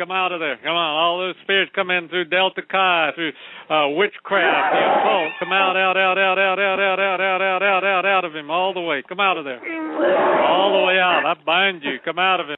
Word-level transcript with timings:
come 0.00 0.10
out 0.10 0.32
of 0.32 0.40
there. 0.40 0.56
Come 0.56 0.72
on, 0.72 0.96
all 0.96 1.18
those 1.20 1.36
spirits 1.42 1.70
come 1.74 1.90
in 1.90 2.08
through 2.08 2.24
Delta 2.32 2.62
Chi, 2.64 3.10
through 3.14 3.32
uh, 3.68 3.92
witchcraft, 4.00 4.72
the 4.72 4.80
occult. 4.80 5.32
Come 5.38 5.52
out, 5.52 5.76
out, 5.76 5.98
out, 5.98 6.16
out, 6.16 6.38
out, 6.38 6.58
out, 6.58 6.80
out, 6.80 7.00
out, 7.00 7.20
out, 7.20 7.42
out, 7.42 7.62
out, 7.62 7.84
out, 7.84 8.06
out 8.06 8.24
of 8.24 8.34
him, 8.34 8.50
all 8.50 8.72
the 8.72 8.80
way. 8.80 9.02
Come 9.06 9.20
out 9.20 9.36
of 9.36 9.44
there, 9.44 9.60
all 9.60 10.80
the 10.80 10.86
way 10.86 10.98
out. 10.98 11.26
I 11.26 11.34
bind 11.44 11.82
you. 11.84 11.98
Come 12.02 12.18
out 12.18 12.40
of 12.40 12.48
him. 12.48 12.56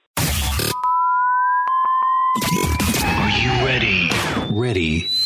Are 3.03 3.31
you 3.31 3.67
ready? 3.67 4.09
Ready 4.53 5.22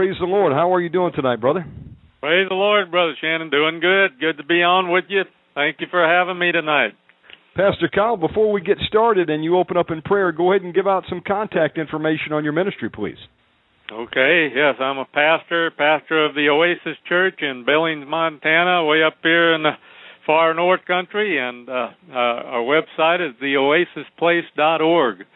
Praise 0.00 0.16
the 0.18 0.24
Lord. 0.24 0.54
How 0.54 0.72
are 0.72 0.80
you 0.80 0.88
doing 0.88 1.12
tonight, 1.14 1.42
brother? 1.42 1.62
Praise 2.22 2.48
the 2.48 2.54
Lord, 2.54 2.90
Brother 2.90 3.12
Shannon. 3.20 3.50
Doing 3.50 3.80
good. 3.80 4.18
Good 4.18 4.38
to 4.38 4.44
be 4.46 4.62
on 4.62 4.90
with 4.90 5.04
you. 5.10 5.24
Thank 5.54 5.76
you 5.80 5.88
for 5.90 6.02
having 6.02 6.38
me 6.38 6.52
tonight. 6.52 6.94
Pastor 7.54 7.86
Kyle, 7.94 8.16
before 8.16 8.50
we 8.50 8.62
get 8.62 8.78
started 8.88 9.28
and 9.28 9.44
you 9.44 9.58
open 9.58 9.76
up 9.76 9.90
in 9.90 10.00
prayer, 10.00 10.32
go 10.32 10.52
ahead 10.52 10.64
and 10.64 10.74
give 10.74 10.86
out 10.86 11.04
some 11.10 11.20
contact 11.20 11.76
information 11.76 12.32
on 12.32 12.44
your 12.44 12.54
ministry, 12.54 12.88
please. 12.88 13.18
Okay, 13.92 14.48
yes, 14.56 14.76
I'm 14.80 14.96
a 14.96 15.04
pastor, 15.04 15.70
pastor 15.76 16.24
of 16.24 16.34
the 16.34 16.48
Oasis 16.48 16.96
Church 17.06 17.42
in 17.42 17.66
Billings, 17.66 18.06
Montana, 18.08 18.86
way 18.86 19.02
up 19.02 19.18
here 19.22 19.52
in 19.52 19.64
the 19.64 19.72
far 20.24 20.54
north 20.54 20.80
country, 20.86 21.38
and 21.38 21.68
uh, 21.68 21.88
uh, 22.08 22.14
our 22.14 22.62
website 22.62 23.20
is 23.20 23.36
theoasisplace.org. 23.36 25.26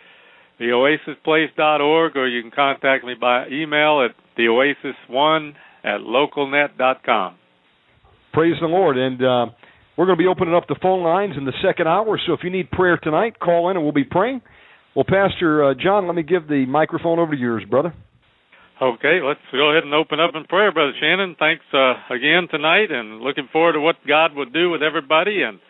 Theoasisplace.org, 0.58 2.16
or 2.16 2.28
you 2.28 2.40
can 2.40 2.50
contact 2.50 3.04
me 3.04 3.12
by 3.12 3.48
email 3.48 4.02
at 4.08 4.23
theoasis1 4.38 5.52
at 5.84 6.00
localnet.com. 6.00 7.36
Praise 8.32 8.56
the 8.60 8.66
Lord. 8.66 8.98
And 8.98 9.22
uh, 9.22 9.54
we're 9.96 10.06
going 10.06 10.18
to 10.18 10.22
be 10.22 10.28
opening 10.28 10.54
up 10.54 10.66
the 10.68 10.76
phone 10.82 11.04
lines 11.04 11.34
in 11.36 11.44
the 11.44 11.52
second 11.64 11.86
hour. 11.86 12.20
So 12.26 12.32
if 12.32 12.40
you 12.42 12.50
need 12.50 12.70
prayer 12.70 12.98
tonight, 12.98 13.38
call 13.38 13.70
in 13.70 13.76
and 13.76 13.84
we'll 13.84 13.92
be 13.92 14.04
praying. 14.04 14.42
Well, 14.94 15.04
Pastor 15.04 15.70
uh, 15.70 15.74
John, 15.74 16.06
let 16.06 16.16
me 16.16 16.22
give 16.22 16.48
the 16.48 16.66
microphone 16.66 17.18
over 17.18 17.32
to 17.32 17.38
yours, 17.38 17.64
brother. 17.68 17.94
Okay, 18.82 19.20
let's 19.22 19.40
go 19.52 19.70
ahead 19.70 19.84
and 19.84 19.94
open 19.94 20.18
up 20.18 20.32
in 20.34 20.44
prayer, 20.44 20.72
Brother 20.72 20.92
Shannon. 21.00 21.36
Thanks 21.38 21.62
uh, 21.72 21.94
again 22.10 22.48
tonight, 22.50 22.90
and 22.90 23.20
looking 23.20 23.48
forward 23.52 23.74
to 23.74 23.80
what 23.80 23.94
God 24.06 24.34
will 24.34 24.50
do 24.50 24.68
with 24.68 24.82
everybody. 24.82 25.42
And 25.42 25.60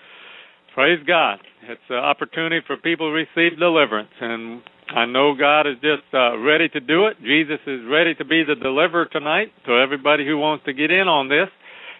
praise 0.74 1.00
God, 1.06 1.38
it's 1.64 1.84
an 1.90 1.96
opportunity 1.96 2.60
for 2.66 2.78
people 2.78 3.10
to 3.10 3.12
receive 3.12 3.58
deliverance, 3.58 4.08
and 4.22 4.62
I 4.94 5.06
know 5.06 5.34
God 5.34 5.66
is 5.66 5.74
just 5.82 6.06
uh, 6.14 6.38
ready 6.38 6.68
to 6.68 6.78
do 6.78 7.06
it. 7.06 7.16
Jesus 7.20 7.58
is 7.66 7.80
ready 7.90 8.14
to 8.14 8.24
be 8.24 8.44
the 8.46 8.54
deliverer 8.54 9.06
tonight. 9.06 9.48
So 9.66 9.76
everybody 9.76 10.24
who 10.24 10.38
wants 10.38 10.64
to 10.66 10.72
get 10.72 10.92
in 10.92 11.08
on 11.08 11.28
this, 11.28 11.48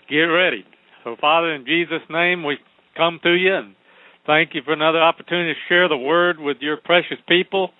get 0.08 0.30
ready. 0.30 0.64
So 1.02 1.16
Father, 1.20 1.52
in 1.52 1.66
Jesus' 1.66 2.06
name, 2.08 2.44
we 2.44 2.56
come 2.96 3.18
to 3.24 3.32
you 3.32 3.52
and 3.52 3.74
thank 4.26 4.54
you 4.54 4.62
for 4.64 4.72
another 4.72 5.02
opportunity 5.02 5.54
to 5.54 5.58
share 5.68 5.88
the 5.88 5.96
word 5.96 6.38
with 6.38 6.58
your 6.60 6.76
precious 6.76 7.18
people 7.28 7.70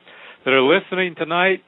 that 0.45 0.51
are 0.51 0.61
listening 0.61 1.15
tonight. 1.17 1.61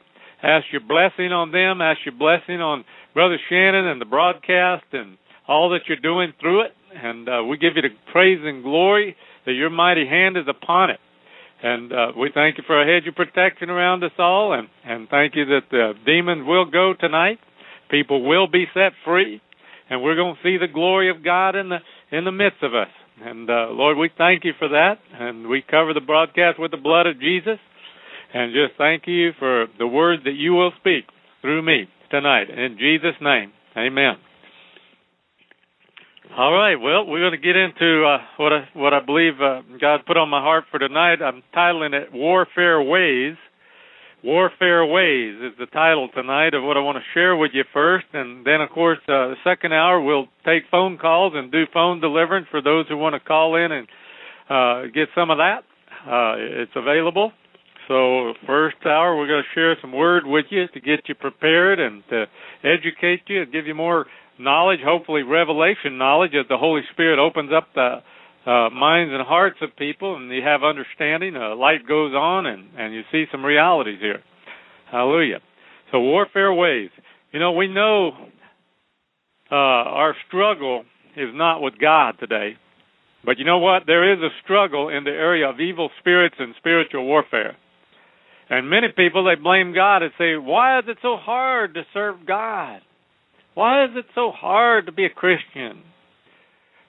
Ask 0.42 0.66
your 0.72 0.82
blessing 0.82 1.30
on 1.30 1.52
them. 1.52 1.80
Ask 1.80 2.00
your 2.04 2.18
blessing 2.18 2.60
on 2.60 2.84
Brother 3.14 3.38
Shannon 3.48 3.86
and 3.86 4.00
the 4.00 4.06
broadcast 4.06 4.86
and 4.92 5.18
all 5.46 5.70
that 5.70 5.86
you're 5.86 6.02
doing 6.02 6.32
through 6.40 6.62
it. 6.62 6.72
And 6.92 7.28
uh, 7.28 7.44
we 7.48 7.58
give 7.58 7.74
you 7.76 7.82
the 7.82 7.94
praise 8.10 8.40
and 8.42 8.64
glory 8.64 9.14
that 9.46 9.52
your 9.52 9.70
mighty 9.70 10.04
hand 10.04 10.36
is 10.36 10.44
upon 10.48 10.90
it. 10.90 10.98
And 11.62 11.92
uh, 11.92 12.06
we 12.18 12.30
thank 12.34 12.58
you 12.58 12.64
for 12.66 12.80
a 12.80 12.86
hedge 12.86 13.08
of 13.08 13.14
protection 13.14 13.70
around 13.70 14.04
us 14.04 14.12
all, 14.18 14.52
and, 14.52 14.68
and 14.84 15.08
thank 15.08 15.34
you 15.34 15.46
that 15.46 15.62
the 15.70 15.92
demons 16.04 16.46
will 16.46 16.66
go 16.66 16.92
tonight. 16.98 17.38
People 17.90 18.28
will 18.28 18.46
be 18.46 18.66
set 18.74 18.92
free, 19.04 19.40
and 19.88 20.02
we're 20.02 20.16
going 20.16 20.34
to 20.34 20.42
see 20.42 20.58
the 20.58 20.72
glory 20.72 21.10
of 21.10 21.24
God 21.24 21.56
in 21.56 21.68
the 21.68 21.78
in 22.12 22.24
the 22.24 22.32
midst 22.32 22.62
of 22.62 22.74
us. 22.74 22.88
And 23.24 23.48
uh, 23.48 23.68
Lord, 23.70 23.96
we 23.96 24.10
thank 24.18 24.44
you 24.44 24.52
for 24.58 24.68
that, 24.68 24.98
and 25.14 25.48
we 25.48 25.62
cover 25.62 25.94
the 25.94 26.00
broadcast 26.00 26.60
with 26.60 26.72
the 26.72 26.76
blood 26.76 27.06
of 27.06 27.18
Jesus, 27.20 27.58
and 28.34 28.52
just 28.52 28.76
thank 28.76 29.04
you 29.06 29.30
for 29.38 29.66
the 29.78 29.86
words 29.86 30.24
that 30.24 30.34
you 30.34 30.52
will 30.52 30.72
speak 30.78 31.04
through 31.40 31.62
me 31.62 31.88
tonight. 32.10 32.50
In 32.50 32.76
Jesus' 32.78 33.16
name, 33.22 33.52
Amen. 33.76 34.25
All 36.34 36.52
right. 36.52 36.76
Well, 36.76 37.06
we're 37.06 37.20
going 37.20 37.40
to 37.40 37.46
get 37.46 37.56
into 37.56 38.04
uh, 38.04 38.18
what 38.36 38.52
I 38.52 38.68
what 38.74 38.92
I 38.92 39.00
believe 39.00 39.34
uh, 39.40 39.62
God 39.80 40.00
put 40.06 40.16
on 40.16 40.28
my 40.28 40.40
heart 40.40 40.64
for 40.70 40.78
tonight. 40.78 41.22
I'm 41.22 41.42
titling 41.54 41.94
it 41.94 42.12
"Warfare 42.12 42.82
Ways." 42.82 43.36
Warfare 44.24 44.84
Ways 44.84 45.36
is 45.40 45.52
the 45.58 45.66
title 45.66 46.08
tonight 46.12 46.52
of 46.52 46.64
what 46.64 46.76
I 46.76 46.80
want 46.80 46.98
to 46.98 47.04
share 47.14 47.36
with 47.36 47.52
you 47.54 47.62
first, 47.72 48.06
and 48.12 48.44
then 48.44 48.60
of 48.60 48.70
course 48.70 48.98
uh, 49.04 49.28
the 49.28 49.36
second 49.44 49.72
hour 49.72 50.00
we'll 50.00 50.26
take 50.44 50.64
phone 50.70 50.98
calls 50.98 51.32
and 51.36 51.52
do 51.52 51.64
phone 51.72 52.00
deliverance 52.00 52.48
for 52.50 52.60
those 52.60 52.86
who 52.88 52.96
want 52.96 53.14
to 53.14 53.20
call 53.20 53.54
in 53.54 53.70
and 53.70 53.86
uh, 54.50 54.92
get 54.92 55.08
some 55.14 55.30
of 55.30 55.38
that. 55.38 55.60
Uh, 56.04 56.34
it's 56.62 56.72
available. 56.74 57.30
So 57.88 58.34
first 58.46 58.76
hour 58.84 59.16
we're 59.16 59.28
going 59.28 59.44
to 59.44 59.54
share 59.54 59.76
some 59.80 59.92
word 59.92 60.24
with 60.26 60.46
you 60.50 60.66
to 60.74 60.80
get 60.80 61.08
you 61.08 61.14
prepared 61.14 61.78
and 61.78 62.02
to 62.10 62.24
educate 62.64 63.22
you 63.28 63.42
and 63.42 63.52
give 63.52 63.66
you 63.66 63.74
more 63.74 64.06
knowledge, 64.38 64.80
hopefully 64.84 65.22
revelation 65.22 65.98
knowledge, 65.98 66.32
as 66.34 66.46
the 66.48 66.58
Holy 66.58 66.82
Spirit 66.92 67.18
opens 67.18 67.50
up 67.56 67.68
the 67.74 68.02
uh, 68.46 68.70
minds 68.70 69.12
and 69.12 69.26
hearts 69.26 69.56
of 69.60 69.76
people, 69.76 70.16
and 70.16 70.30
you 70.30 70.42
have 70.42 70.62
understanding. 70.62 71.36
Uh, 71.36 71.56
light 71.56 71.86
goes 71.86 72.14
on, 72.14 72.46
and 72.46 72.68
and 72.78 72.94
you 72.94 73.02
see 73.10 73.24
some 73.32 73.44
realities 73.44 73.98
here. 74.00 74.22
Hallelujah. 74.90 75.40
So 75.92 76.00
warfare 76.00 76.52
ways. 76.52 76.90
You 77.32 77.40
know, 77.40 77.52
we 77.52 77.68
know 77.68 78.12
uh, 79.50 79.54
our 79.54 80.14
struggle 80.28 80.84
is 81.16 81.30
not 81.32 81.60
with 81.60 81.74
God 81.80 82.14
today, 82.20 82.56
but 83.24 83.38
you 83.38 83.44
know 83.44 83.58
what? 83.58 83.82
There 83.86 84.12
is 84.12 84.20
a 84.20 84.30
struggle 84.44 84.88
in 84.88 85.04
the 85.04 85.10
area 85.10 85.48
of 85.48 85.60
evil 85.60 85.90
spirits 85.98 86.36
and 86.38 86.54
spiritual 86.58 87.04
warfare. 87.04 87.56
And 88.48 88.70
many 88.70 88.88
people 88.96 89.24
they 89.24 89.34
blame 89.34 89.74
God 89.74 90.02
and 90.02 90.12
say, 90.16 90.36
"Why 90.36 90.78
is 90.78 90.84
it 90.86 90.98
so 91.02 91.16
hard 91.16 91.74
to 91.74 91.84
serve 91.92 92.24
God?" 92.26 92.80
Why 93.56 93.84
is 93.84 93.90
it 93.96 94.04
so 94.14 94.32
hard 94.36 94.84
to 94.84 94.92
be 94.92 95.06
a 95.06 95.08
Christian? 95.08 95.80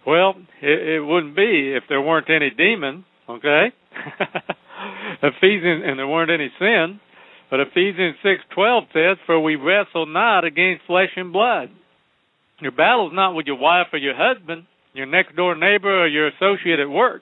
Well, 0.06 0.34
it, 0.62 0.96
it 0.96 1.00
wouldn't 1.00 1.34
be 1.34 1.74
if 1.74 1.84
there 1.88 2.02
weren't 2.02 2.30
any 2.30 2.50
demons, 2.50 3.06
okay? 3.30 3.68
Ephesians 5.24 5.84
and 5.88 5.98
there 5.98 6.08
weren't 6.08 6.30
any 6.30 6.52
sin. 6.60 7.00
But 7.50 7.62
Ephesians 7.62 8.18
six 8.22 8.44
twelve 8.54 8.84
says, 8.92 9.16
For 9.26 9.40
we 9.40 9.56
wrestle 9.56 10.08
not 10.08 10.44
against 10.44 10.86
flesh 10.88 11.12
and 11.16 11.32
blood. 11.32 11.70
Your 12.60 12.74
battle's 12.74 13.14
not 13.16 13.34
with 13.34 13.46
your 13.46 13.58
wife 13.58 13.88
or 13.94 14.00
your 14.00 14.16
husband, 14.18 14.66
your 14.92 15.06
next 15.06 15.38
door 15.38 15.56
neighbor 15.56 16.04
or 16.04 16.08
your 16.08 16.28
associate 16.28 16.82
at 16.82 16.90
work. 16.90 17.22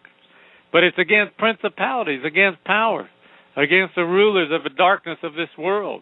But 0.71 0.83
it's 0.83 0.97
against 0.97 1.38
principalities, 1.38 2.21
against 2.25 2.63
powers, 2.63 3.09
against 3.56 3.94
the 3.94 4.06
rulers 4.06 4.50
of 4.51 4.63
the 4.63 4.75
darkness 4.75 5.19
of 5.21 5.33
this 5.33 5.53
world, 5.56 6.01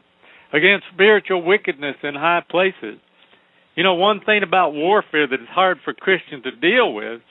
against 0.53 0.85
spiritual 0.93 1.43
wickedness 1.43 1.97
in 2.03 2.15
high 2.15 2.41
places. 2.49 2.99
You 3.75 3.83
know, 3.83 3.95
one 3.95 4.21
thing 4.25 4.43
about 4.43 4.73
warfare 4.73 5.27
that 5.27 5.41
is 5.41 5.47
hard 5.49 5.79
for 5.83 5.93
Christians 5.93 6.43
to 6.43 6.51
deal 6.51 6.93
with 6.93 7.21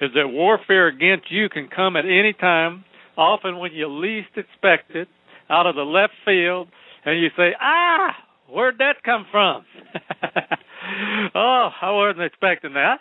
is 0.00 0.10
that 0.14 0.28
warfare 0.28 0.86
against 0.86 1.30
you 1.30 1.48
can 1.48 1.68
come 1.68 1.96
at 1.96 2.04
any 2.04 2.32
time, 2.32 2.84
often 3.16 3.58
when 3.58 3.72
you 3.72 3.88
least 3.88 4.28
expect 4.36 4.94
it, 4.94 5.08
out 5.50 5.66
of 5.66 5.74
the 5.74 5.82
left 5.82 6.12
field, 6.24 6.68
and 7.04 7.20
you 7.20 7.28
say, 7.36 7.50
ah, 7.60 8.14
where'd 8.48 8.78
that 8.78 9.02
come 9.04 9.26
from? 9.30 9.64
oh, 11.34 11.68
I 11.82 11.90
wasn't 11.90 12.24
expecting 12.24 12.74
that. 12.74 12.98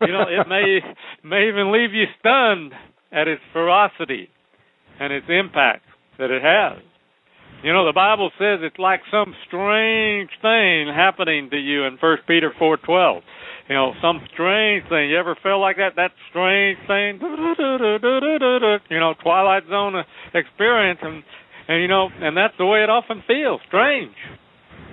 You 0.00 0.12
know, 0.12 0.22
it 0.22 0.48
may 0.48 0.78
may 1.28 1.48
even 1.48 1.72
leave 1.72 1.92
you 1.92 2.04
stunned 2.20 2.72
at 3.12 3.26
its 3.28 3.42
ferocity 3.52 4.28
and 5.00 5.12
its 5.12 5.26
impact 5.28 5.84
that 6.18 6.30
it 6.30 6.42
has. 6.42 6.82
You 7.62 7.72
know, 7.72 7.86
the 7.86 7.92
Bible 7.92 8.30
says 8.38 8.60
it's 8.62 8.78
like 8.78 9.00
some 9.10 9.34
strange 9.48 10.30
thing 10.40 10.86
happening 10.94 11.50
to 11.50 11.58
you 11.58 11.84
in 11.84 11.98
First 11.98 12.22
Peter 12.26 12.52
four 12.56 12.76
twelve. 12.76 13.22
You 13.68 13.74
know, 13.74 13.92
some 14.00 14.20
strange 14.32 14.88
thing. 14.88 15.10
You 15.10 15.18
ever 15.18 15.36
feel 15.42 15.60
like 15.60 15.76
that? 15.76 15.96
That 15.96 16.12
strange 16.30 16.78
thing. 16.86 17.18
You 18.90 19.00
know, 19.00 19.14
Twilight 19.22 19.64
Zone 19.68 19.94
experience, 20.34 21.00
and 21.02 21.22
and 21.68 21.82
you 21.82 21.88
know, 21.88 22.08
and 22.20 22.36
that's 22.36 22.54
the 22.58 22.64
way 22.64 22.82
it 22.82 22.90
often 22.90 23.22
feels. 23.26 23.60
Strange. 23.66 24.14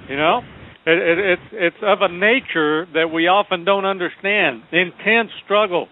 You 0.09 0.17
know, 0.17 0.41
it, 0.85 0.97
it, 0.97 1.19
it's 1.19 1.49
it's 1.53 1.83
of 1.83 1.99
a 2.01 2.09
nature 2.11 2.87
that 2.93 3.11
we 3.13 3.27
often 3.27 3.63
don't 3.63 3.85
understand. 3.85 4.63
Intense 4.71 5.29
struggle, 5.43 5.87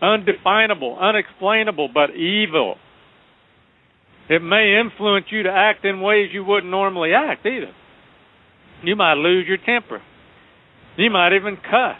undefinable, 0.00 0.96
unexplainable, 0.98 1.90
but 1.92 2.10
evil. 2.14 2.76
It 4.28 4.42
may 4.42 4.80
influence 4.80 5.26
you 5.30 5.42
to 5.42 5.50
act 5.50 5.84
in 5.84 6.00
ways 6.00 6.30
you 6.32 6.44
wouldn't 6.44 6.70
normally 6.70 7.12
act 7.12 7.44
either. 7.44 7.72
You 8.82 8.96
might 8.96 9.14
lose 9.14 9.46
your 9.46 9.58
temper. 9.58 10.00
You 10.96 11.10
might 11.10 11.34
even 11.34 11.56
cuss. 11.56 11.98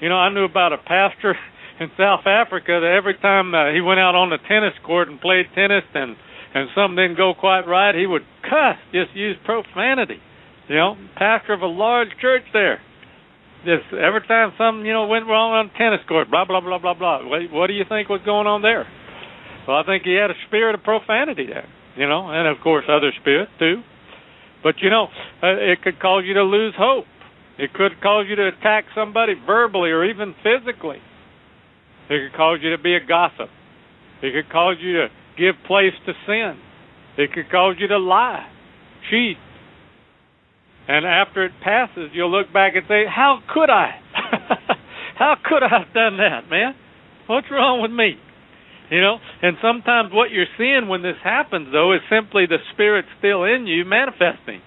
You 0.00 0.08
know, 0.08 0.16
I 0.16 0.32
knew 0.32 0.44
about 0.44 0.72
a 0.72 0.78
pastor 0.78 1.34
in 1.80 1.90
South 1.96 2.26
Africa 2.26 2.80
that 2.80 2.94
every 2.96 3.18
time 3.18 3.54
uh, 3.54 3.72
he 3.72 3.80
went 3.80 4.00
out 4.00 4.14
on 4.14 4.30
the 4.30 4.38
tennis 4.48 4.74
court 4.84 5.08
and 5.08 5.20
played 5.20 5.46
tennis 5.54 5.84
and 5.94 6.16
and 6.54 6.68
something 6.74 6.96
didn't 6.96 7.18
go 7.18 7.34
quite 7.38 7.68
right, 7.68 7.94
he 7.94 8.06
would 8.06 8.24
cuss, 8.40 8.80
just 8.90 9.14
use 9.14 9.36
profanity. 9.44 10.16
You 10.68 10.76
know, 10.76 10.96
pastor 11.16 11.52
of 11.52 11.60
a 11.60 11.66
large 11.66 12.08
church 12.22 12.42
there. 12.54 12.80
Just 13.64 13.92
every 13.92 14.26
time 14.26 14.52
something 14.56 14.86
you 14.86 14.92
know 14.92 15.06
went 15.06 15.26
wrong 15.26 15.52
on 15.52 15.68
the 15.68 15.76
tennis 15.76 16.00
court, 16.08 16.30
blah 16.30 16.44
blah 16.46 16.60
blah 16.60 16.78
blah 16.78 16.94
blah. 16.94 17.28
What, 17.28 17.52
what 17.52 17.66
do 17.66 17.74
you 17.74 17.84
think 17.88 18.08
was 18.08 18.20
going 18.24 18.46
on 18.46 18.62
there? 18.62 18.86
Well, 19.68 19.76
I 19.76 19.84
think 19.84 20.04
he 20.04 20.14
had 20.14 20.30
a 20.30 20.40
spirit 20.46 20.74
of 20.74 20.82
profanity 20.82 21.44
there, 21.44 21.68
you 21.94 22.08
know, 22.08 22.30
and 22.30 22.48
of 22.48 22.56
course 22.64 22.86
other 22.88 23.12
spirits 23.20 23.52
too. 23.58 23.82
But 24.62 24.76
you 24.80 24.88
know, 24.88 25.08
uh, 25.42 25.60
it 25.60 25.82
could 25.82 26.00
cause 26.00 26.24
you 26.24 26.32
to 26.34 26.42
lose 26.42 26.72
hope. 26.74 27.04
It 27.58 27.74
could 27.74 28.00
cause 28.02 28.24
you 28.26 28.36
to 28.36 28.48
attack 28.48 28.86
somebody 28.94 29.34
verbally 29.34 29.90
or 29.90 30.06
even 30.06 30.34
physically. 30.42 31.02
It 32.08 32.30
could 32.30 32.36
cause 32.36 32.60
you 32.62 32.70
to 32.70 32.82
be 32.82 32.94
a 32.94 33.04
gossip. 33.06 33.50
It 34.22 34.32
could 34.32 34.50
cause 34.50 34.76
you 34.80 34.94
to 34.94 35.08
give 35.36 35.54
place 35.66 35.92
to 36.06 36.14
sin. 36.26 36.58
It 37.18 37.34
could 37.34 37.50
cause 37.50 37.74
you 37.78 37.88
to 37.88 37.98
lie, 37.98 38.48
cheat. 39.10 39.36
And 40.88 41.04
after 41.04 41.44
it 41.44 41.52
passes, 41.62 42.08
you'll 42.14 42.32
look 42.32 42.50
back 42.54 42.72
and 42.74 42.86
say, 42.88 43.04
How 43.06 43.40
could 43.52 43.68
I? 43.68 44.00
How 45.16 45.36
could 45.44 45.62
I 45.62 45.68
have 45.68 45.92
done 45.92 46.16
that, 46.16 46.48
man? 46.48 46.74
What's 47.26 47.50
wrong 47.50 47.82
with 47.82 47.90
me? 47.90 48.16
You 48.90 49.02
know, 49.02 49.18
and 49.42 49.56
sometimes 49.60 50.12
what 50.12 50.30
you're 50.30 50.48
seeing 50.56 50.88
when 50.88 51.02
this 51.02 51.20
happens, 51.22 51.68
though, 51.72 51.92
is 51.92 52.00
simply 52.08 52.46
the 52.46 52.56
spirit 52.72 53.04
still 53.18 53.44
in 53.44 53.66
you 53.66 53.84
manifesting. 53.84 54.62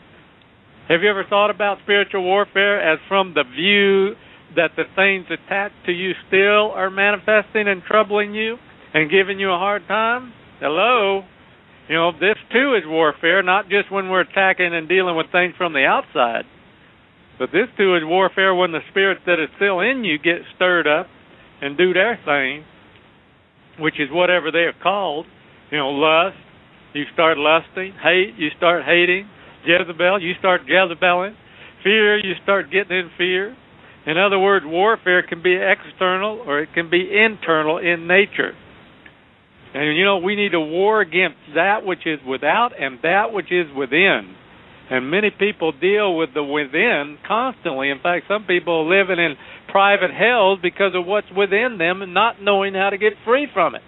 Have 0.88 1.02
you 1.02 1.10
ever 1.10 1.26
thought 1.28 1.50
about 1.50 1.80
spiritual 1.84 2.24
warfare 2.24 2.82
as 2.82 3.00
from 3.08 3.34
the 3.34 3.44
view 3.44 4.14
that 4.56 4.72
the 4.76 4.84
things 4.96 5.26
attached 5.32 5.86
to 5.86 5.92
you 5.92 6.12
still 6.28 6.70
are 6.72 6.92
manifesting 6.92 7.68
and 7.68 7.82
troubling 7.82 8.36
you 8.36 8.58
and 8.94 9.10
giving 9.10 9.40
you 9.40 9.50
a 9.50 9.58
hard 9.58 9.88
time? 9.88 10.34
Hello? 10.60 11.24
You 11.90 11.96
know, 11.96 12.12
this 12.12 12.38
too 12.52 12.76
is 12.76 12.84
warfare, 12.86 13.42
not 13.42 13.70
just 13.70 13.92
when 13.92 14.10
we're 14.10 14.22
attacking 14.22 14.74
and 14.74 14.88
dealing 14.88 15.16
with 15.16 15.32
things 15.32 15.56
from 15.58 15.74
the 15.74 15.86
outside. 15.86 16.46
But 17.40 17.50
this 17.52 17.68
too 17.76 17.96
is 17.96 18.04
warfare 18.06 18.54
when 18.54 18.72
the 18.72 18.86
spirits 18.92 19.22
that 19.26 19.40
are 19.40 19.50
still 19.56 19.80
in 19.80 20.04
you 20.04 20.20
get 20.20 20.46
stirred 20.56 20.86
up 20.86 21.08
and 21.62 21.76
do 21.76 21.94
their 21.94 22.20
thing 22.24 22.66
which 23.80 24.00
is 24.00 24.10
whatever 24.12 24.52
they 24.52 24.66
are 24.70 24.76
called. 24.82 25.26
You 25.72 25.78
know, 25.78 25.90
lust, 25.90 26.38
you 26.94 27.04
start 27.14 27.38
lusting. 27.38 27.94
Hate, 28.02 28.36
you 28.38 28.50
start 28.58 28.84
hating. 28.86 29.28
Jezebel, 29.66 30.22
you 30.22 30.34
start 30.40 30.62
Jezebeling. 30.66 31.36
Fear, 31.84 32.18
you 32.18 32.34
start 32.44 32.72
getting 32.72 32.98
in 32.98 33.10
fear. 33.18 33.56
In 34.06 34.18
other 34.18 34.40
words, 34.40 34.66
warfare 34.68 35.24
can 35.24 35.44
be 35.44 35.56
external 35.56 36.44
or 36.46 36.60
it 36.62 36.70
can 36.74 36.90
be 36.90 37.02
internal 37.02 37.78
in 37.78 38.08
nature. 38.08 38.54
And 39.74 39.96
you 39.96 40.04
know, 40.04 40.18
we 40.18 40.36
need 40.36 40.52
to 40.52 40.60
war 40.60 41.02
against 41.02 41.38
that 41.56 41.86
which 41.86 42.06
is 42.06 42.20
without 42.28 42.72
and 42.80 43.00
that 43.04 43.32
which 43.32 43.52
is 43.52 43.68
within. 43.76 44.36
And 44.92 45.10
many 45.10 45.30
people 45.32 45.72
deal 45.72 46.18
with 46.18 46.34
the 46.34 46.44
within 46.44 47.18
constantly. 47.26 47.90
In 47.90 48.00
fact, 48.04 48.26
some 48.28 48.44
people 48.44 48.84
are 48.84 49.00
living 49.00 49.24
in 49.24 49.36
private 49.72 50.12
hells 50.12 50.60
because 50.62 50.92
of 50.94 51.08
what's 51.08 51.32
within 51.32 51.78
them 51.80 52.02
and 52.02 52.14
not 52.14 52.42
knowing 52.42 52.74
how 52.74 52.90
to 52.90 52.98
get 52.98 53.14
free 53.24 53.48
from 53.54 53.76
it. 53.76 53.82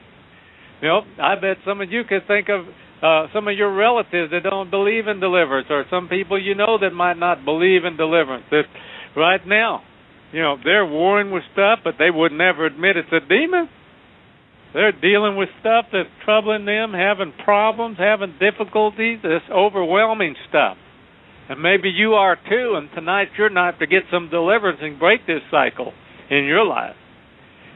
You 0.81 0.87
know, 0.87 1.01
I 1.21 1.35
bet 1.35 1.57
some 1.65 1.81
of 1.81 1.91
you 1.91 2.03
could 2.07 2.25
think 2.25 2.47
of 2.47 2.63
uh, 3.03 3.27
some 3.33 3.49
of 3.49 3.57
your 3.57 3.75
relatives 3.75 4.31
that 4.31 4.43
don't 4.43 4.71
believe 4.71 5.07
in 5.07 5.19
deliverance, 5.19 5.67
or 5.69 5.83
some 5.89 6.07
people 6.07 6.41
you 6.41 6.55
know 6.55 6.77
that 6.79 6.91
might 6.91 7.19
not 7.19 7.43
believe 7.43 7.83
in 7.83 7.97
deliverance. 7.97 8.45
That 8.49 8.63
right 9.13 9.45
now, 9.45 9.81
you 10.31 10.41
know, 10.41 10.55
they're 10.63 10.85
warring 10.85 11.31
with 11.31 11.43
stuff, 11.51 11.79
but 11.83 11.95
they 11.99 12.11
would 12.11 12.31
never 12.31 12.65
admit 12.65 12.95
it's 12.95 13.11
a 13.11 13.19
demon. 13.27 13.67
They're 14.73 14.93
dealing 14.93 15.35
with 15.35 15.49
stuff 15.59 15.87
that's 15.91 16.07
troubling 16.23 16.63
them, 16.63 16.93
having 16.93 17.33
problems, 17.43 17.97
having 17.99 18.35
difficulties, 18.39 19.19
this 19.21 19.43
overwhelming 19.51 20.35
stuff. 20.47 20.77
And 21.49 21.61
maybe 21.61 21.89
you 21.89 22.13
are 22.13 22.35
too, 22.35 22.75
and 22.75 22.89
tonight's 22.95 23.31
your 23.37 23.49
night 23.49 23.79
to 23.79 23.87
get 23.87 24.03
some 24.11 24.29
deliverance 24.29 24.79
and 24.81 24.97
break 24.97 25.27
this 25.27 25.41
cycle 25.51 25.91
in 26.29 26.45
your 26.45 26.65
life. 26.65 26.95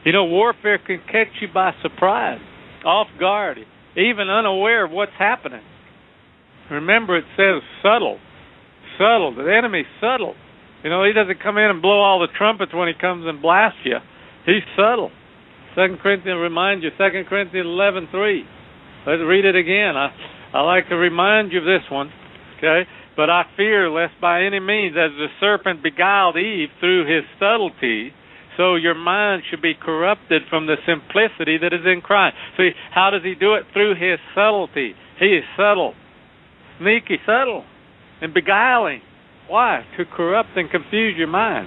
You 0.04 0.12
know, 0.12 0.24
warfare 0.24 0.78
can 0.78 1.00
catch 1.06 1.28
you 1.40 1.48
by 1.52 1.72
surprise, 1.82 2.40
off 2.84 3.08
guard, 3.20 3.58
even 3.96 4.30
unaware 4.30 4.86
of 4.86 4.90
what's 4.90 5.12
happening. 5.18 5.62
Remember, 6.70 7.18
it 7.18 7.24
says 7.36 7.62
subtle. 7.82 8.18
Subtle. 8.96 9.34
The 9.34 9.52
enemy's 9.52 9.86
subtle. 10.00 10.34
You 10.82 10.90
know, 10.90 11.04
he 11.04 11.12
doesn't 11.12 11.42
come 11.42 11.58
in 11.58 11.70
and 11.70 11.82
blow 11.82 12.00
all 12.00 12.20
the 12.20 12.32
trumpets 12.38 12.72
when 12.72 12.88
he 12.88 12.94
comes 12.98 13.26
and 13.26 13.42
blasts 13.42 13.80
you. 13.84 13.98
He's 14.46 14.62
subtle. 14.76 15.10
Second 15.74 15.98
Corinthians 15.98 16.38
reminds 16.40 16.84
you, 16.84 16.90
Second 16.96 17.26
Corinthians 17.26 17.66
eleven 17.66 18.08
three. 18.10 18.44
Let's 19.06 19.22
read 19.26 19.44
it 19.44 19.56
again. 19.56 19.96
I 19.96 20.10
I 20.52 20.62
like 20.62 20.88
to 20.88 20.96
remind 20.96 21.52
you 21.52 21.58
of 21.58 21.64
this 21.64 21.84
one. 21.90 22.10
Okay? 22.56 22.88
But 23.18 23.30
I 23.30 23.42
fear 23.56 23.90
lest 23.90 24.14
by 24.20 24.44
any 24.44 24.60
means, 24.60 24.94
as 24.94 25.10
the 25.18 25.26
serpent 25.40 25.82
beguiled 25.82 26.36
Eve 26.36 26.68
through 26.78 27.02
his 27.04 27.24
subtlety, 27.40 28.12
so 28.56 28.76
your 28.76 28.94
mind 28.94 29.42
should 29.50 29.60
be 29.60 29.74
corrupted 29.74 30.42
from 30.48 30.68
the 30.68 30.76
simplicity 30.86 31.58
that 31.58 31.72
is 31.72 31.84
in 31.84 32.00
Christ. 32.00 32.36
See, 32.56 32.70
how 32.94 33.10
does 33.10 33.22
he 33.24 33.34
do 33.34 33.54
it? 33.54 33.64
Through 33.72 33.96
his 33.96 34.20
subtlety. 34.36 34.94
He 35.18 35.34
is 35.34 35.42
subtle, 35.56 35.94
sneaky, 36.78 37.18
subtle, 37.26 37.64
and 38.22 38.32
beguiling. 38.32 39.00
Why? 39.48 39.82
To 39.96 40.04
corrupt 40.04 40.50
and 40.54 40.70
confuse 40.70 41.16
your 41.18 41.26
mind. 41.26 41.66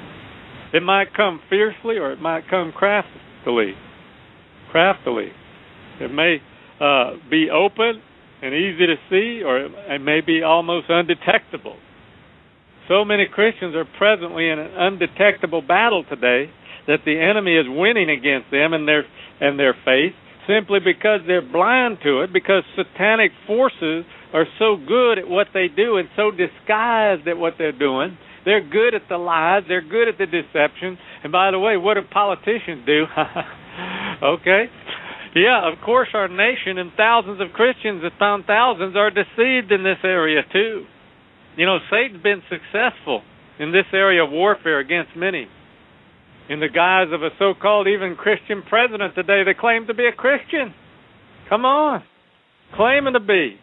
It 0.73 0.83
might 0.83 1.13
come 1.13 1.41
fiercely 1.49 1.97
or 1.97 2.13
it 2.13 2.21
might 2.21 2.47
come 2.49 2.71
craftily. 2.71 3.73
Craftily. 4.71 5.31
It 5.99 6.13
may 6.13 6.37
uh, 6.79 7.17
be 7.29 7.49
open 7.49 8.01
and 8.41 8.53
easy 8.53 8.88
to 8.88 8.95
see, 9.10 9.43
or 9.43 9.65
it 9.65 10.00
may 10.00 10.21
be 10.21 10.43
almost 10.43 10.88
undetectable. 10.89 11.77
So 12.88 13.05
many 13.05 13.25
Christians 13.31 13.75
are 13.75 13.86
presently 13.98 14.50
in 14.50 14.60
an 14.60 14.71
undetectable 14.75 15.62
battle 15.62 16.03
today 16.10 16.50
that 16.88 17.05
the 17.05 17.19
enemy 17.19 17.55
is 17.55 17.65
winning 17.69 18.10
against 18.10 18.50
them 18.51 18.74
and 18.74 18.88
their 18.88 19.05
and 19.39 19.57
their 19.57 19.75
faith 19.86 20.13
simply 20.48 20.79
because 20.79 21.21
they're 21.27 21.41
blind 21.45 22.00
to 22.03 22.21
it 22.21 22.33
because 22.33 22.63
satanic 22.75 23.31
forces 23.45 24.05
are 24.33 24.45
so 24.60 24.75
good 24.75 25.19
at 25.19 25.27
what 25.27 25.48
they 25.53 25.67
do 25.67 25.98
and 25.98 26.10
so 26.15 26.31
disguised 26.31 27.27
at 27.27 27.38
what 27.38 27.53
they're 27.57 27.77
doing. 27.77 28.17
They're 28.45 28.67
good 28.67 28.95
at 28.95 29.03
the 29.07 29.17
lies, 29.17 29.63
they're 29.67 29.88
good 29.88 30.07
at 30.07 30.17
the 30.17 30.25
deception. 30.25 30.98
And 31.24 31.31
by 31.31 31.51
the 31.51 31.60
way, 31.60 31.77
what 31.77 31.95
do 31.95 32.01
politicians 32.10 32.86
do? 32.86 33.05
okay? 34.24 34.65
Yeah, 35.35 35.71
of 35.71 35.79
course, 35.83 36.09
our 36.13 36.27
nation 36.27 36.77
and 36.77 36.91
thousands 36.97 37.39
of 37.39 37.53
Christians, 37.53 38.03
upon 38.03 38.43
thousands, 38.43 38.95
are 38.95 39.09
deceived 39.09 39.71
in 39.71 39.83
this 39.83 40.00
area 40.03 40.41
too. 40.51 40.85
You 41.55 41.65
know, 41.65 41.79
Satan's 41.89 42.23
been 42.23 42.41
successful 42.50 43.21
in 43.59 43.71
this 43.71 43.85
area 43.93 44.23
of 44.23 44.31
warfare 44.31 44.79
against 44.79 45.15
many. 45.15 45.47
In 46.50 46.59
the 46.59 46.67
guise 46.67 47.07
of 47.13 47.23
a 47.23 47.29
so 47.39 47.53
called 47.59 47.88
even 47.88 48.15
Christian 48.15 48.63
president 48.67 49.15
today 49.15 49.43
that 49.45 49.57
claims 49.59 49.88
to 49.88 49.93
be 49.93 50.05
a 50.05 50.11
Christian. 50.11 50.73
Come 51.47 51.65
on. 51.65 52.03
Claiming 52.75 53.13
to 53.13 53.19
be. 53.19 53.57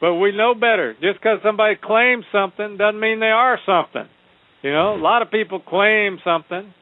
But 0.00 0.14
we 0.14 0.34
know 0.34 0.54
better. 0.54 0.94
Just 0.94 1.20
because 1.20 1.40
somebody 1.44 1.74
claims 1.82 2.24
something 2.32 2.78
doesn't 2.78 3.00
mean 3.00 3.20
they 3.20 3.26
are 3.26 3.58
something. 3.66 4.08
You 4.62 4.72
know, 4.72 4.94
a 4.94 5.00
lot 5.00 5.20
of 5.20 5.30
people 5.30 5.60
claim 5.60 6.18
something. 6.24 6.72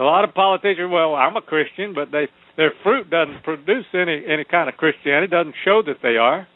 A 0.00 0.04
lot 0.04 0.24
of 0.24 0.32
politicians, 0.32 0.88
well, 0.90 1.14
I'm 1.14 1.36
a 1.36 1.42
Christian, 1.42 1.92
but 1.94 2.10
they 2.10 2.26
their 2.56 2.72
fruit 2.82 3.10
doesn't 3.10 3.44
produce 3.44 3.84
any 3.92 4.24
any 4.26 4.44
kind 4.44 4.68
of 4.68 4.76
Christianity. 4.76 5.26
It 5.26 5.30
doesn't 5.30 5.54
show 5.64 5.82
that 5.84 6.00
they 6.02 6.16
are. 6.16 6.48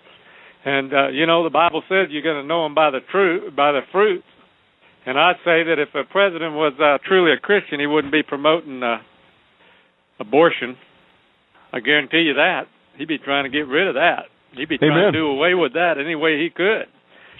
And 0.65 0.93
uh, 0.93 1.09
you 1.09 1.27
know, 1.27 1.45
the 1.45 1.51
Bible 1.51 1.83
says 1.89 2.09
you're 2.09 2.23
going 2.25 2.41
to 2.41 2.49
know 2.49 2.65
them 2.65 2.75
by 2.75 2.91
the 2.91 3.01
truth, 3.13 3.55
by 3.55 3.73
the 3.73 3.83
fruits. 3.93 4.25
And 5.07 5.19
I'd 5.19 5.37
say 5.45 5.63
that 5.65 5.77
if 5.79 5.95
a 5.95 6.11
president 6.11 6.55
was 6.55 6.73
uh, 6.81 6.97
truly 7.07 7.33
a 7.33 7.37
Christian, 7.37 7.79
he 7.81 7.87
wouldn't 7.87 8.13
be 8.13 8.23
promoting 8.23 8.83
uh, 8.83 8.97
abortion. 10.19 10.77
I 11.73 11.81
guarantee 11.81 12.25
you 12.25 12.35
that. 12.35 12.65
He'd 12.97 13.09
be 13.09 13.19
trying 13.19 13.45
to 13.45 13.51
get 13.51 13.69
rid 13.69 13.89
of 13.89 13.95
that. 13.95 14.33
He'd 14.57 14.69
be 14.69 14.79
trying 14.79 14.93
Amen. 14.93 15.13
to 15.13 15.19
do 15.19 15.27
away 15.27 15.53
with 15.53 15.75
that 15.75 15.97
any 15.99 16.15
way 16.15 16.41
he 16.41 16.49
could. 16.49 16.87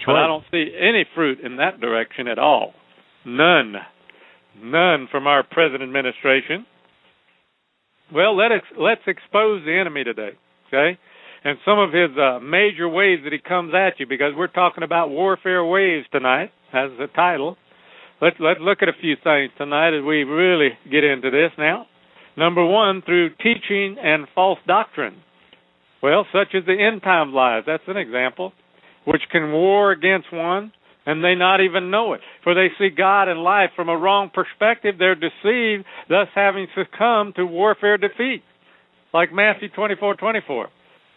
but 0.05 0.13
right. 0.13 0.25
I 0.25 0.27
don't 0.27 0.43
see 0.51 0.75
any 0.77 1.05
fruit 1.15 1.39
in 1.39 1.57
that 1.57 1.79
direction 1.79 2.27
at 2.27 2.37
all. 2.37 2.73
None. 3.25 3.75
None 4.61 5.07
from 5.11 5.27
our 5.27 5.43
present 5.43 5.83
administration. 5.83 6.65
Well, 8.13 8.37
let 8.37 8.51
us 8.51 8.61
let's 8.77 9.01
expose 9.07 9.63
the 9.65 9.77
enemy 9.79 10.03
today, 10.03 10.31
okay? 10.67 10.97
And 11.43 11.57
some 11.65 11.77
of 11.77 11.91
his 11.91 12.09
uh, 12.17 12.39
major 12.39 12.89
ways 12.89 13.19
that 13.23 13.33
he 13.33 13.39
comes 13.39 13.73
at 13.75 13.99
you, 13.99 14.07
because 14.07 14.33
we're 14.35 14.47
talking 14.47 14.83
about 14.83 15.09
warfare 15.09 15.63
waves 15.63 16.05
tonight, 16.11 16.51
as 16.73 16.91
the 16.97 17.07
title. 17.15 17.57
Let's 18.21 18.37
let's 18.39 18.59
look 18.61 18.79
at 18.81 18.89
a 18.89 18.99
few 18.99 19.15
things 19.23 19.51
tonight 19.57 19.97
as 19.97 20.03
we 20.03 20.23
really 20.23 20.69
get 20.89 21.03
into 21.03 21.31
this 21.31 21.51
now. 21.57 21.87
Number 22.37 22.65
one, 22.65 23.01
through 23.05 23.29
teaching 23.35 23.97
and 24.01 24.27
false 24.35 24.59
doctrine. 24.67 25.15
Well, 26.03 26.25
such 26.31 26.53
as 26.53 26.65
the 26.65 26.77
end 26.79 27.01
time 27.01 27.33
lies. 27.33 27.63
That's 27.65 27.83
an 27.87 27.97
example, 27.97 28.53
which 29.05 29.21
can 29.31 29.51
war 29.51 29.91
against 29.91 30.31
one, 30.31 30.71
and 31.05 31.23
they 31.23 31.35
not 31.35 31.61
even 31.61 31.91
know 31.91 32.13
it. 32.13 32.21
For 32.43 32.53
they 32.53 32.67
see 32.79 32.89
God 32.89 33.27
and 33.27 33.41
life 33.41 33.69
from 33.75 33.89
a 33.89 33.97
wrong 33.97 34.31
perspective. 34.33 34.95
They're 34.97 35.15
deceived, 35.15 35.85
thus 36.09 36.27
having 36.33 36.67
succumbed 36.75 37.35
to 37.35 37.45
warfare 37.45 37.97
defeat. 37.97 38.43
Like 39.13 39.31
Matthew 39.31 39.69
twenty-four 39.69 40.15
twenty-four. 40.15 40.67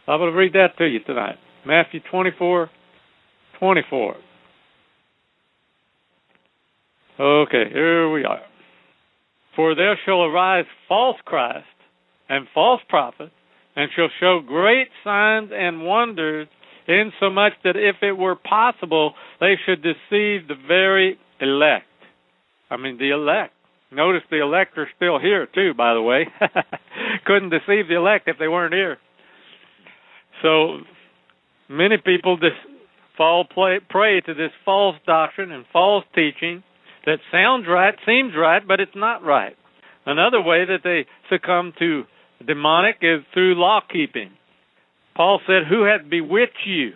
I 0.06 0.16
will 0.16 0.32
read 0.32 0.52
that 0.52 0.78
to 0.78 0.86
you 0.86 1.00
tonight. 1.00 1.36
Matthew 1.66 2.00
twenty-four 2.10 2.70
twenty-four. 3.58 4.14
Okay, 7.20 7.64
here 7.72 8.08
we 8.10 8.24
are. 8.24 8.42
For 9.56 9.74
there 9.74 9.98
shall 10.04 10.22
arise 10.22 10.66
false 10.86 11.16
Christ 11.24 11.66
and 12.28 12.46
false 12.54 12.80
prophets, 12.88 13.32
and 13.74 13.90
shall 13.96 14.08
show 14.20 14.40
great 14.46 14.86
signs 15.02 15.50
and 15.52 15.84
wonders, 15.84 16.46
insomuch 16.88 17.52
that 17.64 17.76
if 17.76 17.96
it 18.02 18.12
were 18.12 18.36
possible, 18.36 19.14
they 19.40 19.54
should 19.64 19.82
deceive 19.82 20.48
the 20.48 20.56
very 20.66 21.18
elect. 21.40 21.84
I 22.70 22.76
mean, 22.76 22.98
the 22.98 23.10
elect. 23.10 23.52
Notice 23.90 24.22
the 24.30 24.42
elect 24.42 24.76
are 24.76 24.88
still 24.96 25.18
here, 25.18 25.46
too, 25.54 25.72
by 25.74 25.94
the 25.94 26.02
way. 26.02 26.26
Couldn't 27.26 27.50
deceive 27.50 27.88
the 27.88 27.96
elect 27.96 28.28
if 28.28 28.36
they 28.38 28.48
weren't 28.48 28.74
here. 28.74 28.98
So, 30.42 30.78
many 31.68 31.96
people 31.96 32.36
dis- 32.36 32.50
fall 33.16 33.44
play, 33.44 33.80
prey 33.88 34.20
to 34.20 34.34
this 34.34 34.52
false 34.64 34.96
doctrine 35.06 35.52
and 35.52 35.64
false 35.72 36.04
teaching 36.14 36.62
that 37.06 37.18
sounds 37.32 37.66
right, 37.68 37.94
seems 38.06 38.34
right, 38.36 38.62
but 38.66 38.80
it's 38.80 38.92
not 38.94 39.24
right. 39.24 39.56
Another 40.04 40.40
way 40.42 40.64
that 40.64 40.80
they 40.84 41.06
succumb 41.30 41.72
to 41.78 42.04
demonic 42.46 42.96
is 43.02 43.20
through 43.32 43.54
law 43.54 43.80
keeping. 43.90 44.30
Paul 45.18 45.40
said, 45.48 45.66
Who 45.68 45.82
hath 45.82 46.08
bewitched 46.08 46.64
you? 46.64 46.92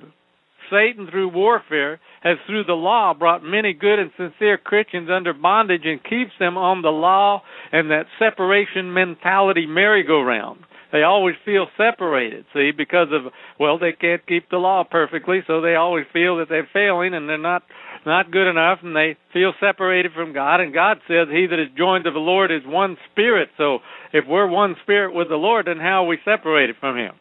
Satan, 0.70 1.08
through 1.10 1.30
warfare, 1.30 1.98
has 2.22 2.38
through 2.46 2.62
the 2.64 2.72
law 2.72 3.12
brought 3.14 3.42
many 3.42 3.72
good 3.72 3.98
and 3.98 4.12
sincere 4.16 4.56
Christians 4.56 5.10
under 5.10 5.32
bondage 5.32 5.82
and 5.84 6.00
keeps 6.04 6.30
them 6.38 6.56
on 6.56 6.82
the 6.82 6.88
law 6.88 7.42
and 7.72 7.90
that 7.90 8.06
separation 8.20 8.94
mentality 8.94 9.66
merry-go-round. 9.66 10.60
They 10.92 11.02
always 11.02 11.34
feel 11.44 11.66
separated, 11.76 12.44
see, 12.54 12.70
because 12.70 13.08
of 13.10 13.32
well, 13.58 13.76
they 13.76 13.90
can't 13.90 14.24
keep 14.24 14.48
the 14.50 14.58
law 14.58 14.84
perfectly, 14.88 15.40
so 15.48 15.60
they 15.60 15.74
always 15.74 16.04
feel 16.12 16.36
that 16.36 16.48
they're 16.48 16.68
failing 16.72 17.14
and 17.14 17.28
they're 17.28 17.38
not 17.38 17.64
not 18.06 18.30
good 18.30 18.48
enough, 18.48 18.80
and 18.84 18.94
they 18.94 19.16
feel 19.32 19.52
separated 19.58 20.12
from 20.14 20.32
God. 20.32 20.60
And 20.60 20.72
God 20.72 20.98
says, 21.08 21.28
"He 21.28 21.46
that 21.46 21.58
is 21.58 21.70
joined 21.76 22.04
to 22.04 22.12
the 22.12 22.18
Lord 22.18 22.52
is 22.52 22.64
one 22.66 22.98
spirit." 23.10 23.48
So, 23.56 23.80
if 24.12 24.26
we're 24.26 24.46
one 24.46 24.76
spirit 24.82 25.12
with 25.12 25.28
the 25.28 25.36
Lord, 25.36 25.66
then 25.66 25.80
how 25.80 26.04
are 26.04 26.06
we 26.06 26.18
separated 26.24 26.76
from 26.76 26.96
Him? 26.96 27.14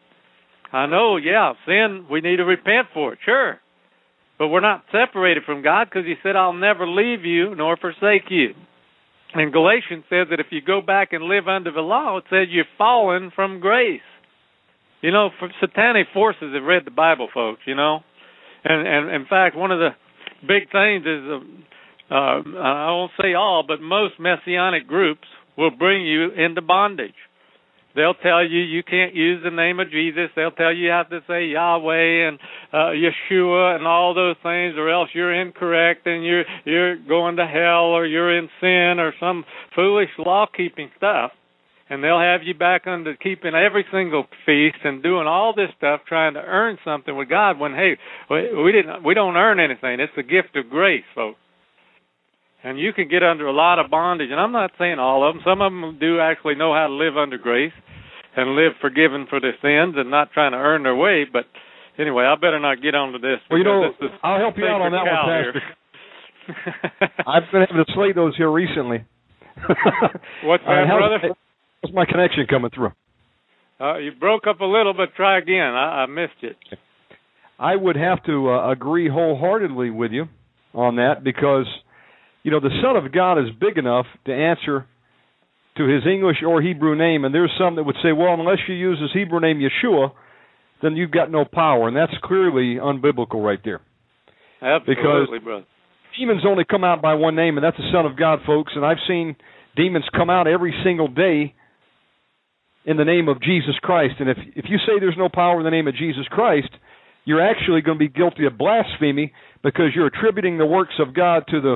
I 0.73 0.85
know, 0.85 1.17
yeah, 1.17 1.53
sin 1.65 2.05
we 2.09 2.21
need 2.21 2.37
to 2.37 2.45
repent 2.45 2.87
for 2.93 3.13
it, 3.13 3.19
sure, 3.25 3.59
but 4.39 4.47
we're 4.47 4.61
not 4.61 4.83
separated 4.91 5.43
from 5.45 5.61
God 5.61 5.89
because 5.89 6.05
He 6.05 6.15
said, 6.23 6.35
"I'll 6.35 6.53
never 6.53 6.87
leave 6.87 7.25
you 7.25 7.55
nor 7.55 7.77
forsake 7.77 8.29
you." 8.29 8.53
And 9.33 9.53
Galatians 9.53 10.03
says 10.09 10.27
that 10.29 10.39
if 10.39 10.47
you 10.51 10.61
go 10.61 10.81
back 10.81 11.13
and 11.13 11.23
live 11.23 11.47
under 11.47 11.71
the 11.71 11.81
law, 11.81 12.17
it 12.17 12.25
says 12.29 12.47
you're 12.49 12.65
fallen 12.77 13.31
from 13.33 13.59
grace. 13.59 14.01
You 15.01 15.11
know, 15.11 15.29
for 15.39 15.49
satanic 15.59 16.07
forces 16.13 16.53
have 16.53 16.63
read 16.63 16.83
the 16.85 16.91
Bible, 16.91 17.29
folks. 17.33 17.61
You 17.65 17.75
know, 17.75 17.99
and 18.63 18.87
and 18.87 19.09
in 19.09 19.25
fact, 19.25 19.55
one 19.55 19.71
of 19.71 19.79
the 19.79 19.89
big 20.41 20.71
things 20.71 21.05
is, 21.05 21.23
uh, 22.09 22.15
uh, 22.15 22.59
I 22.59 22.91
won't 22.91 23.11
say 23.21 23.33
all, 23.33 23.63
but 23.67 23.81
most 23.81 24.15
messianic 24.19 24.87
groups 24.87 25.27
will 25.57 25.71
bring 25.71 26.05
you 26.05 26.31
into 26.31 26.61
bondage. 26.61 27.15
They'll 27.95 28.13
tell 28.13 28.43
you 28.45 28.59
you 28.59 28.83
can't 28.83 29.13
use 29.13 29.41
the 29.43 29.51
name 29.51 29.79
of 29.79 29.91
Jesus. 29.91 30.29
They'll 30.35 30.51
tell 30.51 30.73
you 30.73 30.85
you 30.85 30.91
have 30.91 31.09
to 31.09 31.19
say 31.27 31.47
Yahweh 31.47 32.27
and 32.27 32.39
uh, 32.71 32.91
Yeshua 32.95 33.75
and 33.75 33.85
all 33.85 34.13
those 34.13 34.35
things, 34.43 34.75
or 34.77 34.89
else 34.89 35.09
you're 35.13 35.33
incorrect 35.33 36.07
and 36.07 36.23
you're 36.23 36.43
you're 36.65 36.97
going 36.97 37.37
to 37.37 37.45
hell 37.45 37.91
or 37.91 38.05
you're 38.05 38.37
in 38.37 38.49
sin 38.59 38.99
or 38.99 39.13
some 39.19 39.43
foolish 39.75 40.09
law 40.17 40.45
keeping 40.55 40.89
stuff. 40.97 41.31
And 41.89 42.01
they'll 42.01 42.21
have 42.21 42.41
you 42.43 42.53
back 42.53 42.87
under 42.87 43.15
keeping 43.17 43.53
every 43.53 43.85
single 43.91 44.23
feast 44.45 44.77
and 44.85 45.03
doing 45.03 45.27
all 45.27 45.53
this 45.53 45.67
stuff, 45.77 46.01
trying 46.07 46.35
to 46.35 46.39
earn 46.39 46.77
something 46.85 47.17
with 47.17 47.27
God. 47.27 47.59
When 47.59 47.73
hey, 47.73 47.97
we, 48.29 48.71
didn't, 48.71 49.03
we 49.03 49.13
don't 49.13 49.35
earn 49.35 49.59
anything. 49.59 49.99
It's 49.99 50.13
a 50.17 50.23
gift 50.23 50.55
of 50.55 50.69
grace, 50.69 51.03
folks 51.13 51.37
and 52.63 52.79
you 52.79 52.93
can 52.93 53.07
get 53.07 53.23
under 53.23 53.47
a 53.47 53.51
lot 53.53 53.79
of 53.79 53.89
bondage. 53.89 54.29
And 54.31 54.39
I'm 54.39 54.51
not 54.51 54.71
saying 54.77 54.99
all 54.99 55.27
of 55.27 55.35
them. 55.35 55.43
Some 55.45 55.61
of 55.61 55.71
them 55.71 55.97
do 55.99 56.19
actually 56.19 56.55
know 56.55 56.73
how 56.73 56.87
to 56.87 56.93
live 56.93 57.17
under 57.17 57.37
grace 57.37 57.73
and 58.35 58.55
live 58.55 58.73
forgiven 58.81 59.25
for 59.29 59.39
their 59.39 59.55
sins 59.61 59.95
and 59.97 60.09
not 60.11 60.31
trying 60.31 60.51
to 60.53 60.57
earn 60.57 60.83
their 60.83 60.95
way. 60.95 61.25
But 61.31 61.45
anyway, 61.99 62.23
I 62.25 62.35
better 62.35 62.59
not 62.59 62.81
get 62.81 62.95
onto 62.95 63.19
this. 63.19 63.39
Well, 63.49 63.59
you 63.59 63.65
know, 63.65 63.89
this 63.99 64.09
is 64.09 64.15
I'll 64.23 64.39
help 64.39 64.57
you 64.57 64.65
out 64.65 64.81
on 64.81 64.91
that 64.91 65.05
one, 65.05 65.53
Pastor. 65.53 65.61
I've 67.27 67.51
been 67.51 67.63
able 67.69 67.85
to 67.85 67.91
slay 67.93 68.11
those 68.13 68.35
here 68.37 68.51
recently. 68.51 69.05
What's 70.43 70.63
Uh, 70.65 70.69
that, 70.69 70.87
how's- 70.87 70.99
brother? 70.99 71.35
How's 71.83 71.93
my 71.93 72.05
connection 72.05 72.45
coming 72.47 72.69
through? 72.73 72.91
Uh, 73.79 73.97
you 73.97 74.11
broke 74.11 74.45
up 74.47 74.59
a 74.61 74.65
little, 74.65 74.93
but 74.93 75.15
try 75.15 75.39
again. 75.39 75.73
I, 75.73 76.03
I 76.03 76.05
missed 76.05 76.43
it. 76.43 76.55
I 77.57 77.75
would 77.75 77.95
have 77.95 78.23
to 78.25 78.51
uh, 78.51 78.71
agree 78.71 79.09
wholeheartedly 79.09 79.89
with 79.89 80.11
you 80.11 80.25
on 80.75 80.97
that 80.97 81.23
because, 81.23 81.65
you 82.43 82.51
know, 82.51 82.59
the 82.59 82.81
Son 82.81 82.95
of 82.95 83.11
God 83.11 83.37
is 83.39 83.47
big 83.59 83.77
enough 83.77 84.05
to 84.25 84.33
answer 84.33 84.87
to 85.77 85.87
his 85.87 86.03
English 86.05 86.37
or 86.45 86.61
Hebrew 86.61 86.95
name, 86.95 87.23
and 87.23 87.33
there's 87.33 87.51
some 87.57 87.75
that 87.75 87.83
would 87.83 87.95
say, 88.03 88.11
well, 88.11 88.33
unless 88.33 88.57
you 88.67 88.75
use 88.75 88.99
his 88.99 89.11
Hebrew 89.13 89.39
name 89.39 89.59
Yeshua, 89.59 90.11
then 90.81 90.95
you've 90.95 91.11
got 91.11 91.31
no 91.31 91.45
power, 91.45 91.87
and 91.87 91.95
that's 91.95 92.13
clearly 92.23 92.75
unbiblical 92.75 93.43
right 93.43 93.59
there. 93.63 93.81
Absolutely, 94.61 95.39
brother. 95.39 95.65
Demons 96.19 96.43
only 96.45 96.65
come 96.69 96.83
out 96.83 97.01
by 97.01 97.13
one 97.13 97.35
name, 97.35 97.57
and 97.57 97.63
that's 97.63 97.77
the 97.77 97.89
Son 97.93 98.05
of 98.05 98.17
God, 98.17 98.39
folks. 98.45 98.73
And 98.75 98.85
I've 98.85 98.97
seen 99.07 99.35
demons 99.75 100.05
come 100.15 100.29
out 100.29 100.47
every 100.47 100.73
single 100.83 101.07
day 101.07 101.53
in 102.85 102.97
the 102.97 103.05
name 103.05 103.29
of 103.29 103.41
Jesus 103.41 103.75
Christ. 103.81 104.15
And 104.19 104.29
if 104.29 104.37
if 104.55 104.65
you 104.67 104.77
say 104.79 104.99
there's 104.99 105.17
no 105.17 105.29
power 105.29 105.59
in 105.59 105.63
the 105.63 105.71
name 105.71 105.87
of 105.87 105.95
Jesus 105.95 106.25
Christ, 106.29 106.69
you're 107.25 107.41
actually 107.41 107.81
going 107.81 107.97
to 107.97 108.05
be 108.05 108.09
guilty 108.09 108.45
of 108.45 108.57
blasphemy 108.57 109.31
because 109.63 109.91
you're 109.95 110.07
attributing 110.07 110.57
the 110.57 110.65
works 110.65 110.95
of 110.99 111.13
God 111.13 111.43
to 111.49 111.61
the 111.61 111.75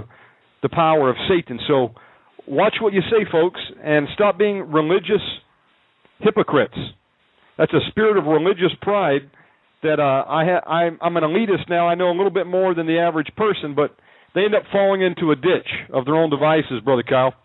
the 0.66 0.76
power 0.76 1.12
of 1.12 1.16
Satan. 1.30 1.60
So 1.68 1.94
watch 2.48 2.76
what 2.82 2.92
you 2.92 3.02
say, 3.02 3.30
folks, 3.32 3.60
and 3.84 4.08
stop 4.16 4.36
being 4.38 4.72
religious 4.72 5.22
hypocrites. 6.20 6.78
That's 7.58 7.72
a 7.72 7.86
spirit 7.92 8.18
of 8.18 8.26
religious 8.26 8.74
pride 8.82 9.30
that 9.84 10.00
uh, 10.00 10.26
I 10.28 10.42
ha- 10.50 10.68
I'm, 10.68 10.98
I'm 11.02 11.18
an 11.18 11.24
elitist 11.24 11.70
now. 11.70 11.88
I 11.88 11.94
know 11.94 12.10
a 12.10 12.18
little 12.18 12.34
bit 12.34 12.48
more 12.48 12.74
than 12.74 12.88
the 12.88 12.98
average 12.98 13.30
person, 13.38 13.76
but 13.76 13.96
they 14.34 14.42
end 14.42 14.56
up 14.56 14.64
falling 14.72 15.04
into 15.04 15.32
a 15.32 15.36
ditch 15.36 15.70
of 15.94 16.06
their 16.06 16.16
own 16.16 16.32
devices, 16.32 16.82
brother 16.84 17.04
Kyle. 17.04 17.36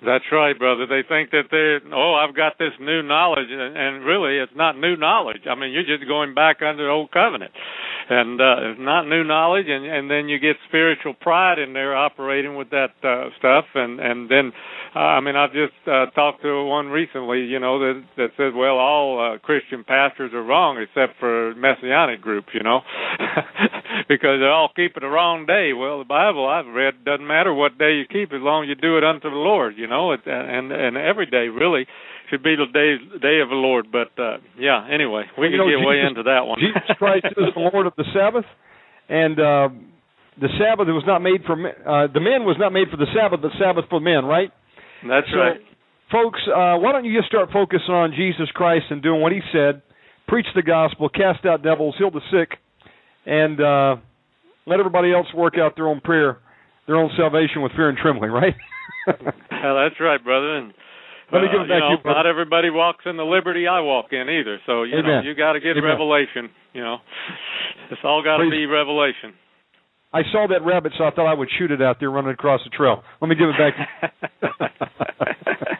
That's 0.00 0.24
right, 0.32 0.56
brother. 0.56 0.86
They 0.86 1.02
think 1.06 1.30
that 1.32 1.50
they're 1.50 1.80
oh, 1.92 2.14
I've 2.14 2.34
got 2.34 2.56
this 2.58 2.72
new 2.80 3.02
knowledge, 3.02 3.48
and, 3.50 3.76
and 3.76 4.04
really, 4.04 4.38
it's 4.38 4.52
not 4.56 4.78
new 4.78 4.96
knowledge. 4.96 5.44
I 5.44 5.54
mean, 5.54 5.72
you're 5.72 5.84
just 5.84 6.08
going 6.08 6.32
back 6.32 6.62
under 6.64 6.84
the 6.84 6.88
old 6.88 7.10
covenant, 7.10 7.52
and 8.10 8.40
uh, 8.40 8.56
it's 8.74 8.80
not 8.80 9.06
new 9.06 9.22
knowledge. 9.22 9.66
And 9.68 9.86
and 9.86 10.10
then 10.10 10.28
you 10.28 10.38
get 10.38 10.56
spiritual 10.68 11.14
pride 11.14 11.58
in 11.58 11.72
there 11.72 11.96
operating 11.96 12.56
with 12.56 12.70
that 12.70 12.90
uh, 13.02 13.30
stuff, 13.38 13.64
and 13.74 14.00
and 14.00 14.28
then, 14.28 14.52
uh, 14.94 15.16
I 15.16 15.20
mean, 15.20 15.36
I've 15.36 15.52
just 15.52 15.78
uh, 15.86 16.06
talked 16.10 16.42
to 16.42 16.64
one 16.64 16.88
recently, 16.88 17.46
you 17.46 17.60
know, 17.60 17.78
that 17.78 18.02
that 18.16 18.30
says, 18.36 18.52
well, 18.54 18.76
all 18.78 19.18
uh, 19.22 19.38
Christian 19.38 19.84
pastors 19.84 20.32
are 20.34 20.42
wrong 20.42 20.76
except 20.82 21.18
for 21.20 21.54
messianic 21.54 22.20
groups, 22.20 22.48
you 22.52 22.64
know, 22.64 22.80
because 24.08 24.42
they're 24.42 24.52
all 24.52 24.70
keeping 24.74 25.02
the 25.02 25.08
wrong 25.08 25.46
day. 25.46 25.72
Well, 25.72 26.00
the 26.00 26.04
Bible 26.04 26.48
I've 26.48 26.66
read 26.66 27.04
doesn't 27.04 27.26
matter 27.26 27.54
what 27.54 27.78
day 27.78 27.94
you 27.94 28.06
keep 28.10 28.32
as 28.32 28.42
long 28.42 28.64
as 28.64 28.68
you 28.68 28.74
do 28.74 28.98
it 28.98 29.04
unto 29.04 29.30
the 29.30 29.36
Lord, 29.36 29.78
you 29.78 29.86
know, 29.86 30.12
it, 30.12 30.20
and 30.26 30.72
and 30.72 30.96
every 30.96 31.26
day 31.26 31.46
really 31.46 31.86
should 32.30 32.42
be 32.42 32.54
the 32.54 32.70
day 32.70 32.96
day 33.18 33.40
of 33.42 33.50
the 33.50 33.58
Lord. 33.58 33.90
But 33.90 34.14
uh 34.16 34.38
yeah, 34.58 34.86
anyway, 34.86 35.26
we 35.36 35.50
can 35.50 35.58
know, 35.58 35.68
get 35.68 35.84
way 35.84 36.00
into 36.00 36.22
that 36.24 36.46
one. 36.46 36.58
Jesus 36.58 36.86
Christ 36.96 37.26
is 37.36 37.52
the 37.54 37.60
Lord 37.74 37.86
of 37.86 37.92
the 37.98 38.06
Sabbath, 38.14 38.46
and 39.08 39.34
uh, 39.38 39.68
the 40.40 40.48
Sabbath 40.56 40.86
was 40.86 41.04
not 41.06 41.20
made 41.20 41.42
for 41.44 41.56
men, 41.56 41.74
uh, 41.82 42.06
the 42.06 42.22
men 42.22 42.46
was 42.46 42.56
not 42.58 42.72
made 42.72 42.88
for 42.88 42.96
the 42.96 43.10
Sabbath, 43.12 43.40
but 43.42 43.50
Sabbath 43.58 43.84
for 43.90 44.00
men, 44.00 44.24
right? 44.24 44.50
That's 45.06 45.26
so, 45.30 45.38
right. 45.38 45.60
Folks, 46.10 46.40
uh, 46.48 46.78
why 46.78 46.92
don't 46.92 47.04
you 47.04 47.16
just 47.16 47.28
start 47.28 47.50
focusing 47.52 47.94
on 47.94 48.12
Jesus 48.16 48.50
Christ 48.54 48.86
and 48.90 49.02
doing 49.02 49.20
what 49.20 49.32
He 49.32 49.40
said, 49.52 49.82
preach 50.26 50.46
the 50.54 50.62
gospel, 50.62 51.08
cast 51.08 51.44
out 51.44 51.62
devils, 51.62 51.94
heal 51.98 52.10
the 52.10 52.22
sick, 52.30 52.58
and 53.26 53.60
uh, 53.60 53.96
let 54.66 54.80
everybody 54.80 55.12
else 55.12 55.26
work 55.34 55.54
out 55.58 55.76
their 55.76 55.86
own 55.86 56.00
prayer, 56.00 56.38
their 56.86 56.96
own 56.96 57.10
salvation 57.16 57.62
with 57.62 57.72
fear 57.72 57.88
and 57.88 57.98
trembling, 57.98 58.30
right? 58.30 58.54
yeah, 59.06 59.14
that's 59.50 60.00
right, 60.00 60.22
brother. 60.22 60.56
And 60.56 60.72
let 61.32 61.42
me 61.42 61.48
give 61.52 61.62
it 61.62 61.68
back 61.68 61.82
uh, 61.82 61.94
you 61.94 61.96
know, 61.96 62.02
to 62.02 62.08
you. 62.08 62.14
Not 62.14 62.26
everybody 62.26 62.70
walks 62.70 63.04
in 63.06 63.16
the 63.16 63.24
liberty 63.24 63.66
I 63.66 63.80
walk 63.80 64.12
in 64.12 64.28
either. 64.28 64.58
So 64.66 64.82
you 64.82 64.98
Amen. 64.98 65.04
know, 65.04 65.20
you 65.22 65.34
got 65.34 65.54
to 65.54 65.60
get 65.60 65.76
Amen. 65.76 65.84
revelation. 65.84 66.50
You 66.72 66.82
know, 66.82 66.96
it's 67.90 68.00
all 68.04 68.22
got 68.22 68.38
to 68.38 68.50
be 68.50 68.66
revelation. 68.66 69.34
I 70.12 70.22
saw 70.32 70.46
that 70.50 70.66
rabbit, 70.66 70.92
so 70.98 71.04
I 71.04 71.10
thought 71.12 71.30
I 71.30 71.34
would 71.34 71.48
shoot 71.56 71.70
it 71.70 71.80
out 71.80 71.98
there 72.00 72.10
running 72.10 72.32
across 72.32 72.60
the 72.64 72.70
trail. 72.70 73.02
Let 73.20 73.28
me 73.28 73.36
give 73.36 73.48
it 73.48 73.54
back. 73.56 73.74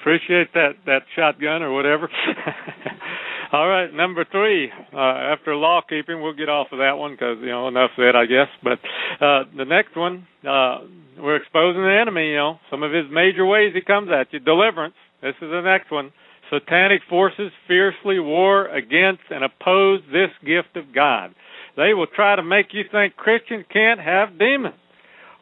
Appreciate 0.00 0.52
that 0.54 0.72
that 0.86 1.02
shotgun 1.14 1.62
or 1.62 1.72
whatever. 1.72 2.08
All 3.52 3.68
right, 3.68 3.92
number 3.92 4.24
three. 4.30 4.70
Uh, 4.94 5.34
after 5.34 5.56
law 5.56 5.80
keeping, 5.86 6.22
we'll 6.22 6.36
get 6.36 6.48
off 6.48 6.68
of 6.72 6.78
that 6.78 6.92
one 6.96 7.12
because 7.12 7.38
you 7.40 7.48
know 7.48 7.68
enough 7.68 7.90
said, 7.96 8.16
I 8.16 8.24
guess. 8.24 8.48
But 8.62 8.78
uh, 9.24 9.44
the 9.56 9.64
next 9.66 9.96
one, 9.96 10.26
uh, 10.48 10.78
we're 11.18 11.36
exposing 11.36 11.82
the 11.82 11.98
enemy. 12.00 12.30
You 12.30 12.36
know 12.36 12.58
some 12.70 12.82
of 12.82 12.92
his 12.92 13.06
major 13.10 13.44
ways 13.44 13.72
he 13.74 13.82
comes 13.82 14.08
at 14.10 14.32
you. 14.32 14.38
Deliverance. 14.38 14.94
This 15.20 15.34
is 15.42 15.50
the 15.50 15.62
next 15.62 15.90
one. 15.90 16.12
Satanic 16.48 17.02
forces 17.08 17.52
fiercely 17.68 18.18
war 18.18 18.66
against 18.68 19.22
and 19.30 19.44
oppose 19.44 20.00
this 20.10 20.30
gift 20.44 20.76
of 20.76 20.94
God. 20.94 21.34
They 21.76 21.94
will 21.94 22.06
try 22.06 22.36
to 22.36 22.42
make 22.42 22.72
you 22.72 22.82
think 22.90 23.16
Christians 23.16 23.64
can't 23.72 24.00
have 24.00 24.38
demons, 24.38 24.74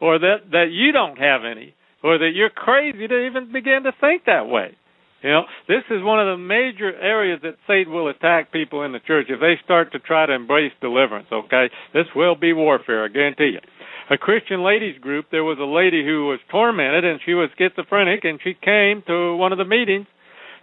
or 0.01 0.19
that 0.19 0.51
that 0.51 0.67
you 0.71 0.91
don't 0.91 1.17
have 1.17 1.45
any, 1.45 1.75
or 2.03 2.17
that 2.17 2.31
you're 2.33 2.49
crazy 2.49 3.07
to 3.07 3.25
even 3.25 3.51
begin 3.51 3.83
to 3.83 3.91
think 3.99 4.25
that 4.25 4.47
way. 4.47 4.75
You 5.21 5.29
know, 5.31 5.43
this 5.67 5.83
is 5.91 6.01
one 6.01 6.19
of 6.19 6.31
the 6.31 6.41
major 6.41 6.95
areas 6.95 7.41
that 7.43 7.55
Satan 7.67 7.91
will 7.91 8.07
attack 8.07 8.53
people 8.53 8.83
in 8.83 8.93
the 8.93 9.03
church 9.03 9.27
if 9.27 9.41
they 9.41 9.59
start 9.65 9.91
to 9.91 9.99
try 9.99 10.25
to 10.25 10.33
embrace 10.33 10.71
deliverance, 10.79 11.27
okay? 11.31 11.67
This 11.93 12.05
will 12.15 12.35
be 12.35 12.53
warfare, 12.53 13.03
I 13.03 13.09
guarantee 13.09 13.51
you. 13.53 13.59
A 14.09 14.17
Christian 14.17 14.63
ladies 14.63 14.97
group, 14.99 15.25
there 15.29 15.43
was 15.43 15.59
a 15.59 15.67
lady 15.67 16.05
who 16.05 16.27
was 16.27 16.39
tormented 16.49 17.03
and 17.03 17.19
she 17.25 17.33
was 17.33 17.49
schizophrenic 17.57 18.23
and 18.23 18.39
she 18.41 18.53
came 18.53 19.03
to 19.07 19.35
one 19.35 19.51
of 19.51 19.57
the 19.57 19.65
meetings 19.65 20.07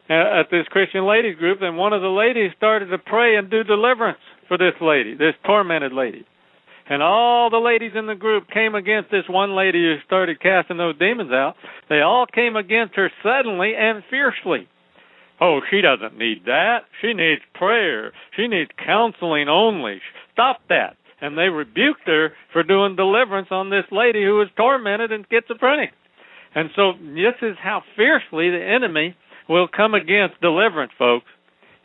uh, 0.09 0.41
at 0.41 0.51
this 0.51 0.67
Christian 0.71 1.07
ladies 1.07 1.37
group 1.37 1.59
and 1.61 1.77
one 1.77 1.93
of 1.93 2.01
the 2.01 2.09
ladies 2.09 2.51
started 2.57 2.87
to 2.87 2.99
pray 2.99 3.37
and 3.37 3.51
do 3.51 3.63
deliverance 3.63 4.19
for 4.49 4.57
this 4.57 4.75
lady, 4.81 5.15
this 5.15 5.35
tormented 5.45 5.93
lady. 5.93 6.25
And 6.89 7.03
all 7.03 7.51
the 7.51 7.59
ladies 7.59 7.93
in 7.97 8.07
the 8.07 8.15
group 8.15 8.49
came 8.49 8.75
against 8.75 9.11
this 9.11 9.29
one 9.29 9.57
lady 9.57 9.83
who 9.83 9.97
started 10.07 10.41
casting 10.41 10.77
those 10.77 10.99
demons 10.99 11.33
out. 11.33 11.55
They 11.89 12.01
all 12.01 12.27
came 12.27 12.55
against 12.55 12.95
her 12.95 13.11
suddenly 13.23 13.75
and 13.77 14.05
fiercely. 14.09 14.69
Oh, 15.41 15.61
she 15.71 15.81
doesn't 15.81 16.17
need 16.17 16.45
that. 16.47 16.85
She 17.03 17.13
needs 17.13 17.43
prayer. 17.55 18.13
She 18.37 18.47
needs 18.47 18.71
counseling 18.85 19.49
only. 19.49 20.01
Stop 20.33 20.61
that. 20.69 20.97
And 21.21 21.37
they 21.37 21.49
rebuked 21.49 22.07
her 22.07 22.33
for 22.53 22.63
doing 22.63 22.95
deliverance 22.95 23.49
on 23.51 23.71
this 23.71 23.85
lady 23.91 24.23
who 24.23 24.37
was 24.37 24.49
tormented 24.57 25.13
and 25.13 25.27
schizophrenic. 25.31 25.91
And 26.55 26.71
so 26.77 26.93
this 26.93 27.35
is 27.43 27.57
how 27.61 27.83
fiercely 27.97 28.51
the 28.51 28.65
enemy 28.65 29.17
will 29.49 29.69
come 29.69 29.95
against 29.95 30.41
deliverance, 30.41 30.93
folks. 30.99 31.27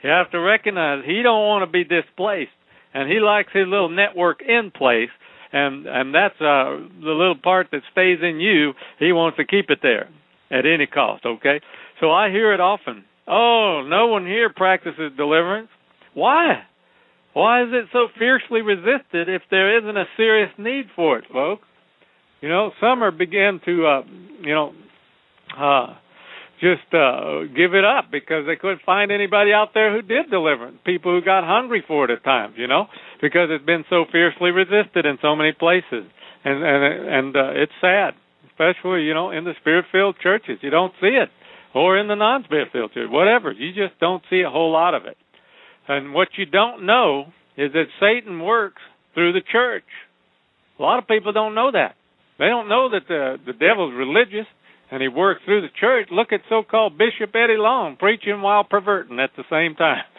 You 0.03 0.09
have 0.09 0.31
to 0.31 0.39
recognize 0.39 1.03
he 1.05 1.21
don't 1.21 1.45
want 1.45 1.63
to 1.63 1.71
be 1.71 1.83
displaced 1.83 2.51
and 2.93 3.11
he 3.11 3.19
likes 3.19 3.51
his 3.53 3.67
little 3.67 3.89
network 3.89 4.41
in 4.41 4.71
place 4.71 5.09
and 5.53 5.85
and 5.85 6.13
that's 6.13 6.39
uh 6.39 6.79
the 7.01 7.11
little 7.11 7.35
part 7.41 7.67
that 7.71 7.81
stays 7.91 8.19
in 8.21 8.39
you. 8.39 8.73
He 8.99 9.11
wants 9.11 9.37
to 9.37 9.45
keep 9.45 9.69
it 9.69 9.79
there 9.81 10.09
at 10.49 10.65
any 10.65 10.85
cost 10.85 11.25
okay? 11.25 11.61
So 11.99 12.11
i 12.11 12.29
hear 12.29 12.53
it 12.53 12.59
often. 12.59 13.03
Oh 13.27 13.83
no 13.87 14.07
one 14.07 14.25
here 14.25 14.49
practices 14.49 15.11
deliverance. 15.17 15.69
Why? 16.13 16.63
Why 17.33 17.63
is 17.63 17.69
it 17.71 17.85
so 17.93 18.07
fiercely 18.19 18.61
resisted 18.61 19.29
if 19.29 19.43
there 19.49 19.77
isn't 19.79 19.97
a 19.97 20.05
serious 20.17 20.51
need 20.57 20.85
for 20.95 21.17
it 21.19 21.25
folks? 21.31 21.67
You 22.41 22.49
know 22.49 22.71
some 22.79 23.03
are 23.03 23.11
begin 23.11 23.59
to 23.65 23.85
uh 23.85 24.01
you 24.41 24.53
know 24.53 24.73
uh 25.57 25.95
just 26.61 26.93
uh 26.93 27.49
give 27.57 27.73
it 27.73 27.83
up 27.83 28.13
because 28.13 28.45
they 28.45 28.55
couldn't 28.55 28.85
find 28.85 29.11
anybody 29.11 29.51
out 29.51 29.73
there 29.73 29.91
who 29.91 30.01
did 30.01 30.29
deliverance 30.29 30.77
people 30.85 31.11
who 31.11 31.25
got 31.25 31.43
hungry 31.43 31.83
for 31.87 32.05
it 32.05 32.11
at 32.11 32.23
times 32.23 32.53
you 32.55 32.67
know 32.67 32.85
because 33.21 33.49
it's 33.49 33.65
been 33.65 33.83
so 33.89 34.05
fiercely 34.11 34.51
resisted 34.51 35.05
in 35.05 35.17
so 35.21 35.35
many 35.35 35.51
places. 35.51 36.05
And 36.43 36.63
and 36.63 36.81
and 37.09 37.35
uh, 37.35 37.51
it's 37.53 37.73
sad 37.81 38.13
especially 38.49 39.03
you 39.03 39.13
know 39.13 39.31
in 39.31 39.43
the 39.43 39.53
spirit 39.59 39.85
filled 39.91 40.15
churches. 40.21 40.59
You 40.61 40.69
don't 40.69 40.93
see 41.01 41.17
it. 41.17 41.29
Or 41.73 41.97
in 41.97 42.07
the 42.07 42.15
non 42.15 42.43
spirit 42.43 42.69
filled 42.71 42.93
church 42.93 43.09
whatever. 43.09 43.51
You 43.51 43.73
just 43.73 43.99
don't 43.99 44.23
see 44.29 44.41
a 44.41 44.49
whole 44.49 44.71
lot 44.71 44.93
of 44.93 45.05
it. 45.05 45.17
And 45.87 46.13
what 46.13 46.29
you 46.37 46.45
don't 46.45 46.85
know 46.85 47.25
is 47.57 47.73
that 47.73 47.85
satan 47.99 48.39
works 48.39 48.81
through 49.13 49.33
the 49.33 49.41
church. 49.51 49.85
A 50.79 50.81
lot 50.81 50.99
of 50.99 51.07
people 51.07 51.31
don't 51.33 51.55
know 51.55 51.71
that. 51.71 51.95
They 52.39 52.47
don't 52.47 52.69
know 52.69 52.89
that 52.89 53.07
the 53.07 53.37
the 53.45 53.53
devil's 53.53 53.93
religious 53.93 54.47
and 54.91 55.01
he 55.01 55.07
worked 55.07 55.45
through 55.45 55.61
the 55.61 55.73
church. 55.79 56.09
Look 56.11 56.33
at 56.33 56.41
so-called 56.49 56.97
Bishop 56.97 57.33
Eddie 57.33 57.57
Long 57.57 57.95
preaching 57.95 58.41
while 58.41 58.63
perverting 58.63 59.19
at 59.19 59.31
the 59.35 59.43
same 59.49 59.75
time. 59.75 60.03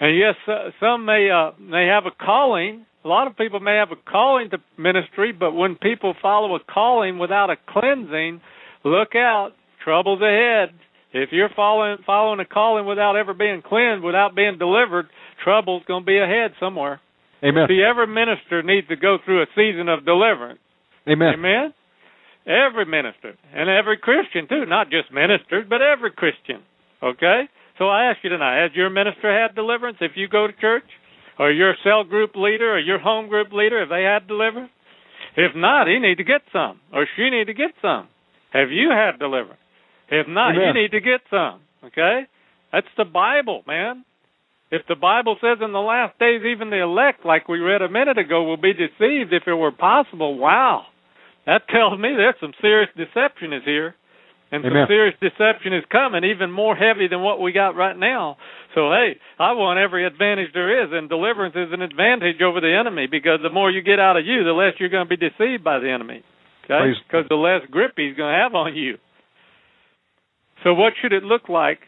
And 0.00 0.18
yes, 0.18 0.34
uh, 0.48 0.70
some 0.80 1.04
may 1.04 1.30
uh, 1.30 1.52
may 1.56 1.86
have 1.86 2.04
a 2.04 2.10
calling. 2.10 2.84
A 3.04 3.08
lot 3.08 3.28
of 3.28 3.36
people 3.36 3.60
may 3.60 3.76
have 3.76 3.92
a 3.92 4.10
calling 4.10 4.50
to 4.50 4.58
ministry, 4.76 5.30
but 5.30 5.52
when 5.52 5.76
people 5.76 6.14
follow 6.20 6.56
a 6.56 6.58
calling 6.58 7.20
without 7.20 7.48
a 7.48 7.54
cleansing, 7.68 8.40
look 8.84 9.14
out, 9.14 9.52
trouble's 9.84 10.20
ahead. 10.20 10.70
If 11.12 11.28
you're 11.30 11.48
following 11.54 11.98
following 12.04 12.40
a 12.40 12.44
calling 12.44 12.86
without 12.86 13.14
ever 13.14 13.34
being 13.34 13.62
cleansed, 13.62 14.02
without 14.02 14.34
being 14.34 14.58
delivered, 14.58 15.06
trouble's 15.44 15.84
going 15.86 16.02
to 16.02 16.06
be 16.06 16.18
ahead 16.18 16.50
somewhere. 16.58 17.00
Amen. 17.44 17.66
See, 17.68 17.80
every 17.80 18.08
minister 18.08 18.64
needs 18.64 18.88
to 18.88 18.96
go 18.96 19.18
through 19.24 19.42
a 19.42 19.46
season 19.54 19.88
of 19.88 20.04
deliverance. 20.04 20.58
Amen. 21.08 21.34
Amen. 21.34 21.74
Every 22.46 22.84
minister 22.84 23.34
and 23.54 23.70
every 23.70 23.96
Christian 23.96 24.46
too, 24.48 24.66
not 24.66 24.90
just 24.90 25.12
ministers, 25.12 25.64
but 25.68 25.80
every 25.80 26.10
Christian. 26.12 26.62
Okay? 27.02 27.48
So 27.78 27.88
I 27.88 28.04
ask 28.04 28.18
you 28.22 28.30
tonight, 28.30 28.62
has 28.62 28.70
your 28.74 28.90
minister 28.90 29.32
had 29.32 29.54
deliverance 29.54 29.98
if 30.00 30.12
you 30.14 30.28
go 30.28 30.46
to 30.46 30.52
church? 30.60 30.84
Or 31.38 31.50
your 31.50 31.74
cell 31.82 32.04
group 32.04 32.36
leader 32.36 32.74
or 32.74 32.78
your 32.78 33.00
home 33.00 33.28
group 33.28 33.52
leader, 33.52 33.80
have 33.80 33.88
they 33.88 34.04
had 34.04 34.28
deliverance? 34.28 34.70
If 35.36 35.56
not, 35.56 35.88
he 35.88 35.98
need 35.98 36.18
to 36.18 36.24
get 36.24 36.42
some. 36.52 36.80
Or 36.92 37.06
she 37.16 37.28
need 37.28 37.46
to 37.46 37.54
get 37.54 37.72
some. 37.82 38.08
Have 38.52 38.70
you 38.70 38.90
had 38.90 39.18
deliverance? 39.18 39.58
If 40.08 40.28
not, 40.28 40.54
Amen. 40.54 40.62
you 40.68 40.82
need 40.82 40.92
to 40.92 41.00
get 41.00 41.20
some. 41.30 41.60
Okay? 41.84 42.22
That's 42.72 42.86
the 42.96 43.04
Bible, 43.04 43.62
man. 43.66 44.04
If 44.70 44.82
the 44.88 44.94
Bible 44.94 45.36
says 45.40 45.58
in 45.60 45.72
the 45.72 45.80
last 45.80 46.18
days 46.18 46.42
even 46.44 46.70
the 46.70 46.82
elect, 46.82 47.24
like 47.24 47.48
we 47.48 47.58
read 47.58 47.82
a 47.82 47.88
minute 47.88 48.18
ago, 48.18 48.44
will 48.44 48.56
be 48.56 48.72
deceived 48.72 49.32
if 49.32 49.44
it 49.46 49.54
were 49.54 49.72
possible, 49.72 50.38
wow. 50.38 50.86
That 51.46 51.68
tells 51.68 51.98
me 51.98 52.14
there's 52.16 52.40
some 52.40 52.54
serious 52.60 52.90
deception 52.96 53.52
is 53.52 53.62
here. 53.64 53.94
And 54.52 54.62
some 54.62 54.86
serious 54.86 55.16
deception 55.18 55.74
is 55.74 55.82
coming, 55.90 56.22
even 56.22 56.52
more 56.52 56.76
heavy 56.76 57.08
than 57.08 57.22
what 57.22 57.40
we 57.40 57.50
got 57.50 57.74
right 57.74 57.98
now. 57.98 58.36
So 58.74 58.92
hey, 58.92 59.18
I 59.38 59.50
want 59.52 59.80
every 59.80 60.06
advantage 60.06 60.54
there 60.54 60.84
is, 60.84 60.90
and 60.92 61.08
deliverance 61.08 61.56
is 61.56 61.72
an 61.72 61.82
advantage 61.82 62.40
over 62.40 62.60
the 62.60 62.70
enemy 62.70 63.08
because 63.10 63.40
the 63.42 63.50
more 63.50 63.70
you 63.70 63.82
get 63.82 63.98
out 63.98 64.16
of 64.16 64.24
you, 64.24 64.44
the 64.44 64.52
less 64.52 64.74
you're 64.78 64.90
going 64.94 65.08
to 65.08 65.10
be 65.10 65.18
deceived 65.18 65.64
by 65.64 65.80
the 65.80 65.90
enemy. 65.90 66.22
Okay? 66.64 66.94
Because 67.08 67.26
the 67.28 67.34
less 67.34 67.62
grip 67.70 67.94
he's 67.96 68.16
going 68.16 68.32
to 68.32 68.38
have 68.38 68.54
on 68.54 68.76
you. 68.76 68.98
So 70.62 70.72
what 70.74 70.92
should 71.02 71.12
it 71.12 71.24
look 71.24 71.48
like 71.48 71.80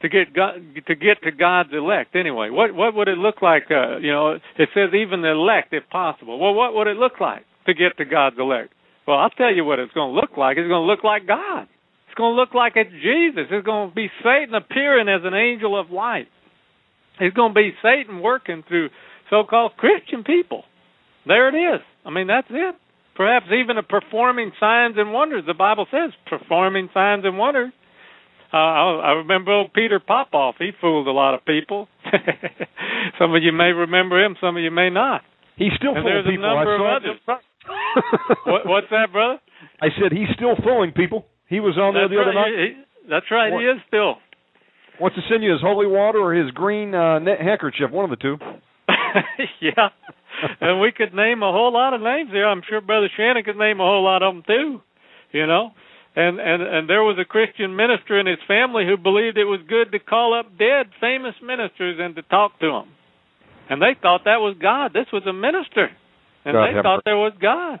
to 0.00 0.08
get 0.08 0.32
God, 0.32 0.64
to 0.86 0.94
get 0.94 1.20
to 1.24 1.30
God's 1.30 1.70
elect 1.72 2.16
anyway? 2.16 2.48
What 2.50 2.74
what 2.74 2.94
would 2.94 3.08
it 3.08 3.18
look 3.18 3.42
like? 3.42 3.64
Uh, 3.70 3.98
you 3.98 4.12
know, 4.12 4.32
it 4.32 4.68
says 4.72 4.94
even 4.94 5.22
the 5.22 5.32
elect, 5.32 5.72
if 5.72 5.84
possible. 5.90 6.38
Well, 6.38 6.54
what 6.54 6.74
would 6.74 6.86
it 6.86 6.96
look 6.96 7.20
like 7.20 7.44
to 7.66 7.74
get 7.74 7.96
to 7.98 8.04
God's 8.04 8.36
elect? 8.38 8.72
Well, 9.08 9.16
I'll 9.16 9.30
tell 9.30 9.54
you 9.54 9.64
what 9.64 9.78
it's 9.78 9.94
going 9.94 10.12
to 10.12 10.20
look 10.20 10.36
like. 10.36 10.58
It's 10.58 10.68
going 10.68 10.84
to 10.84 10.86
look 10.86 11.02
like 11.02 11.26
God. 11.26 11.62
It's 11.62 12.14
going 12.14 12.36
to 12.36 12.36
look 12.36 12.52
like 12.52 12.74
it's 12.76 12.92
Jesus. 12.92 13.48
It's 13.50 13.64
going 13.64 13.88
to 13.88 13.94
be 13.94 14.08
Satan 14.22 14.54
appearing 14.54 15.08
as 15.08 15.22
an 15.24 15.32
angel 15.32 15.80
of 15.80 15.90
light. 15.90 16.28
It's 17.18 17.34
going 17.34 17.54
to 17.54 17.54
be 17.54 17.72
Satan 17.82 18.20
working 18.20 18.64
through 18.68 18.90
so-called 19.30 19.72
Christian 19.78 20.24
people. 20.24 20.64
There 21.26 21.48
it 21.48 21.56
is. 21.56 21.80
I 22.04 22.10
mean, 22.10 22.26
that's 22.26 22.48
it. 22.50 22.74
Perhaps 23.16 23.46
even 23.46 23.78
a 23.78 23.82
performing 23.82 24.52
signs 24.60 24.96
and 24.98 25.10
wonders. 25.10 25.44
The 25.46 25.54
Bible 25.54 25.86
says 25.90 26.12
performing 26.26 26.90
signs 26.92 27.24
and 27.24 27.38
wonders. 27.38 27.72
Uh, 28.52 28.56
I, 28.56 28.82
I 28.92 29.10
remember 29.24 29.52
old 29.52 29.72
Peter 29.72 30.00
Popoff. 30.00 30.56
He 30.58 30.70
fooled 30.82 31.08
a 31.08 31.12
lot 31.12 31.32
of 31.32 31.46
people. 31.46 31.88
some 33.18 33.34
of 33.34 33.42
you 33.42 33.52
may 33.52 33.72
remember 33.72 34.22
him. 34.22 34.36
Some 34.38 34.58
of 34.58 34.62
you 34.62 34.70
may 34.70 34.90
not. 34.90 35.22
He 35.56 35.70
still 35.76 35.96
And 35.96 36.04
fooling 36.04 36.12
there's 36.12 36.26
a 36.26 36.30
people. 36.30 36.42
number 36.44 36.72
I 36.72 36.74
of 36.74 36.80
saw 36.80 36.96
others. 36.96 37.44
what, 38.44 38.66
what's 38.66 38.90
that, 38.90 39.12
brother? 39.12 39.38
I 39.80 39.88
said 40.00 40.12
he's 40.12 40.28
still 40.34 40.56
fooling 40.62 40.92
people. 40.92 41.26
He 41.48 41.60
was 41.60 41.78
on 41.78 41.94
there 41.94 42.08
That's 42.08 42.14
the 42.14 42.22
other 42.22 42.34
night. 42.34 42.54
He- 42.56 42.82
that's 43.08 43.30
right. 43.30 43.52
He 43.52 43.64
is 43.64 43.80
still. 43.88 44.16
Wants 45.00 45.16
to 45.16 45.22
send 45.30 45.42
you 45.42 45.52
his 45.52 45.62
holy 45.62 45.86
water 45.86 46.18
or 46.18 46.34
his 46.34 46.50
green 46.50 46.94
uh, 46.94 47.18
net 47.20 47.40
handkerchief, 47.40 47.90
one 47.90 48.04
of 48.04 48.10
the 48.10 48.20
two. 48.20 48.36
yeah. 49.60 49.88
and 50.60 50.80
we 50.80 50.92
could 50.92 51.14
name 51.14 51.42
a 51.42 51.52
whole 51.52 51.72
lot 51.72 51.94
of 51.94 52.00
names 52.00 52.30
there. 52.32 52.46
I'm 52.46 52.62
sure 52.68 52.80
Brother 52.80 53.08
Shannon 53.16 53.44
could 53.44 53.56
name 53.56 53.80
a 53.80 53.84
whole 53.84 54.04
lot 54.04 54.22
of 54.22 54.34
them 54.34 54.42
too. 54.46 54.80
You 55.32 55.46
know, 55.46 55.70
and 56.16 56.40
and 56.40 56.62
and 56.62 56.88
there 56.88 57.02
was 57.02 57.18
a 57.20 57.24
Christian 57.24 57.76
minister 57.76 58.18
and 58.18 58.28
his 58.28 58.42
family 58.48 58.84
who 58.86 58.96
believed 58.96 59.36
it 59.36 59.44
was 59.44 59.60
good 59.68 59.92
to 59.92 59.98
call 59.98 60.38
up 60.38 60.58
dead 60.58 60.86
famous 61.00 61.34
ministers 61.42 61.98
and 62.00 62.16
to 62.16 62.22
talk 62.22 62.58
to 62.60 62.66
them, 62.66 62.88
and 63.68 63.80
they 63.80 63.94
thought 64.00 64.22
that 64.24 64.40
was 64.40 64.56
God. 64.60 64.92
This 64.92 65.06
was 65.12 65.22
a 65.28 65.32
minister, 65.32 65.90
and 66.48 66.54
God 66.54 66.66
they 66.68 66.82
thought 66.82 66.96
mercy. 66.96 67.02
there 67.04 67.16
was 67.16 67.32
God. 67.40 67.80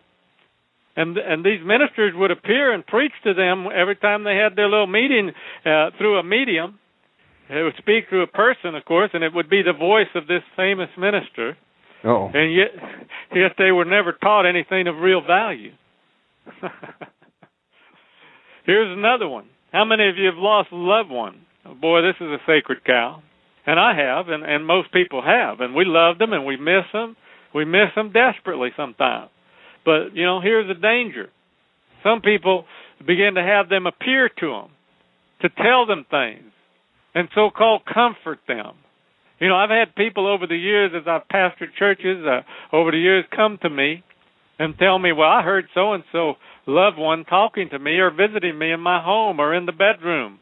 And 0.96 1.16
and 1.16 1.44
these 1.44 1.60
ministers 1.64 2.12
would 2.14 2.30
appear 2.30 2.72
and 2.72 2.84
preach 2.86 3.12
to 3.24 3.34
them 3.34 3.66
every 3.74 3.96
time 3.96 4.24
they 4.24 4.36
had 4.36 4.56
their 4.56 4.68
little 4.68 4.86
meeting 4.86 5.30
uh, 5.64 5.90
through 5.96 6.18
a 6.18 6.22
medium. 6.22 6.78
It 7.48 7.62
would 7.62 7.76
speak 7.78 8.08
through 8.08 8.22
a 8.22 8.26
person, 8.26 8.74
of 8.74 8.84
course, 8.84 9.10
and 9.14 9.24
it 9.24 9.32
would 9.32 9.48
be 9.48 9.62
the 9.62 9.72
voice 9.72 10.12
of 10.14 10.26
this 10.26 10.42
famous 10.54 10.90
minister. 10.98 11.56
Oh, 12.04 12.30
And 12.32 12.54
yet, 12.54 12.68
yet 13.34 13.52
they 13.56 13.72
were 13.72 13.86
never 13.86 14.12
taught 14.12 14.44
anything 14.46 14.86
of 14.86 14.96
real 14.96 15.20
value. 15.26 15.72
Here's 18.66 18.96
another 18.96 19.26
one. 19.28 19.46
How 19.72 19.84
many 19.84 20.08
of 20.08 20.16
you 20.16 20.26
have 20.26 20.36
lost 20.36 20.68
a 20.72 20.76
loved 20.76 21.10
one? 21.10 21.40
Oh, 21.66 21.74
boy, 21.74 22.02
this 22.02 22.16
is 22.20 22.28
a 22.28 22.38
sacred 22.46 22.84
cow. 22.84 23.22
And 23.66 23.80
I 23.80 23.94
have, 23.96 24.28
and, 24.28 24.44
and 24.44 24.66
most 24.66 24.92
people 24.92 25.22
have. 25.22 25.60
And 25.60 25.74
we 25.74 25.84
love 25.86 26.18
them 26.18 26.32
and 26.32 26.44
we 26.44 26.56
miss 26.56 26.84
them. 26.92 27.16
We 27.54 27.64
miss 27.64 27.94
them 27.94 28.12
desperately 28.12 28.70
sometimes. 28.76 29.30
But, 29.84 30.14
you 30.14 30.24
know, 30.24 30.40
here's 30.40 30.68
the 30.68 30.74
danger. 30.74 31.30
Some 32.02 32.20
people 32.20 32.64
begin 33.06 33.34
to 33.34 33.42
have 33.42 33.68
them 33.68 33.86
appear 33.86 34.28
to 34.28 34.46
them, 34.46 34.70
to 35.42 35.48
tell 35.48 35.86
them 35.86 36.04
things, 36.10 36.52
and 37.14 37.28
so 37.34 37.50
called 37.50 37.82
comfort 37.86 38.40
them. 38.46 38.74
You 39.40 39.48
know, 39.48 39.56
I've 39.56 39.70
had 39.70 39.94
people 39.94 40.26
over 40.26 40.46
the 40.46 40.56
years 40.56 40.92
as 40.94 41.06
I've 41.06 41.28
pastored 41.28 41.74
churches 41.78 42.24
uh, 42.26 42.42
over 42.74 42.90
the 42.90 42.98
years 42.98 43.24
come 43.34 43.58
to 43.62 43.70
me 43.70 44.02
and 44.58 44.76
tell 44.78 44.98
me, 44.98 45.12
"Well, 45.12 45.30
I 45.30 45.42
heard 45.42 45.66
so 45.74 45.92
and 45.92 46.02
so 46.10 46.34
loved 46.66 46.98
one 46.98 47.24
talking 47.24 47.68
to 47.70 47.78
me 47.78 47.98
or 47.98 48.10
visiting 48.10 48.58
me 48.58 48.72
in 48.72 48.80
my 48.80 49.00
home 49.00 49.40
or 49.40 49.54
in 49.54 49.66
the 49.66 49.72
bedroom." 49.72 50.40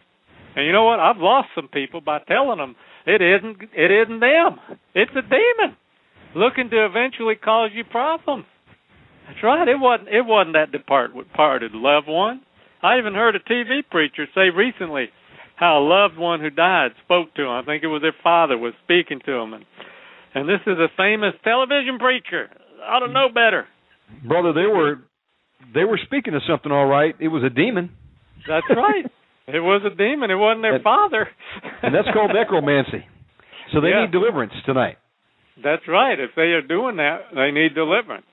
And 0.57 0.65
you 0.65 0.73
know 0.73 0.85
what? 0.85 0.99
I've 0.99 1.19
lost 1.19 1.49
some 1.55 1.69
people 1.69 2.01
by 2.01 2.21
telling 2.21 2.59
them 2.59 2.75
it 3.07 3.21
isn't 3.21 3.71
it 3.75 3.91
isn't 3.91 4.21
them. 4.21 4.59
It's 4.95 5.13
a 5.13 5.23
demon 5.23 5.77
looking 6.37 6.71
to 6.71 6.85
eventually 6.87 7.35
cause 7.35 7.71
you 7.75 7.83
problems. 7.85 8.45
That's 9.27 9.43
right. 9.43 9.67
It 9.67 9.81
wasn't 9.81 10.09
it 10.09 10.23
wasn't 10.25 10.55
that 10.55 10.71
depart 10.71 11.11
departed 11.17 11.73
loved 11.75 12.07
one. 12.09 12.43
I 12.83 12.99
even 12.99 13.15
heard 13.15 13.35
a 13.35 13.41
TV 13.41 13.81
preacher 13.91 14.27
say 14.35 14.51
recently 14.55 15.07
how 15.57 15.79
a 15.81 15.85
loved 15.85 16.17
one 16.19 16.41
who 16.41 16.51
died 16.51 16.91
spoke 17.05 17.35
to 17.35 17.43
him. 17.43 17.49
I 17.51 17.63
think 17.65 17.83
it 17.83 17.89
was 17.89 18.03
their 18.03 18.15
father 18.23 18.57
was 18.59 18.75
speaking 18.85 19.21
to 19.27 19.33
him, 19.33 19.55
and 19.55 19.65
and 20.35 20.49
this 20.49 20.61
is 20.67 20.79
a 20.79 20.89
famous 20.97 21.33
television 21.43 21.99
preacher. 21.99 22.51
I 22.87 23.01
don't 23.01 23.13
know 23.15 23.29
better. 23.33 23.67
brother, 24.29 24.53
they 24.53 24.67
were 24.67 25.01
they 25.75 25.85
were 25.85 25.99
speaking 26.05 26.35
of 26.35 26.43
something 26.49 26.71
all 26.71 26.87
right. 26.87 27.17
It 27.19 27.29
was 27.29 27.43
a 27.43 27.51
demon, 27.51 27.91
That's 28.47 28.67
right. 28.71 29.07
it 29.49 29.61
was 29.61 29.83
a 29.91 29.95
demon. 29.97 30.31
It 30.31 30.35
wasn't 30.37 30.63
their 30.63 30.79
father. 30.81 31.27
and 31.83 31.93
that's 31.95 32.07
called 32.13 32.31
necromancy. 32.35 33.05
So 33.73 33.81
they 33.81 33.89
Yeah. 33.89 34.03
need 34.03 34.13
deliverance 34.13 34.53
tonight. 34.67 34.99
That's 35.63 35.89
right. 35.89 36.19
If 36.19 36.31
they 36.37 36.53
are 36.53 36.63
doing 36.63 36.97
that, 36.97 37.33
they 37.35 37.51
need 37.51 37.75
deliverance. 37.75 38.27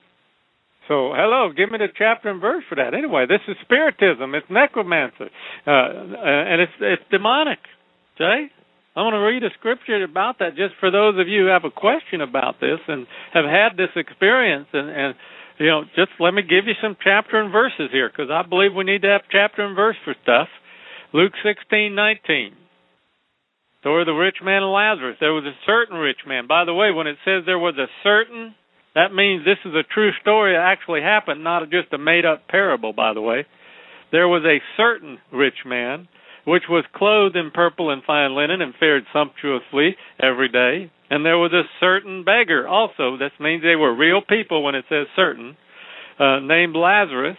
So, 0.88 1.14
hello, 1.16 1.50
give 1.56 1.70
me 1.70 1.78
the 1.78 1.88
chapter 1.96 2.28
and 2.28 2.42
verse 2.42 2.62
for 2.68 2.74
that. 2.74 2.92
Anyway, 2.92 3.24
this 3.26 3.40
is 3.48 3.56
spiritism. 3.64 4.34
It's 4.34 4.46
necromancy, 4.50 5.32
uh, 5.66 5.88
and 6.50 6.60
it's 6.60 6.72
it's 6.78 7.02
demonic. 7.10 7.58
Jay, 8.18 8.52
I 8.94 9.00
want 9.00 9.14
to 9.14 9.24
read 9.24 9.42
a 9.42 9.48
scripture 9.58 10.04
about 10.04 10.40
that, 10.40 10.56
just 10.56 10.74
for 10.80 10.90
those 10.90 11.18
of 11.18 11.26
you 11.26 11.44
who 11.44 11.48
have 11.48 11.64
a 11.64 11.70
question 11.70 12.20
about 12.20 12.60
this 12.60 12.80
and 12.86 13.06
have 13.32 13.46
had 13.46 13.78
this 13.78 13.96
experience, 13.96 14.68
and 14.74 14.90
and 14.90 15.14
you 15.58 15.68
know, 15.68 15.84
just 15.96 16.10
let 16.20 16.34
me 16.34 16.42
give 16.42 16.66
you 16.66 16.74
some 16.82 16.98
chapter 17.02 17.40
and 17.40 17.50
verses 17.50 17.88
here, 17.90 18.10
because 18.10 18.28
I 18.30 18.46
believe 18.46 18.74
we 18.76 18.84
need 18.84 19.02
to 19.02 19.08
have 19.08 19.22
chapter 19.32 19.64
and 19.64 19.74
verse 19.74 19.96
for 20.04 20.14
stuff. 20.22 20.48
Luke 21.14 21.32
sixteen 21.42 21.94
nineteen. 21.94 22.52
Story 23.84 24.06
the 24.06 24.12
rich 24.12 24.36
man 24.42 24.62
and 24.62 24.72
Lazarus. 24.72 25.18
There 25.20 25.34
was 25.34 25.44
a 25.44 25.52
certain 25.66 25.98
rich 25.98 26.24
man. 26.26 26.46
By 26.46 26.64
the 26.64 26.72
way, 26.72 26.90
when 26.90 27.06
it 27.06 27.18
says 27.22 27.42
there 27.44 27.58
was 27.58 27.76
a 27.76 27.84
certain, 28.02 28.54
that 28.94 29.12
means 29.12 29.44
this 29.44 29.60
is 29.62 29.74
a 29.74 29.84
true 29.84 30.10
story 30.22 30.54
that 30.54 30.64
actually 30.64 31.02
happened, 31.02 31.44
not 31.44 31.68
just 31.68 31.92
a 31.92 31.98
made 31.98 32.24
up 32.24 32.48
parable, 32.48 32.94
by 32.94 33.12
the 33.12 33.20
way. 33.20 33.44
There 34.10 34.26
was 34.26 34.42
a 34.46 34.64
certain 34.78 35.18
rich 35.30 35.66
man 35.66 36.08
which 36.46 36.62
was 36.66 36.86
clothed 36.94 37.36
in 37.36 37.50
purple 37.50 37.90
and 37.90 38.02
fine 38.04 38.34
linen 38.34 38.62
and 38.62 38.72
fared 38.80 39.04
sumptuously 39.12 39.96
every 40.18 40.48
day. 40.48 40.90
And 41.10 41.22
there 41.22 41.36
was 41.36 41.52
a 41.52 41.68
certain 41.78 42.24
beggar 42.24 42.66
also. 42.66 43.18
This 43.18 43.36
means 43.38 43.62
they 43.62 43.76
were 43.76 43.94
real 43.94 44.22
people 44.26 44.62
when 44.62 44.74
it 44.74 44.86
says 44.88 45.08
certain, 45.14 45.58
uh, 46.18 46.40
named 46.40 46.74
Lazarus, 46.74 47.36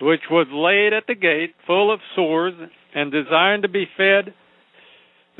which 0.00 0.22
was 0.30 0.46
laid 0.52 0.92
at 0.92 1.08
the 1.08 1.16
gate 1.16 1.56
full 1.66 1.92
of 1.92 1.98
sores 2.14 2.54
and 2.94 3.10
desiring 3.10 3.62
to 3.62 3.68
be 3.68 3.86
fed 3.96 4.34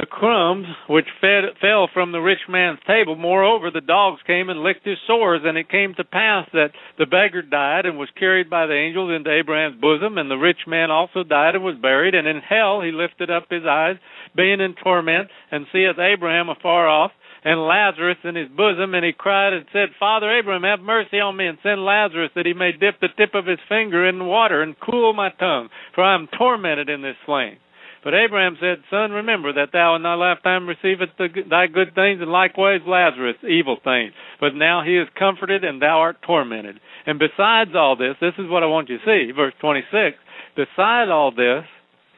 the 0.01 0.07
crumbs 0.07 0.67
which 0.89 1.05
fed, 1.21 1.45
fell 1.61 1.89
from 1.93 2.11
the 2.11 2.21
rich 2.21 2.49
man's 2.49 2.79
table. 2.87 3.17
Moreover, 3.17 3.71
the 3.71 3.83
dogs 3.83 4.21
came 4.27 4.49
and 4.49 4.61
licked 4.61 4.87
his 4.87 4.97
sores, 5.07 5.43
and 5.45 5.59
it 5.59 5.69
came 5.69 5.93
to 5.95 6.05
pass 6.05 6.49
that 6.55 6.73
the 6.99 7.05
beggar 7.05 7.43
died 7.43 7.85
and 7.85 7.99
was 7.99 8.09
carried 8.19 8.49
by 8.49 8.65
the 8.65 8.75
angels 8.75 9.13
into 9.15 9.31
Abraham's 9.31 9.81
bosom, 9.81 10.17
and 10.17 10.31
the 10.31 10.41
rich 10.41 10.65
man 10.67 10.91
also 10.91 11.23
died 11.23 11.55
and 11.55 11.65
was 11.65 11.77
buried. 11.77 12.15
And 12.15 12.27
in 12.27 12.41
hell 12.41 12.81
he 12.81 12.93
lifted 12.93 13.31
up 13.31 13.47
his 13.51 13.65
eyes, 13.69 13.97
being 14.35 14.61
in 14.61 14.75
torment, 14.83 15.29
and 15.51 15.67
seeth 15.71 15.99
Abraham 15.99 16.49
afar 16.49 16.89
off, 16.89 17.13
and 17.45 17.67
Lazarus 17.67 18.19
in 18.25 18.37
his 18.37 18.49
bosom, 18.49 18.95
and 18.95 19.05
he 19.05 19.13
cried 19.13 19.53
and 19.53 19.67
said, 19.73 19.89
Father 19.99 20.31
Abraham, 20.31 20.63
have 20.63 20.81
mercy 20.81 21.21
on 21.21 21.37
me, 21.37 21.47
and 21.47 21.59
send 21.63 21.85
Lazarus 21.85 22.31
that 22.35 22.47
he 22.47 22.55
may 22.55 22.73
dip 22.73 23.01
the 23.01 23.09
tip 23.17 23.35
of 23.35 23.47
his 23.47 23.61
finger 23.69 24.09
in 24.09 24.25
water 24.27 24.63
and 24.63 24.81
cool 24.81 25.13
my 25.13 25.31
tongue, 25.39 25.69
for 25.95 26.05
I 26.05 26.15
am 26.15 26.29
tormented 26.39 26.89
in 26.89 27.03
this 27.03 27.17
flame. 27.27 27.57
But 28.03 28.15
Abraham 28.15 28.57
said, 28.61 28.79
Son, 28.91 29.11
remember 29.11 29.53
that 29.53 29.73
thou 29.73 29.95
in 29.95 30.03
thy 30.03 30.15
lifetime 30.15 30.67
receivest 30.67 31.13
thy 31.19 31.67
good 31.67 31.95
things, 31.95 32.21
and 32.21 32.31
likewise 32.31 32.81
Lazarus 32.87 33.37
evil 33.49 33.77
things. 33.83 34.13
But 34.41 34.55
now 34.55 34.83
he 34.85 34.97
is 34.97 35.09
comforted, 35.19 35.65
and 35.65 35.83
thou 35.83 36.01
art 36.01 36.17
tormented. 36.27 36.81
And 37.07 37.19
besides 37.19 37.73
all 37.75 37.97
this, 37.97 38.17
this 38.21 38.35
is 38.39 38.49
what 38.49 38.63
I 38.63 38.67
want 38.67 38.89
you 38.89 38.99
to 38.99 39.05
see, 39.05 39.33
verse 39.33 39.53
26. 39.61 40.17
Besides 40.57 41.11
all 41.11 41.31
this, 41.31 41.65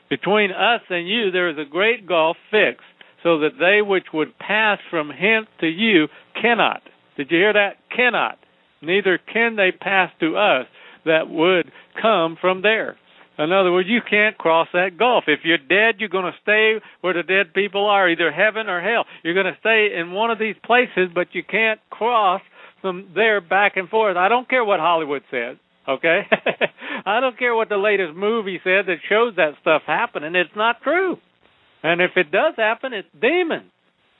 between 0.09 0.53
us 0.53 0.83
and 0.89 1.09
you 1.09 1.31
there 1.31 1.51
is 1.51 1.59
a 1.59 1.69
great 1.69 2.07
gulf 2.07 2.37
fixed, 2.51 2.87
so 3.23 3.41
that 3.41 3.59
they 3.59 3.83
which 3.83 4.07
would 4.13 4.39
pass 4.39 4.79
from 4.91 5.11
hence 5.11 5.47
to 5.61 5.67
you 5.67 6.07
cannot. 6.41 6.83
Did 7.17 7.31
you 7.31 7.39
hear 7.39 7.53
that? 7.53 7.77
Cannot. 7.95 8.39
Neither 8.81 9.19
can 9.33 9.57
they 9.57 9.71
pass 9.73 10.11
to 10.21 10.37
us 10.37 10.67
that 11.05 11.29
would 11.29 11.71
come 12.01 12.37
from 12.41 12.63
there. 12.63 12.97
In 13.39 13.51
other 13.51 13.73
words, 13.73 13.89
you 13.89 14.01
can't 14.09 14.37
cross 14.37 14.69
that 14.73 14.99
gulf. 14.99 15.25
If 15.27 15.41
you're 15.45 15.59
dead, 15.59 16.01
you're 16.01 16.09
going 16.09 16.31
to 16.31 16.39
stay 16.43 16.75
where 17.01 17.15
the 17.15 17.23
dead 17.23 17.55
people 17.55 17.87
are, 17.87 18.09
either 18.09 18.31
heaven 18.31 18.69
or 18.69 18.81
hell. 18.81 19.05
You're 19.23 19.35
going 19.35 19.53
to 19.53 19.59
stay 19.61 19.89
in 19.99 20.13
one 20.13 20.31
of 20.31 20.39
these 20.39 20.57
places, 20.65 21.09
but 21.15 21.29
you 21.33 21.43
can't 21.43 21.81
cross 21.91 22.43
from 22.83 23.11
there 23.15 23.41
back 23.41 23.77
and 23.77 23.89
forth. 23.89 24.17
I 24.17 24.29
don't 24.29 24.49
care 24.49 24.65
what 24.65 24.81
Hollywood 24.81 25.23
says, 25.31 25.57
okay? 25.89 26.23
I 27.07 27.21
don't 27.21 27.39
care 27.39 27.55
what 27.55 27.69
the 27.69 27.77
latest 27.77 28.15
movie 28.15 28.61
said 28.63 28.87
that 28.87 28.99
shows 29.09 29.35
that 29.37 29.55
stuff 29.63 29.83
happening. 29.87 30.35
It's 30.35 30.55
not 30.55 30.83
true. 30.83 31.17
And 31.83 32.01
if 32.01 32.13
it 32.17 32.31
does 32.31 32.55
happen, 32.57 32.93
it's 32.93 33.09
demons. 33.19 33.71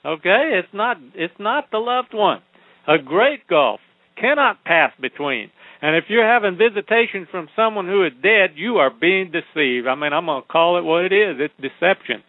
Okay? 0.05 0.59
It's 0.59 0.73
not 0.73 0.97
it's 1.15 1.39
not 1.39 1.71
the 1.71 1.79
loved 1.79 2.13
one. 2.13 2.41
A 2.89 2.99
great 2.99 3.47
gulf 3.47 3.81
cannot 4.21 4.65
pass 4.65 4.93
between. 5.01 5.51
And 5.83 5.97
if 5.97 6.05
you're 6.09 6.27
having 6.27 6.57
visitation 6.57 7.27
from 7.29 7.49
someone 7.57 7.87
who 7.87 8.07
is 8.07 8.13
dead, 8.23 8.51
you 8.55 8.77
are 8.77 8.91
being 8.91 9.33
deceived. 9.33 9.89
I 9.89 9.97
mean, 9.97 10.13
I'm 10.13 10.27
going 10.27 10.43
to 10.43 10.49
call 10.49 10.79
it 10.79 10.85
what 10.85 11.05
it 11.05 11.13
is. 11.13 11.37
It's 11.41 11.55
deception. 11.61 12.23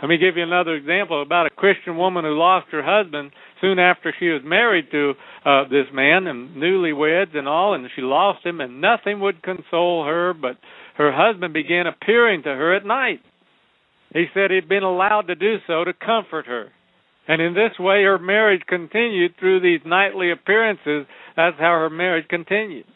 Let 0.00 0.08
me 0.08 0.16
give 0.16 0.36
you 0.36 0.42
another 0.42 0.74
example 0.74 1.22
about 1.22 1.46
a 1.46 1.50
Christian 1.50 1.96
woman 1.96 2.24
who 2.24 2.38
lost 2.38 2.68
her 2.72 2.82
husband 2.82 3.32
soon 3.60 3.78
after 3.78 4.14
she 4.18 4.28
was 4.28 4.42
married 4.44 4.90
to 4.92 5.12
uh, 5.44 5.64
this 5.64 5.86
man 5.92 6.26
and 6.26 6.56
newlyweds 6.56 7.36
and 7.36 7.46
all, 7.46 7.74
and 7.74 7.86
she 7.94 8.02
lost 8.02 8.44
him, 8.44 8.60
and 8.60 8.80
nothing 8.80 9.20
would 9.20 9.42
console 9.42 10.04
her, 10.04 10.34
but 10.34 10.56
her 10.96 11.12
husband 11.12 11.54
began 11.54 11.86
appearing 11.86 12.42
to 12.42 12.50
her 12.50 12.74
at 12.74 12.84
night. 12.84 13.20
He 14.12 14.26
said 14.32 14.50
he'd 14.50 14.68
been 14.68 14.82
allowed 14.82 15.28
to 15.28 15.34
do 15.34 15.56
so 15.66 15.84
to 15.84 15.92
comfort 15.92 16.46
her. 16.46 16.68
And 17.28 17.42
in 17.42 17.54
this 17.54 17.72
way, 17.78 18.04
her 18.04 18.18
marriage 18.18 18.62
continued 18.68 19.34
through 19.38 19.60
these 19.60 19.80
nightly 19.84 20.30
appearances. 20.30 21.06
That's 21.34 21.58
how 21.58 21.72
her 21.72 21.90
marriage 21.90 22.28
continued. 22.28 22.86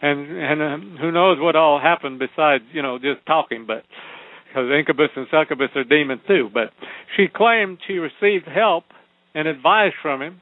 And 0.00 0.30
and 0.30 0.62
uh, 0.62 1.00
who 1.00 1.10
knows 1.10 1.38
what 1.40 1.56
all 1.56 1.80
happened 1.80 2.18
besides 2.18 2.64
you 2.72 2.82
know 2.82 2.98
just 2.98 3.24
talking, 3.26 3.66
but 3.66 3.82
because 4.48 4.70
incubus 4.70 5.10
and 5.16 5.26
succubus 5.30 5.70
are 5.74 5.84
demons 5.84 6.20
too. 6.26 6.50
But 6.52 6.70
she 7.16 7.26
claimed 7.32 7.78
she 7.86 7.94
received 7.94 8.46
help 8.46 8.84
and 9.34 9.48
advice 9.48 9.92
from 10.00 10.22
him. 10.22 10.40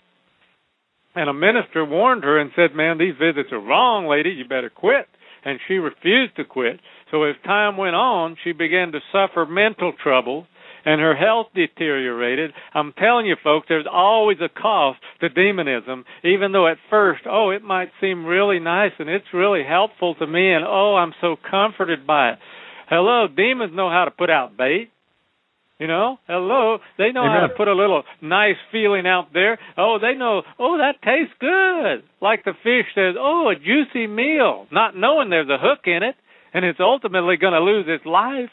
And 1.14 1.31
a 1.31 1.33
minister 1.33 1.85
warned 1.85 2.25
her 2.25 2.38
and 2.38 2.51
said, 2.55 2.75
"Man, 2.75 2.99
these 2.99 3.16
visits 3.18 3.51
are 3.51 3.59
wrong, 3.59 4.07
lady. 4.07 4.31
You 4.31 4.44
better 4.44 4.70
quit." 4.70 5.09
And 5.44 5.59
she 5.66 5.75
refused 5.75 6.37
to 6.37 6.44
quit. 6.44 6.81
So 7.11 7.22
as 7.22 7.37
time 7.44 7.77
went 7.77 7.94
on, 7.94 8.37
she 8.42 8.53
began 8.53 8.92
to 8.92 9.01
suffer 9.12 9.46
mental 9.46 9.92
trouble 9.92 10.46
and 10.87 11.01
her 11.01 11.14
health 11.14 11.49
deteriorated. 11.55 12.53
I'm 12.72 12.94
telling 12.94 13.27
you, 13.27 13.37
folks, 13.44 13.66
there's 13.68 13.87
always 13.92 14.38
a 14.40 14.49
cost 14.49 15.01
to 15.20 15.29
demonism, 15.29 16.05
even 16.25 16.53
though 16.53 16.68
at 16.68 16.79
first, 16.88 17.22
oh, 17.29 17.51
it 17.51 17.62
might 17.62 17.90
seem 18.01 18.25
really 18.25 18.61
nice 18.61 18.92
and 18.99 19.11
it's 19.11 19.27
really 19.35 19.64
helpful 19.68 20.14
to 20.14 20.27
me, 20.27 20.53
and 20.53 20.64
oh, 20.64 20.94
I'm 20.94 21.12
so 21.20 21.37
comforted 21.51 22.07
by 22.07 22.31
it. 22.31 22.38
Hello, 22.88 23.27
demons 23.27 23.72
know 23.75 23.90
how 23.90 24.05
to 24.05 24.11
put 24.12 24.31
out 24.31 24.57
bait. 24.57 24.90
You 25.79 25.88
know, 25.88 26.16
hello, 26.27 26.79
they 26.96 27.12
know 27.12 27.20
Amen. 27.20 27.40
how 27.40 27.46
to 27.49 27.55
put 27.55 27.68
a 27.68 27.75
little 27.75 28.03
nice 28.22 28.57
feeling 28.72 29.07
out 29.07 29.35
there. 29.35 29.59
Oh, 29.77 29.99
they 30.01 30.16
know, 30.16 30.40
oh, 30.59 30.79
that 30.79 31.03
tastes 31.05 31.35
good. 31.38 32.03
Like 32.22 32.44
the 32.44 32.55
fish 32.62 32.87
says, 32.94 33.14
oh, 33.18 33.51
a 33.51 33.57
juicy 33.57 34.07
meal, 34.07 34.66
not 34.72 34.96
knowing 34.96 35.29
there's 35.29 35.51
a 35.51 35.59
hook 35.61 35.81
in 35.85 36.03
it 36.03 36.14
and 36.57 36.64
it's 36.64 36.81
ultimately 36.81 37.37
going 37.37 37.53
to 37.53 37.61
lose 37.61 37.85
its 37.87 38.07
life. 38.07 38.49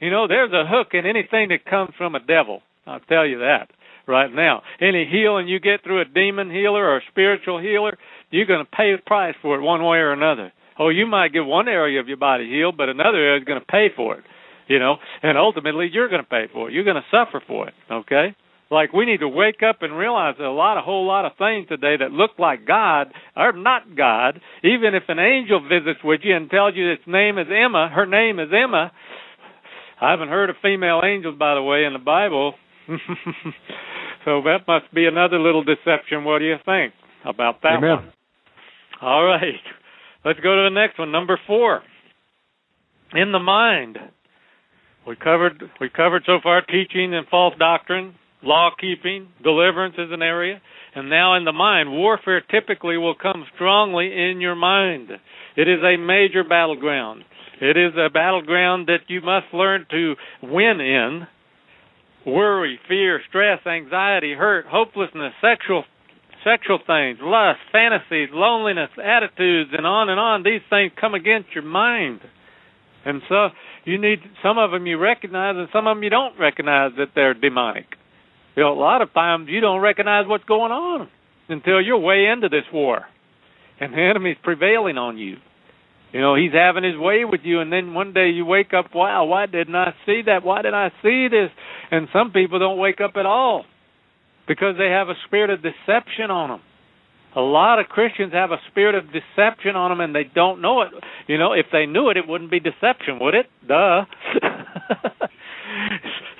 You 0.00 0.10
know, 0.10 0.28
there's 0.28 0.52
a 0.52 0.68
hook 0.68 0.88
in 0.92 1.06
anything 1.06 1.48
that 1.48 1.64
comes 1.68 1.92
from 1.96 2.14
a 2.14 2.20
devil. 2.20 2.62
I'll 2.86 3.00
tell 3.00 3.26
you 3.26 3.38
that 3.40 3.68
right 4.06 4.32
now. 4.32 4.62
Any 4.80 5.08
healing 5.10 5.48
you 5.48 5.58
get 5.58 5.82
through 5.82 6.00
a 6.00 6.04
demon 6.04 6.50
healer 6.50 6.84
or 6.84 6.98
a 6.98 7.08
spiritual 7.10 7.60
healer, 7.60 7.98
you're 8.30 8.46
going 8.46 8.64
to 8.64 8.76
pay 8.76 8.92
the 8.92 9.02
price 9.04 9.34
for 9.42 9.56
it 9.56 9.62
one 9.62 9.82
way 9.82 9.98
or 9.98 10.12
another. 10.12 10.52
Oh, 10.78 10.90
you 10.90 11.06
might 11.06 11.32
get 11.32 11.44
one 11.44 11.68
area 11.68 11.98
of 12.00 12.08
your 12.08 12.18
body 12.18 12.48
healed, 12.48 12.76
but 12.76 12.88
another 12.88 13.18
area 13.18 13.38
is 13.38 13.44
going 13.44 13.60
to 13.60 13.66
pay 13.66 13.88
for 13.96 14.16
it 14.16 14.24
you 14.68 14.78
know, 14.78 14.96
and 15.22 15.38
ultimately 15.38 15.88
you're 15.92 16.08
going 16.08 16.22
to 16.22 16.28
pay 16.28 16.46
for 16.52 16.68
it. 16.68 16.74
You're 16.74 16.84
going 16.84 16.96
to 16.96 17.10
suffer 17.10 17.42
for 17.46 17.68
it, 17.68 17.74
okay? 17.90 18.34
Like 18.70 18.92
we 18.92 19.06
need 19.06 19.20
to 19.20 19.28
wake 19.28 19.62
up 19.68 19.82
and 19.82 19.96
realize 19.96 20.34
that 20.38 20.44
a 20.44 20.50
lot, 20.50 20.76
a 20.76 20.82
whole 20.82 21.06
lot 21.06 21.24
of 21.24 21.32
things 21.38 21.68
today 21.68 21.96
that 22.00 22.10
look 22.10 22.32
like 22.38 22.66
God 22.66 23.12
are 23.36 23.52
not 23.52 23.96
God. 23.96 24.40
Even 24.64 24.94
if 24.94 25.04
an 25.08 25.20
angel 25.20 25.60
visits 25.60 26.00
with 26.02 26.20
you 26.24 26.34
and 26.34 26.50
tells 26.50 26.74
you 26.74 26.90
its 26.90 27.06
name 27.06 27.38
is 27.38 27.46
Emma, 27.48 27.88
her 27.94 28.06
name 28.06 28.40
is 28.40 28.48
Emma. 28.52 28.90
I 30.00 30.10
haven't 30.10 30.28
heard 30.28 30.50
of 30.50 30.56
female 30.62 31.00
angels, 31.04 31.36
by 31.38 31.54
the 31.54 31.62
way, 31.62 31.84
in 31.84 31.92
the 31.92 31.98
Bible. 31.98 32.54
so 34.24 34.42
that 34.42 34.58
must 34.68 34.92
be 34.94 35.06
another 35.06 35.38
little 35.38 35.64
deception. 35.64 36.24
What 36.24 36.40
do 36.40 36.44
you 36.44 36.56
think 36.64 36.92
about 37.24 37.62
that 37.62 37.78
Amen. 37.78 37.90
one? 37.90 38.12
All 39.00 39.24
right. 39.24 39.54
Let's 40.24 40.40
go 40.40 40.54
to 40.54 40.68
the 40.68 40.74
next 40.74 40.98
one, 40.98 41.12
number 41.12 41.38
four. 41.46 41.82
In 43.14 43.32
the 43.32 43.38
mind. 43.38 43.98
We 45.06 45.14
covered 45.14 45.62
we 45.80 45.88
covered 45.88 46.24
so 46.26 46.38
far 46.42 46.62
teaching 46.62 47.14
and 47.14 47.28
false 47.28 47.54
doctrine, 47.60 48.16
law 48.42 48.70
keeping, 48.78 49.28
deliverance 49.42 49.94
is 49.98 50.10
an 50.10 50.20
area, 50.20 50.60
and 50.96 51.08
now 51.08 51.36
in 51.36 51.44
the 51.44 51.52
mind, 51.52 51.92
warfare 51.92 52.40
typically 52.40 52.96
will 52.96 53.14
come 53.14 53.44
strongly 53.54 54.06
in 54.06 54.40
your 54.40 54.56
mind. 54.56 55.10
It 55.56 55.68
is 55.68 55.78
a 55.84 55.96
major 55.96 56.42
battleground. 56.42 57.22
It 57.60 57.76
is 57.76 57.92
a 57.96 58.10
battleground 58.10 58.88
that 58.88 59.08
you 59.08 59.20
must 59.20 59.46
learn 59.52 59.86
to 59.90 60.14
win 60.42 60.80
in. 60.80 61.26
Worry, 62.26 62.78
fear, 62.88 63.20
stress, 63.28 63.64
anxiety, 63.66 64.34
hurt, 64.34 64.66
hopelessness, 64.66 65.32
sexual 65.40 65.84
sexual 66.44 66.78
things, 66.86 67.18
lust, 67.20 67.58
fantasies, 67.72 68.28
loneliness, 68.32 68.90
attitudes, 69.02 69.70
and 69.76 69.84
on 69.84 70.08
and 70.08 70.20
on. 70.20 70.44
These 70.44 70.60
things 70.70 70.92
come 71.00 71.14
against 71.14 71.48
your 71.54 71.64
mind. 71.64 72.20
And 73.04 73.20
so 73.28 73.48
you 73.84 74.00
need 74.00 74.18
some 74.42 74.56
of 74.58 74.70
them 74.70 74.86
you 74.86 74.98
recognize 74.98 75.56
and 75.56 75.68
some 75.72 75.86
of 75.86 75.96
them 75.96 76.04
you 76.04 76.10
don't 76.10 76.38
recognize 76.38 76.92
that 76.98 77.08
they're 77.14 77.34
demonic. 77.34 77.86
You 78.56 78.62
know, 78.62 78.72
a 78.72 78.78
lot 78.78 79.02
of 79.02 79.12
times 79.12 79.48
you 79.48 79.60
don't 79.60 79.80
recognize 79.80 80.26
what's 80.26 80.44
going 80.44 80.72
on 80.72 81.08
until 81.48 81.80
you're 81.80 81.98
way 81.98 82.26
into 82.26 82.48
this 82.48 82.64
war. 82.72 83.04
And 83.80 83.92
the 83.92 84.00
enemy's 84.00 84.38
prevailing 84.42 84.98
on 84.98 85.18
you. 85.18 85.36
You 86.12 86.20
know, 86.20 86.34
he's 86.34 86.52
having 86.52 86.84
his 86.84 86.96
way 86.96 87.24
with 87.24 87.40
you 87.44 87.60
and 87.60 87.72
then 87.72 87.94
one 87.94 88.12
day 88.12 88.30
you 88.30 88.44
wake 88.44 88.72
up, 88.72 88.94
wow, 88.94 89.24
why 89.24 89.46
didn't 89.46 89.74
I 89.74 89.94
see 90.06 90.22
that? 90.26 90.44
Why 90.44 90.62
did 90.62 90.74
I 90.74 90.90
see 91.02 91.28
this? 91.28 91.50
And 91.90 92.08
some 92.12 92.32
people 92.32 92.58
don't 92.58 92.78
wake 92.78 93.00
up 93.00 93.12
at 93.16 93.26
all 93.26 93.64
because 94.48 94.76
they 94.78 94.88
have 94.88 95.08
a 95.08 95.14
spirit 95.26 95.50
of 95.50 95.60
deception 95.62 96.30
on 96.30 96.50
them 96.50 96.60
a 97.36 97.40
lot 97.40 97.78
of 97.78 97.86
Christians 97.86 98.32
have 98.32 98.50
a 98.50 98.56
spirit 98.70 98.94
of 98.94 99.12
deception 99.12 99.76
on 99.76 99.90
them 99.90 100.00
and 100.00 100.14
they 100.14 100.24
don't 100.24 100.62
know 100.62 100.80
it. 100.80 100.88
You 101.28 101.36
know, 101.36 101.52
if 101.52 101.66
they 101.70 101.84
knew 101.84 102.08
it, 102.08 102.16
it 102.16 102.26
wouldn't 102.26 102.50
be 102.50 102.60
deception, 102.60 103.18
would 103.20 103.34
it? 103.34 103.46
Duh. 103.68 104.06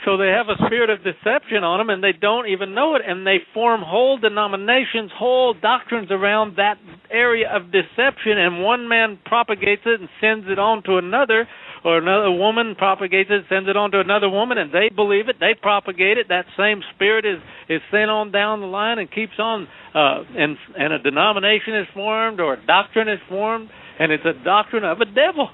so 0.04 0.16
they 0.16 0.28
have 0.28 0.48
a 0.48 0.56
spirit 0.66 0.90
of 0.90 0.98
deception 1.02 1.64
on 1.64 1.78
them 1.78 1.90
and 1.90 2.02
they 2.02 2.12
don't 2.12 2.48
even 2.48 2.74
know 2.74 2.94
it 2.96 3.02
and 3.06 3.26
they 3.26 3.38
form 3.52 3.82
whole 3.84 4.18
denominations, 4.18 5.10
whole 5.14 5.54
doctrines 5.54 6.10
around 6.10 6.56
that 6.56 6.76
area 7.10 7.48
of 7.50 7.72
deception 7.72 8.38
and 8.38 8.62
one 8.62 8.88
man 8.88 9.18
propagates 9.24 9.82
it 9.84 10.00
and 10.00 10.08
sends 10.20 10.46
it 10.48 10.58
on 10.58 10.82
to 10.84 10.96
another 10.96 11.46
or 11.86 11.98
another 11.98 12.32
woman 12.32 12.74
propagates 12.74 13.30
it, 13.30 13.44
sends 13.48 13.68
it 13.68 13.76
on 13.76 13.92
to 13.92 14.00
another 14.00 14.28
woman, 14.28 14.58
and 14.58 14.72
they 14.72 14.90
believe 14.94 15.28
it, 15.28 15.36
they 15.38 15.54
propagate 15.54 16.18
it. 16.18 16.26
That 16.28 16.44
same 16.58 16.82
spirit 16.94 17.24
is 17.24 17.38
is 17.68 17.80
sent 17.92 18.10
on 18.10 18.32
down 18.32 18.60
the 18.60 18.66
line 18.66 18.98
and 18.98 19.08
keeps 19.10 19.38
on, 19.38 19.68
uh, 19.94 20.24
and 20.36 20.56
and 20.76 20.92
a 20.92 20.98
denomination 20.98 21.76
is 21.76 21.86
formed 21.94 22.40
or 22.40 22.54
a 22.54 22.66
doctrine 22.66 23.08
is 23.08 23.20
formed, 23.28 23.70
and 24.00 24.10
it's 24.10 24.24
a 24.24 24.32
doctrine 24.44 24.82
of 24.82 25.00
a 25.00 25.04
devil. 25.04 25.48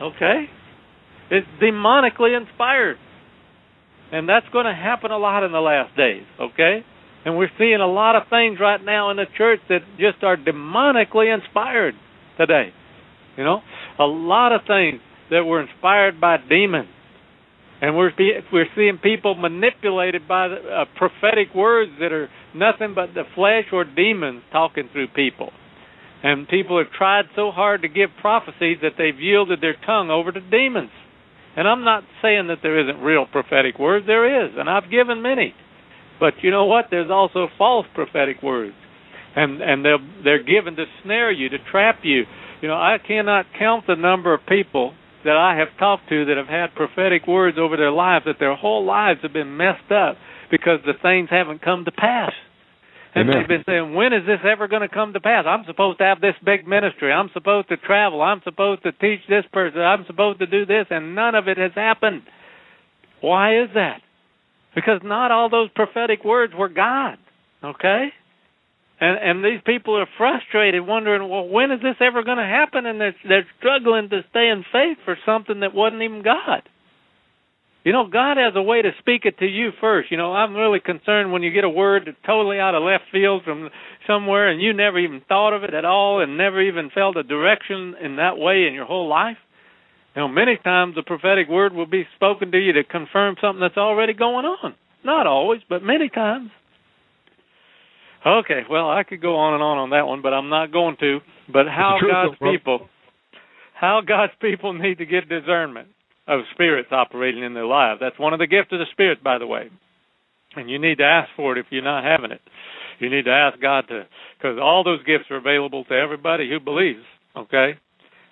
Okay, 0.00 0.46
it's 1.30 1.46
demonically 1.60 2.34
inspired, 2.34 2.96
and 4.12 4.28
that's 4.28 4.46
going 4.52 4.66
to 4.66 4.74
happen 4.74 5.10
a 5.10 5.18
lot 5.18 5.44
in 5.44 5.52
the 5.52 5.60
last 5.60 5.96
days. 5.96 6.24
Okay. 6.40 6.84
And 7.24 7.36
we're 7.36 7.50
seeing 7.58 7.80
a 7.80 7.86
lot 7.86 8.16
of 8.16 8.22
things 8.30 8.58
right 8.60 8.82
now 8.82 9.10
in 9.10 9.16
the 9.16 9.26
church 9.36 9.60
that 9.68 9.80
just 9.98 10.22
are 10.22 10.36
demonically 10.36 11.34
inspired 11.34 11.94
today. 12.38 12.72
You 13.36 13.44
know, 13.44 13.60
a 13.98 14.04
lot 14.04 14.52
of 14.52 14.62
things 14.66 15.00
that 15.30 15.44
were 15.44 15.60
inspired 15.60 16.20
by 16.20 16.36
demons. 16.48 16.88
And 17.80 17.96
we're 17.96 18.10
we're 18.52 18.66
seeing 18.74 18.98
people 18.98 19.36
manipulated 19.36 20.26
by 20.26 20.48
the, 20.48 20.56
uh, 20.56 20.84
prophetic 20.96 21.54
words 21.54 21.92
that 22.00 22.12
are 22.12 22.28
nothing 22.54 22.94
but 22.94 23.14
the 23.14 23.22
flesh 23.34 23.66
or 23.72 23.84
demons 23.84 24.42
talking 24.50 24.88
through 24.92 25.08
people. 25.08 25.52
And 26.22 26.48
people 26.48 26.78
have 26.78 26.92
tried 26.92 27.26
so 27.36 27.52
hard 27.52 27.82
to 27.82 27.88
give 27.88 28.10
prophecies 28.20 28.78
that 28.82 28.92
they've 28.98 29.18
yielded 29.18 29.60
their 29.60 29.76
tongue 29.86 30.10
over 30.10 30.32
to 30.32 30.40
demons. 30.40 30.90
And 31.58 31.66
I'm 31.66 31.82
not 31.82 32.04
saying 32.22 32.46
that 32.46 32.58
there 32.62 32.78
isn't 32.78 33.02
real 33.02 33.26
prophetic 33.26 33.80
words. 33.80 34.06
There 34.06 34.46
is, 34.46 34.52
and 34.56 34.70
I've 34.70 34.88
given 34.92 35.22
many. 35.22 35.52
But 36.20 36.34
you 36.40 36.52
know 36.52 36.66
what? 36.66 36.84
There's 36.88 37.10
also 37.10 37.48
false 37.58 37.84
prophetic 37.96 38.44
words, 38.44 38.76
and 39.34 39.60
and 39.60 39.84
they're 39.84 39.98
they're 40.22 40.42
given 40.44 40.76
to 40.76 40.84
snare 41.02 41.32
you, 41.32 41.48
to 41.48 41.58
trap 41.72 42.02
you. 42.04 42.22
You 42.62 42.68
know, 42.68 42.74
I 42.74 42.98
cannot 43.04 43.46
count 43.58 43.88
the 43.88 43.96
number 43.96 44.32
of 44.32 44.46
people 44.46 44.94
that 45.24 45.36
I 45.36 45.58
have 45.58 45.76
talked 45.80 46.08
to 46.10 46.26
that 46.26 46.36
have 46.36 46.46
had 46.46 46.76
prophetic 46.76 47.26
words 47.26 47.58
over 47.58 47.76
their 47.76 47.90
lives 47.90 48.26
that 48.26 48.36
their 48.38 48.54
whole 48.54 48.84
lives 48.86 49.18
have 49.22 49.32
been 49.32 49.56
messed 49.56 49.90
up 49.90 50.16
because 50.52 50.78
the 50.86 50.94
things 51.02 51.28
haven't 51.28 51.60
come 51.60 51.84
to 51.86 51.90
pass. 51.90 52.32
And 53.18 53.28
Amen. 53.28 53.42
they've 53.42 53.48
been 53.48 53.64
saying, 53.66 53.94
when 53.94 54.12
is 54.12 54.26
this 54.26 54.40
ever 54.44 54.68
going 54.68 54.82
to 54.82 54.88
come 54.88 55.12
to 55.12 55.20
pass? 55.20 55.44
I'm 55.46 55.64
supposed 55.66 55.98
to 55.98 56.04
have 56.04 56.20
this 56.20 56.34
big 56.44 56.66
ministry. 56.66 57.12
I'm 57.12 57.30
supposed 57.32 57.68
to 57.68 57.76
travel. 57.76 58.22
I'm 58.22 58.40
supposed 58.44 58.82
to 58.84 58.92
teach 58.92 59.20
this 59.28 59.44
person. 59.52 59.80
I'm 59.80 60.04
supposed 60.06 60.38
to 60.40 60.46
do 60.46 60.66
this, 60.66 60.86
and 60.90 61.14
none 61.14 61.34
of 61.34 61.48
it 61.48 61.58
has 61.58 61.72
happened. 61.74 62.22
Why 63.20 63.62
is 63.62 63.70
that? 63.74 64.00
Because 64.74 65.00
not 65.02 65.32
all 65.32 65.48
those 65.50 65.70
prophetic 65.74 66.24
words 66.24 66.52
were 66.56 66.68
God. 66.68 67.18
Okay? 67.64 68.12
and 69.00 69.18
and 69.18 69.44
these 69.44 69.60
people 69.64 69.96
are 69.96 70.08
frustrated, 70.16 70.86
wondering, 70.86 71.28
well, 71.28 71.46
when 71.46 71.70
is 71.70 71.80
this 71.80 71.96
ever 72.00 72.22
going 72.22 72.38
to 72.38 72.44
happen? 72.44 72.86
And 72.86 73.00
they're 73.00 73.16
they're 73.26 73.46
struggling 73.58 74.08
to 74.10 74.22
stay 74.30 74.48
in 74.48 74.64
faith 74.72 74.98
for 75.04 75.16
something 75.24 75.60
that 75.60 75.74
wasn't 75.74 76.02
even 76.02 76.22
God. 76.22 76.62
You 77.88 77.94
know, 77.94 78.06
God 78.06 78.36
has 78.36 78.52
a 78.54 78.60
way 78.60 78.82
to 78.82 78.90
speak 78.98 79.22
it 79.24 79.38
to 79.38 79.46
you 79.46 79.70
first. 79.80 80.10
You 80.10 80.18
know, 80.18 80.34
I'm 80.34 80.54
really 80.54 80.78
concerned 80.78 81.32
when 81.32 81.42
you 81.42 81.50
get 81.50 81.64
a 81.64 81.70
word 81.70 82.02
that's 82.04 82.18
totally 82.26 82.60
out 82.60 82.74
of 82.74 82.82
left 82.82 83.04
field 83.10 83.44
from 83.44 83.70
somewhere 84.06 84.50
and 84.50 84.60
you 84.60 84.74
never 84.74 84.98
even 84.98 85.22
thought 85.26 85.54
of 85.54 85.64
it 85.64 85.72
at 85.72 85.86
all 85.86 86.20
and 86.20 86.36
never 86.36 86.60
even 86.60 86.90
felt 86.94 87.16
a 87.16 87.22
direction 87.22 87.94
in 87.98 88.16
that 88.16 88.36
way 88.36 88.66
in 88.68 88.74
your 88.74 88.84
whole 88.84 89.08
life. 89.08 89.38
You 90.14 90.20
know, 90.20 90.28
many 90.28 90.58
times 90.62 90.96
the 90.96 91.02
prophetic 91.02 91.48
word 91.48 91.72
will 91.72 91.86
be 91.86 92.04
spoken 92.14 92.52
to 92.52 92.58
you 92.58 92.74
to 92.74 92.84
confirm 92.84 93.36
something 93.40 93.60
that's 93.60 93.78
already 93.78 94.12
going 94.12 94.44
on. 94.44 94.74
Not 95.02 95.26
always, 95.26 95.62
but 95.66 95.82
many 95.82 96.10
times. 96.10 96.50
Okay, 98.26 98.64
well, 98.68 98.90
I 98.90 99.02
could 99.02 99.22
go 99.22 99.36
on 99.36 99.54
and 99.54 99.62
on 99.62 99.78
on 99.78 99.90
that 99.96 100.06
one, 100.06 100.20
but 100.20 100.34
I'm 100.34 100.50
not 100.50 100.72
going 100.72 100.98
to. 101.00 101.20
But 101.50 101.64
how 101.66 101.96
God's 102.02 102.36
people, 102.38 102.86
how 103.72 104.02
God's 104.06 104.34
people 104.42 104.74
need 104.74 104.98
to 104.98 105.06
get 105.06 105.26
discernment 105.26 105.88
of 106.28 106.40
spirits 106.52 106.90
operating 106.92 107.42
in 107.42 107.54
their 107.54 107.66
lives. 107.66 108.00
That's 108.00 108.18
one 108.18 108.32
of 108.32 108.38
the 108.38 108.46
gifts 108.46 108.68
of 108.72 108.78
the 108.78 108.86
Spirit, 108.92 109.24
by 109.24 109.38
the 109.38 109.46
way. 109.46 109.70
And 110.54 110.70
you 110.70 110.78
need 110.78 110.98
to 110.98 111.04
ask 111.04 111.30
for 111.36 111.56
it 111.56 111.58
if 111.58 111.66
you're 111.70 111.82
not 111.82 112.04
having 112.04 112.30
it. 112.30 112.40
You 113.00 113.10
need 113.10 113.24
to 113.24 113.32
ask 113.32 113.60
God 113.60 113.84
to, 113.88 114.06
because 114.36 114.58
all 114.60 114.84
those 114.84 115.02
gifts 115.04 115.30
are 115.30 115.36
available 115.36 115.84
to 115.84 115.94
everybody 115.94 116.48
who 116.48 116.60
believes. 116.60 117.04
Okay. 117.36 117.78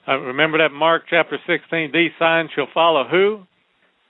Uh, 0.08 0.18
remember 0.18 0.58
that 0.58 0.72
Mark 0.72 1.04
chapter 1.08 1.38
16. 1.46 1.90
These 1.92 2.10
signs 2.18 2.50
shall 2.54 2.68
follow 2.72 3.04
who? 3.08 3.46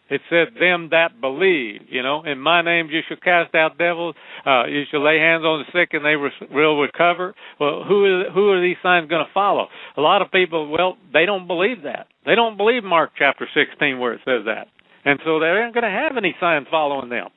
It 0.09 0.21
said, 0.31 0.55
"Them 0.55 0.91
that 0.91 1.21
believe." 1.21 1.83
You 1.89 2.03
know, 2.03 2.23
in 2.23 2.39
my 2.39 2.63
name 2.63 2.89
you 2.91 3.01
shall 3.09 3.17
cast 3.17 3.55
out 3.55 3.77
devils. 3.77 4.15
Uh, 4.47 4.67
you 4.67 4.85
shall 4.91 5.03
lay 5.03 5.19
hands 5.19 5.45
on 5.45 5.65
the 5.65 5.73
sick, 5.73 5.95
and 5.95 6.05
they 6.05 6.15
will 6.15 6.81
recover. 6.81 7.35
Well, 7.59 7.83
who 7.83 8.05
is, 8.05 8.33
who 8.33 8.51
are 8.51 8.61
these 8.61 8.77
signs 8.83 9.09
going 9.09 9.27
to 9.27 9.33
follow? 9.33 9.67
A 9.97 10.01
lot 10.01 10.23
of 10.23 10.31
people, 10.31 10.69
well, 10.69 10.97
they 11.13 11.27
don't 11.27 11.49
believe 11.49 11.83
that. 11.83 12.07
They 12.27 12.35
don't 12.35 12.57
believe 12.57 12.85
Mark 12.85 13.13
chapter 13.17 13.49
16 13.55 13.99
where 13.99 14.13
it 14.13 14.21
says 14.25 14.45
that. 14.47 14.67
And 15.05 15.21
so 15.25 15.39
they 15.39 15.47
aren't 15.47 15.75
going 15.75 15.85
to 15.85 15.91
have 15.91 16.17
any 16.17 16.35
signs 16.41 16.67
following 16.71 17.09
them. 17.09 17.29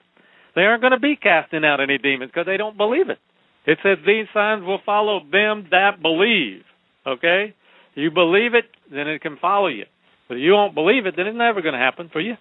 They 0.56 0.62
aren't 0.62 0.82
going 0.82 0.93
to 0.93 0.99
be 0.99 1.15
casting 1.15 1.63
out 1.63 1.80
any 1.80 1.99
demons 1.99 2.32
because 2.34 2.47
they 2.47 2.58
don't 2.58 2.75
believe 2.75 3.10
it. 3.10 3.19
It 3.67 3.78
says 3.84 3.99
these 4.06 4.25
signs 4.34 4.63
will 4.63 4.82
follow 4.84 5.19
them 5.32 5.67
that 5.69 6.02
believe. 6.02 6.63
Okay? 7.06 7.54
You 7.93 8.10
believe 8.10 8.56
it, 8.56 8.65
then 8.91 9.08
it 9.08 9.21
can 9.21 9.38
follow 9.38 9.67
you. 9.67 9.86
But 10.28 10.38
if 10.38 10.41
you 10.41 10.54
won't 10.54 10.73
believe 10.73 11.06
it, 11.06 11.15
then 11.15 11.28
it's 11.28 11.38
never 11.38 11.62
going 11.62 11.73
to 11.73 11.80
happen 11.80 12.10
for 12.12 12.19
you. 12.19 12.34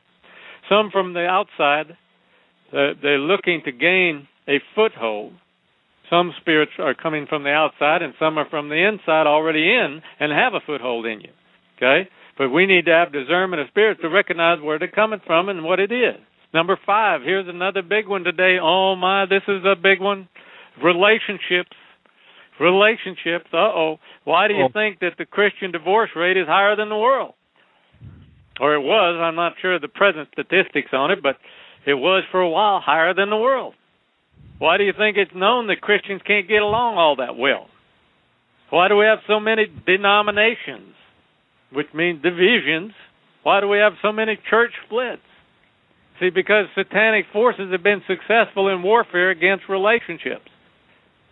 Some 0.69 0.91
from 0.91 1.13
the 1.13 1.27
outside, 1.27 1.97
uh, 2.73 2.95
they're 3.03 3.19
looking 3.19 3.63
to 3.67 3.73
gain 3.73 4.29
a 4.49 4.61
foothold. 4.75 5.33
Some 6.09 6.33
spirits 6.41 6.73
are 6.79 6.95
coming 6.95 7.27
from 7.29 7.43
the 7.45 7.51
outside, 7.51 8.01
and 8.01 8.15
some 8.19 8.39
are 8.39 8.49
from 8.49 8.69
the 8.69 8.89
inside 8.89 9.27
already 9.27 9.71
in 9.71 10.01
and 10.19 10.33
have 10.33 10.55
a 10.55 10.65
foothold 10.65 11.05
in 11.05 11.21
you. 11.21 11.31
Okay? 11.77 12.09
But 12.38 12.51
we 12.51 12.66
need 12.66 12.87
to 12.87 12.92
have 12.92 13.12
discernment 13.12 13.61
of 13.61 13.68
spirits 13.68 14.01
to 14.01 14.09
recognize 14.09 14.62
where 14.62 14.79
they're 14.79 14.88
coming 14.88 15.20
from 15.27 15.48
and 15.48 15.64
what 15.64 15.81
it 15.81 15.90
is. 15.90 16.16
Number 16.55 16.79
five, 16.87 17.22
here's 17.22 17.48
another 17.48 17.83
big 17.83 18.09
one 18.09 18.22
today. 18.24 18.59
Oh 18.62 18.94
my, 18.96 19.27
this 19.27 19.42
is 19.48 19.64
a 19.64 19.74
big 19.74 20.01
one. 20.01 20.29
Relationships. 20.83 21.77
Relationships. 22.61 23.46
Uh 23.53 23.57
oh. 23.57 23.98
Why 24.24 24.48
do 24.48 24.55
you 24.55 24.68
think 24.72 25.01
that 25.01 25.18
the 25.18 25.27
Christian 25.27 25.72
divorce 25.72 26.11
rate 26.16 26.37
is 26.37 26.46
higher 26.46 26.77
than 26.77 26.88
the 26.88 26.96
world? 26.96 27.35
Or 28.61 28.74
it 28.74 28.81
was. 28.81 29.20
I'm 29.20 29.37
not 29.37 29.55
sure 29.61 29.74
of 29.74 29.83
the 29.83 29.88
present 29.88 30.29
statistics 30.33 30.90
on 30.92 31.11
it, 31.11 31.22
but 31.22 31.37
it 31.87 31.94
was 31.94 32.24
for 32.31 32.40
a 32.40 32.48
while 32.48 32.81
higher 32.81 33.14
than 33.14 33.31
the 33.31 33.37
world. 33.37 33.74
Why 34.59 34.77
do 34.77 34.85
you 34.85 34.92
think 34.96 35.16
it's 35.16 35.35
known 35.35 35.68
that 35.68 35.81
Christians 35.81 36.22
can't 36.27 36.48
get 36.48 36.62
along 36.62 36.98
all 36.98 37.16
that 37.16 37.37
well? 37.37 37.66
Why 38.70 38.88
do 38.88 38.96
we 38.96 39.05
have 39.05 39.20
so 39.27 39.38
many 39.38 39.66
denominations, 39.87 40.94
which 41.72 41.88
means 41.94 42.22
divisions? 42.22 42.92
Why 43.42 43.61
do 43.61 43.68
we 43.68 43.78
have 43.78 43.92
so 44.02 44.12
many 44.12 44.38
church 44.48 44.72
splits? 44.87 45.22
See, 46.20 46.31
because 46.31 46.66
satanic 46.74 47.26
forces 47.33 47.70
have 47.70 47.83
been 47.83 48.02
successful 48.07 48.68
in 48.68 48.83
warfare 48.83 49.31
against 49.31 49.68
relationships. 49.68 50.50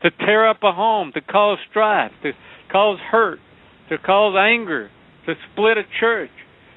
To 0.03 0.11
tear 0.11 0.49
up 0.49 0.59
a 0.63 0.73
home, 0.73 1.11
to 1.15 1.21
cause 1.21 1.59
strife, 1.71 2.13
to 2.23 2.33
cause 2.71 2.99
hurt, 3.11 3.41
to 3.89 3.99
cause 3.99 4.37
anger, 4.39 4.91
to 5.27 5.35
split 5.51 5.79
a 5.79 5.83
church, 5.99 6.31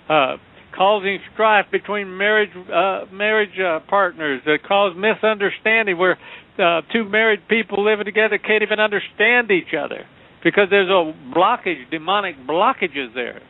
uh, 0.09 0.37
causing 0.75 1.19
strife 1.33 1.65
between 1.71 2.17
marriage 2.17 2.49
uh, 2.55 3.05
marriage 3.11 3.59
uh, 3.59 3.81
partners, 3.89 4.41
that 4.45 4.59
cause 4.67 4.95
misunderstanding 4.97 5.97
where 5.97 6.17
uh, 6.57 6.81
two 6.93 7.03
married 7.03 7.41
people 7.49 7.83
living 7.83 8.05
together 8.05 8.37
can't 8.37 8.63
even 8.63 8.79
understand 8.79 9.51
each 9.51 9.73
other 9.77 10.05
because 10.43 10.67
there's 10.69 10.89
a 10.89 11.13
blockage, 11.36 11.89
demonic 11.91 12.36
blockages 12.47 13.13
there, 13.13 13.41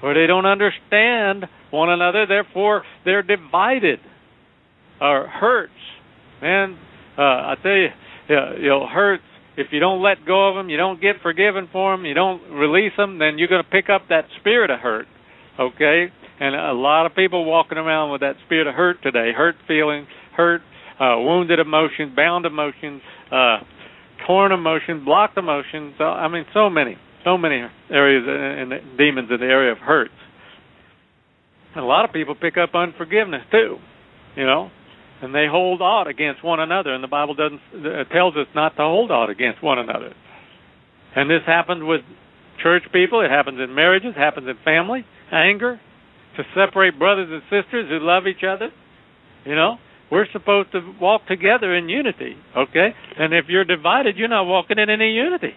where 0.00 0.14
they 0.14 0.26
don't 0.26 0.46
understand 0.46 1.46
one 1.70 1.90
another. 1.90 2.26
Therefore, 2.26 2.82
they're 3.04 3.22
divided 3.22 4.00
or 5.00 5.26
hurts. 5.26 5.72
Man, 6.42 6.78
uh, 7.18 7.22
I 7.22 7.54
tell 7.62 7.72
you, 7.72 7.88
you 8.28 8.68
know, 8.68 8.86
hurts. 8.86 9.22
If 9.56 9.68
you 9.72 9.80
don't 9.80 10.02
let 10.02 10.26
go 10.26 10.50
of 10.50 10.56
them, 10.56 10.68
you 10.68 10.76
don't 10.76 11.00
get 11.00 11.16
forgiven 11.22 11.68
for 11.72 11.96
them, 11.96 12.04
you 12.04 12.12
don't 12.12 12.42
release 12.50 12.92
them, 12.96 13.18
then 13.18 13.38
you're 13.38 13.48
going 13.48 13.64
to 13.64 13.70
pick 13.70 13.88
up 13.88 14.02
that 14.10 14.24
spirit 14.38 14.70
of 14.70 14.80
hurt. 14.80 15.06
Okay, 15.58 16.12
and 16.38 16.54
a 16.54 16.74
lot 16.74 17.06
of 17.06 17.14
people 17.14 17.46
walking 17.46 17.78
around 17.78 18.12
with 18.12 18.20
that 18.20 18.34
spirit 18.44 18.66
of 18.66 18.74
hurt 18.74 19.02
today, 19.02 19.32
hurt 19.34 19.54
feelings, 19.66 20.06
hurt, 20.36 20.60
uh, 21.00 21.16
wounded 21.18 21.58
emotions, 21.58 22.14
bound 22.14 22.44
emotions, 22.44 23.00
uh, 23.32 23.58
torn 24.26 24.52
emotions, 24.52 25.04
blocked 25.04 25.36
emotions. 25.36 25.94
Uh, 25.98 26.04
I 26.04 26.28
mean, 26.28 26.44
so 26.54 26.70
many, 26.70 26.96
so 27.24 27.36
many 27.36 27.62
areas 27.90 28.24
and 28.26 28.96
demons 28.96 29.28
in 29.30 29.40
the 29.40 29.46
area 29.46 29.72
of 29.72 29.78
hurts. 29.78 30.14
And 31.74 31.84
a 31.84 31.86
lot 31.86 32.04
of 32.04 32.12
people 32.12 32.34
pick 32.34 32.56
up 32.56 32.74
unforgiveness 32.74 33.42
too, 33.50 33.76
you 34.36 34.46
know, 34.46 34.70
and 35.20 35.34
they 35.34 35.46
hold 35.50 35.82
out 35.82 36.06
against 36.08 36.42
one 36.42 36.60
another. 36.60 36.94
And 36.94 37.04
the 37.04 37.08
Bible 37.08 37.34
doesn't 37.34 37.60
uh, 37.74 38.04
tells 38.12 38.34
us 38.36 38.46
not 38.54 38.76
to 38.76 38.82
hold 38.82 39.12
out 39.12 39.28
against 39.28 39.62
one 39.62 39.78
another. 39.78 40.14
And 41.14 41.30
this 41.30 41.42
happens 41.46 41.82
with 41.82 42.00
church 42.62 42.84
people. 42.92 43.20
It 43.20 43.30
happens 43.30 43.60
in 43.60 43.74
marriages. 43.74 44.14
It 44.16 44.20
happens 44.20 44.48
in 44.48 44.56
family. 44.64 45.04
Anger 45.32 45.80
to 46.36 46.42
separate 46.54 46.98
brothers 46.98 47.28
and 47.30 47.42
sisters 47.44 47.88
who 47.88 47.98
love 48.00 48.26
each 48.26 48.44
other. 48.46 48.70
You 49.44 49.54
know, 49.54 49.78
we're 50.10 50.26
supposed 50.32 50.72
to 50.72 50.80
walk 51.00 51.26
together 51.26 51.74
in 51.74 51.88
unity. 51.88 52.36
Okay, 52.56 52.94
and 53.18 53.34
if 53.34 53.46
you're 53.48 53.64
divided, 53.64 54.16
you're 54.16 54.28
not 54.28 54.44
walking 54.44 54.78
in 54.78 54.90
any 54.90 55.12
unity. 55.12 55.54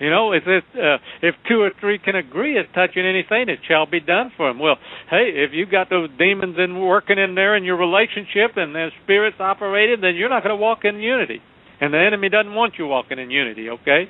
You 0.00 0.10
know, 0.10 0.32
if 0.32 0.42
it, 0.46 0.64
uh, 0.74 0.98
if 1.22 1.34
two 1.48 1.60
or 1.60 1.70
three 1.78 1.98
can 1.98 2.16
agree 2.16 2.58
as 2.58 2.66
touching 2.74 3.06
anything, 3.06 3.48
it 3.48 3.60
shall 3.68 3.86
be 3.86 4.00
done 4.00 4.32
for 4.36 4.48
them. 4.48 4.58
Well, 4.58 4.76
hey, 5.08 5.30
if 5.34 5.50
you've 5.52 5.70
got 5.70 5.90
those 5.90 6.08
demons 6.18 6.56
in 6.58 6.80
working 6.80 7.18
in 7.18 7.34
there 7.36 7.56
in 7.56 7.62
your 7.62 7.76
relationship 7.76 8.56
and 8.56 8.74
their 8.74 8.90
spirits 9.04 9.36
operating, 9.38 10.00
then 10.00 10.16
you're 10.16 10.30
not 10.30 10.42
going 10.42 10.56
to 10.56 10.60
walk 10.60 10.80
in 10.84 10.96
unity, 10.96 11.40
and 11.80 11.94
the 11.94 11.98
enemy 11.98 12.30
doesn't 12.30 12.54
want 12.54 12.74
you 12.78 12.86
walking 12.86 13.18
in 13.18 13.30
unity. 13.30 13.68
Okay. 13.70 14.08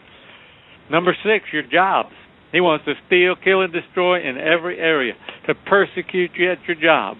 Number 0.91 1.15
six, 1.23 1.45
your 1.53 1.63
jobs. 1.63 2.13
He 2.53 2.61
wants 2.61 2.85
to 2.85 2.95
steal, 3.07 3.35
kill, 3.43 3.63
and 3.63 3.73
destroy 3.73 4.21
in 4.29 4.37
every 4.37 4.79
area, 4.79 5.15
to 5.47 5.55
persecute 5.55 6.31
you 6.37 6.53
at 6.53 6.59
your 6.67 6.77
job, 6.77 7.17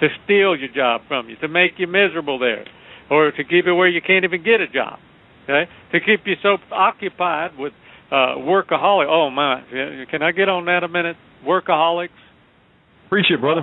to 0.00 0.08
steal 0.24 0.56
your 0.56 0.68
job 0.74 1.02
from 1.08 1.28
you, 1.28 1.36
to 1.36 1.48
make 1.48 1.72
you 1.78 1.86
miserable 1.86 2.38
there, 2.38 2.64
or 3.10 3.30
to 3.30 3.44
keep 3.44 3.66
you 3.66 3.74
where 3.74 3.88
you 3.88 4.00
can't 4.00 4.24
even 4.24 4.42
get 4.42 4.60
a 4.60 4.68
job. 4.68 4.98
Okay, 5.44 5.70
to 5.92 6.00
keep 6.00 6.26
you 6.26 6.34
so 6.42 6.56
occupied 6.72 7.56
with 7.56 7.72
uh, 8.10 8.34
workaholic. 8.38 9.06
Oh 9.08 9.30
my! 9.30 9.62
Can 10.10 10.22
I 10.22 10.32
get 10.32 10.48
on 10.48 10.64
that 10.66 10.82
a 10.82 10.88
minute? 10.88 11.16
Workaholics. 11.46 12.08
Preach 13.08 13.26
it, 13.30 13.40
brother. 13.40 13.62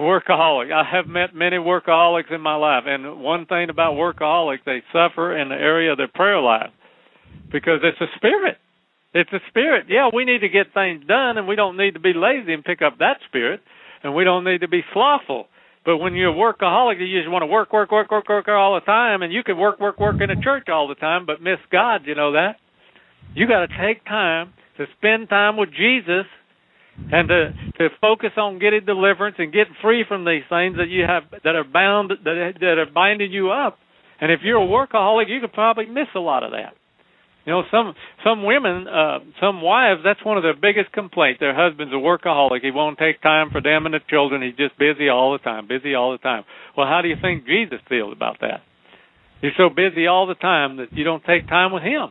Workaholic. 0.00 0.72
I 0.72 0.82
have 0.90 1.06
met 1.06 1.34
many 1.34 1.56
workaholics 1.56 2.32
in 2.32 2.40
my 2.40 2.56
life, 2.56 2.84
and 2.86 3.20
one 3.20 3.46
thing 3.46 3.70
about 3.70 3.94
workaholics, 3.94 4.64
they 4.64 4.82
suffer 4.92 5.36
in 5.36 5.48
the 5.48 5.54
area 5.54 5.92
of 5.92 5.98
their 5.98 6.08
prayer 6.08 6.40
life 6.40 6.70
because 7.52 7.80
it's 7.82 8.00
a 8.00 8.06
spirit. 8.16 8.56
It's 9.14 9.32
a 9.32 9.40
spirit. 9.48 9.86
Yeah, 9.88 10.10
we 10.14 10.24
need 10.24 10.40
to 10.40 10.48
get 10.48 10.74
things 10.74 11.04
done, 11.06 11.38
and 11.38 11.48
we 11.48 11.56
don't 11.56 11.76
need 11.76 11.94
to 11.94 12.00
be 12.00 12.12
lazy 12.14 12.52
and 12.52 12.64
pick 12.64 12.82
up 12.82 12.98
that 12.98 13.18
spirit, 13.28 13.60
and 14.06 14.14
we 14.14 14.24
don't 14.24 14.44
need 14.44 14.60
to 14.60 14.68
be 14.68 14.82
slothful. 14.92 15.46
But 15.84 15.98
when 15.98 16.14
you're 16.14 16.30
a 16.30 16.34
workaholic, 16.34 16.98
you 16.98 17.20
just 17.20 17.30
want 17.30 17.42
to 17.42 17.46
work, 17.46 17.72
work, 17.72 17.90
work, 17.90 18.10
work, 18.10 18.28
work 18.28 18.48
all 18.48 18.74
the 18.74 18.84
time, 18.86 19.22
and 19.22 19.32
you 19.32 19.42
can 19.42 19.58
work, 19.58 19.78
work, 19.80 19.98
work 20.00 20.20
in 20.20 20.30
a 20.30 20.40
church 20.40 20.68
all 20.68 20.88
the 20.88 20.94
time, 20.94 21.26
but 21.26 21.42
miss 21.42 21.58
God. 21.70 22.02
You 22.06 22.14
know 22.14 22.32
that? 22.32 22.56
You 23.34 23.46
got 23.46 23.66
to 23.66 23.68
take 23.68 24.04
time 24.04 24.52
to 24.78 24.86
spend 24.98 25.28
time 25.28 25.56
with 25.56 25.70
Jesus 25.70 26.26
and 27.12 27.28
to 27.28 27.52
to 27.78 27.88
focus 28.00 28.30
on 28.36 28.58
getting 28.58 28.84
deliverance 28.86 29.36
and 29.38 29.52
getting 29.52 29.74
free 29.82 30.04
from 30.08 30.24
these 30.24 30.42
things 30.48 30.76
that 30.76 30.88
you 30.88 31.04
have 31.06 31.24
that 31.44 31.54
are 31.54 31.64
bound 31.64 32.10
that 32.24 32.52
that 32.58 32.78
are 32.78 32.90
binding 32.92 33.32
you 33.32 33.50
up. 33.50 33.78
And 34.20 34.32
if 34.32 34.40
you're 34.42 34.62
a 34.62 34.66
workaholic, 34.66 35.28
you 35.28 35.40
could 35.40 35.52
probably 35.52 35.86
miss 35.86 36.08
a 36.14 36.20
lot 36.20 36.42
of 36.42 36.52
that. 36.52 36.74
You 37.46 37.52
know, 37.52 37.62
some 37.70 37.94
some 38.24 38.42
women, 38.42 38.88
uh, 38.88 39.20
some 39.40 39.62
wives, 39.62 40.00
that's 40.02 40.22
one 40.24 40.36
of 40.36 40.42
their 40.42 40.56
biggest 40.56 40.90
complaints. 40.90 41.38
Their 41.38 41.54
husband's 41.54 41.94
a 41.94 41.96
workaholic. 41.96 42.62
He 42.62 42.72
won't 42.72 42.98
take 42.98 43.22
time 43.22 43.50
for 43.52 43.62
them 43.62 43.86
and 43.86 43.94
the 43.94 44.00
children. 44.10 44.42
He's 44.42 44.56
just 44.56 44.76
busy 44.76 45.08
all 45.08 45.32
the 45.32 45.38
time, 45.38 45.68
busy 45.68 45.94
all 45.94 46.10
the 46.10 46.18
time. 46.18 46.42
Well, 46.76 46.88
how 46.88 47.02
do 47.02 47.08
you 47.08 47.14
think 47.22 47.46
Jesus 47.46 47.78
feels 47.88 48.12
about 48.12 48.38
that? 48.40 48.66
You're 49.42 49.52
so 49.56 49.68
busy 49.70 50.08
all 50.08 50.26
the 50.26 50.34
time 50.34 50.78
that 50.78 50.92
you 50.92 51.04
don't 51.04 51.22
take 51.24 51.46
time 51.46 51.72
with 51.72 51.84
him. 51.84 52.08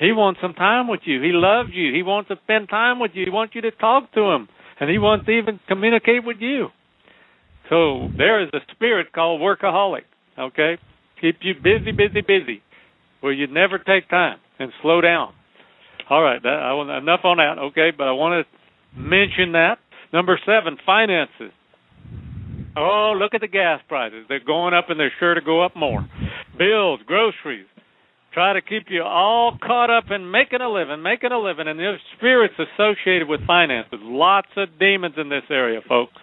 He 0.00 0.10
wants 0.10 0.40
some 0.42 0.54
time 0.54 0.88
with 0.88 1.00
you. 1.04 1.22
He 1.22 1.30
loves 1.32 1.70
you. 1.72 1.94
He 1.94 2.02
wants 2.02 2.28
to 2.28 2.36
spend 2.42 2.68
time 2.68 2.98
with 2.98 3.12
you. 3.14 3.26
He 3.26 3.30
wants 3.30 3.54
you 3.54 3.60
to 3.60 3.70
talk 3.70 4.12
to 4.14 4.22
him. 4.32 4.48
And 4.80 4.90
he 4.90 4.98
wants 4.98 5.26
to 5.26 5.32
even 5.32 5.60
communicate 5.68 6.24
with 6.24 6.38
you. 6.40 6.68
So 7.68 8.08
there 8.16 8.42
is 8.42 8.48
a 8.52 8.60
spirit 8.72 9.12
called 9.12 9.40
workaholic, 9.40 10.04
okay? 10.38 10.78
Keep 11.20 11.38
you 11.42 11.54
busy, 11.54 11.92
busy, 11.92 12.22
busy, 12.22 12.62
where 13.20 13.32
you 13.32 13.46
never 13.46 13.78
take 13.78 14.08
time 14.08 14.38
and 14.58 14.72
slow 14.82 15.00
down. 15.00 15.32
All 16.10 16.22
right, 16.22 16.42
that, 16.42 16.48
I 16.48 16.98
enough 16.98 17.20
on 17.24 17.36
that, 17.36 17.58
okay? 17.58 17.90
But 17.96 18.08
I 18.08 18.12
want 18.12 18.46
to 18.46 18.98
mention 18.98 19.52
that. 19.52 19.78
Number 20.12 20.40
seven, 20.44 20.78
finances. 20.86 21.52
Oh, 22.76 23.14
look 23.18 23.34
at 23.34 23.40
the 23.40 23.48
gas 23.48 23.80
prices. 23.88 24.24
They're 24.28 24.44
going 24.44 24.72
up 24.72 24.88
and 24.88 24.98
they're 24.98 25.12
sure 25.18 25.34
to 25.34 25.40
go 25.40 25.64
up 25.64 25.76
more. 25.76 26.08
Bills, 26.56 27.00
groceries, 27.06 27.66
try 28.32 28.52
to 28.54 28.62
keep 28.62 28.84
you 28.88 29.02
all 29.02 29.58
caught 29.60 29.90
up 29.90 30.10
in 30.10 30.30
making 30.30 30.60
a 30.60 30.68
living, 30.68 31.02
making 31.02 31.32
a 31.32 31.38
living, 31.38 31.68
and 31.68 31.78
there's 31.78 32.00
spirits 32.16 32.54
associated 32.54 33.28
with 33.28 33.46
finances. 33.46 33.98
Lots 34.00 34.48
of 34.56 34.78
demons 34.78 35.14
in 35.18 35.28
this 35.28 35.44
area, 35.50 35.80
folks. 35.86 36.14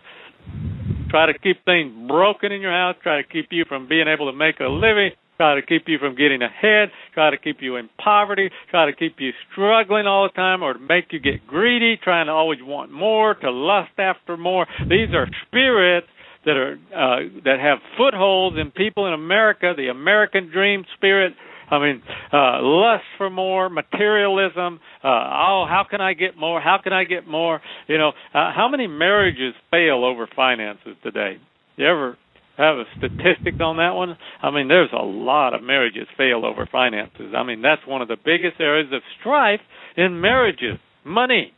Try 1.09 1.27
to 1.27 1.37
keep 1.37 1.63
things 1.65 1.93
broken 2.07 2.51
in 2.51 2.61
your 2.61 2.71
house, 2.71 2.95
try 3.03 3.21
to 3.21 3.27
keep 3.27 3.47
you 3.51 3.65
from 3.67 3.87
being 3.87 4.07
able 4.07 4.31
to 4.31 4.37
make 4.37 4.59
a 4.59 4.65
living, 4.65 5.11
try 5.37 5.55
to 5.55 5.61
keep 5.61 5.83
you 5.87 5.97
from 5.97 6.15
getting 6.15 6.41
ahead, 6.41 6.89
try 7.13 7.29
to 7.29 7.37
keep 7.37 7.57
you 7.59 7.75
in 7.75 7.89
poverty, 7.97 8.49
try 8.69 8.85
to 8.85 8.95
keep 8.95 9.15
you 9.19 9.31
struggling 9.51 10.07
all 10.07 10.23
the 10.23 10.33
time, 10.33 10.63
or 10.63 10.73
to 10.73 10.79
make 10.79 11.05
you 11.11 11.19
get 11.19 11.45
greedy, 11.47 11.97
trying 12.01 12.27
to 12.27 12.31
always 12.31 12.59
want 12.61 12.91
more, 12.91 13.35
to 13.35 13.51
lust 13.51 13.91
after 13.97 14.37
more. 14.37 14.65
These 14.81 15.13
are 15.13 15.27
spirits 15.47 16.07
that 16.45 16.57
are 16.57 16.73
uh, 16.93 17.27
that 17.43 17.59
have 17.59 17.79
footholds 17.97 18.57
in 18.57 18.71
people 18.71 19.07
in 19.07 19.13
America, 19.13 19.73
the 19.75 19.89
American 19.89 20.49
dream 20.51 20.85
spirit, 20.95 21.33
I 21.69 21.79
mean, 21.79 22.01
uh, 22.31 22.61
lust 22.61 23.03
for 23.17 23.29
more, 23.29 23.69
materialism. 23.69 24.79
Uh, 25.03 25.07
oh, 25.07 25.65
how 25.67 25.85
can 25.89 26.01
I 26.01 26.13
get 26.13 26.37
more? 26.37 26.61
How 26.61 26.79
can 26.83 26.93
I 26.93 27.03
get 27.03 27.27
more? 27.27 27.61
You 27.87 27.97
know, 27.97 28.09
uh, 28.09 28.51
how 28.55 28.67
many 28.69 28.87
marriages 28.87 29.53
fail 29.71 30.05
over 30.05 30.29
finances 30.35 30.95
today? 31.03 31.37
You 31.77 31.87
ever 31.87 32.17
have 32.57 32.77
a 32.77 32.85
statistic 32.97 33.59
on 33.61 33.77
that 33.77 33.91
one? 33.91 34.17
I 34.41 34.51
mean, 34.51 34.67
there's 34.67 34.93
a 34.93 35.03
lot 35.03 35.53
of 35.53 35.63
marriages 35.63 36.07
fail 36.17 36.45
over 36.45 36.67
finances. 36.71 37.33
I 37.35 37.43
mean, 37.43 37.61
that's 37.61 37.85
one 37.85 38.01
of 38.01 38.07
the 38.07 38.17
biggest 38.17 38.59
areas 38.59 38.91
of 38.93 39.01
strife 39.19 39.61
in 39.97 40.21
marriages. 40.21 40.79
Money, 41.03 41.53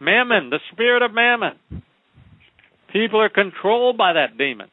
mammon, 0.00 0.50
the 0.50 0.60
spirit 0.72 1.02
of 1.02 1.12
mammon. 1.12 1.58
People 2.92 3.20
are 3.20 3.28
controlled 3.28 3.96
by 3.96 4.14
that 4.14 4.38
demon. 4.38 4.68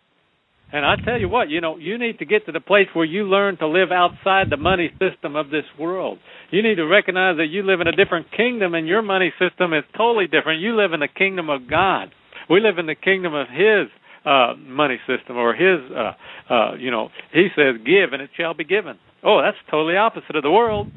And 0.72 0.86
I 0.86 0.96
tell 1.04 1.20
you 1.20 1.30
what, 1.30 1.50
you 1.50 1.62
know, 1.62 1.78
you 1.78 1.98
need 1.98 2.20
to 2.20 2.26
get 2.26 2.46
to 2.46 2.52
the 2.52 2.60
place 2.60 2.88
where 2.94 3.06
you 3.06 3.24
learn 3.24 3.58
to 3.58 3.68
live 3.68 3.92
outside 3.92 4.52
the 4.52 4.58
money 4.58 4.92
system 5.00 5.36
of 5.36 5.50
this 5.50 5.66
world. 5.80 6.20
You 6.52 6.62
need 6.62 6.76
to 6.76 6.86
recognize 6.86 7.38
that 7.38 7.48
you 7.50 7.64
live 7.64 7.82
in 7.82 7.88
a 7.88 7.96
different 7.96 8.28
kingdom 8.36 8.76
and 8.76 8.88
your 8.88 9.02
money 9.02 9.34
system 9.40 9.74
is 9.74 9.84
totally 9.98 10.28
different. 10.28 10.62
You 10.62 10.78
live 10.80 10.94
in 10.94 11.00
the 11.00 11.08
kingdom 11.08 11.50
of 11.50 11.68
God. 11.68 12.12
We 12.50 12.60
live 12.60 12.78
in 12.78 12.86
the 12.86 12.96
kingdom 12.96 13.34
of 13.34 13.48
his 13.48 13.90
uh 14.26 14.54
money 14.58 14.98
system 15.08 15.38
or 15.38 15.54
his 15.54 15.80
uh 15.92 16.54
uh 16.54 16.76
you 16.76 16.92
know, 16.92 17.10
he 17.34 17.48
says 17.56 17.76
give 17.86 18.14
and 18.14 18.22
it 18.22 18.30
shall 18.38 18.54
be 18.54 18.64
given. 18.64 18.98
Oh, 19.24 19.42
that's 19.42 19.58
totally 19.70 19.98
opposite 19.98 20.36
of 20.36 20.44
the 20.44 20.52
world. 20.52 20.88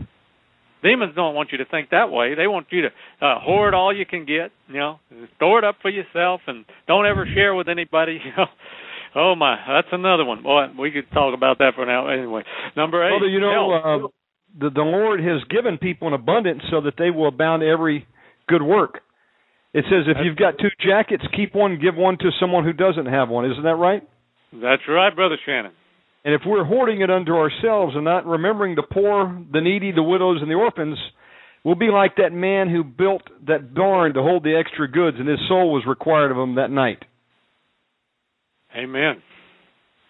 Demons 0.82 1.14
don't 1.14 1.34
want 1.34 1.52
you 1.52 1.58
to 1.58 1.64
think 1.64 1.90
that 1.90 2.10
way. 2.10 2.34
They 2.34 2.46
want 2.46 2.66
you 2.70 2.82
to 2.82 2.88
uh, 3.20 3.38
hoard 3.40 3.72
all 3.72 3.96
you 3.96 4.04
can 4.04 4.26
get, 4.26 4.50
you 4.66 4.78
know, 4.78 4.98
store 5.36 5.58
it 5.58 5.64
up 5.64 5.76
for 5.80 5.90
yourself, 5.90 6.40
and 6.48 6.64
don't 6.88 7.06
ever 7.06 7.26
share 7.32 7.54
with 7.54 7.68
anybody. 7.68 8.20
You 8.32 8.32
know, 8.36 8.46
oh 9.14 9.34
my, 9.34 9.56
that's 9.68 9.88
another 9.92 10.24
one. 10.24 10.42
Boy, 10.42 10.66
we 10.78 10.90
could 10.90 11.10
talk 11.12 11.34
about 11.34 11.58
that 11.58 11.74
for 11.74 11.84
now. 11.84 12.08
Anyway, 12.08 12.42
number 12.76 13.06
eight. 13.06 13.10
Brother, 13.10 13.28
you 13.28 13.40
know, 13.40 13.72
uh, 13.72 14.08
the 14.58 14.70
the 14.70 14.82
Lord 14.82 15.20
has 15.20 15.42
given 15.50 15.76
people 15.76 16.08
an 16.08 16.14
abundance 16.14 16.62
so 16.70 16.80
that 16.80 16.94
they 16.96 17.10
will 17.10 17.28
abound 17.28 17.62
every 17.62 18.06
good 18.48 18.62
work. 18.62 19.00
It 19.74 19.84
says 19.88 20.04
if 20.06 20.18
you've 20.22 20.36
got 20.36 20.58
two 20.58 20.68
jackets, 20.86 21.24
keep 21.34 21.54
one, 21.54 21.78
give 21.80 21.96
one 21.96 22.18
to 22.18 22.30
someone 22.38 22.64
who 22.64 22.72
doesn't 22.74 23.06
have 23.06 23.28
one. 23.28 23.50
Isn't 23.50 23.64
that 23.64 23.76
right? 23.76 24.02
That's 24.52 24.82
right, 24.86 25.14
brother 25.14 25.36
Shannon. 25.46 25.72
And 26.24 26.34
if 26.34 26.42
we're 26.46 26.64
hoarding 26.64 27.00
it 27.00 27.10
unto 27.10 27.32
ourselves 27.32 27.94
and 27.96 28.04
not 28.04 28.26
remembering 28.26 28.74
the 28.74 28.82
poor, 28.82 29.42
the 29.52 29.60
needy, 29.60 29.90
the 29.92 30.02
widows, 30.02 30.38
and 30.40 30.50
the 30.50 30.54
orphans, 30.54 30.98
we'll 31.64 31.74
be 31.74 31.90
like 31.90 32.16
that 32.16 32.32
man 32.32 32.68
who 32.68 32.84
built 32.84 33.22
that 33.46 33.74
barn 33.74 34.14
to 34.14 34.22
hold 34.22 34.44
the 34.44 34.54
extra 34.54 34.88
goods, 34.90 35.16
and 35.18 35.28
his 35.28 35.40
soul 35.48 35.72
was 35.72 35.84
required 35.86 36.30
of 36.30 36.36
him 36.36 36.56
that 36.56 36.70
night. 36.70 37.02
Amen. 38.76 39.22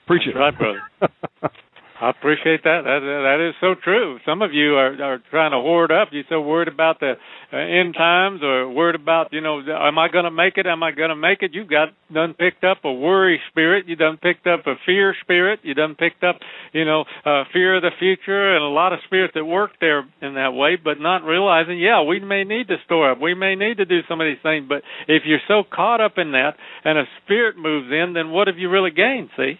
Preach 0.07 0.23
That's 0.27 0.37
it. 0.37 0.39
right, 0.39 0.59
brother. 0.59 1.53
I 2.03 2.11
appreciate 2.11 2.65
that. 2.65 2.83
That 2.83 3.01
that 3.01 3.39
is 3.39 3.55
so 3.61 3.77
true. 3.79 4.19
Some 4.27 4.43
of 4.43 4.53
you 4.53 4.75
are 4.75 5.01
are 5.01 5.23
trying 5.31 5.53
to 5.53 5.59
hoard 5.59 5.93
up. 5.93 6.09
You're 6.11 6.25
so 6.29 6.41
worried 6.41 6.67
about 6.67 6.99
the 6.99 7.15
uh, 7.53 7.57
end 7.57 7.95
times, 7.95 8.43
or 8.43 8.69
worried 8.69 8.97
about 8.97 9.33
you 9.33 9.41
know, 9.41 9.61
am 9.61 9.99
I 9.99 10.09
going 10.09 10.25
to 10.25 10.33
make 10.33 10.55
it? 10.57 10.67
Am 10.67 10.83
I 10.83 10.91
going 10.91 11.11
to 11.11 11.17
make 11.17 11.43
it? 11.43 11.53
You've 11.55 11.71
got 11.71 11.91
done 12.13 12.35
picked 12.35 12.65
up 12.65 12.79
a 12.85 12.93
worry 12.93 13.41
spirit. 13.51 13.87
You 13.87 13.95
done 13.95 14.19
picked 14.21 14.49
up 14.49 14.67
a 14.67 14.75
fear 14.85 15.15
spirit. 15.23 15.61
You 15.63 15.75
done 15.75 15.95
picked 15.95 16.25
up 16.25 16.41
you 16.73 16.85
know, 16.85 17.05
uh, 17.25 17.45
fear 17.53 17.77
of 17.77 17.83
the 17.83 17.91
future, 17.99 18.55
and 18.55 18.65
a 18.65 18.69
lot 18.69 18.93
of 18.93 19.01
spirits 19.07 19.35
that 19.35 19.45
work 19.45 19.73
there 19.81 20.01
in 20.21 20.35
that 20.35 20.55
way, 20.55 20.77
but 20.83 20.99
not 20.99 21.25
realizing, 21.25 21.79
yeah, 21.79 22.03
we 22.03 22.19
may 22.19 22.45
need 22.45 22.69
to 22.69 22.77
store 22.85 23.13
up. 23.13 23.21
We 23.21 23.35
may 23.35 23.55
need 23.55 23.77
to 23.77 23.85
do 23.85 24.01
some 24.09 24.21
of 24.21 24.27
these 24.27 24.43
things, 24.43 24.67
but 24.69 24.83
if 25.07 25.23
you're 25.27 25.45
so 25.47 25.63
caught 25.71 26.01
up 26.01 26.15
in 26.17 26.33
that, 26.33 26.57
and 26.85 26.99
a 26.99 27.05
spirit 27.23 27.57
moves 27.57 27.93
in, 27.93 28.15
then 28.15 28.31
what 28.31 28.49
have 28.49 28.59
you 28.59 28.71
really 28.71 28.91
gained? 28.91 29.31
See. 29.37 29.55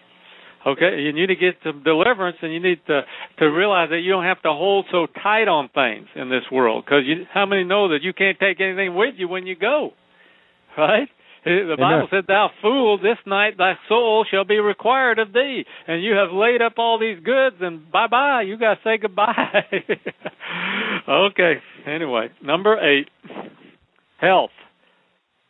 Okay, 0.65 1.01
you 1.01 1.11
need 1.11 1.27
to 1.27 1.35
get 1.35 1.55
some 1.63 1.83
deliverance, 1.83 2.37
and 2.41 2.53
you 2.53 2.61
need 2.61 2.79
to 2.87 3.01
to 3.39 3.45
realize 3.45 3.89
that 3.89 3.99
you 3.99 4.11
don't 4.11 4.23
have 4.23 4.41
to 4.43 4.53
hold 4.53 4.85
so 4.91 5.07
tight 5.21 5.47
on 5.49 5.69
things 5.69 6.07
in 6.15 6.29
this 6.29 6.43
world. 6.51 6.85
Because 6.85 7.03
you, 7.05 7.25
how 7.33 7.45
many 7.45 7.65
know 7.65 7.89
that 7.89 7.99
you 8.01 8.13
can't 8.13 8.39
take 8.39 8.61
anything 8.61 8.95
with 8.95 9.15
you 9.17 9.27
when 9.27 9.45
you 9.45 9.55
go? 9.55 9.91
Right? 10.77 11.09
The 11.45 11.75
Bible 11.77 11.95
Amen. 11.95 12.07
said, 12.09 12.23
"Thou 12.27 12.49
fool, 12.61 12.97
this 12.97 13.17
night 13.25 13.57
thy 13.57 13.73
soul 13.89 14.25
shall 14.31 14.45
be 14.45 14.59
required 14.59 15.19
of 15.19 15.33
thee, 15.33 15.65
and 15.87 16.01
you 16.01 16.13
have 16.13 16.31
laid 16.31 16.61
up 16.61 16.73
all 16.77 16.97
these 16.97 17.19
goods, 17.21 17.57
and 17.59 17.91
bye 17.91 18.07
bye. 18.07 18.43
You 18.43 18.57
got 18.57 18.75
to 18.75 18.79
say 18.83 18.97
goodbye." 18.97 19.65
okay. 21.09 21.55
Anyway, 21.85 22.29
number 22.41 22.79
eight, 22.79 23.09
health. 24.21 24.51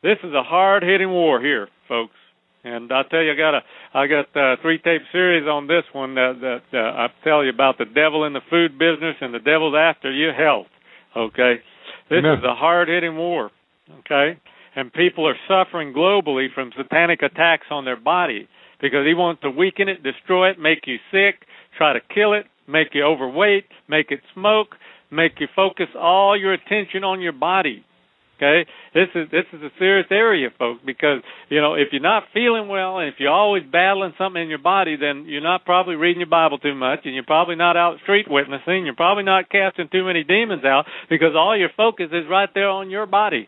This 0.01 0.17
is 0.23 0.33
a 0.33 0.41
hard 0.41 0.81
hitting 0.81 1.11
war 1.11 1.39
here, 1.39 1.67
folks. 1.87 2.15
And 2.63 2.91
I 2.93 3.03
tell 3.03 3.21
you, 3.21 3.33
I 3.33 3.35
got 3.35 3.55
a 3.55 3.61
I 3.93 4.07
got 4.07 4.25
a 4.35 4.55
three 4.61 4.77
tape 4.77 5.01
series 5.11 5.47
on 5.47 5.67
this 5.67 5.83
one 5.91 6.15
that, 6.15 6.61
that 6.71 6.77
uh, 6.77 6.91
I 6.97 7.07
tell 7.23 7.43
you 7.43 7.49
about 7.49 7.77
the 7.77 7.85
devil 7.85 8.23
in 8.23 8.33
the 8.33 8.41
food 8.49 8.79
business 8.79 9.15
and 9.19 9.33
the 9.33 9.39
devil's 9.39 9.75
after 9.77 10.11
your 10.11 10.33
health. 10.33 10.67
Okay, 11.15 11.55
this 12.09 12.19
Amen. 12.19 12.37
is 12.37 12.43
a 12.43 12.55
hard 12.55 12.87
hitting 12.87 13.17
war. 13.17 13.51
Okay, 13.99 14.39
and 14.75 14.93
people 14.93 15.27
are 15.27 15.35
suffering 15.47 15.93
globally 15.93 16.47
from 16.53 16.71
satanic 16.77 17.21
attacks 17.21 17.67
on 17.69 17.83
their 17.83 17.99
body 17.99 18.47
because 18.81 19.05
he 19.05 19.13
wants 19.13 19.41
to 19.41 19.49
weaken 19.49 19.89
it, 19.89 20.01
destroy 20.01 20.49
it, 20.49 20.59
make 20.59 20.87
you 20.87 20.97
sick, 21.11 21.45
try 21.77 21.93
to 21.93 21.99
kill 22.13 22.33
it, 22.33 22.45
make 22.67 22.89
you 22.93 23.03
overweight, 23.03 23.65
make 23.89 24.09
it 24.09 24.21
smoke, 24.33 24.75
make 25.11 25.33
you 25.39 25.47
focus 25.55 25.87
all 25.97 26.39
your 26.39 26.53
attention 26.53 27.03
on 27.03 27.21
your 27.21 27.33
body. 27.33 27.83
Okay, 28.37 28.65
this 28.95 29.09
is 29.13 29.29
this 29.29 29.45
is 29.53 29.61
a 29.61 29.69
serious 29.77 30.07
area, 30.09 30.49
folks, 30.57 30.81
because 30.83 31.21
you 31.49 31.61
know 31.61 31.75
if 31.75 31.89
you're 31.91 32.01
not 32.01 32.23
feeling 32.33 32.67
well 32.67 32.97
and 32.97 33.07
if 33.07 33.15
you're 33.19 33.31
always 33.31 33.63
battling 33.71 34.13
something 34.17 34.41
in 34.41 34.49
your 34.49 34.57
body, 34.57 34.95
then 34.99 35.25
you're 35.27 35.41
not 35.41 35.65
probably 35.65 35.95
reading 35.95 36.19
your 36.19 36.29
Bible 36.29 36.57
too 36.57 36.73
much, 36.73 37.01
and 37.05 37.13
you're 37.13 37.23
probably 37.23 37.55
not 37.55 37.77
out 37.77 37.99
street 38.01 38.25
witnessing. 38.27 38.85
You're 38.85 38.95
probably 38.95 39.23
not 39.23 39.49
casting 39.49 39.87
too 39.91 40.03
many 40.03 40.23
demons 40.23 40.65
out 40.65 40.85
because 41.09 41.35
all 41.37 41.55
your 41.55 41.69
focus 41.77 42.07
is 42.11 42.25
right 42.29 42.49
there 42.55 42.69
on 42.69 42.89
your 42.89 43.05
body. 43.05 43.47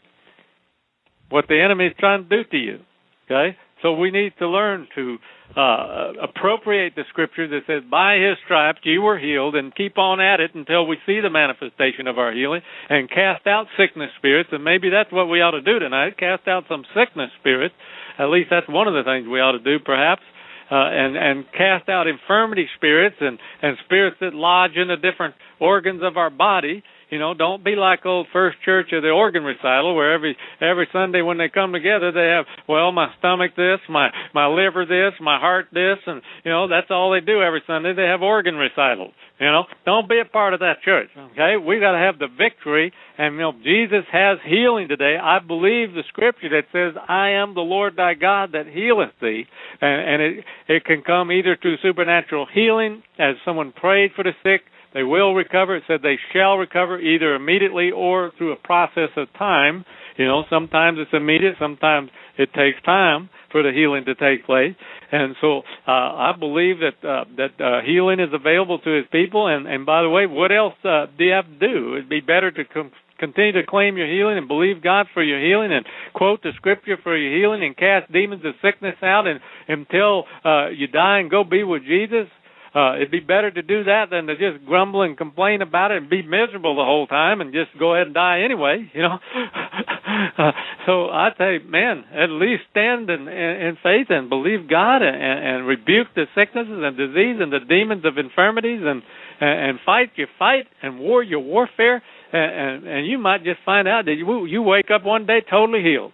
What 1.30 1.46
the 1.48 1.60
enemy 1.60 1.88
is 1.88 1.94
trying 2.00 2.30
to 2.30 2.30
do 2.30 2.50
to 2.50 2.58
you. 2.58 2.80
Okay, 3.26 3.58
so 3.86 3.94
we 3.94 4.10
need 4.10 4.34
to 4.40 4.48
learn 4.50 4.88
to 4.96 5.18
uh, 5.56 6.14
appropriate 6.24 6.96
the 6.96 7.04
scripture 7.10 7.48
that 7.48 7.62
says, 7.68 7.84
"By 7.86 8.16
His 8.16 8.36
stripes 8.44 8.80
you 8.82 9.04
were 9.04 9.20
healed," 9.20 9.56
and 9.56 9.76
keep 9.76 10.00
on 10.00 10.20
at 10.20 10.40
it 10.40 10.56
until 10.56 10.88
we 10.88 10.98
see 11.06 11.20
the 11.22 11.30
manifestation 11.30 12.08
of 12.08 12.18
our 12.18 12.34
healing, 12.34 12.62
and 12.90 13.08
cast 13.08 13.46
out 13.46 13.68
sickness 13.78 14.10
spirits. 14.18 14.50
And 14.52 14.64
maybe 14.64 14.90
that's 14.90 15.12
what 15.12 15.30
we 15.30 15.42
ought 15.42 15.52
to 15.52 15.62
do 15.62 15.78
tonight: 15.78 16.18
cast 16.18 16.48
out 16.48 16.64
some 16.68 16.84
sickness 16.98 17.30
spirits. 17.40 17.76
At 18.18 18.32
least 18.32 18.50
that's 18.50 18.68
one 18.68 18.88
of 18.88 18.96
the 18.96 19.04
things 19.04 19.28
we 19.28 19.40
ought 19.40 19.52
to 19.52 19.60
do, 19.60 19.78
perhaps. 19.78 20.24
Uh, 20.72 20.90
and 20.90 21.16
and 21.16 21.46
cast 21.56 21.88
out 21.88 22.08
infirmity 22.08 22.66
spirits 22.78 23.18
and 23.22 23.38
and 23.62 23.78
spirits 23.86 24.18
that 24.20 24.34
lodge 24.34 24.76
in 24.76 24.88
the 24.88 24.98
different 24.98 25.36
organs 25.60 26.02
of 26.02 26.18
our 26.18 26.32
body 26.32 26.82
you 27.16 27.20
know, 27.20 27.34
don't 27.34 27.64
be 27.64 27.78
like 27.78 28.06
old 28.06 28.28
First 28.34 28.58
Church 28.66 28.92
of 28.92 29.02
the 29.02 29.08
organ 29.08 29.46
recital, 29.46 29.96
where 29.96 30.12
every 30.12 30.36
every 30.60 30.86
Sunday 30.92 31.22
when 31.22 31.38
they 31.38 31.48
come 31.48 31.72
together, 31.72 32.12
they 32.12 32.28
have 32.28 32.44
well, 32.68 32.92
my 32.92 33.08
stomach 33.20 33.56
this, 33.56 33.80
my 33.88 34.10
my 34.34 34.48
liver 34.48 34.86
this, 34.86 35.18
my 35.22 35.40
heart 35.40 35.68
this, 35.72 35.96
and 36.06 36.22
you 36.44 36.52
know 36.52 36.68
that's 36.68 36.92
all 36.92 37.14
they 37.14 37.22
do 37.22 37.42
every 37.42 37.64
Sunday. 37.66 37.94
They 37.96 38.04
have 38.04 38.22
organ 38.22 38.56
recitals. 38.56 39.14
You 39.40 39.48
know, 39.48 39.64
don't 39.86 40.10
be 40.10 40.20
a 40.20 40.26
part 40.26 40.54
of 40.54 40.60
that 40.60 40.84
church. 40.84 41.08
Okay, 41.16 41.56
we 41.56 41.80
got 41.80 41.94
to 41.94 41.98
have 41.98 42.20
the 42.20 42.28
victory, 42.28 42.92
and 43.18 43.36
you 43.36 43.40
know 43.40 43.54
Jesus 43.64 44.04
has 44.12 44.38
healing 44.46 44.90
today. 44.90 45.16
I 45.16 45.40
believe 45.40 45.94
the 45.94 46.04
scripture 46.10 46.50
that 46.50 46.68
says, 46.74 47.02
"I 47.08 47.40
am 47.40 47.54
the 47.54 47.62
Lord 47.62 47.96
thy 47.96 48.16
God 48.16 48.52
that 48.52 48.68
healeth 48.68 49.16
thee," 49.22 49.46
and, 49.80 50.10
and 50.10 50.22
it 50.22 50.46
it 50.68 50.84
can 50.84 51.02
come 51.02 51.32
either 51.32 51.56
through 51.62 51.78
supernatural 51.82 52.46
healing, 52.54 53.04
as 53.18 53.36
someone 53.46 53.72
prayed 53.72 54.12
for 54.18 54.26
the 54.26 54.36
sick 54.44 54.64
they 54.96 55.04
will 55.04 55.36
recover. 55.36 55.76
It 55.76 55.84
said 55.88 56.00
they 56.02 56.18
shall 56.32 56.56
recover 56.56 56.98
either 56.98 57.36
immediately 57.36 57.92
or 57.92 58.32
through 58.38 58.54
a 58.54 58.56
process 58.56 59.10
of 59.18 59.28
time. 59.38 59.84
You 60.18 60.26
know, 60.26 60.46
sometimes 60.50 60.98
it's 61.02 61.12
immediate, 61.12 61.56
sometimes 61.60 62.10
it 62.38 62.50
takes 62.54 62.82
time 62.86 63.30
for 63.52 63.62
the 63.62 63.72
healing 63.72 64.06
to 64.06 64.16
take 64.16 64.46
place. 64.46 64.74
And 65.12 65.36
so 65.42 65.64
uh, 65.86 65.92
I 65.92 66.32
believe 66.40 66.78
that 66.80 67.08
uh, 67.08 67.26
that 67.36 67.62
uh, 67.62 67.86
healing 67.86 68.22
is 68.22 68.30
available 68.34 68.80
to 68.80 68.90
His 68.90 69.06
people. 69.12 69.48
And 69.48 69.68
and 69.68 69.86
by 69.86 70.02
the 70.02 70.10
way, 70.10 70.28
what 70.28 70.54
else 70.54 70.76
uh, 70.86 71.08
do 71.18 71.26
you 71.26 71.34
have 71.34 71.46
to 71.46 71.60
do? 71.60 71.96
It'd 71.96 72.10
be 72.10 72.22
better 72.22 72.50
to 72.52 72.64
com- 72.64 72.92
continue 73.20 73.52
to 73.52 73.68
claim 73.68 73.98
your 73.98 74.08
healing 74.08 74.38
and 74.38 74.48
believe 74.48 74.82
God 74.82 75.08
for 75.14 75.24
your 75.24 75.44
healing 75.44 75.74
and 75.74 75.86
quote 76.14 76.42
the 76.42 76.52
scripture 76.56 76.98
for 77.04 77.18
your 77.18 77.38
healing 77.38 77.64
and 77.64 77.76
cast 77.76 78.12
demons 78.14 78.44
of 78.46 78.54
sickness 78.62 78.96
out 79.04 79.28
and 79.28 79.42
until 79.68 80.24
uh, 80.44 80.70
you 80.70 80.88
die 80.88 81.20
and 81.20 81.30
go 81.30 81.44
be 81.44 81.64
with 81.64 81.84
Jesus 81.84 82.28
uh, 82.76 82.96
it'd 82.98 83.10
be 83.10 83.22
better 83.22 83.50
to 83.50 83.62
do 83.62 83.86
that 83.86 84.08
than 84.12 84.28
to 84.28 84.36
just 84.36 84.66
grumble 84.66 85.02
and 85.02 85.18
complain 85.18 85.62
about 85.62 85.92
it 85.92 85.98
and 85.98 86.10
be 86.10 86.22
miserable 86.22 86.76
the 86.76 86.84
whole 86.84 87.08
time 87.08 87.40
and 87.40 87.54
just 87.54 87.72
go 87.80 87.96
ahead 87.96 88.08
and 88.08 88.14
die 88.14 88.42
anyway, 88.44 88.92
you 88.94 89.02
know. 89.02 89.16
uh, 90.38 90.52
so 90.86 91.08
I 91.08 91.30
say, 91.38 91.60
man, 91.66 92.04
at 92.14 92.30
least 92.30 92.64
stand 92.72 93.10
in, 93.10 93.30
in, 93.30 93.30
in 93.30 93.78
faith 93.82 94.08
and 94.10 94.28
believe 94.28 94.70
God 94.70 94.98
and, 94.98 95.16
and 95.16 95.66
rebuke 95.66 96.08
the 96.16 96.26
sicknesses 96.36 96.84
and 96.84 96.98
disease 96.98 97.38
and 97.40 97.52
the 97.54 97.64
demons 97.68 98.04
of 98.04 98.18
infirmities 98.18 98.82
and 98.84 99.02
and, 99.38 99.80
fight 99.86 100.12
your 100.16 100.28
fight 100.40 100.66
and 100.82 100.98
war 100.98 101.22
your 101.22 101.42
warfare 101.42 102.02
and, 102.32 102.84
and 102.84 102.88
and 102.88 103.08
you 103.08 103.18
might 103.18 103.44
just 103.44 103.60
find 103.66 103.86
out 103.86 104.06
that 104.06 104.16
you 104.16 104.46
you 104.46 104.62
wake 104.62 104.90
up 104.94 105.04
one 105.04 105.26
day 105.26 105.42
totally 105.50 105.82
healed. 105.82 106.14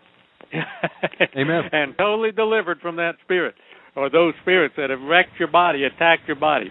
Amen. 1.38 1.64
and 1.72 1.96
totally 1.98 2.32
delivered 2.32 2.82
from 2.82 2.98
that 2.98 3.14
spirit 3.24 3.56
or 3.96 4.10
those 4.10 4.34
spirits 4.42 4.76
that 4.78 4.90
have 4.90 5.02
wrecked 5.02 5.38
your 5.40 5.50
body, 5.50 5.84
attacked 5.84 6.28
your 6.28 6.38
body. 6.40 6.70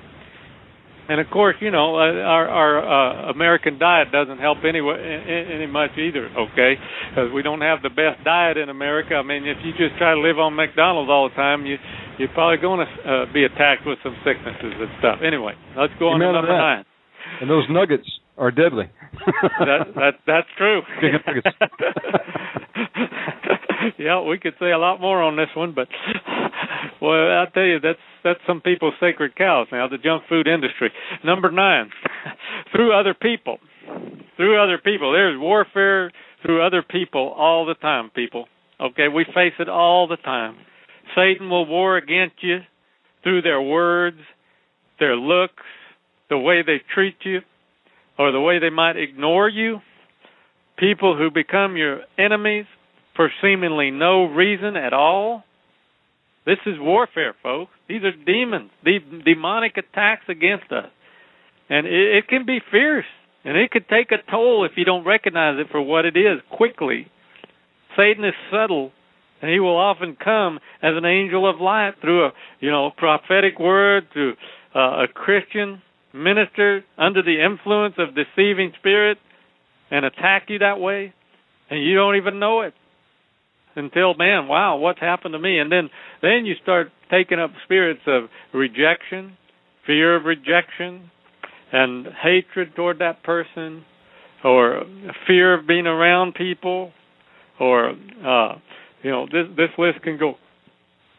and 1.09 1.21
of 1.21 1.27
course, 1.31 1.57
you 1.61 1.71
know, 1.71 1.97
uh, 1.97 2.23
our 2.23 2.49
our 2.49 2.79
uh, 2.81 3.31
American 3.31 3.79
diet 3.79 4.09
doesn't 4.13 4.39
help 4.39 4.59
any 4.65 4.79
any 4.81 5.67
much 5.67 5.91
either. 5.99 6.27
Okay, 6.29 6.75
because 7.11 7.31
we 7.35 7.43
don't 7.43 7.61
have 7.61 7.83
the 7.83 7.91
best 7.91 8.23
diet 8.25 8.57
in 8.57 8.69
America. 8.69 9.15
I 9.15 9.23
mean, 9.23 9.47
if 9.47 9.59
you 9.65 9.73
just 9.73 9.99
try 9.99 10.15
to 10.15 10.21
live 10.21 10.39
on 10.39 10.55
McDonald's 10.55 11.11
all 11.11 11.29
the 11.29 11.35
time, 11.35 11.67
you 11.67 11.77
you're 12.19 12.29
probably 12.33 12.59
going 12.59 12.87
to 12.87 13.11
uh, 13.11 13.27
be 13.33 13.45
attacked 13.45 13.87
with 13.87 13.99
some 14.03 14.17
sicknesses 14.25 14.75
and 14.79 14.89
stuff. 14.99 15.19
Anyway, 15.27 15.55
let's 15.77 15.93
go 15.99 16.09
on 16.09 16.23
Amen 16.23 16.35
to 16.35 16.41
number 16.41 16.57
nine. 16.57 16.85
And 17.41 17.51
those 17.51 17.65
nuggets 17.71 18.09
are 18.39 18.51
deadly. 18.51 18.85
that 19.61 19.93
that 19.97 20.13
that's 20.27 20.49
true. 20.57 20.81
Yeah, 23.99 24.23
we 24.23 24.39
could 24.39 24.55
say 24.61 24.71
a 24.71 24.79
lot 24.79 25.01
more 25.01 25.23
on 25.23 25.37
this 25.37 25.49
one, 25.55 25.75
but 25.75 25.89
well, 27.03 27.13
I 27.13 27.47
tell 27.53 27.65
you, 27.65 27.81
that's 27.81 27.99
that's 28.23 28.41
some 28.47 28.61
people's 28.61 28.95
sacred 29.01 29.37
cows 29.37 29.69
now. 29.73 29.89
The 29.89 29.99
junk 29.99 30.25
food 30.29 30.47
industry. 30.47 30.91
Number 31.25 31.51
nine, 31.51 31.91
through 32.73 32.99
other 32.99 33.15
people, 33.15 33.59
through 34.37 34.63
other 34.63 34.79
people. 34.79 35.13
There's 35.13 35.39
warfare 35.39 36.13
through 36.43 36.67
other 36.67 36.83
people 36.83 37.35
all 37.37 37.67
the 37.67 37.75
time. 37.75 38.11
People, 38.15 38.47
okay, 38.81 39.09
we 39.09 39.25
face 39.25 39.55
it 39.59 39.69
all 39.69 40.09
the 40.09 40.17
time. 40.17 40.57
Satan 41.17 41.51
will 41.51 41.67
war 41.67 41.97
against 41.97 42.37
you 42.43 42.59
through 43.23 43.43
their 43.43 43.61
words, 43.61 44.19
their 44.99 45.17
looks, 45.17 45.63
the 46.29 46.39
way 46.39 46.63
they 46.65 46.81
treat 46.95 47.17
you, 47.25 47.41
or 48.19 48.33
the 48.33 48.41
way 48.41 48.59
they 48.59 48.71
might 48.71 48.97
ignore 48.97 49.49
you. 49.49 49.79
People 50.79 51.17
who 51.17 51.31
become 51.31 51.77
your 51.77 52.01
enemies 52.19 52.65
for 53.21 53.31
seemingly 53.43 53.91
no 53.91 54.25
reason 54.25 54.77
at 54.77 54.95
all. 54.95 55.45
This 56.47 56.57
is 56.65 56.77
warfare, 56.79 57.35
folks. 57.43 57.71
These 57.87 58.03
are 58.03 58.13
demons, 58.13 58.71
de- 58.83 59.23
demonic 59.27 59.77
attacks 59.77 60.25
against 60.27 60.73
us. 60.73 60.89
And 61.69 61.87
it, 61.87 62.17
it 62.17 62.29
can 62.29 62.47
be 62.47 62.61
fierce, 62.71 63.05
and 63.45 63.59
it 63.59 63.73
could 63.73 63.87
take 63.91 64.11
a 64.11 64.31
toll 64.31 64.65
if 64.65 64.73
you 64.79 64.87
don't 64.87 65.05
recognize 65.05 65.61
it 65.61 65.67
for 65.71 65.83
what 65.83 66.07
it 66.07 66.17
is 66.17 66.41
quickly. 66.51 67.09
Satan 67.95 68.25
is 68.25 68.33
subtle, 68.51 68.91
and 69.43 69.51
he 69.51 69.61
will 69.61 69.77
often 69.77 70.17
come 70.17 70.59
as 70.81 70.95
an 70.97 71.05
angel 71.05 71.47
of 71.47 71.61
light 71.61 71.97
through 72.01 72.25
a 72.25 72.33
you 72.61 72.71
know 72.71 72.91
prophetic 72.97 73.61
word, 73.61 74.05
through 74.15 74.33
uh, 74.75 75.05
a 75.05 75.09
Christian 75.13 75.83
minister 76.15 76.87
under 76.97 77.23
the 77.23 77.45
influence 77.45 77.97
of 77.99 78.15
deceiving 78.15 78.73
spirit, 78.79 79.19
and 79.91 80.07
attack 80.07 80.45
you 80.49 80.61
that 80.61 80.81
way, 80.81 81.13
and 81.69 81.85
you 81.85 81.95
don't 81.95 82.17
even 82.17 82.39
know 82.39 82.63
it 82.63 82.73
until 83.77 84.15
man, 84.15 84.49
wow, 84.49 84.77
what's 84.77 85.01
happened 85.01 85.33
to 85.33 85.39
me? 85.39 85.59
And 85.59 85.71
then 85.71 85.91
then 86.23 86.45
you 86.45 86.55
start 86.63 86.89
taking 87.11 87.39
up 87.39 87.51
spirits 87.65 88.03
of 88.07 88.25
rejection, 88.53 89.37
fear 89.87 90.17
of 90.17 90.25
rejection, 90.25 91.11
and 91.73 92.07
hatred 92.23 92.75
toward 92.75 92.99
that 92.99 93.23
person, 93.23 93.85
or 94.45 94.83
fear 95.27 95.59
of 95.59 95.67
being 95.67 95.87
around 95.87 96.35
people, 96.35 96.93
or 97.59 97.91
uh, 97.91 98.55
you 99.03 99.11
know 99.11 99.27
this 99.27 99.47
this 99.57 99.71
list 99.79 100.03
can 100.03 100.19
go 100.19 100.35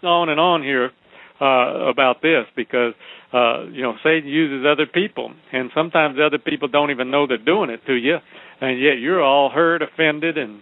on 0.04 0.30
and 0.30 0.40
on 0.40 0.64
here 0.64 0.92
uh, 1.40 1.90
about 1.90 2.22
this 2.22 2.46
because 2.56 2.94
uh, 3.34 3.64
you 3.72 3.82
know 3.82 3.96
Satan 4.04 4.30
uses 4.30 4.66
other 4.66 4.86
people, 4.86 5.32
and 5.52 5.70
sometimes 5.74 6.18
other 6.24 6.38
people 6.38 6.68
don't 6.68 6.92
even 6.92 7.12
know 7.12 7.28
they're 7.28 7.38
doing 7.38 7.70
it 7.70 7.82
to 7.88 7.94
you, 7.94 8.18
and 8.60 8.80
yet 8.80 9.00
you're 9.00 9.24
all 9.24 9.50
hurt, 9.50 9.82
offended, 9.82 10.38
and 10.38 10.62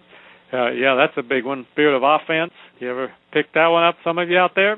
uh, 0.52 0.70
yeah, 0.70 0.96
that's 0.96 1.16
a 1.16 1.22
big 1.22 1.44
one. 1.44 1.66
Spirit 1.72 1.96
of 1.96 2.02
offense. 2.02 2.52
You 2.78 2.90
ever 2.90 3.12
pick 3.32 3.52
that 3.54 3.68
one 3.68 3.84
up? 3.84 3.96
Some 4.04 4.18
of 4.18 4.28
you 4.28 4.38
out 4.38 4.52
there 4.54 4.76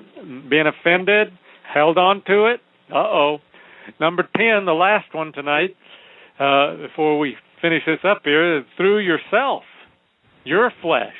being 0.50 0.66
offended, 0.66 1.28
held 1.72 1.98
on 1.98 2.22
to 2.26 2.46
it. 2.46 2.60
Uh 2.90 2.98
oh. 2.98 3.38
Number 3.98 4.22
ten, 4.36 4.64
the 4.66 4.72
last 4.72 5.14
one 5.14 5.32
tonight. 5.32 5.74
Uh, 6.38 6.76
before 6.88 7.18
we 7.18 7.36
finish 7.60 7.82
this 7.86 8.00
up 8.04 8.22
here, 8.24 8.58
is 8.58 8.64
through 8.76 8.98
yourself, 8.98 9.62
your 10.44 10.70
flesh. 10.82 11.14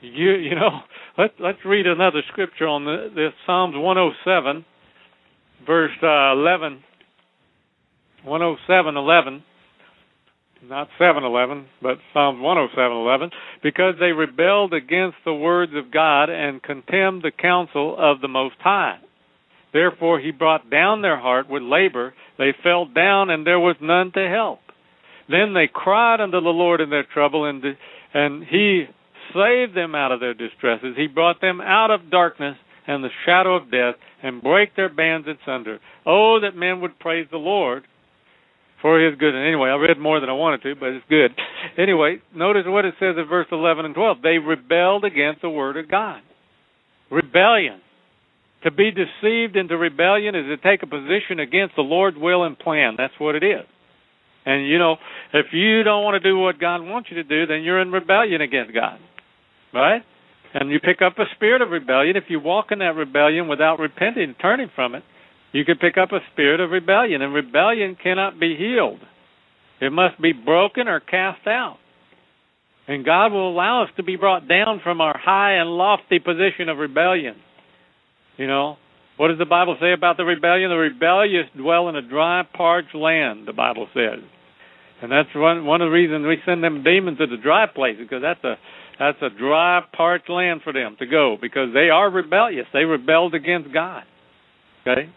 You 0.00 0.32
you 0.32 0.54
know. 0.54 0.80
Let's 1.18 1.34
let's 1.38 1.58
read 1.66 1.86
another 1.86 2.22
scripture 2.32 2.66
on 2.66 2.86
the, 2.86 3.10
this 3.14 3.34
Psalms 3.44 3.74
107, 3.76 4.64
verse 5.66 5.90
uh, 6.02 6.32
11. 6.32 6.82
107, 8.24 8.96
11 8.96 9.42
not 10.68 10.88
711, 10.98 11.66
but 11.80 11.98
Psalms 12.12 12.40
107:11, 12.40 13.30
because 13.62 13.94
they 13.98 14.12
rebelled 14.12 14.72
against 14.72 15.16
the 15.24 15.34
words 15.34 15.72
of 15.74 15.90
God 15.90 16.30
and 16.30 16.62
contemned 16.62 17.22
the 17.22 17.32
counsel 17.32 17.96
of 17.98 18.20
the 18.20 18.28
Most 18.28 18.56
High. 18.60 18.98
Therefore 19.72 20.20
he 20.20 20.30
brought 20.30 20.70
down 20.70 21.02
their 21.02 21.16
heart 21.16 21.48
with 21.48 21.62
labor; 21.62 22.14
they 22.38 22.52
fell 22.62 22.84
down, 22.86 23.30
and 23.30 23.46
there 23.46 23.60
was 23.60 23.76
none 23.80 24.12
to 24.12 24.28
help. 24.28 24.60
Then 25.28 25.54
they 25.54 25.66
cried 25.66 26.20
unto 26.20 26.40
the 26.40 26.48
Lord 26.50 26.80
in 26.80 26.90
their 26.90 27.04
trouble, 27.04 27.44
and 27.44 27.76
and 28.14 28.44
He 28.44 28.86
saved 29.34 29.74
them 29.74 29.94
out 29.94 30.12
of 30.12 30.20
their 30.20 30.34
distresses. 30.34 30.96
He 30.96 31.06
brought 31.06 31.40
them 31.40 31.60
out 31.60 31.90
of 31.90 32.10
darkness 32.10 32.56
and 32.86 33.02
the 33.02 33.10
shadow 33.24 33.54
of 33.54 33.70
death, 33.70 33.94
and 34.22 34.42
break 34.42 34.74
their 34.74 34.88
bands 34.88 35.28
asunder. 35.28 35.78
Oh, 36.04 36.40
that 36.40 36.56
men 36.56 36.80
would 36.80 36.98
praise 36.98 37.28
the 37.30 37.38
Lord 37.38 37.84
for 38.82 39.00
his 39.00 39.16
good. 39.18 39.34
And 39.34 39.46
anyway, 39.46 39.70
I 39.70 39.76
read 39.76 39.98
more 39.98 40.20
than 40.20 40.28
I 40.28 40.34
wanted 40.34 40.62
to, 40.62 40.74
but 40.74 40.90
it's 40.90 41.06
good. 41.08 41.30
Anyway, 41.78 42.20
notice 42.34 42.64
what 42.66 42.84
it 42.84 42.94
says 42.98 43.14
in 43.16 43.24
verse 43.26 43.46
11 43.50 43.86
and 43.86 43.94
12. 43.94 44.18
They 44.22 44.38
rebelled 44.38 45.04
against 45.04 45.40
the 45.40 45.48
word 45.48 45.76
of 45.76 45.88
God. 45.88 46.20
Rebellion. 47.10 47.80
To 48.64 48.70
be 48.70 48.90
deceived 48.90 49.56
into 49.56 49.76
rebellion 49.76 50.34
is 50.34 50.46
to 50.46 50.56
take 50.56 50.82
a 50.82 50.86
position 50.86 51.40
against 51.40 51.76
the 51.76 51.82
Lord's 51.82 52.16
will 52.18 52.44
and 52.44 52.58
plan. 52.58 52.94
That's 52.98 53.14
what 53.18 53.34
it 53.34 53.42
is. 53.42 53.66
And 54.44 54.68
you 54.68 54.78
know, 54.78 54.96
if 55.32 55.46
you 55.52 55.82
don't 55.84 56.02
want 56.04 56.20
to 56.20 56.28
do 56.28 56.38
what 56.38 56.58
God 56.58 56.82
wants 56.82 57.08
you 57.10 57.16
to 57.16 57.24
do, 57.24 57.46
then 57.46 57.62
you're 57.62 57.80
in 57.80 57.92
rebellion 57.92 58.40
against 58.40 58.74
God. 58.74 58.98
Right? 59.72 60.02
And 60.54 60.70
you 60.70 60.80
pick 60.80 61.00
up 61.00 61.18
a 61.18 61.24
spirit 61.34 61.62
of 61.62 61.70
rebellion. 61.70 62.16
If 62.16 62.24
you 62.28 62.38
walk 62.38 62.66
in 62.70 62.80
that 62.80 62.94
rebellion 62.94 63.48
without 63.48 63.78
repenting, 63.78 64.34
turning 64.40 64.68
from 64.74 64.94
it, 64.94 65.02
you 65.52 65.64
could 65.64 65.80
pick 65.80 65.96
up 65.98 66.12
a 66.12 66.20
spirit 66.32 66.60
of 66.60 66.70
rebellion, 66.70 67.22
and 67.22 67.34
rebellion 67.34 67.96
cannot 68.02 68.40
be 68.40 68.56
healed. 68.56 69.00
It 69.80 69.92
must 69.92 70.20
be 70.20 70.32
broken 70.32 70.88
or 70.88 71.00
cast 71.00 71.46
out. 71.46 71.78
And 72.88 73.04
God 73.04 73.32
will 73.32 73.50
allow 73.50 73.84
us 73.84 73.90
to 73.96 74.02
be 74.02 74.16
brought 74.16 74.48
down 74.48 74.80
from 74.82 75.00
our 75.00 75.16
high 75.16 75.54
and 75.54 75.70
lofty 75.70 76.18
position 76.18 76.68
of 76.68 76.78
rebellion. 76.78 77.36
You 78.36 78.46
know, 78.46 78.76
what 79.16 79.28
does 79.28 79.38
the 79.38 79.44
Bible 79.44 79.76
say 79.80 79.92
about 79.92 80.16
the 80.16 80.24
rebellion? 80.24 80.70
The 80.70 80.76
rebellious 80.76 81.46
dwell 81.56 81.88
in 81.88 81.96
a 81.96 82.02
dry, 82.02 82.42
parched 82.54 82.94
land, 82.94 83.46
the 83.46 83.52
Bible 83.52 83.86
says. 83.94 84.20
And 85.02 85.10
that's 85.10 85.28
one 85.34 85.66
one 85.66 85.82
of 85.82 85.86
the 85.86 85.92
reasons 85.92 86.26
we 86.26 86.38
send 86.46 86.62
them 86.62 86.82
demons 86.82 87.18
to 87.18 87.26
the 87.26 87.36
dry 87.36 87.66
places, 87.66 88.02
because 88.02 88.22
that's 88.22 88.42
a 88.44 88.54
that's 88.98 89.18
a 89.20 89.30
dry, 89.36 89.80
parched 89.96 90.30
land 90.30 90.60
for 90.62 90.72
them 90.72 90.96
to 90.98 91.06
go, 91.06 91.36
because 91.40 91.68
they 91.74 91.90
are 91.90 92.10
rebellious. 92.10 92.66
They 92.72 92.84
rebelled 92.84 93.34
against 93.34 93.72
God. 93.72 94.04
Okay? 94.86 95.10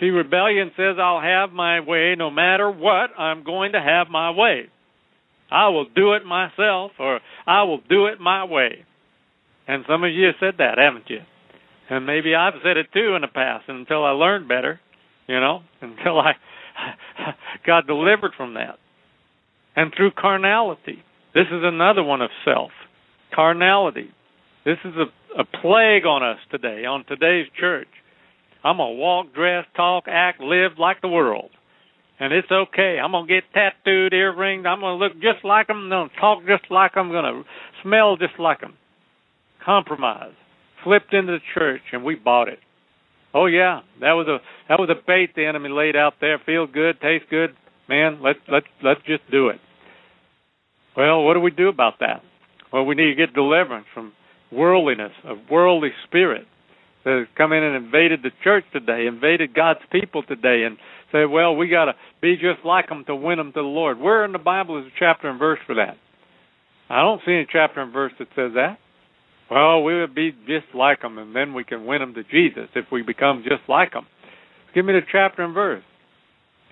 See, 0.00 0.06
rebellion 0.06 0.70
says, 0.76 0.96
I'll 1.00 1.20
have 1.20 1.50
my 1.50 1.80
way 1.80 2.14
no 2.16 2.30
matter 2.30 2.70
what, 2.70 3.10
I'm 3.18 3.44
going 3.44 3.72
to 3.72 3.80
have 3.80 4.08
my 4.08 4.30
way. 4.30 4.66
I 5.50 5.68
will 5.68 5.86
do 5.94 6.12
it 6.12 6.24
myself, 6.24 6.92
or 6.98 7.20
I 7.46 7.62
will 7.62 7.80
do 7.88 8.06
it 8.06 8.20
my 8.20 8.44
way. 8.44 8.84
And 9.66 9.84
some 9.88 10.04
of 10.04 10.12
you 10.12 10.26
have 10.26 10.34
said 10.40 10.54
that, 10.58 10.78
haven't 10.78 11.08
you? 11.08 11.20
And 11.90 12.06
maybe 12.06 12.34
I've 12.34 12.54
said 12.62 12.76
it 12.76 12.86
too 12.92 13.14
in 13.14 13.22
the 13.22 13.28
past 13.28 13.64
until 13.68 14.04
I 14.04 14.10
learned 14.10 14.46
better, 14.46 14.80
you 15.26 15.40
know, 15.40 15.62
until 15.80 16.20
I 16.20 16.32
got 17.66 17.86
delivered 17.86 18.32
from 18.36 18.54
that. 18.54 18.78
And 19.74 19.92
through 19.96 20.12
carnality. 20.12 21.02
This 21.34 21.46
is 21.46 21.62
another 21.62 22.02
one 22.02 22.20
of 22.20 22.30
self. 22.44 22.70
Carnality. 23.34 24.10
This 24.64 24.78
is 24.84 24.92
a, 24.96 25.40
a 25.40 25.44
plague 25.44 26.04
on 26.04 26.22
us 26.22 26.38
today, 26.50 26.84
on 26.84 27.04
today's 27.04 27.46
church. 27.58 27.88
I'm 28.64 28.78
gonna 28.78 28.94
walk, 28.94 29.34
dress, 29.34 29.64
talk, 29.76 30.04
act, 30.08 30.40
live 30.40 30.72
like 30.78 31.00
the 31.00 31.08
world, 31.08 31.50
and 32.18 32.32
it's 32.32 32.50
okay. 32.50 32.98
I'm 33.02 33.12
gonna 33.12 33.26
get 33.26 33.44
tattooed, 33.54 34.12
earrings. 34.12 34.66
I'm 34.66 34.80
gonna 34.80 34.96
look 34.96 35.14
just 35.14 35.44
like 35.44 35.68
them. 35.68 35.84
I'm 35.84 35.88
gonna 35.90 36.10
talk 36.20 36.40
just 36.46 36.70
like 36.70 36.94
them. 36.94 37.06
I'm 37.06 37.12
gonna 37.12 37.42
smell 37.82 38.16
just 38.16 38.38
like 38.38 38.60
them. 38.60 38.74
Compromise. 39.64 40.34
Flipped 40.82 41.12
into 41.12 41.32
the 41.32 41.38
church, 41.54 41.82
and 41.92 42.04
we 42.04 42.14
bought 42.14 42.48
it. 42.48 42.58
Oh 43.34 43.46
yeah, 43.46 43.80
that 44.00 44.12
was 44.12 44.26
a 44.26 44.38
that 44.68 44.80
was 44.80 44.90
a 44.90 45.00
bait 45.06 45.34
the 45.36 45.44
enemy 45.44 45.68
laid 45.68 45.96
out 45.96 46.14
there. 46.20 46.40
Feel 46.44 46.66
good, 46.66 47.00
taste 47.00 47.26
good, 47.30 47.50
man. 47.88 48.20
Let's 48.22 48.40
let's 48.50 48.66
let's 48.82 49.00
just 49.06 49.22
do 49.30 49.48
it. 49.48 49.60
Well, 50.96 51.22
what 51.22 51.34
do 51.34 51.40
we 51.40 51.52
do 51.52 51.68
about 51.68 52.00
that? 52.00 52.22
Well, 52.72 52.84
we 52.84 52.96
need 52.96 53.10
to 53.10 53.14
get 53.14 53.34
deliverance 53.34 53.86
from 53.94 54.12
worldliness, 54.50 55.12
of 55.24 55.38
worldly 55.50 55.90
spirit 56.06 56.46
has 57.08 57.26
come 57.36 57.52
in 57.52 57.62
and 57.62 57.84
invaded 57.84 58.22
the 58.22 58.30
church 58.42 58.64
today, 58.72 59.06
invaded 59.06 59.54
God's 59.54 59.80
people 59.90 60.22
today, 60.22 60.64
and 60.64 60.76
say, 61.12 61.24
well, 61.24 61.56
we 61.56 61.68
got 61.68 61.86
to 61.86 61.94
be 62.20 62.34
just 62.34 62.64
like 62.64 62.88
them 62.88 63.04
to 63.06 63.16
win 63.16 63.38
them 63.38 63.52
to 63.52 63.60
the 63.60 63.66
Lord. 63.66 63.98
Where 63.98 64.24
in 64.24 64.32
the 64.32 64.38
Bible 64.38 64.78
is 64.78 64.86
a 64.86 64.98
chapter 64.98 65.28
and 65.28 65.38
verse 65.38 65.58
for 65.66 65.74
that? 65.76 65.96
I 66.90 67.02
don't 67.02 67.20
see 67.24 67.32
any 67.32 67.46
chapter 67.50 67.80
and 67.80 67.92
verse 67.92 68.12
that 68.18 68.28
says 68.34 68.52
that. 68.54 68.78
Well, 69.50 69.82
we 69.82 69.98
would 69.98 70.14
be 70.14 70.32
just 70.46 70.74
like 70.74 71.00
them, 71.00 71.18
and 71.18 71.34
then 71.34 71.54
we 71.54 71.64
can 71.64 71.86
win 71.86 72.00
them 72.00 72.14
to 72.14 72.22
Jesus 72.24 72.68
if 72.74 72.86
we 72.92 73.02
become 73.02 73.42
just 73.42 73.68
like 73.68 73.92
them. 73.92 74.06
Give 74.74 74.84
me 74.84 74.92
the 74.92 75.00
chapter 75.10 75.42
and 75.42 75.54
verse. 75.54 75.82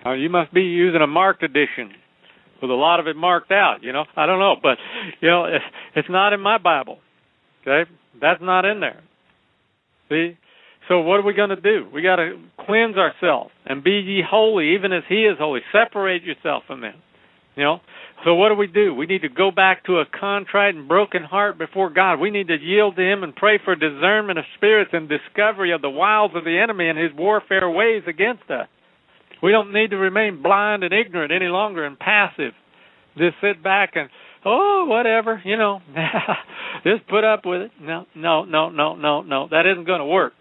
Uh, 0.05 0.13
you 0.13 0.29
must 0.29 0.53
be 0.53 0.61
using 0.61 1.01
a 1.01 1.07
marked 1.07 1.41
edition 1.41 1.91
with 2.61 2.69
a 2.69 2.75
lot 2.75 2.99
of 2.99 3.07
it 3.07 3.15
marked 3.15 3.51
out. 3.51 3.77
You 3.81 3.93
know, 3.93 4.05
I 4.15 4.25
don't 4.25 4.39
know, 4.39 4.55
but 4.61 4.77
you 5.21 5.29
know, 5.29 5.45
it's, 5.45 5.65
it's 5.95 6.09
not 6.09 6.33
in 6.33 6.39
my 6.39 6.57
Bible. 6.57 6.99
Okay, 7.61 7.89
that's 8.21 8.41
not 8.41 8.65
in 8.65 8.79
there. 8.79 9.01
See, 10.09 10.37
so 10.87 11.01
what 11.01 11.19
are 11.19 11.23
we 11.23 11.33
going 11.33 11.49
to 11.49 11.59
do? 11.59 11.87
We 11.93 12.01
got 12.01 12.17
to 12.17 12.39
cleanse 12.65 12.95
ourselves 12.95 13.51
and 13.65 13.83
be 13.83 13.91
ye 13.91 14.23
holy, 14.27 14.75
even 14.75 14.93
as 14.93 15.03
He 15.09 15.25
is 15.25 15.37
holy. 15.37 15.61
Separate 15.71 16.23
yourself 16.23 16.63
from 16.67 16.81
them. 16.81 16.95
You 17.55 17.63
know. 17.63 17.79
So 18.23 18.33
what 18.33 18.49
do 18.49 18.55
we 18.55 18.67
do? 18.67 18.93
We 18.93 19.05
need 19.05 19.21
to 19.21 19.29
go 19.29 19.51
back 19.51 19.85
to 19.85 19.99
a 19.99 20.05
contrite 20.05 20.75
and 20.75 20.87
broken 20.87 21.23
heart 21.23 21.57
before 21.57 21.91
God. 21.91 22.19
We 22.19 22.31
need 22.31 22.47
to 22.47 22.57
yield 22.57 22.95
to 22.95 23.01
Him 23.01 23.23
and 23.23 23.35
pray 23.35 23.59
for 23.63 23.75
discernment 23.75 24.39
of 24.39 24.45
spirits 24.55 24.91
and 24.93 25.09
discovery 25.09 25.71
of 25.71 25.81
the 25.81 25.89
wiles 25.89 26.31
of 26.33 26.43
the 26.43 26.57
enemy 26.57 26.89
and 26.89 26.97
his 26.97 27.11
warfare 27.15 27.69
ways 27.69 28.03
against 28.07 28.49
us. 28.49 28.67
We 29.43 29.51
don't 29.51 29.73
need 29.73 29.91
to 29.91 29.97
remain 29.97 30.41
blind 30.41 30.83
and 30.83 30.93
ignorant 30.93 31.31
any 31.31 31.45
longer 31.45 31.85
and 31.85 31.97
passive. 31.97 32.53
Just 33.17 33.35
sit 33.41 33.63
back 33.63 33.91
and 33.95 34.09
oh 34.47 34.85
whatever, 34.87 35.41
you 35.43 35.57
know, 35.57 35.81
just 36.83 37.07
put 37.07 37.23
up 37.23 37.45
with 37.45 37.63
it. 37.63 37.71
No, 37.81 38.05
no, 38.15 38.45
no, 38.45 38.69
no, 38.69 38.95
no, 38.95 39.21
no. 39.21 39.47
That 39.49 39.65
isn't 39.65 39.85
going 39.85 39.99
to 39.99 40.05
work. 40.05 40.33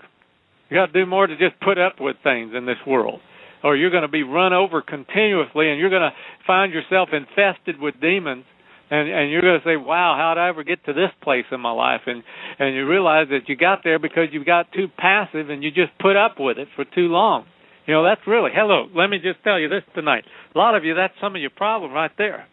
You 0.70 0.76
got 0.76 0.86
to 0.86 0.92
do 0.92 1.06
more 1.06 1.26
to 1.26 1.36
just 1.36 1.60
put 1.60 1.78
up 1.78 1.96
with 2.00 2.16
things 2.22 2.52
in 2.56 2.66
this 2.66 2.78
world, 2.86 3.20
or 3.62 3.76
you're 3.76 3.90
going 3.90 4.02
to 4.02 4.08
be 4.08 4.22
run 4.22 4.52
over 4.52 4.82
continuously, 4.82 5.70
and 5.70 5.78
you're 5.78 5.90
going 5.90 6.02
to 6.02 6.14
find 6.46 6.72
yourself 6.72 7.10
infested 7.12 7.80
with 7.80 8.00
demons. 8.00 8.44
And 8.88 9.08
and 9.08 9.32
you're 9.32 9.42
going 9.42 9.58
to 9.58 9.66
say, 9.66 9.76
"Wow, 9.76 10.14
how 10.16 10.34
did 10.34 10.40
I 10.40 10.48
ever 10.48 10.62
get 10.62 10.84
to 10.86 10.92
this 10.92 11.10
place 11.20 11.44
in 11.50 11.60
my 11.60 11.72
life?" 11.72 12.02
And 12.06 12.22
and 12.60 12.74
you 12.74 12.86
realize 12.86 13.26
that 13.30 13.48
you 13.48 13.56
got 13.56 13.80
there 13.82 13.98
because 13.98 14.28
you 14.30 14.44
got 14.44 14.70
too 14.72 14.86
passive 14.96 15.50
and 15.50 15.62
you 15.64 15.70
just 15.70 15.90
put 16.00 16.14
up 16.14 16.36
with 16.38 16.58
it 16.58 16.68
for 16.76 16.84
too 16.84 17.08
long. 17.08 17.46
You 17.86 17.94
know, 17.94 18.04
that's 18.04 18.20
really 18.26 18.50
hello. 18.54 18.86
Let 18.94 19.08
me 19.08 19.18
just 19.18 19.42
tell 19.42 19.58
you 19.58 19.68
this 19.68 19.82
tonight. 19.94 20.24
A 20.54 20.58
lot 20.58 20.76
of 20.76 20.84
you, 20.84 20.94
that's 20.94 21.14
some 21.20 21.34
of 21.34 21.40
your 21.40 21.50
problem 21.50 21.92
right 21.92 22.10
there. 22.16 22.46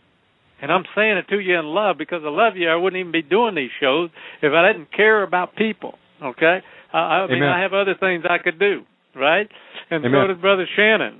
And 0.64 0.72
I'm 0.72 0.86
saying 0.96 1.18
it 1.18 1.28
to 1.28 1.40
you 1.40 1.60
in 1.60 1.66
love 1.66 1.98
because 1.98 2.22
I 2.24 2.30
love 2.30 2.56
you. 2.56 2.70
I 2.70 2.78
wouldn't 2.78 2.98
even 2.98 3.12
be 3.12 3.22
doing 3.22 3.54
these 3.54 3.70
shows 3.82 4.10
if 4.42 4.54
I 4.54 4.72
didn't 4.72 4.96
care 4.96 5.22
about 5.22 5.58
people. 5.58 5.96
Okay, 6.24 6.60
I, 6.94 6.98
I 6.98 7.28
mean 7.28 7.44
I 7.44 7.62
have 7.62 7.74
other 7.74 7.96
things 8.00 8.24
I 8.24 8.38
could 8.42 8.60
do, 8.60 8.84
right? 9.14 9.50
And 9.92 10.06
Amen. 10.06 10.24
so 10.24 10.28
does 10.34 10.42
Brother 10.42 10.66
Shannon. 10.74 11.20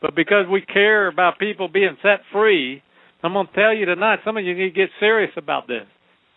But 0.00 0.14
because 0.14 0.46
we 0.48 0.60
care 0.60 1.08
about 1.08 1.40
people 1.40 1.66
being 1.66 1.96
set 2.02 2.20
free, 2.30 2.80
I'm 3.24 3.32
going 3.32 3.48
to 3.48 3.52
tell 3.52 3.74
you 3.74 3.84
tonight. 3.84 4.20
Some 4.24 4.36
of 4.36 4.44
you 4.44 4.54
need 4.54 4.70
to 4.70 4.76
get 4.76 4.90
serious 5.00 5.32
about 5.36 5.66
this. 5.66 5.82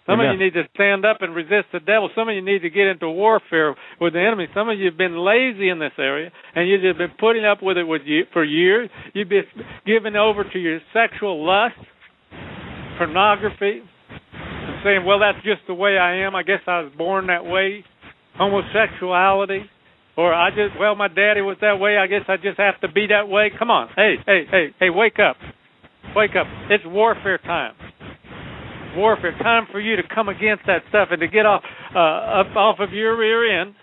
Some 0.08 0.20
Amen. 0.20 0.34
of 0.34 0.39
you 0.39 0.46
need 0.46 0.54
to 0.56 0.64
stand 0.74 1.06
up 1.06 1.22
and 1.22 1.36
resist 1.36 1.68
the 1.72 1.80
devil. 1.80 2.10
Some 2.16 2.28
of 2.28 2.34
you 2.34 2.42
need 2.42 2.64
to 2.64 2.72
get 2.72 2.88
into 2.88 3.08
warfare 3.08 3.76
with 4.00 4.14
the 4.14 4.20
enemy. 4.20 4.48
Some 4.56 4.68
of 4.68 4.80
you 4.80 4.86
have 4.86 4.98
been 4.98 5.16
lazy 5.16 5.70
in 5.70 5.78
this 5.78 5.94
area, 6.00 6.32
and 6.56 6.68
you've 6.68 6.82
just 6.82 6.98
been 6.98 7.14
putting 7.20 7.46
up 7.46 7.62
with 7.62 7.78
it 7.78 7.84
with 7.84 8.02
you 8.06 8.24
for 8.34 8.44
years. 8.44 8.89
You've 9.14 9.30
been 9.30 9.46
giving 9.86 10.16
over 10.16 10.44
to 10.44 10.58
your 10.58 10.80
sexual 10.92 11.46
lust, 11.46 11.76
pornography, 12.98 13.82
and 13.82 14.76
saying, 14.84 15.06
"Well, 15.06 15.20
that's 15.20 15.44
just 15.44 15.62
the 15.68 15.74
way 15.74 15.98
I 15.98 16.26
am. 16.26 16.36
I 16.36 16.44
guess 16.44 16.62
I 16.68 16.82
was 16.82 16.92
born 16.98 17.28
that 17.28 17.46
way." 17.46 17.84
Homosexuality, 18.38 19.70
or 20.16 20.34
I 20.34 20.50
just, 20.50 20.80
well, 20.80 20.96
my 20.96 21.10
daddy 21.10 21.42
was 21.42 21.58
that 21.62 21.80
way. 21.80 21.98
I 21.98 22.08
guess 22.08 22.24
I 22.28 22.38
just 22.38 22.58
have 22.58 22.80
to 22.82 22.88
be 22.88 23.08
that 23.08 23.28
way. 23.28 23.52
Come 23.58 23.70
on, 23.70 23.89
hey, 23.96 24.16
hey, 24.26 24.46
hey, 24.50 24.68
hey, 24.80 24.89
wake 24.89 25.20
up, 25.20 25.36
wake 26.16 26.32
up! 26.36 26.48
It's 26.70 26.86
warfare 26.86 27.38
time 27.39 27.76
warfare. 28.96 29.38
Time 29.39 29.68
for 29.72 29.80
you 29.80 29.96
to 29.96 30.04
come 30.14 30.30
against 30.30 30.66
that 30.68 30.84
stuff 30.89 31.10
and 31.12 31.20
to 31.22 31.28
get 31.28 31.46
off 31.46 31.64
uh, 31.96 32.42
up 32.42 32.56
off 32.56 32.80
of 32.80 32.92
your 32.94 33.18
rear 33.18 33.62
end 33.62 33.74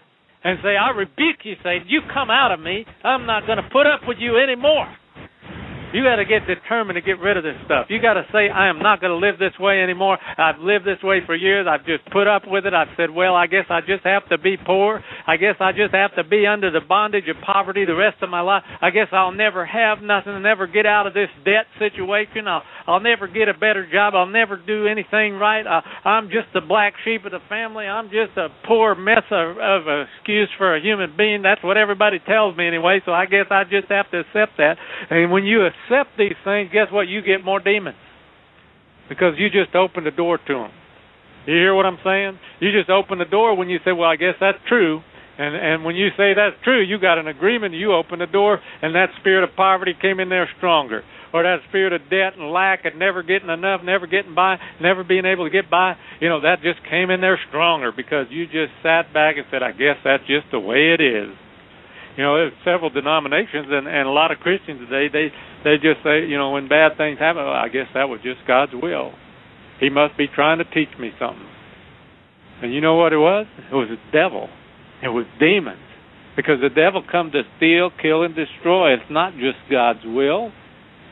and 0.45 0.59
say, 0.63 0.77
"I 0.77 0.91
rebuke 0.91 1.45
you, 1.45 1.55
Satan. 1.63 1.89
You 1.89 2.01
come 2.13 2.31
out 2.31 2.53
of 2.53 2.61
me. 2.61 2.85
I'm 3.05 3.27
not 3.27 3.47
going 3.47 3.59
to 3.59 3.69
put 3.71 3.87
up 3.87 4.01
with 4.07 4.19
you 4.21 4.39
anymore." 4.39 4.89
You 5.93 6.05
got 6.05 6.17
to 6.17 6.25
get 6.25 6.47
determined 6.47 6.97
to 6.97 7.03
get 7.03 7.19
rid 7.19 7.37
of 7.37 7.45
this 7.45 7.57
stuff. 7.65 7.87
You 7.89 8.01
got 8.01 8.15
to 8.15 8.27
say, 8.33 8.51
I 8.53 8.69
am 8.69 8.79
not 8.81 9.01
going 9.01 9.13
to 9.13 9.17
live 9.17 9.39
this 9.39 9.57
way 9.59 9.81
anymore. 9.83 10.19
I've 10.37 10.61
lived 10.61 10.85
this 10.85 11.03
way 11.03 11.21
for 11.25 11.35
years. 11.35 11.67
I've 11.69 11.87
just 11.87 12.05
put 12.13 12.27
up 12.27 12.43
with 12.47 12.67
it. 12.67 12.75
I've 12.75 12.93
said, 12.97 13.11
well, 13.11 13.35
I 13.35 13.47
guess 13.47 13.65
I 13.71 13.81
just 13.81 14.05
have 14.05 14.29
to 14.29 14.39
be 14.39 14.57
poor. 14.57 15.03
I 15.27 15.37
guess 15.37 15.57
I 15.61 15.73
just 15.73 15.95
have 15.95 16.15
to 16.17 16.25
be 16.25 16.47
under 16.47 16.71
the 16.71 16.81
bondage 16.87 17.29
of 17.29 17.37
poverty 17.45 17.85
the 17.85 17.95
rest 17.97 18.23
of 18.23 18.29
my 18.29 18.41
life. 18.41 18.63
I 18.81 18.91
guess 18.91 19.09
I'll 19.13 19.33
never 19.33 19.65
have 19.65 20.03
nothing 20.03 20.33
and 20.33 20.43
never 20.43 20.67
get 20.67 20.85
out 20.85 21.07
of 21.07 21.15
this 21.15 21.31
debt 21.45 21.67
situation. 21.79 22.47
I'll 22.47 22.63
I'll 22.89 23.01
never 23.01 23.29
get 23.29 23.49
a 23.49 23.55
better 23.55 23.87
job. 23.91 24.15
I'll 24.17 24.27
never 24.27 24.57
do 24.57 24.87
anything 24.87 25.35
right. 25.35 25.67
I, 25.67 26.09
I'm 26.09 26.29
just 26.29 26.49
the 26.55 26.63
black 26.63 26.95
sheep 27.05 27.27
of 27.27 27.33
the 27.33 27.45
family. 27.47 27.85
I'm 27.85 28.09
just 28.09 28.37
a 28.37 28.49
poor 28.67 28.95
mess 28.95 29.29
of, 29.31 29.59
of 29.59 29.83
excuse 30.17 30.49
for 30.57 30.75
a 30.75 30.81
human 30.81 31.13
being. 31.15 31.43
That's 31.43 31.63
what 31.63 31.77
everybody 31.77 32.19
tells 32.19 32.57
me 32.57 32.67
anyway. 32.67 33.01
So 33.05 33.13
I 33.13 33.27
guess 33.27 33.45
I 33.51 33.65
just 33.65 33.89
have 33.93 34.11
to 34.13 34.21
accept 34.21 34.57
that. 34.57 34.77
And 35.11 35.31
when 35.31 35.45
you 35.45 35.69
accept 35.85 36.17
these 36.19 36.37
things, 36.45 36.71
guess 36.73 36.89
what? 36.91 37.09
You 37.09 37.23
get 37.23 37.45
more 37.45 37.61
demons 37.61 37.97
because 39.09 39.35
you 39.39 39.49
just 39.49 39.75
open 39.75 40.05
the 40.05 40.11
door 40.11 40.39
to 40.39 40.55
them. 40.55 40.71
You 41.47 41.55
hear 41.55 41.75
what 41.75 41.87
I'm 41.87 41.99
saying? 42.05 42.39
You 42.61 42.73
just 42.73 42.91
open 42.91 43.19
the 43.19 43.25
door 43.25 43.57
when 43.57 43.69
you 43.69 43.79
say, 43.85 43.93
"Well, 43.93 44.09
I 44.09 44.17
guess 44.17 44.35
that's 44.39 44.59
true." 44.69 45.03
And 45.39 45.55
and 45.55 45.85
when 45.85 45.97
you 45.97 46.09
say 46.17 46.35
that's 46.35 46.57
true, 46.63 46.83
you 46.83 46.99
got 46.99 47.19
an 47.19 47.29
agreement. 47.29 47.75
You 47.75 47.95
open 47.95 48.19
the 48.19 48.27
door, 48.27 48.61
and 48.83 48.95
that 48.95 49.09
spirit 49.21 49.45
of 49.45 49.57
poverty 49.57 49.95
came 49.95 50.21
in 50.21 50.29
there 50.29 50.49
stronger, 50.59 51.05
or 51.33 51.45
that 51.45 51.61
spirit 51.69 51.93
of 51.93 52.11
debt 52.11 52.37
and 52.37 52.53
lack 52.53 52.85
and 52.85 52.99
never 52.99 53.23
getting 53.23 53.49
enough, 53.49 53.81
never 53.83 54.07
getting 54.07 54.35
by, 54.35 54.59
never 54.81 55.05
being 55.05 55.25
able 55.25 55.45
to 55.45 55.51
get 55.51 55.71
by. 55.71 55.95
You 56.21 56.29
know 56.29 56.41
that 56.41 56.61
just 56.63 56.81
came 56.91 57.11
in 57.11 57.21
there 57.21 57.41
stronger 57.49 57.93
because 57.93 58.27
you 58.31 58.47
just 58.47 58.73
sat 58.83 59.13
back 59.15 59.37
and 59.39 59.47
said, 59.51 59.63
"I 59.63 59.73
guess 59.73 59.97
that's 60.05 60.27
just 60.27 60.51
the 60.51 60.61
way 60.61 60.93
it 60.93 61.01
is." 61.01 61.31
You 62.19 62.25
know, 62.25 62.35
there's 62.35 62.53
several 62.65 62.91
denominations 62.91 63.71
and 63.71 63.87
and 63.87 64.09
a 64.09 64.11
lot 64.11 64.33
of 64.33 64.43
Christians 64.43 64.83
today 64.83 65.07
they 65.07 65.31
they 65.63 65.77
just 65.79 66.03
say, 66.03 66.27
you 66.27 66.37
know, 66.37 66.51
when 66.51 66.67
bad 66.67 66.99
things 66.99 67.17
happen, 67.23 67.47
well, 67.47 67.55
I 67.55 67.69
guess 67.69 67.87
that 67.95 68.11
was 68.11 68.19
just 68.27 68.43
God's 68.43 68.73
will. 68.75 69.13
He 69.79 69.89
must 69.89 70.19
be 70.19 70.27
trying 70.27 70.59
to 70.59 70.65
teach 70.65 70.91
me 70.99 71.13
something. 71.21 71.47
And 72.61 72.75
you 72.75 72.81
know 72.81 72.97
what 72.97 73.13
it 73.13 73.23
was? 73.23 73.47
It 73.71 73.75
was 73.75 73.87
the 73.87 74.03
devil. 74.11 74.51
It 75.01 75.15
was 75.15 75.27
demons. 75.39 75.79
Because 76.35 76.59
the 76.61 76.75
devil 76.75 77.07
come 77.07 77.31
to 77.31 77.43
steal, 77.57 77.91
kill, 78.03 78.25
and 78.25 78.35
destroy. 78.35 78.95
It's 78.95 79.11
not 79.11 79.35
just 79.35 79.63
God's 79.71 80.03
will. 80.03 80.51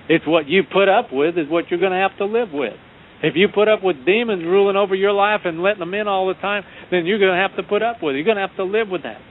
It's 0.09 0.27
what 0.27 0.49
you 0.49 0.63
put 0.67 0.89
up 0.89 1.13
with 1.13 1.39
is 1.39 1.47
what 1.49 1.71
you're 1.71 1.79
going 1.79 1.95
to 1.95 2.03
have 2.03 2.19
to 2.19 2.27
live 2.27 2.51
with. 2.53 2.75
If 3.23 3.35
you 3.37 3.47
put 3.47 3.69
up 3.69 3.83
with 3.83 4.05
demons 4.05 4.43
ruling 4.43 4.77
over 4.77 4.95
your 4.95 5.13
life 5.13 5.43
and 5.45 5.63
letting 5.63 5.81
them 5.81 5.95
in 5.95 6.09
all 6.09 6.27
the 6.27 6.35
time, 6.35 6.65
then 6.91 7.07
you're 7.07 7.19
going 7.19 7.35
to 7.35 7.39
have 7.39 7.55
to 7.57 7.63
put 7.63 7.83
up 7.83 8.03
with 8.03 8.15
it. 8.15 8.19
You're 8.19 8.27
going 8.27 8.43
to 8.43 8.47
have 8.47 8.57
to 8.57 8.65
live 8.65 8.89
with 8.91 9.03
that. 9.05 9.23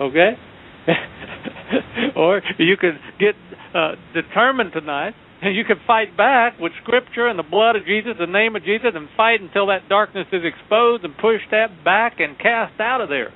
Okay? 0.00 0.40
or 2.16 2.42
you 2.58 2.76
could 2.76 2.98
get 3.18 3.34
uh, 3.74 3.92
determined 4.14 4.72
tonight 4.72 5.14
and 5.42 5.56
you 5.56 5.64
can 5.64 5.76
fight 5.86 6.16
back 6.16 6.58
with 6.58 6.72
Scripture 6.82 7.28
and 7.28 7.38
the 7.38 7.44
blood 7.44 7.76
of 7.76 7.84
Jesus, 7.86 8.12
the 8.18 8.26
name 8.26 8.56
of 8.56 8.64
Jesus, 8.64 8.90
and 8.94 9.08
fight 9.16 9.40
until 9.40 9.66
that 9.68 9.88
darkness 9.88 10.26
is 10.32 10.42
exposed 10.44 11.04
and 11.04 11.16
push 11.16 11.40
that 11.50 11.84
back 11.84 12.20
and 12.20 12.38
cast 12.38 12.78
out 12.80 13.00
of 13.00 13.08
there. 13.08 13.32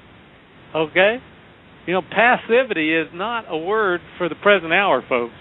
Okay? 0.74 1.18
You 1.86 1.95
know, 1.95 2.03
passivity 2.03 2.95
is 2.95 3.09
not 3.12 3.45
a 3.49 3.57
word 3.57 4.01
for 4.18 4.28
the 4.28 4.34
present 4.34 4.72
hour, 4.72 5.03
folks. 5.09 5.34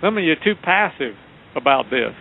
Some 0.00 0.18
of 0.18 0.24
you 0.24 0.32
are 0.32 0.44
too 0.44 0.58
passive 0.62 1.14
about 1.56 1.84
this. 1.90 2.12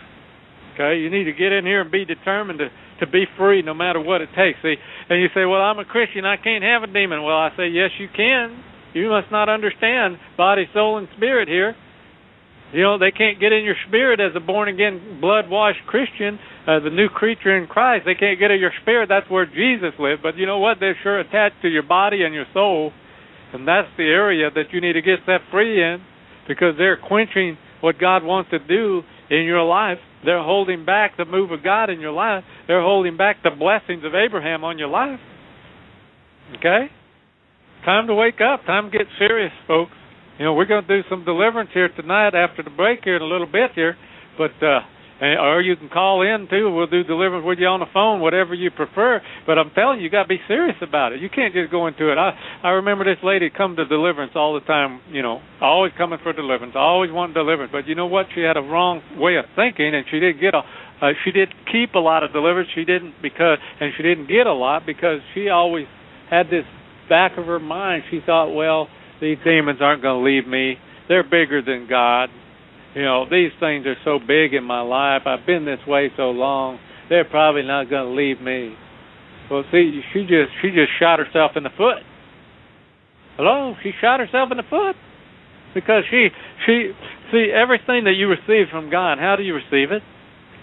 Okay? 0.74 1.00
You 1.00 1.10
need 1.10 1.26
to 1.26 1.34
get 1.34 1.52
in 1.52 1.66
here 1.66 1.82
and 1.82 1.92
be 1.92 2.06
determined 2.06 2.60
to, 2.60 2.70
to 3.06 3.12
be 3.12 3.26
free 3.38 3.62
no 3.62 3.74
matter 3.74 4.00
what 4.00 4.22
it 4.22 4.30
takes. 4.38 4.60
See, 4.62 4.76
and 5.10 5.22
you 5.22 5.28
say, 5.34 5.46
Well, 5.46 5.62
I'm 5.62 5.80
a 5.80 5.86
Christian, 5.86 6.26
I 6.26 6.38
can't 6.38 6.64
have 6.64 6.84
a 6.84 6.88
demon. 6.88 7.24
Well, 7.24 7.38
I 7.38 7.50
say, 7.58 7.68
Yes, 7.70 7.90
you 8.00 8.08
can. 8.16 8.64
You 8.94 9.10
must 9.10 9.32
not 9.32 9.50
understand 9.50 10.18
body, 10.38 10.66
soul, 10.74 10.98
and 10.98 11.08
spirit 11.18 11.48
here. 11.48 11.76
You 12.74 12.82
know, 12.82 12.98
they 12.98 13.12
can't 13.12 13.40
get 13.40 13.52
in 13.52 13.64
your 13.64 13.76
spirit 13.88 14.20
as 14.20 14.32
a 14.36 14.40
born 14.40 14.68
again, 14.68 15.20
blood 15.22 15.48
washed 15.48 15.86
Christian, 15.86 16.40
uh, 16.68 16.80
the 16.80 16.90
new 16.90 17.08
creature 17.08 17.56
in 17.56 17.68
Christ. 17.68 18.06
They 18.06 18.16
can't 18.16 18.40
get 18.40 18.50
in 18.50 18.60
your 18.60 18.74
spirit. 18.82 19.10
That's 19.10 19.30
where 19.30 19.46
Jesus 19.46 19.94
lived. 20.00 20.24
But 20.24 20.38
you 20.38 20.48
know 20.48 20.58
what? 20.58 20.78
They're 20.80 20.98
sure 21.04 21.20
attached 21.20 21.62
to 21.62 21.68
your 21.68 21.84
body 21.84 22.24
and 22.24 22.34
your 22.34 22.46
soul. 22.52 22.92
And 23.54 23.68
that's 23.68 23.90
the 23.98 24.06
area 24.06 24.50
that 24.50 24.74
you 24.74 24.82
need 24.82 24.94
to 24.94 25.02
get 25.04 25.20
set 25.28 25.42
free 25.52 25.84
in 25.84 26.02
because 26.48 26.74
they're 26.78 26.98
quenching 26.98 27.58
what 27.82 28.00
God 28.00 28.24
wants 28.24 28.50
to 28.50 28.60
do 28.60 29.04
in 29.30 29.44
your 29.44 29.64
life. 29.64 30.00
They're 30.26 30.42
holding 30.42 30.84
back 30.84 31.18
the 31.18 31.26
move 31.26 31.52
of 31.52 31.64
God 31.64 31.92
in 31.92 32.00
your 32.00 32.12
life. 32.12 32.44
They're 32.68 32.82
holding 32.82 33.18
back 33.18 33.44
the 33.44 33.52
blessings 33.52 34.04
of 34.04 34.16
Abraham 34.16 34.64
on 34.64 34.80
your 34.80 34.88
life. 34.88 35.20
Okay? 36.58 36.88
Time 37.86 38.08
to 38.08 38.16
wake 38.16 38.40
up. 38.40 38.66
Time 38.66 38.90
to 38.90 38.98
get 38.98 39.08
serious, 39.20 39.52
folks. 39.68 39.92
You 40.40 40.46
know, 40.46 40.54
we're 40.54 40.66
going 40.66 40.88
to 40.88 41.02
do 41.02 41.08
some 41.10 41.26
deliverance 41.26 41.70
here 41.74 41.90
tonight 41.90 42.34
after 42.34 42.64
the 42.64 42.70
break 42.70 43.02
here 43.04 43.18
in 43.18 43.22
a 43.22 43.26
little 43.26 43.48
bit 43.48 43.72
here, 43.76 43.96
but 44.38 44.52
uh 44.64 44.80
or 45.22 45.62
you 45.62 45.76
can 45.78 45.88
call 45.88 46.22
in 46.22 46.48
too. 46.50 46.74
We'll 46.74 46.88
do 46.88 47.04
deliverance 47.04 47.46
with 47.46 47.60
you 47.60 47.68
on 47.68 47.80
the 47.80 47.92
phone, 47.94 48.20
whatever 48.20 48.54
you 48.54 48.72
prefer. 48.72 49.22
But 49.48 49.58
I'm 49.58 49.72
telling 49.72 50.00
you, 50.00 50.06
you 50.06 50.10
got 50.10 50.24
to 50.24 50.28
be 50.28 50.42
serious 50.50 50.76
about 50.82 51.14
it. 51.14 51.22
You 51.22 51.30
can't 51.30 51.54
just 51.54 51.72
go 51.72 51.88
into 51.88 52.12
it. 52.12 52.18
I 52.18 52.36
I 52.64 52.70
remember 52.84 53.06
this 53.06 53.24
lady 53.24 53.50
come 53.50 53.78
to 53.78 53.86
deliverance 53.86 54.34
all 54.36 54.54
the 54.54 54.66
time. 54.66 55.00
You 55.12 55.22
know, 55.22 55.40
always 55.62 55.94
coming 55.98 56.20
for 56.24 56.34
deliverance, 56.34 56.74
always 56.76 57.12
wanting 57.12 57.36
deliverance. 57.36 57.72
But 57.72 57.88
you 57.88 57.96
know 57.96 58.08
what? 58.08 58.28
She 58.36 58.42
had 58.42 58.58
a 58.58 58.62
wrong 58.62 59.02
way 59.16 59.38
of 59.38 59.46
thinking, 59.56 59.96
and 59.96 60.04
she 60.12 60.20
didn't 60.20 60.42
get 60.42 60.56
a. 60.56 60.64
Uh, 61.00 61.12
she 61.24 61.32
didn't 61.32 61.56
keep 61.72 61.96
a 61.96 62.00
lot 62.00 62.24
of 62.24 62.34
deliverance. 62.34 62.70
She 62.76 62.84
didn't 62.84 63.16
because, 63.22 63.60
and 63.80 63.92
she 63.96 64.04
didn't 64.04 64.28
get 64.28 64.48
a 64.48 64.54
lot 64.54 64.86
because 64.86 65.20
she 65.34 65.50
always 65.50 65.86
had 66.30 66.48
this 66.48 66.66
back 67.10 67.38
of 67.38 67.46
her 67.46 67.60
mind. 67.60 68.04
She 68.12 68.20
thought, 68.26 68.54
well, 68.54 68.88
these 69.22 69.38
demons 69.44 69.80
aren't 69.82 70.02
going 70.02 70.24
to 70.24 70.26
leave 70.26 70.48
me 70.48 70.78
they're 71.08 71.24
bigger 71.24 71.62
than 71.62 71.88
God. 71.90 72.30
You 72.96 73.04
know, 73.04 73.26
these 73.30 73.52
things 73.60 73.86
are 73.86 73.98
so 74.06 74.20
big 74.20 74.54
in 74.54 74.64
my 74.64 74.82
life. 74.82 75.24
I've 75.26 75.46
been 75.46 75.66
this 75.66 75.80
way 75.88 76.12
so 76.16 76.30
long. 76.32 76.80
They're 77.10 77.26
probably 77.26 77.64
not 77.64 77.90
going 77.90 78.08
to 78.08 78.16
leave 78.16 78.40
me. 78.40 78.76
Well, 79.50 79.64
see, 79.72 80.02
she 80.14 80.22
just 80.22 80.52
she 80.62 80.70
just 80.70 80.92
shot 81.00 81.20
herself 81.20 81.52
in 81.56 81.64
the 81.64 81.74
foot. 81.76 82.02
Hello, 83.36 83.76
she 83.84 83.92
shot 84.00 84.20
herself 84.20 84.50
in 84.52 84.58
the 84.58 84.64
foot 84.70 84.96
because 85.74 86.04
she 86.10 86.30
she 86.66 86.92
see 87.32 87.52
everything 87.52 88.06
that 88.06 88.14
you 88.16 88.30
receive 88.30 88.72
from 88.72 88.90
God. 88.90 89.18
How 89.20 89.36
do 89.36 89.44
you 89.44 89.56
receive 89.56 89.92
it? 89.92 90.02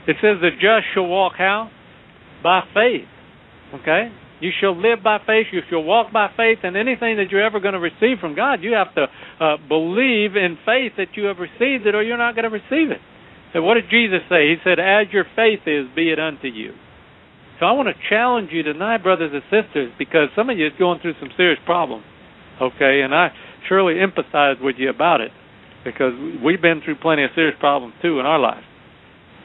It 0.07 0.17
says 0.23 0.41
the 0.41 0.51
just 0.55 0.87
shall 0.95 1.07
walk 1.07 1.35
how 1.37 1.71
by 2.43 2.63
faith. 2.73 3.07
Okay, 3.75 4.11
you 4.41 4.51
shall 4.61 4.77
live 4.77 5.05
by 5.05 5.19
faith. 5.19 5.47
You 5.53 5.61
shall 5.69 5.83
walk 5.83 6.13
by 6.13 6.29
faith. 6.37 6.59
And 6.63 6.77
anything 6.77 7.17
that 7.17 7.31
you're 7.31 7.45
ever 7.45 7.61
going 7.61 7.75
to 7.75 7.81
receive 7.81 8.19
from 8.21 8.35
God, 8.35 8.63
you 8.63 8.73
have 8.73 8.95
to 8.95 9.07
uh, 9.39 9.57
believe 9.69 10.37
in 10.37 10.59
faith 10.65 10.93
that 10.97 11.15
you 11.15 11.25
have 11.25 11.39
received 11.39 11.87
it, 11.87 11.95
or 11.95 12.03
you're 12.03 12.19
not 12.19 12.35
going 12.35 12.49
to 12.49 12.55
receive 12.55 12.91
it. 12.91 13.01
And 13.53 13.65
what 13.65 13.75
did 13.75 13.91
Jesus 13.91 14.21
say? 14.29 14.49
He 14.49 14.57
said, 14.65 14.79
"As 14.79 15.13
your 15.13 15.25
faith 15.37 15.67
is, 15.67 15.87
be 15.95 16.11
it 16.11 16.19
unto 16.19 16.49
you." 16.49 16.73
So 17.59 17.67
I 17.67 17.73
want 17.73 17.89
to 17.89 18.09
challenge 18.09 18.51
you 18.53 18.63
tonight, 18.63 19.03
brothers 19.03 19.33
and 19.35 19.43
sisters, 19.53 19.93
because 19.99 20.29
some 20.35 20.49
of 20.49 20.57
you 20.57 20.67
is 20.67 20.73
going 20.79 21.01
through 21.01 21.15
some 21.21 21.29
serious 21.37 21.61
problems. 21.67 22.05
Okay, 22.61 23.03
and 23.03 23.15
I 23.15 23.33
surely 23.69 23.95
empathize 23.95 24.63
with 24.63 24.77
you 24.79 24.89
about 24.89 25.21
it 25.21 25.33
because 25.85 26.13
we've 26.45 26.63
been 26.63 26.81
through 26.85 26.97
plenty 26.97 27.25
of 27.25 27.31
serious 27.35 27.57
problems 27.59 27.95
too 28.01 28.21
in 28.21 28.27
our 28.27 28.39
life. 28.39 28.65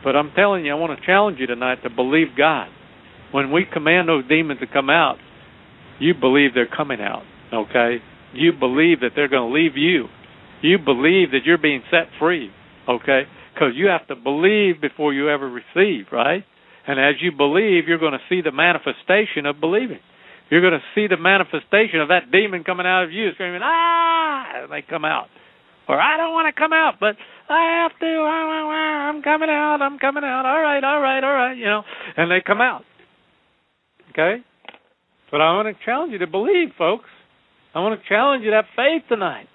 But 0.04 0.16
I'm 0.16 0.32
telling 0.36 0.66
you, 0.66 0.72
I 0.72 0.76
want 0.76 0.98
to 0.98 1.06
challenge 1.06 1.40
you 1.40 1.48
tonight 1.48 1.84
to 1.84 1.90
believe 1.90 2.38
God 2.38 2.68
when 3.36 3.52
we 3.52 3.66
command 3.72 4.08
those 4.08 4.26
demons 4.30 4.62
to 4.62 4.68
come 4.68 4.90
out, 4.90 5.18
you 6.00 6.14
believe 6.14 6.52
they're 6.54 6.66
coming 6.66 7.02
out, 7.02 7.24
okay? 7.54 7.98
You 8.34 8.54
believe 8.54 9.02
that 9.02 9.12
they're 9.16 9.28
going 9.28 9.52
to 9.52 9.54
leave 9.54 9.76
you. 9.76 10.08
You 10.62 10.78
believe 10.78 11.32
that 11.32 11.44
you're 11.46 11.58
being 11.58 11.84
set 11.92 12.08
free, 12.18 12.50
okay? 12.88 13.24
Because 13.54 13.74
you 13.76 13.88
have 13.88 14.08
to 14.08 14.16
believe 14.16 14.80
before 14.80 15.14
you 15.14 15.30
ever 15.30 15.50
receive, 15.50 16.06
right? 16.12 16.44
And 16.88 17.00
as 17.00 17.16
you 17.22 17.32
believe, 17.32 17.88
you're 17.88 18.00
going 18.00 18.14
to 18.14 18.24
see 18.30 18.42
the 18.42 18.52
manifestation 18.52 19.46
of 19.46 19.60
believing. 19.60 20.00
You're 20.50 20.62
going 20.62 20.80
to 20.80 20.86
see 20.96 21.08
the 21.08 21.18
manifestation 21.18 22.00
of 22.00 22.10
that 22.10 22.32
demon 22.32 22.64
coming 22.64 22.86
out 22.86 23.04
of 23.04 23.12
you, 23.12 23.32
screaming, 23.34 23.62
ah! 23.64 24.64
And 24.64 24.72
they 24.72 24.82
come 24.88 25.04
out. 25.04 25.28
Or 25.88 26.00
I 26.00 26.18
don't 26.18 26.34
want 26.34 26.54
to 26.54 26.60
come 26.60 26.74
out, 26.74 26.96
but 27.00 27.16
I 27.50 27.84
have 27.84 28.00
to. 28.00 28.06
I'm 28.06 29.22
coming 29.22 29.50
out. 29.50 29.82
I'm 29.82 30.00
coming 30.00 30.24
out. 30.24 30.46
All 30.46 30.62
right, 30.62 30.84
all 30.84 31.00
right, 31.00 31.24
all 31.24 31.34
right. 31.34 31.58
You 31.58 31.66
know, 31.66 31.84
and 32.18 32.32
they 32.32 32.42
come 32.46 32.62
out. 32.62 32.84
Okay? 34.16 34.44
But 35.32 35.42
I 35.42 35.54
want 35.54 35.68
to 35.68 35.86
challenge 35.86 36.14
you 36.14 36.20
to 36.20 36.28
believe, 36.28 36.70
folks. 36.78 37.10
I 37.74 37.80
want 37.80 38.00
to 38.00 38.08
challenge 38.08 38.44
you 38.44 38.52
to 38.52 38.56
have 38.56 38.66
faith 38.76 39.04
tonight. 39.10 39.48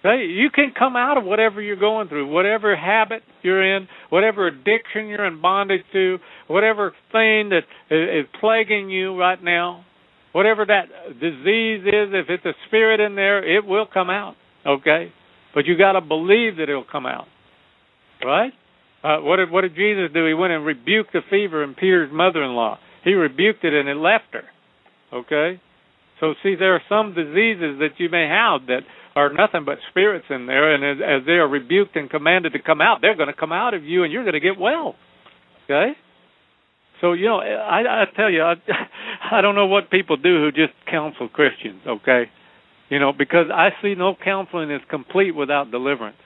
Okay? 0.00 0.26
You 0.26 0.50
can 0.50 0.72
come 0.78 0.94
out 0.94 1.18
of 1.18 1.24
whatever 1.24 1.60
you're 1.60 1.74
going 1.74 2.08
through, 2.08 2.28
whatever 2.32 2.76
habit 2.76 3.22
you're 3.42 3.76
in, 3.76 3.88
whatever 4.10 4.46
addiction 4.46 5.08
you're 5.08 5.26
in 5.26 5.42
bondage 5.42 5.82
to, 5.92 6.18
whatever 6.46 6.92
thing 7.10 7.50
that 7.50 7.62
is 7.90 8.26
plaguing 8.40 8.88
you 8.90 9.18
right 9.18 9.42
now, 9.42 9.84
whatever 10.30 10.64
that 10.64 10.84
disease 11.14 11.82
is, 11.84 12.12
if 12.12 12.26
it's 12.28 12.44
a 12.44 12.52
spirit 12.68 13.00
in 13.00 13.16
there, 13.16 13.42
it 13.42 13.64
will 13.64 13.86
come 13.92 14.10
out. 14.10 14.34
Okay? 14.64 15.12
But 15.54 15.66
you 15.66 15.76
got 15.76 15.92
to 15.92 16.00
believe 16.00 16.58
that 16.58 16.68
it'll 16.68 16.84
come 16.84 17.06
out. 17.06 17.26
Right? 18.24 18.52
Uh, 19.02 19.18
what 19.20 19.36
did 19.36 19.50
what 19.50 19.60
did 19.62 19.74
Jesus 19.74 20.10
do? 20.12 20.26
He 20.26 20.34
went 20.34 20.52
and 20.52 20.64
rebuked 20.64 21.12
the 21.12 21.20
fever 21.30 21.62
in 21.62 21.74
Peter's 21.74 22.10
mother-in-law. 22.12 22.78
He 23.06 23.14
rebuked 23.14 23.62
it 23.62 23.72
and 23.72 23.88
it 23.88 23.96
left 23.96 24.32
her. 24.32 24.42
Okay? 25.14 25.60
So 26.18 26.34
see, 26.42 26.56
there 26.58 26.74
are 26.74 26.82
some 26.88 27.14
diseases 27.14 27.78
that 27.78 27.94
you 27.98 28.10
may 28.10 28.26
have 28.26 28.66
that 28.66 28.80
are 29.14 29.32
nothing 29.32 29.64
but 29.64 29.78
spirits 29.90 30.26
in 30.28 30.46
there, 30.46 30.74
and 30.74 30.84
as, 30.84 31.22
as 31.22 31.24
they 31.24 31.34
are 31.34 31.48
rebuked 31.48 31.94
and 31.94 32.10
commanded 32.10 32.52
to 32.52 32.58
come 32.60 32.80
out, 32.80 32.98
they're 33.00 33.14
going 33.14 33.32
to 33.32 33.40
come 33.40 33.52
out 33.52 33.74
of 33.74 33.84
you, 33.84 34.02
and 34.02 34.12
you're 34.12 34.24
going 34.24 34.34
to 34.34 34.40
get 34.40 34.58
well. 34.58 34.96
Okay? 35.64 35.92
So 37.00 37.12
you 37.12 37.26
know, 37.26 37.38
I, 37.38 38.02
I 38.02 38.04
tell 38.16 38.30
you, 38.30 38.42
I, 38.42 38.54
I 39.36 39.40
don't 39.40 39.54
know 39.54 39.66
what 39.66 39.88
people 39.88 40.16
do 40.16 40.40
who 40.40 40.50
just 40.50 40.74
counsel 40.90 41.28
Christians. 41.28 41.82
Okay? 41.86 42.24
You 42.88 42.98
know, 42.98 43.12
because 43.16 43.46
I 43.54 43.68
see 43.82 43.94
no 43.94 44.16
counseling 44.22 44.72
is 44.72 44.80
complete 44.90 45.32
without 45.32 45.70
deliverance 45.70 46.18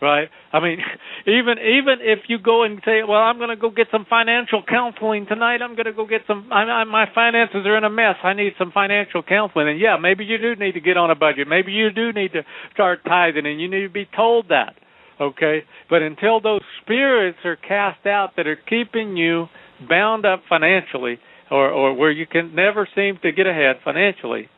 right? 0.00 0.28
I 0.52 0.60
mean, 0.60 0.78
even 1.26 1.56
even 1.58 1.96
if 2.00 2.20
you 2.28 2.38
go 2.38 2.64
and 2.64 2.80
say, 2.84 3.00
"Well, 3.06 3.18
I'm 3.20 3.38
going 3.38 3.50
to 3.50 3.56
go 3.56 3.70
get 3.70 3.88
some 3.90 4.06
financial 4.08 4.62
counseling 4.62 5.26
tonight. 5.26 5.62
I'm 5.62 5.74
going 5.74 5.86
to 5.86 5.92
go 5.92 6.06
get 6.06 6.22
some. 6.26 6.50
I, 6.52 6.62
I, 6.62 6.84
my 6.84 7.06
finances 7.14 7.66
are 7.66 7.76
in 7.76 7.84
a 7.84 7.90
mess. 7.90 8.16
I 8.22 8.34
need 8.34 8.52
some 8.58 8.72
financial 8.72 9.22
counseling." 9.22 9.68
And 9.68 9.80
yeah, 9.80 9.96
maybe 10.00 10.24
you 10.24 10.38
do 10.38 10.54
need 10.56 10.72
to 10.72 10.80
get 10.80 10.96
on 10.96 11.10
a 11.10 11.14
budget. 11.14 11.48
Maybe 11.48 11.72
you 11.72 11.90
do 11.90 12.12
need 12.12 12.32
to 12.32 12.42
start 12.72 13.00
tithing, 13.04 13.46
and 13.46 13.60
you 13.60 13.68
need 13.68 13.86
to 13.86 13.92
be 13.92 14.08
told 14.14 14.48
that. 14.48 14.74
Okay, 15.20 15.62
but 15.88 16.02
until 16.02 16.40
those 16.40 16.62
spirits 16.82 17.38
are 17.44 17.56
cast 17.56 18.04
out 18.04 18.30
that 18.36 18.48
are 18.48 18.58
keeping 18.68 19.16
you 19.16 19.46
bound 19.88 20.26
up 20.26 20.42
financially, 20.48 21.18
or 21.50 21.70
or 21.70 21.94
where 21.94 22.10
you 22.10 22.26
can 22.26 22.54
never 22.54 22.88
seem 22.94 23.18
to 23.22 23.30
get 23.30 23.46
ahead 23.46 23.76
financially, 23.84 24.48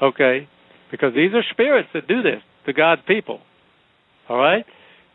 okay, 0.00 0.48
because 0.90 1.14
these 1.14 1.34
are 1.34 1.42
spirits 1.50 1.88
that 1.94 2.06
do 2.06 2.22
this 2.22 2.40
to 2.66 2.72
God's 2.72 3.02
people. 3.08 3.40
All 4.28 4.36
right? 4.36 4.64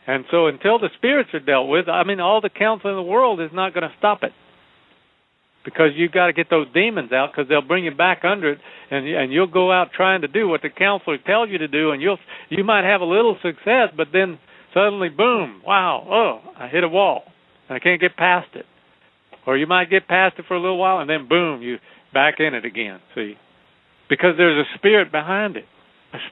And 0.06 0.26
so 0.32 0.48
until 0.48 0.80
the 0.80 0.90
spirits 0.98 1.30
are 1.34 1.40
dealt 1.40 1.70
with, 1.70 1.88
I 1.88 2.04
mean, 2.04 2.20
all 2.20 2.42
the 2.42 2.50
counseling 2.50 2.98
in 2.98 2.98
the 2.98 3.10
world 3.10 3.40
is 3.40 3.52
not 3.54 3.74
going 3.74 3.88
to 3.88 3.96
stop 3.98 4.24
it. 4.24 4.32
Because 5.64 5.92
you've 5.96 6.12
got 6.12 6.28
to 6.28 6.34
get 6.34 6.50
those 6.50 6.68
demons 6.74 7.14
out 7.14 7.30
because 7.32 7.48
they'll 7.48 7.62
bring 7.62 7.86
you 7.86 7.96
back 7.96 8.26
under 8.26 8.52
it, 8.52 8.60
and 8.92 9.08
and 9.08 9.32
you'll 9.32 9.48
go 9.48 9.72
out 9.72 9.92
trying 9.96 10.20
to 10.20 10.28
do 10.28 10.46
what 10.46 10.62
the 10.62 10.70
counselor 10.70 11.18
tells 11.18 11.50
you 11.50 11.58
to 11.60 11.70
do, 11.70 11.92
and 11.92 12.02
you'll 12.02 12.18
you 12.50 12.66
might 12.66 12.84
have 12.84 13.00
a 13.00 13.06
little 13.06 13.38
success, 13.42 13.88
but 13.96 14.08
then 14.12 14.40
suddenly, 14.74 15.08
boom, 15.08 15.62
wow, 15.66 16.06
oh, 16.06 16.52
I 16.60 16.68
hit 16.68 16.84
a 16.84 16.90
wall, 16.90 17.24
and 17.70 17.78
I 17.78 17.80
can't 17.80 18.02
get 18.02 18.18
past 18.18 18.50
it. 18.56 18.66
Or 19.48 19.56
you 19.56 19.66
might 19.66 19.90
get 19.90 20.06
past 20.06 20.36
it 20.38 20.44
for 20.50 20.56
a 20.56 20.60
little 20.60 20.78
while, 20.78 21.00
and 21.00 21.10
then 21.10 21.30
boom, 21.30 21.62
you 21.62 21.78
back 22.14 22.36
in 22.40 22.54
it 22.54 22.66
again. 22.66 23.00
See, 23.16 23.36
because 24.10 24.36
there's 24.36 24.66
a 24.66 24.78
spirit 24.78 25.14
behind 25.14 25.56
it 25.56 25.64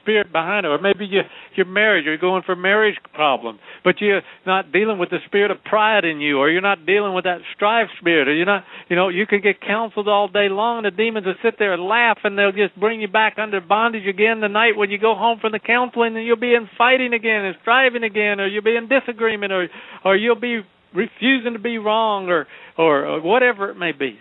spirit 0.00 0.32
behind 0.32 0.66
it, 0.66 0.68
or 0.68 0.78
maybe 0.78 1.06
you 1.06 1.22
you're 1.56 1.66
married, 1.66 2.04
you're 2.04 2.18
going 2.18 2.42
for 2.44 2.56
marriage 2.56 2.96
problem, 3.14 3.58
but 3.84 4.00
you're 4.00 4.22
not 4.46 4.72
dealing 4.72 4.98
with 4.98 5.10
the 5.10 5.18
spirit 5.26 5.50
of 5.50 5.62
pride 5.64 6.04
in 6.04 6.20
you, 6.20 6.38
or 6.38 6.50
you're 6.50 6.60
not 6.60 6.86
dealing 6.86 7.14
with 7.14 7.24
that 7.24 7.38
strife 7.54 7.88
spirit, 7.98 8.28
or 8.28 8.34
you're 8.34 8.46
not, 8.46 8.64
you 8.88 8.96
know, 8.96 9.08
you 9.08 9.26
can 9.26 9.40
get 9.40 9.60
counseled 9.60 10.08
all 10.08 10.28
day 10.28 10.48
long, 10.48 10.84
and 10.84 10.86
the 10.86 10.96
demons 10.96 11.26
will 11.26 11.34
sit 11.42 11.54
there 11.58 11.72
and 11.72 11.82
laugh, 11.82 12.18
and 12.24 12.38
they'll 12.38 12.52
just 12.52 12.78
bring 12.78 13.00
you 13.00 13.08
back 13.08 13.34
under 13.38 13.60
bondage 13.60 14.06
again 14.06 14.40
the 14.40 14.48
night 14.48 14.76
when 14.76 14.90
you 14.90 14.98
go 14.98 15.14
home 15.14 15.38
from 15.40 15.52
the 15.52 15.58
counseling, 15.58 16.16
and 16.16 16.26
you'll 16.26 16.36
be 16.36 16.54
in 16.54 16.68
fighting 16.78 17.12
again, 17.12 17.44
and 17.44 17.56
striving 17.62 18.04
again, 18.04 18.40
or 18.40 18.46
you'll 18.46 18.62
be 18.62 18.76
in 18.76 18.88
disagreement, 18.88 19.52
or 19.52 19.68
or 20.04 20.16
you'll 20.16 20.40
be 20.40 20.60
refusing 20.94 21.54
to 21.54 21.58
be 21.58 21.78
wrong, 21.78 22.28
or 22.28 22.46
or, 22.78 23.06
or 23.06 23.20
whatever 23.20 23.70
it 23.70 23.76
may 23.76 23.92
be, 23.92 24.18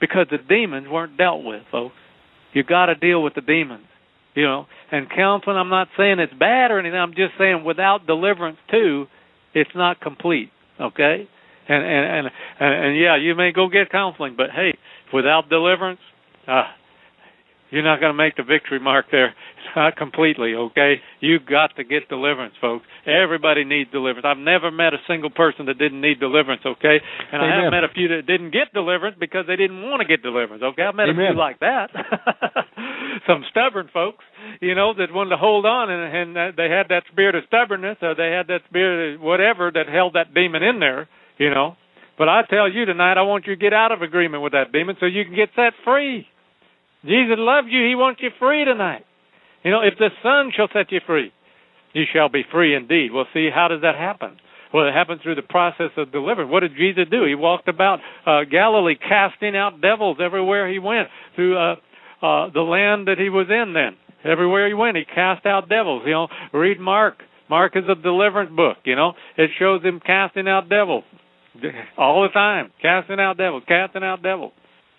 because 0.00 0.26
the 0.30 0.38
demons 0.38 0.88
weren't 0.88 1.16
dealt 1.16 1.44
with, 1.44 1.62
folks. 1.70 1.94
You 2.52 2.62
got 2.62 2.86
to 2.86 2.94
deal 2.94 3.22
with 3.22 3.34
the 3.34 3.42
demons 3.42 3.84
you 4.36 4.44
know 4.44 4.66
and 4.92 5.08
counseling 5.10 5.56
i'm 5.56 5.70
not 5.70 5.88
saying 5.96 6.20
it's 6.20 6.32
bad 6.34 6.70
or 6.70 6.78
anything. 6.78 6.98
I'm 6.98 7.10
just 7.10 7.32
saying 7.38 7.64
without 7.64 8.06
deliverance 8.06 8.58
too 8.70 9.06
it's 9.54 9.70
not 9.74 10.00
complete 10.00 10.50
okay? 10.80 11.28
And 11.68 11.84
and 11.84 12.04
and 12.06 12.26
and, 12.60 12.86
and 12.86 13.00
yeah 13.00 13.16
you 13.16 13.34
may 13.34 13.50
go 13.52 13.68
get 13.68 13.90
counseling 13.90 14.34
but 14.36 14.50
hey 14.54 14.76
without 15.12 15.48
deliverance 15.48 16.00
uh 16.46 16.64
you're 17.70 17.84
not 17.84 18.00
going 18.00 18.12
to 18.12 18.16
make 18.16 18.36
the 18.36 18.42
victory 18.42 18.80
mark 18.80 19.06
there 19.10 19.34
not 19.76 19.96
completely, 19.96 20.54
okay? 20.54 20.96
You've 21.20 21.44
got 21.46 21.76
to 21.76 21.84
get 21.84 22.08
deliverance, 22.08 22.54
folks. 22.60 22.84
Everybody 23.06 23.64
needs 23.64 23.90
deliverance. 23.92 24.24
I've 24.26 24.40
never 24.40 24.70
met 24.70 24.94
a 24.94 25.02
single 25.06 25.30
person 25.30 25.66
that 25.66 25.78
didn't 25.78 26.00
need 26.00 26.18
deliverance, 26.18 26.62
okay? 26.64 26.96
And 27.32 27.42
Amen. 27.42 27.52
I 27.52 27.62
have 27.62 27.70
met 27.70 27.84
a 27.84 27.92
few 27.92 28.08
that 28.08 28.26
didn't 28.26 28.52
get 28.52 28.72
deliverance 28.72 29.16
because 29.20 29.44
they 29.46 29.56
didn't 29.56 29.82
want 29.82 30.00
to 30.00 30.08
get 30.08 30.22
deliverance, 30.22 30.62
okay? 30.62 30.82
I've 30.82 30.94
met 30.94 31.08
Amen. 31.08 31.26
a 31.26 31.32
few 31.32 31.38
like 31.38 31.60
that. 31.60 31.90
Some 33.26 33.44
stubborn 33.50 33.90
folks, 33.92 34.24
you 34.60 34.74
know, 34.74 34.94
that 34.94 35.12
wanted 35.12 35.30
to 35.30 35.36
hold 35.36 35.66
on 35.66 35.90
and, 35.90 36.36
and 36.36 36.56
they 36.56 36.68
had 36.72 36.88
that 36.88 37.04
spirit 37.12 37.34
of 37.34 37.44
stubbornness 37.46 37.98
or 38.02 38.14
they 38.14 38.30
had 38.30 38.48
that 38.48 38.64
spirit 38.68 39.14
of 39.14 39.20
whatever 39.20 39.70
that 39.72 39.88
held 39.92 40.14
that 40.14 40.32
demon 40.34 40.62
in 40.62 40.80
there, 40.80 41.08
you 41.38 41.50
know. 41.50 41.76
But 42.18 42.28
I 42.28 42.42
tell 42.48 42.70
you 42.70 42.86
tonight, 42.86 43.18
I 43.18 43.22
want 43.22 43.46
you 43.46 43.54
to 43.54 43.60
get 43.60 43.74
out 43.74 43.92
of 43.92 44.00
agreement 44.00 44.42
with 44.42 44.52
that 44.52 44.72
demon 44.72 44.96
so 45.00 45.06
you 45.06 45.24
can 45.24 45.34
get 45.34 45.50
set 45.54 45.74
free. 45.84 46.26
Jesus 47.06 47.36
loves 47.38 47.68
you. 47.70 47.86
He 47.86 47.94
wants 47.94 48.20
you 48.22 48.30
free 48.38 48.64
tonight. 48.64 49.04
You 49.62 49.70
know, 49.70 49.80
if 49.80 49.94
the 49.98 50.10
Son 50.22 50.52
shall 50.54 50.68
set 50.72 50.92
you 50.92 51.00
free, 51.06 51.32
you 51.92 52.04
shall 52.12 52.28
be 52.28 52.42
free 52.52 52.74
indeed. 52.74 53.12
Well, 53.12 53.26
see, 53.32 53.48
how 53.52 53.68
does 53.68 53.82
that 53.82 53.94
happen? 53.94 54.36
Well, 54.72 54.86
it 54.88 54.92
happened 54.92 55.20
through 55.22 55.36
the 55.36 55.42
process 55.42 55.90
of 55.96 56.12
deliverance. 56.12 56.50
What 56.50 56.60
did 56.60 56.76
Jesus 56.76 57.04
do? 57.10 57.24
He 57.24 57.34
walked 57.34 57.68
about 57.68 58.00
uh, 58.26 58.44
Galilee 58.50 58.96
casting 58.96 59.56
out 59.56 59.80
devils 59.80 60.18
everywhere 60.20 60.70
he 60.70 60.78
went 60.78 61.08
through 61.34 61.56
uh, 61.56 61.76
uh, 62.22 62.50
the 62.52 62.60
land 62.60 63.08
that 63.08 63.18
he 63.18 63.28
was 63.28 63.46
in 63.48 63.72
then. 63.72 63.96
Everywhere 64.24 64.66
he 64.66 64.74
went, 64.74 64.96
he 64.96 65.04
cast 65.04 65.46
out 65.46 65.68
devils. 65.68 66.02
You 66.04 66.12
know, 66.12 66.28
read 66.52 66.80
Mark. 66.80 67.22
Mark 67.48 67.76
is 67.76 67.84
a 67.88 67.94
deliverance 67.94 68.50
book, 68.54 68.78
you 68.84 68.96
know. 68.96 69.12
It 69.38 69.50
shows 69.58 69.82
him 69.82 70.00
casting 70.04 70.48
out 70.48 70.68
devils 70.68 71.04
all 71.96 72.22
the 72.22 72.28
time. 72.28 72.72
Casting 72.82 73.20
out 73.20 73.38
devils, 73.38 73.62
casting 73.68 74.02
out 74.02 74.22
devils, 74.22 74.52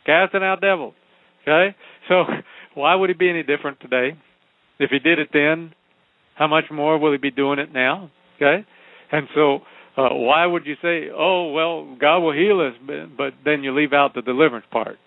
casting 0.06 0.44
out 0.44 0.62
devils. 0.62 0.94
Okay? 1.44 1.76
So 2.08 2.24
why 2.76 2.96
would 2.96 3.10
he 3.10 3.14
be 3.14 3.30
any 3.30 3.44
different 3.44 3.80
today? 3.80 4.18
If 4.80 4.92
he 4.92 5.00
did 5.00 5.20
it 5.20 5.30
then, 5.34 5.74
how 6.38 6.48
much 6.48 6.66
more 6.72 6.98
will 6.98 7.12
He 7.12 7.18
be 7.18 7.32
doing 7.32 7.60
it 7.60 7.74
now? 7.74 8.12
Okay, 8.36 8.66
and 9.12 9.28
so 9.34 9.62
uh, 9.98 10.10
why 10.14 10.46
would 10.46 10.66
you 10.66 10.76
say, 10.82 11.10
"Oh, 11.14 11.52
well, 11.52 11.98
God 12.00 12.20
will 12.20 12.34
heal 12.34 12.62
us," 12.62 12.74
but, 13.18 13.34
then 13.44 13.64
you 13.64 13.76
leave 13.76 13.94
out 13.94 14.14
the 14.14 14.22
deliverance 14.22 14.68
part? 14.72 14.98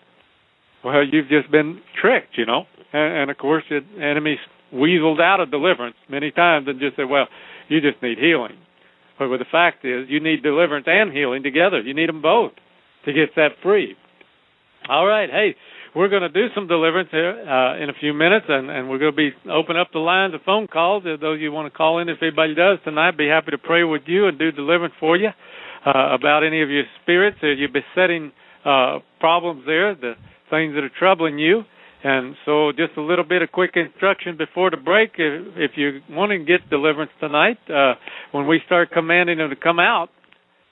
Well, 0.83 1.03
you've 1.05 1.29
just 1.29 1.49
been 1.49 1.81
tricked, 1.99 2.37
you 2.37 2.45
know. 2.45 2.65
And, 2.91 3.13
and 3.13 3.31
of 3.31 3.37
course, 3.37 3.63
the 3.69 3.79
enemy's 4.03 4.39
weaseled 4.73 5.21
out 5.21 5.39
of 5.39 5.51
deliverance 5.51 5.95
many 6.09 6.31
times 6.31 6.67
and 6.67 6.79
just 6.79 6.97
say, 6.97 7.05
"Well, 7.05 7.27
you 7.69 7.79
just 7.79 8.03
need 8.03 8.17
healing." 8.17 8.57
But 9.17 9.37
the 9.37 9.45
fact 9.49 9.85
is, 9.85 10.09
you 10.09 10.19
need 10.19 10.43
deliverance 10.43 10.87
and 10.89 11.13
healing 11.13 11.43
together. 11.43 11.79
You 11.79 11.93
need 11.93 12.09
them 12.09 12.21
both 12.21 12.53
to 13.05 13.13
get 13.13 13.29
set 13.35 13.51
free. 13.61 13.95
All 14.89 15.05
right, 15.05 15.29
hey, 15.29 15.55
we're 15.95 16.07
going 16.07 16.21
to 16.21 16.29
do 16.29 16.47
some 16.55 16.67
deliverance 16.67 17.09
here 17.11 17.31
uh, 17.31 17.81
in 17.81 17.89
a 17.89 17.93
few 17.99 18.13
minutes, 18.13 18.45
and, 18.47 18.69
and 18.69 18.89
we're 18.89 18.97
going 18.97 19.11
to 19.11 19.17
be 19.17 19.31
open 19.49 19.75
up 19.75 19.89
the 19.91 19.99
lines 19.99 20.33
of 20.33 20.41
phone 20.45 20.67
calls. 20.67 21.03
If 21.05 21.19
those 21.19 21.39
you 21.41 21.51
want 21.51 21.71
to 21.71 21.77
call 21.77 21.99
in, 21.99 22.07
if 22.07 22.17
anybody 22.21 22.55
does 22.55 22.77
tonight, 22.85 23.17
be 23.17 23.27
happy 23.27 23.51
to 23.51 23.57
pray 23.57 23.83
with 23.83 24.03
you 24.05 24.27
and 24.27 24.39
do 24.39 24.51
deliverance 24.51 24.93
for 24.99 25.17
you 25.17 25.29
uh, 25.85 26.15
about 26.15 26.43
any 26.45 26.61
of 26.61 26.69
your 26.69 26.83
spirits. 27.01 27.37
If 27.41 27.59
you're 27.59 27.69
besetting 27.69 28.31
uh, 28.63 28.99
problems 29.19 29.63
there, 29.65 29.93
the 29.95 30.13
things 30.49 30.75
that 30.75 30.83
are 30.83 30.91
troubling 30.97 31.39
you. 31.39 31.63
And 32.03 32.35
so, 32.45 32.71
just 32.71 32.97
a 32.97 33.01
little 33.01 33.25
bit 33.25 33.43
of 33.43 33.51
quick 33.51 33.71
instruction 33.75 34.35
before 34.35 34.71
the 34.71 34.77
break. 34.77 35.11
If, 35.17 35.53
if 35.55 35.71
you 35.75 35.99
want 36.09 36.31
to 36.31 36.39
get 36.39 36.67
deliverance 36.69 37.11
tonight, 37.19 37.57
uh, 37.69 37.93
when 38.31 38.47
we 38.47 38.59
start 38.65 38.91
commanding 38.91 39.37
them 39.37 39.51
to 39.51 39.55
come 39.55 39.79
out, 39.79 40.09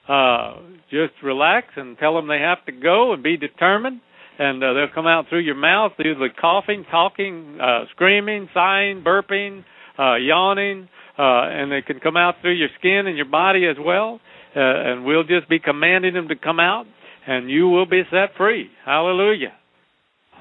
uh, 0.07 0.59
just 0.89 1.13
relax 1.21 1.67
and 1.75 1.99
tell 1.99 2.15
them 2.15 2.27
they 2.27 2.39
have 2.39 2.65
to 2.65 2.71
go 2.71 3.13
and 3.13 3.21
be 3.21 3.37
determined 3.37 4.01
and 4.39 4.63
uh, 4.63 4.73
they'll 4.73 4.93
come 4.95 5.05
out 5.05 5.25
through 5.29 5.41
your 5.41 5.55
mouth, 5.55 5.91
usually 5.99 6.29
coughing, 6.29 6.85
talking, 6.89 7.59
uh, 7.61 7.83
screaming, 7.91 8.47
sighing, 8.53 9.03
burping, 9.03 9.63
uh, 9.99 10.15
yawning, 10.15 10.87
uh, 11.19 11.43
and 11.51 11.71
they 11.71 11.81
can 11.81 11.99
come 11.99 12.15
out 12.15 12.35
through 12.41 12.55
your 12.55 12.69
skin 12.79 13.05
and 13.05 13.17
your 13.17 13.25
body 13.27 13.67
as 13.67 13.75
well. 13.77 14.21
Uh, 14.55 14.59
and 14.59 15.05
we'll 15.05 15.23
just 15.23 15.47
be 15.49 15.59
commanding 15.59 16.13
them 16.13 16.29
to 16.29 16.35
come 16.35 16.59
out, 16.59 16.85
and 17.27 17.51
you 17.51 17.67
will 17.67 17.85
be 17.85 18.01
set 18.09 18.35
free. 18.37 18.69
Hallelujah. 18.85 19.53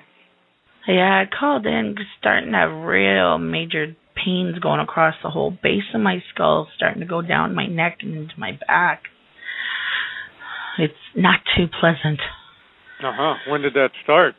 Yeah, 0.88 1.22
I 1.24 1.24
called 1.38 1.66
in 1.66 1.94
starting 2.18 2.50
to 2.50 2.58
have 2.58 2.72
real 2.84 3.38
major 3.38 3.94
pains 4.24 4.58
going 4.58 4.80
across 4.80 5.14
the 5.22 5.30
whole 5.30 5.50
base 5.62 5.84
of 5.94 6.00
my 6.00 6.22
skull, 6.34 6.66
starting 6.76 7.00
to 7.00 7.06
go 7.06 7.22
down 7.22 7.54
my 7.54 7.66
neck 7.66 7.98
and 8.00 8.16
into 8.16 8.34
my 8.38 8.58
back. 8.66 9.02
It's 10.78 10.94
not 11.14 11.40
too 11.56 11.66
pleasant. 11.80 12.18
Uh 13.04 13.12
huh. 13.14 13.34
When 13.48 13.62
did 13.62 13.74
that 13.74 13.90
start? 14.02 14.34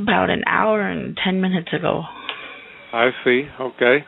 About 0.00 0.30
an 0.30 0.44
hour 0.46 0.82
and 0.88 1.18
ten 1.24 1.40
minutes 1.40 1.72
ago. 1.72 2.04
I 2.92 3.10
see. 3.24 3.44
Okay. 3.60 4.04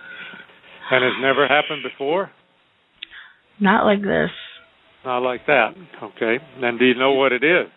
And 0.91 1.05
it's 1.05 1.17
never 1.21 1.47
happened 1.47 1.83
before? 1.83 2.31
Not 3.61 3.85
like 3.85 4.03
this. 4.03 4.31
Not 5.05 5.19
like 5.19 5.47
that. 5.47 5.71
Okay. 6.03 6.37
And 6.61 6.79
do 6.79 6.85
you 6.85 6.95
know 6.95 7.13
what 7.13 7.33
it 7.33 7.43
is? 7.43 7.69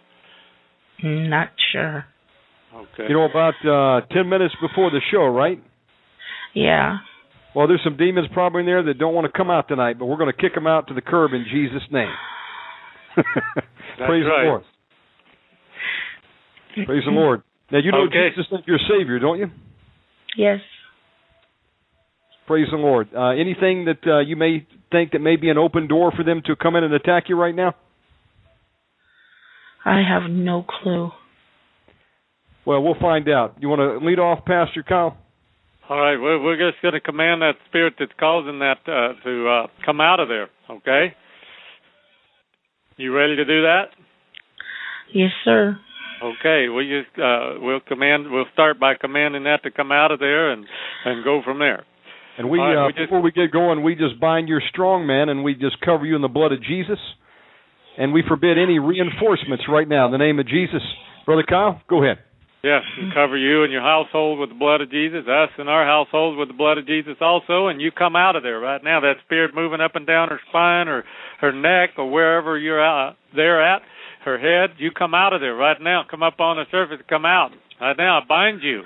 Not 1.03 1.49
sure. 1.71 2.05
Okay. 2.73 3.05
You 3.07 3.15
know, 3.15 3.25
about 3.25 3.53
uh, 3.65 4.05
10 4.13 4.27
minutes 4.29 4.55
before 4.61 4.89
the 4.89 5.01
show, 5.11 5.25
right? 5.25 5.61
Yeah. 6.53 6.97
Well, 7.55 7.67
there's 7.67 7.81
some 7.83 7.97
demons 7.97 8.27
probably 8.33 8.61
in 8.61 8.65
there 8.65 8.83
that 8.83 8.97
don't 8.97 9.13
want 9.13 9.31
to 9.31 9.37
come 9.37 9.49
out 9.49 9.67
tonight, 9.67 9.97
but 9.97 10.05
we're 10.05 10.17
going 10.17 10.31
to 10.33 10.41
kick 10.41 10.53
them 10.53 10.67
out 10.67 10.87
to 10.87 10.93
the 10.93 11.01
curb 11.01 11.31
in 11.33 11.45
Jesus' 11.51 11.83
name. 11.91 12.11
Praise 13.15 14.25
right. 14.25 14.43
the 14.43 14.47
Lord. 14.47 14.63
Praise 16.85 17.03
the 17.05 17.11
Lord. 17.11 17.43
Now 17.71 17.79
you 17.79 17.91
know 17.91 18.03
Okay. 18.07 18.29
Jesus 18.29 18.45
is 18.51 18.59
your 18.65 18.79
Savior, 18.89 19.19
don't 19.19 19.39
you? 19.39 19.47
Yes. 20.37 20.59
Praise 22.47 22.67
the 22.69 22.77
Lord. 22.77 23.09
Uh, 23.15 23.29
anything 23.29 23.85
that 23.85 24.05
uh, 24.05 24.19
you 24.19 24.35
may 24.35 24.67
think 24.91 25.11
that 25.11 25.19
may 25.19 25.35
be 25.35 25.49
an 25.49 25.57
open 25.57 25.87
door 25.87 26.11
for 26.11 26.23
them 26.23 26.41
to 26.45 26.55
come 26.55 26.75
in 26.75 26.83
and 26.83 26.93
attack 26.93 27.23
you 27.27 27.35
right 27.35 27.55
now? 27.55 27.73
I 29.83 30.01
have 30.07 30.29
no 30.29 30.63
clue. 30.63 31.11
Well, 32.65 32.81
we'll 32.81 32.99
find 32.99 33.29
out. 33.29 33.55
You 33.59 33.69
want 33.69 33.79
to 33.79 34.05
lead 34.05 34.19
off, 34.19 34.45
Pastor 34.45 34.83
Kyle? 34.83 35.17
All 35.87 35.99
right. 35.99 36.17
We're, 36.17 36.41
we're 36.41 36.71
just 36.71 36.81
going 36.81 36.93
to 36.93 36.99
command 36.99 37.41
that 37.41 37.53
spirit 37.67 37.93
that's 37.99 38.11
causing 38.19 38.59
that 38.59 38.77
uh, 38.87 39.23
to 39.23 39.47
uh, 39.47 39.67
come 39.85 40.01
out 40.01 40.19
of 40.19 40.27
there. 40.27 40.49
Okay. 40.69 41.15
You 42.97 43.15
ready 43.15 43.35
to 43.35 43.45
do 43.45 43.61
that? 43.63 43.85
Yes, 45.13 45.31
sir. 45.43 45.77
Okay. 46.23 46.69
We 46.69 46.89
just 46.89 47.19
uh, 47.19 47.59
we'll 47.59 47.81
command. 47.81 48.31
We'll 48.31 48.45
start 48.53 48.79
by 48.79 48.93
commanding 48.99 49.43
that 49.43 49.61
to 49.63 49.71
come 49.71 49.91
out 49.91 50.11
of 50.11 50.19
there 50.19 50.51
and 50.51 50.65
and 51.05 51.23
go 51.23 51.41
from 51.43 51.59
there. 51.59 51.85
And 52.37 52.49
we, 52.49 52.59
right, 52.59 52.75
uh, 52.75 52.87
we 52.87 52.93
just- 52.93 52.99
before 52.99 53.21
we 53.21 53.31
get 53.31 53.51
going, 53.51 53.81
we 53.83 53.95
just 53.95 54.19
bind 54.19 54.49
your 54.49 54.61
strong 54.69 55.07
man 55.07 55.29
and 55.29 55.43
we 55.43 55.55
just 55.55 55.79
cover 55.81 56.05
you 56.05 56.15
in 56.15 56.21
the 56.21 56.27
blood 56.27 56.51
of 56.51 56.61
Jesus. 56.61 56.99
And 57.97 58.11
we 58.11 58.21
forbid 58.23 58.57
any 58.57 58.77
reinforcements 58.77 59.67
right 59.69 59.87
now 59.87 60.05
in 60.05 60.11
the 60.11 60.17
name 60.17 60.39
of 60.39 60.47
Jesus. 60.47 60.83
Brother 61.25 61.43
Kyle, 61.43 61.81
go 61.87 62.03
ahead. 62.03 62.19
Yes, 62.61 62.81
and 62.97 63.13
cover 63.13 63.37
you 63.37 63.61
and 63.63 63.71
your 63.71 63.83
household 63.83 64.39
with 64.39 64.49
the 64.49 64.55
blood 64.55 64.81
of 64.81 64.89
Jesus, 64.89 65.27
us 65.27 65.51
and 65.59 65.69
our 65.69 65.85
household 65.85 66.35
with 66.35 66.47
the 66.47 66.55
blood 66.55 66.79
of 66.79 66.87
Jesus 66.87 67.15
also, 67.21 67.67
and 67.67 67.79
you 67.79 67.91
come 67.91 68.15
out 68.15 68.35
of 68.35 68.41
there 68.41 68.59
right 68.59 68.83
now. 68.83 68.99
That 69.01 69.17
spirit 69.23 69.53
moving 69.53 69.81
up 69.81 69.95
and 69.95 70.07
down 70.07 70.29
her 70.29 70.41
spine 70.49 70.87
or 70.87 71.03
her 71.41 71.51
neck 71.51 71.91
or 71.97 72.09
wherever 72.09 72.57
you're 72.57 72.83
out 72.83 73.17
there 73.35 73.61
at, 73.61 73.83
her 74.25 74.39
head, 74.39 74.77
you 74.79 74.89
come 74.89 75.13
out 75.13 75.33
of 75.33 75.41
there 75.41 75.53
right 75.53 75.79
now. 75.79 76.05
Come 76.09 76.23
up 76.23 76.39
on 76.39 76.57
the 76.57 76.65
surface, 76.71 76.97
come 77.07 77.23
out. 77.23 77.51
Right 77.79 77.95
now, 77.97 78.17
I 78.17 78.25
bind 78.27 78.63
you. 78.63 78.81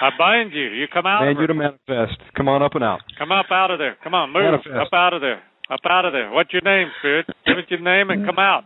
I 0.00 0.10
bind 0.16 0.52
you. 0.52 0.70
You 0.70 0.86
come 0.92 1.06
out. 1.06 1.26
Of 1.26 1.36
you 1.38 1.46
to 1.46 1.54
manifest. 1.54 2.18
Come 2.36 2.48
on 2.48 2.62
up 2.62 2.74
and 2.74 2.84
out. 2.84 3.00
Come 3.18 3.32
up 3.32 3.46
out 3.50 3.70
of 3.70 3.78
there. 3.78 3.96
Come 4.02 4.14
on, 4.14 4.30
move 4.32 4.44
Manifest. 4.44 4.74
up 4.74 4.92
out 4.92 5.12
of 5.12 5.20
there. 5.20 5.42
Up 5.70 5.80
out 5.84 6.04
of 6.04 6.12
there. 6.12 6.30
What's 6.30 6.52
your 6.52 6.62
name, 6.62 6.88
spirit? 7.00 7.26
Give 7.46 7.58
us 7.58 7.64
your 7.68 7.80
name 7.80 8.10
and 8.10 8.24
come 8.24 8.38
out. 8.38 8.64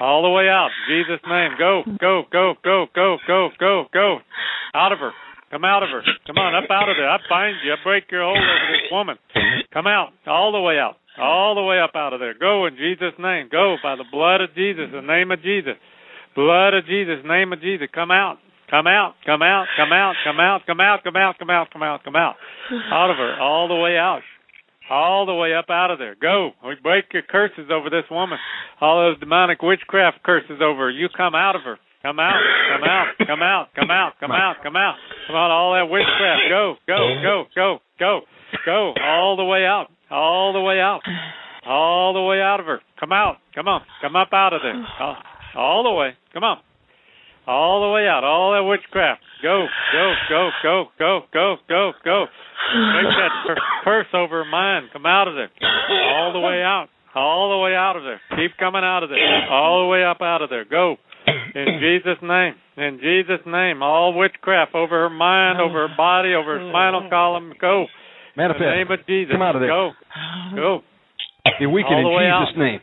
All 0.00 0.22
the 0.22 0.28
way 0.28 0.48
out. 0.48 0.70
In 0.88 1.04
Jesus' 1.04 1.22
name. 1.28 1.52
Go, 1.58 1.82
go, 2.00 2.24
go, 2.30 2.54
go, 2.64 2.86
go, 2.94 3.16
go, 3.26 3.48
go, 3.58 3.86
go. 3.92 4.18
Out 4.74 4.92
of 4.92 4.98
her. 4.98 5.12
Come 5.50 5.64
out 5.64 5.82
of 5.82 5.90
her. 5.90 6.02
Come 6.26 6.38
on, 6.38 6.54
up 6.54 6.70
out 6.70 6.88
of 6.88 6.96
there. 6.96 7.08
I 7.08 7.18
bind 7.28 7.56
you. 7.64 7.72
I 7.72 7.76
break 7.84 8.10
your 8.10 8.24
hold 8.24 8.36
over 8.36 8.72
this 8.72 8.90
woman. 8.90 9.16
Come 9.72 9.86
out. 9.86 10.10
All 10.26 10.50
the 10.50 10.60
way 10.60 10.78
out. 10.78 10.96
All 11.20 11.54
the 11.54 11.62
way 11.62 11.78
up 11.78 11.92
out 11.94 12.12
of 12.12 12.20
there. 12.20 12.34
Go 12.34 12.66
in 12.66 12.76
Jesus' 12.76 13.12
name. 13.18 13.48
Go 13.52 13.76
by 13.82 13.96
the 13.96 14.04
blood 14.10 14.40
of 14.40 14.54
Jesus, 14.54 14.88
the 14.92 15.02
name 15.02 15.30
of 15.30 15.42
Jesus. 15.42 15.74
Blood 16.34 16.72
of 16.72 16.86
Jesus, 16.86 17.20
name 17.24 17.52
of 17.52 17.60
Jesus. 17.60 17.88
Come 17.94 18.10
out. 18.10 18.38
Come 18.72 18.86
out. 18.86 19.12
Come 19.26 19.42
out. 19.42 19.66
Come 19.76 19.92
out. 19.92 20.14
Come 20.24 20.40
out. 20.40 20.62
Come 20.66 20.80
out. 20.80 21.04
Come 21.04 21.16
out. 21.16 21.38
Come 21.38 21.50
out. 21.50 21.70
Come 21.70 21.82
out. 21.82 22.04
Come 22.04 22.16
out. 22.16 22.36
Out 22.90 23.10
of 23.10 23.18
her. 23.18 23.36
All 23.38 23.68
the 23.68 23.76
way 23.76 23.98
out. 23.98 24.22
all 24.90 25.26
the 25.26 25.34
way 25.34 25.52
up 25.52 25.68
out 25.68 25.90
of 25.90 25.98
there. 25.98 26.16
Go. 26.16 26.52
We 26.64 26.76
break 26.82 27.04
your 27.12 27.22
curses 27.22 27.68
over 27.70 27.90
this 27.90 28.08
woman. 28.10 28.38
All 28.80 29.04
those 29.04 29.20
demonic 29.20 29.60
witchcraft 29.60 30.22
curses 30.24 30.60
over 30.62 30.88
her. 30.88 30.90
You 30.90 31.08
come 31.14 31.34
out 31.34 31.54
of 31.54 31.62
her. 31.62 31.76
Come 32.02 32.18
out, 32.18 32.34
come 32.74 32.82
out, 32.82 33.06
come 33.28 33.42
out, 33.42 33.68
come 33.76 33.90
out, 33.92 34.12
come 34.18 34.32
out, 34.32 34.56
come 34.64 34.74
out. 34.74 34.96
Come 35.28 35.36
on, 35.36 35.50
all 35.52 35.72
that 35.74 35.88
witchcraft. 35.88 36.42
Go, 36.50 36.74
go, 36.84 36.98
go, 37.22 37.44
go, 37.54 37.78
go, 38.00 38.20
go. 38.66 38.94
All 39.00 39.36
the 39.36 39.44
way 39.44 39.64
out. 39.64 39.86
All 40.10 40.52
the 40.52 40.60
way 40.60 40.80
out. 40.80 41.02
All 41.64 42.12
the 42.12 42.22
way 42.22 42.40
out 42.40 42.58
of 42.58 42.66
her. 42.66 42.80
Come 42.98 43.12
out. 43.12 43.36
Come 43.54 43.68
on. 43.68 43.82
Come 44.00 44.16
up 44.16 44.32
out 44.32 44.52
of 44.52 44.62
there. 44.62 44.84
All, 44.98 45.16
all 45.54 45.84
the 45.84 45.92
way. 45.92 46.16
Come 46.34 46.42
on. 46.42 46.58
All 47.46 47.82
the 47.82 47.92
way 47.92 48.06
out. 48.06 48.22
All 48.24 48.52
that 48.52 48.62
witchcraft. 48.62 49.20
Go, 49.42 49.66
go, 49.92 50.14
go, 50.28 50.50
go, 50.62 50.84
go, 50.98 51.20
go, 51.32 51.56
go, 51.68 51.92
go. 52.04 52.26
Break 52.70 53.06
that 53.18 53.58
curse 53.82 54.06
over 54.14 54.44
her 54.44 54.50
mind. 54.50 54.90
Come 54.92 55.06
out 55.06 55.26
of 55.26 55.34
there. 55.34 55.50
All 56.14 56.32
the 56.32 56.40
way 56.40 56.62
out. 56.62 56.86
All 57.14 57.50
the 57.50 57.58
way 57.58 57.74
out 57.74 57.96
of 57.96 58.04
there. 58.04 58.20
Keep 58.36 58.56
coming 58.58 58.82
out 58.84 59.02
of 59.02 59.10
there. 59.10 59.18
All 59.50 59.84
the 59.84 59.88
way 59.90 60.04
up 60.04 60.22
out 60.22 60.42
of 60.42 60.50
there. 60.50 60.64
Go. 60.64 60.96
In 61.26 61.80
Jesus' 61.80 62.22
name. 62.22 62.54
In 62.76 63.00
Jesus' 63.02 63.44
name. 63.44 63.82
All 63.82 64.16
witchcraft 64.16 64.74
over 64.74 65.08
her 65.08 65.10
mind, 65.10 65.60
over 65.60 65.88
her 65.88 65.94
body, 65.96 66.34
over 66.34 66.58
her 66.58 66.70
spinal 66.70 67.10
column. 67.10 67.52
Go. 67.60 67.86
Manifest. 68.36 68.62
In 68.62 68.70
the 68.70 68.76
name 68.76 68.90
of 68.90 69.06
Jesus. 69.06 69.32
Come 69.32 69.42
out 69.42 69.56
of 69.56 69.60
there. 69.60 69.68
Go. 69.68 69.90
Go. 70.54 70.80
Be 71.58 71.66
weakened 71.66 71.98
in 71.98 72.06
Jesus' 72.06 72.32
out. 72.32 72.58
name. 72.58 72.80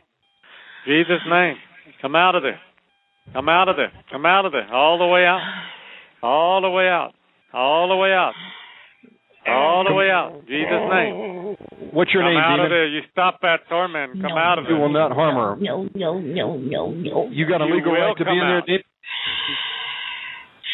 Jesus' 0.86 1.26
name. 1.28 1.56
Come 2.02 2.16
out 2.16 2.36
of 2.36 2.44
there. 2.44 2.60
Come 3.34 3.50
out 3.50 3.70
of 3.70 3.76
there. 3.76 3.92
Come 4.12 4.26
out 4.26 4.46
of 4.46 4.52
there. 4.52 4.68
All 4.74 4.98
the 4.98 5.06
way 5.08 5.26
out. 5.26 5.42
All 6.22 6.62
the 6.62 6.70
way 6.70 6.88
out. 6.88 7.12
All 7.54 7.88
the 7.90 7.96
way 7.96 8.12
out. 8.12 8.34
All 9.48 9.84
the 9.88 9.94
way 9.94 10.10
out. 10.12 10.42
Jesus' 10.48 10.86
name. 10.92 11.56
What's 11.94 12.14
your 12.14 12.22
Come 12.24 12.34
name, 12.34 12.38
out 12.44 12.50
demon? 12.58 12.66
of 12.66 12.70
there. 12.70 12.88
You 12.88 13.02
stop 13.12 13.40
that 13.42 13.62
torment. 13.70 14.14
Come 14.22 14.34
No, 14.34 14.38
out 14.38 14.60
of 14.60 14.66
there. 14.66 14.76
You 14.76 14.82
will 14.82 14.92
not 14.94 15.12
harm 15.12 15.36
her. 15.36 15.56
No, 15.64 15.88
no, 15.96 16.20
no, 16.20 16.58
no, 16.58 16.92
no. 16.92 17.30
You 17.32 17.48
got 17.48 17.62
a 17.62 17.66
legal 17.66 17.94
right 17.94 18.14
to 18.18 18.24
be 18.24 18.30
come 18.30 18.34
in 18.38 18.40
there, 18.46 18.58
out. 18.58 18.66
demon. 18.68 18.84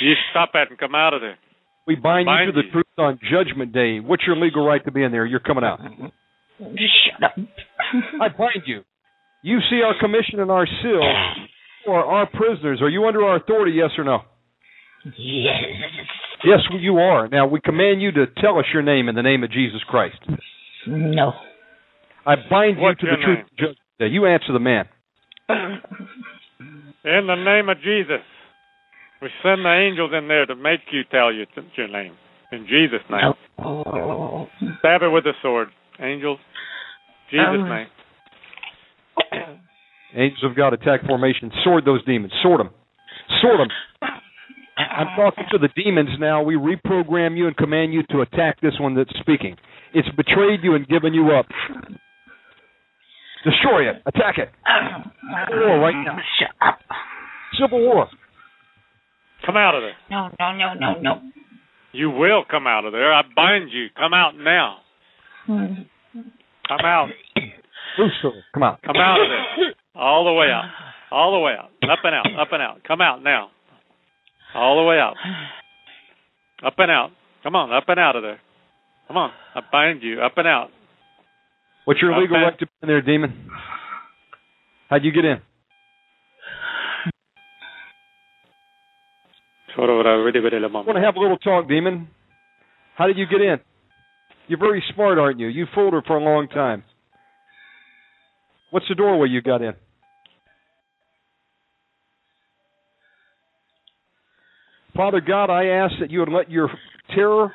You 0.01 0.13
stop 0.31 0.51
that 0.53 0.69
and 0.69 0.77
come 0.77 0.93
out 0.95 1.13
of 1.13 1.21
there. 1.21 1.37
We 1.87 1.95
bind, 1.95 2.25
Bind 2.25 2.47
you 2.47 2.51
to 2.51 2.61
the 2.61 2.65
you. 2.65 2.71
truth 2.71 2.85
on 2.97 3.19
Judgment 3.31 3.71
Day. 3.71 3.99
What's 3.99 4.23
your 4.25 4.35
legal 4.35 4.65
right 4.65 4.83
to 4.83 4.91
be 4.91 5.03
in 5.03 5.11
there? 5.11 5.25
You're 5.25 5.39
coming 5.39 5.63
out. 5.63 5.79
Shut 6.59 7.23
up. 7.23 7.35
I 8.19 8.27
bind 8.29 8.63
you. 8.65 8.81
You 9.43 9.59
see 9.69 9.81
our 9.85 9.93
commission 10.01 10.39
and 10.39 10.49
our 10.51 10.65
seal 10.81 11.01
for 11.85 12.03
our 12.03 12.27
prisoners. 12.29 12.81
Are 12.81 12.89
you 12.89 13.05
under 13.05 13.23
our 13.23 13.37
authority, 13.37 13.73
yes 13.77 13.91
or 13.97 14.03
no? 14.03 14.19
yes. 15.17 15.55
Yes, 16.43 16.59
you 16.79 16.97
are. 16.97 17.27
Now, 17.27 17.47
we 17.47 17.59
command 17.59 18.01
you 18.01 18.11
to 18.11 18.25
tell 18.41 18.59
us 18.59 18.65
your 18.73 18.83
name 18.83 19.07
in 19.09 19.15
the 19.15 19.23
name 19.23 19.43
of 19.43 19.51
Jesus 19.51 19.81
Christ. 19.87 20.17
No. 20.87 21.33
I 22.25 22.35
bind 22.49 22.77
What's 22.79 23.01
you 23.01 23.09
to 23.09 23.15
the 23.15 23.21
your 23.21 23.35
truth 23.59 23.77
of 24.01 24.11
You 24.11 24.25
answer 24.25 24.53
the 24.53 24.59
man. 24.59 24.85
In 25.49 27.27
the 27.27 27.35
name 27.35 27.69
of 27.69 27.77
Jesus. 27.77 28.21
We 29.21 29.29
send 29.41 29.63
the 29.63 29.73
angels 29.73 30.11
in 30.15 30.27
there 30.27 30.45
to 30.45 30.55
make 30.55 30.81
you 30.91 31.01
tell 31.09 31.31
you 31.33 31.45
t- 31.45 31.61
your 31.77 31.87
name. 31.87 32.13
In 32.51 32.67
Jesus' 32.67 33.01
name. 33.09 33.33
Stab 34.79 35.01
it 35.01 35.09
with 35.09 35.23
the 35.23 35.33
sword. 35.41 35.69
Angels. 35.99 36.39
Jesus' 37.31 37.45
Um. 37.47 37.69
name. 37.69 37.87
Angels 40.15 40.43
of 40.43 40.55
God 40.55 40.73
attack 40.73 41.05
formation. 41.05 41.51
Sword 41.63 41.85
those 41.85 42.03
demons. 42.05 42.31
Sword 42.41 42.61
them. 42.61 42.69
Sword 43.41 43.59
them. 43.59 43.69
I'm 44.77 45.07
talking 45.15 45.45
to 45.51 45.57
the 45.57 45.69
demons 45.75 46.09
now. 46.19 46.41
We 46.43 46.55
reprogram 46.55 47.37
you 47.37 47.47
and 47.47 47.55
command 47.55 47.93
you 47.93 48.03
to 48.11 48.21
attack 48.21 48.59
this 48.61 48.73
one 48.79 48.95
that's 48.95 49.13
speaking. 49.19 49.55
It's 49.93 50.07
betrayed 50.15 50.59
you 50.63 50.75
and 50.75 50.87
given 50.87 51.13
you 51.13 51.31
up. 51.31 51.45
Destroy 53.45 53.89
it. 53.89 54.01
Attack 54.05 54.37
it. 54.37 54.49
War 55.51 55.79
right 55.79 55.95
now. 56.03 56.17
Shut 56.39 56.49
up. 56.67 56.79
Civil 57.59 57.79
war. 57.79 58.07
Come 59.45 59.55
out 59.55 59.75
of 59.75 59.81
there. 59.83 59.93
No, 60.09 60.29
no, 60.39 60.51
no, 60.53 60.73
no, 60.73 60.99
no. 60.99 61.21
You 61.91 62.09
will 62.09 62.43
come 62.49 62.67
out 62.67 62.85
of 62.85 62.91
there. 62.91 63.13
I 63.13 63.21
bind 63.35 63.71
you. 63.71 63.87
Come 63.95 64.13
out 64.13 64.33
now. 64.35 64.77
Hmm. 65.45 65.83
Come 66.67 66.85
out. 66.85 67.09
Loose. 67.97 68.11
Come 68.53 68.63
out. 68.63 68.81
Come 68.81 68.97
out 68.97 69.21
of 69.21 69.27
there. 69.29 69.74
All 69.95 70.25
the 70.25 70.33
way 70.33 70.47
out. 70.47 70.65
All 71.11 71.31
the 71.33 71.39
way 71.39 71.53
out. 71.53 71.69
Up 71.89 71.99
and 72.03 72.15
out. 72.15 72.25
Up 72.39 72.47
and 72.51 72.61
out. 72.61 72.83
Come 72.87 73.01
out 73.01 73.23
now. 73.23 73.49
All 74.53 74.77
the 74.77 74.83
way 74.83 74.97
out. 74.97 75.15
Up 76.65 76.73
and 76.77 76.91
out. 76.91 77.11
Come 77.43 77.55
on. 77.55 77.71
Up 77.71 77.85
and 77.87 77.99
out 77.99 78.15
of 78.15 78.23
there. 78.23 78.39
Come 79.07 79.17
on. 79.17 79.31
I 79.53 79.61
bind 79.71 80.01
you. 80.03 80.21
Up 80.21 80.33
and 80.37 80.47
out. 80.47 80.69
What's 81.85 82.01
your 82.01 82.19
legal 82.19 82.35
Okay. 82.37 82.43
right 82.45 82.59
to 82.59 82.65
be 82.65 82.71
in 82.81 82.87
there, 82.87 83.01
demon? 83.01 83.49
How'd 84.89 85.03
you 85.03 85.11
get 85.11 85.25
in? 85.25 85.41
I 89.77 89.81
want 89.81 90.95
to 90.95 91.01
have 91.01 91.15
a 91.15 91.19
little 91.19 91.37
talk, 91.37 91.67
demon. 91.67 92.07
How 92.95 93.07
did 93.07 93.17
you 93.17 93.25
get 93.25 93.41
in? 93.41 93.59
You're 94.47 94.59
very 94.59 94.83
smart, 94.93 95.17
aren't 95.17 95.39
you? 95.39 95.47
You 95.47 95.65
fooled 95.73 95.93
her 95.93 96.01
for 96.05 96.17
a 96.17 96.23
long 96.23 96.47
time. 96.47 96.83
What's 98.71 98.87
the 98.87 98.95
doorway 98.95 99.27
you 99.29 99.41
got 99.41 99.61
in? 99.61 99.73
Father 104.95 105.21
God, 105.21 105.49
I 105.49 105.65
ask 105.65 105.93
that 105.99 106.09
you 106.09 106.19
would 106.19 106.31
let 106.31 106.49
your 106.49 106.69
terror 107.13 107.51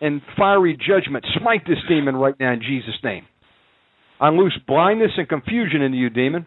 and 0.00 0.22
fiery 0.36 0.76
judgment 0.76 1.24
smite 1.40 1.66
this 1.66 1.78
demon 1.88 2.14
right 2.16 2.34
now 2.38 2.52
in 2.52 2.60
Jesus' 2.60 2.94
name. 3.02 3.24
I 4.20 4.28
loose 4.30 4.56
blindness 4.66 5.10
and 5.16 5.28
confusion 5.28 5.82
into 5.82 5.98
you, 5.98 6.10
demon. 6.10 6.46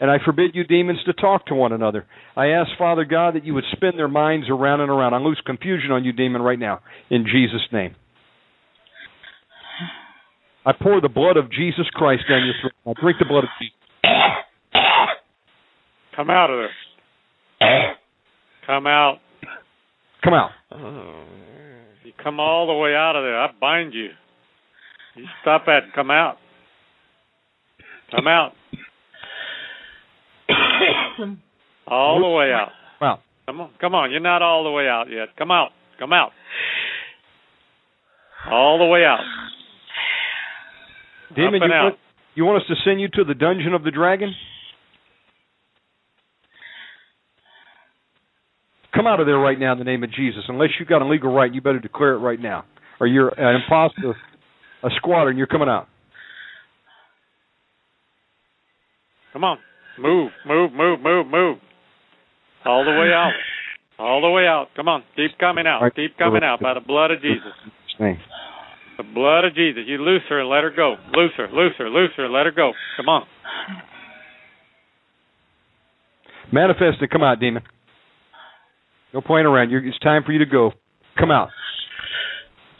And 0.00 0.10
I 0.10 0.18
forbid 0.24 0.52
you 0.54 0.64
demons 0.64 1.00
to 1.06 1.12
talk 1.12 1.46
to 1.46 1.54
one 1.54 1.72
another. 1.72 2.06
I 2.36 2.48
ask, 2.48 2.70
Father 2.78 3.04
God, 3.04 3.34
that 3.34 3.44
you 3.44 3.54
would 3.54 3.64
spin 3.72 3.92
their 3.96 4.06
minds 4.06 4.46
around 4.48 4.80
and 4.80 4.90
around. 4.90 5.14
I 5.14 5.18
loose 5.18 5.40
confusion 5.44 5.90
on 5.90 6.04
you, 6.04 6.12
demon, 6.12 6.40
right 6.40 6.58
now, 6.58 6.80
in 7.10 7.24
Jesus' 7.24 7.66
name. 7.72 7.96
I 10.64 10.72
pour 10.72 11.00
the 11.00 11.08
blood 11.08 11.36
of 11.36 11.50
Jesus 11.50 11.86
Christ 11.94 12.24
down 12.28 12.44
your 12.44 12.54
throat. 12.60 12.72
I 12.86 13.00
drink 13.00 13.18
the 13.18 13.24
blood 13.24 13.44
of 13.44 13.50
Jesus. 13.58 13.74
Come 16.14 16.30
out 16.30 16.50
of 16.50 16.58
there. 17.60 17.94
Come 18.66 18.86
out. 18.86 19.18
Come 20.22 20.34
out. 20.34 20.50
You 22.04 22.12
come 22.22 22.40
all 22.40 22.66
the 22.66 22.74
way 22.74 22.94
out 22.94 23.16
of 23.16 23.22
there. 23.22 23.38
I 23.38 23.48
bind 23.60 23.94
you. 23.94 24.10
You 25.16 25.24
stop 25.42 25.66
that 25.66 25.84
and 25.84 25.92
come 25.92 26.10
out. 26.10 26.36
Come 28.10 28.26
out. 28.26 28.52
All 31.86 32.20
the 32.20 32.28
way 32.28 32.52
out. 32.52 32.70
Come 32.98 33.08
out. 33.08 33.20
Come 33.46 33.60
on, 33.60 33.70
come 33.80 33.94
on. 33.94 34.10
You're 34.10 34.20
not 34.20 34.42
all 34.42 34.64
the 34.64 34.70
way 34.70 34.86
out 34.88 35.06
yet. 35.10 35.28
Come 35.38 35.50
out. 35.50 35.70
Come 35.98 36.12
out. 36.12 36.32
All 38.50 38.78
the 38.78 38.84
way 38.84 39.04
out. 39.04 39.20
Demon, 41.34 41.62
you 41.62 41.72
out. 41.72 41.82
want, 41.84 41.96
you 42.34 42.44
want 42.44 42.62
us 42.62 42.68
to 42.68 42.74
send 42.84 43.00
you 43.00 43.08
to 43.08 43.24
the 43.24 43.34
dungeon 43.34 43.74
of 43.74 43.84
the 43.84 43.90
dragon? 43.90 44.34
Come 48.98 49.06
out 49.06 49.20
of 49.20 49.26
there 49.26 49.38
right 49.38 49.60
now 49.60 49.70
in 49.70 49.78
the 49.78 49.84
name 49.84 50.02
of 50.02 50.10
Jesus. 50.10 50.42
Unless 50.48 50.70
you've 50.80 50.88
got 50.88 51.02
a 51.02 51.06
legal 51.06 51.32
right, 51.32 51.54
you 51.54 51.60
better 51.60 51.78
declare 51.78 52.14
it 52.14 52.18
right 52.18 52.40
now. 52.40 52.64
Or 52.98 53.06
you're 53.06 53.28
an 53.28 53.62
imposter, 53.62 54.16
a 54.82 54.88
squatter, 54.96 55.28
and 55.28 55.38
you're 55.38 55.46
coming 55.46 55.68
out. 55.68 55.86
Come 59.32 59.44
on. 59.44 59.58
Move, 60.00 60.32
move, 60.44 60.72
move, 60.72 60.98
move, 60.98 61.26
move. 61.28 61.58
All 62.64 62.84
the 62.84 62.90
way 62.90 63.12
out. 63.14 63.30
All 64.00 64.20
the 64.20 64.30
way 64.30 64.48
out. 64.48 64.66
Come 64.74 64.88
on. 64.88 65.04
Keep 65.14 65.38
coming 65.38 65.68
out. 65.68 65.80
Right. 65.80 65.94
Keep 65.94 66.18
coming 66.18 66.42
out 66.42 66.58
by 66.60 66.74
the 66.74 66.80
blood 66.80 67.12
of 67.12 67.22
Jesus. 67.22 67.52
The 68.00 69.04
blood 69.14 69.44
of 69.44 69.54
Jesus. 69.54 69.84
You 69.86 69.98
loose 69.98 70.22
her 70.28 70.40
and 70.40 70.48
let 70.48 70.64
her 70.64 70.72
go. 70.74 70.96
Loose 71.14 71.30
her, 71.36 71.46
loose 71.52 71.74
her, 71.78 71.88
loose 71.88 72.10
her, 72.16 72.28
let 72.28 72.46
her 72.46 72.52
go. 72.52 72.72
Come 72.96 73.08
on. 73.08 73.26
Manifest 76.52 77.00
it. 77.00 77.10
Come 77.10 77.22
out, 77.22 77.38
demon. 77.38 77.62
No 79.12 79.20
playing 79.20 79.46
around. 79.46 79.70
You're, 79.70 79.86
it's 79.86 79.98
time 80.00 80.22
for 80.24 80.32
you 80.32 80.38
to 80.40 80.46
go. 80.46 80.72
Come 81.18 81.30
out. 81.30 81.48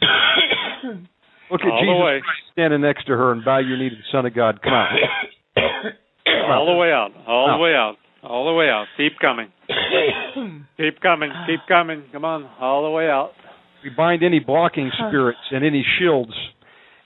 Look 1.51 1.61
at 1.61 1.67
All 1.71 1.81
Jesus 1.81 2.03
way. 2.03 2.21
Standing 2.53 2.81
next 2.81 3.05
to 3.05 3.13
her 3.13 3.31
and 3.31 3.43
bow 3.43 3.57
your 3.59 3.77
knee 3.77 3.89
to 3.89 3.95
the 3.95 4.01
Son 4.11 4.25
of 4.25 4.35
God. 4.35 4.61
Come 4.61 4.73
out. 4.73 4.89
All 6.51 6.65
the 6.65 6.73
way 6.73 6.91
out. 6.91 7.09
All 7.27 7.49
Out. 7.49 7.57
the 7.57 7.63
way 7.63 7.73
out. 7.73 7.95
All 8.23 8.45
the 8.45 8.53
way 8.53 8.69
out. 8.69 8.85
Keep 8.97 9.13
coming. 9.19 9.47
Keep 10.77 10.99
coming. 11.01 11.31
Keep 11.47 11.61
coming. 11.67 12.03
Come 12.11 12.25
on. 12.25 12.49
All 12.59 12.83
the 12.83 12.89
way 12.89 13.07
out. 13.09 13.31
We 13.83 13.89
bind 13.89 14.23
any 14.23 14.39
blocking 14.39 14.91
spirits 15.07 15.39
and 15.51 15.63
any 15.65 15.85
shields. 15.97 16.33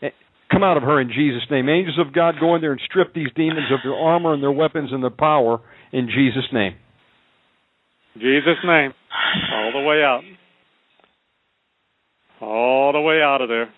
Eh, 0.01 0.09
Come 0.51 0.63
out 0.63 0.75
of 0.77 0.83
her 0.83 0.99
in 0.99 1.09
Jesus' 1.09 1.43
name. 1.51 1.69
Angels 1.69 1.99
of 1.99 2.13
God, 2.13 2.35
go 2.39 2.55
in 2.55 2.61
there 2.61 2.71
and 2.71 2.81
strip 2.89 3.13
these 3.13 3.27
demons 3.35 3.71
of 3.71 3.79
their 3.83 3.93
armor 3.93 4.33
and 4.33 4.41
their 4.41 4.51
weapons 4.51 4.89
and 4.91 5.03
their 5.03 5.11
power 5.11 5.59
in 5.91 6.07
Jesus' 6.07 6.47
name. 6.51 6.75
Jesus' 8.17 8.57
name. 8.65 8.93
All 9.53 9.71
the 9.73 9.79
way 9.79 10.03
out. 10.03 10.21
All 12.41 12.93
the 12.93 13.01
way 13.01 13.21
out 13.21 13.41
of 13.41 13.49
there. 13.49 13.69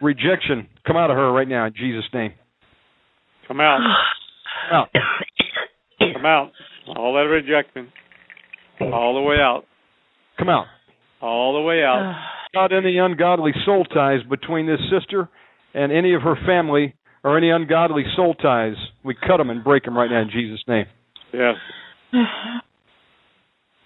rejection 0.00 0.66
come 0.86 0.96
out 0.96 1.10
of 1.10 1.16
her 1.16 1.30
right 1.32 1.48
now 1.48 1.66
in 1.66 1.74
Jesus' 1.74 2.04
name. 2.12 2.32
Come 3.46 3.60
out. 3.60 3.78
Come 4.68 4.78
out. 4.78 4.88
Come 6.14 6.26
out. 6.26 6.52
All 6.96 7.14
that 7.14 7.28
rejection. 7.28 7.92
All 8.80 9.14
the 9.14 9.20
way 9.20 9.36
out. 9.36 9.64
Come 10.38 10.48
out. 10.48 10.66
All 11.20 11.54
the 11.54 11.60
way 11.60 11.82
out. 11.82 12.14
Not 12.54 12.72
any 12.72 12.98
ungodly 12.98 13.52
soul 13.64 13.84
ties 13.84 14.20
between 14.28 14.66
this 14.66 14.80
sister 14.90 15.28
and 15.74 15.92
any 15.92 16.14
of 16.14 16.22
her 16.22 16.36
family 16.46 16.94
or 17.22 17.36
any 17.36 17.50
ungodly 17.50 18.04
soul 18.16 18.34
ties. 18.34 18.74
We 19.04 19.14
cut 19.14 19.36
them 19.36 19.50
and 19.50 19.62
break 19.62 19.84
them 19.84 19.96
right 19.96 20.10
now 20.10 20.22
in 20.22 20.30
Jesus' 20.30 20.62
name. 20.66 20.86
Yes. 21.32 21.54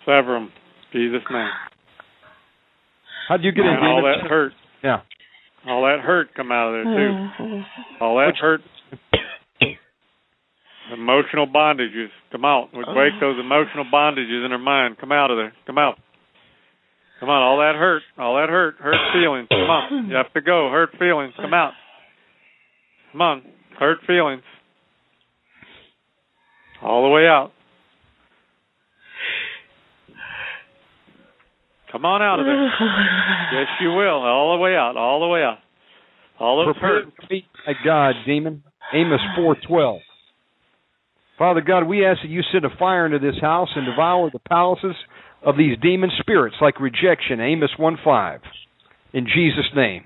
Sever 0.04 0.34
them. 0.34 0.52
Jesus' 0.92 1.22
name. 1.30 1.48
How 3.28 3.36
do 3.36 3.44
you 3.44 3.52
get 3.52 3.64
in, 3.64 3.72
And 3.72 3.84
all 3.84 4.02
demon? 4.02 4.12
that 4.20 4.28
hurt. 4.28 4.52
Yeah. 4.82 5.00
All 5.66 5.82
that 5.84 6.00
hurt 6.00 6.34
come 6.34 6.52
out 6.52 6.68
of 6.68 6.74
there 6.74 6.84
too. 6.84 7.12
Uh-huh. 7.14 8.04
All 8.04 8.16
that 8.18 8.36
hurt. 8.38 8.60
Emotional 10.92 11.46
bondages 11.46 12.08
come 12.30 12.44
out. 12.44 12.68
We 12.74 12.84
oh. 12.86 12.92
break 12.92 13.14
those 13.18 13.40
emotional 13.40 13.86
bondages 13.92 14.44
in 14.44 14.50
her 14.50 14.58
mind. 14.58 14.98
Come 14.98 15.12
out 15.12 15.30
of 15.30 15.38
there. 15.38 15.54
Come 15.66 15.78
out. 15.78 15.96
Come 17.20 17.30
on. 17.30 17.42
All 17.42 17.58
that 17.58 17.74
hurt. 17.78 18.02
All 18.18 18.36
that 18.36 18.50
hurt. 18.50 18.74
Hurt 18.78 18.96
feelings. 19.14 19.48
Come 19.48 19.70
on. 19.70 20.08
You 20.10 20.16
have 20.16 20.32
to 20.34 20.42
go. 20.42 20.68
Hurt 20.70 20.90
feelings. 20.98 21.32
Come 21.36 21.54
out. 21.54 21.72
Come 23.12 23.22
on. 23.22 23.42
Hurt 23.78 23.98
feelings. 24.06 24.42
All 26.82 27.04
the 27.04 27.08
way 27.08 27.26
out. 27.26 27.52
Come 31.94 32.04
on 32.06 32.22
out 32.22 32.40
of 32.40 32.46
there. 32.46 32.58
Yes, 33.52 33.68
you 33.80 33.90
will. 33.90 34.18
All 34.24 34.56
the 34.56 34.60
way 34.60 34.74
out. 34.74 34.96
All 34.96 35.20
the 35.20 35.28
way 35.28 35.42
out. 35.44 35.58
All 36.40 36.56
those 36.56 36.74
Prepare 36.74 37.04
hurt. 37.04 37.16
to 37.20 37.26
meet 37.30 37.44
my 37.64 37.74
God, 37.84 38.14
demon. 38.26 38.64
Amos 38.92 39.20
4:12. 39.38 40.00
Father 41.38 41.60
God, 41.60 41.84
we 41.86 42.04
ask 42.04 42.22
that 42.22 42.28
you 42.28 42.42
send 42.50 42.64
a 42.64 42.76
fire 42.80 43.06
into 43.06 43.20
this 43.20 43.40
house 43.40 43.68
and 43.76 43.86
devour 43.86 44.28
the 44.32 44.40
palaces 44.40 44.96
of 45.44 45.56
these 45.56 45.78
demon 45.80 46.10
spirits 46.18 46.56
like 46.60 46.80
rejection. 46.80 47.40
Amos 47.40 47.70
1:5. 47.78 48.40
In 49.12 49.28
Jesus' 49.32 49.70
name. 49.76 50.04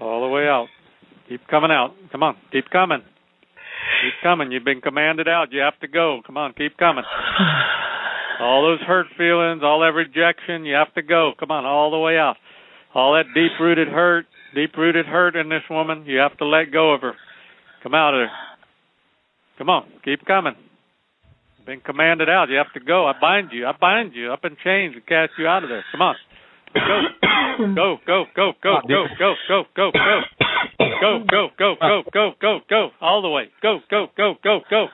All 0.00 0.22
the 0.22 0.28
way 0.28 0.48
out. 0.48 0.68
Keep 1.28 1.46
coming 1.48 1.70
out. 1.70 1.92
Come 2.10 2.22
on. 2.22 2.38
Keep 2.52 2.70
coming. 2.70 3.02
Keep 4.02 4.14
coming. 4.22 4.50
You've 4.50 4.64
been 4.64 4.80
commanded 4.80 5.28
out. 5.28 5.52
You 5.52 5.60
have 5.60 5.78
to 5.80 5.88
go. 5.88 6.22
Come 6.26 6.38
on. 6.38 6.54
Keep 6.54 6.78
coming. 6.78 7.04
All 8.40 8.62
those 8.62 8.80
hurt 8.86 9.06
feelings, 9.16 9.62
all 9.62 9.80
that 9.80 9.94
rejection, 9.94 10.64
you 10.64 10.74
have 10.74 10.92
to 10.94 11.02
go. 11.02 11.32
Come 11.38 11.50
on. 11.50 11.64
All 11.64 11.90
the 11.90 11.98
way 11.98 12.18
out. 12.18 12.36
All 12.94 13.14
that 13.14 13.26
deep 13.34 13.52
rooted 13.60 13.88
hurt, 13.88 14.26
deep 14.54 14.76
rooted 14.76 15.06
hurt 15.06 15.36
in 15.36 15.48
this 15.48 15.62
woman, 15.68 16.04
you 16.06 16.18
have 16.18 16.36
to 16.38 16.46
let 16.46 16.72
go 16.72 16.92
of 16.94 17.00
her. 17.00 17.14
Come 17.82 17.94
out 17.94 18.14
of 18.14 18.20
there. 18.20 18.30
Come 19.58 19.68
on. 19.70 19.84
Keep 20.04 20.24
coming. 20.26 20.54
You've 21.58 21.66
been 21.66 21.80
commanded 21.80 22.28
out. 22.28 22.48
You 22.50 22.56
have 22.56 22.72
to 22.74 22.80
go. 22.80 23.06
I 23.06 23.12
bind 23.20 23.50
you. 23.52 23.66
I 23.66 23.72
bind 23.78 24.14
you 24.14 24.32
up 24.32 24.44
in 24.44 24.56
chains 24.62 24.94
and 24.94 25.06
cast 25.06 25.32
you 25.38 25.46
out 25.46 25.64
of 25.64 25.70
there. 25.70 25.84
Come 25.92 26.02
on. 26.02 26.14
Go. 26.74 27.00
Go, 27.74 27.96
go, 28.06 28.24
go, 28.34 28.52
go, 28.62 28.80
go, 28.88 29.06
go, 29.18 29.34
go, 29.48 29.64
go, 29.76 29.90
go. 29.92 30.20
Go, 31.00 31.24
go, 31.30 31.48
go, 31.58 31.74
go, 31.80 32.02
go, 32.12 32.30
go, 32.40 32.58
go. 32.68 32.90
All 33.00 33.22
the 33.22 33.28
way. 33.28 33.44
Go, 33.62 33.78
go, 33.90 34.06
go, 34.16 34.34
go, 34.42 34.60
go. 34.68 34.86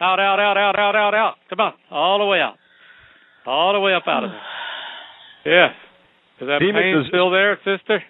Out, 0.00 0.20
out, 0.20 0.38
out, 0.38 0.56
out, 0.56 0.78
out, 0.78 0.94
out, 0.96 1.14
out. 1.14 1.34
Come 1.48 1.60
on. 1.60 1.72
All 1.90 2.18
the 2.18 2.24
way 2.26 2.38
out. 2.40 2.54
All 3.46 3.72
the 3.72 3.80
way 3.80 3.94
up 3.94 4.04
out 4.06 4.24
of 4.24 4.30
there. 4.30 4.40
Yes. 5.46 5.70
Is 6.40 6.48
that 6.48 6.58
Demon, 6.58 6.82
pain 6.82 6.94
does- 6.96 7.06
still 7.06 7.30
there, 7.30 7.56
sister? 7.64 8.02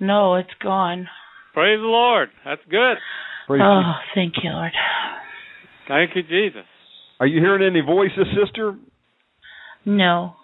No, 0.00 0.36
it's 0.36 0.48
gone. 0.62 1.06
Praise 1.52 1.78
the 1.80 1.86
Lord. 1.86 2.30
That's 2.46 2.62
good. 2.70 2.96
Praise 3.46 3.60
Oh, 3.62 3.80
you. 3.80 3.92
thank 4.14 4.34
you, 4.42 4.48
Lord. 4.50 4.72
Thank 5.86 6.16
you, 6.16 6.22
Jesus. 6.22 6.64
Are 7.20 7.26
you 7.26 7.40
hearing 7.40 7.62
any 7.62 7.82
voices, 7.84 8.26
sister? 8.42 8.76
No. 9.84 10.34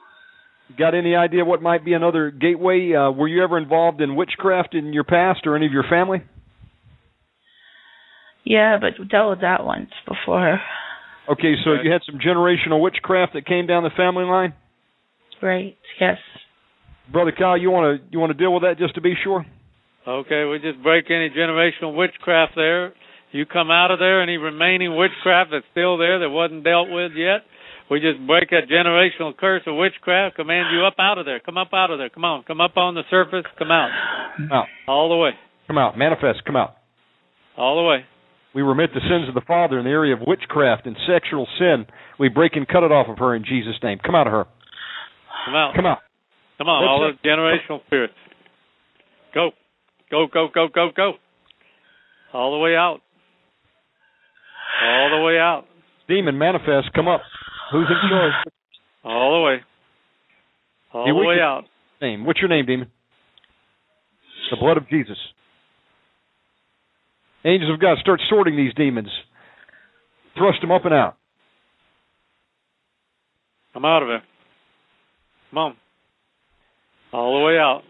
Got 0.79 0.95
any 0.95 1.15
idea 1.17 1.45
what 1.47 1.63
might 1.63 1.83
be 1.85 1.95
another 1.95 2.31
gateway? 2.31 2.93
Uh, 2.95 3.11
were 3.11 3.29
you 3.29 3.43
ever 3.43 3.57
involved 3.57 4.01
in 4.03 4.15
witchcraft 4.17 4.75
in 4.75 4.93
your 4.93 5.05
past 5.05 5.47
or 5.47 5.57
any 5.57 5.65
of 5.67 5.73
your 5.73 5.85
family? 5.89 6.23
Yeah, 8.45 8.79
but 8.81 8.99
we 8.99 9.07
dealt 9.07 9.31
with 9.31 9.41
that 9.41 9.65
once 9.65 9.91
before. 10.07 10.61
Okay, 11.31 11.55
so 11.65 11.73
you 11.83 11.91
had 11.91 12.03
some 12.05 12.21
generational 12.21 12.81
witchcraft 12.83 13.33
that 13.33 13.47
came 13.47 13.67
down 13.67 13.83
the 13.83 13.91
family 13.97 14.25
line. 14.25 14.53
Right. 15.41 15.77
Yes. 16.01 16.19
Brother 17.11 17.33
Kyle, 17.37 17.57
you 17.57 17.71
want 17.71 18.01
to 18.01 18.13
you 18.13 18.19
want 18.19 18.31
to 18.33 18.39
deal 18.39 18.53
with 18.53 18.63
that 18.63 18.79
just 18.79 18.95
to 18.95 19.01
be 19.01 19.15
sure? 19.23 19.45
Okay, 20.07 20.45
we 20.45 20.59
just 20.59 20.83
break 20.83 21.07
any 21.11 21.31
generational 21.31 21.97
witchcraft 21.97 22.53
there. 22.57 22.93
You 23.33 23.47
come 23.47 23.71
out 23.71 23.91
of 23.91 23.99
there, 23.99 24.23
any 24.23 24.37
remaining 24.37 24.97
witchcraft 24.97 25.51
that's 25.51 25.65
still 25.73 25.97
there 25.99 26.21
that 26.21 26.31
wasn't 26.31 26.63
dealt 26.63 26.89
with 26.91 27.13
yet. 27.17 27.43
We 27.91 28.01
just 28.01 28.25
break 28.27 28.51
that 28.51 28.69
generational 28.71 29.37
curse 29.37 29.63
of 29.67 29.77
witchcraft, 29.77 30.37
command 30.37 30.69
you 30.73 30.85
up 30.87 30.95
out 30.99 31.19
of 31.19 31.27
there. 31.27 31.41
Come 31.41 31.59
up 31.59 31.69
out 31.75 31.91
of 31.91 31.99
there. 31.99 32.09
Come 32.09 32.25
on. 32.25 32.45
Come 32.45 32.61
up 32.61 32.77
on 32.77 32.95
the 32.95 33.03
surface. 33.11 33.45
Come 33.59 33.71
out. 33.71 33.91
Come 34.37 34.53
out. 34.53 34.67
All 34.87 35.09
the 35.09 35.17
way. 35.17 35.31
Come 35.67 35.79
out. 35.79 35.99
Manifest. 35.99 36.45
Come 36.47 36.57
out. 36.57 36.77
All 37.57 37.77
the 37.77 37.89
way. 37.89 38.05
We 38.55 38.63
remit 38.63 38.91
the 38.95 39.01
sins 39.01 39.29
of 39.29 39.35
the 39.35 39.41
father 39.47 39.79
in 39.79 39.85
the 39.85 39.91
area 39.91 40.15
of 40.15 40.21
witchcraft 40.27 40.87
and 40.87 40.97
sexual 41.09 41.47
sin. 41.59 41.87
We 42.19 42.29
break 42.29 42.55
and 42.55 42.67
cut 42.69 42.85
it 42.85 42.93
off 42.93 43.09
of 43.09 43.19
her 43.19 43.35
in 43.35 43.45
Jesus' 43.45 43.75
name. 43.83 43.99
Come 44.05 44.15
out 44.15 44.27
of 44.29 44.33
her. 44.33 44.45
Come 45.47 45.55
out. 45.57 45.75
Come 45.75 45.87
out. 45.87 45.99
Come 46.59 46.69
on, 46.69 46.83
Let's 46.83 46.89
all 46.89 47.11
check- 47.11 47.23
those 47.23 47.33
generational 47.33 47.87
spirits. 47.87 48.15
Go. 49.35 49.51
Go, 50.11 50.27
go, 50.33 50.47
go, 50.55 50.69
go, 50.73 50.91
go. 50.97 51.13
All 52.33 52.53
the 52.53 52.59
way 52.59 52.77
out. 52.77 53.01
All 54.85 55.11
the 55.19 55.25
way 55.25 55.39
out. 55.39 55.65
Demon, 56.09 56.39
manifest. 56.39 56.93
Come 56.95 57.09
up. 57.09 57.23
Who's 57.73 57.89
in 57.89 58.09
charge? 58.09 58.33
All 59.05 59.41
the 59.41 59.45
way. 59.47 59.57
All 60.93 61.05
Hey, 61.07 61.11
the 61.11 61.17
way 61.17 61.37
can- 61.37 61.43
out. 61.45 61.65
Name. 62.01 62.25
What's 62.25 62.41
your 62.41 62.49
name, 62.49 62.67
demon? 62.67 62.91
The 64.51 64.57
blood 64.59 64.77
of 64.77 64.89
Jesus. 64.89 65.17
Angels 67.45 67.73
of 67.73 67.81
God, 67.81 67.99
start 68.01 68.21
sorting 68.29 68.57
these 68.57 68.73
demons. 68.75 69.11
Thrust 70.37 70.61
them 70.61 70.71
up 70.71 70.85
and 70.85 70.95
out. 70.95 71.17
I'm 73.75 73.85
out 73.85 74.03
of. 74.03 74.21
Come 75.51 75.59
on. 75.59 75.77
All 77.13 77.39
the 77.39 77.45
way 77.45 77.59
out. 77.59 77.83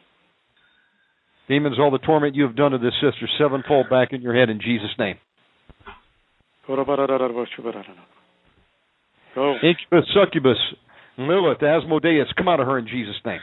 Demons, 1.49 1.77
all 1.79 1.91
the 1.91 1.99
torment 1.99 2.35
you 2.35 2.45
have 2.47 2.57
done 2.57 2.73
to 2.73 2.79
this 2.79 2.95
sister, 2.95 3.29
sevenfold 3.39 3.91
back 3.91 4.09
in 4.13 4.23
your 4.23 4.35
head 4.35 4.49
in 4.49 4.61
Jesus' 4.61 4.91
name. 4.99 5.17
Go. 9.35 9.57
Incubus, 9.63 10.09
succubus, 10.15 10.57
Lilith, 11.19 11.63
Asmodeus, 11.63 12.29
come 12.37 12.49
out 12.49 12.61
of 12.61 12.67
her 12.67 12.79
in 12.79 12.87
Jesus' 12.87 13.17
name. 13.27 13.41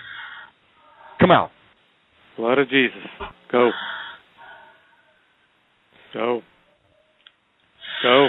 Come 1.20 1.32
out. 1.32 1.51
Blood 2.38 2.58
of 2.58 2.70
Jesus. 2.70 2.97
Go. 3.51 3.70
Go. 6.13 6.42
Go. 8.04 8.28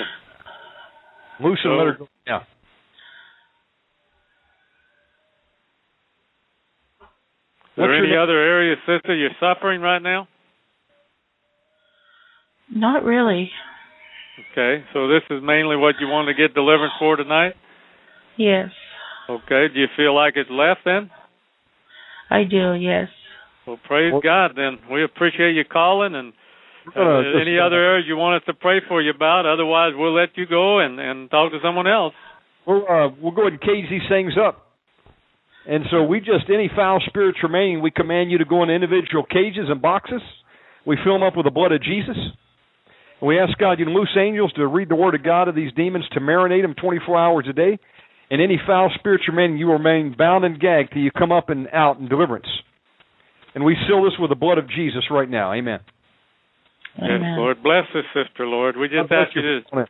Loose 1.41 1.61
and 1.65 1.77
let 1.79 1.87
her 1.87 1.97
go. 1.99 2.09
Yeah. 2.27 2.41
Is 7.73 7.77
there 7.77 7.89
What's 7.89 8.07
any 8.07 8.17
other 8.17 8.39
area, 8.39 8.77
sister, 8.87 9.15
you're 9.15 9.31
suffering 9.41 9.81
right 9.81 10.03
now? 10.03 10.29
Not 12.71 13.03
really. 13.03 13.51
Okay, 14.53 14.85
so 14.93 15.09
this 15.09 15.23
is 15.31 15.43
mainly 15.43 15.77
what 15.77 15.95
you 15.99 16.07
want 16.07 16.29
to 16.29 16.35
get 16.35 16.55
deliverance 16.55 16.93
for 16.99 17.17
tonight? 17.17 17.55
Yes. 18.37 18.69
Okay, 19.29 19.69
do 19.73 19.81
you 19.81 19.87
feel 19.97 20.15
like 20.15 20.35
it's 20.37 20.51
left 20.51 20.81
then? 20.85 21.11
I 22.31 22.45
do, 22.45 22.75
yes. 22.75 23.09
Well, 23.67 23.79
praise 23.87 24.13
Well- 24.13 24.21
God 24.23 24.53
then. 24.55 24.79
We 24.91 25.03
appreciate 25.03 25.55
you 25.55 25.65
calling 25.65 26.15
and 26.15 26.27
We're 26.27 26.31
gonna 26.33 26.42
uh, 26.87 27.23
just, 27.23 27.41
any 27.41 27.59
uh, 27.59 27.67
other 27.67 27.79
areas 27.79 28.07
you 28.09 28.17
want 28.17 28.43
us 28.43 28.47
to 28.47 28.55
pray 28.55 28.81
for 28.89 29.01
you 29.01 29.11
about. 29.11 29.47
Otherwise, 29.47 29.93
we'll 29.95 30.15
let 30.15 30.37
you 30.37 30.47
go 30.47 30.81
and, 30.81 30.99
and 30.99 31.31
talk 31.31 31.53
to 31.53 31.59
someone 31.63 31.87
else. 31.87 32.15
We'll, 32.67 32.83
uh, 32.89 33.09
we'll 33.21 33.33
go 33.33 33.43
ahead 33.43 33.55
and 33.55 33.61
cage 33.61 33.87
these 33.91 34.09
things 34.09 34.35
up. 34.39 34.67
And 35.67 35.85
so 35.91 36.03
we 36.03 36.19
just, 36.19 36.51
any 36.53 36.71
foul 36.75 37.01
spirits 37.07 37.39
remaining, 37.43 37.83
we 37.83 37.91
command 37.91 38.31
you 38.31 38.39
to 38.39 38.45
go 38.45 38.63
in 38.63 38.71
individual 38.71 39.23
cages 39.23 39.69
and 39.69 39.81
boxes. 39.81 40.23
We 40.85 40.99
fill 41.05 41.15
them 41.15 41.23
up 41.23 41.37
with 41.37 41.47
the 41.47 41.55
blood 41.55 41.71
of 41.71 41.83
Jesus. 41.83 42.17
And 43.21 43.29
we 43.29 43.39
ask 43.39 43.57
God, 43.59 43.79
you 43.79 43.85
to 43.85 43.91
loose 43.91 44.17
angels 44.19 44.53
to 44.55 44.67
read 44.67 44.89
the 44.89 44.97
word 44.97 45.15
of 45.15 45.23
God 45.23 45.47
of 45.47 45.55
these 45.55 45.73
demons, 45.75 46.05
to 46.13 46.21
marinate 46.21 46.63
them 46.63 46.75
24 46.75 47.17
hours 47.17 47.47
a 47.49 47.53
day. 47.53 47.79
And 48.31 48.43
any 48.43 48.59
foul 48.67 48.91
spirits 48.99 49.25
remaining, 49.29 49.59
you 49.59 49.71
remain 49.71 50.17
bound 50.19 50.45
and 50.45 50.59
gagged 50.59 50.93
till 50.93 51.03
you 51.03 51.13
come 51.13 51.31
up 51.31 51.49
and 51.49 51.69
out 51.73 51.99
in 51.99 52.09
deliverance. 52.09 52.49
And 53.55 53.65
we 53.65 53.77
seal 53.87 54.03
this 54.03 54.15
with 54.19 54.31
the 54.31 54.37
blood 54.37 54.59
of 54.59 54.69
Jesus 54.69 55.05
right 55.11 55.29
now. 55.29 55.53
Amen. 55.53 55.81
Yes, 56.99 57.21
Lord, 57.39 57.63
bless 57.63 57.85
this 57.95 58.05
sister, 58.13 58.47
Lord. 58.47 58.77
We 58.77 58.89
just 58.89 59.11
ask 59.11 59.35
you 59.35 59.43
to 59.43 59.87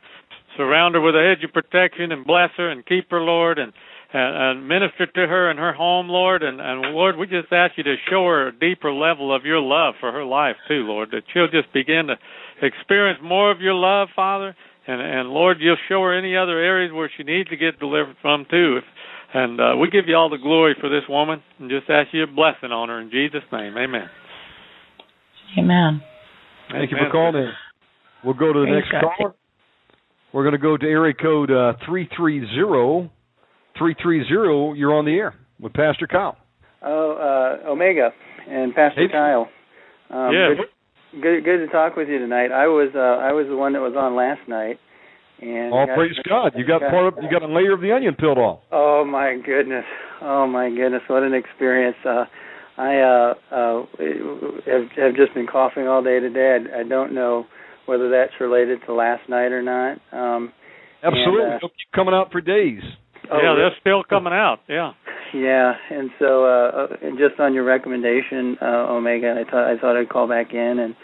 surround 0.56 0.94
her 0.94 1.00
with 1.00 1.14
a 1.14 1.34
hedge 1.34 1.44
of 1.44 1.52
protection 1.52 2.12
and 2.12 2.24
bless 2.24 2.50
her 2.56 2.70
and 2.70 2.84
keep 2.86 3.10
her, 3.10 3.20
Lord, 3.20 3.58
and 3.58 3.72
and, 4.12 4.36
and 4.36 4.68
minister 4.68 5.06
to 5.06 5.26
her 5.26 5.50
in 5.50 5.56
her 5.56 5.72
home, 5.72 6.08
Lord. 6.08 6.42
And, 6.42 6.60
and 6.60 6.94
Lord, 6.94 7.16
we 7.16 7.26
just 7.26 7.50
ask 7.50 7.78
you 7.78 7.84
to 7.84 7.96
show 8.10 8.26
her 8.26 8.48
a 8.48 8.52
deeper 8.52 8.92
level 8.92 9.34
of 9.34 9.44
your 9.44 9.60
love 9.60 9.94
for 10.00 10.12
her 10.12 10.24
life 10.24 10.56
too, 10.68 10.84
Lord. 10.84 11.10
That 11.12 11.22
she'll 11.32 11.48
just 11.48 11.72
begin 11.72 12.08
to 12.08 12.16
experience 12.60 13.20
more 13.22 13.50
of 13.50 13.60
your 13.60 13.74
love, 13.74 14.08
Father. 14.14 14.54
And 14.86 15.00
and 15.00 15.30
Lord, 15.30 15.58
you'll 15.60 15.76
show 15.88 16.02
her 16.02 16.16
any 16.16 16.36
other 16.36 16.58
areas 16.58 16.92
where 16.92 17.10
she 17.16 17.22
needs 17.22 17.48
to 17.50 17.56
get 17.56 17.78
delivered 17.78 18.16
from 18.20 18.46
too. 18.50 18.78
If, 18.78 18.84
and 19.34 19.60
uh, 19.60 19.76
we 19.80 19.88
give 19.88 20.08
you 20.08 20.14
all 20.16 20.28
the 20.28 20.36
glory 20.36 20.76
for 20.78 20.90
this 20.90 21.04
woman, 21.08 21.42
and 21.58 21.70
just 21.70 21.88
ask 21.88 22.12
you 22.12 22.24
a 22.24 22.26
blessing 22.26 22.70
on 22.70 22.90
her 22.90 23.00
in 23.00 23.10
Jesus' 23.10 23.44
name. 23.50 23.76
Amen. 23.78 24.10
Amen. 25.58 26.02
Thank 26.72 26.90
you 26.90 26.96
for 26.98 27.10
calling 27.10 27.36
in. 27.36 27.50
We'll 28.24 28.34
go 28.34 28.52
to 28.52 28.60
the 28.60 28.66
Praise 28.66 28.84
next 28.92 29.04
caller. 29.18 29.34
We're 30.32 30.42
going 30.44 30.52
to 30.52 30.58
go 30.58 30.76
to 30.76 30.86
area 30.86 31.14
code 31.14 31.50
uh, 31.50 31.74
330. 31.86 33.10
330, 33.78 34.78
you're 34.78 34.94
on 34.94 35.04
the 35.04 35.12
air 35.12 35.34
with 35.58 35.72
Pastor 35.72 36.06
Kyle. 36.06 36.36
Oh, 36.82 37.12
uh, 37.64 37.70
Omega 37.70 38.10
and 38.48 38.74
Pastor 38.74 39.06
Hey. 39.06 39.12
Kyle. 39.12 39.48
Um, 40.10 40.32
Yeah. 40.34 40.48
Good, 41.12 41.22
good, 41.22 41.44
good 41.44 41.58
to 41.58 41.66
talk 41.68 41.96
with 41.96 42.08
you 42.08 42.18
tonight. 42.18 42.52
I 42.52 42.66
was, 42.66 42.90
uh, 42.94 42.98
I 42.98 43.32
was 43.32 43.46
the 43.48 43.56
one 43.56 43.72
that 43.74 43.80
was 43.80 43.94
on 43.96 44.14
last 44.14 44.46
night, 44.48 44.78
and 45.40 45.72
All 45.72 45.86
got- 45.86 45.96
praise 45.96 46.18
God. 46.28 46.52
You 46.56 46.64
got 46.64 46.80
part 46.82 47.06
of, 47.06 47.14
you 47.22 47.30
got 47.30 47.42
a 47.42 47.46
layer 47.52 47.72
of 47.72 47.80
the 47.80 47.92
onion 47.92 48.14
peeled 48.18 48.38
off. 48.38 48.60
Oh 48.70 49.04
my 49.04 49.36
goodness! 49.44 49.84
Oh 50.20 50.46
my 50.46 50.68
goodness! 50.70 51.02
What 51.08 51.22
an 51.22 51.34
experience! 51.34 51.96
Uh, 52.04 52.24
I 52.82 53.00
uh, 53.00 53.34
uh, 53.54 53.86
have, 54.66 54.90
have 54.96 55.14
just 55.14 55.34
been 55.34 55.46
coughing 55.46 55.86
all 55.86 56.02
day 56.02 56.18
today. 56.18 56.58
I, 56.74 56.80
I 56.80 56.82
don't 56.82 57.14
know 57.14 57.46
whether 57.86 58.10
that's 58.10 58.32
related 58.40 58.80
to 58.86 58.94
last 58.94 59.28
night 59.28 59.52
or 59.52 59.62
not. 59.62 59.98
Um, 60.12 60.52
Absolutely. 61.02 61.44
And, 61.44 61.52
uh, 61.54 61.58
They'll 61.60 61.70
keep 61.70 61.92
coming 61.94 62.14
out 62.14 62.32
for 62.32 62.40
days. 62.40 62.82
oh, 63.30 63.38
yeah, 63.42 63.54
they're 63.56 63.76
still 63.80 64.02
coming 64.04 64.32
out. 64.32 64.58
Yeah. 64.68 64.92
Yeah, 65.34 65.72
and 65.90 66.10
so 66.18 66.44
uh, 66.44 66.70
uh, 66.76 66.86
and 67.02 67.16
just 67.18 67.40
on 67.40 67.54
your 67.54 67.64
recommendation, 67.64 68.56
uh, 68.60 68.92
Omega, 68.92 69.34
I 69.40 69.50
thought 69.50 69.70
I 69.72 69.78
thought 69.78 69.96
I'd 69.98 70.10
call 70.10 70.28
back 70.28 70.52
in, 70.52 70.78
and 70.78 70.94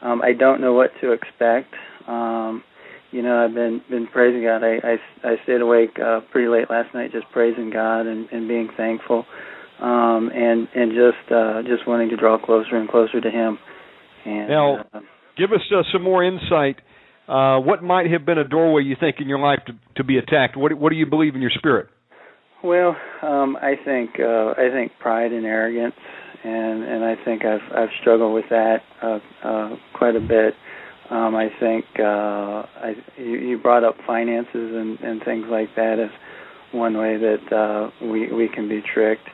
um, 0.00 0.22
I 0.22 0.32
don't 0.32 0.62
know 0.62 0.72
what 0.72 0.90
to 1.02 1.12
expect. 1.12 1.74
Um, 2.08 2.62
you 3.10 3.22
know, 3.22 3.44
I've 3.44 3.52
been 3.52 3.82
been 3.90 4.06
praising 4.06 4.42
God. 4.42 4.62
I 4.64 4.76
I, 4.82 4.96
I 5.22 5.36
stayed 5.42 5.60
awake 5.60 5.98
uh, 6.02 6.20
pretty 6.32 6.48
late 6.48 6.70
last 6.70 6.94
night, 6.94 7.12
just 7.12 7.26
praising 7.30 7.68
God 7.70 8.06
and, 8.06 8.26
and 8.32 8.48
being 8.48 8.70
thankful, 8.74 9.26
um, 9.80 10.30
and 10.34 10.68
and 10.74 10.92
just 10.92 11.32
uh, 11.32 11.62
just 11.62 11.86
wanting 11.86 12.10
to 12.10 12.16
draw 12.16 12.38
closer 12.38 12.76
and 12.76 12.88
closer 12.88 13.20
to 13.20 13.30
Him. 13.30 13.58
And 14.24 14.48
Now- 14.48 14.78
uh, 14.92 15.00
Give 15.36 15.50
us 15.50 15.60
uh, 15.76 15.82
some 15.92 16.02
more 16.02 16.22
insight. 16.22 16.76
Uh, 17.26 17.58
what 17.58 17.82
might 17.82 18.10
have 18.10 18.24
been 18.24 18.38
a 18.38 18.46
doorway 18.46 18.82
you 18.82 18.96
think 18.98 19.16
in 19.18 19.28
your 19.28 19.40
life 19.40 19.58
to, 19.66 19.72
to 19.96 20.04
be 20.04 20.18
attacked? 20.18 20.56
What, 20.56 20.72
what 20.74 20.90
do 20.90 20.96
you 20.96 21.06
believe 21.06 21.34
in 21.34 21.40
your 21.40 21.50
spirit? 21.50 21.88
Well, 22.62 22.96
um, 23.22 23.56
I 23.60 23.74
think 23.84 24.10
uh, 24.20 24.52
I 24.56 24.70
think 24.72 24.92
pride 25.00 25.32
and 25.32 25.44
arrogance, 25.44 25.94
and 26.44 26.82
and 26.84 27.04
I 27.04 27.14
think 27.24 27.44
I've 27.44 27.60
I've 27.76 27.88
struggled 28.00 28.32
with 28.32 28.46
that 28.50 28.78
uh, 29.02 29.18
uh, 29.42 29.76
quite 29.94 30.16
a 30.16 30.20
bit. 30.20 30.54
Um, 31.10 31.34
I 31.34 31.48
think 31.60 31.84
uh, 31.98 32.02
I 32.02 32.94
you, 33.18 33.38
you 33.38 33.58
brought 33.58 33.84
up 33.84 33.96
finances 34.06 34.48
and 34.54 34.98
and 35.00 35.22
things 35.24 35.44
like 35.50 35.74
that 35.76 35.98
as 35.98 36.10
one 36.72 36.96
way 36.96 37.18
that 37.18 37.52
uh, 37.54 38.06
we 38.06 38.32
we 38.32 38.48
can 38.48 38.66
be 38.68 38.82
tricked. 38.94 39.28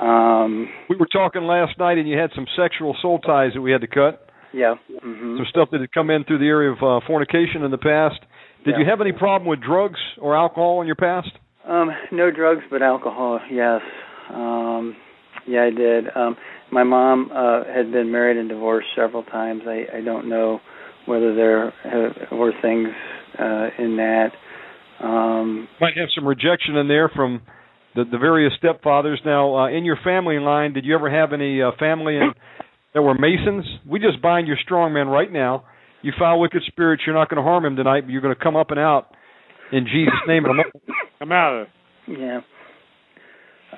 Um, 0.00 0.68
We 0.88 0.96
were 0.96 1.08
talking 1.12 1.42
last 1.42 1.78
night, 1.78 1.98
and 1.98 2.08
you 2.08 2.16
had 2.18 2.30
some 2.34 2.46
sexual 2.56 2.96
soul 3.02 3.18
ties 3.18 3.52
that 3.54 3.60
we 3.60 3.70
had 3.72 3.80
to 3.82 3.86
cut. 3.86 4.26
yeah. 4.52 4.74
hmm 5.02 5.36
Some 5.36 5.46
stuff 5.50 5.68
that 5.72 5.80
had 5.80 5.92
come 5.92 6.10
in 6.10 6.24
through 6.24 6.38
the 6.38 6.46
area 6.48 6.70
of 6.72 6.78
uh, 6.82 7.00
fornication 7.06 7.62
in 7.64 7.70
the 7.70 7.78
past. 7.78 8.20
Did 8.64 8.72
Yeah. 8.72 8.78
you 8.80 8.84
have 8.90 9.00
any 9.00 9.12
problem 9.12 9.48
with 9.48 9.60
drugs 9.60 10.00
or 10.18 10.34
alcohol 10.36 10.80
in 10.80 10.86
your 10.86 10.96
past? 10.96 11.30
Um, 11.66 11.90
no 12.10 12.30
drugs, 12.30 12.62
but 12.70 12.82
alcohol. 12.82 13.40
Yes. 13.50 13.80
Um, 14.32 14.96
yeah, 15.46 15.64
I 15.64 15.70
did. 15.70 16.04
Um, 16.14 16.36
my 16.72 16.82
mom 16.82 17.30
uh, 17.32 17.64
had 17.64 17.92
been 17.92 18.10
married 18.10 18.36
and 18.38 18.48
divorced 18.48 18.88
several 18.96 19.22
times. 19.24 19.62
I, 19.66 19.84
I 19.98 20.00
don't 20.02 20.28
know 20.28 20.60
whether 21.06 21.34
there 21.34 21.68
uh, 21.84 22.34
were 22.36 22.52
things 22.62 22.88
uh, 23.38 23.68
in 23.78 23.96
that. 23.96 24.30
Um, 25.02 25.68
Might 25.80 25.96
have 25.96 26.08
some 26.14 26.26
rejection 26.26 26.76
in 26.76 26.88
there 26.88 27.08
from 27.08 27.40
the, 27.94 28.04
the 28.04 28.18
various 28.18 28.52
stepfathers. 28.62 29.16
Now, 29.24 29.56
uh, 29.56 29.68
in 29.68 29.84
your 29.84 29.98
family 30.04 30.38
line, 30.38 30.72
did 30.72 30.84
you 30.84 30.94
ever 30.94 31.10
have 31.10 31.32
any 31.32 31.60
uh, 31.62 31.70
family 31.78 32.16
in, 32.16 32.32
that 32.94 33.02
were 33.02 33.14
Masons? 33.14 33.64
We 33.88 33.98
just 33.98 34.20
bind 34.22 34.46
your 34.46 34.56
strong 34.62 34.92
man 34.92 35.08
right 35.08 35.30
now. 35.30 35.64
You 36.02 36.12
foul 36.18 36.40
wicked 36.40 36.62
spirits, 36.66 37.02
you're 37.06 37.14
not 37.14 37.28
going 37.28 37.36
to 37.36 37.42
harm 37.42 37.64
him 37.64 37.76
tonight, 37.76 38.02
but 38.02 38.10
you're 38.10 38.22
going 38.22 38.34
to 38.34 38.42
come 38.42 38.56
up 38.56 38.70
and 38.70 38.80
out 38.80 39.08
in 39.72 39.84
Jesus' 39.84 40.14
name. 40.26 40.44
And 40.46 40.60
I'm- 40.60 40.96
Come 41.18 41.32
out 41.32 41.60
of 41.60 41.66
it. 42.08 42.18
yeah. 42.18 42.40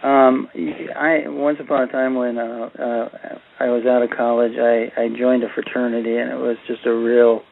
Um, 0.02 0.48
I 0.97 1.24
once 1.26 1.59
upon 1.60 1.89
a 1.89 1.93
time 1.93 2.14
when 2.14 2.39
uh, 2.39 2.43
uh, 2.78 3.09
I 3.60 3.66
was 3.66 3.84
out 3.86 4.02
of 4.02 4.10
college, 4.16 4.52
I, 4.59 4.89
I 5.01 5.09
joined 5.18 5.44
a 5.44 5.48
fraternity, 5.55 6.16
and 6.16 6.30
it 6.30 6.36
was 6.36 6.56
just 6.66 6.86
a 6.86 6.93
real 6.93 7.43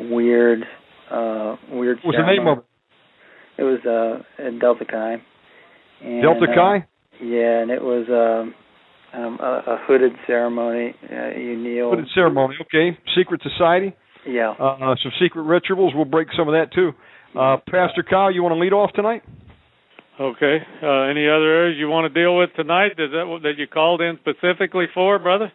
weird, 0.00 0.60
uh, 1.10 1.56
weird. 1.70 1.98
What's 2.02 2.18
the 2.18 2.26
name 2.26 2.46
of 2.48 2.58
it? 2.58 2.64
It 3.58 3.62
was 3.62 3.80
uh, 3.86 4.42
at 4.46 4.58
Delta 4.58 4.84
Chi. 4.84 5.16
And, 6.04 6.22
Delta 6.22 6.46
uh, 6.50 6.54
Chi? 6.54 6.86
Yeah, 7.20 7.62
and 7.62 7.70
it 7.70 7.82
was 7.82 8.06
um, 8.08 8.54
um, 9.18 9.38
a, 9.40 9.62
a 9.66 9.78
hooded 9.86 10.12
ceremony. 10.26 10.94
Uh, 11.10 11.30
you 11.38 11.56
kneel. 11.56 11.90
Hooded 11.90 12.08
ceremony, 12.14 12.56
okay. 12.62 12.98
Secret 13.16 13.40
society, 13.42 13.94
Yeah. 14.26 14.50
uh, 14.50 14.94
some 15.02 15.12
secret 15.20 15.42
rituals. 15.42 15.92
We'll 15.94 16.04
break 16.04 16.28
some 16.36 16.48
of 16.48 16.52
that 16.52 16.72
too. 16.74 16.92
Uh, 17.38 17.56
Pastor 17.68 18.02
Kyle, 18.08 18.30
you 18.30 18.42
want 18.42 18.54
to 18.54 18.58
lead 18.60 18.72
off 18.72 18.92
tonight? 18.92 19.22
Okay. 20.20 20.58
Uh, 20.82 21.02
any 21.10 21.26
other 21.26 21.50
areas 21.50 21.76
you 21.78 21.88
want 21.88 22.12
to 22.12 22.20
deal 22.20 22.36
with 22.36 22.50
tonight? 22.54 22.92
Is 22.98 23.10
that 23.12 23.26
what 23.26 23.42
that 23.42 23.54
you 23.58 23.66
called 23.66 24.00
in 24.00 24.18
specifically 24.20 24.86
for, 24.94 25.18
brother? 25.18 25.50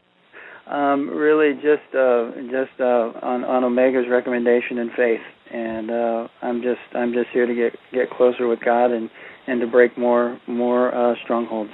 Um, 0.67 1.09
really, 1.09 1.53
just 1.55 1.95
uh, 1.95 2.31
just 2.51 2.79
uh, 2.79 3.15
on 3.23 3.45
on 3.45 3.63
Omega's 3.63 4.05
recommendation 4.09 4.79
and 4.79 4.91
faith, 4.95 5.21
and 5.51 5.89
uh, 5.89 6.27
I'm 6.41 6.61
just 6.61 6.81
I'm 6.93 7.13
just 7.13 7.29
here 7.31 7.45
to 7.45 7.55
get 7.55 7.73
get 7.93 8.09
closer 8.11 8.47
with 8.47 8.59
God 8.63 8.91
and 8.91 9.09
and 9.47 9.61
to 9.61 9.67
break 9.67 9.97
more 9.97 10.39
more 10.47 10.93
uh, 10.93 11.15
strongholds. 11.23 11.71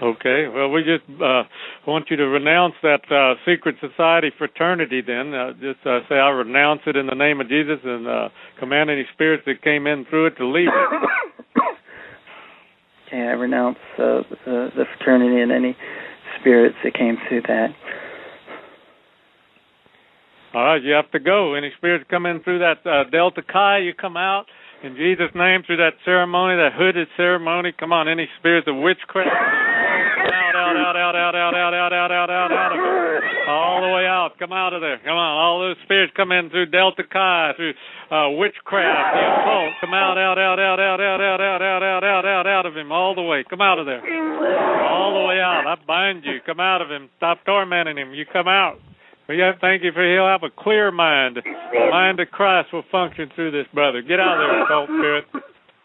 Okay. 0.00 0.46
Well, 0.46 0.70
we 0.70 0.82
just 0.82 1.04
uh, 1.20 1.42
want 1.86 2.06
you 2.08 2.16
to 2.16 2.28
renounce 2.28 2.74
that 2.82 3.00
uh, 3.10 3.34
secret 3.44 3.74
society 3.80 4.30
fraternity. 4.36 5.02
Then 5.04 5.34
uh, 5.34 5.52
just 5.54 5.84
uh, 5.84 6.00
say, 6.08 6.14
"I 6.14 6.30
renounce 6.30 6.82
it 6.86 6.96
in 6.96 7.06
the 7.06 7.16
name 7.16 7.40
of 7.40 7.48
Jesus," 7.48 7.78
and 7.82 8.06
uh, 8.06 8.28
command 8.60 8.90
any 8.90 9.06
spirits 9.12 9.42
that 9.46 9.62
came 9.62 9.86
in 9.86 10.06
through 10.08 10.26
it 10.26 10.36
to 10.36 10.46
leave. 10.46 10.68
it. 10.68 11.08
Okay, 13.08 13.22
I 13.22 13.32
renounce 13.32 13.78
uh, 13.94 14.20
the, 14.44 14.68
the 14.76 14.84
fraternity 14.98 15.40
and 15.40 15.50
any 15.50 15.74
spirits 16.38 16.76
that 16.84 16.92
came 16.92 17.16
through 17.26 17.40
that. 17.48 17.68
All 20.52 20.64
right, 20.64 20.82
you 20.82 20.92
have 20.92 21.10
to 21.12 21.18
go. 21.18 21.54
Any 21.54 21.70
spirits 21.78 22.04
come 22.10 22.26
in 22.26 22.42
through 22.42 22.58
that 22.58 22.86
uh, 22.86 23.08
Delta 23.10 23.40
Chi, 23.42 23.78
you 23.78 23.94
come 23.94 24.18
out 24.18 24.44
in 24.82 24.96
Jesus' 24.96 25.34
name 25.34 25.62
through 25.66 25.78
that 25.78 25.98
ceremony, 26.04 26.56
that 26.56 26.72
hooded 26.78 27.08
ceremony. 27.16 27.72
Come 27.78 27.92
on, 27.92 28.08
any 28.08 28.28
spirits 28.38 28.68
of 28.68 28.76
witchcraft, 28.76 29.28
out, 29.28 30.54
out, 30.54 30.76
out, 30.76 30.96
out, 30.96 31.16
out, 31.16 31.34
out, 31.34 31.54
out, 31.54 31.74
out, 31.74 31.92
out, 31.92 32.10
out, 32.12 32.30
out, 32.30 32.52
out 32.52 32.72
of 32.72 32.78
all 33.48 33.80
the 33.80 33.90
way 33.94 34.04
out. 34.06 34.38
Come 34.38 34.52
out 34.52 34.72
of 34.74 34.80
there. 34.80 34.98
Come 34.98 35.16
on, 35.16 35.32
all 35.38 35.60
those 35.60 35.76
spirits 35.84 36.12
come 36.14 36.30
in 36.32 36.50
through 36.50 36.66
Delta 36.66 37.02
Chi, 37.02 37.52
through 37.56 37.74
uh, 38.12 38.30
witchcraft, 38.36 39.14
the 39.14 39.22
occult. 39.24 39.72
Come 39.80 39.94
out, 39.94 40.18
out, 40.18 40.38
out, 40.38 40.58
out, 40.60 40.78
out, 40.78 41.00
out, 41.00 41.20
out, 41.20 41.40
out, 41.40 41.62
out, 41.62 41.82
out, 41.82 42.04
out, 42.04 42.24
out, 42.26 42.46
out 42.46 42.66
of 42.66 42.76
him, 42.76 42.92
all 42.92 43.14
the 43.14 43.22
way. 43.22 43.44
Come 43.48 43.60
out 43.60 43.78
of 43.78 43.86
there, 43.86 44.02
all 44.84 45.14
the 45.16 45.24
way 45.26 45.40
out. 45.40 45.64
I 45.66 45.74
bind 45.86 46.24
you. 46.24 46.38
Come 46.44 46.60
out 46.60 46.82
of 46.82 46.90
him. 46.90 47.08
Stop 47.16 47.38
tormenting 47.44 47.96
him. 47.96 48.14
You 48.14 48.24
come 48.30 48.48
out. 48.48 48.78
Well, 49.28 49.36
yeah, 49.36 49.52
thank 49.60 49.84
you 49.84 49.92
for 49.92 50.00
he'll 50.00 50.24
have 50.24 50.40
a 50.42 50.48
clear 50.48 50.90
mind. 50.90 51.36
The 51.36 51.90
mind 51.92 52.18
of 52.18 52.32
Christ 52.32 52.72
will 52.72 52.84
function 52.90 53.28
through 53.36 53.52
this 53.52 53.66
brother. 53.74 54.00
Get 54.00 54.18
out 54.18 54.40
of 54.40 54.48
there, 54.48 54.64
occult 54.64 54.88
spirit. 54.88 55.24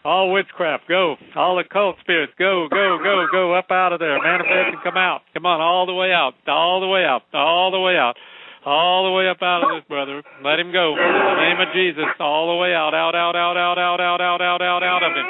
All 0.05 0.31
witchcraft, 0.31 0.87
go. 0.87 1.15
All 1.35 1.59
occult 1.59 1.97
spirits, 1.99 2.31
go, 2.39 2.67
go, 2.71 2.99
go, 3.03 3.27
go 3.31 3.53
up 3.53 3.67
out 3.69 3.91
of 3.91 3.99
there. 3.99 4.15
Manifest 4.15 4.79
and 4.79 4.83
come 4.83 4.95
out. 4.95 5.27
Come 5.33 5.45
on, 5.45 5.59
all 5.59 5.85
the 5.85 5.93
way 5.93 6.13
out, 6.15 6.39
all 6.47 6.79
the 6.79 6.87
way 6.87 7.03
out, 7.03 7.23
all 7.33 7.71
the 7.71 7.79
way 7.79 7.97
out, 7.97 8.15
all 8.65 9.03
the 9.03 9.11
way 9.11 9.27
up 9.27 9.43
out 9.43 9.63
of 9.63 9.75
this 9.75 9.87
brother. 9.89 10.23
Let 10.39 10.59
him 10.59 10.71
go. 10.71 10.95
In 10.95 11.03
the 11.03 11.39
name 11.43 11.59
of 11.59 11.67
Jesus, 11.75 12.07
all 12.23 12.47
the 12.55 12.59
way 12.63 12.73
out, 12.73 12.95
out, 12.95 13.13
out, 13.13 13.35
out, 13.35 13.57
out, 13.57 13.77
out, 13.77 13.99
out, 13.99 14.21
out, 14.21 14.41
out, 14.41 14.61
out, 14.63 14.83
out 14.83 15.03
of 15.03 15.11
him. 15.11 15.27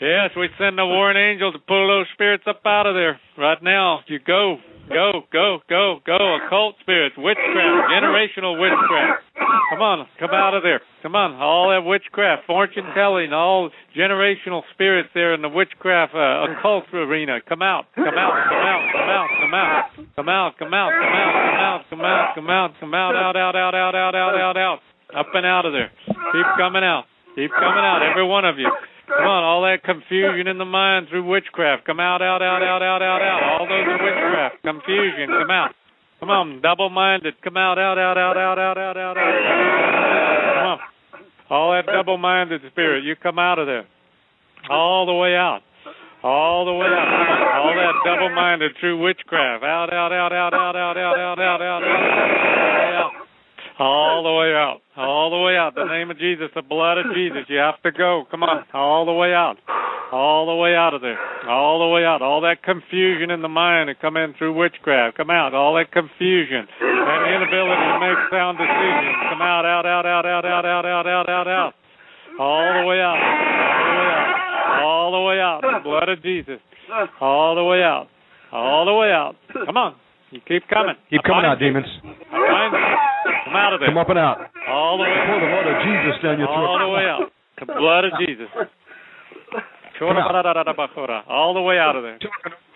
Yes, 0.00 0.32
we 0.32 0.48
send 0.56 0.78
the 0.80 0.86
warring 0.88 1.20
angel 1.20 1.52
to 1.52 1.58
pull 1.58 1.84
those 1.84 2.06
spirits 2.14 2.44
up 2.48 2.64
out 2.64 2.88
of 2.88 2.96
there 2.96 3.20
right 3.36 3.62
now. 3.62 4.00
You 4.08 4.18
go, 4.18 4.56
go, 4.88 5.28
go, 5.30 5.60
go, 5.68 6.00
go. 6.06 6.38
Occult 6.40 6.76
spirits, 6.80 7.16
witchcraft, 7.20 7.92
generational 7.92 8.56
witchcraft. 8.56 9.28
Come 9.36 9.82
on, 9.84 10.08
come 10.18 10.32
out 10.32 10.56
of 10.56 10.62
there. 10.62 10.80
Come 11.02 11.14
on, 11.16 11.36
all 11.36 11.68
that 11.68 11.84
witchcraft, 11.84 12.46
fortune 12.46 12.88
telling, 12.96 13.34
all 13.34 13.68
generational 13.92 14.62
spirits 14.72 15.10
there 15.12 15.34
in 15.34 15.42
the 15.42 15.52
witchcraft 15.52 16.14
uh, 16.14 16.48
occult 16.48 16.84
arena. 16.94 17.44
Come 17.46 17.60
out, 17.60 17.84
come 17.94 18.16
out, 18.16 18.32
come 18.48 18.56
out, 18.56 18.82
come 18.96 19.52
out, 19.52 19.68
come 20.16 20.28
out, 20.32 20.52
come 20.56 20.72
out, 20.72 20.92
come 20.96 21.12
out, 21.12 21.36
come 21.36 21.52
out, 21.60 21.84
come 21.90 22.00
out, 22.00 22.34
come 22.34 22.48
out, 22.48 22.70
come 22.80 22.94
out, 22.94 23.14
out, 23.14 23.36
out, 23.36 23.54
out, 23.54 23.74
out, 23.74 23.94
out, 23.94 24.14
out, 24.16 24.34
out, 24.40 24.56
out, 24.56 24.78
up 25.14 25.26
and 25.34 25.44
out 25.44 25.66
of 25.66 25.74
there. 25.74 25.92
Keep 26.08 26.46
coming 26.56 26.84
out. 26.84 27.04
Keep 27.36 27.52
coming 27.52 27.84
out, 27.84 28.00
every 28.00 28.26
one 28.26 28.46
of 28.46 28.58
you. 28.58 28.72
Come 29.10 29.26
on, 29.26 29.42
all 29.42 29.62
that 29.62 29.82
confusion 29.82 30.46
in 30.46 30.58
the 30.58 30.64
mind 30.64 31.08
through 31.10 31.26
witchcraft. 31.26 31.84
Come 31.84 31.98
out, 31.98 32.22
out, 32.22 32.42
out, 32.42 32.62
out, 32.62 32.82
out, 32.82 33.02
out, 33.02 33.22
out. 33.22 33.42
All 33.42 33.66
those 33.66 33.86
witchcraft. 33.86 34.62
Confusion, 34.62 35.26
come 35.26 35.50
out. 35.50 35.74
Come 36.20 36.30
on, 36.30 36.60
double 36.62 36.90
minded. 36.90 37.34
Come 37.42 37.56
out, 37.56 37.78
out, 37.78 37.98
out, 37.98 38.16
out, 38.18 38.36
out, 38.36 38.58
out, 38.58 38.78
out, 38.78 38.96
out, 38.96 39.16
out. 39.18 39.40
Come 40.54 40.66
on. 40.66 40.78
All 41.50 41.72
that 41.72 41.86
double 41.86 42.18
minded 42.18 42.60
spirit, 42.70 43.02
you 43.02 43.16
come 43.16 43.38
out 43.38 43.58
of 43.58 43.66
there. 43.66 43.86
All 44.70 45.06
the 45.06 45.14
way 45.14 45.34
out. 45.34 45.62
All 46.22 46.64
the 46.64 46.72
way 46.72 46.86
out. 46.86 47.56
All 47.56 47.74
that 47.74 47.94
double 48.04 48.32
minded 48.34 48.72
through 48.78 49.02
witchcraft. 49.02 49.64
Out, 49.64 49.92
out, 49.92 50.12
out, 50.12 50.32
out, 50.32 50.54
out, 50.54 50.76
out, 50.76 50.96
out, 50.96 51.18
out, 51.18 51.38
out, 51.40 51.62
out, 51.62 51.82
out. 51.82 53.19
All 53.80 54.20
the 54.22 54.36
way 54.36 54.52
out. 54.52 54.84
All 54.92 55.32
the 55.32 55.40
way 55.40 55.56
out. 55.56 55.72
The 55.74 55.88
name 55.88 56.10
of 56.10 56.18
Jesus, 56.18 56.52
the 56.54 56.60
blood 56.60 56.98
of 56.98 57.16
Jesus. 57.16 57.48
You 57.48 57.56
have 57.64 57.80
to 57.80 57.90
go. 57.90 58.28
Come 58.30 58.42
on. 58.42 58.64
All 58.74 59.06
the 59.06 59.16
way 59.16 59.32
out. 59.32 59.56
All 60.12 60.44
the 60.44 60.54
way 60.60 60.76
out 60.76 60.92
of 60.92 61.00
there. 61.00 61.16
All 61.48 61.80
the 61.80 61.88
way 61.88 62.04
out. 62.04 62.20
All 62.20 62.42
that 62.42 62.62
confusion 62.62 63.30
in 63.30 63.40
the 63.40 63.48
mind 63.48 63.88
that 63.88 63.96
come 63.98 64.18
in 64.18 64.34
through 64.36 64.52
witchcraft. 64.52 65.16
Come 65.16 65.30
out. 65.30 65.54
All 65.54 65.72
that 65.80 65.90
confusion. 65.96 66.68
That 66.76 67.20
inability 67.24 67.86
to 67.88 67.98
make 68.04 68.20
sound 68.28 68.60
decisions. 68.60 69.16
Come 69.32 69.40
out, 69.40 69.64
out, 69.64 69.88
out, 69.88 70.04
out, 70.04 70.26
out, 70.28 70.44
out, 70.44 70.66
out, 70.66 70.84
out, 70.84 71.06
out, 71.08 71.28
out, 71.30 71.48
out. 71.48 71.72
All 72.38 72.68
the 72.76 72.84
way 72.84 73.00
out. 73.00 73.16
All 73.16 73.80
the 73.80 73.96
way 73.96 74.12
out. 74.12 74.80
All 74.84 75.08
the 75.08 75.22
way 75.24 75.40
out. 75.40 75.60
The 75.64 75.80
blood 75.88 76.08
of 76.12 76.22
Jesus. 76.22 76.60
All 77.20 77.54
the 77.56 77.64
way 77.64 77.80
out. 77.80 78.08
All 78.52 78.84
the 78.84 78.92
way 78.92 79.08
out. 79.08 79.36
Come 79.64 79.76
on. 79.78 79.96
You 80.30 80.40
keep 80.46 80.68
coming. 80.68 80.94
Keep 81.08 81.22
coming 81.24 81.46
out, 81.46 81.58
demons. 81.58 81.88
I 83.50 83.58
find 83.58 83.58
you. 83.58 83.58
Come 83.58 83.58
out 83.58 83.72
of 83.74 83.80
there. 83.80 83.88
Come 83.90 83.98
up 83.98 84.10
and 84.10 84.18
out. 84.18 84.38
All 84.70 84.96
the 84.98 85.04
way 85.04 85.10
Pour 85.26 85.40
the 85.42 85.50
blood 85.50 85.66
of 85.66 85.76
Jesus 85.82 86.14
down 86.22 86.38
your 86.38 86.46
throat. 86.46 86.66
all 86.70 86.78
the 86.78 86.88
way 86.94 87.04
out. 87.10 87.26
The 87.58 87.66
blood 87.66 88.04
of 88.06 88.12
Jesus. 88.22 88.48
All 91.28 91.52
the 91.54 91.60
way 91.60 91.76
out 91.78 91.96
of 91.96 92.02
there. 92.02 92.18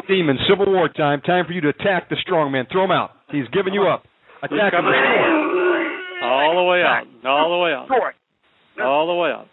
Demons, 0.06 0.40
Civil 0.48 0.66
War 0.66 0.88
time. 0.88 1.22
Time 1.22 1.46
for 1.46 1.52
you 1.52 1.60
to 1.62 1.68
attack 1.70 2.10
the 2.10 2.16
strong 2.20 2.52
man. 2.52 2.66
Throw 2.70 2.84
him 2.84 2.90
out. 2.90 3.12
He's 3.30 3.48
giving 3.52 3.72
you 3.72 3.86
up. 3.88 4.04
Attack 4.42 4.74
him. 4.74 4.84
All 4.84 6.54
the 6.56 6.64
way 6.68 6.82
out. 6.82 7.06
All 7.24 7.50
the 7.50 7.58
way 7.64 7.72
out. 7.72 7.88
All 8.84 9.06
the 9.06 9.14
way 9.14 9.30
out. 9.30 9.48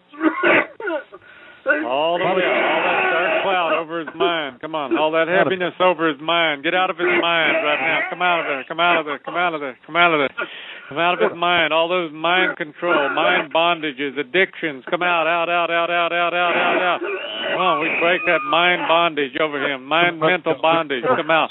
All 1.66 2.18
the 2.18 2.26
way. 2.26 2.42
All 2.42 2.82
that 2.82 3.02
dark 3.12 3.42
cloud 3.46 3.72
over 3.78 4.02
his 4.02 4.14
mind. 4.14 4.60
Come 4.60 4.74
on. 4.74 4.98
All 4.98 5.12
that 5.12 5.30
heaviness 5.30 5.74
over 5.78 6.10
his 6.10 6.20
mind. 6.20 6.62
Get 6.62 6.74
out 6.74 6.90
of 6.90 6.98
his 6.98 7.10
mind 7.22 7.54
right 7.62 7.78
now. 7.78 7.98
Come 8.10 8.22
out 8.22 8.40
of 8.42 8.46
there. 8.50 8.64
Come 8.66 8.80
out 8.80 8.98
of 8.98 9.06
there. 9.06 9.18
Come 9.22 9.36
out 9.36 9.54
of 9.54 9.60
there. 9.60 9.78
Come 9.86 9.96
out 9.96 10.14
of 10.14 10.18
there. 10.20 10.34
Come 10.88 10.98
out 10.98 11.14
of 11.14 11.30
his 11.30 11.38
mind. 11.38 11.72
All 11.72 11.88
those 11.88 12.12
mind 12.12 12.56
control, 12.58 13.08
mind 13.14 13.54
bondages, 13.54 14.18
addictions. 14.18 14.84
Come 14.90 15.02
out, 15.02 15.26
out, 15.26 15.48
out, 15.48 15.70
out, 15.70 15.90
out, 15.90 16.12
out, 16.12 16.34
out, 16.34 16.54
out, 16.58 16.80
out. 16.82 17.00
Come 17.00 17.62
on. 17.62 17.80
We 17.80 17.88
break 18.02 18.20
that 18.26 18.42
mind 18.44 18.82
bondage 18.88 19.38
over 19.40 19.62
him. 19.62 19.86
Mind 19.86 20.18
mental 20.18 20.56
bondage. 20.60 21.04
Come 21.06 21.30
out. 21.30 21.50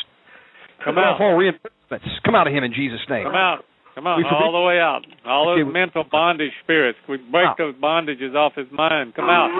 Come 0.83 0.97
out. 0.97 1.21
All 1.21 1.35
reinforcements. 1.35 2.05
Come 2.25 2.35
out 2.35 2.47
of 2.47 2.53
him 2.53 2.63
in 2.63 2.73
Jesus' 2.73 3.01
name. 3.09 3.25
Come 3.25 3.35
out. 3.35 3.63
Come 3.95 4.07
on, 4.07 4.23
all 4.23 4.51
the 4.53 4.65
way 4.65 4.79
out. 4.79 5.01
All 5.25 5.45
those 5.47 5.63
Okay, 5.63 5.71
mental 5.71 6.05
bondage 6.09 6.53
spirits. 6.63 6.97
We 7.09 7.17
break 7.17 7.47
Out. 7.47 7.57
those 7.57 7.75
bondages 7.75 8.35
off 8.35 8.53
his 8.55 8.67
mind. 8.71 9.15
Come 9.15 9.29
out. 9.29 9.51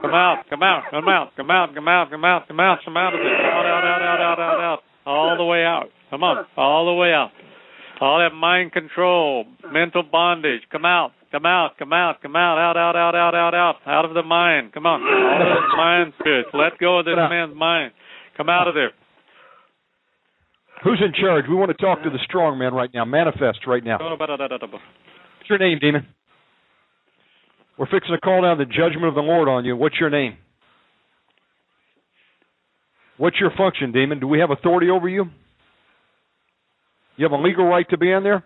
Come 0.00 0.14
out. 0.14 0.44
Come 0.48 0.62
out. 0.62 0.82
Come 0.90 1.08
out. 1.08 1.36
Come 1.36 1.50
out. 1.50 1.74
Come 1.74 1.88
out. 1.88 2.10
Come 2.10 2.24
out. 2.24 2.48
Come 2.48 2.60
out. 2.60 2.78
Come 2.84 2.96
out 2.96 3.14
of 3.14 3.20
there. 3.20 3.36
Out, 3.52 3.66
out, 3.66 3.84
out, 3.84 4.02
out, 4.02 4.20
out, 4.20 4.40
out, 4.40 4.60
out. 4.60 4.78
All 5.04 5.36
the 5.36 5.44
way 5.44 5.64
out. 5.64 5.88
Come 6.10 6.24
on. 6.24 6.46
All 6.56 6.86
the 6.86 6.94
way 6.94 7.12
out. 7.12 7.30
All 8.00 8.18
that 8.18 8.34
mind 8.34 8.72
control, 8.72 9.44
mental 9.72 10.02
bondage. 10.02 10.60
Come 10.70 10.84
out. 10.84 11.12
Come 11.32 11.46
out. 11.46 11.78
Come 11.78 11.92
out. 11.92 12.20
Come 12.22 12.36
out. 12.36 12.58
Out, 12.58 12.76
out, 12.76 12.96
out, 12.96 13.14
out, 13.14 13.34
out, 13.34 13.54
out. 13.54 13.76
Out 13.86 14.04
of 14.04 14.14
the 14.14 14.22
mind. 14.22 14.72
Come 14.72 14.86
on. 14.86 15.00
All 15.02 15.38
those 15.38 15.76
mind 15.76 16.12
spirits. 16.20 16.48
Let 16.52 16.78
go 16.78 16.98
of 17.00 17.04
this 17.04 17.16
man's 17.16 17.54
mind. 17.56 17.92
Come 18.36 18.48
out 18.48 18.68
of 18.68 18.74
there. 18.74 18.92
Who's 20.84 21.02
in 21.04 21.12
charge? 21.20 21.46
We 21.48 21.54
want 21.54 21.76
to 21.76 21.82
talk 21.82 22.02
to 22.02 22.10
the 22.10 22.16
uh, 22.16 22.24
strong 22.24 22.58
man 22.58 22.74
right 22.74 22.90
now. 22.92 23.04
Manifest 23.04 23.66
right 23.66 23.82
now. 23.82 23.98
Oh, 24.00 24.16
What's 24.18 25.48
your 25.48 25.58
name, 25.58 25.78
demon? 25.80 26.06
We're 27.78 27.86
fixing 27.86 28.14
to 28.14 28.20
call 28.20 28.42
down 28.42 28.58
the 28.58 28.64
judgment 28.64 29.04
of 29.04 29.14
the 29.14 29.20
Lord 29.20 29.48
on 29.48 29.64
you. 29.64 29.76
What's 29.76 29.96
your 30.00 30.10
name? 30.10 30.36
What's 33.18 33.36
your 33.40 33.50
function, 33.56 33.92
demon? 33.92 34.20
Do 34.20 34.28
we 34.28 34.40
have 34.40 34.50
authority 34.50 34.90
over 34.90 35.08
you? 35.08 35.26
You 37.16 37.24
have 37.24 37.32
a 37.32 37.42
legal 37.42 37.64
right 37.64 37.88
to 37.90 37.98
be 37.98 38.10
in 38.10 38.22
there? 38.22 38.44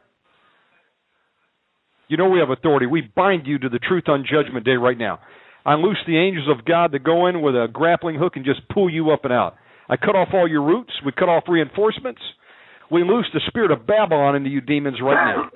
You 2.09 2.17
know 2.17 2.29
we 2.29 2.41
have 2.41 2.51
authority. 2.51 2.87
We 2.87 3.03
bind 3.15 3.47
you 3.47 3.59
to 3.59 3.69
the 3.69 3.79
truth 3.79 4.05
on 4.09 4.25
Judgment 4.29 4.65
Day 4.65 4.73
right 4.73 4.99
now. 4.99 5.21
I 5.65 5.75
loose 5.75 5.99
the 6.07 6.17
angels 6.17 6.49
of 6.49 6.65
God 6.65 6.93
to 6.93 6.99
go 6.99 7.27
in 7.27 7.43
with 7.43 7.55
a 7.55 7.69
grappling 7.73 8.17
hook 8.17 8.33
and 8.37 8.45
just 8.45 8.61
pull 8.69 8.91
you 8.91 9.11
up 9.11 9.25
and 9.25 9.33
out. 9.33 9.57
I 9.91 9.97
cut 9.97 10.15
off 10.15 10.29
all 10.33 10.49
your 10.49 10.63
roots. 10.63 10.93
We 11.05 11.11
cut 11.11 11.29
off 11.29 11.45
reinforcements. 11.49 12.21
We 12.91 13.03
loose 13.03 13.27
the 13.35 13.41
spirit 13.49 13.73
of 13.73 13.87
Babylon 13.87 14.37
into 14.37 14.49
you 14.49 14.61
demons 14.61 14.99
right 15.03 15.35
now. 15.35 15.51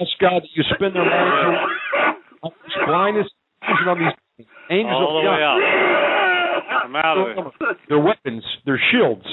Ask 0.00 0.10
God 0.20 0.42
that 0.42 0.50
you 0.54 0.62
spend 0.74 0.94
their 0.94 1.04
minds 1.04 1.58
on 2.42 2.52
this 2.62 2.72
blindness 2.86 3.26
on 3.62 3.98
these 3.98 4.46
angels 4.70 4.94
All 4.94 5.18
of 5.18 5.24
the 5.24 5.30
way 5.30 5.42
out. 5.42 6.82
Come 6.82 6.96
out 6.96 7.18
of 7.18 7.54
there. 7.58 7.76
Their 7.88 7.98
weapons, 7.98 8.44
their 8.64 8.80
shields, 8.92 9.26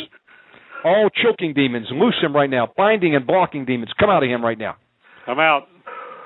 all 0.83 1.09
choking 1.09 1.53
demons. 1.53 1.87
Loose 1.91 2.17
him 2.21 2.35
right 2.35 2.49
now. 2.49 2.71
Binding 2.75 3.15
and 3.15 3.25
blocking 3.25 3.65
demons. 3.65 3.91
Come 3.99 4.09
out 4.09 4.23
of 4.23 4.29
him 4.29 4.43
right 4.43 4.57
now. 4.57 4.77
Come 5.25 5.39
out. 5.39 5.67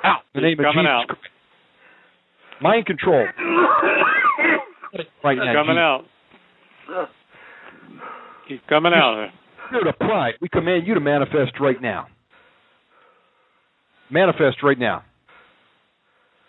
Out. 0.03 0.21
In 0.33 0.41
the 0.41 0.47
name 0.47 0.59
of 0.59 0.65
Coming 0.65 0.85
Jesus 0.85 0.89
out. 0.89 1.07
Christ. 1.07 1.21
Mind 2.61 2.85
control. 2.85 3.27
Right 5.23 5.37
now. 5.37 5.53
coming 5.53 5.75
Jesus. 5.75 6.07
out. 6.97 7.07
He's 8.51 8.59
coming 8.67 8.91
out. 8.93 9.29
Spirit 9.69 9.87
of 9.87 9.97
pride, 9.97 10.33
we 10.41 10.49
command 10.49 10.85
you 10.85 10.93
to 10.93 10.99
manifest 10.99 11.53
right 11.61 11.81
now. 11.81 12.07
Manifest 14.11 14.57
right 14.61 14.77
now. 14.77 15.03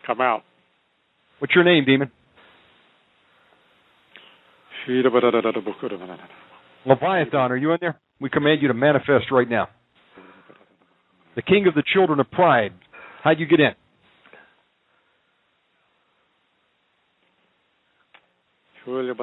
Come 0.05 0.20
out. 0.20 0.43
What's 1.39 1.55
your 1.55 1.62
name, 1.62 1.85
demon? 1.85 2.11
Leviathan, 6.85 7.53
are 7.53 7.57
you 7.57 7.70
in 7.70 7.79
there? 7.81 8.01
We 8.20 8.29
command 8.31 8.62
you 8.62 8.66
to 8.66 8.74
manifest 8.74 9.27
right 9.31 9.49
now. 9.49 9.69
The 11.37 11.43
king 11.43 11.69
of 11.69 11.74
the 11.74 11.85
children 11.95 12.19
of 12.19 12.29
pride. 12.33 12.73
How'd 13.23 13.39
you 13.39 13.47
get 13.47 13.61
in? 13.61 13.70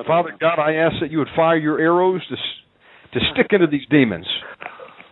Father 0.08 0.38
God, 0.40 0.60
I 0.60 0.76
ask 0.76 0.96
that 1.02 1.12
you 1.12 1.18
would 1.18 1.28
fire 1.36 1.58
your 1.58 1.78
arrows 1.82 2.26
to, 2.30 2.36
to 3.14 3.20
stick 3.34 3.48
into 3.52 3.68
these 3.68 3.86
demons 3.90 4.28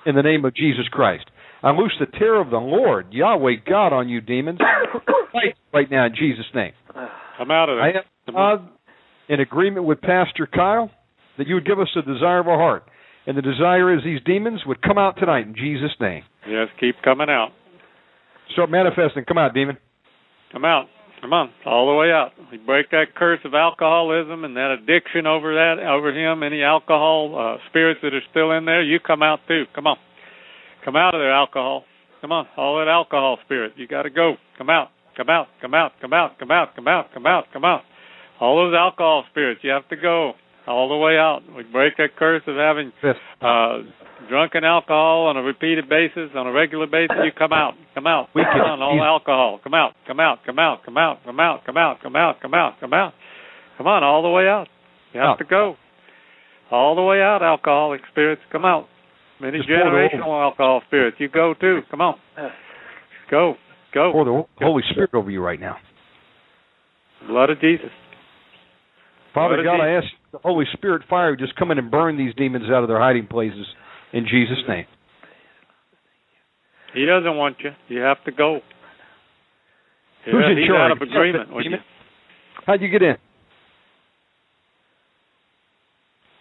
in 0.06 0.16
the 0.16 0.24
name 0.24 0.46
of 0.46 0.56
Jesus 0.56 0.88
Christ. 0.92 1.26
I 1.64 1.72
loose 1.72 1.94
the 2.00 2.06
terror 2.06 2.40
of 2.40 2.50
the 2.50 2.58
Lord, 2.58 3.12
Yahweh 3.12 3.56
God, 3.68 3.92
on 3.92 4.10
you 4.10 4.22
demons. 4.22 4.60
Fight 5.32 5.56
right 5.74 5.90
now 5.90 6.06
in 6.06 6.14
Jesus' 6.16 6.46
name. 6.54 6.74
Come 7.38 7.52
out 7.52 7.70
of 7.70 7.80
I 7.80 7.92
there. 7.94 8.38
ask 8.38 8.62
in 9.30 9.40
agreement 9.40 9.86
with 9.86 10.00
Pastor 10.02 10.48
Kyle, 10.48 10.90
that 11.38 11.48
you 11.48 11.56
would 11.56 11.66
give 11.66 11.80
us 11.80 11.90
the 11.96 12.02
desire 12.02 12.40
of 12.40 12.48
our 12.48 12.58
heart. 12.58 12.84
And 13.26 13.38
the 13.38 13.42
desire 13.42 13.94
is 13.94 14.04
these 14.04 14.22
demons 14.26 14.62
would 14.66 14.82
come 14.82 14.98
out 14.98 15.18
tonight 15.18 15.46
in 15.46 15.56
Jesus' 15.56 15.92
name. 16.00 16.24
Yes, 16.48 16.68
keep 16.80 16.96
coming 17.04 17.30
out. 17.30 17.50
Start 18.54 18.72
manifesting. 18.72 19.26
Come 19.28 19.38
out, 19.38 19.54
demon. 19.54 19.78
Come 20.52 20.64
out. 20.64 20.86
Come 21.22 21.34
on, 21.34 21.50
all 21.66 21.88
the 21.88 21.96
way 21.96 22.12
out. 22.12 22.32
We 22.52 22.58
break 22.58 22.92
that 22.92 23.16
curse 23.16 23.40
of 23.44 23.56
alcoholism 23.56 24.44
and 24.44 24.56
that 24.56 24.72
addiction 24.72 25.26
over 25.26 25.54
that 25.56 25.80
over 25.84 26.14
him. 26.14 26.44
Any 26.44 26.62
alcohol 26.62 27.34
uh, 27.34 27.70
spirits 27.70 28.02
that 28.04 28.14
are 28.14 28.22
still 28.30 28.52
in 28.52 28.66
there, 28.66 28.84
you 28.84 29.00
come 29.00 29.24
out 29.24 29.40
too. 29.48 29.64
Come 29.74 29.88
on, 29.88 29.98
come 30.86 30.96
out 30.96 31.16
of 31.16 31.20
there, 31.20 31.34
alcohol. 31.34 31.86
Come 32.22 32.32
on, 32.32 32.48
all 32.56 32.78
that 32.78 32.88
alcohol 32.88 33.38
spirit, 33.46 33.74
you 33.78 33.88
got 33.88 34.04
to 34.04 34.10
go. 34.10 34.36
Come 34.58 34.70
out, 34.70 34.90
come 35.16 35.30
out, 35.30 35.48
come 35.60 35.74
out, 35.74 35.94
come 36.00 36.14
out, 36.14 36.38
come 36.40 36.52
out, 36.52 36.76
come 36.76 36.88
out, 36.88 37.14
come 37.14 37.26
out, 37.26 37.46
come 37.52 37.66
out. 37.66 37.82
All 38.40 38.56
those 38.56 38.76
alcohol 38.76 39.24
spirits, 39.32 39.62
you 39.64 39.72
have 39.72 39.88
to 39.90 39.96
go 39.96 40.34
all 40.68 40.90
the 40.90 40.98
way 40.98 41.18
out. 41.18 41.42
We 41.56 41.64
break 41.64 41.98
that 41.98 42.16
curse 42.18 42.44
of 42.46 42.56
having 42.56 42.92
uh, 43.42 43.88
drunken 44.30 44.64
alcohol 44.64 45.28
on 45.28 45.38
a 45.38 45.42
repeated 45.42 45.88
basis, 45.88 46.30
on 46.36 46.48
a 46.48 46.52
regular 46.52 46.88
basis, 46.88 47.16
you 47.24 47.32
come 47.32 47.54
out, 47.54 47.74
come 47.96 48.06
out, 48.08 48.28
We 48.36 48.44
come 48.44 48.62
on, 48.62 48.82
all 48.82 49.02
alcohol, 49.04 49.60
come 49.64 49.74
out, 49.74 49.94
come 50.06 50.20
out, 50.20 50.40
come 50.46 50.60
out, 50.60 50.84
come 50.84 50.98
out, 50.98 51.24
come 51.24 51.40
out, 51.40 51.64
come 51.66 51.78
out, 51.78 52.02
come 52.04 52.16
out, 52.16 52.42
come 52.42 52.54
out, 52.54 52.80
come 52.80 52.94
out, 52.94 53.14
come 53.78 53.88
on, 53.88 54.04
all 54.04 54.22
the 54.22 54.30
way 54.30 54.48
out. 54.48 54.68
You 55.14 55.22
have 55.22 55.30
Out. 55.30 55.38
to 55.40 55.46
go, 55.46 55.76
all 56.70 56.96
the 56.96 57.02
way 57.02 57.22
out. 57.22 57.42
Alcoholic 57.42 58.02
spirits, 58.12 58.42
come 58.52 58.66
out. 58.66 58.88
Many 59.40 59.60
Just 59.60 59.70
generational 59.70 60.42
alcohol 60.44 60.82
spirits, 60.88 61.18
you 61.20 61.30
go 61.30 61.54
too. 61.60 61.82
Come 61.90 62.02
on, 62.02 62.16
go, 63.32 63.56
go. 63.94 64.12
Pour 64.12 64.26
the 64.26 64.44
Holy 64.66 64.84
Spirit 64.92 65.12
over 65.14 65.32
you 65.32 65.42
right 65.42 65.60
now. 65.60 65.78
Blood 67.28 67.50
of 67.52 67.62
Jesus. 67.62 67.90
Father 69.34 69.62
Blood 69.62 69.78
God, 69.78 69.82
I 69.82 69.90
ask 69.92 70.08
the 70.32 70.40
Holy 70.40 70.66
Spirit 70.74 71.04
fire 71.10 71.36
just 71.36 71.56
come 71.56 71.72
in 71.72 71.78
and 71.78 71.90
burn 71.90 72.18
these 72.18 72.34
demons 72.36 72.66
out 72.70 72.84
of 72.84 72.90
their 72.90 73.00
hiding 73.00 73.28
places 73.28 73.66
in 74.14 74.26
Jesus' 74.30 74.60
name. 74.68 74.86
He 76.94 77.06
doesn't 77.06 77.36
want 77.36 77.58
you. 77.64 77.72
You 77.90 78.02
have 78.02 78.24
to 78.26 78.32
go. 78.32 78.60
Who's 80.26 80.44
in 80.52 80.58
he's 80.58 80.68
charge? 80.68 80.92
out 80.92 80.98
of 80.98 81.02
agreement 81.02 81.54
with 81.54 81.66
you. 81.70 81.78
How'd 82.66 82.82
you 82.82 82.90
get 82.90 83.02
in? 83.02 83.16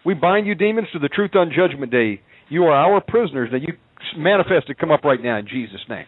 We 0.05 0.13
bind 0.13 0.47
you, 0.47 0.55
demons, 0.55 0.87
to 0.93 0.99
the 0.99 1.09
truth 1.09 1.31
on 1.35 1.51
Judgment 1.55 1.91
Day. 1.91 2.21
You 2.49 2.63
are 2.63 2.73
our 2.73 3.01
prisoners. 3.01 3.49
That 3.51 3.61
you 3.61 3.73
manifest 4.17 4.67
to 4.67 4.75
come 4.75 4.91
up 4.91 5.03
right 5.03 5.21
now 5.21 5.37
in 5.37 5.47
Jesus' 5.47 5.81
name. 5.89 6.05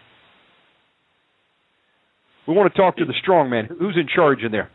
We 2.47 2.53
want 2.53 2.73
to 2.73 2.77
talk 2.79 2.97
to 2.97 3.05
the 3.05 3.13
strong 3.21 3.49
man. 3.49 3.67
Who's 3.67 3.95
in 3.95 4.07
charge 4.13 4.39
in 4.43 4.51
there? 4.51 4.69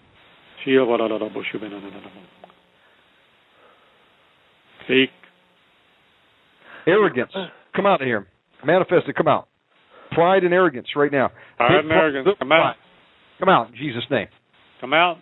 Speak. 4.85 5.11
Arrogance. 6.87 7.33
Come 7.75 7.87
out 7.87 8.01
of 8.01 8.07
here. 8.07 8.27
Manifest 8.65 9.07
to 9.07 9.13
come 9.13 9.29
out. 9.29 9.49
Pride 10.13 10.45
and 10.45 10.55
arrogance 10.55 10.87
right 10.97 11.11
now. 11.11 11.31
Pride 11.57 11.81
and 11.81 11.91
arrogance. 11.91 12.37
Come 12.39 12.53
out. 12.53 12.77
Come 13.39 13.49
out 13.49 13.69
in 13.69 13.75
Jesus' 13.77 14.05
name. 14.11 14.29
Come 14.81 14.93
out. 14.93 15.17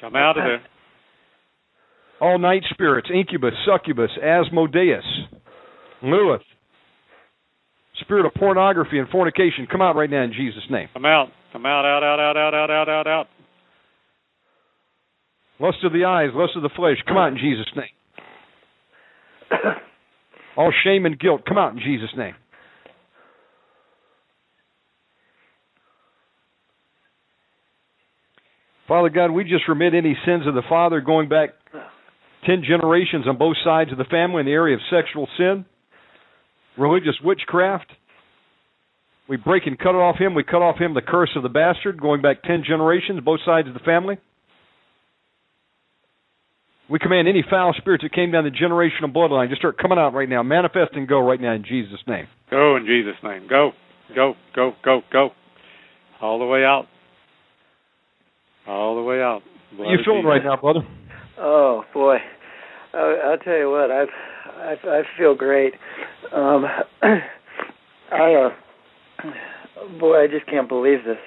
Come 0.00 0.16
out 0.16 0.36
of 0.36 0.44
there. 0.44 0.62
All 2.20 2.38
night 2.38 2.62
spirits, 2.70 3.08
incubus, 3.12 3.52
succubus, 3.66 4.10
Asmodeus, 4.22 5.04
Lilith, 6.02 6.42
spirit 8.00 8.26
of 8.26 8.32
pornography 8.34 8.98
and 8.98 9.08
fornication, 9.08 9.66
come 9.70 9.82
out 9.82 9.96
right 9.96 10.08
now 10.08 10.22
in 10.22 10.32
Jesus' 10.32 10.64
name. 10.70 10.88
Come 10.94 11.04
out. 11.04 11.28
Come 11.52 11.66
out, 11.66 11.84
out, 11.84 12.02
out, 12.02 12.18
out, 12.20 12.36
out, 12.36 12.54
out, 12.54 12.70
out, 12.70 12.88
out, 12.88 13.06
out. 13.06 13.26
Lust 15.58 15.78
of 15.84 15.92
the 15.92 16.04
eyes, 16.04 16.30
lust 16.34 16.52
of 16.56 16.62
the 16.62 16.70
flesh, 16.76 16.96
come 17.06 17.16
out 17.16 17.32
in 17.32 17.38
Jesus' 17.38 17.66
name. 17.74 17.86
All 20.56 20.72
shame 20.84 21.06
and 21.06 21.18
guilt, 21.18 21.42
come 21.46 21.56
out 21.58 21.72
in 21.72 21.78
Jesus' 21.78 22.10
name. 22.16 22.34
Father 28.86 29.08
God, 29.08 29.32
we 29.32 29.42
just 29.44 29.66
remit 29.68 29.94
any 29.94 30.16
sins 30.24 30.46
of 30.46 30.54
the 30.54 30.62
father 30.68 31.00
going 31.00 31.28
back 31.28 31.50
ten 32.44 32.62
generations 32.66 33.26
on 33.26 33.36
both 33.36 33.56
sides 33.64 33.90
of 33.90 33.98
the 33.98 34.04
family 34.04 34.40
in 34.40 34.46
the 34.46 34.52
area 34.52 34.76
of 34.76 34.80
sexual 34.90 35.26
sin, 35.36 35.64
religious 36.78 37.16
witchcraft. 37.22 37.90
We 39.28 39.36
break 39.36 39.66
and 39.66 39.76
cut 39.76 39.96
off 39.96 40.18
him. 40.18 40.34
We 40.34 40.44
cut 40.44 40.62
off 40.62 40.78
him 40.78 40.94
the 40.94 41.02
curse 41.02 41.30
of 41.34 41.42
the 41.42 41.48
bastard 41.48 42.00
going 42.00 42.22
back 42.22 42.44
ten 42.44 42.62
generations, 42.64 43.20
both 43.24 43.40
sides 43.44 43.66
of 43.66 43.74
the 43.74 43.80
family. 43.80 44.18
We 46.88 47.00
command 47.00 47.26
any 47.26 47.44
foul 47.48 47.74
spirits 47.76 48.04
that 48.04 48.12
came 48.12 48.30
down 48.30 48.44
the 48.44 48.50
generational 48.50 49.12
bloodline 49.12 49.50
to 49.50 49.56
start 49.56 49.76
coming 49.78 49.98
out 49.98 50.14
right 50.14 50.28
now, 50.28 50.42
manifest 50.42 50.92
and 50.92 51.08
go 51.08 51.18
right 51.18 51.40
now 51.40 51.52
in 51.52 51.64
Jesus' 51.64 51.98
name. 52.06 52.28
Go 52.50 52.76
in 52.76 52.86
Jesus' 52.86 53.16
name. 53.24 53.48
Go, 53.48 53.72
go, 54.14 54.34
go, 54.54 54.72
go, 54.84 55.00
go. 55.12 55.30
All 56.20 56.38
the 56.38 56.44
way 56.44 56.64
out. 56.64 56.86
All 58.68 58.94
the 58.94 59.02
way 59.02 59.20
out. 59.20 59.40
Blood 59.76 59.86
How 59.86 59.92
you 59.92 59.98
feeling 60.04 60.24
right 60.24 60.44
now, 60.44 60.56
brother? 60.56 60.80
Oh 61.38 61.82
boy, 61.92 62.16
I, 62.94 62.98
I'll 63.24 63.38
tell 63.38 63.56
you 63.56 63.70
what. 63.70 63.90
I've, 63.90 64.08
I 64.56 64.74
I 64.88 65.02
feel 65.18 65.34
great. 65.34 65.74
Um, 66.32 66.64
I 68.12 68.34
uh, 68.34 69.28
boy, 69.98 70.22
I 70.22 70.26
just 70.28 70.46
can't 70.46 70.68
believe 70.68 71.00
this. 71.04 71.18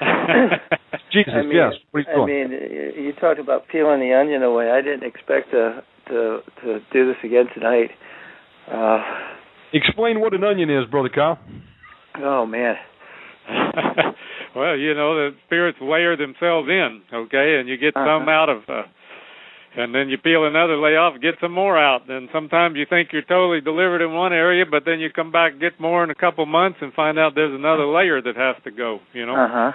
Jesus, 1.12 1.32
I 1.34 1.42
mean, 1.42 1.56
yes. 1.56 1.72
What 1.90 2.04
I 2.08 2.24
mean, 2.24 2.50
you 2.50 3.12
talked 3.20 3.38
about 3.38 3.68
peeling 3.68 4.00
the 4.00 4.14
onion 4.14 4.42
away. 4.42 4.70
I 4.70 4.80
didn't 4.80 5.04
expect 5.04 5.50
to 5.50 5.82
to 6.08 6.40
to 6.62 6.78
do 6.92 7.06
this 7.06 7.16
again 7.22 7.46
tonight. 7.54 7.90
Uh, 8.70 9.02
Explain 9.74 10.20
what 10.20 10.34
an 10.34 10.44
onion 10.44 10.70
is, 10.70 10.88
brother 10.90 11.08
Kyle. 11.08 11.38
Oh 12.18 12.46
man. 12.46 12.76
well, 14.56 14.76
you 14.76 14.94
know 14.94 15.14
the 15.14 15.30
spirits 15.46 15.78
layer 15.80 16.16
themselves 16.16 16.68
in, 16.68 17.02
okay, 17.12 17.58
and 17.58 17.68
you 17.68 17.76
get 17.76 17.96
uh-huh. 17.96 18.20
some 18.20 18.28
out 18.28 18.48
of. 18.48 18.62
Uh, 18.68 18.82
and 19.74 19.94
then 19.94 20.10
you 20.10 20.18
peel 20.18 20.46
another 20.46 20.76
layer 20.76 20.98
off, 20.98 21.18
get 21.22 21.34
some 21.40 21.52
more 21.52 21.78
out. 21.78 22.08
And 22.08 22.28
sometimes 22.30 22.76
you 22.76 22.84
think 22.88 23.08
you're 23.10 23.22
totally 23.22 23.62
delivered 23.62 24.04
in 24.04 24.12
one 24.12 24.34
area, 24.34 24.66
but 24.70 24.82
then 24.84 25.00
you 25.00 25.08
come 25.08 25.32
back, 25.32 25.58
get 25.58 25.80
more 25.80 26.04
in 26.04 26.10
a 26.10 26.14
couple 26.14 26.44
months, 26.44 26.78
and 26.82 26.92
find 26.92 27.18
out 27.18 27.32
there's 27.34 27.54
another 27.54 27.86
layer 27.86 28.20
that 28.20 28.36
has 28.36 28.62
to 28.64 28.70
go. 28.70 28.98
You 29.14 29.24
know. 29.26 29.34
Uh 29.34 29.48
huh. 29.50 29.72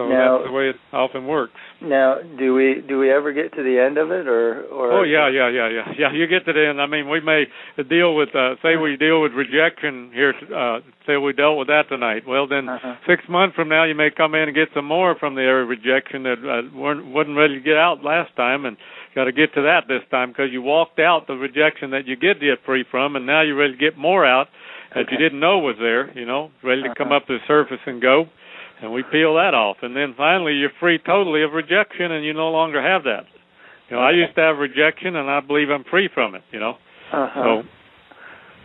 So 0.00 0.08
now, 0.08 0.38
that's 0.38 0.48
the 0.48 0.52
way 0.52 0.70
it 0.70 0.76
often 0.94 1.26
works. 1.26 1.52
Now, 1.82 2.16
do 2.38 2.54
we 2.54 2.80
do 2.88 2.98
we 2.98 3.12
ever 3.12 3.34
get 3.34 3.52
to 3.52 3.62
the 3.62 3.76
end 3.76 3.98
of 3.98 4.10
it, 4.10 4.26
or 4.26 4.64
or? 4.72 4.92
Oh 4.92 5.02
yeah, 5.02 5.28
yeah, 5.28 5.50
yeah, 5.50 5.68
yeah, 5.68 5.92
yeah. 5.98 6.12
You 6.12 6.26
get 6.26 6.46
to 6.46 6.54
the 6.54 6.68
end. 6.72 6.80
I 6.80 6.86
mean, 6.86 7.10
we 7.10 7.20
may 7.20 7.44
deal 7.76 8.16
with 8.16 8.34
uh, 8.34 8.56
say 8.62 8.76
we 8.80 8.96
deal 8.96 9.20
with 9.20 9.32
rejection 9.32 10.10
here. 10.14 10.32
Uh, 10.48 10.80
say 11.06 11.18
we 11.18 11.34
dealt 11.34 11.58
with 11.58 11.68
that 11.68 11.90
tonight. 11.90 12.22
Well, 12.26 12.48
then 12.48 12.66
uh-huh. 12.66 12.96
six 13.06 13.24
months 13.28 13.56
from 13.56 13.68
now, 13.68 13.84
you 13.84 13.94
may 13.94 14.08
come 14.08 14.34
in 14.34 14.48
and 14.48 14.54
get 14.54 14.68
some 14.74 14.86
more 14.86 15.16
from 15.20 15.34
the 15.34 15.42
area 15.42 15.64
of 15.64 15.68
rejection 15.68 16.22
that 16.22 16.40
uh, 16.40 16.74
weren't 16.74 17.04
wasn't 17.12 17.36
ready 17.36 17.60
to 17.60 17.60
get 17.60 17.76
out 17.76 18.02
last 18.02 18.34
time, 18.36 18.64
and 18.64 18.78
got 19.14 19.24
to 19.24 19.32
get 19.32 19.52
to 19.52 19.60
that 19.68 19.84
this 19.86 20.00
time 20.10 20.30
because 20.30 20.48
you 20.50 20.62
walked 20.62 20.98
out 20.98 21.26
the 21.26 21.34
rejection 21.34 21.90
that 21.90 22.06
you 22.06 22.16
did 22.16 22.40
get 22.40 22.64
free 22.64 22.86
from, 22.90 23.16
and 23.16 23.26
now 23.26 23.42
you're 23.42 23.56
ready 23.56 23.74
to 23.74 23.78
get 23.78 23.98
more 23.98 24.24
out 24.24 24.48
that 24.94 25.00
okay. 25.00 25.12
you 25.12 25.18
didn't 25.18 25.40
know 25.40 25.58
was 25.58 25.76
there. 25.78 26.08
You 26.16 26.24
know, 26.24 26.52
ready 26.64 26.80
to 26.84 26.88
uh-huh. 26.88 26.94
come 26.96 27.12
up 27.12 27.26
to 27.26 27.36
the 27.36 27.44
surface 27.46 27.84
and 27.84 28.00
go 28.00 28.30
and 28.82 28.92
we 28.92 29.02
peel 29.02 29.34
that 29.34 29.54
off. 29.54 29.78
And 29.82 29.94
then 29.94 30.14
finally 30.16 30.54
you're 30.54 30.72
free 30.80 30.98
totally 31.04 31.42
of 31.42 31.52
rejection 31.52 32.12
and 32.12 32.24
you 32.24 32.32
no 32.32 32.50
longer 32.50 32.82
have 32.82 33.04
that. 33.04 33.24
You 33.88 33.96
know 33.96 34.02
okay. 34.02 34.14
i 34.14 34.18
used 34.18 34.34
to 34.36 34.40
have 34.40 34.56
rejection 34.58 35.16
and 35.16 35.28
i 35.28 35.40
believe 35.40 35.68
i'm 35.68 35.84
free 35.90 36.08
from 36.14 36.34
it 36.36 36.42
you 36.52 36.60
know? 36.60 36.74
Uh-huh. 37.12 37.62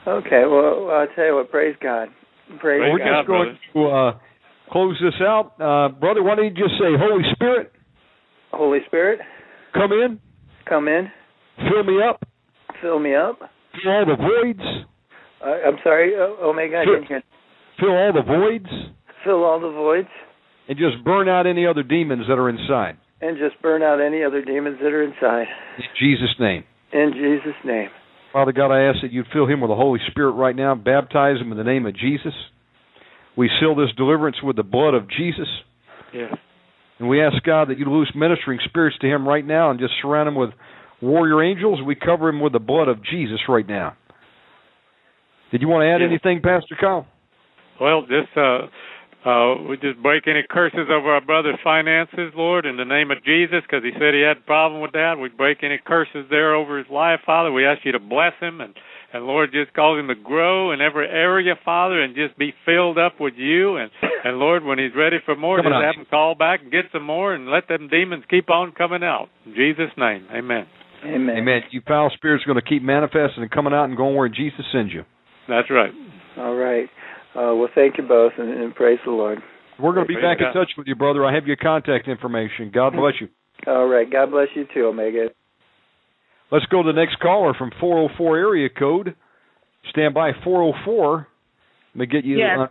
so 0.06 0.12
okay 0.12 0.44
well 0.46 0.92
i'll 0.92 1.08
tell 1.16 1.26
you 1.26 1.36
what 1.36 1.50
praise 1.50 1.76
god. 1.82 2.10
Praise, 2.60 2.80
praise 2.80 2.94
we're 2.94 3.00
god, 3.00 3.22
just 3.22 3.28
going 3.28 3.58
to 3.74 3.88
uh, 3.88 4.12
close 4.72 5.02
this 5.02 5.20
out. 5.22 5.54
Uh, 5.60 5.90
brother 5.90 6.22
why 6.22 6.36
don't 6.36 6.46
you 6.46 6.52
just 6.52 6.78
say 6.78 6.94
holy 6.98 7.24
spirit. 7.34 7.72
Holy 8.52 8.80
spirit. 8.86 9.20
Come 9.74 9.92
in. 9.92 10.20
Come 10.70 10.88
in. 10.88 11.12
Fill 11.58 11.84
me 11.84 12.00
up. 12.08 12.22
Fill 12.82 13.00
me 13.00 13.16
up. 13.16 13.40
Fill 13.84 13.92
all 13.92 14.06
the 14.06 14.16
voids. 14.16 14.86
Uh, 15.42 15.68
i'm 15.68 15.78
sorry 15.84 16.14
uh, 16.16 16.46
omega 16.46 16.78
i 16.78 16.86
didn't 16.86 17.06
hear. 17.06 17.24
fill 17.80 17.90
all 17.90 18.14
the 18.14 18.22
voids 18.22 18.70
fill 19.26 19.44
all 19.44 19.60
the 19.60 19.72
voids 19.72 20.08
and 20.68 20.78
just 20.78 21.04
burn 21.04 21.28
out 21.28 21.46
any 21.48 21.66
other 21.66 21.84
demons 21.84 22.26
that 22.28 22.38
are 22.38 22.50
inside. 22.50 22.98
And 23.22 23.38
just 23.38 23.62
burn 23.62 23.82
out 23.82 24.02
any 24.02 24.24
other 24.24 24.44
demons 24.44 24.78
that 24.82 24.92
are 24.92 25.04
inside. 25.04 25.48
In 25.78 25.86
Jesus' 26.00 26.36
name. 26.40 26.64
In 26.92 27.12
Jesus' 27.14 27.56
name. 27.66 27.90
Father 28.34 28.52
God, 28.52 28.72
I 28.72 28.90
ask 28.90 29.00
that 29.02 29.12
you'd 29.12 29.28
fill 29.32 29.48
him 29.48 29.62
with 29.62 29.70
the 29.70 29.76
Holy 29.76 30.00
Spirit 30.12 30.32
right 30.32 30.56
now, 30.56 30.76
baptize 30.76 31.40
him 31.40 31.52
in 31.52 31.58
the 31.58 31.64
name 31.64 31.86
of 31.86 31.96
Jesus. 31.96 32.34
We 33.38 33.50
seal 33.60 33.76
this 33.76 33.90
deliverance 33.96 34.38
with 34.44 34.56
the 34.56 34.64
blood 34.64 34.94
of 34.94 35.10
Jesus. 35.10 35.48
Yes. 36.14 36.34
And 37.00 37.10
we 37.10 37.22
ask 37.22 37.42
God 37.44 37.70
that 37.70 37.80
you 37.80 37.86
loose 37.86 38.12
ministering 38.16 38.60
spirits 38.66 38.98
to 39.02 39.08
him 39.08 39.28
right 39.28 39.46
now 39.46 39.72
and 39.72 39.80
just 39.80 39.94
surround 40.02 40.28
him 40.28 40.36
with 40.36 40.52
warrior 41.02 41.44
angels. 41.44 41.80
We 41.86 41.96
cover 41.96 42.30
him 42.30 42.40
with 42.40 42.54
the 42.54 42.60
blood 42.60 42.88
of 42.88 43.04
Jesus 43.04 43.40
right 43.50 43.68
now. 43.68 43.96
Did 45.52 45.62
you 45.62 45.68
want 45.68 45.84
to 45.84 45.88
add 45.88 46.02
yes. 46.02 46.10
anything, 46.10 46.42
Pastor 46.42 46.76
Kyle? 46.80 47.08
Well, 47.80 48.02
just 48.02 48.36
uh 48.38 48.68
uh, 49.26 49.56
we 49.68 49.78
just 49.78 50.02
break 50.04 50.28
any 50.28 50.44
curses 50.50 50.88
over 50.90 51.10
our 51.12 51.22
brother's 51.22 51.58
finances, 51.64 52.32
Lord, 52.36 52.66
in 52.66 52.78
the 52.78 52.86
name 52.86 53.10
of 53.10 53.24
Jesus, 53.26 53.62
because 53.64 53.84
he 53.84 53.92
said 54.00 54.14
he 54.14 54.22
had 54.22 54.38
a 54.38 54.46
problem 54.46 54.82
with 54.82 54.92
that. 54.92 55.16
We 55.20 55.30
break 55.30 55.64
any 55.64 55.80
curses 55.84 56.26
there 56.30 56.54
over 56.54 56.78
his 56.78 56.88
life, 56.92 57.22
Father. 57.26 57.52
We 57.52 57.66
ask 57.66 57.84
you 57.84 57.92
to 57.94 58.00
bless 58.00 58.34
him 58.40 58.62
and 58.62 58.74
and 59.14 59.28
Lord, 59.28 59.52
just 59.54 59.74
cause 59.74 59.98
him 59.98 60.10
to 60.10 60.16
grow 60.16 60.74
in 60.74 60.82
every 60.82 61.08
area, 61.08 61.54
Father, 61.64 62.02
and 62.02 62.16
just 62.16 62.38
be 62.38 62.54
filled 62.66 62.98
up 62.98 63.14
with 63.18 63.36
you. 63.38 63.78
And 63.78 63.90
and 64.26 64.40
Lord, 64.40 64.66
when 64.66 64.78
he's 64.78 64.92
ready 64.96 65.18
for 65.24 65.38
more, 65.38 65.58
Coming 65.58 65.72
just 65.72 65.78
out. 65.78 65.96
have 65.96 65.96
him 66.02 66.06
call 66.10 66.36
back 66.36 66.62
and 66.62 66.72
get 66.72 66.86
some 66.92 67.04
more, 67.04 67.34
and 67.34 67.48
let 67.48 67.68
them 67.70 67.88
demons 67.88 68.26
keep 68.30 68.50
on 68.50 68.74
coming 68.74 69.04
out. 69.04 69.30
In 69.46 69.56
Jesus' 69.56 69.92
name, 69.98 70.28
Amen. 70.32 70.68
Amen. 71.06 71.38
Amen. 71.38 71.62
You 71.72 71.82
foul 71.88 72.12
spirits 72.14 72.44
are 72.46 72.52
going 72.52 72.62
to 72.62 72.68
keep 72.70 72.84
manifesting 72.84 73.44
and 73.44 73.52
coming 73.52 73.74
out 73.74 73.86
and 73.86 73.96
going 73.96 74.16
where 74.16 74.28
Jesus 74.28 74.66
sends 74.74 74.92
you. 74.92 75.04
That's 75.48 75.70
right. 75.70 75.92
All 76.38 76.56
right. 76.56 76.90
Uh, 77.36 77.54
well, 77.54 77.68
thank 77.76 77.98
you 77.98 78.04
both, 78.08 78.32
and, 78.38 78.50
and 78.50 78.74
praise 78.74 79.00
the 79.06 79.12
Lord. 79.12 79.40
We're 79.78 79.94
going 79.94 80.06
to 80.06 80.08
be 80.08 80.14
Praise 80.16 80.24
back 80.24 80.38
in 80.40 80.54
touch 80.54 80.72
with 80.78 80.88
you, 80.88 80.96
brother. 80.96 81.26
I 81.26 81.36
have 81.36 81.46
your 81.46 81.58
contact 81.58 82.08
information. 82.08 82.72
God 82.74 82.94
bless 82.94 83.16
you. 83.20 83.28
All 83.68 83.88
right. 83.88 84.10
God 84.10 84.32
bless 84.32 84.48
you 84.56 84.66
too, 84.74 84.86
Omega. 84.86 85.28
Let's 86.52 86.66
go 86.68 86.82
to 86.82 86.92
the 86.92 86.98
next 86.98 87.20
caller 87.20 87.54
from 87.54 87.72
404 87.80 88.38
area 88.38 88.70
code. 88.70 89.16
Stand 89.90 90.14
by 90.14 90.32
404. 90.44 91.28
Let 91.94 92.00
me 92.00 92.06
get 92.06 92.24
you. 92.24 92.38
Yes. 92.38 92.70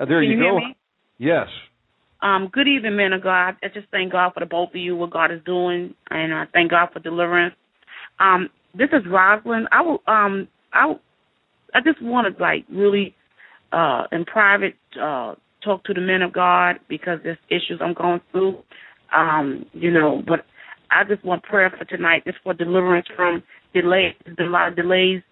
Uh, 0.00 0.04
there 0.06 0.22
Can 0.22 0.30
you, 0.30 0.36
you 0.36 0.42
hear 0.42 0.52
go. 0.52 0.58
me? 0.58 0.76
Yes. 1.18 1.48
Um, 2.22 2.48
good 2.50 2.66
evening, 2.66 2.96
men 2.96 3.12
of 3.12 3.22
God. 3.22 3.56
I 3.62 3.68
just 3.72 3.88
thank 3.90 4.12
God 4.12 4.32
for 4.32 4.40
the 4.40 4.46
both 4.46 4.70
of 4.70 4.76
you, 4.76 4.96
what 4.96 5.10
God 5.10 5.30
is 5.30 5.40
doing, 5.44 5.94
and 6.10 6.34
I 6.34 6.44
thank 6.52 6.70
God 6.70 6.88
for 6.92 7.00
deliverance. 7.00 7.54
Um, 8.18 8.48
this 8.74 8.88
is 8.92 9.02
Rosalind. 9.08 9.68
I 9.70 9.82
will, 9.82 10.02
um, 10.06 10.48
I, 10.72 10.86
will- 10.86 11.00
I 11.74 11.80
just 11.80 12.02
want 12.02 12.34
to 12.34 12.42
like 12.42 12.64
really, 12.70 13.14
uh, 13.72 14.04
in 14.12 14.24
private, 14.24 14.76
uh, 15.00 15.34
talk 15.62 15.84
to 15.84 15.94
the 15.94 16.00
men 16.00 16.22
of 16.22 16.32
God 16.32 16.76
because 16.88 17.18
there's 17.22 17.38
issues 17.48 17.80
I'm 17.80 17.94
going 17.94 18.20
through. 18.32 18.58
Um, 19.14 19.64
you 19.72 19.90
know, 19.90 20.22
but 20.26 20.40
I 20.90 21.04
just 21.04 21.24
want 21.24 21.42
prayer 21.42 21.72
for 21.76 21.84
tonight, 21.84 22.24
just 22.26 22.38
for 22.42 22.54
deliverance 22.54 23.06
from 23.16 23.42
delay, 23.74 24.16
a 24.38 24.42
lot 24.44 24.68
of 24.68 24.76
delays 24.76 25.22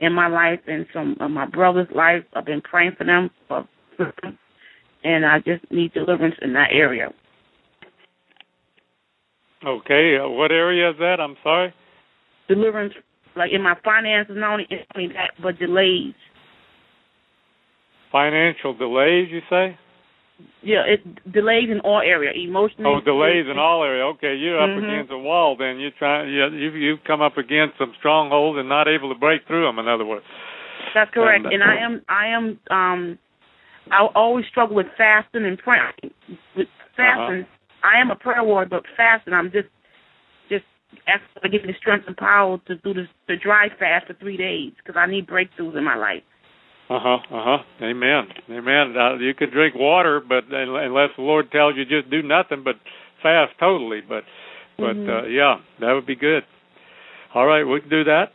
in 0.00 0.12
my 0.12 0.28
life 0.28 0.60
and 0.66 0.86
some 0.92 1.16
of 1.20 1.30
my 1.30 1.46
brother's 1.46 1.88
life. 1.94 2.24
I've 2.34 2.44
been 2.44 2.62
praying 2.62 2.92
for 2.98 3.04
them 3.04 3.30
for 3.48 3.66
and 5.04 5.24
I 5.24 5.38
just 5.38 5.70
need 5.70 5.92
deliverance 5.92 6.34
in 6.42 6.52
that 6.54 6.68
area. 6.72 7.12
Okay, 9.64 10.18
uh, 10.22 10.28
what 10.28 10.52
area 10.52 10.90
is 10.90 10.96
that? 10.98 11.16
I'm 11.20 11.36
sorry. 11.42 11.72
Deliverance, 12.48 12.94
like 13.36 13.50
in 13.52 13.62
my 13.62 13.74
finances, 13.84 14.36
not 14.36 14.52
only, 14.52 14.66
not 14.70 14.86
only 14.96 15.08
that, 15.14 15.30
but 15.42 15.58
delays. 15.58 16.14
Financial 18.16 18.72
delays, 18.72 19.28
you 19.30 19.42
say? 19.50 19.76
Yeah, 20.62 20.84
it 20.88 21.00
delays 21.30 21.68
in 21.70 21.80
all 21.80 22.00
area, 22.00 22.32
emotional. 22.32 22.96
Oh, 22.96 23.00
delays 23.04 23.44
in 23.50 23.58
all 23.58 23.84
area. 23.84 24.04
Okay, 24.16 24.34
you're 24.34 24.58
up 24.58 24.70
Mhm. 24.70 24.84
against 24.84 25.12
a 25.12 25.18
wall. 25.18 25.54
Then 25.54 25.78
you 25.78 25.90
try. 25.90 26.24
You 26.24 26.46
you 26.48 26.70
you've 26.70 27.04
come 27.04 27.20
up 27.20 27.36
against 27.36 27.76
some 27.76 27.92
strongholds 27.98 28.58
and 28.58 28.70
not 28.70 28.88
able 28.88 29.10
to 29.12 29.18
break 29.26 29.44
through 29.46 29.64
them. 29.66 29.78
In 29.78 29.86
other 29.86 30.06
words. 30.06 30.24
That's 30.94 31.10
correct. 31.10 31.44
And, 31.44 31.52
And, 31.52 31.62
I 31.62 31.76
am, 31.76 32.02
I 32.08 32.26
am, 32.28 32.44
um, 32.70 33.18
I 33.90 34.06
always 34.14 34.46
struggle 34.46 34.76
with 34.76 34.86
fasting 34.96 35.44
and 35.44 35.58
praying. 35.58 35.92
With 36.56 36.68
fasting, 36.96 37.44
I 37.82 38.00
am 38.00 38.10
a 38.10 38.16
prayer 38.16 38.42
warrior, 38.42 38.68
but 38.68 38.84
fasting, 38.96 39.34
I'm 39.34 39.50
just, 39.52 39.68
just 40.48 40.64
asking 41.06 41.42
to 41.42 41.48
give 41.50 41.62
me 41.66 41.72
the 41.72 41.78
strength 41.78 42.06
and 42.06 42.16
power 42.16 42.58
to 42.66 42.76
do 42.76 42.94
this, 42.94 43.08
the 43.28 43.36
dry 43.36 43.68
fast 43.78 44.06
for 44.06 44.14
three 44.14 44.38
days 44.38 44.72
because 44.78 44.96
I 44.96 45.04
need 45.04 45.26
breakthroughs 45.26 45.76
in 45.76 45.84
my 45.84 45.96
life. 45.96 46.22
Uh 46.88 47.00
huh. 47.00 47.18
Uh 47.30 47.44
huh. 47.44 47.58
Amen. 47.82 48.28
Amen. 48.50 48.96
Uh, 48.96 49.14
you 49.16 49.34
could 49.34 49.50
drink 49.50 49.74
water, 49.74 50.20
but 50.20 50.44
unless 50.50 51.10
the 51.16 51.22
Lord 51.22 51.50
tells 51.50 51.74
you 51.76 51.84
just 51.84 52.10
do 52.10 52.22
nothing 52.22 52.62
but 52.62 52.76
fast 53.22 53.52
totally. 53.58 54.00
But 54.08 54.24
but 54.78 54.94
Mhm. 54.96 55.24
uh, 55.24 55.26
yeah, 55.26 55.58
that 55.80 55.92
would 55.92 56.06
be 56.06 56.14
good. 56.16 56.44
All 57.34 57.46
right, 57.46 57.64
we 57.64 57.80
can 57.80 57.90
do 57.90 58.04
that. 58.04 58.32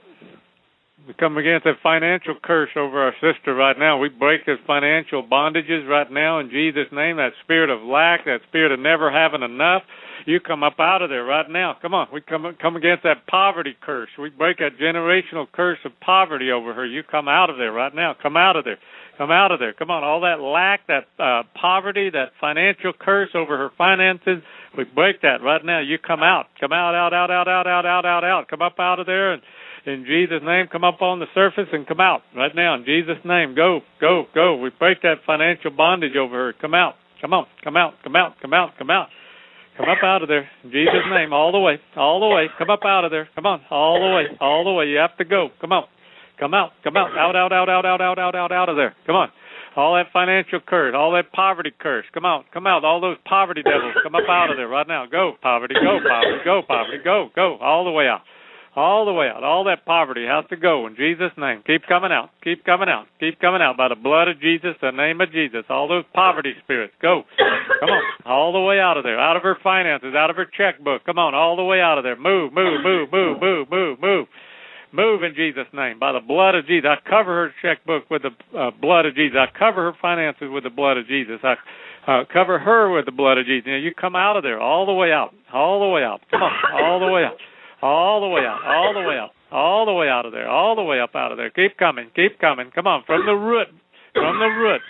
We 1.07 1.15
come 1.15 1.37
against 1.37 1.65
that 1.65 1.81
financial 1.81 2.35
curse 2.43 2.69
over 2.75 3.01
our 3.01 3.13
sister 3.19 3.55
right 3.55 3.77
now. 3.77 3.97
We 3.97 4.09
break 4.09 4.45
those 4.45 4.59
financial 4.67 5.23
bondages 5.23 5.87
right 5.89 6.11
now 6.11 6.39
in 6.39 6.51
Jesus' 6.51 6.87
name. 6.91 7.17
That 7.17 7.31
spirit 7.43 7.71
of 7.71 7.81
lack, 7.81 8.25
that 8.25 8.41
spirit 8.47 8.71
of 8.71 8.79
never 8.79 9.11
having 9.11 9.41
enough. 9.41 9.81
You 10.27 10.39
come 10.39 10.61
up 10.61 10.79
out 10.79 11.01
of 11.01 11.09
there 11.09 11.23
right 11.23 11.49
now. 11.49 11.75
Come 11.81 11.95
on. 11.95 12.07
We 12.13 12.21
come 12.21 12.55
come 12.61 12.75
against 12.75 13.01
that 13.03 13.25
poverty 13.25 13.75
curse. 13.81 14.09
We 14.19 14.29
break 14.29 14.59
that 14.59 14.77
generational 14.79 15.47
curse 15.51 15.79
of 15.85 15.91
poverty 16.01 16.51
over 16.51 16.73
her. 16.75 16.85
You 16.85 17.01
come 17.01 17.27
out 17.27 17.49
of 17.49 17.57
there 17.57 17.71
right 17.71 17.93
now. 17.95 18.15
Come 18.21 18.37
out 18.37 18.55
of 18.55 18.63
there. 18.63 18.77
Come 19.17 19.31
out 19.31 19.51
of 19.51 19.59
there. 19.59 19.73
Come 19.73 19.89
on. 19.89 20.03
All 20.03 20.21
that 20.21 20.39
lack, 20.39 20.85
that 20.87 21.07
uh, 21.17 21.43
poverty, 21.59 22.11
that 22.11 22.33
financial 22.39 22.93
curse 22.93 23.29
over 23.33 23.57
her 23.57 23.71
finances. 23.75 24.43
We 24.77 24.83
break 24.83 25.21
that 25.23 25.41
right 25.41 25.65
now. 25.65 25.79
You 25.79 25.97
come 25.97 26.21
out. 26.21 26.45
Come 26.59 26.71
out, 26.71 26.93
out, 26.93 27.13
out, 27.13 27.31
out, 27.31 27.47
out, 27.47 27.65
out, 27.65 27.85
out, 27.85 28.05
out, 28.05 28.23
out. 28.23 28.47
Come 28.47 28.61
up 28.61 28.79
out 28.79 28.99
of 28.99 29.07
there 29.07 29.33
and 29.33 29.41
in 29.85 30.05
Jesus' 30.05 30.41
name, 30.45 30.67
come 30.71 30.83
up 30.83 31.01
on 31.01 31.19
the 31.19 31.25
surface 31.33 31.67
and 31.73 31.87
come 31.87 31.99
out 31.99 32.21
right 32.35 32.53
now. 32.55 32.75
In 32.75 32.85
Jesus' 32.85 33.17
name, 33.25 33.55
go, 33.55 33.81
go, 33.99 34.25
go. 34.33 34.55
We 34.57 34.69
break 34.69 35.01
that 35.01 35.25
financial 35.25 35.71
bondage 35.71 36.15
over 36.15 36.35
her. 36.35 36.53
Come 36.53 36.75
out. 36.75 36.95
Come 37.19 37.33
on. 37.33 37.45
Come 37.63 37.77
out. 37.77 37.93
Come 38.03 38.15
out. 38.15 38.33
Come 38.41 38.53
out. 38.53 38.77
Come 38.77 38.89
out. 38.91 39.07
Come 39.77 39.89
up 39.89 40.03
out 40.03 40.21
of 40.21 40.27
there. 40.27 40.47
In 40.63 40.71
Jesus' 40.71 41.09
name, 41.09 41.33
all 41.33 41.51
the 41.51 41.59
way. 41.59 41.79
All 41.95 42.19
the 42.19 42.27
way. 42.27 42.45
Come 42.59 42.69
up 42.69 42.81
out 42.85 43.05
of 43.05 43.11
there. 43.11 43.27
Come 43.33 43.47
on. 43.47 43.61
All 43.71 43.99
the 43.99 44.15
way. 44.15 44.37
All 44.39 44.63
the 44.63 44.71
way. 44.71 44.85
You 44.85 44.97
have 44.97 45.17
to 45.17 45.25
go. 45.25 45.49
Come 45.59 45.71
on. 45.71 45.85
Come 46.39 46.53
out. 46.53 46.71
Come 46.83 46.97
out. 46.97 47.17
Out, 47.17 47.35
out, 47.35 47.51
out, 47.51 47.69
out, 47.69 47.85
out, 47.85 48.01
out, 48.01 48.19
out, 48.19 48.35
out, 48.35 48.51
out 48.51 48.69
of 48.69 48.75
there. 48.75 48.95
Come 49.07 49.15
on. 49.15 49.29
All 49.75 49.95
that 49.95 50.11
financial 50.11 50.59
curse, 50.59 50.93
all 50.93 51.13
that 51.13 51.31
poverty 51.31 51.71
curse. 51.79 52.03
Come 52.13 52.25
out. 52.25 52.43
Come 52.53 52.67
out. 52.67 52.83
All 52.83 52.99
those 52.99 53.17
poverty 53.25 53.63
devils. 53.63 53.95
Come 54.03 54.13
up 54.13 54.27
out 54.29 54.51
of 54.51 54.57
there 54.57 54.67
right 54.67 54.87
now. 54.87 55.05
Go, 55.09 55.33
poverty. 55.41 55.75
Go, 55.75 55.99
poverty. 56.05 56.43
Go, 56.43 56.61
poverty. 56.67 56.97
Go, 57.03 57.29
go. 57.33 57.57
All 57.61 57.85
the 57.85 57.91
way 57.91 58.07
out 58.07 58.21
all 58.75 59.05
the 59.05 59.13
way 59.13 59.27
out. 59.27 59.43
All 59.43 59.65
that 59.65 59.85
poverty 59.85 60.25
has 60.25 60.45
to 60.49 60.55
go 60.55 60.87
in 60.87 60.95
Jesus' 60.95 61.31
name. 61.37 61.61
Keep 61.67 61.83
coming 61.87 62.11
out. 62.11 62.29
Keep 62.43 62.63
coming 62.63 62.89
out. 62.89 63.07
Keep 63.19 63.39
coming 63.39 63.61
out 63.61 63.75
by 63.75 63.89
the 63.89 63.95
blood 63.95 64.27
of 64.27 64.39
Jesus, 64.39 64.75
the 64.81 64.91
name 64.91 65.19
of 65.19 65.31
Jesus. 65.31 65.63
All 65.69 65.87
those 65.87 66.05
poverty 66.13 66.53
spirits, 66.63 66.93
go. 67.01 67.23
Come 67.79 67.89
on, 67.89 68.03
all 68.25 68.53
the 68.53 68.61
way 68.61 68.79
out 68.79 68.97
of 68.97 69.03
there. 69.03 69.19
Out 69.19 69.35
of 69.35 69.43
her 69.43 69.57
finances, 69.61 70.15
out 70.15 70.29
of 70.29 70.35
her 70.35 70.45
checkbook. 70.45 71.05
Come 71.05 71.19
on, 71.19 71.35
all 71.35 71.55
the 71.55 71.63
way 71.63 71.81
out 71.81 71.97
of 71.97 72.03
there. 72.03 72.15
Move, 72.15 72.53
move, 72.53 72.83
move, 72.83 73.09
move, 73.11 73.41
move, 73.41 73.67
move, 73.69 73.99
move. 73.99 74.27
Move 74.93 75.23
in 75.23 75.33
Jesus' 75.35 75.71
name 75.73 75.99
by 75.99 76.11
the 76.11 76.19
blood 76.19 76.53
of 76.53 76.67
Jesus. 76.67 76.89
I 76.89 77.09
cover 77.09 77.47
her 77.47 77.53
checkbook 77.61 78.09
with 78.09 78.23
the 78.23 78.31
uh, 78.57 78.71
blood 78.81 79.05
of 79.05 79.15
Jesus. 79.15 79.37
I 79.39 79.47
cover 79.57 79.91
her 79.91 79.97
finances 80.01 80.49
with 80.51 80.63
the 80.63 80.69
blood 80.69 80.97
of 80.97 81.07
Jesus. 81.07 81.39
I 81.43 81.55
uh, 82.07 82.23
cover 82.31 82.59
her 82.59 82.91
with 82.91 83.05
the 83.05 83.13
blood 83.13 83.37
of 83.37 83.45
Jesus. 83.45 83.67
You, 83.67 83.75
you 83.75 83.93
come 83.93 84.15
out 84.15 84.35
of 84.35 84.43
there, 84.43 84.59
all 84.59 84.85
the 84.85 84.93
way 84.93 85.11
out, 85.13 85.33
all 85.53 85.79
the 85.79 85.87
way 85.87 86.03
out. 86.03 86.19
Come 86.29 86.43
on, 86.43 86.51
all 86.83 86.99
the 86.99 87.07
way 87.07 87.23
out, 87.23 87.37
all 87.81 88.21
the 88.21 88.27
way 88.27 88.41
out, 88.41 88.61
all 88.65 88.93
the 88.93 89.07
way 89.07 89.17
out, 89.17 89.31
all 89.51 89.85
the 89.85 89.93
way 89.93 90.07
out 90.07 90.25
of 90.25 90.31
there, 90.31 90.49
all 90.49 90.75
the 90.75 90.83
way 90.83 90.99
up 90.99 91.15
out 91.15 91.31
of 91.31 91.37
there. 91.37 91.49
Keep 91.49 91.77
coming, 91.77 92.09
keep 92.15 92.39
coming. 92.39 92.71
Come 92.73 92.87
on, 92.87 93.03
from 93.05 93.25
the 93.25 93.33
root, 93.33 93.67
from 94.13 94.39
the 94.39 94.45
root, 94.45 94.81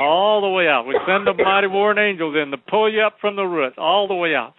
all 0.00 0.40
the 0.40 0.48
way 0.48 0.68
out. 0.68 0.86
We 0.86 0.98
send 1.06 1.26
the 1.26 1.34
mighty 1.34 1.66
warring 1.66 1.98
angels 1.98 2.36
in 2.40 2.50
to 2.50 2.58
pull 2.58 2.92
you 2.92 3.02
up 3.02 3.16
from 3.20 3.36
the 3.36 3.44
root, 3.44 3.76
all 3.78 4.08
the 4.08 4.14
way 4.14 4.34
out, 4.34 4.54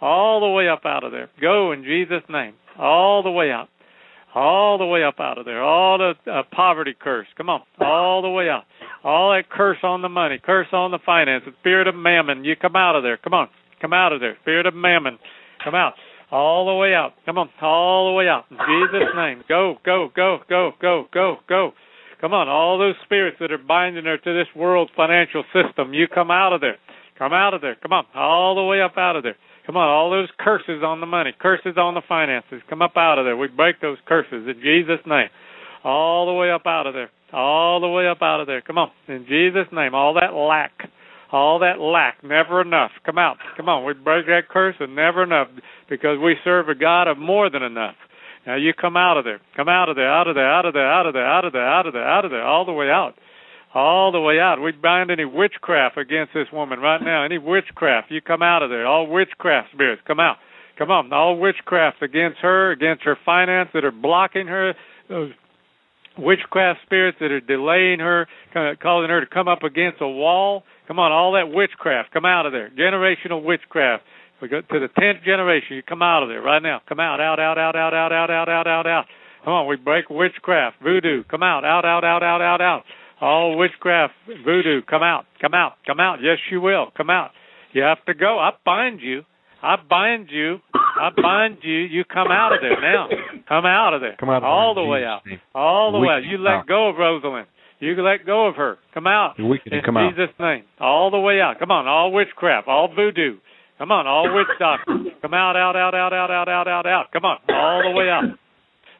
all 0.00 0.40
the 0.40 0.48
way 0.48 0.68
up 0.68 0.84
out 0.84 1.04
of 1.04 1.12
there. 1.12 1.30
Go 1.40 1.72
in 1.72 1.84
Jesus' 1.84 2.24
name, 2.28 2.54
all 2.78 3.22
the 3.22 3.30
way 3.30 3.50
out 3.50 3.68
all 4.34 4.78
the 4.78 4.86
way 4.86 5.04
up 5.04 5.20
out 5.20 5.38
of 5.38 5.44
there. 5.44 5.62
All 5.62 5.98
the 5.98 6.14
uh, 6.30 6.42
poverty 6.52 6.94
curse. 6.98 7.26
Come 7.36 7.48
on, 7.48 7.62
all 7.80 8.22
the 8.22 8.30
way 8.30 8.48
out. 8.48 8.64
All 9.04 9.32
that 9.32 9.50
curse 9.50 9.78
on 9.82 10.02
the 10.02 10.08
money, 10.08 10.40
curse 10.42 10.68
on 10.72 10.90
the 10.90 10.98
finance, 11.04 11.44
the 11.44 11.52
spirit 11.60 11.86
of 11.86 11.94
mammon. 11.94 12.44
You 12.44 12.56
come 12.56 12.76
out 12.76 12.96
of 12.96 13.02
there. 13.02 13.16
Come 13.16 13.34
on, 13.34 13.48
come 13.80 13.92
out 13.92 14.12
of 14.12 14.20
there. 14.20 14.36
Spirit 14.42 14.66
of 14.66 14.74
mammon, 14.74 15.18
come 15.62 15.74
out. 15.74 15.94
All 16.32 16.64
the 16.66 16.74
way 16.74 16.94
out. 16.94 17.12
Come 17.26 17.36
on, 17.36 17.50
all 17.60 18.10
the 18.10 18.16
way 18.16 18.26
out. 18.26 18.46
In 18.50 18.56
Jesus' 18.56 19.08
name. 19.14 19.44
Go, 19.48 19.76
go, 19.84 20.08
go, 20.16 20.38
go, 20.48 20.72
go, 20.80 21.06
go, 21.12 21.36
go. 21.46 21.72
Come 22.22 22.32
on, 22.32 22.48
all 22.48 22.78
those 22.78 22.94
spirits 23.04 23.36
that 23.40 23.52
are 23.52 23.58
binding 23.58 24.04
her 24.04 24.16
to 24.16 24.32
this 24.32 24.46
world 24.56 24.90
financial 24.96 25.44
system, 25.52 25.92
you 25.92 26.06
come 26.08 26.30
out 26.30 26.52
of 26.52 26.60
there. 26.60 26.78
Come 27.18 27.32
out 27.32 27.52
of 27.52 27.60
there. 27.60 27.76
Come 27.82 27.92
on, 27.92 28.06
all 28.14 28.54
the 28.54 28.62
way 28.62 28.80
up 28.80 28.96
out 28.96 29.16
of 29.16 29.24
there. 29.24 29.36
Come 29.66 29.76
on, 29.76 29.88
all 29.88 30.10
those 30.10 30.28
curses 30.38 30.82
on 30.82 31.00
the 31.00 31.06
money, 31.06 31.32
curses 31.38 31.74
on 31.76 31.94
the 31.94 32.02
finances, 32.08 32.62
come 32.68 32.80
up 32.80 32.96
out 32.96 33.18
of 33.18 33.24
there. 33.24 33.36
We 33.36 33.48
break 33.48 33.80
those 33.80 33.98
curses 34.06 34.48
in 34.48 34.60
Jesus' 34.62 35.04
name. 35.06 35.28
All 35.84 36.26
the 36.26 36.32
way 36.32 36.50
up 36.50 36.62
out 36.66 36.86
of 36.86 36.94
there. 36.94 37.10
All 37.32 37.80
the 37.80 37.88
way 37.88 38.08
up 38.08 38.22
out 38.22 38.40
of 38.40 38.46
there. 38.46 38.60
Come 38.60 38.78
on, 38.78 38.90
in 39.08 39.26
Jesus' 39.28 39.66
name. 39.72 39.94
All 39.94 40.14
that 40.14 40.32
lack, 40.32 40.72
all 41.32 41.58
that 41.60 41.80
lack, 41.80 42.22
never 42.22 42.60
enough. 42.60 42.90
Come 43.04 43.18
out. 43.18 43.38
Come 43.56 43.68
on, 43.68 43.84
we 43.84 43.94
break 43.94 44.26
that 44.26 44.48
curse 44.48 44.76
and 44.78 44.94
never 44.94 45.22
enough 45.22 45.48
because 45.88 46.18
we 46.22 46.36
serve 46.44 46.68
a 46.68 46.74
God 46.74 47.08
of 47.08 47.18
more 47.18 47.50
than 47.50 47.62
enough. 47.62 47.96
Now 48.46 48.56
you 48.56 48.72
come 48.74 48.96
out 48.96 49.16
of 49.16 49.24
there. 49.24 49.40
Come 49.56 49.68
out 49.68 49.88
of 49.88 49.96
there, 49.96 50.10
out 50.10 50.28
of 50.28 50.34
there, 50.34 50.50
out 50.50 50.66
of 50.66 50.74
there, 50.74 50.86
out 50.86 51.06
of 51.06 51.12
there, 51.12 51.26
out 51.26 51.44
of 51.44 51.52
there, 51.52 51.66
out 51.66 51.86
of 51.86 51.92
there, 51.92 52.06
out 52.06 52.24
of 52.24 52.30
there, 52.30 52.44
all 52.44 52.64
the 52.64 52.72
way 52.72 52.90
out 52.90 53.14
all 53.74 54.12
the 54.12 54.20
way 54.20 54.38
out. 54.38 54.60
We 54.60 54.72
bind 54.72 55.10
any 55.10 55.24
witchcraft 55.24 55.96
against 55.96 56.34
this 56.34 56.48
woman 56.52 56.80
right 56.80 57.00
now. 57.02 57.24
Any 57.24 57.38
witchcraft, 57.38 58.10
you 58.10 58.20
come 58.20 58.42
out 58.42 58.62
of 58.62 58.70
there. 58.70 58.86
All 58.86 59.06
witchcraft 59.06 59.68
spirits, 59.72 60.02
come 60.06 60.20
out. 60.20 60.36
Come 60.78 60.90
on. 60.90 61.12
All 61.12 61.38
witchcraft 61.38 62.02
against 62.02 62.38
her, 62.40 62.70
against 62.70 63.04
her 63.04 63.16
finance 63.24 63.70
that 63.74 63.84
are 63.84 63.92
blocking 63.92 64.46
her. 64.46 64.74
Those 65.08 65.32
witchcraft 66.18 66.80
spirits 66.84 67.18
that 67.20 67.30
are 67.30 67.40
delaying 67.40 68.00
her, 68.00 68.26
causing 68.52 69.10
her 69.10 69.20
to 69.20 69.26
come 69.26 69.48
up 69.48 69.62
against 69.62 70.00
a 70.00 70.08
wall. 70.08 70.64
Come 70.88 70.98
on, 70.98 71.12
all 71.12 71.32
that 71.32 71.52
witchcraft, 71.52 72.12
come 72.12 72.24
out 72.24 72.46
of 72.46 72.52
there. 72.52 72.70
Generational 72.70 73.42
witchcraft. 73.42 74.02
We 74.40 74.48
go 74.48 74.60
to 74.60 74.80
the 74.80 74.88
tenth 74.98 75.24
generation. 75.24 75.76
You 75.76 75.82
come 75.82 76.02
out 76.02 76.22
of 76.22 76.28
there 76.28 76.42
right 76.42 76.62
now. 76.62 76.80
Come 76.88 76.98
out, 76.98 77.20
out, 77.20 77.38
out, 77.38 77.56
out, 77.56 77.76
out, 77.76 77.94
out, 77.94 78.12
out, 78.12 78.30
out, 78.30 78.48
out, 78.48 78.66
out, 78.66 78.86
out. 78.86 79.04
Come 79.44 79.52
on, 79.54 79.66
we 79.68 79.76
break 79.76 80.10
witchcraft, 80.10 80.76
voodoo. 80.82 81.24
Come 81.30 81.42
out, 81.42 81.64
out, 81.64 81.84
out, 81.84 82.04
out, 82.04 82.22
out, 82.22 82.40
out, 82.40 82.60
out. 82.60 82.82
All 83.20 83.56
witchcraft, 83.56 84.14
voodoo, 84.44 84.82
come 84.82 85.02
out, 85.02 85.26
come 85.40 85.54
out, 85.54 85.74
come 85.86 86.00
out. 86.00 86.18
Yes, 86.22 86.38
you 86.50 86.60
will. 86.60 86.88
Come 86.96 87.10
out. 87.10 87.30
You 87.72 87.82
have 87.82 88.04
to 88.06 88.14
go. 88.14 88.38
I 88.38 88.50
bind 88.64 89.00
you. 89.00 89.22
I 89.62 89.76
bind 89.88 90.28
you. 90.30 90.58
I 90.98 91.10
bind 91.20 91.58
you. 91.62 91.78
You 91.78 92.04
come 92.04 92.30
out 92.30 92.52
of 92.52 92.60
there 92.60 92.80
now. 92.80 93.08
Come 93.48 93.66
out 93.66 93.94
of 93.94 94.00
there. 94.00 94.16
Come 94.18 94.30
out 94.30 94.38
of 94.38 94.44
all 94.44 94.74
the 94.74 94.84
way 94.84 95.04
out. 95.04 95.22
All 95.54 95.92
the 95.92 95.98
way 95.98 96.22
You 96.28 96.38
let 96.38 96.66
go 96.66 96.88
of 96.88 96.96
Rosalind. 96.96 97.46
You 97.80 98.00
let 98.00 98.24
go 98.24 98.46
of 98.46 98.54
her. 98.56 98.78
Come 98.94 99.06
out. 99.06 99.36
The 99.36 99.44
wicked 99.44 99.72
In 99.72 99.82
come 99.82 99.96
out. 99.96 100.12
Jesus' 100.14 100.30
name. 100.38 100.62
All 100.80 101.10
the 101.10 101.18
way 101.18 101.40
out. 101.40 101.58
Come 101.58 101.70
on. 101.72 101.88
All 101.88 102.12
witchcraft. 102.12 102.68
All 102.68 102.88
voodoo. 102.94 103.38
Come 103.78 103.90
on. 103.90 104.06
All 104.06 104.32
witch 104.32 104.46
doctors. 104.58 105.08
Come 105.20 105.34
out, 105.34 105.56
out, 105.56 105.74
out, 105.74 105.92
out, 105.92 106.12
out, 106.12 106.30
out, 106.30 106.48
out, 106.48 106.68
out, 106.68 106.86
out. 106.86 107.06
Come 107.12 107.24
on. 107.24 107.38
All 107.48 107.82
the 107.82 107.90
way 107.90 108.08
out. 108.08 108.24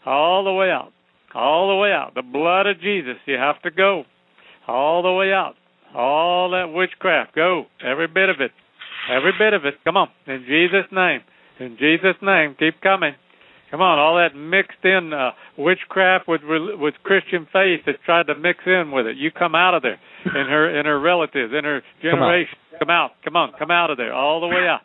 All 0.05 0.45
the 0.45 0.53
way 0.53 0.71
out. 0.71 0.93
All 1.35 1.69
the 1.69 1.77
way 1.77 1.93
out. 1.93 2.15
The 2.15 2.23
blood 2.23 2.67
of 2.67 2.81
Jesus. 2.81 3.15
You 3.27 3.37
have 3.37 3.63
to 3.63 3.71
go. 3.71 4.05
All 4.67 5.03
the 5.03 5.13
way 5.13 5.33
out. 5.33 5.55
All 5.95 6.51
that 6.51 6.73
witchcraft. 6.73 7.37
Go. 7.37 7.67
Every 7.85 8.09
bit 8.09 8.29
of 8.29 8.41
it. 8.41 8.51
Every 9.09 9.33
bit 9.39 9.53
of 9.53 9.65
it. 9.65 9.75
Come 9.85 9.97
on. 9.97 10.09
In 10.27 10.45
Jesus' 10.49 10.91
name. 10.91 11.21
In 11.61 11.77
Jesus' 11.79 12.17
name. 12.23 12.57
Keep 12.59 12.81
coming. 12.81 13.15
Come 13.73 13.81
on, 13.81 13.99
all 13.99 14.21
that 14.21 14.37
mixed 14.37 14.85
in 14.85 15.15
uh, 15.15 15.31
witchcraft 15.57 16.29
with 16.29 16.43
with 16.45 16.93
Christian 17.05 17.49
faith 17.51 17.81
that 17.87 18.05
tried 18.05 18.27
to 18.27 18.35
mix 18.37 18.59
in 18.67 18.93
with 18.93 19.07
it. 19.07 19.17
You 19.17 19.31
come 19.31 19.55
out 19.55 19.73
of 19.73 19.81
there, 19.81 19.97
in 20.27 20.47
her 20.47 20.79
in 20.79 20.85
her 20.85 21.01
relatives, 21.01 21.55
in 21.57 21.65
her 21.65 21.81
Come 21.81 22.21
generation. 22.21 22.53
Come 22.79 22.91
out, 22.91 23.13
come 23.25 23.35
on, 23.35 23.53
come 23.59 23.71
out 23.71 23.91
of 23.91 23.97
there, 23.97 24.13
all 24.13 24.43
the 24.43 24.47
way 24.47 24.69
out, 24.69 24.83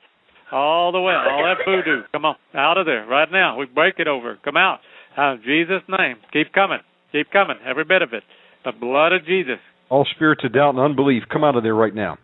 all 0.53 0.93
the 0.93 1.01
way, 1.01 1.11
out. 1.11 1.27
all 1.27 1.43
that 1.43 1.65
voodoo. 1.65 2.03
Come 2.13 2.23
on, 2.23 2.35
out 2.55 2.77
of 2.77 2.85
there 2.85 3.05
right 3.05 3.27
now. 3.29 3.57
We 3.57 3.65
break 3.65 3.95
it 3.97 4.07
over. 4.07 4.37
Come 4.45 4.55
out, 4.55 4.79
uh, 5.17 5.33
in 5.33 5.41
Jesus' 5.43 5.83
name. 5.89 6.15
Keep 6.31 6.53
coming, 6.53 6.79
keep 7.11 7.29
coming, 7.29 7.57
every 7.67 7.83
bit 7.83 8.01
of 8.01 8.13
it. 8.13 8.23
The 8.63 8.71
blood 8.71 9.11
of 9.11 9.25
Jesus. 9.25 9.59
All 9.89 10.07
spirits 10.15 10.45
of 10.45 10.53
doubt 10.53 10.75
and 10.75 10.79
unbelief, 10.79 11.23
come 11.29 11.43
out 11.43 11.57
of 11.57 11.63
there 11.63 11.75
right 11.75 11.93
now. 11.93 12.19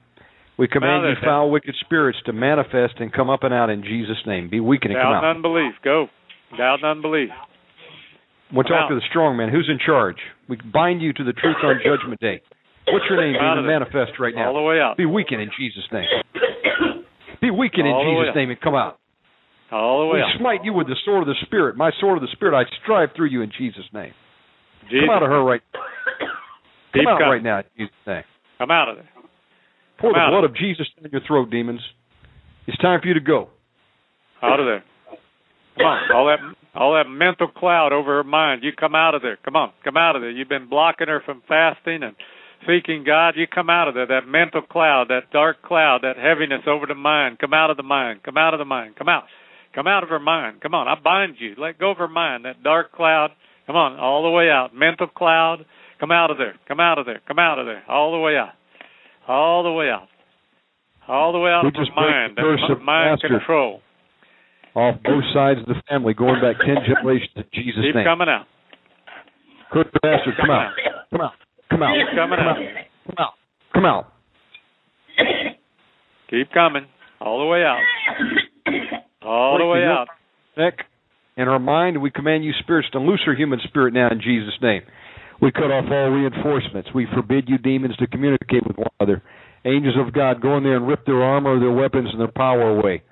We 0.63 0.69
command 0.71 1.03
you 1.03 1.15
foul, 1.21 1.51
wicked 1.51 1.75
spirits 1.83 2.17
to 2.25 2.31
manifest 2.31 2.93
and 3.03 3.11
come 3.11 3.29
up 3.29 3.43
and 3.43 3.53
out 3.53 3.69
in 3.69 3.83
Jesus' 3.83 4.15
name. 4.25 4.47
Be 4.49 4.61
weakened 4.61 4.93
and 4.93 5.01
come 5.03 5.11
Doubt 5.11 5.17
out. 5.19 5.35
and 5.35 5.35
unbelief. 5.43 5.73
Go. 5.83 6.07
Doubt 6.57 6.75
and 6.79 6.85
unbelief. 6.85 7.27
We'll 8.53 8.63
talk 8.63 8.87
to 8.87 8.95
the 8.95 9.03
strong 9.09 9.35
man. 9.35 9.49
Who's 9.49 9.67
in 9.67 9.75
charge? 9.85 10.15
We 10.47 10.55
bind 10.71 11.01
you 11.01 11.11
to 11.11 11.23
the 11.25 11.33
truth 11.33 11.57
on 11.65 11.81
Judgment 11.83 12.21
Day. 12.21 12.39
What's 12.87 13.03
your 13.09 13.19
name, 13.19 13.35
Come 13.35 13.43
out 13.43 13.55
demon? 13.59 13.59
of 13.59 13.67
there. 13.67 13.79
Manifest 13.79 14.19
right 14.23 14.33
now. 14.33 14.47
All 14.47 14.53
the 14.55 14.61
way 14.61 14.79
out. 14.79 14.95
Be 14.95 15.05
weakened 15.05 15.41
in 15.41 15.51
Jesus' 15.59 15.83
name. 15.91 16.07
Be 17.41 17.51
weakened 17.51 17.87
in 17.87 17.91
All 17.93 18.07
way 18.07 18.23
Jesus' 18.23 18.35
name 18.35 18.49
and 18.49 18.61
come 18.61 18.75
out. 18.75 18.99
All 19.69 19.99
the 19.99 20.07
way 20.15 20.19
We 20.19 20.21
out. 20.23 20.39
smite 20.39 20.63
you 20.63 20.71
with 20.71 20.87
the 20.87 20.95
sword 21.03 21.23
of 21.23 21.27
the 21.27 21.35
Spirit. 21.45 21.75
My 21.75 21.91
sword 21.99 22.15
of 22.17 22.21
the 22.21 22.31
Spirit, 22.31 22.55
I 22.55 22.63
strive 22.83 23.09
through 23.17 23.27
you 23.35 23.41
in 23.41 23.51
Jesus' 23.57 23.83
name. 23.91 24.13
Jesus. 24.87 25.07
Come 25.07 25.09
out 25.11 25.23
of 25.23 25.29
her 25.29 25.43
right 25.43 25.59
Keep 26.93 27.03
Come 27.03 27.07
out 27.15 27.19
coming. 27.19 27.31
right 27.35 27.43
now 27.43 27.57
in 27.59 27.65
Jesus' 27.75 27.95
name. 28.07 28.23
Come 28.59 28.71
out 28.71 28.87
of 28.87 28.95
there. 28.95 29.09
Pour 30.03 30.11
Come 30.11 30.19
the 30.19 30.31
blood 30.31 30.43
of 30.43 30.53
Jesus 30.57 30.85
in 31.01 31.09
your 31.11 31.21
throat, 31.25 31.49
demons. 31.49 31.79
It's 32.67 32.77
time 32.79 32.99
for 32.99 33.07
you 33.07 33.13
to 33.13 33.21
go. 33.21 33.47
Out 34.41 34.59
of 34.59 34.65
there. 34.65 34.83
Come 35.77 35.85
on. 35.85 36.11
All 36.11 36.25
that 36.27 36.39
all 36.75 36.93
that 36.95 37.09
mental 37.09 37.47
cloud 37.47 37.93
over 37.93 38.17
her 38.17 38.23
mind. 38.25 38.63
You 38.63 38.71
come 38.77 38.95
out 38.95 39.15
of 39.15 39.21
there. 39.21 39.37
Come 39.45 39.55
on. 39.55 39.71
Come 39.85 39.95
out 39.95 40.17
of 40.17 40.21
there. 40.21 40.29
You've 40.29 40.49
been 40.49 40.67
blocking 40.67 41.07
her 41.07 41.21
from 41.25 41.41
fasting 41.47 42.03
and 42.03 42.17
seeking 42.67 43.05
God. 43.05 43.35
You 43.37 43.47
come 43.47 43.69
out 43.69 43.87
of 43.87 43.93
there. 43.93 44.05
That 44.05 44.27
mental 44.27 44.61
cloud, 44.61 45.07
that 45.07 45.31
dark 45.31 45.61
cloud, 45.61 46.01
that 46.03 46.17
heaviness 46.17 46.67
over 46.67 46.85
the 46.85 46.95
mind. 46.95 47.39
Come 47.39 47.53
out 47.53 47.69
of 47.69 47.77
the 47.77 47.83
mind. 47.83 48.23
Come 48.23 48.35
out 48.35 48.53
of 48.53 48.57
the 48.57 48.65
mind. 48.65 48.97
Come 48.97 49.07
out. 49.07 49.23
Come 49.73 49.87
out 49.87 50.03
of 50.03 50.09
her 50.09 50.19
mind. 50.19 50.59
Come 50.59 50.75
on. 50.75 50.89
I 50.89 50.95
bind 51.01 51.37
you. 51.39 51.55
Let 51.57 51.79
go 51.79 51.91
of 51.91 51.97
her 51.97 52.09
mind. 52.09 52.43
That 52.43 52.61
dark 52.61 52.91
cloud. 52.91 53.31
Come 53.67 53.77
on. 53.77 53.97
All 53.97 54.23
the 54.23 54.31
way 54.31 54.49
out. 54.49 54.75
Mental 54.75 55.07
cloud. 55.07 55.65
Come 56.01 56.11
out 56.11 56.29
of 56.29 56.37
there. 56.37 56.55
Come 56.67 56.81
out 56.81 56.99
of 56.99 57.05
there. 57.05 57.21
Come 57.25 57.39
out 57.39 57.57
of 57.57 57.65
there. 57.65 57.83
All 57.87 58.11
the 58.11 58.19
way 58.19 58.35
out. 58.35 58.51
All 59.27 59.63
the 59.63 59.71
way 59.71 59.89
out. 59.89 60.07
All 61.07 61.31
the 61.33 61.39
way 61.39 61.51
out 61.51 61.63
We 61.63 61.69
of 61.69 61.75
just 61.75 61.91
mind. 61.95 62.37
the 62.37 62.41
curse 62.41 62.61
of 62.69 62.81
mind 62.81 63.21
control. 63.21 63.81
Off 64.75 64.95
both 65.03 65.23
sides 65.33 65.59
of 65.59 65.65
the 65.67 65.81
family, 65.89 66.13
going 66.13 66.41
back 66.41 66.55
ten 66.65 66.77
generations 66.85 67.29
in 67.35 67.43
Jesus' 67.53 67.77
name. 67.77 67.85
Keep 67.91 67.95
name. 67.95 68.05
coming 68.05 68.29
out. 68.29 68.45
Kurt 69.71 69.91
bastard, 70.01 70.33
come 70.39 70.49
out. 70.49 70.73
Come 71.11 71.21
out. 71.21 71.31
Come 71.69 71.83
out. 71.83 71.93
Keep 71.93 72.15
coming 72.17 72.39
Come 72.39 72.47
out. 72.47 72.57
out. 72.57 72.65
Come 73.05 73.15
out. 73.19 73.33
Come 73.73 73.85
out. 73.85 74.05
Keep 76.29 76.51
coming. 76.51 76.85
All 77.21 77.39
the 77.39 77.45
way 77.45 77.63
out. 77.63 77.79
All 79.21 79.57
the 79.57 79.65
way 79.65 79.83
out. 79.83 80.07
neck 80.57 80.79
and 81.37 81.47
her 81.47 81.59
mind. 81.59 82.01
We 82.01 82.11
command 82.11 82.43
you 82.43 82.51
spirits 82.59 82.89
to 82.91 82.99
loose 82.99 83.21
her 83.25 83.35
human 83.35 83.59
spirit 83.65 83.93
now 83.93 84.09
in 84.09 84.21
Jesus' 84.21 84.55
name. 84.61 84.81
We 85.43 85.51
cut 85.51 85.71
off 85.71 85.85
all 85.91 86.09
reinforcements. 86.09 86.89
We 86.95 87.05
forbid 87.13 87.49
you 87.49 87.57
demons 87.57 87.97
to 87.97 88.07
communicate 88.07 88.65
with 88.65 88.77
one 88.77 88.87
another. 88.99 89.21
Angels 89.65 89.95
of 89.99 90.13
God, 90.13 90.41
go 90.41 90.55
in 90.57 90.63
there 90.63 90.77
and 90.77 90.87
rip 90.87 91.05
their 91.05 91.21
armor, 91.21 91.59
their 91.59 91.71
weapons, 91.71 92.07
and 92.11 92.19
their 92.19 92.31
power 92.31 92.69
away. 92.79 93.03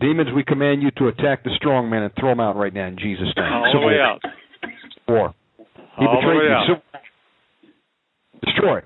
Demons, 0.00 0.28
we 0.34 0.44
command 0.44 0.82
you 0.82 0.90
to 0.98 1.08
attack 1.08 1.42
the 1.42 1.50
strong 1.56 1.90
man 1.90 2.04
and 2.04 2.12
throw 2.18 2.28
them 2.30 2.38
out 2.40 2.54
right 2.56 2.72
now 2.72 2.86
in 2.86 2.96
Jesus' 2.96 3.26
name. 3.36 3.44
All 3.52 3.72
the 3.72 3.86
way 3.86 3.98
out. 4.00 4.20
War. 5.08 5.34
He 5.98 6.06
All 6.06 6.14
the 6.14 6.20
betrayed 6.20 6.38
way 6.38 6.44
you. 6.44 6.52
out. 6.52 6.66
Civil- 6.66 6.82
Destroy. 8.44 8.80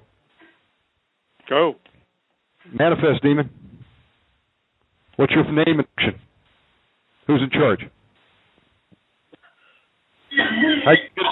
Go. 1.51 1.75
Manifest, 2.73 3.23
demon. 3.23 3.51
What's 5.17 5.33
your 5.33 5.45
name 5.45 5.79
and 5.81 5.87
action? 5.99 6.19
Who's 7.27 7.43
in 7.43 7.51
charge? 7.51 7.81
I, 10.87 10.95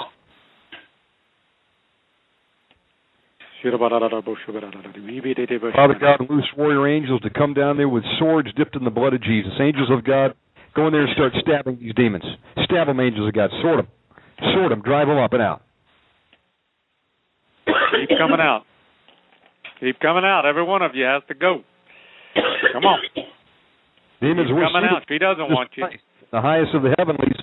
Father 5.75 5.95
God, 5.99 6.19
loose 6.29 6.49
warrior 6.57 6.87
angels 6.87 7.21
to 7.21 7.29
come 7.29 7.53
down 7.53 7.77
there 7.77 7.89
with 7.89 8.03
swords 8.19 8.49
dipped 8.57 8.75
in 8.75 8.83
the 8.83 8.89
blood 8.89 9.13
of 9.13 9.21
Jesus. 9.21 9.51
Angels 9.59 9.89
of 9.91 10.03
God, 10.03 10.33
go 10.75 10.87
in 10.87 10.93
there 10.93 11.01
and 11.05 11.13
start 11.13 11.33
stabbing 11.41 11.77
these 11.79 11.93
demons. 11.95 12.23
Stab 12.65 12.87
them, 12.87 12.99
angels 12.99 13.27
of 13.27 13.33
God. 13.33 13.49
Sword 13.61 13.79
them. 13.79 13.87
Sword 14.53 14.71
them. 14.71 14.81
Drive 14.81 15.07
them 15.07 15.17
up 15.17 15.33
and 15.33 15.41
out. 15.41 15.61
Keep 17.67 18.17
coming 18.17 18.39
out. 18.39 18.63
Keep 19.79 19.99
coming 19.99 20.23
out. 20.25 20.45
Every 20.45 20.63
one 20.63 20.81
of 20.81 20.95
you 20.95 21.05
has 21.05 21.21
to 21.27 21.33
go. 21.35 21.61
Come 22.73 22.85
on. 22.85 22.99
Demons, 24.21 24.47
Keep 24.47 24.55
we're 24.55 24.67
coming 24.71 24.89
out. 24.89 25.03
She 25.07 25.17
doesn't 25.17 25.49
want 25.51 25.69
you. 25.75 25.85
place, 25.85 25.99
The 26.31 26.41
highest 26.41 26.73
of 26.73 26.81
the 26.83 26.95
heavenlies. 26.97 27.37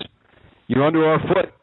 You're 0.67 0.85
under 0.85 1.05
our 1.05 1.19
foot. 1.19 1.53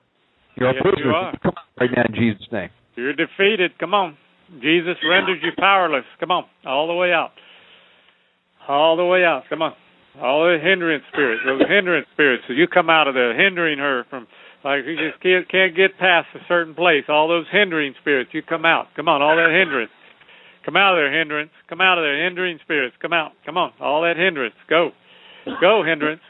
You're 0.57 0.73
Yes, 0.73 0.81
our 0.85 0.91
you 0.91 0.95
prisoners. 0.95 1.35
Come 1.43 1.53
out 1.57 1.81
right 1.81 1.91
now 1.95 2.05
in 2.09 2.15
Jesus' 2.15 2.47
name. 2.53 2.71
You're 2.97 3.13
defeated. 3.13 3.79
Come 3.79 3.95
on. 3.95 4.17
Jesus 4.61 4.97
renders 5.09 5.39
you 5.43 5.51
powerless. 5.59 6.05
Come 6.21 6.31
on. 6.31 6.45
All 6.65 6.87
the 6.87 6.95
way 6.95 7.13
out. 7.13 7.31
All 8.69 8.97
the 8.97 9.05
way 9.05 9.25
out. 9.25 9.45
Come 9.49 9.63
on. 9.63 9.75
All 10.21 10.45
the 10.45 10.57
hindrance 10.57 11.05
spirits, 11.13 11.43
those 11.45 11.69
hindrance 11.69 12.07
spirits. 12.15 12.45
So 12.49 12.55
you 12.55 12.67
come 12.67 12.89
out 12.89 13.07
of 13.07 13.13
there, 13.13 13.37
hindering 13.37 13.79
her 13.79 14.05
from, 14.09 14.27
like 14.65 14.85
you 14.87 14.97
just 14.97 15.21
can't, 15.23 15.47
can't 15.51 15.77
get 15.77 15.99
past 15.99 16.29
a 16.35 16.39
certain 16.49 16.75
place. 16.75 17.05
All 17.09 17.29
those 17.29 17.45
hindering 17.53 17.95
spirits, 18.01 18.31
you 18.33 18.41
come 18.41 18.65
out. 18.65 18.87
Come 18.97 19.09
on, 19.09 19.21
all 19.21 19.37
that 19.37 19.53
hindrance. 19.53 19.91
Come 20.65 20.77
out 20.77 20.95
of 20.95 20.99
there, 20.99 21.13
hindrance. 21.13 21.51
Come 21.69 21.83
out 21.83 21.99
of 21.99 22.03
there, 22.03 22.25
hindering 22.25 22.59
spirits. 22.65 22.97
Come 23.01 23.13
out. 23.13 23.33
Come 23.45 23.59
on, 23.59 23.73
all 23.79 24.03
that 24.03 24.17
hindrance. 24.17 24.55
Go. 24.71 24.91
Go, 25.61 25.85
hindrance. 25.87 26.23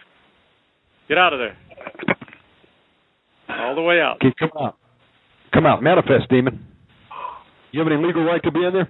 Get 1.09 1.17
out 1.17 1.33
of 1.33 1.39
there. 1.39 1.57
All 3.49 3.77
the 3.77 3.83
way 3.83 4.01
out. 4.01 4.21
Come 4.21 4.51
out. 4.61 4.77
Come 5.55 5.65
out. 5.65 5.83
Manifest, 5.83 6.29
demon. 6.29 6.67
You 7.77 7.85
have 7.85 7.93
any 7.93 8.03
legal 8.03 8.25
right 8.25 8.43
to 8.43 8.51
be 8.51 8.65
in 8.65 8.73
there? 8.73 8.89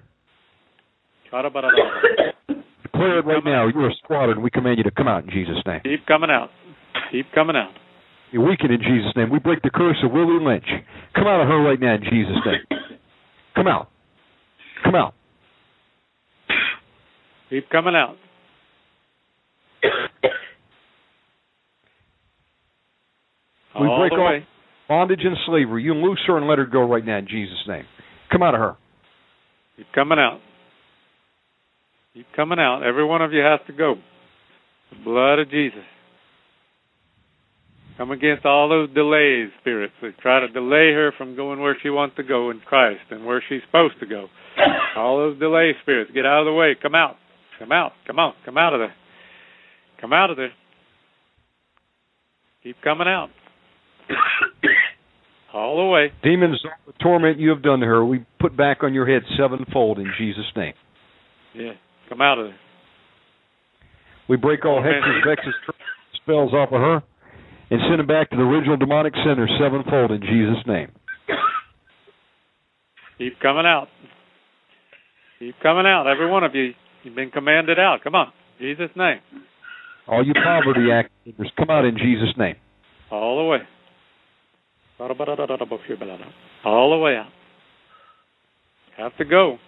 Declare 2.84 3.18
it 3.18 3.26
right 3.26 3.44
now. 3.44 3.66
You 3.66 3.80
are 3.80 3.90
a 3.90 3.94
squatter, 4.04 4.30
and 4.30 4.44
we 4.44 4.48
command 4.48 4.78
you 4.78 4.84
to 4.84 4.92
come 4.92 5.08
out 5.08 5.24
in 5.24 5.30
Jesus' 5.30 5.56
name. 5.66 5.80
Keep 5.82 6.06
coming 6.06 6.30
out. 6.30 6.50
Keep 7.10 7.26
coming 7.34 7.56
out. 7.56 7.72
You're 8.30 8.48
weakened 8.48 8.70
in 8.70 8.78
Jesus' 8.78 9.10
name. 9.16 9.28
We 9.28 9.40
break 9.40 9.60
the 9.62 9.70
curse 9.70 9.96
of 10.04 10.12
Willie 10.12 10.38
Lynch. 10.40 10.68
Come 11.16 11.26
out 11.26 11.40
of 11.40 11.48
her 11.48 11.60
right 11.64 11.80
now 11.80 11.96
in 11.96 12.02
Jesus' 12.04 12.38
name. 12.46 12.78
Come 13.56 13.66
out. 13.66 13.88
Come 14.84 14.94
out. 14.94 15.14
Keep 17.50 17.68
coming 17.70 17.96
out. 17.96 18.14
We 23.80 23.88
All 23.88 23.98
break 23.98 24.12
off 24.12 24.42
bondage 24.88 25.24
and 25.24 25.36
slavery. 25.44 25.82
You 25.82 25.92
loose 25.94 26.20
her 26.28 26.36
and 26.36 26.46
let 26.46 26.58
her 26.58 26.66
go 26.66 26.88
right 26.88 27.04
now 27.04 27.18
in 27.18 27.26
Jesus' 27.26 27.58
name. 27.66 27.84
Come 28.30 28.42
out 28.42 28.54
of 28.54 28.60
her. 28.60 28.76
Keep 29.76 29.86
coming 29.94 30.18
out. 30.18 30.40
Keep 32.14 32.26
coming 32.34 32.58
out. 32.58 32.82
Every 32.82 33.04
one 33.04 33.22
of 33.22 33.32
you 33.32 33.40
has 33.40 33.60
to 33.66 33.72
go. 33.72 33.94
The 34.90 35.04
blood 35.04 35.38
of 35.38 35.50
Jesus. 35.50 35.84
Come 37.96 38.10
against 38.10 38.44
all 38.44 38.68
those 38.68 38.92
delays, 38.92 39.48
spirits 39.60 39.94
that 40.02 40.18
try 40.18 40.40
to 40.40 40.48
delay 40.48 40.92
her 40.92 41.12
from 41.16 41.34
going 41.34 41.60
where 41.60 41.76
she 41.82 41.88
wants 41.88 42.16
to 42.16 42.22
go 42.22 42.50
in 42.50 42.60
Christ 42.60 43.00
and 43.10 43.24
where 43.24 43.42
she's 43.48 43.62
supposed 43.66 43.98
to 44.00 44.06
go. 44.06 44.26
All 44.96 45.16
those 45.16 45.38
delay 45.38 45.72
spirits, 45.82 46.10
get 46.14 46.26
out 46.26 46.40
of 46.40 46.46
the 46.46 46.52
way. 46.52 46.76
Come 46.80 46.94
out. 46.94 47.16
Come 47.58 47.72
out. 47.72 47.92
Come 48.06 48.18
on. 48.18 48.34
Come 48.44 48.58
out 48.58 48.74
of 48.74 48.80
there. 48.80 48.94
Come 50.00 50.12
out 50.12 50.30
of 50.30 50.36
there. 50.36 50.52
Keep 52.62 52.76
coming 52.82 53.08
out. 53.08 53.30
all 55.56 55.76
the 55.78 55.84
way. 55.84 56.12
Demons, 56.22 56.60
the 56.86 56.92
torment 57.02 57.40
you 57.40 57.50
have 57.50 57.62
done 57.62 57.80
to 57.80 57.86
her, 57.86 58.04
we 58.04 58.24
put 58.38 58.56
back 58.56 58.82
on 58.82 58.92
your 58.92 59.06
head 59.06 59.22
sevenfold 59.38 59.98
in 59.98 60.12
Jesus' 60.18 60.44
name. 60.54 60.74
Yeah. 61.54 61.72
Come 62.08 62.20
out 62.20 62.38
of 62.38 62.46
there. 62.48 62.58
We 64.28 64.36
break 64.36 64.64
all 64.64 64.82
hexes, 64.82 65.24
vexes, 65.26 65.54
spells 66.22 66.52
off 66.52 66.68
of 66.72 66.80
her, 66.80 67.02
and 67.70 67.80
send 67.88 68.00
them 68.00 68.06
back 68.06 68.30
to 68.30 68.36
the 68.36 68.42
original 68.42 68.76
demonic 68.76 69.14
center 69.24 69.48
sevenfold 69.58 70.10
in 70.10 70.20
Jesus' 70.20 70.64
name. 70.66 70.92
Keep 73.18 73.40
coming 73.40 73.64
out. 73.64 73.88
Keep 75.38 75.54
coming 75.62 75.86
out. 75.86 76.06
Every 76.06 76.30
one 76.30 76.44
of 76.44 76.54
you, 76.54 76.72
you've 77.02 77.14
been 77.14 77.30
commanded 77.30 77.78
out. 77.78 78.00
Come 78.04 78.14
on. 78.14 78.32
Jesus' 78.60 78.90
name. 78.96 79.20
All 80.06 80.24
you 80.24 80.34
poverty 80.34 80.90
actors, 80.92 81.50
come 81.56 81.70
out 81.70 81.84
in 81.84 81.96
Jesus' 81.96 82.36
name. 82.36 82.56
All 83.10 83.38
the 83.38 83.44
way. 83.44 83.58
All 86.64 86.90
the 86.90 86.98
way 86.98 87.16
out. 87.16 87.30
Have 88.96 89.16
to 89.18 89.24
go. 89.24 89.58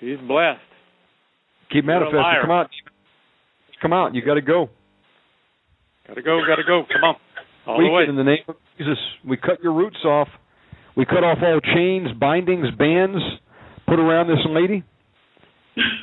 He's 0.00 0.18
blessed. 0.18 0.60
Keep 1.72 1.84
manifesting. 1.84 2.20
Come 2.42 2.50
out. 2.50 2.70
Come 3.82 3.92
out. 3.92 4.14
You 4.14 4.24
got 4.24 4.34
to 4.34 4.42
go. 4.42 4.68
Gotta 6.06 6.22
go, 6.22 6.40
gotta 6.46 6.62
go. 6.64 6.84
Come 6.92 7.02
on. 7.02 7.16
All 7.66 7.78
the 7.78 7.90
way. 7.90 8.04
in 8.08 8.14
the 8.14 8.22
name 8.22 8.44
of 8.46 8.54
Jesus. 8.78 8.98
We 9.26 9.36
cut 9.36 9.60
your 9.62 9.72
roots 9.72 9.98
off. 10.04 10.28
We 10.96 11.04
cut 11.04 11.24
off 11.24 11.38
all 11.42 11.60
chains, 11.60 12.08
bindings, 12.18 12.68
bands 12.78 13.18
put 13.86 13.98
around 13.98 14.28
this 14.28 14.44
lady, 14.48 14.82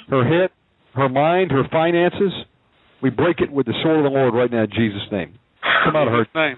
her 0.09 0.23
head, 0.23 0.49
her 0.95 1.09
mind, 1.09 1.51
her 1.51 1.63
finances. 1.71 2.31
We 3.01 3.09
break 3.09 3.39
it 3.39 3.51
with 3.51 3.65
the 3.65 3.73
sword 3.83 3.97
of 3.97 4.03
the 4.03 4.09
Lord 4.09 4.33
right 4.33 4.49
now 4.49 4.63
in 4.63 4.69
Jesus' 4.69 5.01
name. 5.11 5.37
Come 5.85 5.95
out 5.95 6.07
of 6.07 6.13
her. 6.13 6.27
Name. 6.35 6.57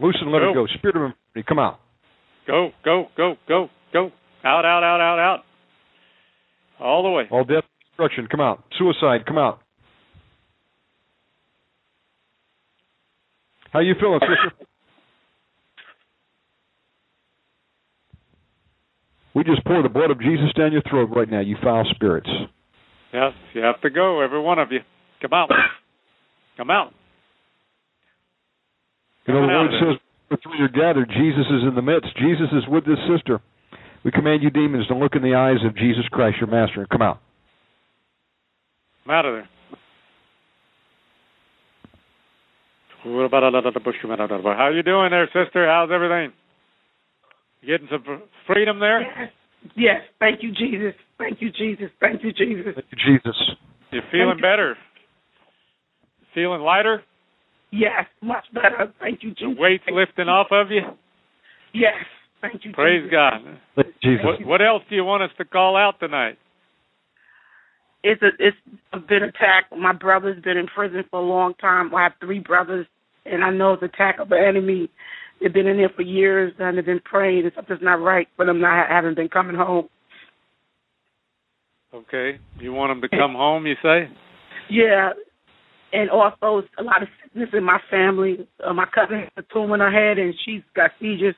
Loose 0.00 0.16
and 0.20 0.32
let 0.32 0.40
Go. 0.40 0.54
go. 0.54 0.66
Spirit 0.78 0.96
of 0.96 1.02
infirmity, 1.02 1.46
come 1.46 1.58
out. 1.58 1.78
Go, 2.46 2.70
go, 2.84 3.06
go, 3.16 3.36
go, 3.46 3.68
go. 3.92 4.10
Out, 4.44 4.64
out, 4.64 4.82
out, 4.82 5.00
out, 5.00 5.18
out. 5.18 5.40
all 6.80 7.02
the 7.02 7.10
way. 7.10 7.24
All 7.30 7.44
death, 7.44 7.64
destruction, 7.90 8.26
come 8.30 8.40
out. 8.40 8.64
Suicide, 8.78 9.26
come 9.26 9.36
out. 9.36 9.60
How 13.72 13.80
you 13.80 13.94
feeling, 14.00 14.20
sister? 14.20 14.66
We 19.34 19.44
just 19.44 19.64
pour 19.64 19.82
the 19.82 19.88
blood 19.88 20.10
of 20.10 20.20
Jesus 20.20 20.52
down 20.58 20.72
your 20.72 20.82
throat 20.82 21.10
right 21.14 21.30
now, 21.30 21.40
you 21.40 21.56
foul 21.62 21.84
spirits. 21.94 22.28
Yes, 23.12 23.32
you 23.54 23.60
have 23.60 23.80
to 23.82 23.90
go, 23.90 24.20
every 24.20 24.40
one 24.40 24.58
of 24.58 24.72
you. 24.72 24.80
Come 25.22 25.32
out. 25.32 25.50
Come 26.56 26.70
out. 26.70 26.92
You 29.26 29.34
know, 29.34 29.46
the 29.46 29.52
out 29.52 29.70
word 29.70 29.80
says, 29.80 30.00
where 30.28 30.38
three 30.42 30.60
are 30.64 30.68
gathered, 30.68 31.08
Jesus 31.08 31.46
is 31.50 31.62
in 31.68 31.74
the 31.74 31.82
midst. 31.82 32.16
Jesus 32.16 32.48
is 32.52 32.66
with 32.68 32.84
this 32.84 32.98
sister. 33.10 33.40
We 34.04 34.10
command 34.10 34.42
you, 34.42 34.50
demons, 34.50 34.86
to 34.88 34.94
look 34.94 35.14
in 35.14 35.22
the 35.22 35.34
eyes 35.34 35.58
of 35.66 35.76
Jesus 35.76 36.04
Christ, 36.10 36.38
your 36.40 36.48
master, 36.48 36.80
and 36.80 36.88
come 36.88 37.02
out. 37.02 37.20
Come 39.04 39.14
out 39.14 39.26
of 39.26 39.34
there. 39.34 39.48
How 43.02 44.64
are 44.64 44.72
you 44.72 44.82
doing 44.82 45.10
there, 45.10 45.26
sister? 45.26 45.66
How's 45.66 45.90
everything? 45.92 46.32
You 47.62 47.68
getting 47.68 47.88
some 47.90 48.22
freedom 48.46 48.78
there? 48.78 49.00
Yes. 49.02 49.30
Yes. 49.76 50.00
Thank 50.18 50.42
you, 50.42 50.52
Jesus. 50.52 50.94
Thank 51.18 51.40
you, 51.42 51.50
Jesus. 51.50 51.90
Thank 52.00 52.22
you, 52.22 52.32
Jesus. 52.32 52.74
Thank 52.74 52.86
you, 52.90 52.98
Jesus. 53.06 53.36
You 53.90 54.00
feeling 54.10 54.36
you. 54.36 54.42
better? 54.42 54.76
Feeling 56.34 56.60
lighter? 56.60 57.02
Yes. 57.72 58.06
Much 58.22 58.44
better. 58.52 58.92
Thank 59.00 59.22
you, 59.22 59.30
The 59.30 59.46
Jesus. 59.46 59.58
weight's 59.58 59.84
lifting 59.90 60.28
off 60.28 60.48
of 60.50 60.70
you? 60.70 60.82
Yes. 61.72 61.94
Thank 62.40 62.64
you, 62.64 62.72
Praise 62.72 63.02
Jesus. 63.02 63.12
God. 63.12 63.86
Jesus. 64.02 64.24
What, 64.24 64.46
what 64.46 64.62
else 64.62 64.82
do 64.88 64.96
you 64.96 65.04
want 65.04 65.22
us 65.22 65.30
to 65.38 65.44
call 65.44 65.76
out 65.76 66.00
tonight? 66.00 66.38
It's 68.02 68.22
a 68.22 68.28
it's 68.38 68.56
been 69.08 69.22
attacked. 69.22 69.76
My 69.76 69.92
brother's 69.92 70.42
been 70.42 70.56
in 70.56 70.66
prison 70.66 71.04
for 71.10 71.20
a 71.20 71.22
long 71.22 71.52
time. 71.60 71.94
I 71.94 72.04
have 72.04 72.12
three 72.18 72.38
brothers, 72.38 72.86
and 73.26 73.44
I 73.44 73.50
know 73.50 73.74
it's 73.74 73.82
attack 73.82 74.18
of 74.18 74.30
the 74.30 74.38
enemy. 74.38 74.88
They've 75.40 75.52
been 75.52 75.66
in 75.66 75.76
there 75.76 75.90
for 75.94 76.00
years, 76.00 76.54
and 76.58 76.78
they've 76.78 76.84
been 76.84 77.00
praying. 77.04 77.44
And 77.44 77.52
something's 77.54 77.80
not 77.82 78.00
right 78.00 78.26
for 78.36 78.46
them. 78.46 78.60
Not 78.60 78.88
haven't 78.88 79.16
been 79.16 79.28
coming 79.28 79.54
home. 79.54 79.88
Okay. 81.94 82.38
You 82.58 82.72
want 82.72 82.90
them 82.90 83.02
to 83.02 83.16
come 83.16 83.34
home, 83.34 83.66
you 83.66 83.74
say? 83.82 84.08
Yeah, 84.70 85.10
and 85.92 86.10
also 86.10 86.62
a 86.78 86.82
lot 86.82 87.02
of 87.02 87.08
sickness 87.22 87.50
in 87.52 87.64
my 87.64 87.78
family. 87.90 88.48
Uh, 88.64 88.72
my 88.72 88.86
cousin 88.94 89.20
has 89.20 89.44
a 89.44 89.52
tumor 89.52 89.74
in 89.74 89.80
her 89.80 89.90
head, 89.90 90.18
and 90.18 90.34
she's 90.44 90.62
got 90.74 90.90
seizures. 91.00 91.34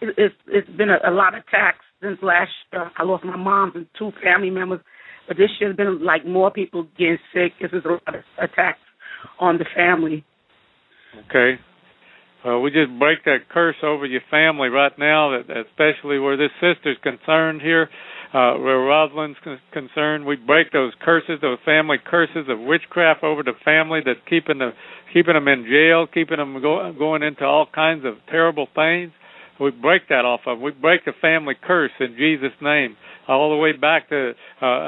It, 0.00 0.14
it's 0.16 0.34
it's 0.48 0.70
been 0.70 0.90
a, 0.90 0.98
a 1.08 1.12
lot 1.12 1.34
of 1.34 1.42
attacks 1.46 1.84
since 2.02 2.18
last 2.22 2.50
year. 2.72 2.90
I 2.96 3.04
lost 3.04 3.24
my 3.24 3.36
mom 3.36 3.72
and 3.74 3.86
two 3.98 4.10
family 4.22 4.50
members, 4.50 4.80
but 5.28 5.36
this 5.36 5.50
year's 5.60 5.76
been 5.76 6.04
like 6.04 6.26
more 6.26 6.50
people 6.50 6.86
getting 6.98 7.18
sick. 7.32 7.52
This 7.60 7.70
is 7.72 7.84
a 7.84 7.88
lot 7.88 8.14
of 8.14 8.22
attacks 8.38 8.80
on 9.38 9.58
the 9.58 9.66
family. 9.74 10.24
Okay. 11.28 11.60
Well, 12.44 12.60
we 12.60 12.70
just 12.70 12.98
break 12.98 13.24
that 13.24 13.48
curse 13.50 13.76
over 13.84 14.04
your 14.04 14.22
family 14.30 14.68
right 14.68 14.92
now, 14.98 15.38
especially 15.38 16.18
where 16.18 16.36
this 16.36 16.50
sister's 16.60 16.96
concerned 17.02 17.62
here, 17.62 17.88
uh, 18.32 18.54
where 18.54 18.78
Rosalind's 18.78 19.38
con- 19.44 19.60
concerned. 19.72 20.24
We 20.24 20.36
break 20.36 20.72
those 20.72 20.92
curses, 21.02 21.38
those 21.42 21.58
family 21.64 21.98
curses 22.04 22.46
of 22.48 22.60
witchcraft 22.60 23.22
over 23.22 23.42
the 23.42 23.52
family 23.64 24.00
that's 24.04 24.20
keeping 24.28 24.58
the 24.58 24.72
keeping 25.12 25.34
them 25.34 25.48
in 25.48 25.66
jail, 25.68 26.06
keeping 26.06 26.38
them 26.38 26.60
go, 26.62 26.92
going 26.98 27.22
into 27.22 27.44
all 27.44 27.66
kinds 27.74 28.04
of 28.04 28.14
terrible 28.30 28.66
things. 28.74 29.12
We 29.60 29.70
break 29.70 30.08
that 30.08 30.24
off 30.24 30.40
of. 30.46 30.58
'em. 30.58 30.62
We 30.62 30.72
break 30.72 31.04
the 31.04 31.12
family 31.20 31.54
curse 31.54 31.92
in 32.00 32.16
Jesus' 32.16 32.58
name, 32.60 32.96
all 33.28 33.50
the 33.50 33.56
way 33.56 33.72
back 33.72 34.08
to 34.08 34.30
uh, 34.30 34.34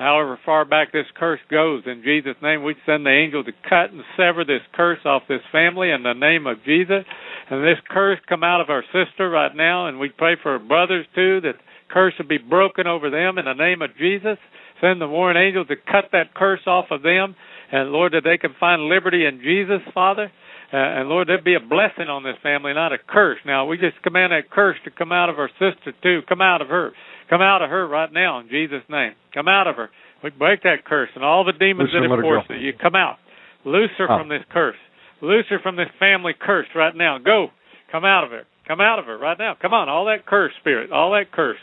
however 0.01 0.39
far 0.45 0.65
back 0.65 0.91
this 0.93 1.07
curse 1.15 1.41
goes. 1.51 1.83
In 1.87 2.03
Jesus' 2.03 2.37
name, 2.43 2.63
we 2.65 2.75
send 2.87 3.05
the 3.05 3.11
angel 3.11 3.45
to 3.45 3.53
cut 3.69 3.93
and 3.93 4.03
sever 4.17 4.45
this 4.45 4.63
curse 4.73 5.01
off 5.05 5.23
this 5.29 5.43
family 5.53 5.91
in 5.91 6.03
the 6.03 6.15
name 6.15 6.47
of 6.47 6.65
Jesus. 6.65 7.05
And 7.51 7.63
this 7.63 7.79
curse 7.91 8.19
come 8.27 8.43
out 8.43 8.63
of 8.63 8.71
our 8.71 8.83
sister 8.91 9.29
right 9.29 9.55
now, 9.55 9.87
and 9.87 10.01
we 10.01 10.09
pray 10.09 10.37
for 10.43 10.59
her 10.59 10.65
brothers 10.65 11.07
too 11.15 11.43
that 11.43 11.57
curse 11.95 12.15
will 12.19 12.27
be 12.27 12.39
broken 12.39 12.89
over 12.89 13.09
them 13.09 13.39
in 13.39 13.45
the 13.47 13.55
name 13.55 13.81
of 13.81 13.97
Jesus. 13.97 14.37
Send 14.81 15.01
the 15.01 15.07
warring 15.07 15.39
angel 15.39 15.65
to 15.65 15.77
cut 15.77 16.11
that 16.11 16.35
curse 16.35 16.67
off 16.67 16.87
of 16.91 17.03
them, 17.03 17.37
and 17.71 17.91
Lord, 17.91 18.13
that 18.13 18.25
they 18.25 18.37
can 18.37 18.55
find 18.59 18.91
liberty 18.91 19.25
in 19.25 19.41
Jesus, 19.41 19.81
Father. 19.95 20.31
Uh, 20.73 20.77
and 20.77 21.09
Lord, 21.09 21.29
there'd 21.29 21.45
be 21.45 21.55
a 21.55 21.61
blessing 21.61 22.11
on 22.11 22.25
this 22.25 22.35
family, 22.43 22.75
not 22.75 22.93
a 22.93 22.99
curse. 22.99 23.39
Now 23.47 23.65
we 23.65 23.79
just 23.79 24.03
command 24.03 24.33
that 24.33 24.51
curse 24.51 24.77
to 24.85 24.91
come 24.91 25.13
out 25.13 25.31
of 25.31 25.39
our 25.39 25.49
sister 25.63 25.95
too. 26.03 26.23
Come 26.29 26.41
out 26.41 26.61
of 26.61 26.69
her. 26.69 26.91
Come 27.31 27.41
out 27.41 27.63
of 27.63 27.71
her 27.71 27.87
right 27.87 28.13
now 28.13 28.41
in 28.41 28.49
Jesus' 28.49 28.83
name. 28.91 29.13
Come 29.33 29.47
out 29.47 29.69
of 29.69 29.77
her. 29.77 29.91
We 30.25 30.31
break 30.31 30.65
that 30.65 30.85
curse 30.85 31.11
and 31.15 31.25
all 31.25 31.45
the 31.45 31.53
demons 31.53 31.91
Loose 31.93 32.03
that 32.03 32.09
her 32.11 32.17
enforce 32.17 32.47
it. 32.51 32.61
You 32.61 32.73
come 32.73 32.97
out. 32.97 33.19
Loose 33.65 33.91
her 33.99 34.11
Out. 34.11 34.21
from 34.21 34.29
this 34.29 34.43
curse. 34.51 34.77
Loose 35.23 35.47
her 35.51 35.61
from 35.63 35.77
this 35.77 35.89
family 36.01 36.33
curse 36.39 36.67
right 36.75 36.95
now. 36.95 37.19
Go. 37.19 37.49
Come 37.93 38.05
out 38.05 38.25
of 38.25 38.31
her. 38.31 38.43
Come 38.67 38.81
out 38.81 38.99
of 38.99 39.05
her 39.05 39.19
right 39.19 39.39
now. 39.39 39.55
Come 39.61 39.73
on. 39.73 39.89
All 39.89 40.07
that 40.07 40.27
curse 40.27 40.53
spirit. 40.61 40.91
All 40.91 41.13
that 41.13 41.31
curse. 41.31 41.59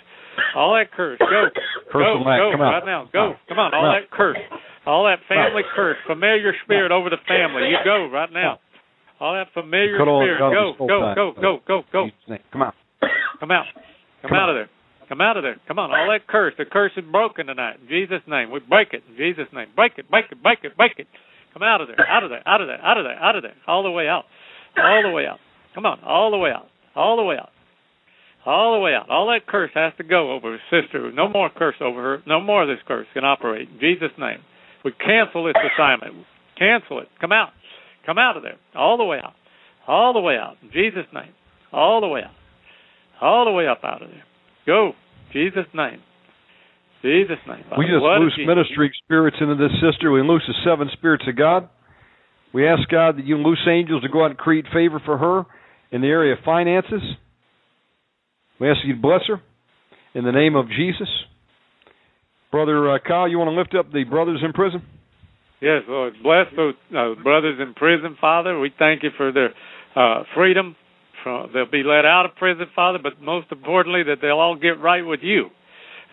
All 0.56 0.74
that 0.76 0.92
curse. 0.92 1.20
Go. 1.20 1.50
Curse 1.92 2.04
go. 2.04 2.24
Go 2.24 2.52
Come 2.52 2.62
out. 2.62 2.72
right 2.72 2.86
now. 2.86 3.10
Go. 3.12 3.34
Come 3.48 3.60
on. 3.60 3.74
All 3.74 3.86
out. 3.86 4.02
that 4.02 4.12
curse. 4.12 4.38
All 4.86 5.06
that 5.06 5.20
family 5.28 5.64
curse. 5.76 5.98
Familiar 6.08 6.54
spirit 6.64 6.92
over 6.92 7.10
the 7.10 7.22
family. 7.28 7.70
You 7.70 7.78
go 7.84 8.10
right 8.12 8.32
now. 8.32 8.60
All 9.20 9.34
that 9.34 9.48
familiar 9.54 9.98
spirit. 9.98 10.40
Go. 10.40 10.74
Go. 10.78 10.88
Go. 10.88 11.34
Go. 11.40 11.60
Go. 11.68 11.84
Go. 11.92 12.10
Come 12.52 12.62
out. 12.62 12.74
Come 13.40 13.52
out. 13.52 13.66
Come, 14.22 14.30
Come 14.30 14.38
out 14.38 14.50
of 14.50 14.56
there. 14.56 14.70
Come 15.10 15.22
out 15.22 15.38
of 15.38 15.44
there. 15.44 15.58
Come 15.68 15.80
on. 15.80 15.92
All 15.92 16.08
that 16.10 16.26
curse. 16.28 16.54
The 16.58 16.66
curse 16.66 16.94
is 16.96 17.04
broken 17.12 17.48
tonight. 17.48 17.78
In 17.82 17.88
Jesus' 17.88 18.24
name. 18.28 18.50
We 18.50 18.60
break 18.60 18.94
it. 18.94 19.04
In 19.10 19.18
Jesus' 19.18 19.52
name. 19.54 19.68
Break 19.76 19.94
it. 19.98 20.10
Break 20.10 20.26
it. 20.32 20.42
Break 20.42 20.60
it. 20.64 20.78
Break 20.78 20.94
it. 20.98 21.08
Come 21.54 21.64
out 21.64 21.82
of 21.82 21.88
there. 21.88 22.00
Out 22.10 22.24
of 22.24 22.30
there. 22.30 22.48
Out 22.48 22.62
of 22.62 22.68
there. 22.68 22.82
Out 22.82 22.98
of 22.98 23.04
there. 23.04 23.20
Out 23.20 23.36
of 23.36 23.44
there. 23.44 23.56
All 23.68 23.84
the 23.84 23.92
way 23.92 24.08
out. 24.08 24.24
All 24.78 25.04
the 25.04 25.10
way 25.10 25.28
out. 25.28 25.40
Come 25.76 25.86
on. 25.86 26.00
All 26.00 26.32
the 26.32 26.38
way 26.38 26.52
out. 26.52 26.68
All 26.96 27.18
the 27.18 27.24
way 27.24 27.36
out. 27.36 27.50
All 28.46 28.74
the 28.74 28.80
way 28.80 28.94
out. 28.94 29.10
All 29.10 29.28
that 29.28 29.46
curse 29.48 29.72
has 29.76 29.94
to 29.98 30.04
go 30.04 30.32
over 30.32 30.58
her 30.58 30.82
sister. 30.82 31.12
No 31.12 31.30
more 31.30 31.50
curse 31.56 31.76
over 31.80 32.02
her. 32.02 32.24
No 32.26 32.40
more 32.40 32.64
of 32.64 32.70
this 32.70 32.84
curse 32.88 33.06
can 33.14 33.24
operate. 33.24 33.70
In 33.70 33.80
Jesus' 33.80 34.12
name. 34.18 34.40
We 34.84 34.92
cancel 34.92 35.46
this 35.46 35.56
assignment. 35.56 36.26
Cancel 36.58 37.00
it. 37.00 37.08
Come 37.20 37.32
out. 37.32 37.50
Come 38.06 38.18
out 38.18 38.38
of 38.38 38.44
there. 38.44 38.58
All 38.76 38.98
the 38.98 39.04
way 39.04 39.20
out. 39.24 39.34
All 39.88 40.14
the 40.14 40.22
way 40.22 40.38
out. 40.38 40.58
In 40.64 40.72
Jesus' 40.72 41.06
name. 41.14 41.34
All 41.72 42.02
the 42.02 42.08
way 42.08 42.22
out. 42.24 42.34
All 43.22 43.46
the 43.46 43.52
way 43.52 43.68
up 43.68 43.82
out 43.84 44.02
of 44.02 44.10
there. 44.10 44.24
Go. 44.66 44.94
Jesus' 45.32 45.70
name. 45.74 46.02
Jesus' 47.04 47.38
name. 47.48 47.64
By 47.70 47.78
We 47.78 47.86
just 47.86 48.04
of 48.04 48.22
loose 48.22 48.38
ministry 48.38 48.92
spirits 49.06 49.38
into 49.40 49.56
this 49.56 49.72
sister. 49.82 50.12
We 50.12 50.22
loose 50.22 50.44
the 50.48 50.54
seven 50.66 50.90
spirits 50.94 51.26
of 51.28 51.36
God. 51.36 51.70
We 52.54 52.68
ask 52.68 52.88
God 52.90 53.18
that 53.18 53.26
you 53.26 53.38
loose 53.38 53.66
angels 53.70 54.02
to 54.04 54.10
go 54.10 54.24
out 54.24 54.32
and 54.32 54.38
create 54.38 54.66
favor 54.74 55.02
for 55.04 55.18
her 55.18 55.46
in 55.92 56.02
the 56.02 56.08
area 56.08 56.34
of 56.34 56.40
finances. 56.44 57.02
We 58.62 58.70
ask 58.70 58.78
you 58.86 58.94
to 58.94 59.02
bless 59.02 59.22
her 59.28 59.42
in 60.14 60.24
the 60.24 60.32
name 60.32 60.56
of 60.56 60.68
Jesus. 60.70 61.10
Brother 62.52 62.94
uh, 62.94 63.00
Kyle, 63.00 63.28
you 63.28 63.40
want 63.40 63.50
to 63.50 63.58
lift 63.58 63.74
up 63.74 63.92
the 63.92 64.04
brothers 64.04 64.42
in 64.46 64.54
prison? 64.54 64.84
Yes, 65.60 65.82
Lord. 65.88 66.14
Bless 66.22 66.46
those 66.56 66.76
uh, 66.96 67.16
brothers 67.24 67.60
in 67.60 67.74
prison, 67.74 68.16
Father. 68.22 68.60
We 68.60 68.72
thank 68.78 69.02
you 69.02 69.10
for 69.18 69.32
their 69.32 69.50
uh, 69.96 70.26
freedom. 70.36 70.76
They'll 71.26 71.72
be 71.72 71.82
let 71.84 72.06
out 72.06 72.28
of 72.28 72.36
prison, 72.36 72.68
Father, 72.76 73.00
but 73.02 73.20
most 73.20 73.48
importantly, 73.52 74.04
that 74.04 74.18
they'll 74.22 74.40
all 74.40 74.56
get 74.56 74.80
right 74.80 75.06
with 75.06 75.22
you. 75.24 75.48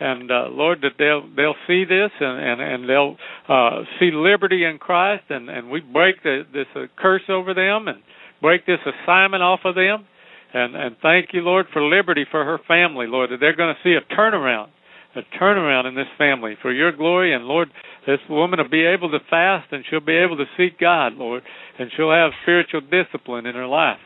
And 0.01 0.31
uh, 0.31 0.47
Lord, 0.49 0.81
that 0.83 0.93
they'll 0.99 1.29
they'll 1.35 1.57
see 1.67 1.85
this 1.85 2.11
and 2.21 2.41
and, 2.41 2.61
and 2.63 2.89
they'll 2.89 3.17
uh, 3.49 3.83
see 3.99 4.11
liberty 4.13 4.65
in 4.65 4.79
Christ, 4.79 5.25
and 5.29 5.51
and 5.51 5.71
we 5.71 5.81
break 5.81 6.23
the, 6.23 6.45
this 6.53 6.67
uh, 6.77 6.87
curse 6.97 7.25
over 7.29 7.53
them 7.53 7.89
and 7.89 7.99
break 8.41 8.65
this 8.65 8.79
assignment 8.87 9.43
off 9.43 9.61
of 9.65 9.75
them, 9.75 10.07
and 10.53 10.75
and 10.77 10.97
thank 11.03 11.29
you, 11.33 11.41
Lord, 11.41 11.67
for 11.73 11.83
liberty 11.83 12.25
for 12.31 12.45
her 12.45 12.59
family, 12.67 13.07
Lord, 13.07 13.31
that 13.31 13.39
they're 13.41 13.57
going 13.57 13.75
to 13.75 13.83
see 13.83 13.95
a 13.95 14.15
turnaround, 14.15 14.69
a 15.15 15.21
turnaround 15.41 15.87
in 15.89 15.95
this 15.95 16.07
family 16.17 16.57
for 16.63 16.73
your 16.73 16.93
glory, 16.93 17.35
and 17.35 17.45
Lord, 17.45 17.69
this 18.07 18.19
woman 18.31 18.59
will 18.59 18.69
be 18.69 18.87
able 18.87 19.11
to 19.11 19.19
fast 19.29 19.73
and 19.73 19.85
she'll 19.89 20.01
be 20.01 20.17
able 20.17 20.37
to 20.37 20.47
seek 20.57 20.79
God, 20.79 21.15
Lord, 21.15 21.43
and 21.79 21.91
she'll 21.97 22.13
have 22.13 22.31
spiritual 22.43 22.81
discipline 22.81 23.47
in 23.47 23.55
her 23.55 23.67
life. 23.67 23.99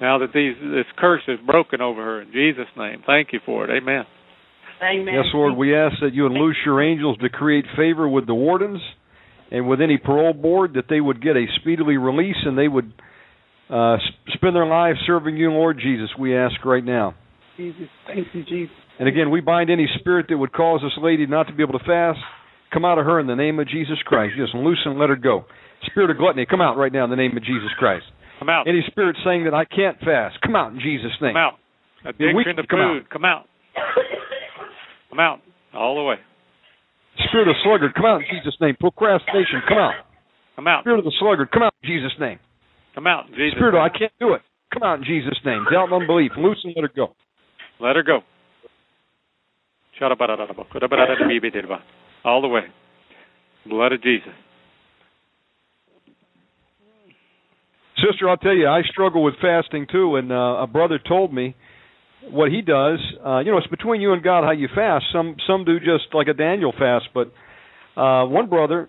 Now 0.00 0.18
that 0.18 0.32
these 0.32 0.54
this 0.62 0.86
curse 0.96 1.22
is 1.28 1.38
broken 1.44 1.80
over 1.80 2.02
her 2.02 2.22
in 2.22 2.32
Jesus' 2.32 2.70
name, 2.76 3.02
thank 3.06 3.32
you 3.32 3.40
for 3.44 3.64
it. 3.64 3.70
Amen. 3.70 4.04
Amen. 4.82 5.12
Yes, 5.14 5.26
Lord, 5.34 5.56
we 5.56 5.76
ask 5.76 5.96
that 6.00 6.14
you 6.14 6.24
unloose 6.24 6.56
your 6.64 6.82
angels 6.82 7.18
to 7.18 7.28
create 7.28 7.66
favor 7.76 8.08
with 8.08 8.26
the 8.26 8.34
wardens 8.34 8.80
and 9.50 9.68
with 9.68 9.80
any 9.80 9.98
parole 9.98 10.32
board, 10.32 10.74
that 10.74 10.84
they 10.88 11.00
would 11.00 11.22
get 11.22 11.36
a 11.36 11.44
speedily 11.60 11.96
release 11.96 12.36
and 12.46 12.56
they 12.56 12.68
would 12.68 12.92
uh, 13.70 13.96
spend 14.34 14.56
their 14.56 14.66
lives 14.66 14.98
serving 15.06 15.36
you, 15.36 15.50
Lord 15.50 15.78
Jesus. 15.82 16.10
We 16.18 16.36
ask 16.36 16.64
right 16.64 16.84
now. 16.84 17.14
Jesus. 17.56 17.88
Thank 18.06 18.26
you, 18.32 18.44
Jesus. 18.44 18.74
And 18.98 19.08
again, 19.08 19.30
we 19.30 19.40
bind 19.40 19.70
any 19.70 19.86
spirit 19.98 20.26
that 20.28 20.36
would 20.36 20.52
cause 20.52 20.80
this 20.82 20.92
lady 21.02 21.26
not 21.26 21.46
to 21.46 21.54
be 21.54 21.62
able 21.62 21.78
to 21.78 21.84
fast. 21.84 22.18
Come 22.72 22.84
out 22.84 22.98
of 22.98 23.06
her 23.06 23.18
in 23.18 23.26
the 23.26 23.34
name 23.34 23.58
of 23.58 23.68
Jesus 23.68 23.98
Christ. 24.04 24.34
Just 24.36 24.54
loosen, 24.54 24.92
and 24.92 24.98
let 24.98 25.08
her 25.08 25.16
go. 25.16 25.44
Spirit 25.86 26.10
of 26.10 26.18
gluttony, 26.18 26.46
come 26.48 26.60
out 26.60 26.76
right 26.76 26.92
now 26.92 27.04
in 27.04 27.10
the 27.10 27.16
name 27.16 27.36
of 27.36 27.42
Jesus 27.42 27.70
Christ. 27.78 28.04
Come 28.38 28.48
out. 28.48 28.68
Any 28.68 28.82
spirit 28.86 29.16
saying 29.24 29.44
that 29.44 29.54
I 29.54 29.64
can't 29.64 29.98
fast, 30.00 30.40
come 30.42 30.56
out 30.56 30.72
in 30.72 30.80
Jesus' 30.80 31.12
name. 31.20 31.34
Come 31.34 31.36
out. 31.36 31.58
You're 32.18 32.34
weak, 32.34 32.46
Addiction 32.46 32.56
to 32.56 32.66
come 32.66 33.00
food. 33.00 33.10
Come 33.10 33.24
out. 33.24 33.44
Come 35.10 35.20
out. 35.20 35.40
All 35.74 35.96
the 35.96 36.02
way. 36.02 36.16
Spirit 37.28 37.48
of 37.48 37.56
sluggard, 37.64 37.94
come 37.94 38.06
out 38.06 38.20
in 38.20 38.26
Jesus' 38.30 38.56
name. 38.60 38.76
Procrastination, 38.80 39.62
come 39.68 39.78
out. 39.78 39.94
Come 40.56 40.66
out. 40.66 40.82
Spirit 40.82 40.98
of 41.00 41.04
the 41.04 41.12
sluggard, 41.18 41.50
come 41.50 41.62
out 41.62 41.74
in 41.82 41.88
Jesus' 41.88 42.12
name. 42.18 42.38
Come 42.94 43.06
out. 43.06 43.28
in 43.28 43.34
Jesus. 43.34 43.58
Name. 43.60 43.74
I 43.76 43.88
can't 43.88 44.12
do 44.20 44.34
it. 44.34 44.42
Come 44.72 44.82
out 44.82 44.98
in 44.98 45.04
Jesus' 45.04 45.38
name. 45.44 45.64
Doubt 45.72 45.92
and 45.92 46.02
unbelief. 46.02 46.32
Loose 46.38 46.60
and 46.64 46.74
let 46.76 46.82
her 46.82 46.92
go. 46.94 47.14
Let 47.80 47.96
her 47.96 48.02
go. 48.02 48.20
All 52.24 52.40
the 52.40 52.48
way. 52.48 52.62
Blood 53.66 53.92
of 53.92 54.02
Jesus. 54.02 54.32
Sister, 57.96 58.28
I'll 58.28 58.38
tell 58.38 58.54
you, 58.54 58.66
I 58.66 58.80
struggle 58.90 59.22
with 59.22 59.34
fasting 59.42 59.86
too, 59.90 60.16
and 60.16 60.32
uh, 60.32 60.62
a 60.62 60.66
brother 60.66 60.98
told 61.06 61.34
me 61.34 61.54
what 62.30 62.50
he 62.50 62.62
does. 62.62 62.98
Uh, 63.24 63.40
you 63.40 63.50
know, 63.50 63.58
it's 63.58 63.66
between 63.66 64.00
you 64.00 64.14
and 64.14 64.22
God 64.22 64.42
how 64.42 64.52
you 64.52 64.68
fast. 64.74 65.04
Some 65.12 65.36
some 65.46 65.64
do 65.64 65.78
just 65.78 66.14
like 66.14 66.28
a 66.28 66.32
Daniel 66.32 66.72
fast, 66.72 67.08
but 67.12 67.30
uh, 68.00 68.24
one 68.26 68.48
brother 68.48 68.88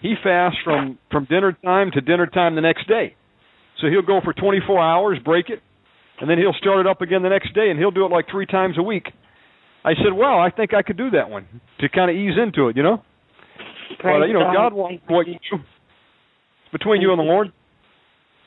he 0.00 0.14
fasts 0.22 0.58
from 0.62 0.98
from 1.10 1.24
dinner 1.24 1.56
time 1.64 1.90
to 1.92 2.00
dinner 2.00 2.26
time 2.26 2.54
the 2.54 2.60
next 2.60 2.86
day. 2.86 3.15
So 3.80 3.88
he'll 3.88 4.02
go 4.02 4.20
for 4.24 4.32
24 4.32 4.80
hours, 4.80 5.18
break 5.24 5.50
it, 5.50 5.60
and 6.20 6.30
then 6.30 6.38
he'll 6.38 6.54
start 6.54 6.80
it 6.80 6.86
up 6.86 7.02
again 7.02 7.22
the 7.22 7.28
next 7.28 7.52
day, 7.54 7.70
and 7.70 7.78
he'll 7.78 7.90
do 7.90 8.04
it 8.04 8.10
like 8.10 8.26
three 8.30 8.46
times 8.46 8.76
a 8.78 8.82
week. 8.82 9.12
I 9.84 9.94
said, 9.94 10.12
"Well, 10.12 10.38
I 10.38 10.50
think 10.50 10.74
I 10.74 10.82
could 10.82 10.96
do 10.96 11.10
that 11.10 11.30
one 11.30 11.46
to 11.78 11.88
kind 11.88 12.10
of 12.10 12.16
ease 12.16 12.36
into 12.38 12.68
it, 12.68 12.76
you 12.76 12.82
know." 12.82 13.02
Praise 13.98 14.20
but 14.20 14.28
you 14.28 14.34
know, 14.34 14.40
God. 14.40 14.54
God 14.54 14.72
wants 14.72 15.02
what 15.06 15.28
you 15.28 15.34
it's 15.34 16.72
between 16.72 17.00
you 17.00 17.10
and 17.10 17.18
the 17.18 17.24
Lord. 17.24 17.52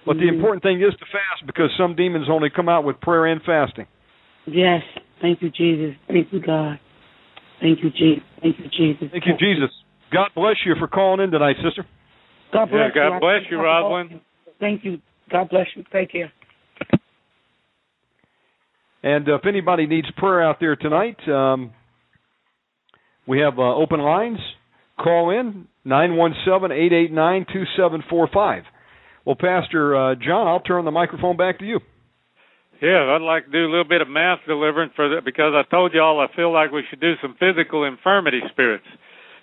But 0.06 0.18
the 0.18 0.26
Mhm. 0.26 0.35
important 0.35 0.64
thing 0.64 0.81
is 0.81 0.95
to 0.95 1.06
fast 1.06 1.45
because 1.45 1.72
some 1.77 1.93
demons 1.93 2.30
only 2.30 2.49
come 2.49 2.68
out 2.69 2.84
with 2.84 2.99
prayer 2.99 3.26
and 3.26 3.41
fasting. 3.43 3.85
Yes. 4.45 4.84
Thank 5.22 5.41
you, 5.41 5.49
Jesus. 5.49 5.95
Thank 6.07 6.31
you, 6.34 6.39
God. 6.39 6.80
Thank 7.60 7.84
you, 7.84 7.89
Jesus. 7.89 8.23
Thank 8.41 8.60
you, 8.60 8.68
Jesus. 8.69 9.11
Thank 9.11 9.26
you, 9.26 9.38
Jesus. 9.38 9.72
God 10.11 10.30
bless 10.34 10.65
you 10.65 10.76
for 10.76 10.88
calling 10.88 11.22
in 11.22 11.31
tonight, 11.31 11.57
sister. 11.61 11.85
God 12.51 12.69
Yeah, 12.72 12.77
bless 12.77 12.95
you. 12.95 13.01
God 13.01 13.14
I 13.14 13.19
bless 13.19 13.51
you, 13.51 13.57
God. 13.57 13.80
Rosalind. 13.80 14.22
Thank 14.60 14.85
you. 14.85 15.01
God 15.31 15.49
bless 15.49 15.68
you. 15.76 15.84
Thank 15.91 16.11
you. 16.14 16.27
And 19.01 19.30
uh, 19.30 19.35
if 19.35 19.45
anybody 19.45 19.88
needs 19.88 20.07
prayer 20.18 20.43
out 20.43 20.57
there 20.60 20.76
tonight, 20.76 21.18
um, 21.30 21.72
we 23.27 23.39
have 23.39 23.57
uh, 23.57 23.76
open 23.76 23.99
lines. 24.01 24.39
Call 25.01 25.30
in 25.30 25.68
nine 25.85 26.18
one 26.18 26.34
seven 26.45 26.72
eight 26.72 26.91
eight 26.91 27.11
nine 27.11 27.45
two 27.51 27.64
seven 27.77 28.03
four 28.10 28.27
five. 28.34 28.64
Well, 29.26 29.38
Pastor 29.39 29.95
uh, 29.95 30.15
John, 30.15 30.47
I'll 30.47 30.60
turn 30.60 30.84
the 30.84 30.91
microphone 30.91 31.38
back 31.38 31.60
to 31.60 31.65
you. 31.65 31.80
Yeah, 32.81 33.15
I'd 33.15 33.22
like 33.22 33.45
to 33.45 33.51
do 33.51 33.65
a 33.65 33.72
little 33.72 33.88
bit 33.88 34.01
of 34.01 34.07
mass 34.07 34.39
deliverance 34.47 34.93
for 34.95 35.15
that 35.15 35.26
because 35.26 35.53
I 35.53 35.69
told 35.69 35.93
y'all 35.93 36.19
I 36.19 36.34
feel 36.35 36.51
like 36.51 36.72
we 36.72 36.84
should 36.89 37.01
do 37.01 37.14
some 37.22 37.35
physical 37.39 37.84
infirmity 37.84 38.39
spirits. 38.51 38.85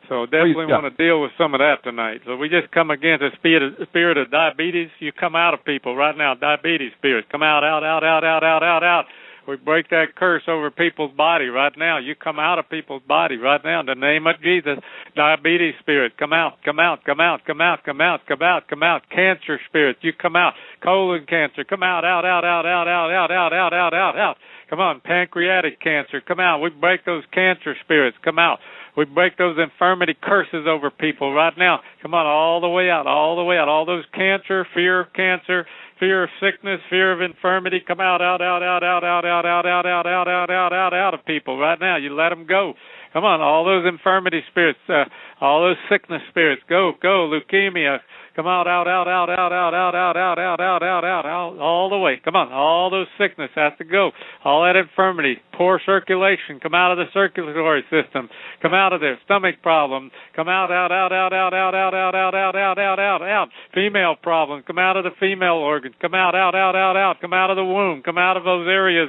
So 0.09 0.27
definitely 0.27 0.67
want 0.67 0.87
to 0.87 0.95
deal 0.95 1.21
with 1.21 1.33
some 1.37 1.55
of 1.55 1.59
that 1.59 1.83
tonight. 1.83 2.23
So 2.25 2.37
we 2.37 2.49
just 2.49 2.71
come 2.71 2.91
against 2.91 3.21
the 3.21 3.31
spirit 3.39 3.63
of, 3.63 3.89
spirit 3.89 4.17
of 4.17 4.31
diabetes. 4.31 4.91
You 5.01 5.13
come 5.13 5.35
out 5.35 5.55
of 5.55 5.65
people 5.65 5.97
right 5.97 6.17
now, 6.17 6.35
diabetes 6.35 6.93
spirits. 6.99 7.27
Come 7.31 7.43
out, 7.43 7.65
out, 7.65 7.83
out, 7.83 8.05
out, 8.05 8.25
out, 8.25 8.45
out, 8.45 8.63
out, 8.63 8.83
out. 8.83 9.05
We 9.47 9.57
break 9.57 9.91
that 9.91 10.17
curse 10.17 10.43
over 10.49 10.71
people's 10.71 11.13
body 11.17 11.47
right 11.47 11.73
now. 11.79 11.99
You 11.99 12.17
come 12.17 12.39
out 12.39 12.59
of 12.59 12.69
people's 12.69 13.03
body 13.07 13.37
right 13.37 13.61
now 13.63 13.81
in 13.81 13.87
the 13.87 13.95
name 13.95 14.27
of 14.27 14.43
Jesus. 14.43 14.79
Diabetes 15.15 15.75
spirit, 15.79 16.19
come 16.19 16.33
out, 16.33 16.59
come 16.65 16.81
out, 16.81 17.05
come 17.05 17.21
out, 17.21 17.45
come 17.47 17.61
out, 17.61 17.85
come 17.85 18.01
out, 18.01 18.27
come 18.27 18.43
out, 18.43 18.69
come 18.69 18.83
out. 18.83 19.03
Cancer 19.09 19.61
spirit, 19.69 19.99
you 20.01 20.13
come 20.13 20.35
out. 20.35 20.55
Colon 20.83 21.27
cancer, 21.29 21.63
come 21.63 21.85
out, 21.85 22.05
out, 22.05 22.25
out, 22.25 22.45
out, 22.45 22.67
out, 22.67 22.89
out, 22.89 23.11
out, 23.11 23.31
out, 23.31 23.53
out, 23.53 23.73
out, 23.73 23.95
out, 23.95 24.19
out. 24.19 24.37
Come 24.69 24.81
on, 24.81 25.01
pancreatic 25.01 25.81
cancer, 25.81 26.21
come 26.21 26.41
out. 26.41 26.61
We 26.61 26.71
break 26.71 27.05
those 27.05 27.23
cancer 27.33 27.77
spirits, 27.85 28.17
come 28.25 28.39
out. 28.39 28.59
We 28.97 29.05
break 29.05 29.37
those 29.37 29.57
infirmity 29.59 30.17
curses 30.21 30.67
over 30.67 30.91
people 30.91 31.33
right 31.33 31.53
now. 31.57 31.81
Come 32.03 32.15
on, 32.15 32.27
all 32.27 32.61
the 32.61 32.69
way 32.69 32.91
out, 32.91 33.07
all 33.07 33.37
the 33.37 33.45
way 33.45 33.59
out. 33.59 33.69
All 33.69 33.85
those 33.85 34.05
cancer, 34.15 34.67
fear 34.75 35.01
of 35.01 35.13
cancer, 35.13 35.67
fear 36.01 36.25
of 36.25 36.31
sickness, 36.41 36.81
fear 36.89 37.13
of 37.13 37.21
infirmity, 37.21 37.81
come 37.87 38.01
out, 38.01 38.23
out, 38.23 38.41
out, 38.41 38.63
out, 38.63 38.83
out, 38.83 39.05
out, 39.05 39.25
out, 39.25 39.47
out, 39.47 39.67
out, 39.67 39.87
out, 39.87 40.07
out, 40.07 40.29
out, 40.29 40.51
out, 40.51 40.73
out, 40.73 40.95
out 40.95 41.15
of 41.15 41.25
people 41.27 41.59
right 41.59 41.79
now. 41.79 41.97
You 41.97 42.15
let 42.15 42.31
them 42.31 42.47
go. 42.47 42.73
Come 43.13 43.25
on, 43.25 43.41
all 43.41 43.65
those 43.65 43.87
infirmity 43.87 44.41
spirits, 44.51 44.81
uh, 44.89 45.05
all 45.41 45.63
those 45.63 45.77
sickness 45.91 46.23
spirits, 46.31 46.63
go, 46.69 46.93
go, 47.01 47.31
leukemia, 47.31 47.99
come 48.37 48.47
out, 48.47 48.69
out, 48.69 48.87
out, 48.87 49.09
out, 49.09 49.31
out, 49.31 49.51
out, 49.51 49.75
out, 49.75 49.97
out, 49.97 50.17
out, 50.17 50.39
out, 50.39 50.61
out, 50.61 50.83
out, 50.83 51.05
out, 51.05 51.27
out, 51.27 51.59
all 51.59 51.89
the 51.89 51.97
way. 51.97 52.21
Come 52.23 52.37
on, 52.37 52.53
all 52.53 52.91
those 52.91 53.09
sickness 53.19 53.49
has 53.57 53.73
to 53.79 53.85
go. 53.85 54.13
All 54.45 54.65
that 54.65 54.77
infirmity, 54.77 55.37
poor 55.57 55.81
circulation, 55.87 56.61
come 56.61 56.75
out 56.75 56.93
of 56.93 56.99
the 56.99 57.09
circulatory 57.15 57.83
system, 57.89 58.29
come 58.61 58.75
out 58.75 58.93
of 58.93 59.01
there. 59.01 59.19
Stomach 59.25 59.57
problem, 59.63 60.11
come 60.37 60.49
out, 60.49 60.71
out, 60.71 60.93
out, 60.93 61.13
out, 61.13 61.33
out, 61.33 61.55
out, 61.55 61.75
out, 61.75 61.95
out, 61.95 62.15
out, 62.15 62.35
out, 62.35 62.57
out, 62.57 62.79
out, 62.79 62.99
out, 63.01 63.23
out. 63.23 63.49
Female 63.73 64.15
problem, 64.23 64.63
come 64.67 64.79
out 64.79 64.99
of 64.99 65.05
the 65.05 65.17
female 65.19 65.57
organs, 65.57 65.95
come 66.01 66.15
out, 66.15 66.35
out, 66.35 66.55
out, 66.55 66.77
out, 66.77 66.97
out, 66.97 67.17
come 67.23 67.33
out 67.33 67.49
of 67.49 67.57
the 67.57 67.65
womb, 67.65 68.03
come 68.03 68.19
out 68.19 68.37
of 68.37 68.45
those 68.45 68.69
areas 68.69 69.09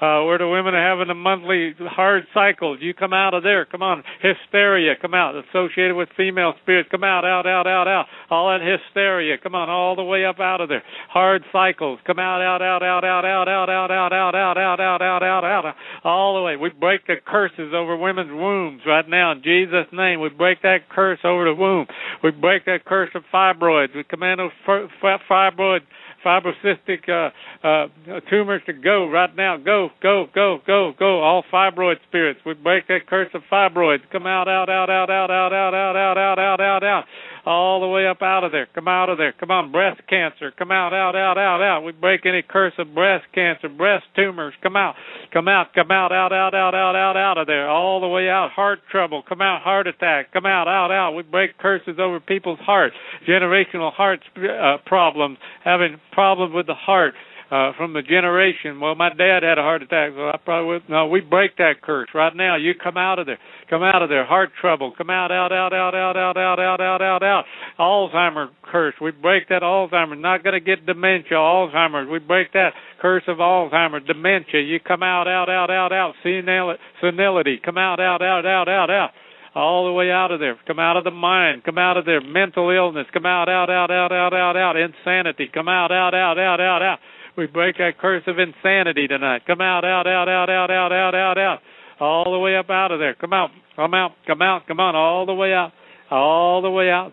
uh, 0.00 0.22
where 0.22 0.38
the 0.38 0.46
women 0.46 0.74
are 0.74 0.90
having 0.90 1.08
the 1.08 1.18
monthly 1.18 1.74
hard 1.90 2.22
cycles. 2.32 2.78
You 2.80 2.94
come 2.94 3.12
out 3.12 3.34
of 3.34 3.42
there. 3.42 3.64
Come 3.64 3.82
on, 3.82 4.04
hysteria, 4.22 4.94
come 5.00 5.14
out. 5.14 5.34
Associated 5.34 5.96
with 5.96 6.08
female 6.16 6.54
spirits, 6.62 6.88
come 6.90 7.02
out, 7.02 7.24
out, 7.24 7.46
out, 7.46 7.66
out, 7.66 7.88
out. 7.88 8.06
All 8.30 8.48
that 8.50 8.62
hysteria, 8.68 9.38
come 9.38 9.54
on, 9.54 9.68
all 9.70 9.96
the 9.96 10.04
way 10.04 10.24
up 10.24 10.40
out 10.40 10.60
of 10.60 10.68
there. 10.68 10.82
Hard 11.08 11.42
cycles, 11.52 11.98
come 12.06 12.18
out, 12.18 12.42
out, 12.42 12.62
out, 12.62 12.82
out, 12.82 13.04
out, 13.04 13.24
out, 13.24 13.48
out, 13.48 13.68
out, 13.68 13.90
out, 13.90 14.12
out, 14.12 14.34
out, 14.34 14.58
out, 14.58 14.80
out, 14.80 15.02
out, 15.02 15.22
out, 15.22 15.64
out, 15.64 15.74
all 16.04 16.36
the 16.36 16.42
way. 16.42 16.56
We 16.56 16.70
break 16.70 17.06
the 17.06 17.16
curses 17.24 17.72
over 17.74 17.96
women's 17.96 18.32
wombs 18.32 18.82
right 18.86 19.08
now 19.08 19.32
in 19.32 19.42
Jesus' 19.42 19.86
name. 19.92 20.20
We 20.20 20.28
break 20.28 20.62
that 20.62 20.88
curse 20.90 21.20
over 21.24 21.44
the 21.44 21.54
womb. 21.54 21.86
We 22.22 22.30
break 22.30 22.64
that 22.66 22.84
curse 22.84 23.10
of 23.14 23.22
fibroids. 23.32 23.94
We 23.94 24.04
command 24.04 24.40
those 24.40 24.88
fibroid 25.02 25.80
fibrocystic 26.24 27.08
uh, 27.08 27.30
uh, 27.66 28.20
tumors 28.30 28.62
to 28.66 28.72
go 28.72 29.08
right 29.08 29.34
now. 29.36 29.56
Go, 29.56 29.90
go, 30.02 30.26
go, 30.34 30.58
go, 30.66 30.92
go. 30.98 31.20
All 31.20 31.44
fibroid 31.52 31.96
spirits. 32.08 32.40
We 32.44 32.54
break 32.54 32.88
that 32.88 33.06
curse 33.08 33.28
of 33.34 33.42
fibroids. 33.50 34.00
Come 34.10 34.26
out, 34.26 34.48
out, 34.48 34.68
out, 34.68 34.90
out, 34.90 35.10
out, 35.10 35.30
out, 35.30 35.52
out, 35.52 35.74
out, 35.74 35.96
out, 35.96 36.18
out, 36.18 36.38
out, 36.38 36.60
out, 36.60 36.84
out. 36.84 37.04
All 37.48 37.80
the 37.80 37.88
way 37.88 38.06
up 38.06 38.20
out 38.20 38.44
of 38.44 38.52
there. 38.52 38.68
Come 38.74 38.88
out 38.88 39.08
of 39.08 39.16
there. 39.16 39.32
Come 39.32 39.50
on, 39.50 39.72
breast 39.72 40.02
cancer. 40.06 40.52
Come 40.52 40.70
out, 40.70 40.92
out, 40.92 41.16
out, 41.16 41.38
out, 41.38 41.62
out. 41.62 41.80
We 41.82 41.92
break 41.92 42.26
any 42.26 42.42
curse 42.42 42.74
of 42.76 42.94
breast 42.94 43.24
cancer, 43.34 43.70
breast 43.70 44.04
tumors. 44.14 44.52
Come 44.62 44.76
out, 44.76 44.96
come 45.32 45.48
out, 45.48 45.72
come 45.74 45.90
out, 45.90 46.12
out, 46.12 46.30
out, 46.30 46.54
out, 46.54 46.74
out, 46.74 46.94
out, 46.94 47.16
out 47.16 47.38
of 47.38 47.46
there. 47.46 47.66
All 47.66 48.02
the 48.02 48.08
way 48.08 48.28
out. 48.28 48.50
Heart 48.50 48.80
trouble. 48.90 49.22
Come 49.26 49.40
out, 49.40 49.62
heart 49.62 49.86
attack. 49.86 50.30
Come 50.30 50.44
out, 50.44 50.68
out, 50.68 50.92
out. 50.92 51.12
We 51.16 51.22
break 51.22 51.56
curses 51.56 51.96
over 51.98 52.20
people's 52.20 52.58
heart. 52.58 52.92
Generational 53.26 53.94
heart 53.94 54.20
uh, 54.36 54.76
problems. 54.84 55.38
Having 55.64 56.02
problems 56.12 56.52
with 56.54 56.66
the 56.66 56.74
heart 56.74 57.14
uh, 57.50 57.72
from 57.76 57.94
the 57.94 58.02
generation. 58.02 58.78
Well, 58.80 58.94
my 58.94 59.08
dad 59.08 59.42
had 59.42 59.56
a 59.56 59.62
heart 59.62 59.82
attack, 59.82 60.12
so 60.14 60.28
I 60.28 60.36
probably 60.44 60.68
would. 60.68 60.82
No, 60.88 61.06
we 61.06 61.20
break 61.20 61.56
that 61.56 61.80
curse 61.82 62.08
right 62.14 62.34
now. 62.34 62.56
You 62.56 62.74
come 62.74 62.96
out 62.96 63.18
of 63.18 63.26
there. 63.26 63.38
Come 63.70 63.82
out 63.82 64.02
of 64.02 64.08
there. 64.08 64.26
Heart 64.26 64.50
trouble. 64.60 64.92
Come 64.96 65.08
out, 65.08 65.32
out, 65.32 65.52
out, 65.52 65.72
out, 65.72 65.94
out, 65.94 66.16
out, 66.16 66.36
out, 66.36 66.58
out, 66.60 66.80
out, 66.80 67.02
out, 67.02 67.22
out. 67.22 67.44
Alzheimer 67.78 68.48
curse. 68.62 68.94
We 69.00 69.12
break 69.12 69.48
that 69.48 69.62
Alzheimer. 69.62 70.18
Not 70.18 70.44
going 70.44 70.54
to 70.54 70.60
get 70.60 70.84
dementia. 70.84 71.36
Alzheimer's. 71.38 72.10
We 72.10 72.18
break 72.18 72.52
that 72.52 72.72
curse 73.00 73.24
of 73.28 73.38
Alzheimer. 73.38 74.06
Dementia. 74.06 74.60
You 74.60 74.78
come 74.80 75.02
out, 75.02 75.26
out, 75.26 75.48
out, 75.48 75.70
out, 75.70 75.92
out. 75.92 76.14
Senility. 76.22 77.60
Come 77.64 77.78
out, 77.78 77.98
out, 77.98 78.22
out, 78.22 78.44
out, 78.44 78.68
out, 78.68 78.90
out 78.90 79.10
all 79.54 79.86
the 79.86 79.92
way 79.92 80.10
out 80.10 80.30
of 80.30 80.38
there. 80.38 80.56
Come 80.66 80.78
out 80.78 80.96
of 80.96 81.04
the 81.04 81.10
mind. 81.10 81.64
Come 81.64 81.78
out 81.78 81.96
of 81.96 82.04
there. 82.04 82.20
Mental 82.20 82.70
illness. 82.70 83.06
Come 83.12 83.26
out, 83.26 83.48
out, 83.48 83.70
out, 83.70 83.90
out, 83.90 84.12
out, 84.12 84.34
out, 84.34 84.56
out. 84.56 84.76
Insanity. 84.76 85.50
Come 85.52 85.68
out, 85.68 85.90
out, 85.90 86.14
out, 86.14 86.38
out, 86.38 86.60
out, 86.60 86.82
out. 86.82 86.98
We 87.38 87.46
break 87.46 87.78
that 87.78 87.98
curse 88.00 88.24
of 88.26 88.40
insanity 88.40 89.06
tonight. 89.06 89.42
Come 89.46 89.60
out, 89.60 89.84
out, 89.84 90.08
out, 90.08 90.28
out, 90.28 90.50
out, 90.50 90.70
out, 90.72 90.92
out, 90.92 91.14
out, 91.14 91.38
out. 91.38 91.58
All 92.00 92.32
the 92.32 92.38
way 92.38 92.56
up 92.56 92.68
out 92.68 92.90
of 92.90 92.98
there. 92.98 93.14
Come 93.14 93.32
out. 93.32 93.50
Come 93.76 93.94
out. 93.94 94.10
Come 94.26 94.42
out. 94.42 94.66
Come 94.66 94.80
on. 94.80 94.96
All 94.96 95.24
the 95.24 95.34
way 95.34 95.52
out. 95.52 95.70
All 96.10 96.62
the 96.62 96.70
way 96.70 96.90
out. 96.90 97.12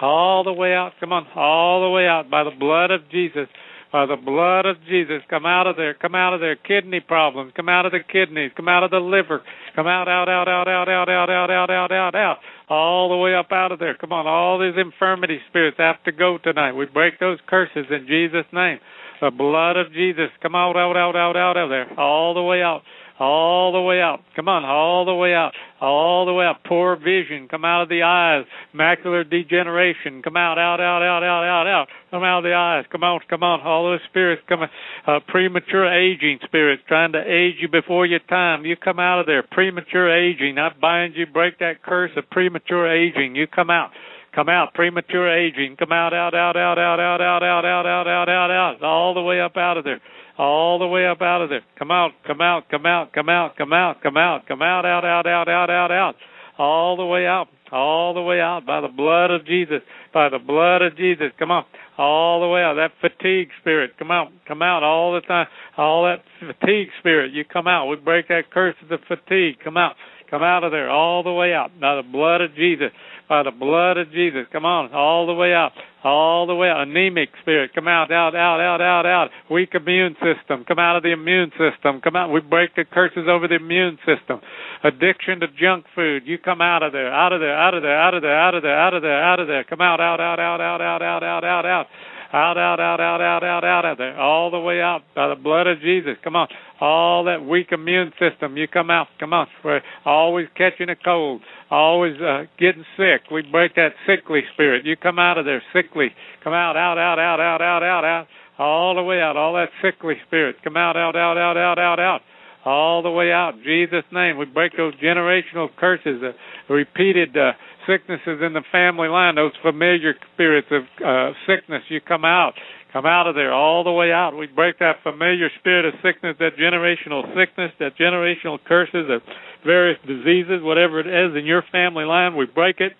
All 0.00 0.44
the 0.44 0.52
way 0.52 0.72
out. 0.72 0.92
Come 1.00 1.12
on. 1.12 1.26
All 1.34 1.82
the 1.82 1.90
way 1.90 2.06
out 2.06 2.30
by 2.30 2.44
the 2.44 2.52
blood 2.56 2.92
of 2.92 3.10
Jesus. 3.10 3.48
By 3.92 4.06
the 4.06 4.14
blood 4.14 4.66
of 4.66 4.76
Jesus. 4.88 5.22
Come 5.28 5.46
out 5.46 5.66
of 5.66 5.74
there. 5.74 5.94
Come 5.94 6.14
out 6.14 6.34
of 6.34 6.38
there. 6.38 6.54
Kidney 6.54 7.00
problems. 7.00 7.52
Come 7.56 7.68
out 7.68 7.86
of 7.86 7.90
the 7.90 8.06
kidneys. 8.06 8.52
Come 8.56 8.68
out 8.68 8.84
of 8.84 8.92
the 8.92 8.98
liver. 8.98 9.42
Come 9.74 9.88
out, 9.88 10.06
out, 10.06 10.28
out, 10.28 10.46
out, 10.46 10.68
out, 10.68 10.88
out, 10.88 11.08
out, 11.08 11.28
out, 11.28 11.50
out, 11.50 11.70
out, 11.70 11.90
out, 11.90 12.14
out. 12.14 12.36
All 12.68 13.08
the 13.08 13.16
way 13.16 13.34
up 13.34 13.50
out 13.50 13.72
of 13.72 13.80
there. 13.80 13.96
Come 13.96 14.12
on. 14.12 14.28
All 14.28 14.60
these 14.60 14.78
infirmity 14.78 15.38
spirits 15.48 15.78
have 15.78 16.02
to 16.04 16.12
go 16.12 16.38
tonight. 16.38 16.74
We 16.74 16.86
break 16.86 17.18
those 17.18 17.38
curses 17.48 17.86
in 17.90 18.06
Jesus' 18.06 18.46
name. 18.52 18.78
The 19.24 19.30
blood 19.30 19.78
of 19.78 19.90
Jesus. 19.94 20.28
Come 20.42 20.54
out, 20.54 20.76
out, 20.76 20.98
out, 20.98 21.16
out, 21.16 21.34
out 21.34 21.56
of 21.56 21.70
there. 21.70 21.98
All 21.98 22.34
the 22.34 22.42
way 22.42 22.60
out. 22.60 22.82
all 23.18 23.72
the 23.72 23.80
way 23.80 24.00
out. 24.00 24.20
Come 24.34 24.48
on, 24.48 24.64
all 24.64 25.04
the 25.04 25.14
way 25.14 25.32
out, 25.34 25.52
all 25.80 26.26
the 26.26 26.32
way 26.32 26.44
out. 26.44 26.64
Poor 26.66 26.96
vision, 26.96 27.48
come 27.48 27.64
out 27.64 27.82
of 27.82 27.88
the 27.88 28.02
eyes. 28.02 28.44
Macular 28.74 29.28
degeneration, 29.28 30.20
come 30.22 30.36
out, 30.36 30.58
out, 30.58 30.80
out, 30.80 31.02
out, 31.02 31.22
out, 31.22 31.44
out, 31.44 31.66
out. 31.66 31.88
Come 32.10 32.24
out 32.24 32.38
of 32.38 32.44
the 32.44 32.54
eyes. 32.54 32.84
Come 32.90 33.04
on, 33.04 33.20
come 33.30 33.42
on. 33.42 33.60
All 33.60 33.84
those 33.84 34.00
spirits 34.10 34.42
come 34.48 34.60
uh, 35.06 35.20
premature 35.28 35.86
aging 35.86 36.40
spirits 36.44 36.82
trying 36.88 37.12
to 37.12 37.20
age 37.20 37.56
you 37.60 37.68
before 37.68 38.06
your 38.06 38.20
time. 38.28 38.64
You 38.64 38.76
come 38.76 38.98
out 38.98 39.20
of 39.20 39.26
there. 39.26 39.42
Premature 39.42 40.12
aging. 40.12 40.58
I 40.58 40.70
bind 40.80 41.14
you, 41.16 41.26
break 41.26 41.60
that 41.60 41.82
curse 41.82 42.10
of 42.16 42.28
premature 42.30 42.90
aging. 42.90 43.36
You 43.36 43.46
come 43.46 43.70
out. 43.70 43.90
Come 44.34 44.48
out, 44.48 44.74
premature 44.74 45.32
aging. 45.32 45.76
Come 45.78 45.92
out, 45.92 46.12
out, 46.12 46.34
out, 46.34 46.56
out, 46.56 46.78
out, 46.78 47.00
out, 47.00 47.20
out, 47.20 47.42
out, 47.42 47.64
out, 47.64 47.86
out, 47.86 48.08
out, 48.08 48.28
out, 48.28 48.50
out, 48.50 48.82
all 48.82 49.14
the 49.14 49.22
way 49.22 49.40
up 49.40 49.56
out 49.56 49.76
of 49.76 49.84
there 49.84 50.00
all 50.38 50.78
the 50.78 50.86
way 50.86 51.06
up 51.06 51.22
out 51.22 51.42
of 51.42 51.48
there. 51.48 51.62
Come 51.78 51.90
out, 51.90 52.12
come 52.26 52.40
out, 52.40 52.68
come 52.70 52.86
out, 52.86 53.12
come 53.12 53.28
out, 53.28 53.56
come 53.56 53.72
out, 53.72 54.02
come 54.02 54.16
out, 54.16 54.46
come 54.46 54.62
out, 54.62 54.84
out, 54.84 55.04
out, 55.04 55.26
out, 55.26 55.48
out, 55.48 55.70
out, 55.70 55.90
out, 55.90 56.14
all 56.58 56.96
the 56.96 57.04
way 57.04 57.26
out, 57.26 57.48
all 57.72 58.14
the 58.14 58.22
way 58.22 58.40
out 58.40 58.66
by 58.66 58.80
the 58.80 58.88
blood 58.88 59.30
of 59.30 59.46
Jesus, 59.46 59.80
by 60.12 60.28
the 60.28 60.38
blood 60.38 60.82
of 60.82 60.96
Jesus. 60.96 61.30
Come 61.38 61.50
on, 61.50 61.64
all 61.98 62.40
the 62.40 62.48
way 62.48 62.62
out. 62.62 62.74
That 62.74 62.92
fatigue 63.00 63.48
spirit, 63.60 63.92
come 63.98 64.10
out, 64.10 64.28
come 64.46 64.62
out 64.62 64.82
all 64.82 65.14
the 65.14 65.20
time. 65.20 65.46
All 65.76 66.04
that 66.04 66.22
fatigue 66.40 66.88
spirit, 67.00 67.32
you 67.32 67.44
come 67.44 67.66
out. 67.66 67.86
We 67.86 67.96
break 67.96 68.28
that 68.28 68.50
curse 68.52 68.76
of 68.82 68.88
the 68.88 68.98
fatigue. 69.06 69.58
Come 69.62 69.76
out, 69.76 69.94
come 70.30 70.42
out 70.42 70.64
of 70.64 70.72
there, 70.72 70.90
all 70.90 71.22
the 71.22 71.32
way 71.32 71.52
out 71.52 71.70
by 71.80 71.96
the 71.96 72.02
blood 72.02 72.40
of 72.40 72.54
Jesus 72.54 72.90
by 73.28 73.42
the 73.42 73.50
blood 73.50 73.96
of 73.96 74.10
Jesus. 74.12 74.46
Come 74.52 74.64
on, 74.64 74.92
all 74.92 75.26
the 75.26 75.34
way 75.34 75.52
out, 75.52 75.72
all 76.02 76.46
the 76.46 76.54
way 76.54 76.68
out. 76.68 76.86
Anemic 76.86 77.30
spirit, 77.42 77.70
come 77.74 77.88
out, 77.88 78.12
out, 78.12 78.34
out, 78.34 78.60
out, 78.60 78.80
out, 78.80 79.06
out. 79.06 79.30
Weak 79.50 79.70
immune 79.74 80.16
system, 80.20 80.64
come 80.66 80.78
out 80.78 80.96
of 80.96 81.02
the 81.02 81.12
immune 81.12 81.50
system. 81.56 82.00
Come 82.02 82.16
out. 82.16 82.30
We 82.32 82.40
break 82.40 82.74
the 82.76 82.84
curses 82.84 83.26
over 83.28 83.48
the 83.48 83.56
immune 83.56 83.98
system. 84.04 84.40
Addiction 84.82 85.40
to 85.40 85.46
junk 85.60 85.86
food, 85.94 86.22
you 86.26 86.38
come 86.38 86.60
out 86.60 86.82
of 86.82 86.92
there, 86.92 87.12
out 87.12 87.32
of 87.32 87.40
there, 87.40 87.56
out 87.56 87.74
of 87.74 87.82
there, 87.82 87.96
out 87.96 88.14
of 88.14 88.22
there, 88.22 88.38
out 88.38 88.54
of 88.54 88.62
there, 88.62 88.78
out 88.78 88.94
of 88.94 89.02
there, 89.02 89.22
out 89.22 89.40
of 89.40 89.46
there. 89.46 89.64
Come 89.64 89.80
out, 89.80 90.00
out, 90.00 90.20
out, 90.20 90.38
out, 90.38 90.60
out, 90.60 90.80
out, 90.80 91.02
out, 91.02 91.24
out, 91.24 91.44
out, 91.44 91.64
out 91.64 91.86
out, 92.34 92.58
out, 92.58 92.80
out, 92.80 93.00
out, 93.00 93.20
out, 93.20 93.44
out, 93.44 93.64
out 93.64 93.84
of 93.84 93.98
there, 93.98 94.18
all 94.18 94.50
the 94.50 94.58
way 94.58 94.80
out 94.80 95.02
by 95.14 95.28
the 95.28 95.36
blood 95.36 95.68
of 95.68 95.80
Jesus. 95.80 96.16
Come 96.24 96.34
on, 96.34 96.48
all 96.80 97.24
that 97.24 97.44
weak 97.44 97.68
immune 97.70 98.12
system, 98.18 98.56
you 98.56 98.66
come 98.66 98.90
out. 98.90 99.06
Come 99.20 99.32
on, 99.32 99.46
we're 99.64 99.80
always 100.04 100.48
catching 100.56 100.88
a 100.88 100.96
cold, 100.96 101.42
always 101.74 102.20
uh, 102.20 102.44
getting 102.58 102.84
sick. 102.96 103.30
We 103.30 103.42
break 103.42 103.74
that 103.74 103.90
sickly 104.06 104.42
spirit. 104.54 104.84
You 104.84 104.96
come 104.96 105.18
out 105.18 105.38
of 105.38 105.44
there 105.44 105.62
sickly. 105.72 106.08
Come 106.42 106.52
out, 106.52 106.76
out, 106.76 106.98
out, 106.98 107.18
out, 107.18 107.40
out, 107.40 107.60
out, 107.60 107.82
out, 107.82 108.04
out, 108.04 108.26
all 108.58 108.94
the 108.94 109.02
way 109.02 109.20
out. 109.20 109.36
All 109.36 109.54
that 109.54 109.70
sickly 109.82 110.14
spirit, 110.26 110.56
come 110.62 110.76
out, 110.76 110.96
out, 110.96 111.16
out, 111.16 111.36
out, 111.36 111.56
out, 111.56 111.78
out, 111.78 112.00
out 112.00 112.20
all 112.64 113.02
the 113.02 113.10
way 113.10 113.30
out. 113.30 113.54
In 113.54 113.62
Jesus' 113.62 114.04
name, 114.12 114.38
we 114.38 114.46
break 114.46 114.76
those 114.76 114.94
generational 114.96 115.68
curses, 115.78 116.22
uh, 116.22 116.72
repeated 116.72 117.36
uh, 117.36 117.52
sicknesses 117.86 118.40
in 118.40 118.52
the 118.54 118.62
family 118.72 119.08
line, 119.08 119.34
those 119.34 119.52
familiar 119.62 120.14
spirits 120.32 120.68
of 120.70 120.82
uh, 121.04 121.32
sickness. 121.46 121.82
You 121.88 122.00
come 122.00 122.24
out, 122.24 122.54
come 122.94 123.04
out 123.04 123.26
of 123.26 123.34
there, 123.34 123.52
all 123.52 123.82
the 123.82 123.90
way 123.90 124.12
out. 124.12 124.38
We 124.38 124.46
break 124.46 124.78
that 124.78 125.02
familiar 125.02 125.50
spirit 125.58 125.84
of 125.84 125.94
sickness, 126.00 126.36
that 126.38 126.56
generational 126.56 127.26
sickness, 127.34 127.72
that 127.80 127.98
generational 127.98 128.58
curses, 128.64 129.10
of 129.10 129.20
various 129.66 129.98
diseases, 130.06 130.62
whatever 130.62 131.00
it 131.00 131.08
is 131.08 131.36
in 131.36 131.44
your 131.44 131.64
family 131.72 132.04
line. 132.04 132.36
We 132.36 132.46
break 132.46 132.76
it 132.78 132.92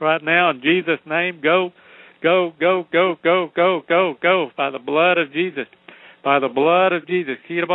right 0.00 0.22
now 0.22 0.50
in 0.50 0.60
Jesus' 0.60 0.98
name. 1.06 1.40
Go, 1.40 1.70
go, 2.20 2.52
go, 2.58 2.84
go, 2.92 3.14
go, 3.22 3.48
go, 3.54 3.82
go, 3.88 4.14
go 4.20 4.50
by 4.56 4.70
the 4.70 4.80
blood 4.80 5.18
of 5.18 5.32
Jesus 5.32 5.66
by 6.24 6.40
the 6.40 6.48
blood 6.48 6.92
of 6.92 7.06
Jesus. 7.06 7.36
Keep 7.46 7.68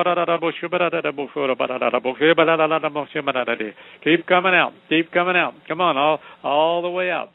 coming 4.28 4.54
out. 4.54 4.74
Keep 4.90 5.12
coming 5.12 5.36
out. 5.38 5.54
Come 5.68 5.80
on, 5.82 5.98
all 5.98 6.20
all 6.44 6.82
the 6.82 6.90
way 6.90 7.10
out. 7.10 7.30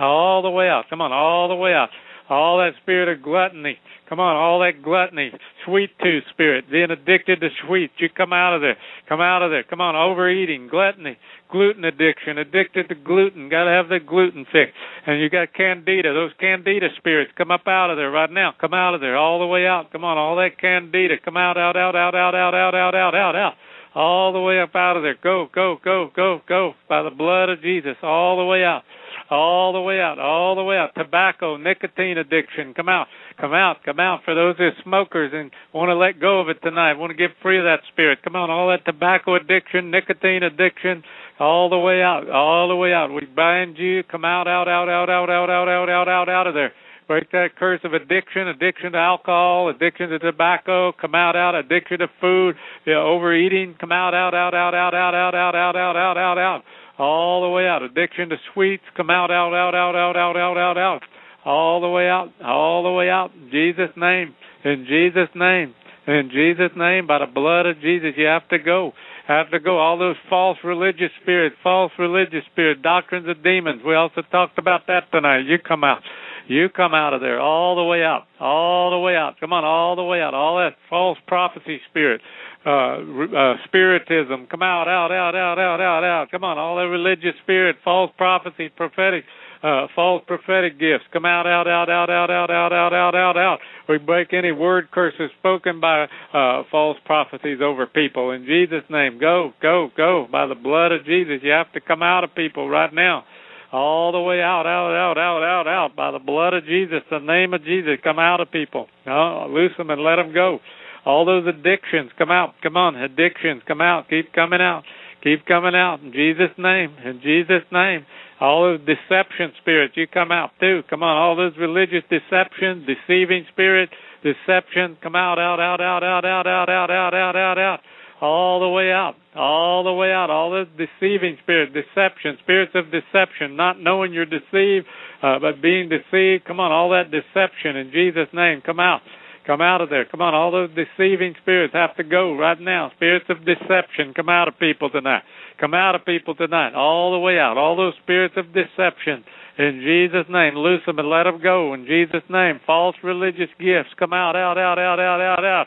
All 0.00 0.40
the 0.40 0.50
way 0.50 0.68
out. 0.68 0.84
Come 0.88 1.02
on, 1.02 1.12
all 1.12 1.48
the 1.48 1.54
way 1.54 1.74
out. 1.74 1.90
All 2.32 2.58
that 2.58 2.72
spirit 2.80 3.12
of 3.12 3.22
gluttony. 3.22 3.76
Come 4.08 4.20
on, 4.20 4.36
all 4.36 4.60
that 4.60 4.82
gluttony, 4.82 5.32
sweet 5.64 5.90
tooth 6.02 6.24
spirit, 6.32 6.64
being 6.70 6.90
addicted 6.90 7.40
to 7.40 7.48
sweets. 7.64 7.92
You 7.98 8.08
come 8.08 8.32
out 8.32 8.54
of 8.54 8.60
there. 8.60 8.76
Come 9.08 9.20
out 9.20 9.42
of 9.42 9.50
there. 9.50 9.64
Come 9.64 9.80
on, 9.80 9.96
overeating, 9.96 10.68
gluttony, 10.68 11.16
gluten 11.50 11.84
addiction, 11.84 12.36
addicted 12.36 12.88
to 12.88 12.94
gluten. 12.94 13.48
Got 13.48 13.64
to 13.64 13.70
have 13.70 13.88
the 13.88 14.00
gluten 14.00 14.44
fixed. 14.44 14.76
And 15.06 15.20
you 15.20 15.28
got 15.28 15.52
candida. 15.52 16.12
Those 16.12 16.32
candida 16.40 16.88
spirits 16.96 17.32
come 17.36 17.50
up 17.50 17.68
out 17.68 17.90
of 17.90 17.96
there 17.96 18.10
right 18.10 18.30
now. 18.30 18.54
Come 18.58 18.72
out 18.72 18.94
of 18.94 19.00
there, 19.00 19.16
all 19.16 19.38
the 19.40 19.46
way 19.46 19.66
out. 19.66 19.92
Come 19.92 20.04
on, 20.04 20.16
all 20.16 20.36
that 20.36 20.58
candida. 20.58 21.16
Come 21.22 21.36
out, 21.36 21.58
out, 21.58 21.76
out, 21.76 21.96
out, 21.96 22.14
out, 22.14 22.34
out, 22.34 22.54
out, 22.54 22.74
out, 22.74 22.94
out, 22.94 23.14
out, 23.14 23.36
out. 23.36 23.54
All 23.94 24.32
the 24.32 24.40
way 24.40 24.60
up 24.60 24.74
out 24.74 24.96
of 24.96 25.02
there. 25.02 25.16
Go, 25.22 25.48
go, 25.54 25.76
go, 25.84 26.08
go, 26.16 26.40
go. 26.48 26.72
By 26.88 27.02
the 27.02 27.10
blood 27.10 27.50
of 27.50 27.60
Jesus, 27.60 27.96
all 28.02 28.38
the 28.38 28.44
way 28.44 28.64
out 28.64 28.84
all 29.32 29.72
the 29.72 29.80
way 29.80 29.98
out, 29.98 30.18
all 30.18 30.54
the 30.54 30.62
way 30.62 30.76
out. 30.76 30.90
Tobacco, 30.94 31.56
nicotine 31.56 32.18
addiction, 32.18 32.74
come 32.74 32.88
out, 32.88 33.06
come 33.40 33.54
out, 33.54 33.78
come 33.84 33.98
out. 33.98 34.20
For 34.24 34.34
those 34.34 34.56
who 34.58 34.64
are 34.64 34.76
smokers 34.84 35.32
and 35.34 35.50
want 35.72 35.88
to 35.88 35.96
let 35.96 36.20
go 36.20 36.40
of 36.40 36.48
it 36.48 36.60
tonight, 36.62 36.94
want 36.94 37.10
to 37.10 37.16
get 37.16 37.30
free 37.40 37.58
of 37.58 37.64
that 37.64 37.80
spirit, 37.92 38.22
come 38.22 38.36
on. 38.36 38.50
All 38.50 38.68
that 38.68 38.84
tobacco 38.84 39.34
addiction, 39.34 39.90
nicotine 39.90 40.42
addiction, 40.42 41.02
all 41.40 41.70
the 41.70 41.78
way 41.78 42.02
out, 42.02 42.28
all 42.28 42.68
the 42.68 42.76
way 42.76 42.92
out. 42.92 43.10
We 43.10 43.26
bind 43.26 43.78
you, 43.78 44.02
come 44.04 44.24
out, 44.24 44.46
out, 44.46 44.68
out, 44.68 44.88
out, 44.88 45.08
out, 45.08 45.30
out, 45.30 45.50
out, 45.50 45.68
out, 45.68 45.88
out, 45.88 46.08
out, 46.08 46.28
out 46.28 46.46
of 46.46 46.54
there. 46.54 46.72
Break 47.08 47.30
that 47.32 47.56
curse 47.58 47.80
of 47.84 47.94
addiction, 47.94 48.48
addiction 48.48 48.92
to 48.92 48.98
alcohol, 48.98 49.68
addiction 49.68 50.10
to 50.10 50.18
tobacco, 50.18 50.92
come 50.92 51.14
out, 51.14 51.36
out, 51.36 51.54
addiction 51.54 51.98
to 51.98 52.06
food, 52.20 52.54
know, 52.86 53.02
overeating, 53.02 53.74
come 53.80 53.92
out, 53.92 54.14
out, 54.14 54.34
out, 54.34 54.54
out, 54.54 54.74
out, 54.74 54.94
out, 54.94 55.14
out, 55.14 55.34
out, 55.34 55.54
out, 55.54 55.76
out, 55.76 55.96
out, 55.96 56.16
out, 56.16 56.38
out 56.38 56.62
all 57.02 57.42
the 57.42 57.48
way 57.48 57.66
out. 57.66 57.82
Addiction 57.82 58.28
to 58.28 58.36
sweets, 58.52 58.84
come 58.96 59.10
out, 59.10 59.30
out, 59.30 59.52
out, 59.52 59.74
out, 59.74 59.96
out, 59.96 60.16
out, 60.16 60.36
out, 60.36 60.56
out, 60.56 60.78
out, 60.78 61.02
all 61.44 61.80
the 61.80 61.88
way 61.88 62.08
out, 62.08 62.28
all 62.44 62.84
the 62.84 62.90
way 62.92 63.10
out. 63.10 63.30
In 63.34 63.50
Jesus' 63.50 63.90
name, 63.96 64.34
in 64.64 64.86
Jesus' 64.88 65.34
name, 65.34 65.74
in 66.06 66.30
Jesus' 66.32 66.76
name, 66.76 67.06
by 67.06 67.18
the 67.18 67.26
blood 67.26 67.66
of 67.66 67.80
Jesus, 67.80 68.14
you 68.16 68.26
have 68.26 68.48
to 68.48 68.58
go. 68.58 68.92
Have 69.28 69.50
to 69.50 69.60
go. 69.60 69.78
All 69.78 69.98
those 69.98 70.16
false 70.28 70.58
religious 70.64 71.10
spirits, 71.22 71.54
false 71.62 71.92
religious 71.98 72.42
spirits, 72.50 72.82
doctrines 72.82 73.28
of 73.28 73.42
demons. 73.42 73.82
We 73.86 73.94
also 73.94 74.22
talked 74.30 74.58
about 74.58 74.88
that 74.88 75.12
tonight. 75.12 75.46
You 75.46 75.58
come 75.58 75.84
out. 75.84 76.02
You 76.48 76.68
come 76.68 76.92
out 76.92 77.14
of 77.14 77.20
there 77.20 77.40
all 77.40 77.76
the 77.76 77.84
way 77.84 78.02
out, 78.02 78.26
all 78.40 78.90
the 78.90 78.98
way 78.98 79.14
out. 79.14 79.38
Come 79.38 79.52
on, 79.52 79.64
all 79.64 79.94
the 79.94 80.02
way 80.02 80.20
out. 80.20 80.34
All 80.34 80.56
that 80.58 80.74
false 80.90 81.18
prophecy 81.28 81.80
spirit, 81.88 82.20
uh, 82.64 82.70
uh, 82.70 83.54
spiritism. 83.66 84.46
Come 84.50 84.62
out, 84.62 84.88
out, 84.88 85.10
out, 85.10 85.34
out, 85.34 85.58
out, 85.58 85.80
out, 85.80 86.04
out. 86.04 86.30
Come 86.30 86.44
on, 86.44 86.58
all 86.58 86.76
that 86.76 86.88
religious 86.88 87.34
spirit, 87.42 87.76
false 87.84 88.10
prophecy, 88.16 88.68
prophetic, 88.68 89.24
uh, 89.62 89.86
false 89.94 90.22
prophetic 90.26 90.78
gifts. 90.78 91.04
Come 91.12 91.24
out, 91.24 91.46
out, 91.46 91.66
out, 91.66 91.90
out, 91.90 92.10
out, 92.10 92.30
out, 92.30 92.50
out, 92.50 92.72
out, 92.72 92.92
out, 92.92 93.14
out, 93.14 93.36
out. 93.36 93.58
We 93.88 93.98
break 93.98 94.32
any 94.32 94.52
word 94.52 94.90
curses 94.90 95.30
spoken 95.38 95.80
by 95.80 96.04
uh, 96.32 96.62
false 96.70 96.98
prophecies 97.04 97.58
over 97.62 97.86
people. 97.86 98.30
In 98.30 98.44
Jesus' 98.46 98.84
name, 98.90 99.18
go, 99.18 99.52
go, 99.60 99.90
go. 99.96 100.28
By 100.30 100.46
the 100.46 100.54
blood 100.54 100.92
of 100.92 101.04
Jesus, 101.04 101.40
you 101.42 101.50
have 101.50 101.72
to 101.72 101.80
come 101.80 102.02
out 102.02 102.24
of 102.24 102.34
people 102.34 102.68
right 102.68 102.92
now 102.92 103.24
all 103.72 104.12
the 104.12 104.20
way 104.20 104.40
out, 104.42 104.66
out, 104.66 104.92
out, 104.92 105.16
out, 105.16 105.42
out, 105.42 105.66
out 105.66 105.96
by 105.96 106.10
the 106.10 106.18
blood 106.18 106.52
of 106.52 106.64
Jesus, 106.66 107.00
the 107.10 107.18
name 107.18 107.54
of 107.54 107.64
Jesus. 107.64 107.98
Come 108.04 108.18
out 108.18 108.40
of 108.40 108.52
people. 108.52 108.86
Oh, 109.06 109.46
loose 109.48 109.72
them 109.78 109.88
and 109.88 110.02
let 110.02 110.16
them 110.16 110.34
go. 110.34 110.60
All 111.04 111.24
those 111.24 111.46
addictions, 111.46 112.10
come 112.16 112.30
out. 112.30 112.54
Come 112.62 112.76
on, 112.76 112.96
addictions, 112.96 113.62
come 113.66 113.80
out. 113.80 114.08
Keep 114.08 114.32
coming 114.32 114.60
out. 114.60 114.84
Keep 115.22 115.46
coming 115.46 115.74
out 115.74 116.00
in 116.00 116.12
Jesus' 116.12 116.54
name. 116.58 116.96
In 117.04 117.20
Jesus' 117.22 117.66
name. 117.70 118.06
All 118.40 118.62
those 118.62 118.80
deception 118.80 119.52
spirits, 119.60 119.94
you 119.96 120.06
come 120.08 120.32
out 120.32 120.50
too. 120.58 120.82
Come 120.90 121.02
on, 121.04 121.16
all 121.16 121.36
those 121.36 121.56
religious 121.58 122.02
deception, 122.10 122.84
deceiving 122.86 123.46
spirit, 123.52 123.88
deception, 124.24 124.98
come 125.00 125.14
out, 125.14 125.38
out, 125.38 125.60
out, 125.60 125.80
out, 125.80 126.02
out, 126.02 126.26
out, 126.26 126.46
out, 126.46 126.68
out, 126.68 126.90
out, 126.90 127.14
out, 127.14 127.36
out, 127.36 127.58
out. 127.58 127.80
All 128.20 128.60
the 128.60 128.68
way 128.68 128.90
out. 128.90 129.14
All 129.34 129.84
the 129.84 129.92
way 129.92 130.12
out. 130.12 130.30
All 130.30 130.50
those 130.50 130.66
deceiving 130.78 131.36
spirits, 131.42 131.72
deception, 131.72 132.38
spirits 132.42 132.72
of 132.74 132.86
deception, 132.90 133.56
not 133.56 133.80
knowing 133.80 134.12
you're 134.12 134.26
deceived, 134.26 134.86
uh, 135.22 135.38
but 135.38 135.62
being 135.62 135.88
deceived. 135.88 136.44
Come 136.44 136.58
on, 136.58 136.72
all 136.72 136.90
that 136.90 137.10
deception 137.10 137.76
in 137.76 137.90
Jesus' 137.92 138.28
name, 138.32 138.62
come 138.64 138.80
out. 138.80 139.02
Come 139.46 139.60
out 139.60 139.80
of 139.80 139.90
there. 139.90 140.04
Come 140.04 140.22
on, 140.22 140.34
all 140.34 140.52
those 140.52 140.70
deceiving 140.70 141.34
spirits 141.42 141.74
have 141.74 141.96
to 141.96 142.04
go 142.04 142.34
right 142.36 142.60
now. 142.60 142.92
Spirits 142.96 143.26
of 143.28 143.44
deception, 143.44 144.14
come 144.14 144.28
out 144.28 144.46
of 144.46 144.58
people 144.58 144.88
tonight. 144.88 145.22
Come 145.58 145.74
out 145.74 145.94
of 145.94 146.04
people 146.04 146.34
tonight, 146.34 146.74
all 146.74 147.12
the 147.12 147.18
way 147.18 147.38
out. 147.38 147.58
All 147.58 147.76
those 147.76 147.94
spirits 148.02 148.34
of 148.36 148.54
deception, 148.54 149.24
in 149.58 149.82
Jesus' 149.82 150.30
name, 150.30 150.54
loose 150.54 150.82
them 150.86 150.98
and 150.98 151.08
let 151.08 151.24
them 151.24 151.40
go. 151.42 151.74
In 151.74 151.86
Jesus' 151.86 152.22
name, 152.30 152.60
false 152.66 152.96
religious 153.02 153.50
gifts, 153.58 153.90
come 153.98 154.12
out, 154.12 154.36
out, 154.36 154.58
out, 154.58 154.78
out, 154.78 155.00
out, 155.00 155.20
out, 155.20 155.44
out. 155.44 155.66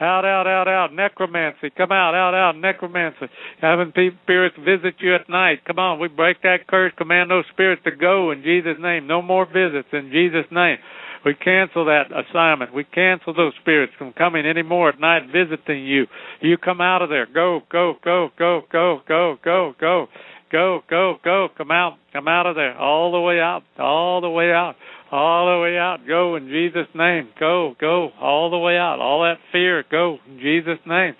Out, 0.00 0.24
out, 0.24 0.48
out, 0.48 0.66
out. 0.66 0.92
Necromancy. 0.92 1.70
Come 1.70 1.92
out, 1.92 2.14
out, 2.16 2.34
out. 2.34 2.56
Necromancy. 2.58 3.26
Having 3.60 3.92
spirits 4.24 4.56
visit 4.58 4.94
you 4.98 5.14
at 5.14 5.28
night. 5.28 5.64
Come 5.64 5.78
on, 5.78 6.00
we 6.00 6.08
break 6.08 6.42
that 6.42 6.66
curse. 6.66 6.92
Command 6.98 7.30
those 7.30 7.44
spirits 7.52 7.82
to 7.84 7.92
go 7.92 8.32
in 8.32 8.42
Jesus' 8.42 8.76
name. 8.80 9.06
No 9.06 9.22
more 9.22 9.46
visits 9.46 9.88
in 9.92 10.10
Jesus' 10.10 10.50
name. 10.50 10.78
We 11.24 11.34
cancel 11.34 11.86
that 11.86 12.04
assignment. 12.12 12.74
We 12.74 12.84
cancel 12.84 13.32
those 13.34 13.52
spirits 13.60 13.92
from 13.96 14.12
coming 14.12 14.46
anymore 14.46 14.90
at 14.90 15.00
night 15.00 15.22
visiting 15.32 15.86
you. 15.86 16.06
You 16.40 16.58
come 16.58 16.80
out 16.80 17.02
of 17.02 17.08
there. 17.08 17.26
Go, 17.26 17.60
go, 17.70 17.94
go, 18.04 18.28
go, 18.38 18.62
go, 18.70 19.00
go, 19.08 19.36
go, 19.42 19.74
go. 19.80 20.08
Go, 20.52 20.82
go, 20.88 21.16
go. 21.24 21.48
Come 21.56 21.70
out. 21.70 21.94
Come 22.12 22.28
out 22.28 22.46
of 22.46 22.54
there. 22.54 22.76
All 22.78 23.10
the 23.10 23.20
way 23.20 23.40
out. 23.40 23.62
All 23.78 24.20
the 24.20 24.28
way 24.28 24.52
out. 24.52 24.76
All 25.10 25.46
the 25.46 25.60
way 25.60 25.76
out. 25.78 26.06
Go 26.06 26.36
in 26.36 26.48
Jesus' 26.48 26.86
name. 26.94 27.28
Go, 27.40 27.74
go. 27.80 28.10
All 28.20 28.50
the 28.50 28.58
way 28.58 28.76
out. 28.76 29.00
All 29.00 29.22
that 29.22 29.38
fear. 29.50 29.82
Go 29.90 30.18
in 30.28 30.38
Jesus' 30.38 30.78
name. 30.86 31.14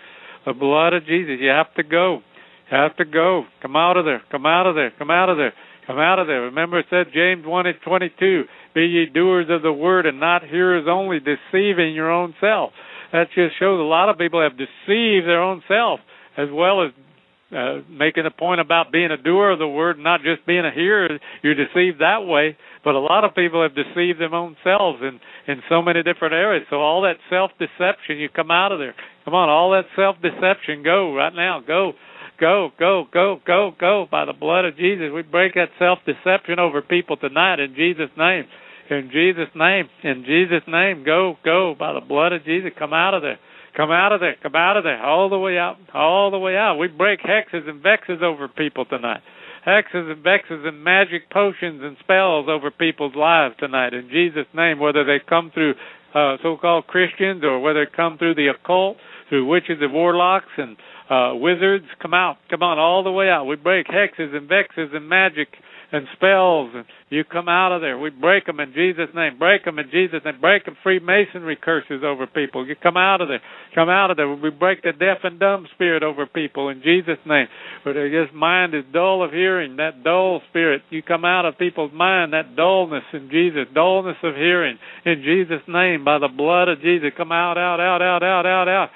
The 0.47 0.53
blood 0.53 0.93
of 0.93 1.07
Jesus. 1.07 1.39
You 1.41 1.49
have 1.49 1.73
to 1.75 1.83
go. 1.83 2.21
You 2.71 2.77
have 2.77 2.97
to 2.99 3.05
go. 3.05 3.45
Come 3.61 3.75
out 3.75 3.97
of 3.97 4.05
there. 4.05 4.23
Come 4.31 4.47
out 4.47 4.67
of 4.67 4.77
there. 4.77 4.93
Come 4.99 5.11
out 5.11 5.29
of 5.31 5.37
there. 5.37 5.55
Come 5.87 5.99
out 5.99 6.19
of 6.19 6.27
there. 6.27 6.43
Remember 6.43 6.79
it 6.79 6.87
said 6.89 7.07
James 7.13 7.45
1 7.45 7.67
and 7.67 7.77
22, 7.85 8.45
Be 8.75 8.83
ye 8.83 9.07
doers 9.07 9.47
of 9.51 9.63
the 9.63 9.73
word 9.73 10.07
and 10.07 10.21
not 10.21 10.43
hearers 10.43 10.87
only, 10.89 11.19
deceiving 11.21 11.95
your 11.95 12.11
own 12.11 12.35
self. 12.41 12.73
That 13.13 13.29
just 13.35 13.59
shows 13.59 13.79
a 13.79 13.83
lot 13.83 14.09
of 14.09 14.19
people 14.19 14.43
have 14.43 14.59
deceived 14.59 15.27
their 15.27 15.43
own 15.43 15.63
self 15.69 16.01
as 16.37 16.49
well 16.53 16.85
as 16.85 16.91
uh, 17.55 17.83
making 17.89 18.27
a 18.27 18.31
point 18.31 18.61
about 18.61 18.91
being 18.91 19.13
a 19.13 19.17
doer 19.17 19.53
of 19.53 19.61
the 19.61 19.69
word, 19.69 19.99
not 19.99 20.23
just 20.23 20.45
being 20.45 20.65
a 20.65 20.73
hearer. 20.73 21.21
You're 21.43 21.55
deceived 21.55 22.01
that 22.01 22.27
way, 22.27 22.57
but 22.83 22.97
a 22.97 22.99
lot 22.99 23.23
of 23.23 23.37
people 23.37 23.63
have 23.63 23.77
deceived 23.77 24.21
their 24.21 24.35
own 24.35 24.57
selves 24.65 24.99
in 25.03 25.21
in 25.47 25.63
so 25.69 25.81
many 25.81 26.03
different 26.03 26.35
areas. 26.35 26.67
So 26.71 26.77
all 26.77 27.03
that 27.03 27.19
self 27.31 27.53
deception, 27.59 28.19
you 28.19 28.29
come 28.29 28.51
out 28.51 28.73
of 28.73 28.81
there. 28.81 28.95
Come 29.25 29.35
on, 29.35 29.49
all 29.49 29.71
that 29.71 29.85
self 29.95 30.17
deception, 30.21 30.83
go 30.83 31.15
right 31.15 31.35
now, 31.35 31.63
go 31.65 31.93
Go, 32.41 32.71
go, 32.79 33.05
go, 33.13 33.41
go, 33.47 33.73
go 33.79 34.07
by 34.11 34.25
the 34.25 34.33
blood 34.33 34.65
of 34.65 34.77
Jesus. 34.77 35.11
We 35.15 35.23
break 35.23 35.55
that 35.55 35.69
self 35.79 36.01
deception 36.05 36.59
over 36.59 36.83
people 36.83 37.17
tonight 37.17 37.61
in 37.61 37.75
Jesus' 37.77 38.11
name. 38.19 38.45
In 38.91 39.11
Jesus' 39.13 39.49
name. 39.55 39.89
In 40.03 40.25
Jesus' 40.25 40.67
name. 40.69 41.05
Go, 41.05 41.37
go 41.45 41.75
by 41.79 41.93
the 41.93 42.01
blood 42.01 42.33
of 42.33 42.45
Jesus. 42.45 42.71
Come 42.79 42.93
out 42.93 43.15
of 43.15 43.23
there. 43.23 43.39
Come 43.77 43.91
out 43.91 44.13
of 44.13 44.21
there. 44.21 44.37
Come 44.43 44.55
out 44.55 44.77
of 44.77 44.85
there. 44.85 45.03
All 45.05 45.29
the 45.29 45.39
way 45.39 45.59
out. 45.59 45.77
All 45.95 46.31
the 46.31 46.39
way 46.39 46.57
out. 46.57 46.77
We 46.77 46.89
break 46.89 47.21
hexes 47.21 47.69
and 47.69 47.83
vexes 47.83 48.23
over 48.23 48.49
people 48.49 48.85
tonight. 48.85 49.21
Hexes 49.67 50.13
and 50.13 50.23
vexes 50.23 50.65
and 50.67 50.85
magic 50.85 51.31
potions 51.31 51.81
and 51.83 51.97
spells 52.01 52.47
over 52.49 52.71
people's 52.71 53.15
lives 53.17 53.55
tonight 53.59 53.95
in 53.95 54.11
Jesus' 54.11 54.47
name, 54.55 54.79
whether 54.79 55.05
they 55.05 55.19
come 55.27 55.51
through 55.55 55.75
uh, 56.15 56.37
so 56.43 56.57
called 56.57 56.87
Christians 56.87 57.43
or 57.43 57.61
whether 57.61 57.85
they 57.85 57.91
come 57.97 58.19
through 58.19 58.35
the 58.35 58.49
occult, 58.49 58.99
through 59.29 59.47
witches 59.47 59.79
and 59.81 59.93
warlocks 59.93 60.53
and 60.59 60.77
uh, 61.11 61.33
wizards, 61.35 61.87
come 62.01 62.15
out, 62.15 62.37
come 62.51 62.63
on, 62.63 62.79
all 62.79 63.03
the 63.03 63.11
way 63.11 63.29
out. 63.29 63.47
We 63.47 63.57
break 63.57 63.87
hexes 63.89 64.35
and 64.35 64.49
vexes 64.49 64.91
and 64.95 65.09
magic 65.09 65.49
and 65.93 66.07
spells, 66.17 66.71
and 66.75 66.85
you 67.11 67.25
come 67.25 67.49
out 67.49 67.73
of 67.73 67.81
there. 67.81 67.99
We 67.99 68.11
break 68.11 68.47
them 68.47 68.61
in 68.61 68.73
Jesus' 68.73 69.15
name. 69.15 69.39
Break 69.39 69.65
them 69.65 69.79
in 69.79 69.91
Jesus' 69.91 70.21
name. 70.25 70.41
Break 70.41 70.65
them 70.65 70.77
Freemasonry 70.83 71.57
curses 71.57 72.03
over 72.05 72.27
people. 72.27 72.67
You 72.67 72.75
come 72.81 72.97
out 72.97 73.21
of 73.21 73.29
there. 73.29 73.41
Come 73.75 73.89
out 73.89 74.11
of 74.11 74.17
there. 74.17 74.29
We 74.29 74.51
break 74.51 74.83
the 74.83 74.93
deaf 74.93 75.19
and 75.23 75.39
dumb 75.39 75.67
spirit 75.75 76.03
over 76.03 76.27
people 76.27 76.69
in 76.69 76.83
Jesus' 76.83 77.19
name. 77.27 77.47
But 77.85 77.95
this 77.95 78.29
mind 78.35 78.75
is 78.75 78.85
dull 78.93 79.25
of 79.25 79.31
hearing. 79.31 79.77
That 79.77 80.03
dull 80.03 80.41
spirit, 80.51 80.83
you 80.91 81.03
come 81.03 81.25
out 81.25 81.45
of 81.45 81.59
people's 81.59 81.93
mind. 81.93 82.33
That 82.33 82.57
dullness 82.57 83.05
in 83.13 83.31
Jesus, 83.31 83.67
dullness 83.75 84.17
of 84.23 84.35
hearing 84.35 84.79
in 85.05 85.23
Jesus' 85.23 85.63
name 85.69 86.05
by 86.05 86.19
the 86.19 86.29
blood 86.29 86.69
of 86.69 86.81
Jesus. 86.81 87.11
Come 87.17 87.33
out, 87.33 87.59
out, 87.59 87.81
out, 87.81 88.03
out, 88.03 88.23
out, 88.23 88.47
out, 88.47 88.69
out 88.69 88.89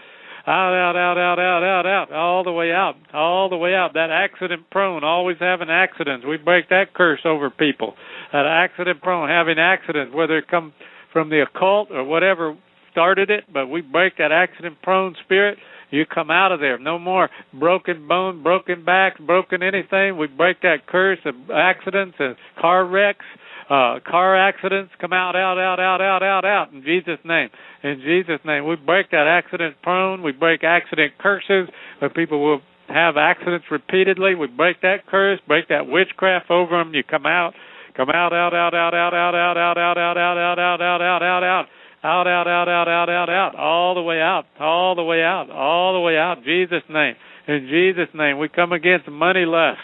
out, 0.48 0.72
out, 0.72 0.96
out, 0.96 1.18
out, 1.18 1.38
out, 1.38 1.62
out, 1.62 1.86
out, 1.86 2.12
all 2.12 2.42
the 2.42 2.52
way 2.52 2.72
out, 2.72 2.94
all 3.12 3.50
the 3.50 3.56
way 3.56 3.74
out. 3.74 3.92
That 3.94 4.10
accident 4.10 4.70
prone, 4.70 5.04
always 5.04 5.36
having 5.38 5.68
accidents. 5.68 6.24
We 6.26 6.38
break 6.38 6.70
that 6.70 6.94
curse 6.94 7.20
over 7.24 7.50
people. 7.50 7.94
That 8.32 8.46
accident 8.46 9.02
prone, 9.02 9.28
having 9.28 9.58
accidents, 9.58 10.14
whether 10.14 10.38
it 10.38 10.48
come 10.48 10.72
from 11.12 11.28
the 11.28 11.42
occult 11.42 11.90
or 11.90 12.04
whatever 12.04 12.56
started 12.90 13.30
it, 13.30 13.44
but 13.52 13.66
we 13.66 13.82
break 13.82 14.16
that 14.16 14.32
accident 14.32 14.76
prone 14.82 15.14
spirit. 15.24 15.58
You 15.90 16.04
come 16.04 16.30
out 16.30 16.52
of 16.52 16.60
there. 16.60 16.78
No 16.78 16.98
more 16.98 17.30
broken 17.52 18.08
bone, 18.08 18.42
broken 18.42 18.84
backs, 18.84 19.20
broken 19.20 19.62
anything. 19.62 20.18
We 20.18 20.26
break 20.26 20.60
that 20.62 20.86
curse 20.86 21.18
of 21.24 21.34
accidents 21.50 22.16
and 22.18 22.36
car 22.60 22.86
wrecks 22.86 23.24
uh, 23.68 24.00
car 24.00 24.34
accidents 24.36 24.92
come 24.98 25.12
out, 25.12 25.36
out, 25.36 25.58
out, 25.58 25.78
out, 25.78 26.00
out, 26.00 26.22
out, 26.22 26.44
out 26.44 26.72
in 26.72 26.82
Jesus' 26.82 27.20
name. 27.24 27.50
In 27.82 28.00
Jesus' 28.00 28.40
name, 28.44 28.66
we 28.66 28.76
break 28.76 29.10
that 29.10 29.26
accident 29.28 29.76
prone. 29.82 30.22
We 30.22 30.32
break 30.32 30.64
accident 30.64 31.12
curses 31.18 31.68
where 31.98 32.08
people 32.08 32.42
will 32.42 32.60
have 32.88 33.18
accidents 33.18 33.66
repeatedly. 33.70 34.34
We 34.34 34.46
break 34.46 34.80
that 34.80 35.06
curse, 35.06 35.38
break 35.46 35.68
that 35.68 35.86
witchcraft 35.86 36.50
over 36.50 36.78
them. 36.78 36.94
You 36.94 37.02
come 37.04 37.26
out, 37.26 37.52
come 37.94 38.08
out, 38.08 38.32
out, 38.32 38.54
out, 38.54 38.72
out, 38.72 38.94
out, 38.94 39.12
out, 39.12 39.34
out, 39.34 39.58
out, 39.58 39.76
out, 39.76 39.98
out, 39.98 40.18
out, 40.18 40.58
out, 40.58 40.80
out, 40.80 40.80
out, 40.80 41.02
out, 41.02 41.22
out, 41.22 41.42
out. 41.44 41.66
Out, 42.00 42.28
out, 42.28 42.46
out, 42.46 42.68
out, 42.68 42.88
out, 42.88 43.08
out, 43.10 43.28
out, 43.28 43.56
all 43.56 43.96
the 43.96 44.02
way 44.02 44.20
out, 44.20 44.44
all 44.60 44.94
the 44.94 45.02
way 45.02 45.20
out, 45.20 45.50
all 45.50 45.94
the 45.94 46.00
way 46.00 46.16
out. 46.16 46.44
Jesus' 46.44 46.84
name. 46.88 47.16
In 47.48 47.66
Jesus' 47.68 48.14
name, 48.14 48.38
we 48.38 48.48
come 48.48 48.72
against 48.72 49.08
money 49.08 49.44
lust 49.44 49.80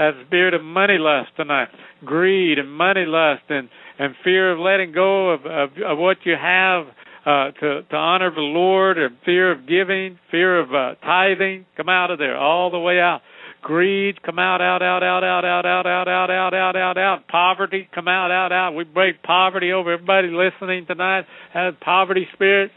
that 0.00 0.12
spirit 0.26 0.54
of 0.54 0.64
money 0.64 0.96
lust 0.98 1.28
tonight, 1.36 1.68
greed 2.04 2.58
and 2.58 2.72
money 2.72 3.04
lust 3.06 3.42
and 3.50 3.68
and 3.98 4.14
fear 4.24 4.50
of 4.50 4.58
letting 4.58 4.92
go 4.92 5.30
of 5.30 5.44
of, 5.44 5.70
of 5.84 5.98
what 5.98 6.16
you 6.24 6.34
have 6.40 6.86
uh, 7.26 7.50
to 7.60 7.82
to 7.82 7.96
honor 7.96 8.30
the 8.34 8.40
Lord, 8.40 8.96
and 8.96 9.14
fear 9.26 9.52
of 9.52 9.68
giving, 9.68 10.18
fear 10.30 10.58
of 10.58 10.74
uh, 10.74 10.94
tithing. 11.04 11.66
Come 11.76 11.90
out 11.90 12.10
of 12.10 12.18
there, 12.18 12.36
all 12.36 12.70
the 12.70 12.78
way 12.78 12.98
out. 12.98 13.20
Greed, 13.60 14.22
come 14.22 14.38
out, 14.38 14.62
out, 14.62 14.80
out, 14.80 15.02
out, 15.02 15.22
out, 15.22 15.44
out, 15.44 15.66
out, 15.66 15.86
out, 15.86 16.08
out, 16.08 16.30
out, 16.30 16.54
out, 16.54 16.76
out, 16.76 16.96
out. 16.96 17.28
Poverty, 17.28 17.86
come 17.94 18.08
out, 18.08 18.30
out, 18.30 18.52
out. 18.52 18.74
We 18.74 18.84
break 18.84 19.22
poverty 19.22 19.70
over 19.70 19.92
everybody 19.92 20.28
listening 20.28 20.86
tonight. 20.86 21.26
Has 21.52 21.74
poverty 21.84 22.26
spirit. 22.32 22.70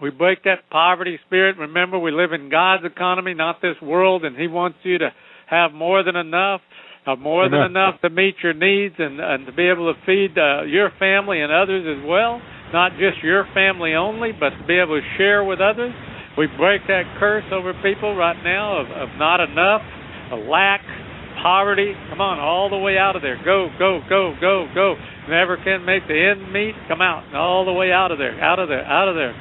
We 0.00 0.08
break 0.08 0.44
that 0.44 0.70
poverty 0.70 1.20
spirit. 1.26 1.58
Remember, 1.58 1.98
we 1.98 2.10
live 2.10 2.32
in 2.32 2.48
God's 2.48 2.86
economy, 2.86 3.34
not 3.34 3.60
this 3.60 3.76
world, 3.82 4.24
and 4.24 4.34
He 4.34 4.48
wants 4.48 4.78
you 4.82 4.96
to 4.96 5.10
have 5.50 5.72
more 5.72 6.02
than 6.02 6.14
enough, 6.16 6.60
uh, 7.06 7.16
more 7.16 7.46
Amen. 7.46 7.60
than 7.60 7.70
enough 7.74 8.00
to 8.02 8.10
meet 8.10 8.36
your 8.42 8.54
needs 8.54 8.94
and, 8.98 9.18
and 9.18 9.46
to 9.46 9.52
be 9.52 9.66
able 9.68 9.92
to 9.92 9.98
feed 10.06 10.38
uh, 10.38 10.62
your 10.62 10.90
family 10.98 11.42
and 11.42 11.50
others 11.52 11.84
as 11.84 12.06
well. 12.06 12.40
Not 12.72 12.92
just 12.92 13.18
your 13.22 13.44
family 13.52 13.94
only, 13.94 14.30
but 14.30 14.50
to 14.50 14.64
be 14.66 14.78
able 14.78 14.94
to 15.00 15.06
share 15.18 15.42
with 15.42 15.60
others. 15.60 15.92
We 16.38 16.46
break 16.46 16.86
that 16.86 17.02
curse 17.18 17.44
over 17.50 17.74
people 17.82 18.14
right 18.14 18.38
now 18.44 18.78
of, 18.78 18.86
of 18.86 19.08
not 19.18 19.42
enough, 19.42 19.82
of 20.30 20.46
lack, 20.46 20.80
poverty. 21.42 21.92
Come 22.08 22.20
on, 22.20 22.38
all 22.38 22.70
the 22.70 22.78
way 22.78 22.96
out 22.96 23.16
of 23.16 23.22
there. 23.22 23.42
Go, 23.42 23.68
go, 23.74 23.98
go, 24.08 24.38
go, 24.40 24.70
go. 24.72 24.94
Never 25.28 25.58
can 25.58 25.84
make 25.84 26.06
the 26.06 26.14
end 26.14 26.52
meet. 26.52 26.78
Come 26.86 27.02
out, 27.02 27.26
all 27.34 27.66
the 27.66 27.74
way 27.74 27.90
out 27.90 28.12
of 28.12 28.18
there, 28.18 28.38
out 28.38 28.60
of 28.60 28.68
there, 28.68 28.86
out 28.86 29.08
of 29.08 29.16
there. 29.16 29.34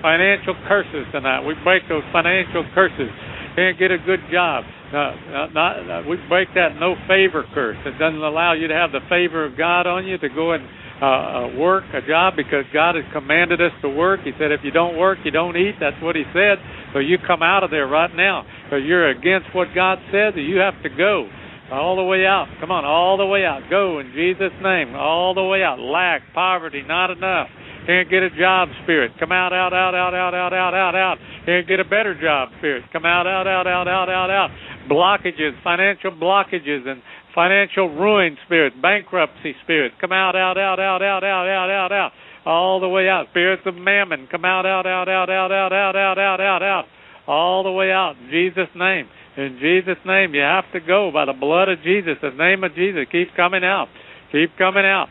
Financial 0.00 0.54
curses 0.68 1.10
tonight. 1.10 1.42
We 1.42 1.54
break 1.64 1.82
those 1.88 2.06
financial 2.12 2.62
curses. 2.74 3.10
Can't 3.56 3.76
get 3.76 3.90
a 3.90 3.98
good 3.98 4.22
job 4.30 4.62
uh, 4.88 5.46
not, 5.52 5.72
uh, 5.84 6.02
we 6.08 6.16
break 6.28 6.48
that 6.54 6.76
no 6.80 6.94
favor 7.06 7.44
curse. 7.54 7.76
It 7.84 7.98
doesn't 7.98 8.22
allow 8.22 8.52
you 8.54 8.68
to 8.68 8.74
have 8.74 8.92
the 8.92 9.04
favor 9.08 9.44
of 9.44 9.56
God 9.56 9.86
on 9.86 10.06
you 10.06 10.16
to 10.18 10.28
go 10.28 10.52
and 10.52 10.64
uh, 11.00 11.04
uh, 11.04 11.48
work 11.56 11.84
a 11.94 12.00
job 12.06 12.34
because 12.36 12.64
God 12.72 12.96
has 12.96 13.04
commanded 13.12 13.60
us 13.60 13.72
to 13.82 13.88
work. 13.88 14.20
He 14.24 14.32
said, 14.38 14.50
if 14.50 14.60
you 14.64 14.70
don't 14.70 14.96
work, 14.96 15.18
you 15.24 15.30
don't 15.30 15.56
eat. 15.56 15.76
That's 15.78 16.00
what 16.02 16.16
He 16.16 16.24
said. 16.32 16.58
So 16.92 16.98
you 16.98 17.18
come 17.24 17.42
out 17.42 17.62
of 17.62 17.70
there 17.70 17.86
right 17.86 18.10
now 18.14 18.44
because 18.64 18.82
you're 18.84 19.08
against 19.10 19.54
what 19.54 19.68
God 19.74 19.98
said. 20.10 20.34
You 20.36 20.56
have 20.58 20.82
to 20.82 20.88
go 20.88 21.28
all 21.70 21.96
the 21.96 22.02
way 22.02 22.24
out. 22.24 22.46
Come 22.60 22.70
on, 22.70 22.84
all 22.84 23.16
the 23.16 23.26
way 23.26 23.44
out. 23.44 23.68
Go 23.70 24.00
in 24.00 24.12
Jesus' 24.12 24.56
name. 24.62 24.94
All 24.96 25.34
the 25.34 25.44
way 25.44 25.62
out. 25.62 25.78
Lack, 25.78 26.22
poverty, 26.34 26.82
not 26.82 27.10
enough. 27.10 27.48
Can't 27.88 28.10
get 28.12 28.20
a 28.20 28.28
job, 28.28 28.68
spirit. 28.84 29.16
Come 29.18 29.32
out, 29.32 29.56
out, 29.56 29.72
out, 29.72 29.96
out, 29.96 30.12
out, 30.12 30.34
out, 30.36 30.52
out, 30.52 30.74
out, 30.76 30.94
out. 30.94 31.16
Can't 31.48 31.66
get 31.66 31.80
a 31.80 31.88
better 31.88 32.12
job, 32.12 32.52
spirit. 32.60 32.84
Come 32.92 33.08
out, 33.08 33.26
out, 33.26 33.48
out, 33.48 33.66
out, 33.66 33.88
out, 33.88 34.08
out, 34.12 34.28
out 34.28 34.50
blockages, 34.88 35.52
financial 35.62 36.10
blockages, 36.10 36.88
and 36.88 37.02
financial 37.34 37.94
ruin 37.94 38.36
spirits, 38.46 38.74
bankruptcy 38.80 39.54
spirits. 39.62 39.94
Come 40.00 40.12
out, 40.12 40.34
out, 40.34 40.56
out, 40.56 40.80
out, 40.80 41.02
out, 41.02 41.22
out, 41.22 41.48
out, 41.48 41.70
out, 41.70 41.92
out, 41.92 42.12
all 42.46 42.80
the 42.80 42.88
way 42.88 43.08
out. 43.08 43.26
Spirits 43.30 43.62
of 43.66 43.74
mammon, 43.74 44.26
come 44.30 44.44
out, 44.44 44.66
out, 44.66 44.86
out, 44.86 45.08
out, 45.08 45.30
out, 45.30 45.52
out, 45.52 45.72
out, 45.72 45.96
out, 45.96 46.18
out, 46.18 46.40
out, 46.40 46.62
out, 46.62 46.84
all 47.26 47.62
the 47.62 47.70
way 47.70 47.92
out. 47.92 48.16
In 48.20 48.30
Jesus' 48.30 48.72
name. 48.74 49.06
In 49.36 49.58
Jesus' 49.60 50.02
name, 50.04 50.34
you 50.34 50.40
have 50.40 50.64
to 50.72 50.80
go 50.80 51.10
by 51.12 51.24
the 51.24 51.32
blood 51.32 51.68
of 51.68 51.78
Jesus, 51.84 52.16
the 52.20 52.30
name 52.30 52.64
of 52.64 52.74
Jesus. 52.74 53.06
Keep 53.12 53.36
coming 53.36 53.62
out. 53.62 53.86
Keep 54.32 54.58
coming 54.58 54.84
out. 54.84 55.06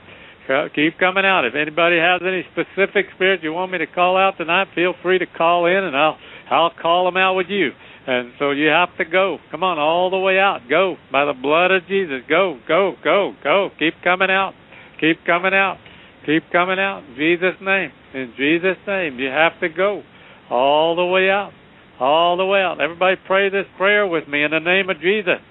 Keep 0.47 0.97
coming 0.97 1.25
out. 1.25 1.45
If 1.45 1.55
anybody 1.55 1.97
has 1.97 2.21
any 2.23 2.43
specific 2.51 3.07
spirits 3.15 3.43
you 3.43 3.51
want 3.51 3.71
me 3.71 3.79
to 3.79 3.87
call 3.87 4.15
out 4.15 4.37
tonight, 4.37 4.67
feel 4.73 4.93
free 5.03 5.19
to 5.19 5.25
call 5.25 5.65
in, 5.65 5.83
and 5.83 5.95
I'll 5.95 6.17
I'll 6.49 6.71
call 6.81 7.05
them 7.05 7.17
out 7.17 7.35
with 7.35 7.47
you. 7.49 7.71
And 8.07 8.31
so 8.39 8.51
you 8.51 8.67
have 8.67 8.95
to 8.97 9.05
go. 9.05 9.37
Come 9.51 9.63
on, 9.63 9.77
all 9.77 10.09
the 10.09 10.17
way 10.17 10.39
out. 10.39 10.61
Go 10.69 10.95
by 11.11 11.25
the 11.25 11.33
blood 11.33 11.71
of 11.71 11.85
Jesus. 11.87 12.21
Go, 12.29 12.57
go, 12.65 12.93
go, 13.03 13.33
go. 13.43 13.69
Keep 13.77 13.95
coming 14.01 14.31
out. 14.31 14.53
Keep 15.01 15.25
coming 15.25 15.53
out. 15.53 15.77
Keep 16.25 16.43
coming 16.51 16.79
out. 16.79 17.03
In 17.03 17.15
Jesus' 17.15 17.59
name. 17.61 17.91
In 18.13 18.33
Jesus' 18.37 18.77
name. 18.87 19.19
You 19.19 19.27
have 19.27 19.59
to 19.59 19.67
go 19.67 20.03
all 20.49 20.95
the 20.95 21.03
way 21.03 21.29
out. 21.29 21.51
All 21.99 22.37
the 22.37 22.45
way 22.45 22.61
out. 22.61 22.79
Everybody 22.79 23.17
pray 23.27 23.49
this 23.49 23.65
prayer 23.75 24.07
with 24.07 24.27
me 24.29 24.43
in 24.43 24.51
the 24.51 24.59
name 24.59 24.89
of 24.89 25.01
Jesus. 25.01 25.43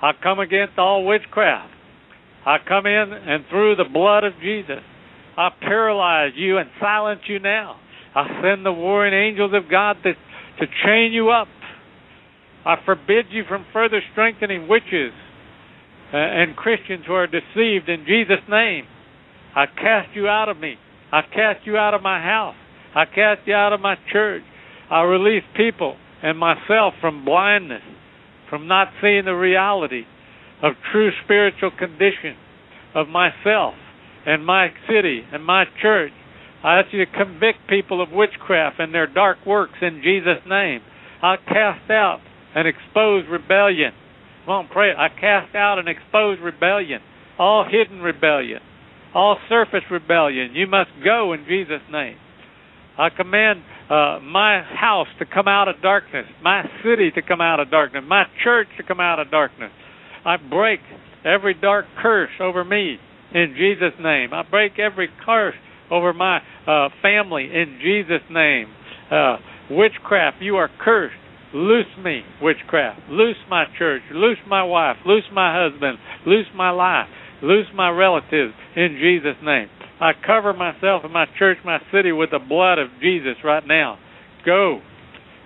I 0.00 0.12
come 0.22 0.38
against 0.38 0.78
all 0.78 1.04
witchcraft. 1.04 1.72
I 2.46 2.58
come 2.66 2.86
in 2.86 3.12
and 3.12 3.44
through 3.50 3.74
the 3.74 3.90
blood 3.92 4.22
of 4.22 4.32
Jesus, 4.40 4.80
I 5.36 5.48
paralyze 5.60 6.30
you 6.36 6.58
and 6.58 6.70
silence 6.80 7.22
you 7.26 7.40
now. 7.40 7.76
I 8.14 8.40
send 8.40 8.64
the 8.64 8.72
warring 8.72 9.12
angels 9.12 9.50
of 9.52 9.68
God 9.68 9.96
to, 10.04 10.12
to 10.14 10.66
chain 10.84 11.10
you 11.12 11.30
up. 11.30 11.48
I 12.64 12.76
forbid 12.84 13.26
you 13.30 13.42
from 13.48 13.66
further 13.72 14.00
strengthening 14.12 14.68
witches 14.68 15.12
and 16.12 16.56
Christians 16.56 17.04
who 17.06 17.14
are 17.14 17.26
deceived 17.26 17.88
in 17.88 18.06
Jesus' 18.06 18.46
name. 18.48 18.84
I 19.54 19.66
cast 19.66 20.14
you 20.14 20.28
out 20.28 20.48
of 20.48 20.56
me. 20.56 20.76
I 21.12 21.22
cast 21.22 21.66
you 21.66 21.76
out 21.76 21.94
of 21.94 22.02
my 22.02 22.22
house. 22.22 22.54
I 22.94 23.06
cast 23.06 23.40
you 23.46 23.54
out 23.54 23.72
of 23.72 23.80
my 23.80 23.96
church. 24.12 24.42
I 24.88 25.02
release 25.02 25.42
people 25.56 25.96
and 26.22 26.38
myself 26.38 26.94
from 27.00 27.24
blindness, 27.24 27.82
from 28.48 28.68
not 28.68 28.88
seeing 29.02 29.24
the 29.24 29.34
reality 29.34 30.04
of 30.62 30.74
true 30.92 31.10
spiritual 31.24 31.70
condition 31.70 32.36
of 32.94 33.08
myself 33.08 33.74
and 34.24 34.44
my 34.44 34.68
city 34.88 35.22
and 35.32 35.44
my 35.44 35.64
church. 35.82 36.12
I 36.64 36.80
ask 36.80 36.92
you 36.92 37.04
to 37.04 37.10
convict 37.12 37.68
people 37.68 38.02
of 38.02 38.10
witchcraft 38.10 38.80
and 38.80 38.92
their 38.92 39.06
dark 39.06 39.38
works 39.46 39.78
in 39.82 40.00
Jesus' 40.02 40.42
name. 40.48 40.80
I 41.22 41.36
cast 41.36 41.90
out 41.90 42.20
and 42.54 42.66
expose 42.66 43.24
rebellion. 43.30 43.92
Come 44.44 44.54
on, 44.54 44.68
pray. 44.68 44.92
I 44.96 45.08
cast 45.08 45.54
out 45.54 45.78
and 45.78 45.88
expose 45.88 46.38
rebellion, 46.42 47.00
all 47.38 47.64
hidden 47.64 48.00
rebellion, 48.00 48.60
all 49.14 49.36
surface 49.48 49.84
rebellion. 49.90 50.54
You 50.54 50.66
must 50.66 50.90
go 51.04 51.32
in 51.32 51.44
Jesus' 51.46 51.82
name. 51.92 52.16
I 52.98 53.10
command 53.10 53.60
uh, 53.90 54.20
my 54.22 54.62
house 54.62 55.08
to 55.18 55.26
come 55.26 55.46
out 55.46 55.68
of 55.68 55.82
darkness, 55.82 56.24
my 56.42 56.62
city 56.82 57.10
to 57.10 57.22
come 57.22 57.40
out 57.40 57.60
of 57.60 57.70
darkness, 57.70 58.02
my 58.06 58.24
church 58.42 58.68
to 58.78 58.82
come 58.82 59.00
out 59.00 59.20
of 59.20 59.30
darkness. 59.30 59.70
I 60.26 60.36
break 60.36 60.80
every 61.24 61.54
dark 61.54 61.86
curse 62.02 62.30
over 62.40 62.64
me 62.64 62.98
in 63.32 63.54
Jesus' 63.56 63.98
name. 64.00 64.34
I 64.34 64.42
break 64.42 64.78
every 64.78 65.08
curse 65.24 65.54
over 65.90 66.12
my 66.12 66.38
uh, 66.66 66.88
family 67.00 67.44
in 67.44 67.78
Jesus' 67.80 68.26
name. 68.30 68.66
Uh, 69.10 69.36
witchcraft, 69.70 70.38
you 70.40 70.56
are 70.56 70.68
cursed. 70.82 71.14
Loose 71.54 71.86
me, 72.02 72.22
witchcraft. 72.42 73.08
Loose 73.08 73.36
my 73.48 73.64
church. 73.78 74.02
Loose 74.12 74.38
my 74.48 74.64
wife. 74.64 74.96
Loose 75.06 75.24
my 75.32 75.56
husband. 75.56 75.96
Loose 76.26 76.46
my 76.56 76.70
life. 76.70 77.06
Loose 77.40 77.66
my 77.72 77.88
relatives 77.90 78.52
in 78.74 78.98
Jesus' 79.00 79.40
name. 79.44 79.68
I 80.00 80.10
cover 80.26 80.52
myself 80.52 81.04
and 81.04 81.12
my 81.12 81.26
church, 81.38 81.58
my 81.64 81.78
city 81.92 82.10
with 82.10 82.30
the 82.30 82.40
blood 82.40 82.78
of 82.78 82.88
Jesus 83.00 83.36
right 83.44 83.66
now. 83.66 83.98
Go 84.44 84.80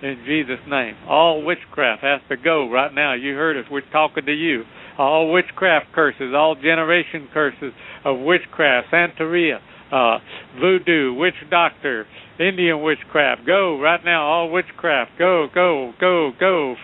in 0.01 0.23
Jesus' 0.25 0.59
name. 0.67 0.95
All 1.07 1.43
witchcraft 1.43 2.01
has 2.01 2.21
to 2.29 2.37
go 2.37 2.69
right 2.69 2.93
now. 2.93 3.13
You 3.13 3.35
heard 3.35 3.57
us. 3.57 3.65
We're 3.71 3.81
talking 3.91 4.25
to 4.25 4.33
you. 4.33 4.63
All 4.97 5.31
witchcraft 5.31 5.87
curses, 5.93 6.33
all 6.35 6.55
generation 6.55 7.27
curses 7.33 7.73
of 8.03 8.19
witchcraft, 8.19 8.87
Santeria, 8.91 9.59
uh, 9.91 10.19
voodoo, 10.59 11.13
witch 11.13 11.35
doctor, 11.49 12.05
Indian 12.39 12.81
witchcraft. 12.81 13.45
Go 13.45 13.79
right 13.79 14.03
now. 14.03 14.25
All 14.25 14.51
witchcraft. 14.51 15.11
Go, 15.17 15.47
go, 15.53 15.93
go, 15.99 16.31
go. 16.39 16.75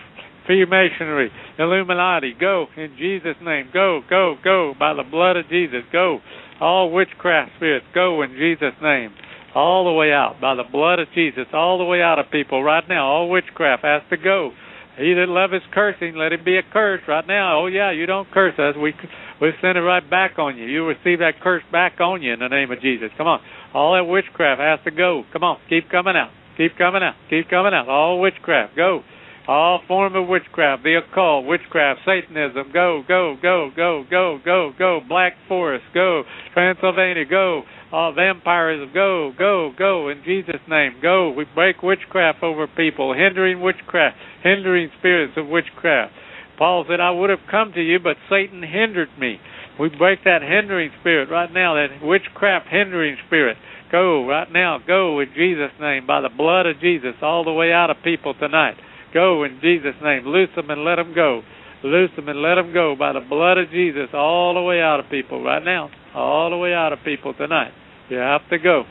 Freemasonry, 0.46 1.30
Illuminati. 1.58 2.34
Go 2.38 2.66
in 2.76 2.96
Jesus' 2.98 3.36
name. 3.42 3.68
Go, 3.72 4.00
go, 4.08 4.36
go. 4.42 4.74
By 4.78 4.94
the 4.94 5.02
blood 5.02 5.36
of 5.36 5.48
Jesus. 5.50 5.82
Go. 5.92 6.20
All 6.60 6.90
witchcraft 6.90 7.52
spirits. 7.56 7.86
Go 7.94 8.22
in 8.22 8.30
Jesus' 8.30 8.74
name. 8.82 9.10
All 9.54 9.84
the 9.84 9.92
way 9.92 10.12
out 10.12 10.40
by 10.40 10.54
the 10.54 10.64
blood 10.64 10.98
of 10.98 11.08
Jesus. 11.14 11.46
All 11.52 11.78
the 11.78 11.84
way 11.84 12.02
out 12.02 12.18
of 12.18 12.30
people 12.30 12.62
right 12.62 12.84
now. 12.88 13.06
All 13.06 13.30
witchcraft 13.30 13.82
has 13.82 14.02
to 14.10 14.16
go. 14.16 14.52
He 14.98 15.14
that 15.14 15.28
loveth 15.28 15.62
cursing, 15.72 16.16
let 16.16 16.32
him 16.32 16.44
be 16.44 16.58
accursed 16.58 17.06
right 17.06 17.26
now. 17.26 17.62
Oh 17.62 17.66
yeah, 17.66 17.92
you 17.92 18.04
don't 18.06 18.28
curse 18.32 18.58
us. 18.58 18.74
We 18.76 18.92
we 19.40 19.52
send 19.62 19.78
it 19.78 19.82
right 19.82 20.02
back 20.08 20.38
on 20.38 20.56
you. 20.56 20.66
You 20.66 20.86
receive 20.86 21.20
that 21.20 21.40
curse 21.40 21.62
back 21.70 22.00
on 22.00 22.20
you 22.20 22.32
in 22.32 22.40
the 22.40 22.48
name 22.48 22.72
of 22.72 22.80
Jesus. 22.80 23.10
Come 23.16 23.28
on. 23.28 23.40
All 23.72 23.94
that 23.94 24.10
witchcraft 24.10 24.60
has 24.60 24.80
to 24.84 24.90
go. 24.90 25.22
Come 25.32 25.44
on. 25.44 25.58
Keep 25.68 25.88
coming 25.90 26.16
out. 26.16 26.30
Keep 26.56 26.76
coming 26.76 27.02
out. 27.02 27.14
Keep 27.30 27.48
coming 27.48 27.72
out. 27.72 27.88
All 27.88 28.20
witchcraft. 28.20 28.74
Go. 28.74 29.02
All 29.48 29.80
form 29.88 30.14
of 30.14 30.28
witchcraft, 30.28 30.82
the 30.82 30.96
occult, 30.96 31.46
witchcraft, 31.46 32.00
Satanism, 32.04 32.70
go, 32.70 33.02
go, 33.08 33.34
go, 33.40 33.70
go, 33.74 34.04
go, 34.10 34.38
go, 34.44 34.72
go. 34.78 35.00
Black 35.08 35.32
Forest, 35.48 35.86
go. 35.94 36.24
Transylvania, 36.52 37.24
go. 37.24 37.62
All 37.90 38.12
vampirism, 38.12 38.92
go, 38.92 39.32
go, 39.38 39.72
go. 39.76 40.08
In 40.10 40.22
Jesus' 40.22 40.60
name, 40.68 40.96
go. 41.00 41.30
We 41.30 41.46
break 41.54 41.82
witchcraft 41.82 42.42
over 42.42 42.66
people, 42.66 43.14
hindering 43.14 43.62
witchcraft, 43.62 44.16
hindering 44.42 44.90
spirits 44.98 45.32
of 45.36 45.48
witchcraft. 45.48 46.12
Paul 46.58 46.84
said, 46.88 47.00
I 47.00 47.10
would 47.10 47.30
have 47.30 47.46
come 47.50 47.72
to 47.72 47.80
you, 47.80 47.98
but 47.98 48.16
Satan 48.28 48.62
hindered 48.62 49.08
me. 49.18 49.40
We 49.80 49.88
break 49.88 50.24
that 50.24 50.42
hindering 50.42 50.90
spirit 51.00 51.30
right 51.30 51.50
now, 51.50 51.74
that 51.74 52.04
witchcraft 52.04 52.66
hindering 52.68 53.16
spirit. 53.26 53.56
Go 53.90 54.26
right 54.26 54.52
now, 54.52 54.78
go 54.86 55.20
in 55.20 55.28
Jesus' 55.34 55.72
name, 55.80 56.06
by 56.06 56.20
the 56.20 56.28
blood 56.28 56.66
of 56.66 56.80
Jesus, 56.80 57.14
all 57.22 57.44
the 57.44 57.52
way 57.52 57.72
out 57.72 57.88
of 57.88 57.96
people 58.04 58.34
tonight. 58.34 58.74
Go 59.14 59.44
in 59.44 59.60
Jesus' 59.62 59.96
name. 60.02 60.26
Loose 60.26 60.50
them 60.54 60.68
and 60.68 60.84
let 60.84 60.96
them 60.96 61.14
go. 61.14 61.40
Loose 61.82 62.10
them 62.16 62.28
and 62.28 62.42
let 62.42 62.56
them 62.56 62.74
go 62.74 62.96
by 62.98 63.12
the 63.12 63.20
blood 63.20 63.56
of 63.56 63.70
Jesus, 63.70 64.08
all 64.12 64.52
the 64.54 64.60
way 64.60 64.82
out 64.82 65.00
of 65.00 65.08
people 65.10 65.42
right 65.42 65.64
now, 65.64 65.88
all 66.14 66.50
the 66.50 66.56
way 66.56 66.74
out 66.74 66.92
of 66.92 66.98
people 67.04 67.34
tonight. 67.34 67.72
You 68.08 68.16
have 68.16 68.42
to 68.50 68.58
go 68.58 68.84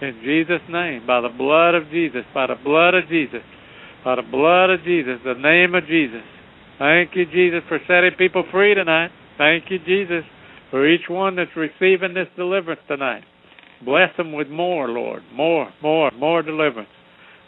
in 0.00 0.20
Jesus' 0.22 0.62
name, 0.68 1.06
by 1.06 1.20
the 1.20 1.28
blood 1.28 1.74
of 1.74 1.88
Jesus, 1.90 2.24
by 2.34 2.46
the 2.46 2.56
blood 2.62 2.94
of 2.94 3.08
Jesus, 3.08 3.42
by 4.04 4.16
the 4.16 4.22
blood 4.22 4.70
of 4.70 4.84
Jesus, 4.84 5.18
the 5.24 5.34
name 5.34 5.74
of 5.74 5.86
Jesus. 5.86 6.22
Thank 6.78 7.10
you, 7.14 7.24
Jesus, 7.26 7.62
for 7.68 7.78
setting 7.86 8.10
people 8.18 8.44
free 8.50 8.74
tonight. 8.74 9.10
Thank 9.38 9.64
you, 9.70 9.78
Jesus, 9.78 10.24
for 10.70 10.86
each 10.86 11.08
one 11.08 11.36
that's 11.36 11.54
receiving 11.56 12.14
this 12.14 12.26
deliverance 12.36 12.80
tonight. 12.88 13.22
Bless 13.84 14.14
them 14.16 14.32
with 14.32 14.48
more, 14.48 14.88
Lord. 14.88 15.22
More, 15.32 15.70
more, 15.82 16.10
more 16.12 16.42
deliverance. 16.42 16.88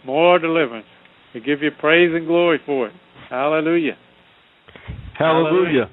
More 0.04 0.38
deliverance. 0.38 0.86
We 1.34 1.40
give 1.40 1.62
you 1.62 1.70
praise 1.78 2.14
and 2.14 2.26
glory 2.26 2.60
for 2.64 2.88
it. 2.88 2.92
Hallelujah. 3.28 3.96
Hallelujah. 5.18 5.90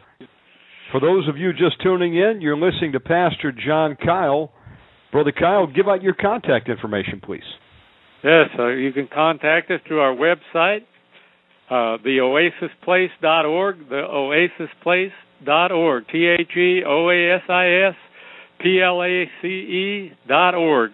For 0.93 1.01
those 1.01 1.27
of 1.27 1.37
you 1.37 1.51
just 1.53 1.81
tuning 1.81 2.15
in, 2.15 2.39
you're 2.39 2.55
listening 2.55 2.91
to 2.91 2.99
Pastor 2.99 3.51
John 3.51 3.95
Kyle. 3.95 4.51
Brother 5.11 5.31
Kyle, 5.31 5.65
give 5.65 5.87
out 5.87 6.03
your 6.03 6.13
contact 6.13 6.69
information, 6.69 7.19
please. 7.19 7.41
Yes, 8.23 8.49
uh, 8.59 8.67
you 8.67 8.93
can 8.93 9.07
contact 9.11 9.71
us 9.71 9.79
through 9.87 10.01
our 10.01 10.15
website, 10.15 10.83
uh, 11.67 11.97
theoasisplace.org, 12.05 13.89
theoasisplace.org, 13.89 16.07
T 16.09 16.27
H 16.27 16.55
E 16.55 16.83
O 16.85 17.09
A 17.09 17.37
S 17.37 17.49
I 17.49 17.69
S 17.89 17.95
P 18.61 18.79
L 18.79 19.01
A 19.01 19.27
C 19.41 19.47
E 19.47 20.11
dot 20.27 20.53
org. 20.53 20.91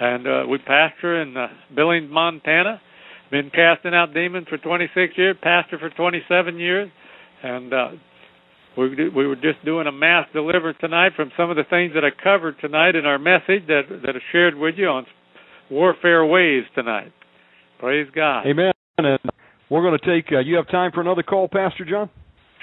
And 0.00 0.26
uh, 0.26 0.42
we 0.50 0.58
pastor 0.58 1.22
in 1.22 1.36
uh, 1.36 1.46
Billings, 1.72 2.10
Montana. 2.10 2.80
Been 3.30 3.50
casting 3.50 3.94
out 3.94 4.12
demons 4.12 4.48
for 4.48 4.58
26 4.58 5.16
years, 5.16 5.36
pastor 5.40 5.78
for 5.78 5.90
27 5.90 6.58
years, 6.58 6.90
and 7.44 7.72
uh, 7.72 7.90
we 8.76 9.08
we 9.08 9.26
were 9.26 9.36
just 9.36 9.64
doing 9.64 9.86
a 9.86 9.92
mass 9.92 10.26
deliverance 10.32 10.78
tonight 10.80 11.12
from 11.16 11.30
some 11.36 11.50
of 11.50 11.56
the 11.56 11.64
things 11.68 11.92
that 11.94 12.04
I 12.04 12.10
covered 12.22 12.56
tonight 12.60 12.94
in 12.94 13.06
our 13.06 13.18
message 13.18 13.66
that 13.68 13.82
that 13.88 14.16
I 14.16 14.20
shared 14.32 14.54
with 14.54 14.74
you 14.76 14.88
on 14.88 15.06
warfare 15.70 16.24
ways 16.24 16.64
tonight. 16.74 17.12
Praise 17.78 18.08
God. 18.14 18.46
Amen. 18.46 18.72
And 18.98 19.18
we're 19.70 19.82
going 19.82 19.98
to 19.98 20.06
take. 20.06 20.32
Uh, 20.32 20.40
you 20.40 20.56
have 20.56 20.68
time 20.68 20.90
for 20.92 21.00
another 21.00 21.22
call, 21.22 21.48
Pastor 21.48 21.84
John? 21.84 22.08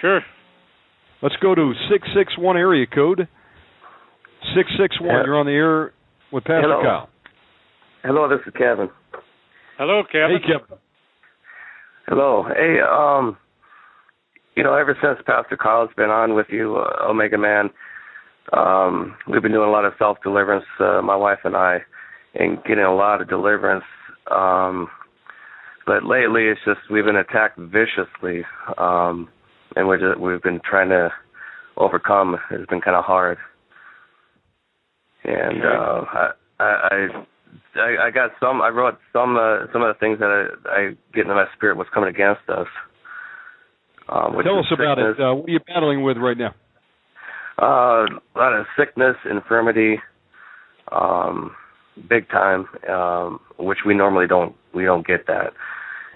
Sure. 0.02 0.22
Let's 1.22 1.36
go 1.42 1.56
to 1.56 1.74
six 1.92 2.08
six 2.16 2.38
one 2.38 2.58
area 2.58 2.86
code. 2.86 3.28
Six 4.56 4.70
six 4.80 5.00
one. 5.00 5.26
You're 5.26 5.38
on 5.38 5.46
the 5.46 5.52
air 5.52 5.94
with 6.32 6.44
Pastor 6.44 6.62
Hello. 6.62 6.82
Kyle. 6.82 7.10
Hello, 8.04 8.28
this 8.28 8.40
is 8.46 8.54
Kevin. 8.58 8.90
Hello, 9.78 10.04
Kevin. 10.12 10.40
Hey, 10.42 10.48
Kevin. 10.54 10.78
Hello. 12.08 12.44
Hey, 12.44 12.78
um, 12.82 13.38
you 14.56 14.64
know, 14.64 14.76
ever 14.76 14.98
since 15.02 15.20
Pastor 15.26 15.58
Kyle's 15.58 15.90
been 15.96 16.10
on 16.10 16.36
with 16.36 16.48
you, 16.50 16.78
uh, 16.78 17.08
Omegaman, 17.08 17.70
um, 18.52 19.16
we've 19.28 19.42
been 19.42 19.52
doing 19.52 19.68
a 19.68 19.72
lot 19.72 19.86
of 19.86 19.94
self 19.98 20.18
deliverance, 20.24 20.66
uh, 20.80 21.02
my 21.02 21.16
wife 21.16 21.40
and 21.44 21.56
I, 21.56 21.80
and 22.36 22.64
getting 22.64 22.84
a 22.84 22.94
lot 22.94 23.22
of 23.22 23.30
deliverance. 23.30 23.86
Um, 24.30 24.90
but 25.86 26.06
lately, 26.06 26.44
it's 26.46 26.60
just 26.66 26.80
we've 26.92 27.06
been 27.06 27.16
attacked 27.16 27.58
viciously, 27.58 28.44
um, 28.78 29.30
and 29.76 29.88
we're 29.88 30.00
just, 30.00 30.20
we've 30.20 30.42
been 30.42 30.62
trying 30.64 30.90
to 30.90 31.10
overcome. 31.78 32.38
It's 32.52 32.70
been 32.70 32.82
kind 32.82 32.96
of 32.96 33.04
hard, 33.04 33.38
and 35.24 35.64
uh, 35.64 36.06
I, 36.14 36.30
I 36.60 37.08
I 37.76 38.06
I 38.08 38.12
got 38.12 38.32
some. 38.40 38.62
I 38.62 38.70
wrote 38.70 38.98
some 39.12 39.36
uh, 39.36 39.68
some 39.74 39.82
of 39.82 39.94
the 39.94 40.00
things 40.00 40.20
that 40.20 40.30
I, 40.66 40.70
I 40.70 40.90
get 41.14 41.26
in 41.26 41.30
my 41.30 41.46
spirit 41.56 41.78
was 41.78 41.88
coming 41.94 42.10
against 42.10 42.48
us. 42.50 42.68
Which 44.10 44.46
Tell 44.46 44.60
us 44.60 44.66
about 44.72 44.98
sickness, 44.98 45.16
it. 45.18 45.22
Uh, 45.22 45.36
what 45.36 45.50
are 45.50 45.52
you 45.52 45.60
battling 45.66 46.04
with 46.04 46.18
right 46.18 46.38
now? 46.38 46.54
Uh, 47.62 48.06
a 48.06 48.38
lot 48.38 48.54
of 48.54 48.66
sickness, 48.78 49.16
infirmity, 49.30 50.00
um, 50.92 51.56
big 52.10 52.28
time, 52.30 52.66
um, 52.90 53.40
which 53.58 53.80
we 53.86 53.94
normally 53.94 54.28
don't 54.28 54.56
we 54.74 54.84
don't 54.84 55.06
get 55.06 55.28
that. 55.28 55.54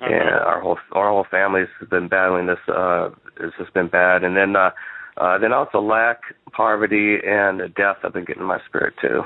Uh-huh. 0.01 0.13
And 0.13 0.29
our 0.29 0.61
whole 0.61 0.77
our 0.91 1.09
whole 1.09 1.25
family's 1.29 1.67
been 1.89 2.07
battling 2.07 2.47
this. 2.47 2.57
Uh, 2.67 3.09
it's 3.39 3.55
just 3.57 3.73
been 3.73 3.87
bad. 3.87 4.23
And 4.23 4.35
then 4.35 4.55
uh, 4.55 4.71
uh, 5.17 5.37
then 5.37 5.53
also 5.53 5.79
lack, 5.79 6.21
poverty, 6.51 7.17
and 7.25 7.59
death. 7.75 7.97
I've 8.03 8.13
been 8.13 8.25
getting 8.25 8.41
in 8.41 8.47
my 8.47 8.59
spirit 8.67 8.93
too. 9.01 9.21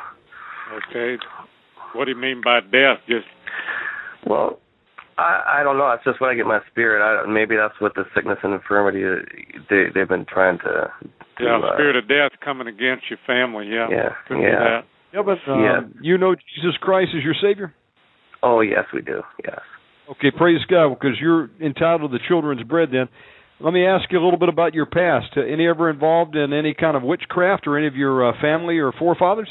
Okay. 0.90 1.18
What 1.94 2.06
do 2.06 2.12
you 2.12 2.18
mean 2.18 2.42
by 2.44 2.60
death? 2.62 3.00
Just 3.08 3.28
Well, 4.26 4.60
I 5.22 5.60
I 5.60 5.64
don't 5.64 5.78
know. 5.78 5.90
It's 5.92 6.04
just 6.04 6.20
when 6.20 6.30
I 6.30 6.36
get 6.36 6.46
my 6.46 6.60
spirit. 6.72 7.02
I 7.06 7.30
maybe 7.30 7.56
that's 7.56 7.80
what 7.80 7.94
the 7.96 8.04
sickness 8.16 8.40
and 8.44 8.54
infirmity 8.54 9.06
uh, 9.06 9.22
they 9.70 9.86
they've 9.94 10.10
been 10.10 10.26
trying 10.26 10.58
to. 10.60 10.90
to 11.38 11.44
yeah, 11.44 11.58
uh, 11.58 11.76
spirit 11.76 11.96
of 11.96 12.08
death 12.08 12.32
coming 12.44 12.68
against 12.68 13.06
your 13.10 13.20
family. 13.26 13.68
Yeah. 13.68 13.88
Yeah, 13.90 14.10
Could 14.28 14.42
yeah. 14.42 14.60
that. 14.60 14.82
Yeah, 15.14 15.22
but 15.24 15.40
um, 15.52 15.62
Yeah. 15.64 15.80
you 16.02 16.18
know 16.18 16.36
Jesus 16.36 16.76
Christ 16.82 17.12
is 17.16 17.24
your 17.24 17.36
Savior? 17.42 17.74
Oh 18.44 18.62
yes, 18.62 18.86
we 18.94 19.02
do. 19.02 19.22
Yes. 19.46 19.60
Okay, 20.10 20.32
praise 20.36 20.60
God, 20.70 20.90
because 20.90 21.16
you're 21.22 21.50
entitled 21.62 22.12
to 22.12 22.18
the 22.18 22.24
children's 22.28 22.64
bread 22.64 22.90
then. 22.92 23.08
Let 23.62 23.74
me 23.74 23.86
ask 23.86 24.12
you 24.12 24.20
a 24.20 24.24
little 24.24 24.40
bit 24.40 24.50
about 24.50 24.74
your 24.74 24.86
past. 24.88 25.38
Uh, 25.38 25.42
any 25.42 25.68
ever 25.68 25.90
involved 25.90 26.36
in 26.36 26.52
any 26.52 26.74
kind 26.74 26.98
of 26.98 27.04
witchcraft 27.04 27.68
or 27.68 27.78
any 27.78 27.88
of 27.88 27.96
your 27.96 28.28
uh, 28.28 28.34
family 28.42 28.80
or 28.80 28.92
forefathers? 28.92 29.48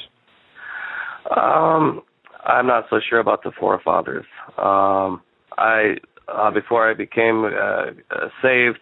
Um, 1.35 2.03
I'm 2.45 2.67
not 2.67 2.87
so 2.91 2.99
sure 3.09 3.21
about 3.21 3.43
the 3.45 3.53
forefathers. 3.59 4.27
Um, 4.59 5.23
I 5.59 5.97
uh, 6.29 6.51
before 6.51 6.89
I 6.91 6.95
became 6.95 7.45
uh, 7.45 7.49
uh, 7.49 8.29
saved, 8.43 8.79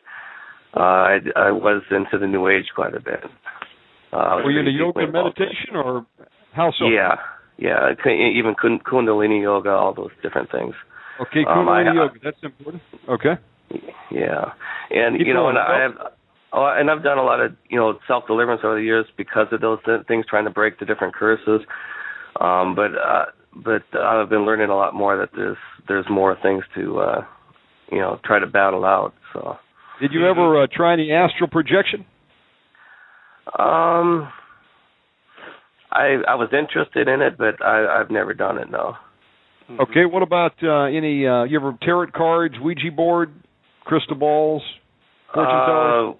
uh, 0.76 0.80
I, 0.80 1.18
I 1.36 1.50
was 1.50 1.82
into 1.90 2.18
the 2.18 2.26
New 2.26 2.48
Age 2.48 2.66
quite 2.74 2.94
a 2.94 3.00
bit. 3.00 3.24
Uh, 4.12 4.40
Were 4.44 4.50
you 4.50 4.60
into 4.60 4.70
yoga 4.72 5.00
and 5.00 5.12
meditation 5.12 5.74
or 5.76 6.06
how 6.54 6.72
so? 6.78 6.86
Yeah, 6.88 7.16
yeah. 7.58 7.92
Even 8.06 8.54
Kundalini 8.54 9.42
yoga, 9.42 9.70
all 9.70 9.94
those 9.94 10.10
different 10.22 10.50
things. 10.50 10.74
Okay, 11.20 11.44
Um, 11.48 11.68
I- 11.68 11.82
Kundalini 11.82 11.94
yoga, 11.94 12.14
that's 12.22 12.42
important. 12.42 12.82
Okay. 13.08 13.34
Yeah, 14.10 14.52
and 14.90 15.18
Keep 15.18 15.26
you 15.26 15.34
know, 15.34 15.42
going. 15.44 15.56
and 15.56 15.58
I 15.58 15.82
have, 15.82 16.12
oh, 16.54 16.74
and 16.74 16.90
I've 16.90 17.02
done 17.02 17.18
a 17.18 17.22
lot 17.22 17.40
of 17.40 17.52
you 17.68 17.78
know 17.78 17.98
self 18.06 18.26
deliverance 18.26 18.62
over 18.64 18.76
the 18.76 18.82
years 18.82 19.04
because 19.18 19.46
of 19.52 19.60
those 19.60 19.78
things, 20.06 20.24
trying 20.28 20.44
to 20.44 20.50
break 20.50 20.78
the 20.78 20.86
different 20.86 21.14
curses. 21.14 21.60
Um, 22.40 22.74
but 22.74 22.92
uh, 22.96 23.26
but 23.64 23.82
I've 23.98 24.28
been 24.28 24.44
learning 24.44 24.70
a 24.70 24.76
lot 24.76 24.94
more 24.94 25.16
that 25.18 25.30
there's 25.34 25.56
there's 25.86 26.06
more 26.10 26.36
things 26.42 26.64
to 26.74 26.98
uh, 26.98 27.20
you 27.90 27.98
know 27.98 28.18
try 28.24 28.38
to 28.38 28.46
battle 28.46 28.84
out. 28.84 29.14
So 29.32 29.56
Did 30.00 30.12
you 30.12 30.28
ever 30.28 30.62
uh, 30.62 30.66
try 30.72 30.92
any 30.92 31.12
astral 31.12 31.48
projection? 31.50 32.06
um, 33.58 34.28
I 35.90 36.18
I 36.28 36.34
was 36.34 36.50
interested 36.52 37.08
in 37.08 37.22
it, 37.22 37.38
but 37.38 37.64
I 37.64 38.00
I've 38.00 38.10
never 38.10 38.34
done 38.34 38.58
it. 38.58 38.70
No. 38.70 38.94
Okay, 39.70 40.06
what 40.06 40.22
about 40.22 40.52
uh, 40.62 40.84
any 40.84 41.26
uh 41.26 41.44
you 41.44 41.58
ever 41.58 41.76
tarot 41.82 42.12
cards, 42.14 42.54
Ouija 42.62 42.90
board, 42.94 43.32
crystal 43.84 44.16
balls, 44.16 44.62
fortune 45.34 45.52
tellers? 45.66 46.14
Uh, 46.14 46.18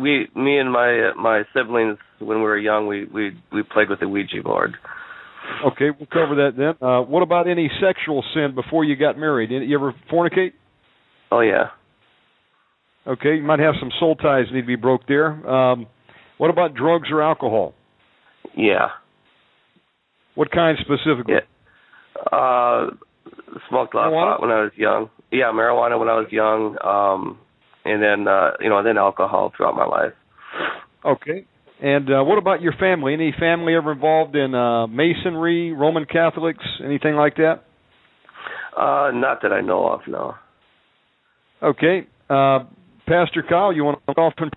we, 0.00 0.28
me 0.34 0.58
and 0.58 0.72
my 0.72 1.10
my 1.16 1.42
siblings, 1.54 1.98
when 2.20 2.38
we 2.38 2.44
were 2.44 2.58
young, 2.58 2.86
we 2.86 3.04
we 3.04 3.32
we 3.52 3.62
played 3.62 3.90
with 3.90 4.00
the 4.00 4.08
Ouija 4.08 4.42
board. 4.42 4.76
Okay, 5.66 5.90
we'll 5.90 6.08
cover 6.12 6.34
that 6.36 6.52
then. 6.56 6.74
Uh 6.86 7.02
what 7.02 7.22
about 7.22 7.48
any 7.48 7.70
sexual 7.80 8.24
sin 8.34 8.54
before 8.54 8.84
you 8.84 8.96
got 8.96 9.18
married? 9.18 9.50
Any- 9.52 9.66
You 9.66 9.76
ever 9.78 9.94
fornicate? 10.12 10.52
Oh 11.30 11.40
yeah. 11.40 11.68
Okay, 13.06 13.36
you 13.36 13.42
might 13.42 13.60
have 13.60 13.74
some 13.80 13.90
soul 13.98 14.14
ties 14.14 14.46
need 14.52 14.62
to 14.62 14.66
be 14.66 14.76
broke 14.76 15.06
there. 15.06 15.28
Um 15.48 15.86
what 16.38 16.50
about 16.50 16.74
drugs 16.74 17.08
or 17.10 17.22
alcohol? 17.22 17.74
Yeah. 18.56 18.88
What 20.34 20.50
kind 20.50 20.78
specifically? 20.80 21.34
Yeah. 21.34 22.38
Uh, 22.38 22.90
smoked 23.68 23.94
a 23.94 23.98
lot 23.98 24.10
Marijuana? 24.10 24.40
when 24.40 24.50
I 24.50 24.60
was 24.62 24.72
young. 24.76 25.10
Yeah, 25.30 25.50
marijuana 25.52 25.98
when 25.98 26.08
I 26.08 26.14
was 26.14 26.26
young. 26.30 26.76
Um, 26.84 27.38
and 27.84 28.02
then 28.02 28.26
uh, 28.28 28.52
you 28.60 28.68
know, 28.68 28.78
and 28.78 28.86
then 28.86 28.98
alcohol 28.98 29.52
throughout 29.56 29.76
my 29.76 29.84
life. 29.86 30.12
Okay. 31.04 31.44
And 31.82 32.10
uh 32.10 32.22
what 32.22 32.38
about 32.38 32.60
your 32.60 32.74
family? 32.74 33.14
Any 33.14 33.32
family 33.38 33.74
ever 33.74 33.92
involved 33.92 34.36
in 34.36 34.54
uh 34.54 34.86
masonry, 34.86 35.72
Roman 35.72 36.04
Catholics, 36.04 36.64
anything 36.84 37.14
like 37.14 37.36
that? 37.36 37.62
Uh, 38.76 39.10
not 39.12 39.42
that 39.42 39.52
I 39.52 39.60
know 39.60 39.88
of. 39.88 40.00
No. 40.06 40.34
Okay. 41.62 42.06
Uh 42.28 42.60
Pastor 43.06 43.42
Kyle, 43.48 43.72
you 43.72 43.84
want 43.84 43.98
to 44.06 44.12
off 44.12 44.34
and 44.38 44.52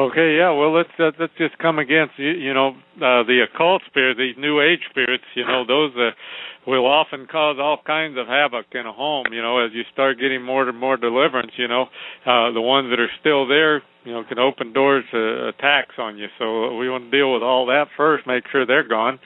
Okay, 0.00 0.36
yeah. 0.38 0.50
Well, 0.50 0.72
let's 0.72 0.88
uh, 0.98 1.10
let's 1.20 1.32
just 1.36 1.58
come 1.58 1.78
against 1.78 2.14
you, 2.16 2.30
you 2.30 2.54
know 2.54 2.70
uh, 2.96 3.22
the 3.28 3.44
occult 3.44 3.82
spirit, 3.86 4.16
these 4.16 4.34
New 4.38 4.60
Age 4.62 4.80
spirits. 4.88 5.24
You 5.34 5.44
know, 5.44 5.66
those 5.66 5.92
uh, 5.94 6.12
will 6.66 6.86
often 6.86 7.26
cause 7.26 7.56
all 7.60 7.76
kinds 7.86 8.16
of 8.16 8.26
havoc 8.26 8.64
in 8.72 8.86
a 8.86 8.94
home. 8.94 9.26
You 9.30 9.42
know, 9.42 9.58
as 9.58 9.72
you 9.74 9.82
start 9.92 10.18
getting 10.18 10.42
more 10.42 10.66
and 10.66 10.78
more 10.78 10.96
deliverance, 10.96 11.52
you 11.58 11.68
know, 11.68 11.82
uh, 12.24 12.50
the 12.52 12.62
ones 12.62 12.88
that 12.88 12.98
are 12.98 13.10
still 13.20 13.46
there, 13.46 13.82
you 14.04 14.12
know, 14.12 14.24
can 14.24 14.38
open 14.38 14.72
doors 14.72 15.04
to 15.12 15.48
attacks 15.48 15.96
on 15.98 16.16
you. 16.16 16.28
So 16.38 16.76
we 16.76 16.88
want 16.88 17.10
to 17.10 17.10
deal 17.10 17.34
with 17.34 17.42
all 17.42 17.66
that 17.66 17.88
first, 17.94 18.26
make 18.26 18.44
sure 18.50 18.64
they're 18.64 18.88
gone. 18.88 19.14
Uh, 19.14 19.18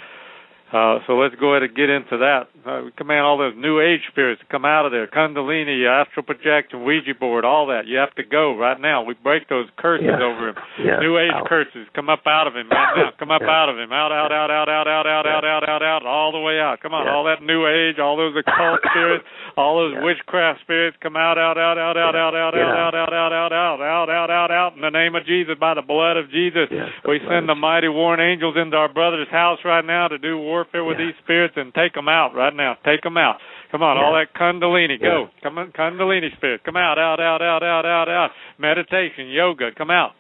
so 1.07 1.15
let's 1.15 1.35
go 1.39 1.55
ahead 1.55 1.63
and 1.63 1.77
get 1.77 1.87
into 1.89 2.19
that. 2.19 2.51
Uh, 2.67 2.83
we 2.87 2.91
command 2.99 3.23
all 3.23 3.39
those 3.39 3.55
new 3.55 3.79
age 3.79 4.01
spirits 4.11 4.41
to 4.43 4.47
come 4.51 4.65
out 4.65 4.87
of 4.87 4.91
there. 4.91 5.07
Kundalini, 5.07 5.87
astral 5.87 6.25
projection, 6.27 6.83
Ouija 6.83 7.15
board, 7.15 7.45
all 7.45 7.67
that. 7.69 7.87
You 7.87 7.99
have 7.99 8.15
to 8.17 8.25
go 8.25 8.57
right 8.57 8.81
now. 8.81 9.05
We 9.05 9.15
break 9.15 9.49
those 9.49 9.69
curses 9.79 10.07
Yeah. 10.09 10.19
over 10.25 10.49
him. 10.49 10.57
Yeah. 10.83 10.99
New 10.99 11.19
age 11.19 11.31
Ow. 11.31 11.45
curses. 11.47 11.87
Come 11.95 12.09
up 12.09 12.27
out 12.27 12.47
of 12.49 12.57
him 12.57 12.67
right 12.71 12.97
now. 12.97 13.11
Come 13.19 13.31
up 13.31 13.43
Yeah. 13.43 13.51
out 13.55 13.69
of 13.69 13.79
him. 13.79 13.93
Out, 13.93 14.11
out, 14.11 14.33
out, 14.33 14.51
out, 14.51 14.69
out, 14.69 14.89
out, 14.89 15.07
out, 15.07 15.27
out, 15.27 15.45
out, 15.45 15.69
out, 15.69 15.83
out, 15.83 16.07
all 16.07 16.33
the 16.33 16.41
way 16.41 16.59
out. 16.59 16.81
Come 16.81 16.95
on. 16.95 17.07
All 17.07 17.25
that 17.25 17.43
new 17.43 17.67
age, 17.67 17.99
all 18.01 18.17
those 18.17 18.35
occult 18.35 18.81
spirits, 18.91 19.25
all 19.57 19.77
those 19.77 20.03
witchcraft 20.03 20.61
spirits, 20.63 20.97
come 21.01 21.17
out, 21.17 21.39
out, 21.39 21.57
out, 21.59 21.79
out, 21.79 21.97
out, 21.97 22.17
out, 22.17 22.35
out, 22.35 22.55
Get 22.55 22.63
out, 22.63 22.95
out, 22.95 23.13
out, 23.13 23.33
out, 23.33 23.53
out, 23.53 23.81
out, 23.81 24.09
out, 24.11 24.31
out, 24.31 24.51
out, 24.51 24.75
in 24.75 24.81
the 24.81 24.91
name 24.91 25.15
of 25.15 25.25
Jesus, 25.27 25.57
by 25.59 25.75
the 25.75 25.83
blood 25.83 26.17
of 26.17 26.31
Jesus. 26.31 26.69
We 27.07 27.21
send 27.29 27.49
the 27.49 27.55
mighty 27.55 27.89
warring 27.89 28.21
angels 28.21 28.57
into 28.57 28.77
our 28.77 28.89
brother's 28.89 29.29
house 29.29 29.59
right 29.65 29.85
now 29.85 30.09
to 30.09 30.19
do 30.19 30.39
warfare 30.65 30.85
with 30.85 30.99
Yeah. 30.99 31.07
these 31.07 31.15
spirits 31.23 31.55
and 31.57 31.73
take 31.75 31.93
them 31.95 32.09
out 32.09 32.35
right 32.35 32.55
now. 32.55 32.77
Take 32.85 33.03
them 33.03 33.17
out. 33.17 33.37
Come 33.71 33.83
on, 33.83 33.97
all 33.99 34.13
that 34.15 34.33
Kundalini, 34.35 35.01
go. 35.01 35.29
Yeah. 35.33 35.41
Come 35.43 35.59
on, 35.59 35.73
Kundalini 35.73 36.33
spirit, 36.37 36.63
come 36.65 36.77
out, 36.77 36.99
out, 36.99 37.21
out, 37.21 37.43
out, 37.43 37.63
out, 37.63 37.85
out, 37.87 38.09
out. 38.09 38.31
Meditation, 38.59 39.29
yoga, 39.29 39.73
come 39.77 39.91
out. 39.91 40.13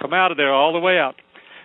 Come 0.00 0.14
out 0.14 0.30
of 0.30 0.36
there, 0.36 0.52
all 0.52 0.72
the 0.72 0.78
way 0.80 0.98
out. 0.98 1.16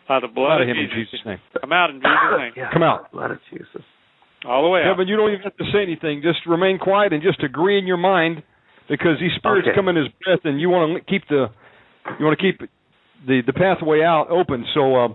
By 0.08 0.20
the 0.20 0.28
out 0.28 0.36
blood 0.36 0.62
of 0.62 0.68
of 0.68 0.76
him 0.76 0.78
in 0.84 0.90
Jesus. 0.90 1.12
Jesus' 1.12 1.26
name. 1.26 1.40
Come 1.62 1.72
out 1.72 1.90
in 1.90 1.98
Jesus' 2.02 2.38
name. 2.38 2.54
Yeah. 2.58 2.70
Come 2.74 2.84
out. 2.84 3.12
Blood 3.12 3.32
of 3.32 3.40
Jesus. 3.50 3.84
All 4.44 4.64
the 4.64 4.70
way 4.70 4.82
out. 4.82 4.94
Kevin, 4.96 5.08
you 5.08 5.16
don't 5.16 5.30
even 5.32 5.44
have 5.44 5.56
to 5.58 5.66
say 5.72 5.84
anything. 5.84 6.22
Just 6.22 6.40
remain 6.48 6.80
quiet 6.80 7.14
and 7.14 7.22
just 7.22 7.42
agree 7.44 7.78
in 7.78 7.86
your 7.88 7.98
mind, 8.02 8.42
because 8.90 9.20
these 9.20 9.32
spirits 9.38 9.68
Okay. 9.68 9.76
come 9.76 9.88
in 9.88 9.96
as 9.98 10.08
breath, 10.26 10.44
and 10.44 10.60
you 10.60 10.70
want 10.70 10.98
to 10.98 11.04
keep 11.06 11.28
the 11.30 11.50
you 12.20 12.26
want 12.26 12.38
to 12.38 12.42
keep 12.44 12.60
the 13.28 13.42
the 13.46 13.54
pathway 13.54 14.02
out 14.02 14.30
open. 14.32 14.66
So 14.74 14.96
uh, 14.96 15.08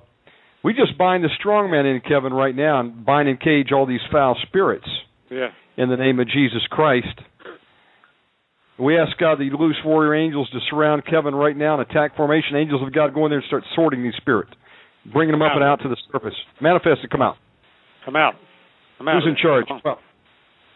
we 0.66 0.74
just 0.74 0.98
bind 0.98 1.22
the 1.22 1.30
strong 1.38 1.70
man 1.70 1.86
in 1.86 2.00
Kevin 2.00 2.34
right 2.34 2.54
now, 2.54 2.80
and 2.80 3.06
bind 3.06 3.28
and 3.28 3.38
cage 3.38 3.70
all 3.70 3.86
these 3.86 4.02
foul 4.10 4.36
spirits 4.42 4.88
Yeah. 5.30 5.50
in 5.76 5.88
the 5.88 5.96
name 5.96 6.18
of 6.18 6.26
Jesus 6.26 6.66
Christ. 6.66 7.20
We 8.76 8.98
ask 8.98 9.16
God 9.16 9.38
the 9.38 9.48
loose 9.50 9.78
warrior 9.84 10.12
angels 10.14 10.50
to 10.50 10.58
surround 10.68 11.06
Kevin 11.06 11.36
right 11.36 11.56
now 11.56 11.74
in 11.74 11.80
attack 11.80 12.16
formation. 12.16 12.56
Angels 12.56 12.82
of 12.82 12.92
God 12.92 13.14
go 13.14 13.24
in 13.26 13.30
there 13.30 13.38
and 13.38 13.46
start 13.46 13.62
sorting 13.76 14.02
these 14.02 14.16
spirits, 14.16 14.50
bringing 15.12 15.30
them 15.32 15.40
up 15.40 15.52
and 15.54 15.62
out 15.62 15.80
to 15.82 15.88
the 15.88 15.96
surface. 16.10 16.34
Manifest 16.60 17.00
and 17.02 17.10
come 17.10 17.22
out. 17.22 17.36
Come 18.04 18.16
out. 18.16 18.34
Come 18.98 19.06
out. 19.06 19.22
Who's 19.22 19.28
in 19.30 19.36
charge? 19.40 19.66
Come. 19.68 19.80
Come. 19.82 19.96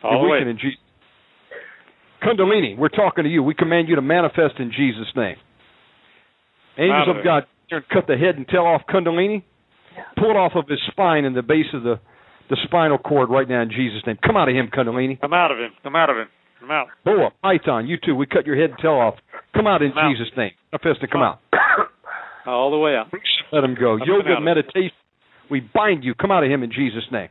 All 0.04 0.22
the 0.22 0.28
way. 0.28 0.38
in 0.38 0.56
Jesus. 0.56 0.78
Kundalini, 2.22 2.76
we're 2.76 2.88
talking 2.88 3.24
to 3.24 3.30
you. 3.30 3.42
We 3.42 3.54
command 3.54 3.88
you 3.88 3.96
to 3.96 4.02
manifest 4.02 4.60
in 4.60 4.70
Jesus' 4.70 5.08
name. 5.16 5.36
Angels 6.78 7.08
Out 7.08 7.08
of 7.08 7.16
of. 7.16 7.24
God, 7.24 7.44
cut 7.92 8.06
the 8.06 8.16
head 8.16 8.36
and 8.36 8.46
tail 8.46 8.62
off 8.62 8.82
Kundalini. 8.88 9.42
Pull 10.16 10.30
it 10.30 10.36
off 10.36 10.52
of 10.54 10.68
his 10.68 10.78
spine 10.90 11.24
and 11.24 11.36
the 11.36 11.42
base 11.42 11.66
of 11.74 11.82
the, 11.82 12.00
the 12.48 12.56
spinal 12.64 12.98
cord 12.98 13.30
right 13.30 13.48
now 13.48 13.62
in 13.62 13.70
Jesus' 13.70 14.02
name. 14.06 14.18
Come 14.24 14.36
out 14.36 14.48
of 14.48 14.54
him, 14.54 14.68
Kundalini. 14.72 15.20
Come 15.20 15.32
out 15.32 15.50
of 15.50 15.58
him. 15.58 15.70
Come 15.82 15.96
out 15.96 16.10
of 16.10 16.16
him. 16.16 16.28
Come 16.60 16.70
out. 16.70 16.88
Boa, 17.04 17.30
Python, 17.42 17.86
you 17.86 17.96
too. 18.04 18.14
We 18.14 18.26
cut 18.26 18.46
your 18.46 18.56
head 18.56 18.70
and 18.70 18.78
tail 18.78 18.92
off. 18.92 19.14
Come 19.54 19.66
out 19.66 19.82
in 19.82 19.92
Come 19.92 19.98
out. 19.98 20.12
Jesus' 20.12 20.32
name. 20.36 20.52
Manifest 20.72 21.02
and 21.02 21.10
come 21.10 21.22
out. 21.22 21.40
All 22.46 22.70
the 22.70 22.78
way 22.78 22.96
out. 22.96 23.06
Let 23.52 23.64
him 23.64 23.76
go. 23.78 23.94
Out 23.94 24.06
Yoga, 24.06 24.40
meditation. 24.40 24.92
We 25.50 25.60
bind 25.60 26.04
you. 26.04 26.14
Come 26.14 26.30
out 26.30 26.44
of 26.44 26.50
him 26.50 26.62
in 26.62 26.70
Jesus' 26.70 27.04
name. 27.10 27.28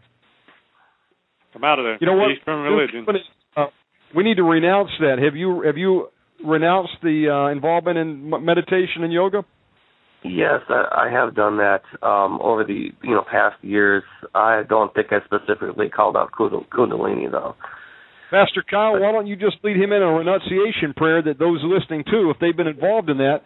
Come 1.53 1.63
out 1.63 1.79
of 1.79 1.85
there. 1.85 1.97
You 2.01 2.07
know 2.07 2.13
what? 2.13 2.31
Eastern 2.31 2.59
religion. 2.59 3.05
Uh, 3.55 3.67
we 4.15 4.23
need 4.23 4.35
to 4.35 4.43
renounce 4.43 4.89
that. 4.99 5.17
Have 5.23 5.35
you 5.35 5.61
have 5.65 5.77
you 5.77 6.09
renounced 6.45 6.93
the 7.01 7.29
uh, 7.29 7.51
involvement 7.51 7.97
in 7.97 8.29
meditation 8.29 9.03
and 9.03 9.13
yoga? 9.13 9.43
Yes, 10.23 10.61
I, 10.67 11.07
I 11.07 11.11
have 11.11 11.35
done 11.35 11.57
that 11.57 11.81
um, 12.05 12.39
over 12.41 12.63
the 12.63 12.89
you 13.03 13.11
know 13.11 13.23
past 13.29 13.55
years. 13.63 14.03
I 14.35 14.63
don't 14.67 14.93
think 14.93 15.07
I 15.11 15.19
specifically 15.25 15.89
called 15.89 16.17
out 16.17 16.31
Kundalini 16.31 17.31
though. 17.31 17.55
Pastor 18.29 18.63
Kyle, 18.69 18.99
why 18.99 19.11
don't 19.11 19.25
you 19.25 19.35
just 19.35 19.57
lead 19.63 19.77
him 19.77 19.91
in 19.91 20.03
a 20.03 20.11
renunciation 20.11 20.93
prayer 20.95 21.21
that 21.23 21.39
those 21.39 21.61
listening 21.63 22.03
too, 22.03 22.31
if 22.33 22.37
they've 22.39 22.55
been 22.55 22.67
involved 22.67 23.09
in 23.09 23.17
that, 23.17 23.39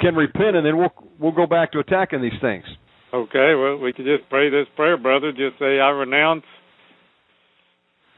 can 0.00 0.16
repent, 0.16 0.56
and 0.56 0.66
then 0.66 0.76
we'll 0.76 0.92
we'll 1.20 1.32
go 1.32 1.46
back 1.46 1.72
to 1.72 1.78
attacking 1.78 2.22
these 2.22 2.40
things. 2.40 2.64
Okay, 3.12 3.54
well, 3.54 3.76
we 3.78 3.92
could 3.92 4.06
just 4.06 4.28
pray 4.28 4.50
this 4.50 4.66
prayer, 4.74 4.96
brother. 4.96 5.30
Just 5.30 5.58
say, 5.60 5.78
I 5.78 5.90
renounce 5.90 6.42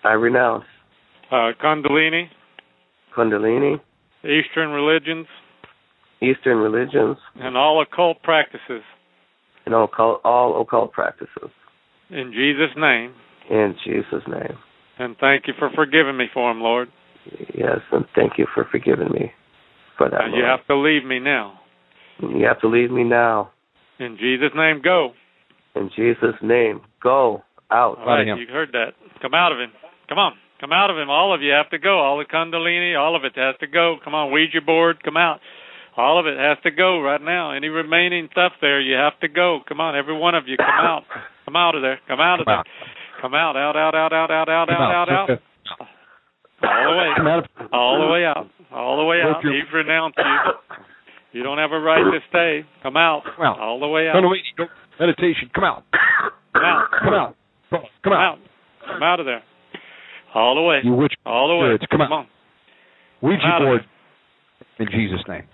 I 0.04 0.12
renounce 0.12 0.64
uh, 1.30 1.50
Kundalini, 1.62 2.28
Kundalini, 3.16 3.80
Eastern 4.24 4.70
religions, 4.70 5.26
Eastern 6.22 6.58
religions, 6.58 7.16
and 7.36 7.56
all 7.56 7.82
occult 7.82 8.22
practices. 8.22 8.82
and 9.66 9.74
occult, 9.74 10.20
all 10.24 10.60
occult 10.60 10.92
practices. 10.92 11.50
In 12.10 12.32
Jesus' 12.32 12.74
name. 12.76 13.14
In 13.50 13.74
Jesus' 13.84 14.22
name. 14.28 14.56
And 14.98 15.16
thank 15.20 15.46
you 15.46 15.54
for 15.58 15.70
forgiving 15.74 16.16
me 16.16 16.26
for 16.32 16.50
them, 16.50 16.62
Lord. 16.62 16.88
Yes, 17.54 17.80
and 17.92 18.06
thank 18.14 18.38
you 18.38 18.46
for 18.54 18.66
forgiving 18.70 19.10
me 19.10 19.32
for 19.98 20.08
that. 20.08 20.30
You 20.32 20.44
have 20.44 20.66
to 20.68 20.76
leave 20.76 21.04
me 21.04 21.18
now. 21.18 21.58
You 22.20 22.46
have 22.46 22.60
to 22.60 22.68
leave 22.68 22.90
me 22.90 23.04
now. 23.04 23.50
In 23.98 24.16
Jesus' 24.18 24.52
name, 24.54 24.80
go. 24.82 25.12
In 25.74 25.90
Jesus' 25.94 26.34
name, 26.42 26.80
go 27.02 27.42
out. 27.70 27.98
All 27.98 28.06
right, 28.06 28.26
you 28.26 28.46
heard 28.50 28.70
that. 28.72 28.92
Come 29.20 29.34
out 29.34 29.52
of 29.52 29.58
him. 29.58 29.72
Come 30.08 30.18
on. 30.18 30.34
Come 30.60 30.72
out 30.72 30.90
of 30.90 30.96
him. 30.96 31.10
All 31.10 31.34
of 31.34 31.42
you 31.42 31.52
have 31.52 31.68
to 31.70 31.78
go. 31.78 31.98
All 31.98 32.16
the 32.16 32.24
Kundalini, 32.24 32.98
all 32.98 33.16
of 33.16 33.24
it 33.24 33.32
has 33.36 33.56
to 33.60 33.66
go. 33.66 33.96
Come 34.02 34.14
on, 34.14 34.32
Ouija 34.32 34.62
board, 34.64 35.02
come 35.02 35.16
out. 35.16 35.40
All 35.96 36.20
of 36.20 36.26
it 36.26 36.36
has 36.36 36.58
to 36.64 36.70
go 36.70 37.00
right 37.00 37.20
now. 37.22 37.52
Any 37.52 37.68
remaining 37.68 38.28
stuff 38.32 38.52
there, 38.60 38.80
you 38.80 38.94
have 38.96 39.18
to 39.20 39.28
go. 39.28 39.60
Come 39.66 39.80
on, 39.80 39.96
every 39.96 40.16
one 40.16 40.34
of 40.34 40.46
you, 40.46 40.56
come 40.56 40.66
out. 40.68 41.04
Come 41.46 41.56
out 41.56 41.74
of 41.74 41.82
there. 41.82 41.98
Come 42.06 42.20
out 42.20 42.40
of 42.40 42.46
there. 42.46 42.62
Come 43.22 43.34
out, 43.34 43.56
out, 43.56 43.76
out, 43.76 43.94
out, 43.94 44.12
out, 44.12 44.30
out, 44.30 44.48
out, 44.50 44.68
out, 44.70 45.08
out, 45.08 45.30
out. 45.30 45.40
All 46.62 46.90
the 46.90 46.96
way. 46.98 47.68
All 47.72 48.00
the 48.00 48.12
way 48.12 48.24
out. 48.24 48.50
All 48.72 48.96
the 48.98 49.04
way 49.04 49.20
out. 49.22 49.40
He's 49.42 49.72
renounced 49.72 50.18
you. 50.18 50.78
You 51.32 51.42
don't 51.42 51.58
have 51.58 51.72
a 51.72 51.78
right 51.78 52.02
to 52.02 52.18
stay. 52.28 52.66
Come 52.82 52.96
out. 52.96 53.22
Come 53.36 53.44
out. 53.46 53.58
All 53.60 53.80
the 53.80 53.88
way 53.88 54.08
out. 54.08 54.14
No, 54.14 54.20
no, 54.20 54.28
wait. 54.28 54.40
Don't. 54.56 54.70
Meditation. 54.98 55.50
Come 55.54 55.64
out. 55.64 55.84
Come 56.52 56.64
out. 56.64 56.84
Come 57.02 57.14
out. 57.14 57.36
Come 58.02 58.12
out. 58.12 58.38
Come 58.86 59.02
out 59.02 59.20
of 59.20 59.26
there. 59.26 59.42
All 60.34 60.54
the 60.54 60.62
way. 60.62 60.80
You 60.84 60.92
witch 60.92 61.14
All 61.24 61.48
the 61.48 61.56
way. 61.56 61.76
spirits, 61.76 61.84
come 61.90 62.00
out. 62.02 62.12
on. 62.12 62.26
Ouija 63.22 63.40
Come 63.42 63.50
out 63.50 63.60
board. 63.60 63.80
In 64.78 64.86
Jesus' 64.90 65.20
name. 65.28 65.44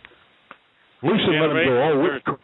Loose 1.02 1.20
and 1.26 1.40
let 1.40 1.50
him 1.50 1.66
go. 1.66 1.82
Oh, 1.82 2.02
witch- 2.02 2.38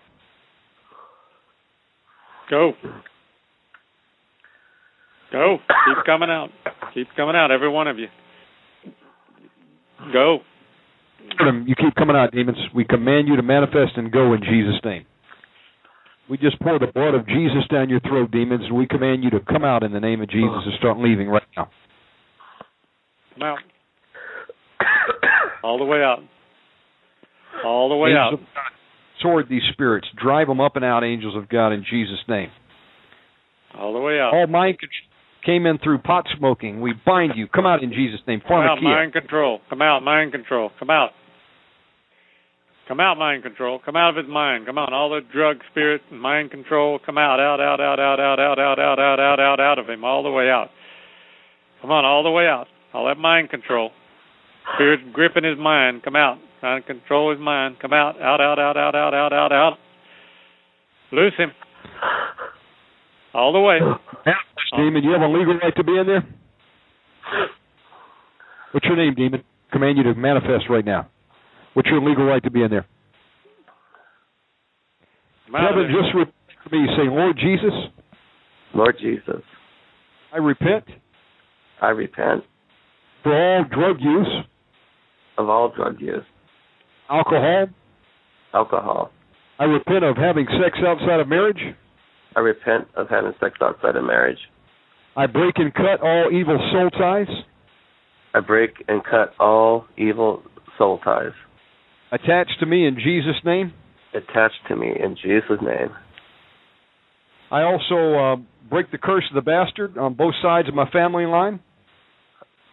Go. 2.51 2.73
Go. 5.31 5.59
Keep 5.87 6.05
coming 6.07 6.31
out. 6.31 6.49
Keep 6.95 7.09
coming 7.17 7.37
out, 7.37 7.51
every 7.51 7.69
one 7.69 7.87
of 7.87 7.99
you. 7.99 8.09
Go. 10.13 10.39
You 11.67 11.75
keep 11.75 11.95
coming 11.95 12.17
out, 12.17 12.33
demons. 12.33 12.57
We 12.75 12.85
command 12.85 13.29
you 13.29 13.37
to 13.37 13.43
manifest 13.43 13.93
and 13.97 14.11
go 14.11 14.33
in 14.33 14.41
Jesus' 14.41 14.81
name. 14.85 15.05
We 16.31 16.39
just 16.39 16.59
pour 16.61 16.79
the 16.79 16.87
blood 16.87 17.15
of 17.15 17.27
Jesus 17.27 17.67
down 17.71 17.89
your 17.89 18.01
throat, 18.01 18.31
demons, 18.31 18.65
and 18.65 18.77
we 18.77 18.87
command 18.87 19.25
you 19.25 19.31
to 19.31 19.41
come 19.41 19.65
out 19.65 19.83
in 19.83 19.93
the 19.93 20.01
name 20.01 20.21
of 20.23 20.29
Jesus 20.29 20.63
and 20.65 20.75
start 20.79 20.99
leaving 20.99 21.29
right 21.29 21.43
now. 21.57 21.71
Come 23.35 23.43
out. 23.43 23.59
All 25.63 25.79
the 25.79 25.85
way 25.85 26.03
out. 26.03 26.21
All 27.65 27.89
the 27.89 27.97
way 27.97 28.11
Angels 28.11 28.35
out. 28.35 28.35
of 28.35 28.47
sword 29.23 29.47
these 29.49 29.63
spirits. 29.73 30.07
Drive 30.23 30.47
them 30.47 30.61
up 30.61 30.77
and 30.77 30.85
out, 30.85 31.03
angels 31.05 31.37
of 31.37 31.49
God, 31.49 31.73
in 31.73 31.85
Jesus' 31.89 32.21
name. 32.29 32.51
All 33.77 33.93
the 33.93 34.01
way 34.01 34.21
out. 34.21 34.33
All 34.33 34.47
mind 34.47 34.79
control 34.79 35.09
came 35.45 35.67
in 35.67 35.79
through 35.79 35.99
pot 35.99 36.27
smoking. 36.37 36.81
We 36.81 36.93
bind 37.07 37.33
you. 37.37 37.47
Come 37.49 37.65
out 37.65 37.83
in 37.83 37.91
Jesus' 37.91 38.21
name. 38.27 38.43
Come 38.47 38.61
out, 38.61 38.83
mind 38.83 39.13
control. 39.13 39.61
Come 39.71 39.81
out, 39.81 40.03
mind 40.03 40.33
control. 40.33 40.71
Come 40.79 40.91
out. 40.91 41.11
Come 42.87 43.01
out, 43.01 43.19
mind 43.19 43.43
control. 43.43 43.81
Come 43.85 43.97
out 43.97 44.11
of 44.11 44.25
his 44.25 44.33
mind. 44.33 44.67
Come 44.67 44.79
on, 44.79 44.93
all 44.93 45.11
the 45.11 45.21
drug, 45.33 45.59
spirit, 45.71 46.01
and 46.11 46.21
mind 46.21 46.51
control. 46.51 46.99
Come 47.05 47.19
out, 47.19 47.39
out, 47.39 47.61
out, 47.61 47.81
out, 47.81 48.01
out, 48.01 48.19
out, 48.19 48.41
out, 48.41 48.59
out, 48.59 48.79
out, 48.79 48.99
out, 48.99 49.21
out, 49.21 49.41
out, 49.41 49.61
out 49.61 49.79
of 49.79 49.89
him, 49.89 50.05
all 50.05 50.23
the 50.23 50.31
way 50.31 50.49
out. 50.49 50.69
Come 51.83 51.91
on, 51.91 52.05
all 52.05 52.23
the 52.23 52.31
way 52.31 52.47
out. 52.47 52.67
All 52.95 53.07
that 53.07 53.19
mind 53.19 53.51
control. 53.51 53.91
Spirit 54.75 55.13
gripping 55.13 55.45
his 55.45 55.59
mind. 55.59 56.03
Come 56.03 56.17
out. 56.17 56.39
Trying 56.61 56.83
to 56.83 56.87
control 56.87 57.31
his 57.31 57.41
mind. 57.41 57.77
Come 57.81 57.93
out, 57.93 58.21
out, 58.21 58.41
out, 58.41 58.59
out, 58.59 58.77
out, 58.77 58.95
out, 58.95 59.15
out, 59.15 59.33
out, 59.33 59.53
out. 59.53 59.79
Loose 61.13 61.33
him. 61.39 61.51
All 63.35 63.53
the 63.53 63.61
way. 63.61 63.79
Yeah, 64.27 64.33
Demon, 64.77 65.05
you 65.05 65.13
have 65.13 65.23
a 65.23 65.29
legal 65.29 65.57
right 65.59 65.75
to 65.77 65.85
be 65.85 65.97
in 65.97 66.07
there? 66.07 66.27
What's 68.73 68.87
your 68.87 68.97
name, 68.97 69.15
demon? 69.15 69.45
Command 69.73 69.97
you 69.99 70.03
to 70.05 70.15
manifest 70.15 70.65
right 70.69 70.85
now. 70.85 71.09
What's 71.75 71.89
your 71.89 72.03
legal 72.03 72.25
right 72.25 72.43
to 72.43 72.51
be 72.51 72.63
in 72.63 72.71
there? 72.71 72.87
Come 75.47 75.55
out 75.57 75.79
of 75.79 75.87
just 75.87 76.15
repeat 76.15 76.35
to 76.65 76.77
me, 76.77 76.87
say, 76.97 77.09
Lord 77.09 77.37
Jesus, 77.37 77.73
Lord 78.75 78.97
Jesus, 79.01 79.43
I 80.33 80.39
repent 80.39 80.85
I 81.81 81.89
repent 81.91 82.45
for 83.23 83.33
all 83.33 83.65
drug 83.65 84.01
use, 84.01 84.45
of 85.39 85.49
all 85.49 85.73
drug 85.75 86.01
use, 86.01 86.25
alcohol. 87.11 87.67
alcohol. 88.55 89.11
I 89.59 89.65
repent 89.65 90.05
of 90.05 90.17
having 90.17 90.47
sex 90.63 90.79
outside 90.87 91.21
of 91.21 91.29
marriage. 91.29 91.61
I 92.37 92.41
repent 92.41 92.89
of 92.97 93.09
having 93.09 93.33
sex 93.41 93.59
outside 93.61 93.97
of 93.97 94.05
marriage. 94.05 94.39
I 95.17 95.27
break 95.27 95.55
and 95.57 95.75
cut 95.75 96.01
all 96.03 96.31
evil 96.33 96.59
soul 96.73 96.91
ties 96.91 97.27
I 98.35 98.41
break 98.41 98.85
and 98.87 99.03
cut 99.03 99.35
all 99.41 99.87
evil 99.97 100.43
soul 100.77 100.99
ties 101.03 101.33
attached 102.13 102.57
to 102.61 102.67
me 102.67 102.87
in 102.87 102.95
Jesus' 102.95 103.43
name. 103.45 103.73
attached 104.15 104.61
to 104.69 104.77
me 104.77 104.89
in 104.89 105.17
Jesus' 105.17 105.61
name. 105.61 105.91
I 107.51 107.63
also 107.63 108.19
uh, 108.19 108.37
break 108.69 108.91
the 108.91 108.99
curse 108.99 109.25
of 109.31 109.35
the 109.35 109.43
bastard 109.43 109.99
on 109.99 110.15
both 110.15 110.35
sides 110.43 110.69
of 110.69 110.75
my 110.75 110.89
family 110.91 111.27
line. 111.27 111.61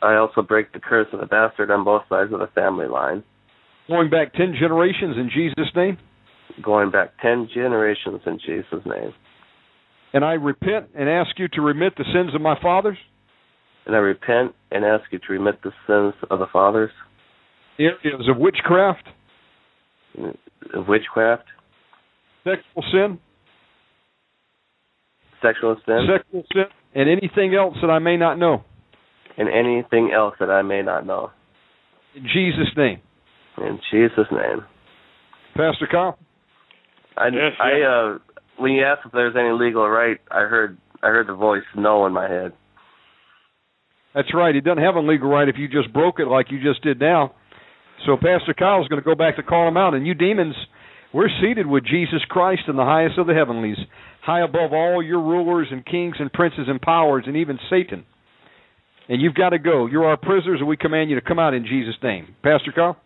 I 0.02 0.16
also 0.16 0.42
break 0.42 0.72
the 0.74 0.80
curse 0.80 1.08
of 1.14 1.20
the 1.20 1.26
bastard 1.26 1.72
on 1.72 1.84
both 1.84 2.04
sides 2.10 2.32
of 2.32 2.40
the 2.40 2.50
family 2.54 2.88
line, 2.88 3.24
Going 3.88 4.10
back 4.10 4.34
10 4.34 4.56
generations 4.60 5.16
in 5.18 5.30
Jesus' 5.34 5.72
name. 5.76 5.98
going 6.64 6.90
back 6.92 7.10
10 7.22 7.50
generations 7.54 8.22
in 8.26 8.40
Jesus' 8.46 8.86
name. 8.86 9.14
And 10.14 10.24
I 10.24 10.34
repent 10.34 10.88
and 10.96 11.10
ask 11.10 11.38
you 11.38 11.48
to 11.50 11.62
remit 11.62 11.94
the 11.98 12.06
sins 12.14 12.34
of 12.34 12.42
my 12.42 12.56
fathers, 12.62 12.98
And 13.86 13.96
I 13.96 14.00
repent 14.00 14.54
and 14.72 14.84
ask 14.86 15.04
you 15.12 15.20
to 15.20 15.34
remit 15.34 15.62
the 15.64 15.72
sins 15.86 16.14
of 16.32 16.40
the 16.40 16.48
fathers, 16.52 16.92
the 17.78 17.86
areas 17.86 18.28
of 18.30 18.38
witchcraft, 18.38 19.04
of 20.74 20.88
witchcraft, 20.88 21.44
sexual 22.44 22.84
sin, 22.92 23.20
sexual 25.42 25.76
sin, 25.86 26.08
sexual 26.12 26.44
sin, 26.54 26.64
and 26.96 27.10
anything 27.10 27.54
else 27.54 27.76
that 27.82 27.90
I 27.90 28.00
may 28.00 28.18
not 28.18 28.40
know. 28.40 28.64
and 29.38 29.50
anything 29.50 30.12
else 30.16 30.36
that 30.40 30.50
I 30.50 30.62
may 30.62 30.82
not 30.82 31.06
know. 31.06 31.30
In 32.16 32.24
Jesus' 32.24 32.72
name. 32.78 33.02
In 33.58 33.80
Jesus' 33.92 34.28
name. 34.32 34.66
Pastor 35.56 35.88
Kyle? 35.90 36.18
I, 37.18 37.28
Yes, 37.28 37.54
I 37.60 37.72
yes. 37.78 37.88
uh 37.88 38.18
when 38.58 38.72
you 38.72 38.84
asked 38.84 39.02
if 39.06 39.12
there's 39.12 39.36
any 39.38 39.52
legal 39.52 39.88
right, 39.88 40.18
I 40.32 40.42
heard 40.42 40.78
I 41.04 41.08
heard 41.08 41.28
the 41.28 41.36
voice 41.36 41.64
no 41.76 42.06
in 42.06 42.14
my 42.14 42.30
head. 42.30 42.54
That's 44.14 44.34
right. 44.34 44.56
He 44.56 44.62
doesn't 44.62 44.84
have 44.84 44.96
a 44.96 45.02
legal 45.02 45.30
right 45.30 45.48
if 45.48 45.58
you 45.58 45.68
just 45.68 45.94
broke 45.94 46.20
it 46.20 46.28
like 46.28 46.50
you 46.50 46.62
just 46.62 46.82
did 46.82 47.00
now. 47.00 47.34
So 48.06 48.16
Pastor 48.16 48.54
Kyle's 48.58 48.88
going 48.88 49.02
to 49.02 49.06
go 49.06 49.16
back 49.16 49.36
to 49.36 49.44
call 49.44 49.68
him 49.68 49.78
out. 49.78 49.94
And 49.94 50.08
you 50.08 50.14
demons, 50.14 50.56
we're 51.14 51.30
seated 51.42 51.68
with 51.68 51.86
Jesus 51.86 52.22
Christ 52.30 52.64
in 52.68 52.76
the 52.78 52.84
highest 52.84 53.18
of 53.18 53.28
the 53.28 53.34
heavenlies, 53.34 53.78
high 54.22 54.42
above 54.42 54.74
all 54.74 55.04
your 55.04 55.22
rulers 55.22 55.68
and 55.70 55.86
kings 55.86 56.16
and 56.20 56.32
princes 56.32 56.68
and 56.68 56.82
powers 56.82 57.26
and 57.28 57.36
even 57.36 57.60
Satan. 57.70 58.06
And 59.08 59.22
you've 59.22 59.36
got 59.36 59.50
to 59.50 59.60
go. 59.60 59.86
You're 59.86 60.06
our 60.06 60.18
prisoners, 60.18 60.60
and 60.60 60.68
we 60.68 60.78
command 60.78 61.10
you 61.10 61.16
to 61.20 61.22
come 61.22 61.38
out 61.38 61.54
in 61.54 61.66
Jesus' 61.66 61.96
name. 62.02 62.36
Pastor 62.42 62.72
Kyle? 62.74 62.98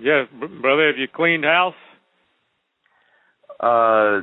Yes, 0.00 0.26
brother, 0.60 0.88
have 0.88 0.98
you 0.98 1.08
cleaned 1.08 1.44
house? 1.44 1.74
Uh 3.60 4.22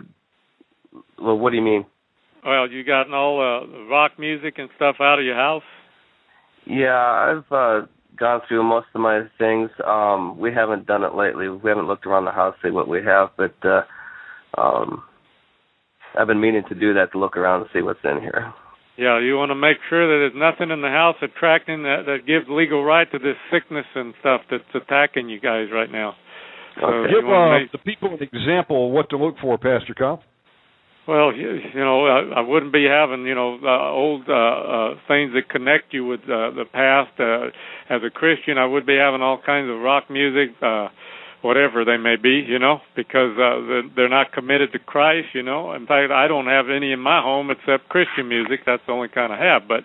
well 1.19 1.37
what 1.37 1.51
do 1.51 1.55
you 1.55 1.61
mean? 1.63 1.85
Well, 2.45 2.69
you 2.69 2.83
gotten 2.83 3.13
all 3.13 3.39
uh, 3.39 3.85
rock 3.87 4.13
music 4.17 4.55
and 4.57 4.69
stuff 4.75 4.95
out 4.99 5.19
of 5.19 5.25
your 5.25 5.35
house? 5.35 5.63
Yeah, 6.65 6.95
I've 6.95 7.51
uh 7.51 7.85
gone 8.17 8.41
through 8.47 8.63
most 8.63 8.87
of 8.93 9.01
my 9.01 9.23
things. 9.37 9.69
Um 9.85 10.37
we 10.37 10.53
haven't 10.53 10.85
done 10.87 11.03
it 11.03 11.15
lately. 11.15 11.47
We 11.49 11.69
haven't 11.69 11.87
looked 11.87 12.05
around 12.05 12.25
the 12.25 12.31
house 12.31 12.55
to 12.61 12.67
see 12.67 12.71
what 12.71 12.87
we 12.87 13.03
have, 13.03 13.29
but 13.37 13.55
uh 13.63 13.81
um 14.57 15.03
I've 16.19 16.27
been 16.27 16.41
meaning 16.41 16.63
to 16.67 16.75
do 16.75 16.93
that 16.95 17.13
to 17.13 17.19
look 17.19 17.37
around 17.37 17.61
and 17.61 17.69
see 17.73 17.81
what's 17.81 18.03
in 18.03 18.19
here. 18.19 18.53
Yeah, 18.97 19.19
you 19.19 19.35
want 19.37 19.49
to 19.51 19.55
make 19.55 19.77
sure 19.89 20.05
that 20.05 20.29
there's 20.29 20.37
nothing 20.39 20.69
in 20.71 20.81
the 20.81 20.89
house 20.89 21.15
attracting 21.21 21.83
that 21.83 22.03
that 22.05 22.27
gives 22.27 22.45
legal 22.49 22.83
right 22.83 23.09
to 23.11 23.17
this 23.19 23.37
sickness 23.51 23.85
and 23.95 24.13
stuff 24.19 24.41
that's 24.51 24.63
attacking 24.75 25.29
you 25.29 25.39
guys 25.39 25.67
right 25.73 25.91
now. 25.91 26.15
So 26.79 26.85
Okay. 26.87 27.09
you 27.11 27.19
Give 27.21 27.25
wanna 27.27 27.55
uh, 27.55 27.59
make- 27.59 27.71
the 27.71 27.77
people 27.79 28.09
an 28.13 28.21
example 28.21 28.87
of 28.87 28.91
what 28.93 29.09
to 29.09 29.17
look 29.17 29.37
for, 29.39 29.57
Pastor 29.57 29.93
Kyle. 29.93 30.21
Well, 31.07 31.33
you, 31.33 31.59
you 31.73 31.79
know, 31.79 32.05
I, 32.05 32.39
I 32.39 32.41
wouldn't 32.41 32.71
be 32.71 32.85
having, 32.85 33.25
you 33.25 33.33
know, 33.33 33.57
uh, 33.63 33.89
old 33.91 34.29
uh, 34.29 34.33
uh, 34.33 34.95
things 35.07 35.33
that 35.33 35.49
connect 35.49 35.93
you 35.93 36.05
with 36.05 36.21
uh, 36.25 36.51
the 36.51 36.65
past. 36.71 37.19
Uh, 37.19 37.47
as 37.89 38.01
a 38.05 38.11
Christian, 38.11 38.57
I 38.59 38.65
would 38.67 38.85
be 38.85 38.97
having 38.97 39.21
all 39.21 39.39
kinds 39.43 39.69
of 39.69 39.79
rock 39.81 40.09
music, 40.11 40.55
uh, 40.61 40.89
whatever 41.41 41.83
they 41.83 41.97
may 41.97 42.15
be, 42.17 42.43
you 42.47 42.59
know, 42.59 42.79
because 42.95 43.33
uh, 43.37 43.61
they're- 43.67 43.89
they're 43.95 44.09
not 44.09 44.31
committed 44.31 44.71
to 44.73 44.79
Christ, 44.79 45.29
you 45.33 45.43
know. 45.43 45.73
In 45.73 45.87
fact, 45.87 46.11
I 46.11 46.27
don't 46.27 46.47
have 46.47 46.69
any 46.69 46.91
in 46.91 46.99
my 46.99 47.21
home 47.21 47.49
except 47.49 47.89
Christian 47.89 48.27
music. 48.29 48.61
That's 48.65 48.83
the 48.85 48.91
only 48.93 49.07
kind 49.09 49.33
I 49.33 49.43
have. 49.43 49.67
But, 49.67 49.83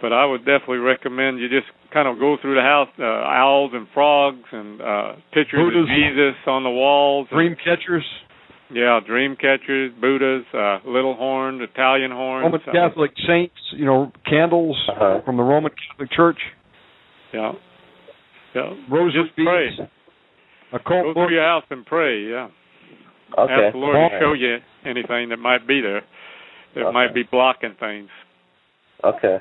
but 0.00 0.12
I 0.12 0.24
would 0.24 0.44
definitely 0.44 0.78
recommend 0.78 1.38
you 1.38 1.48
just 1.48 1.66
kind 1.92 2.08
of 2.08 2.18
go 2.18 2.36
through 2.40 2.54
the 2.54 2.62
house, 2.62 2.88
uh, 2.98 3.04
owls 3.04 3.72
and 3.74 3.86
frogs 3.92 4.44
and 4.52 4.80
uh, 4.80 5.12
pictures 5.32 5.60
Buddhas. 5.60 5.82
of 5.82 5.88
Jesus 5.88 6.34
on 6.46 6.62
the 6.64 6.70
walls. 6.70 7.28
and- 7.30 7.36
Dream 7.38 7.56
catchers. 7.62 8.04
Yeah, 8.68 8.98
dream 9.06 9.36
catchers, 9.36 9.92
Buddhas, 10.00 10.42
uh, 10.52 10.78
little 10.84 11.14
horns, 11.14 11.60
Italian 11.62 12.10
horns. 12.10 12.42
Roman 12.44 12.60
uh, 12.66 12.72
Catholic 12.72 13.12
saints, 13.24 13.54
you 13.72 13.84
know, 13.84 14.10
candles 14.28 14.76
Uh-huh. 14.88 15.20
from 15.24 15.36
the 15.36 15.42
Roman 15.44 15.70
Catholic 15.70 16.10
Church, 16.10 16.38
Yeah. 17.32 17.52
Yeah. 18.54 18.74
rosary 18.90 19.22
Just 19.24 19.36
pray. 19.36 19.70
Beads, 20.72 20.84
Go 20.86 21.00
occult 21.00 21.14
through 21.14 21.34
your 21.34 21.44
house 21.44 21.64
and 21.70 21.84
pray. 21.86 22.30
Yeah. 22.30 22.48
Okay. 23.38 23.52
Ask 23.52 23.72
the 23.72 23.78
Lord 23.78 24.10
to 24.12 24.18
show 24.20 24.32
you 24.32 24.58
anything 24.84 25.30
that 25.30 25.38
might 25.38 25.66
be 25.66 25.80
there 25.80 26.02
that 26.74 26.84
Okay. 26.84 26.92
might 26.92 27.14
be 27.14 27.22
blocking 27.24 27.74
things. 27.80 28.08
Okay. 29.02 29.40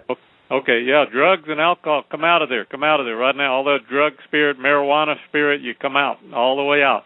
Okay, 0.52 0.82
yeah, 0.82 1.06
drugs 1.12 1.46
and 1.48 1.60
alcohol, 1.60 2.04
come 2.12 2.24
out 2.24 2.44
of 2.44 2.50
there. 2.50 2.66
Come 2.66 2.84
out 2.84 3.00
of 3.00 3.08
there 3.08 3.18
right 3.18 3.36
now. 3.36 3.54
All 3.56 3.64
that 3.66 3.88
drug 3.90 4.14
spirit, 4.26 4.60
marijuana 4.60 5.16
spirit, 5.28 5.62
you 5.62 5.74
come 5.74 5.98
out 5.98 6.18
all 6.36 6.56
the 6.56 6.64
way 6.64 6.84
out. 6.84 7.04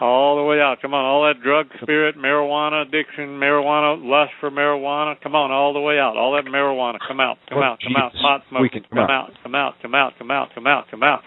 All 0.00 0.36
the 0.36 0.44
way 0.44 0.60
out. 0.60 0.80
Come 0.80 0.94
on, 0.94 1.04
all 1.04 1.26
that 1.26 1.42
drug 1.42 1.66
spirit, 1.82 2.16
marijuana 2.16 2.86
addiction, 2.86 3.40
marijuana 3.40 3.98
lust 4.00 4.32
for 4.38 4.50
marijuana. 4.50 5.20
Come 5.20 5.34
on, 5.34 5.50
all 5.50 5.72
the 5.74 5.80
way 5.80 5.98
out. 5.98 6.16
All 6.16 6.32
that 6.32 6.44
marijuana, 6.44 6.98
come 7.06 7.18
out, 7.20 7.38
come 7.48 7.58
Oh, 7.58 7.62
out, 7.62 7.80
come 7.82 7.96
out. 7.96 8.12
Pot 8.22 8.42
smoke, 8.48 8.62
We 8.62 8.70
come 8.70 8.84
come 8.88 9.10
out, 9.10 9.30
come 9.42 9.54
out, 9.54 9.74
come 9.82 9.94
out, 9.94 10.12
come 10.16 10.30
out, 10.30 10.48
come 10.54 10.66
out, 10.66 10.84
come 10.90 11.02
out. 11.02 11.20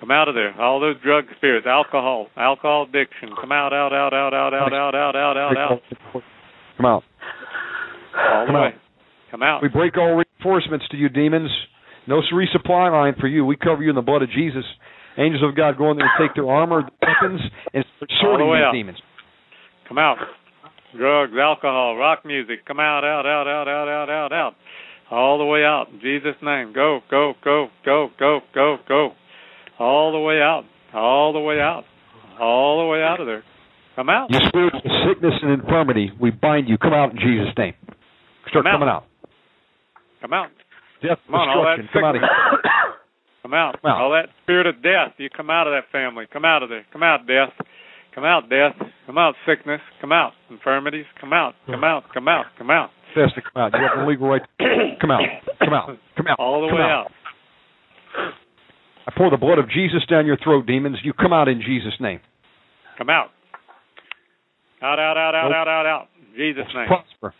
Come 0.00 0.10
out 0.10 0.28
of 0.28 0.34
there. 0.34 0.52
All 0.60 0.80
those 0.80 0.96
drug 1.02 1.24
spirits, 1.36 1.66
alcohol, 1.66 2.28
alcohol 2.36 2.86
addiction. 2.88 3.30
Come 3.40 3.52
out, 3.52 3.72
out, 3.72 3.92
out, 3.92 4.12
out, 4.12 4.34
out, 4.34 4.52
out, 4.52 4.72
out, 4.72 4.94
out, 4.94 5.16
out, 5.16 5.36
out, 5.36 5.56
out. 5.56 5.80
Come 6.76 6.86
out. 6.86 7.02
All 8.16 8.40
the 8.42 8.46
Come 8.46 8.54
way. 8.54 8.60
out. 8.68 8.74
Come 9.30 9.42
out. 9.42 9.62
We 9.62 9.68
break 9.68 9.96
all 9.96 10.14
reinforcements 10.22 10.86
to 10.90 10.96
you, 10.96 11.08
demons. 11.08 11.50
No 12.06 12.20
resupply 12.32 12.92
line 12.92 13.14
for 13.18 13.26
you. 13.26 13.44
We 13.44 13.56
cover 13.56 13.82
you 13.82 13.90
in 13.90 13.96
the 13.96 14.02
blood 14.02 14.22
of 14.22 14.30
Jesus. 14.30 14.64
Angels 15.18 15.42
of 15.42 15.56
God 15.56 15.78
go 15.78 15.90
in 15.90 15.96
there 15.96 16.06
and 16.06 16.28
take 16.28 16.34
their 16.34 16.48
armor, 16.48 16.82
weapons, 17.02 17.40
and 17.72 17.84
start 17.96 18.40
All 18.40 18.50
the 18.50 18.54
these 18.54 18.64
out. 18.64 18.72
demons. 18.72 18.98
Come 19.88 19.98
out. 19.98 20.18
Drugs, 20.96 21.32
alcohol, 21.40 21.96
rock 21.96 22.24
music. 22.24 22.64
Come 22.66 22.80
out, 22.80 23.02
out, 23.02 23.26
out, 23.26 23.48
out, 23.48 23.66
out, 23.66 23.88
out, 23.88 24.10
out, 24.10 24.32
out. 24.32 24.54
All 25.10 25.38
the 25.38 25.44
way 25.44 25.64
out. 25.64 25.86
In 25.92 26.00
Jesus' 26.00 26.36
name. 26.42 26.72
Go, 26.74 27.00
go, 27.10 27.32
go, 27.42 27.68
go, 27.84 28.08
go, 28.18 28.40
go, 28.54 28.76
go. 28.88 29.10
All 29.78 30.12
the 30.12 30.18
way 30.20 30.40
out. 30.40 30.64
All 30.94 31.32
the 31.32 31.40
way 31.40 31.60
out. 31.60 31.84
All 32.40 32.84
the 32.84 32.86
way 32.86 33.02
out 33.02 33.20
of 33.20 33.26
there. 33.26 33.42
Come 33.96 34.08
out. 34.10 34.30
You 34.30 34.38
spirit 34.48 34.74
of 34.74 34.82
sickness 35.08 35.34
and 35.42 35.52
infirmity, 35.52 36.12
we 36.20 36.30
bind 36.30 36.68
you. 36.68 36.76
Come 36.78 36.92
out 36.92 37.12
in 37.12 37.16
Jesus' 37.18 37.52
name. 37.56 37.74
Start 38.48 38.64
Come 38.64 38.66
out. 38.66 38.72
coming 38.72 38.88
out. 38.88 39.04
Come 40.20 40.32
out. 40.32 40.48
Death, 41.02 41.18
Come 41.26 41.34
on, 41.34 41.48
all 41.48 41.64
that 41.64 41.82
destruction. 41.82 42.22
Come 42.22 42.24
out. 42.24 42.92
Come 43.42 43.54
out. 43.54 43.82
Come 43.82 43.90
out. 43.90 44.00
All 44.00 44.10
that 44.12 44.28
spirit 44.42 44.66
of 44.66 44.82
death, 44.82 45.14
you 45.18 45.28
come 45.30 45.50
out 45.50 45.66
of 45.66 45.72
that 45.72 45.90
family. 45.92 46.26
Come 46.32 46.44
out 46.44 46.62
of 46.62 46.68
there. 46.68 46.84
Come 46.92 47.02
out, 47.02 47.26
death. 47.26 47.52
Come 48.14 48.24
out, 48.24 48.48
death. 48.48 48.74
Come 49.06 49.18
out, 49.18 49.34
sickness. 49.46 49.80
Come 50.00 50.12
out, 50.12 50.32
infirmities. 50.50 51.04
Come 51.20 51.32
out. 51.32 51.54
Come 51.66 51.84
out. 51.84 52.04
Come 52.12 52.28
out. 52.28 52.46
Come 52.58 52.70
out. 52.70 52.90
Fast 53.14 53.34
to 53.36 53.42
come 53.42 53.62
out. 53.62 53.72
You 53.72 53.80
have 53.86 54.04
the 54.04 54.08
legal 54.08 54.28
right. 54.28 54.42
To 54.60 54.96
come 55.00 55.10
out. 55.10 55.20
Come 55.60 55.72
out. 55.72 55.88
Come 56.16 56.26
out. 56.28 56.38
All 56.38 56.62
the 56.62 56.68
come 56.68 56.78
way 56.78 56.84
out. 56.84 57.06
out. 57.06 57.12
I 59.06 59.12
pour 59.16 59.30
the 59.30 59.36
blood 59.36 59.58
of 59.58 59.70
Jesus 59.70 60.04
down 60.10 60.26
your 60.26 60.36
throat, 60.42 60.66
demons. 60.66 60.98
You 61.04 61.12
come 61.12 61.32
out 61.32 61.48
in 61.48 61.60
Jesus' 61.62 61.94
name. 62.00 62.20
Come 62.98 63.10
out. 63.10 63.30
Out, 64.82 64.98
out, 64.98 65.16
out, 65.16 65.34
out, 65.34 65.48
Nope. 65.48 65.54
out, 65.54 65.68
out, 65.68 65.86
out. 65.86 66.08
In 66.18 66.36
Jesus' 66.36 66.66
name. 66.74 66.88
Prosper. 66.88 67.34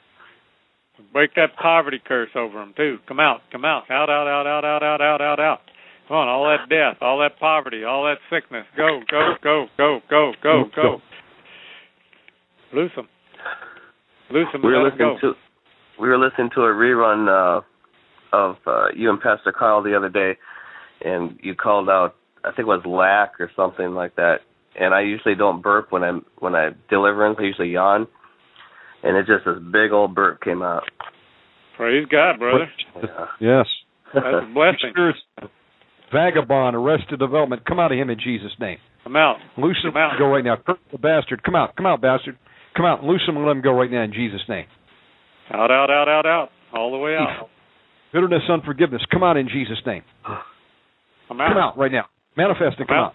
Break 1.12 1.34
that 1.34 1.56
poverty 1.60 2.00
curse 2.06 2.30
over 2.34 2.58
them 2.58 2.72
too. 2.76 2.98
Come 3.06 3.20
out, 3.20 3.40
come 3.52 3.64
out, 3.64 3.90
out, 3.90 4.08
out, 4.08 4.26
out, 4.26 4.46
out, 4.46 4.64
out, 4.64 4.82
out, 4.82 5.00
out, 5.02 5.20
out, 5.20 5.40
out. 5.40 5.60
Come 6.08 6.16
on, 6.16 6.28
all 6.28 6.44
that 6.46 6.68
death, 6.70 6.98
all 7.02 7.18
that 7.18 7.38
poverty, 7.38 7.84
all 7.84 8.04
that 8.04 8.16
sickness. 8.30 8.64
Go, 8.76 9.00
go, 9.10 9.34
go, 9.42 9.66
go, 9.76 10.00
go, 10.08 10.32
go, 10.42 10.64
Go. 10.74 10.82
go. 10.82 11.02
Loose 12.72 12.92
them. 12.96 13.08
Loose 14.30 14.48
them. 14.52 14.62
we 14.62 14.72
were 14.72 14.84
listening 14.84 15.18
go. 15.20 15.32
to 15.32 15.34
we 16.00 16.08
were 16.08 16.18
listening 16.18 16.50
to 16.54 16.62
a 16.62 16.72
rerun 16.72 17.28
uh 17.28 17.60
of 18.32 18.56
uh 18.66 18.86
you 18.94 19.10
and 19.10 19.20
Pastor 19.20 19.52
Carl 19.52 19.82
the 19.82 19.96
other 19.96 20.08
day 20.08 20.36
and 21.04 21.38
you 21.42 21.54
called 21.54 21.88
out 21.88 22.16
I 22.46 22.50
think 22.50 22.60
it 22.60 22.66
was 22.66 22.86
lack 22.86 23.40
or 23.40 23.50
something 23.56 23.94
like 23.94 24.14
that. 24.16 24.36
And 24.78 24.94
I 24.94 25.00
usually 25.00 25.34
don't 25.34 25.62
burp 25.62 25.90
when 25.90 26.04
I'm 26.04 26.24
when 26.38 26.54
I 26.54 26.70
deliverance, 26.88 27.38
I 27.40 27.44
usually 27.44 27.70
yawn. 27.70 28.06
And 29.02 29.16
it 29.16 29.26
just 29.26 29.44
this 29.44 29.58
big 29.72 29.90
old 29.92 30.14
burp 30.14 30.40
came 30.42 30.62
out. 30.62 30.84
Praise 31.76 32.06
God, 32.10 32.38
brother. 32.38 32.70
Yeah. 32.94 33.26
Yes. 33.40 33.66
That's 34.14 34.26
a 34.26 34.54
blessing. 34.54 34.94
Vagabond, 36.12 36.76
arrested 36.76 37.18
development, 37.18 37.66
come 37.66 37.80
out 37.80 37.90
of 37.90 37.98
him 37.98 38.10
in 38.10 38.18
Jesus' 38.18 38.52
name. 38.60 38.78
Come 39.02 39.16
out. 39.16 39.36
Loose 39.58 39.78
him. 39.82 39.96
Out. 39.96 40.12
Go 40.18 40.26
right 40.26 40.44
now. 40.44 40.56
Curse 40.64 40.78
the 40.92 40.98
bastard. 40.98 41.42
Come 41.42 41.56
out. 41.56 41.76
Come 41.76 41.86
out, 41.86 42.00
bastard. 42.00 42.38
Come 42.76 42.86
out. 42.86 43.02
Loose 43.02 43.22
him 43.26 43.36
and 43.36 43.44
let 43.44 43.56
him 43.56 43.62
go 43.62 43.72
right 43.72 43.90
now 43.90 44.02
in 44.04 44.12
Jesus' 44.12 44.40
name. 44.48 44.66
Out, 45.52 45.70
out, 45.70 45.90
out, 45.90 46.08
out, 46.08 46.26
out. 46.26 46.48
All 46.72 46.92
the 46.92 46.98
way 46.98 47.16
out. 47.16 47.48
Bitterness, 48.12 48.42
unforgiveness, 48.48 49.02
come 49.10 49.22
out 49.22 49.36
in 49.36 49.48
Jesus' 49.48 49.78
name. 49.84 50.02
Come 51.28 51.40
out. 51.40 51.48
Come 51.48 51.58
out 51.58 51.78
right 51.78 51.92
now. 51.92 52.06
Manifest 52.36 52.78
and 52.78 52.86
come 52.88 52.96
Come 52.96 52.96
out. 52.96 53.14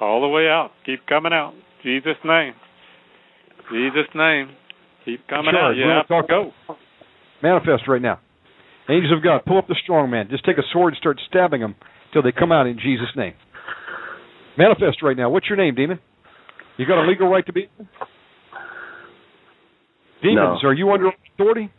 All 0.00 0.20
the 0.20 0.28
way 0.28 0.48
out. 0.48 0.70
Keep 0.86 1.06
coming 1.06 1.32
out. 1.32 1.54
Jesus' 1.82 2.16
name. 2.24 2.54
Jesus' 3.70 4.08
name. 4.14 4.50
Keep 5.04 5.26
coming 5.28 5.52
Sure, 5.52 5.60
out. 5.70 5.76
You 5.76 5.84
we're 5.86 5.94
have 5.96 6.08
to 6.08 6.22
go. 6.28 6.52
Manifest 7.42 7.86
right 7.88 8.02
now. 8.02 8.18
Angels 8.88 9.12
of 9.16 9.22
God, 9.22 9.44
pull 9.46 9.58
up 9.58 9.68
the 9.68 9.76
strong 9.82 10.10
man. 10.10 10.28
Just 10.30 10.44
take 10.44 10.58
a 10.58 10.62
sword 10.72 10.94
and 10.94 10.98
start 10.98 11.20
stabbing 11.28 11.60
them 11.60 11.74
till 12.12 12.22
they 12.22 12.32
come 12.32 12.50
out 12.50 12.66
in 12.66 12.78
Jesus' 12.78 13.14
name. 13.16 13.34
Manifest 14.58 15.02
right 15.02 15.16
now. 15.16 15.30
What's 15.30 15.48
your 15.48 15.56
name, 15.56 15.74
demon? 15.74 15.98
You 16.76 16.86
got 16.86 17.02
a 17.02 17.06
legal 17.06 17.28
right 17.28 17.46
to 17.46 17.52
be? 17.52 17.68
Demons, 20.22 20.60
No. 20.62 20.68
are 20.68 20.72
you 20.74 20.90
under 20.92 21.10
authority? 21.34 21.70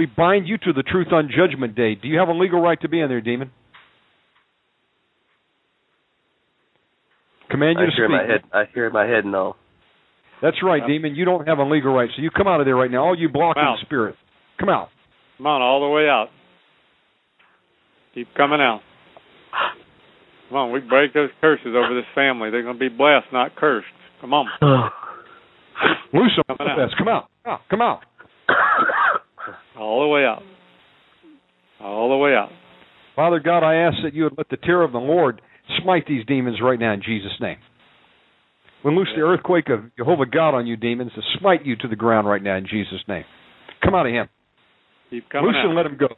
We 0.00 0.06
bind 0.06 0.48
you 0.48 0.56
to 0.56 0.72
the 0.72 0.82
truth 0.82 1.08
on 1.12 1.28
Judgment 1.28 1.74
Day. 1.76 1.94
Do 1.94 2.08
you 2.08 2.20
have 2.20 2.28
a 2.28 2.32
legal 2.32 2.58
right 2.58 2.80
to 2.80 2.88
be 2.88 3.00
in 3.00 3.08
there, 3.10 3.20
demon? 3.20 3.50
Command 7.50 7.76
you 7.78 7.84
I 7.84 7.90
to 7.90 7.92
hear 7.94 8.06
speak. 8.06 8.16
my 8.16 8.22
head 8.32 8.40
I 8.50 8.64
hear 8.72 8.88
my 8.88 9.04
head 9.04 9.26
no. 9.26 9.56
That's 10.40 10.56
right, 10.62 10.80
demon. 10.88 11.14
You 11.14 11.26
don't 11.26 11.46
have 11.46 11.58
a 11.58 11.64
legal 11.64 11.92
right, 11.92 12.08
so 12.16 12.22
you 12.22 12.30
come 12.30 12.46
out 12.48 12.60
of 12.60 12.66
there 12.66 12.76
right 12.76 12.90
now. 12.90 13.04
All 13.04 13.18
you 13.18 13.28
blocking 13.28 13.60
Come 13.62 13.74
out. 13.74 13.78
spirits, 13.84 14.16
come 14.58 14.70
out. 14.70 14.88
Come 15.36 15.46
on, 15.48 15.60
all 15.60 15.82
the 15.82 15.88
way 15.94 16.08
out. 16.08 16.28
Keep 18.14 18.28
coming 18.34 18.62
out. 18.62 18.80
Come 20.48 20.56
on, 20.56 20.72
we 20.72 20.80
break 20.80 21.12
those 21.12 21.28
curses 21.42 21.74
over 21.76 21.94
this 21.94 22.08
family. 22.14 22.48
They're 22.50 22.62
going 22.62 22.78
to 22.78 22.80
be 22.80 22.88
blessed, 22.88 23.26
not 23.34 23.54
cursed. 23.54 23.86
Come 24.22 24.32
on. 24.32 24.46
Loose 26.14 26.32
them. 26.48 26.56
Coming 26.56 26.72
out. 26.72 26.90
Come 26.96 27.08
out. 27.08 27.28
Come 27.44 27.52
out. 27.52 27.60
Come 27.68 27.82
out. 27.82 28.00
All 29.80 30.02
the 30.02 30.08
way 30.08 30.24
out. 30.24 30.42
All 31.80 32.10
the 32.10 32.16
way 32.16 32.32
out. 32.32 32.50
Father 33.16 33.40
God, 33.40 33.64
I 33.64 33.86
ask 33.86 33.96
that 34.04 34.14
you 34.14 34.24
would 34.24 34.34
let 34.36 34.50
the 34.50 34.58
terror 34.58 34.84
of 34.84 34.92
the 34.92 34.98
Lord 34.98 35.40
smite 35.82 36.06
these 36.06 36.24
demons 36.26 36.58
right 36.62 36.78
now 36.78 36.92
in 36.92 37.02
Jesus' 37.02 37.32
name. 37.40 37.56
We 38.84 38.94
loose 38.94 39.08
the 39.14 39.22
earthquake 39.22 39.68
of 39.70 39.94
Jehovah 39.96 40.26
God 40.26 40.54
on 40.54 40.66
you, 40.66 40.76
demons, 40.76 41.12
to 41.14 41.22
smite 41.38 41.64
you 41.64 41.76
to 41.76 41.88
the 41.88 41.96
ground 41.96 42.26
right 42.26 42.42
now 42.42 42.56
in 42.56 42.66
Jesus' 42.66 43.00
name. 43.08 43.24
Come 43.82 43.94
out 43.94 44.06
of 44.06 44.12
him. 44.12 44.28
Keep 45.10 45.28
coming 45.30 45.46
Loose 45.46 45.56
out. 45.58 45.66
and 45.66 45.76
let 45.76 45.86
him 45.86 45.96
go. 45.98 46.08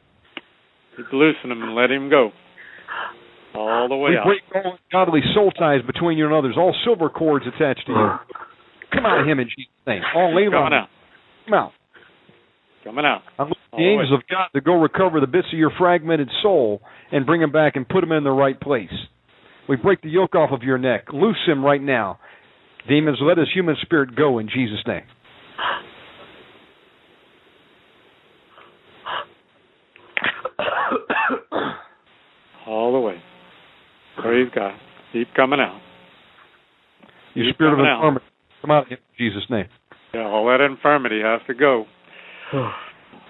Keep 0.97 1.07
loosing 1.11 1.51
him 1.51 1.61
and 1.63 1.75
let 1.75 1.89
him 1.89 2.09
go. 2.09 2.31
All 3.55 3.87
the 3.87 3.95
way 3.95 4.11
we 4.11 4.17
out. 4.17 4.25
break 4.25 4.41
all 4.53 4.77
godly 4.91 5.21
soul 5.33 5.51
ties 5.51 5.81
between 5.85 6.17
you 6.17 6.25
and 6.25 6.33
others, 6.33 6.55
all 6.57 6.75
silver 6.83 7.09
cords 7.09 7.45
attached 7.47 7.85
to 7.87 7.91
you. 7.93 8.09
Come 8.93 9.05
out 9.05 9.21
of 9.21 9.27
him 9.27 9.39
in 9.39 9.47
Jesus' 9.47 9.71
name. 9.87 10.01
All 10.15 10.35
lay 10.35 10.49
Coming 10.49 10.73
out. 10.73 10.89
Come 11.45 11.53
out. 11.53 11.71
Coming 12.83 13.05
out. 13.05 13.21
All 13.39 13.47
the 13.47 13.55
the 13.77 13.83
angels 13.83 14.11
of 14.13 14.21
God 14.29 14.47
to 14.53 14.61
go 14.61 14.79
recover 14.81 15.19
the 15.19 15.27
bits 15.27 15.47
of 15.51 15.57
your 15.57 15.71
fragmented 15.77 16.29
soul 16.41 16.81
and 17.11 17.25
bring 17.25 17.41
them 17.41 17.51
back 17.51 17.75
and 17.75 17.87
put 17.87 18.01
them 18.01 18.11
in 18.11 18.23
the 18.23 18.31
right 18.31 18.59
place. 18.59 18.91
We 19.67 19.77
break 19.77 20.01
the 20.01 20.09
yoke 20.09 20.35
off 20.35 20.51
of 20.51 20.63
your 20.63 20.77
neck. 20.77 21.05
Loose 21.13 21.37
him 21.47 21.63
right 21.63 21.81
now. 21.81 22.19
Demons, 22.87 23.19
let 23.21 23.37
his 23.37 23.47
human 23.53 23.77
spirit 23.81 24.15
go 24.15 24.39
in 24.39 24.49
Jesus' 24.49 24.83
name. 24.85 25.03
All 32.67 32.93
the 32.93 32.99
way. 32.99 33.21
Praise 34.21 34.49
God. 34.53 34.73
Keep 35.11 35.33
coming 35.35 35.59
out. 35.59 35.79
You 37.33 37.45
Keep 37.45 37.55
spirit 37.55 37.73
of 37.73 37.77
coming 37.77 37.91
out. 37.91 37.97
infirmity, 37.99 38.25
come 38.61 38.71
out 38.71 38.91
in 38.91 38.97
Jesus' 39.17 39.43
name. 39.49 39.65
Yeah, 40.13 40.25
all 40.25 40.45
that 40.47 40.61
infirmity 40.61 41.21
has 41.23 41.41
to 41.47 41.53
go. 41.53 41.85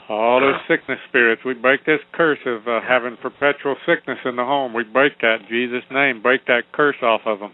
All 0.09 0.41
those 0.41 0.59
sickness 0.67 0.99
spirits, 1.07 1.43
we 1.45 1.53
break 1.53 1.85
this 1.85 2.01
curse 2.13 2.39
of 2.45 2.67
uh, 2.67 2.81
having 2.85 3.15
perpetual 3.21 3.75
sickness 3.87 4.17
in 4.25 4.35
the 4.35 4.43
home. 4.43 4.73
We 4.73 4.83
break 4.83 5.13
that 5.21 5.41
in 5.41 5.47
Jesus' 5.49 5.87
name. 5.91 6.21
Break 6.21 6.45
that 6.47 6.63
curse 6.73 6.97
off 7.01 7.21
of 7.25 7.39
them. 7.39 7.51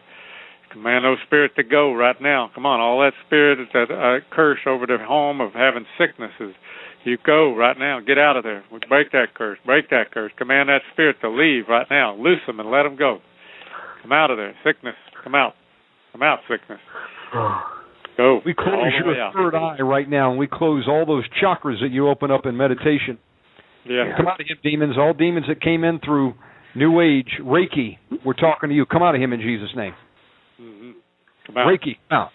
Command 0.72 1.06
those 1.06 1.18
spirits 1.26 1.54
to 1.58 1.64
go 1.64 1.94
right 1.94 2.20
now. 2.22 2.50
Come 2.54 2.66
on, 2.66 2.80
all 2.80 3.00
that 3.02 3.14
spirit, 3.26 3.60
that 3.74 3.92
uh, 3.92 4.26
curse 4.36 4.60
over 4.68 4.86
the 4.86 4.98
home 5.00 5.42
of 5.42 5.54
having 5.54 5.86
sicknesses, 5.98 6.56
you 7.06 7.18
go 7.26 7.56
right 7.56 7.78
now. 7.78 8.00
Get 8.00 8.18
out 8.18 8.36
of 8.36 8.44
there. 8.44 8.64
We 8.72 8.80
break 8.88 9.12
that 9.12 9.34
curse. 9.36 9.58
Break 9.66 9.90
that 9.90 10.12
curse. 10.12 10.32
Command 10.38 10.70
that 10.70 10.82
spirit 10.94 11.18
to 11.22 11.30
leave 11.30 11.66
right 11.70 11.88
now. 11.90 12.16
Loose 12.16 12.42
them 12.46 12.60
and 12.60 12.70
let 12.70 12.84
them 12.84 12.98
go. 12.98 13.20
Come 14.02 14.12
out 14.12 14.32
of 14.32 14.38
there. 14.38 14.54
Sickness, 14.64 14.96
come 15.14 15.24
Come 15.24 15.36
out. 15.36 15.54
Come 16.12 16.24
out, 16.24 16.40
sickness. 16.50 16.80
Go. 18.20 18.42
We 18.46 18.54
close 18.54 18.92
your 19.06 19.32
third 19.34 19.56
eye 19.56 19.82
right 19.82 20.10
now, 20.10 20.32
and 20.32 20.38
we 20.38 20.46
close 20.46 20.84
all 20.90 21.06
those 21.06 21.24
chakras 21.42 21.80
that 21.82 21.90
you 21.90 22.10
open 22.10 22.32
up 22.32 22.46
in 22.46 22.58
meditation. 22.58 23.18
Yeah. 23.86 24.12
Come 24.18 24.28
out 24.28 24.42
of 24.42 24.46
him, 24.46 24.58
demons. 24.62 24.96
All 24.98 25.14
demons 25.14 25.46
that 25.48 25.62
came 25.62 25.86
in 25.86 26.02
through 26.04 26.34
New 26.76 27.00
Age, 27.00 27.30
Reiki, 27.42 27.98
we're 28.26 28.34
talking 28.34 28.68
to 28.72 28.76
you. 28.76 28.86
Come 28.86 29.04
out 29.04 29.16
of 29.16 29.22
him 29.22 29.32
in 29.32 29.40
Jesus' 29.40 29.70
name. 29.74 29.94
hmm 30.58 30.92
Come 31.48 31.58
out. 31.60 31.68
Reiki, 31.68 31.96
come 32.10 32.20
out. 32.20 32.30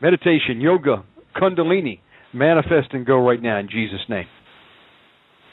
Meditation, 0.00 0.58
yoga, 0.62 1.04
Kundalini, 1.36 2.00
manifest 2.32 2.94
and 2.94 3.04
go 3.04 3.18
right 3.18 3.42
now 3.42 3.58
in 3.58 3.68
Jesus' 3.68 4.00
name. 4.08 4.24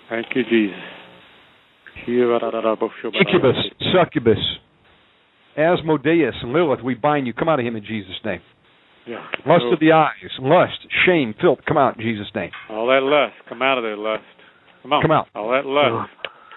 Thank 0.09 0.27
you, 0.33 0.43
Jesus. 0.43 0.79
Incubus, 3.19 3.57
succubus, 3.93 4.37
Asmodeus, 5.57 6.35
and 6.41 6.53
Lilith, 6.53 6.79
we 6.81 6.93
bind 6.93 7.27
you. 7.27 7.33
Come 7.33 7.49
out 7.49 7.59
of 7.59 7.65
him 7.65 7.75
in 7.75 7.83
Jesus' 7.83 8.15
name. 8.23 8.39
Yeah. 9.07 9.23
Lust 9.47 9.63
Go. 9.63 9.73
of 9.73 9.79
the 9.79 9.91
eyes, 9.93 10.31
lust, 10.39 10.79
shame, 11.05 11.33
filth, 11.39 11.59
come 11.65 11.77
out 11.77 11.95
in 11.97 12.01
Jesus' 12.03 12.27
name. 12.35 12.51
All 12.69 12.87
that 12.87 13.01
lust. 13.03 13.35
Come 13.47 13.61
out 13.61 13.77
of 13.77 13.83
there, 13.83 13.95
lust. 13.95 14.23
Come 14.83 14.93
on. 14.93 15.01
Come 15.01 15.11
out. 15.11 15.27
All 15.33 15.49
that 15.51 15.65
lust. 15.65 16.11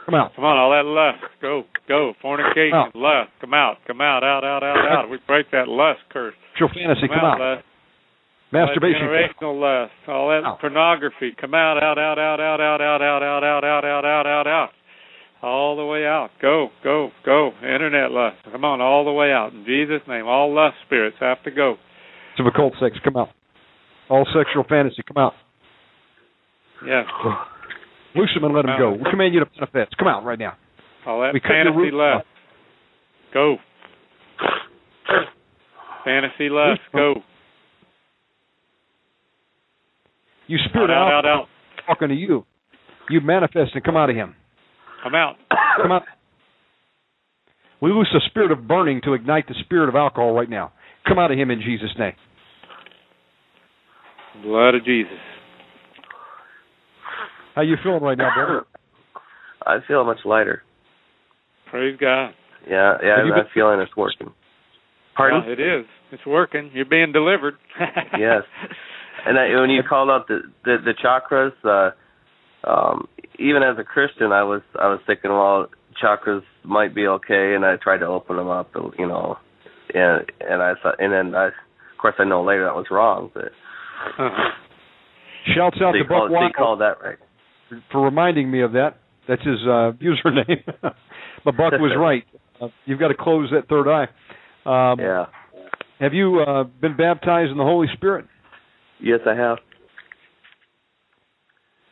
Come 0.06 0.14
out. 0.14 0.34
Come 0.34 0.44
on, 0.44 0.56
all 0.58 0.70
that 0.74 0.84
lust. 0.84 1.22
Go, 1.40 1.62
go. 1.86 2.12
Fornication, 2.20 2.74
Out. 2.74 2.96
lust. 2.96 3.30
Come 3.40 3.54
out. 3.54 3.76
Come 3.86 4.00
out. 4.00 4.24
Out, 4.24 4.42
out, 4.44 4.62
out, 4.64 4.78
out. 4.78 5.10
We 5.10 5.18
break 5.26 5.50
that 5.52 5.68
lust 5.68 6.00
curse. 6.10 6.34
Sexual 6.54 6.70
fantasy, 6.74 7.06
come 7.06 7.18
out. 7.22 7.38
lust. 7.38 7.64
Masturbation, 8.52 9.06
All 9.06 9.12
that 9.14 9.30
generational 9.38 9.60
lust. 9.60 9.92
All 10.08 10.28
that 10.30 10.42
Out. 10.44 10.58
pornography. 10.60 11.32
Come 11.40 11.54
out, 11.54 11.80
out, 11.80 11.98
out, 11.98 12.18
out, 12.18 12.40
out, 12.40 12.60
out, 12.60 12.80
out, 12.82 13.02
out, 13.02 13.22
out, 13.22 13.44
out, 13.44 13.64
out, 13.64 13.84
out, 13.84 14.04
out, 14.04 14.26
out, 14.26 14.46
out. 14.48 14.70
All 15.42 15.76
the 15.76 15.84
way 15.86 16.04
out. 16.04 16.30
Go, 16.42 16.70
go, 16.82 17.10
go. 17.24 17.52
Internet 17.62 18.10
lust. 18.10 18.38
Come 18.50 18.64
on, 18.64 18.80
all 18.80 19.04
the 19.04 19.12
way 19.12 19.30
out. 19.32 19.52
In 19.52 19.64
Jesus' 19.64 20.02
name, 20.08 20.26
all 20.26 20.52
lust 20.52 20.74
spirits 20.84 21.16
have 21.20 21.42
to 21.44 21.50
go. 21.52 21.76
Of 22.40 22.46
occult 22.46 22.74
sex, 22.80 22.96
come 23.04 23.16
out. 23.16 23.28
All 24.08 24.26
sexual 24.34 24.64
fantasy, 24.68 25.02
come 25.06 25.22
out. 25.22 25.34
Yeah. 26.86 27.02
Loose 28.16 28.30
them 28.34 28.44
and 28.44 28.54
let 28.54 28.66
them 28.66 28.74
go. 28.78 28.90
We 28.92 29.08
command 29.10 29.34
you 29.34 29.40
to 29.40 29.46
manifest. 29.54 29.96
Come 29.98 30.08
out 30.08 30.24
right 30.24 30.38
now. 30.38 30.54
All 31.06 31.20
that 31.20 31.32
We 31.32 31.40
fantasy 31.40 31.90
left. 31.92 31.94
lust. 31.94 32.26
Go. 33.32 33.56
Fantasy 36.04 36.48
lust. 36.48 36.80
Go. 36.92 37.14
You 40.48 40.58
spirit 40.68 40.90
out, 40.90 41.12
out, 41.12 41.24
out, 41.26 41.40
out. 41.42 41.48
talking 41.86 42.08
to 42.08 42.14
you. 42.14 42.44
You 43.08 43.20
manifest 43.20 43.72
and 43.74 43.84
come 43.84 43.96
out 43.96 44.10
of 44.10 44.16
him. 44.16 44.34
I'm 45.04 45.14
out. 45.14 45.36
Come 45.80 45.92
out. 45.92 46.02
We 47.80 47.92
loose 47.92 48.08
the 48.12 48.20
spirit 48.28 48.50
of 48.50 48.66
burning 48.66 49.00
to 49.04 49.14
ignite 49.14 49.46
the 49.48 49.54
spirit 49.64 49.88
of 49.88 49.94
alcohol 49.94 50.32
right 50.32 50.50
now. 50.50 50.72
Come 51.06 51.18
out 51.18 51.30
of 51.30 51.38
him 51.38 51.50
in 51.50 51.60
Jesus' 51.60 51.90
name. 51.98 52.12
Blood 54.42 54.74
of 54.74 54.84
Jesus. 54.84 55.12
How 57.54 57.62
you 57.62 57.76
feeling 57.82 58.02
right 58.02 58.16
now, 58.16 58.30
brother? 58.34 58.66
I 59.66 59.78
feel 59.86 60.04
much 60.04 60.18
lighter. 60.24 60.62
Praise 61.70 61.96
God. 62.00 62.30
Yeah, 62.68 62.94
yeah, 63.02 63.14
I'm 63.14 63.28
been- 63.28 63.44
feeling 63.52 63.80
it's 63.80 63.96
working. 63.96 64.32
Pardon? 65.16 65.42
Yeah, 65.46 65.52
it 65.52 65.60
is. 65.60 65.86
It's 66.12 66.26
working. 66.26 66.70
You're 66.72 66.84
being 66.86 67.12
delivered. 67.12 67.54
yes. 68.18 68.42
And 69.26 69.38
I, 69.38 69.60
when 69.60 69.70
you 69.70 69.82
called 69.86 70.08
out 70.10 70.28
the 70.28 70.40
the, 70.64 70.76
the 70.84 70.94
chakras, 70.94 71.52
uh, 71.64 71.90
um, 72.68 73.06
even 73.38 73.62
as 73.62 73.76
a 73.78 73.84
Christian, 73.84 74.32
I 74.32 74.42
was 74.42 74.62
I 74.80 74.88
was 74.88 75.00
thinking, 75.06 75.30
well, 75.30 75.68
chakras 76.02 76.42
might 76.64 76.94
be 76.94 77.06
okay, 77.06 77.54
and 77.54 77.64
I 77.64 77.76
tried 77.76 77.98
to 77.98 78.06
open 78.06 78.36
them 78.36 78.48
up, 78.48 78.70
you 78.98 79.06
know, 79.06 79.36
and 79.92 80.24
and 80.40 80.62
I 80.62 80.72
thought, 80.82 80.96
and 80.98 81.12
then 81.12 81.34
I, 81.34 81.46
of 81.48 81.98
course, 82.00 82.14
I 82.18 82.24
know 82.24 82.42
later 82.42 82.64
that 82.64 82.74
was 82.74 82.86
wrong, 82.90 83.30
but 83.34 83.50
Uh-huh. 84.18 84.50
Shouts 85.56 85.78
out 85.82 85.92
they 85.92 85.98
to 85.98 86.04
Buck 86.04 86.10
called, 86.28 86.30
they 86.30 86.34
Wild 86.34 86.54
called 86.54 86.80
that 86.80 86.96
right. 87.02 87.18
for 87.90 88.02
reminding 88.04 88.50
me 88.50 88.62
of 88.62 88.72
that. 88.72 88.96
That's 89.28 89.42
his 89.42 89.58
uh, 89.64 89.92
username. 90.02 90.64
but 91.44 91.56
Buck 91.56 91.72
was 91.74 91.92
right. 91.98 92.24
Uh, 92.60 92.68
you've 92.86 93.00
got 93.00 93.08
to 93.08 93.14
close 93.18 93.50
that 93.52 93.68
third 93.68 93.88
eye. 93.88 94.06
Um, 94.66 95.00
Yeah. 95.00 95.26
Have 96.00 96.14
you 96.14 96.40
uh, 96.40 96.64
been 96.64 96.96
baptized 96.96 97.50
in 97.50 97.58
the 97.58 97.64
Holy 97.64 97.86
Spirit? 97.94 98.24
Yes, 99.02 99.20
I 99.26 99.34
have. 99.34 99.58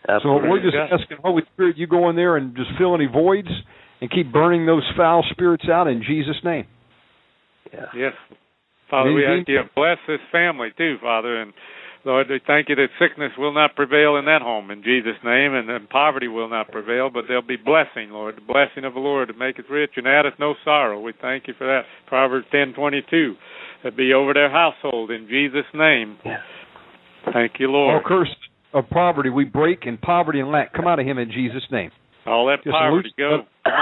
Absolutely. 0.09 0.49
So 0.49 0.51
we're 0.51 0.63
just 0.63 0.75
God. 0.75 0.99
asking 1.01 1.19
Holy 1.23 1.43
Spirit, 1.53 1.77
you 1.77 1.87
go 1.87 2.09
in 2.09 2.17
there 2.17 2.37
and 2.37 2.57
just 2.57 2.71
fill 2.79 2.95
any 2.95 3.07
voids 3.07 3.49
and 4.01 4.11
keep 4.11 4.33
burning 4.33 4.65
those 4.65 4.83
foul 4.97 5.25
spirits 5.31 5.65
out 5.71 5.87
in 5.89 6.03
Jesus' 6.07 6.37
name. 6.45 6.67
yeah. 7.73 7.87
Yes. 7.95 8.13
Father, 8.91 9.13
we 9.13 9.21
Maybe- 9.27 9.41
ask 9.41 9.49
you 9.49 9.59
to 9.59 9.71
bless 9.75 9.99
this 10.07 10.21
family 10.33 10.71
too, 10.79 10.97
Father, 11.03 11.43
and 11.43 11.53
Lord, 12.05 12.29
we 12.31 12.41
thank 12.47 12.69
you 12.69 12.75
that 12.77 12.89
sickness 12.99 13.33
will 13.37 13.53
not 13.53 13.75
prevail 13.77 14.17
in 14.17 14.25
that 14.27 14.41
home 14.43 14.71
in 14.71 14.83
Jesus' 14.83 15.17
name, 15.25 15.55
and, 15.55 15.69
and 15.69 15.89
poverty 15.91 16.29
will 16.29 16.49
not 16.49 16.71
prevail, 16.71 17.11
but 17.11 17.25
there'll 17.27 17.43
be 17.43 17.57
blessing, 17.57 18.11
Lord, 18.11 18.37
the 18.37 18.41
blessing 18.53 18.85
of 18.85 18.95
the 18.95 19.01
Lord 19.01 19.29
to 19.29 19.35
make 19.35 19.59
us 19.59 19.65
rich 19.71 19.93
and 19.97 20.07
add 20.07 20.25
us 20.25 20.33
no 20.39 20.55
sorrow. 20.65 21.01
We 21.01 21.13
thank 21.21 21.49
you 21.49 21.55
for 21.59 21.67
that. 21.67 21.83
Proverbs 22.07 22.47
ten 22.53 22.73
twenty 22.75 23.03
two, 23.11 23.35
that 23.85 23.97
be 23.97 24.13
over 24.15 24.33
their 24.33 24.51
household 24.51 25.11
in 25.11 25.27
Jesus' 25.29 25.67
name. 25.75 26.19
Yes. 26.25 26.39
Thank 27.33 27.53
you, 27.59 27.71
Lord. 27.71 27.95
All 28.05 28.11
Lord. 28.11 28.27
curse 28.29 28.37
of 28.73 28.89
poverty 28.91 29.31
we 29.31 29.45
break, 29.45 29.87
and 29.87 30.01
poverty 30.01 30.41
and 30.41 30.51
lack 30.51 30.73
come 30.73 30.87
out 30.87 30.99
of 31.01 31.07
him 31.07 31.19
in 31.19 31.31
Jesus' 31.31 31.65
name. 31.71 31.91
All 32.27 32.47
that 32.47 32.63
Just 32.65 32.75
poverty 32.75 33.11
loose- 33.19 33.45
go 33.67 33.75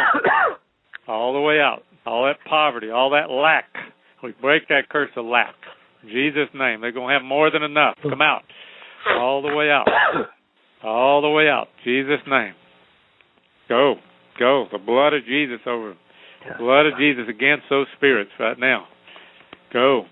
all 1.08 1.32
the 1.32 1.40
way 1.40 1.60
out. 1.60 1.82
All 2.06 2.24
that 2.24 2.36
poverty, 2.48 2.90
all 2.90 3.10
that 3.10 3.30
lack. 3.30 3.64
We 4.22 4.32
break 4.40 4.68
that 4.68 4.88
curse 4.88 5.10
of 5.16 5.24
lack. 5.26 5.54
In 6.02 6.08
Jesus' 6.08 6.49
name. 6.55 6.81
They're 6.81 6.92
going 6.92 7.08
to 7.08 7.15
have 7.15 7.25
more 7.25 7.50
than 7.50 7.62
enough. 7.62 7.97
Come 8.02 8.23
out. 8.23 8.42
All 9.18 9.42
the 9.42 9.55
way 9.55 9.70
out. 9.70 9.86
All 10.84 11.23
the 11.23 11.28
way 11.28 11.49
out. 11.49 11.68
Jesus' 11.84 12.20
name. 12.26 12.55
Go. 13.68 13.97
Go. 14.39 14.66
The 14.70 14.78
blood 14.78 15.12
of 15.15 15.25
Jesus 15.25 15.60
over 15.66 15.91
them. 15.91 15.99
Yeah. 16.44 16.58
Blood 16.58 16.86
of 16.86 16.99
Jesus 16.99 17.25
against 17.28 17.65
those 17.70 17.86
spirits 17.97 18.31
right 18.39 18.58
now. 18.58 18.86
Go. 19.73 20.05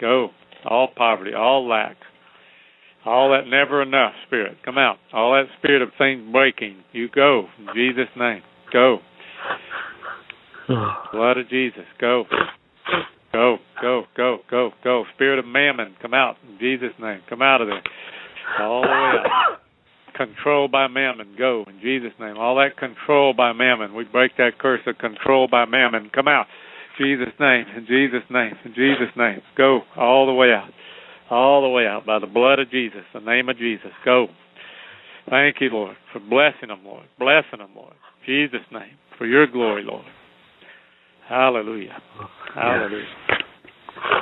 Go. 0.00 0.30
All 0.64 0.88
poverty, 0.94 1.32
all 1.34 1.68
lack. 1.68 1.96
All 3.04 3.30
that 3.30 3.48
never 3.48 3.82
enough 3.82 4.12
spirit. 4.26 4.58
Come 4.64 4.78
out. 4.78 4.96
All 5.12 5.32
that 5.32 5.46
spirit 5.58 5.82
of 5.82 5.88
things 5.98 6.22
breaking. 6.30 6.76
You 6.92 7.08
go. 7.12 7.46
In 7.58 7.66
Jesus' 7.74 8.08
name. 8.16 8.42
Go. 8.72 8.98
Blood 11.12 11.38
of 11.38 11.48
Jesus. 11.48 11.84
Go. 12.00 12.24
Go, 13.32 13.56
go, 13.80 14.04
go, 14.16 14.38
go, 14.50 14.70
go. 14.84 15.04
Spirit 15.14 15.38
of 15.38 15.46
mammon, 15.46 15.96
come 16.02 16.12
out 16.12 16.36
in 16.46 16.58
Jesus' 16.58 16.92
name. 17.00 17.20
Come 17.28 17.40
out 17.40 17.60
of 17.60 17.68
there. 17.68 17.82
All 18.60 18.82
the 18.82 18.88
way 18.88 18.94
out. 18.94 19.58
Control 20.14 20.68
by 20.68 20.88
mammon, 20.88 21.34
go 21.38 21.64
in 21.66 21.80
Jesus' 21.80 22.12
name. 22.20 22.36
All 22.36 22.56
that 22.56 22.76
control 22.76 23.32
by 23.32 23.52
mammon, 23.52 23.94
we 23.94 24.04
break 24.04 24.36
that 24.36 24.58
curse 24.58 24.82
of 24.86 24.98
control 24.98 25.48
by 25.50 25.64
mammon. 25.64 26.10
Come 26.14 26.28
out. 26.28 26.46
Jesus' 27.00 27.32
name, 27.40 27.64
in 27.74 27.86
Jesus' 27.86 28.28
name, 28.30 28.52
in 28.66 28.74
Jesus' 28.74 29.16
name. 29.16 29.40
Go 29.56 29.80
all 29.96 30.26
the 30.26 30.34
way 30.34 30.52
out. 30.52 30.70
All 31.30 31.62
the 31.62 31.68
way 31.68 31.86
out 31.86 32.04
by 32.04 32.18
the 32.18 32.26
blood 32.26 32.58
of 32.58 32.70
Jesus, 32.70 33.00
the 33.14 33.20
name 33.20 33.48
of 33.48 33.56
Jesus. 33.56 33.90
Go. 34.04 34.26
Thank 35.30 35.56
you, 35.60 35.70
Lord, 35.70 35.96
for 36.12 36.18
blessing 36.20 36.68
them, 36.68 36.80
Lord. 36.84 37.06
Blessing 37.18 37.60
them, 37.60 37.70
Lord. 37.74 37.94
Jesus' 38.26 38.60
name. 38.70 38.98
For 39.16 39.26
your 39.26 39.46
glory, 39.46 39.82
Lord. 39.84 40.04
Hallelujah. 41.32 41.96
Hallelujah. 42.54 43.06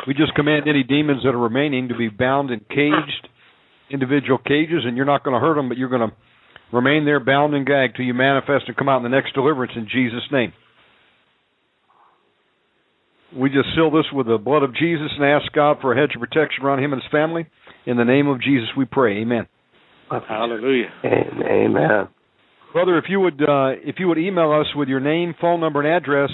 We 0.07 0.15
just 0.15 0.33
command 0.35 0.69
any 0.69 0.85
demons 0.85 1.23
that 1.25 1.31
are 1.31 1.39
remaining 1.39 1.89
to 1.89 1.97
be 1.97 2.09
bound 2.09 2.53
in 2.53 2.61
caged 2.61 3.29
individual 3.91 4.39
cages, 4.39 4.85
and 4.85 4.97
you're 4.97 5.07
not 5.07 5.25
going 5.25 5.35
to 5.35 5.41
hurt 5.41 5.57
them, 5.57 5.69
but 5.69 5.77
you're 5.77 5.89
going 5.89 6.09
to 6.09 6.15
remain 6.73 7.05
there 7.05 7.19
bound 7.19 7.53
and 7.55 7.67
gagged 7.67 7.97
till 7.97 8.05
you 8.05 8.15
manifest 8.15 8.67
and 8.69 8.77
come 8.77 8.89
out 8.89 8.99
in 8.99 9.03
the 9.03 9.09
next 9.09 9.35
deliverance 9.35 9.73
in 9.75 9.89
Jesus' 9.93 10.23
name. 10.31 10.53
We 13.37 13.49
just 13.51 13.75
seal 13.75 13.91
this 13.91 14.07
with 14.13 14.29
the 14.29 14.39
blood 14.39 14.63
of 14.63 14.73
Jesus 14.77 15.11
and 15.17 15.25
ask 15.25 15.51
God 15.53 15.79
for 15.81 15.93
a 15.93 16.01
hedge 16.01 16.15
of 16.15 16.21
protection 16.21 16.65
around 16.65 16.85
him 16.85 16.93
and 16.93 17.03
his 17.03 17.11
family. 17.11 17.47
In 17.87 17.97
the 17.97 18.05
name 18.05 18.29
of 18.29 18.41
Jesus, 18.41 18.69
we 18.77 18.85
pray. 18.85 19.23
Amen. 19.23 19.49
Hallelujah. 20.09 20.93
Amen. 21.05 22.09
Brother, 22.73 22.99
if 22.99 23.05
you 23.09 23.19
would 23.19 23.41
uh, 23.43 23.75
if 23.83 23.97
you 23.99 24.07
would 24.07 24.19
email 24.19 24.53
us 24.53 24.67
with 24.77 24.89
your 24.89 25.01
name, 25.01 25.35
phone 25.41 25.59
number, 25.59 25.81
and 25.81 25.89
address, 25.89 26.31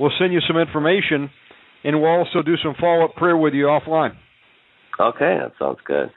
we'll 0.00 0.12
send 0.18 0.32
you 0.32 0.40
some 0.48 0.56
information, 0.56 1.30
and 1.84 2.00
we'll 2.00 2.10
also 2.10 2.42
do 2.42 2.56
some 2.62 2.74
follow 2.80 3.04
up 3.04 3.14
prayer 3.14 3.36
with 3.36 3.54
you 3.54 3.66
offline. 3.66 4.16
Okay, 4.98 5.38
that 5.40 5.52
sounds 5.58 5.78
good. 5.84 6.10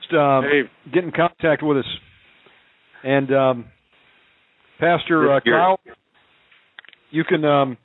Just 0.00 0.14
uh, 0.14 0.40
Hey, 0.42 0.62
get 0.92 1.04
in 1.04 1.12
contact 1.12 1.62
with 1.62 1.78
us. 1.78 1.84
And 3.04 3.32
um, 3.34 3.64
Pastor 4.80 5.34
uh, 5.34 5.40
Kyle, 5.44 5.80
you 7.10 7.24
can 7.24 7.44
um, 7.44 7.76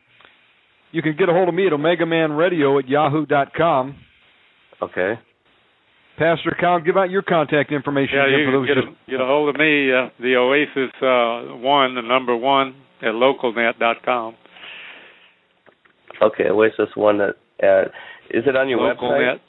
you 0.92 1.02
can 1.02 1.16
get 1.18 1.30
a 1.30 1.34
hold 1.34 1.50
of 1.50 1.56
me 1.56 1.68
at 1.68 1.74
Omegaman 1.74 2.38
Radio 2.38 2.80
at 2.80 2.88
yahoo 2.88 3.26
dot 3.26 3.54
com. 3.56 3.96
Okay. 4.82 5.14
Pastor 6.18 6.56
Kyle, 6.60 6.80
give 6.82 6.98
out 6.98 7.12
your 7.12 7.22
contact 7.22 7.72
information 7.72 8.16
Yeah, 8.16 8.38
you 8.38 8.52
can 8.52 8.66
get 8.66 8.74
just 8.74 8.88
a, 8.88 9.12
get 9.12 9.22
a 9.22 9.26
hold 9.26 9.50
of 9.50 9.56
me, 9.56 9.92
uh, 9.94 10.10
the 10.20 10.36
Oasis 10.36 10.92
uh, 11.02 11.58
one, 11.62 11.94
the 11.94 12.02
number 12.02 12.36
one 12.36 12.74
at 13.02 13.14
localnet.com. 13.14 14.36
Okay, 16.22 16.46
Oasis 16.50 16.90
One. 16.96 17.20
That 17.20 17.36
uh, 17.64 17.90
is 18.30 18.44
it 18.46 18.56
on 18.56 18.70
your 18.70 18.82
Local 18.82 19.10
website? 19.12 19.34
Net. 19.34 19.42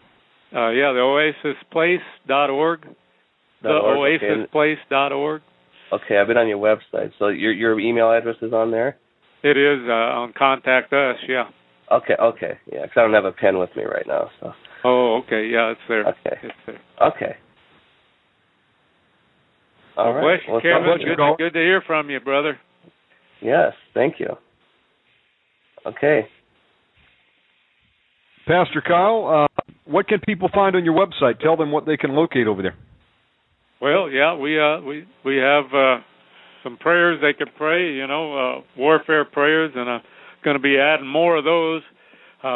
Uh, 0.55 0.70
yeah, 0.70 0.92
the 0.92 1.32
oasisplace.org. 1.74 2.86
The 3.62 3.68
org, 3.68 4.22
okay. 4.22 4.47
oasisplace.org. 4.55 5.42
Okay, 5.92 6.18
I've 6.18 6.26
been 6.26 6.36
on 6.36 6.48
your 6.48 6.58
website. 6.58 7.12
So 7.18 7.28
your 7.28 7.52
your 7.52 7.80
email 7.80 8.10
address 8.10 8.36
is 8.42 8.52
on 8.52 8.70
there. 8.70 8.97
It 9.42 9.56
is 9.56 9.88
uh, 9.88 9.92
on 9.92 10.32
Contact 10.36 10.92
Us. 10.92 11.16
Yeah. 11.28 11.44
Okay, 11.90 12.14
okay, 12.20 12.58
Yeah, 12.70 12.82
because 12.82 12.97
I 12.97 13.00
don't 13.00 13.14
have 13.14 13.24
a 13.24 13.32
pen 13.32 13.58
with 13.58 13.70
me 13.74 13.84
right 13.84 14.06
now. 14.06 14.28
So 14.40 14.52
Oh, 14.84 15.20
okay. 15.24 15.48
Yeah, 15.48 15.72
it's 15.72 15.80
there. 15.88 16.06
Okay. 16.06 16.36
It's 16.42 16.55
there. 16.66 16.80
okay. 17.08 17.36
All 19.97 20.12
well, 20.14 20.24
right. 20.24 20.40
Well, 20.48 20.60
Kevin. 20.60 20.98
Good, 20.98 21.38
good 21.38 21.52
to 21.55 21.58
hear 21.58 21.82
from 21.86 22.10
you, 22.10 22.20
brother. 22.20 22.58
Yes, 23.40 23.72
thank 23.94 24.20
you. 24.20 24.36
Okay. 25.86 26.28
Pastor 28.48 28.80
Kyle, 28.80 29.46
uh, 29.58 29.62
what 29.84 30.08
can 30.08 30.20
people 30.20 30.48
find 30.54 30.74
on 30.74 30.82
your 30.82 30.94
website? 30.94 31.38
Tell 31.38 31.54
them 31.58 31.70
what 31.70 31.84
they 31.84 31.98
can 31.98 32.12
locate 32.12 32.46
over 32.46 32.62
there. 32.62 32.74
Well, 33.80 34.08
yeah, 34.10 34.34
we 34.34 34.58
uh 34.58 34.80
we 34.80 35.06
we 35.22 35.36
have 35.36 35.66
uh 35.72 35.98
some 36.64 36.78
prayers 36.78 37.20
they 37.20 37.34
can 37.34 37.52
pray, 37.58 37.92
you 37.92 38.06
know, 38.06 38.36
uh 38.58 38.60
warfare 38.76 39.26
prayers 39.26 39.72
and 39.76 39.88
I'm 39.88 40.00
going 40.42 40.56
to 40.56 40.62
be 40.62 40.78
adding 40.78 41.06
more 41.06 41.36
of 41.36 41.44
those 41.44 41.82
uh, 42.42 42.46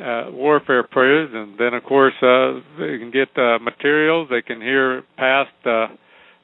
uh 0.00 0.30
warfare 0.30 0.84
prayers 0.84 1.30
and 1.34 1.58
then 1.58 1.74
of 1.74 1.82
course 1.82 2.14
uh 2.22 2.60
they 2.78 2.98
can 2.98 3.10
get 3.12 3.28
uh 3.36 3.58
materials, 3.58 4.28
they 4.30 4.42
can 4.42 4.60
hear 4.62 5.02
past 5.18 5.50
uh 5.66 5.88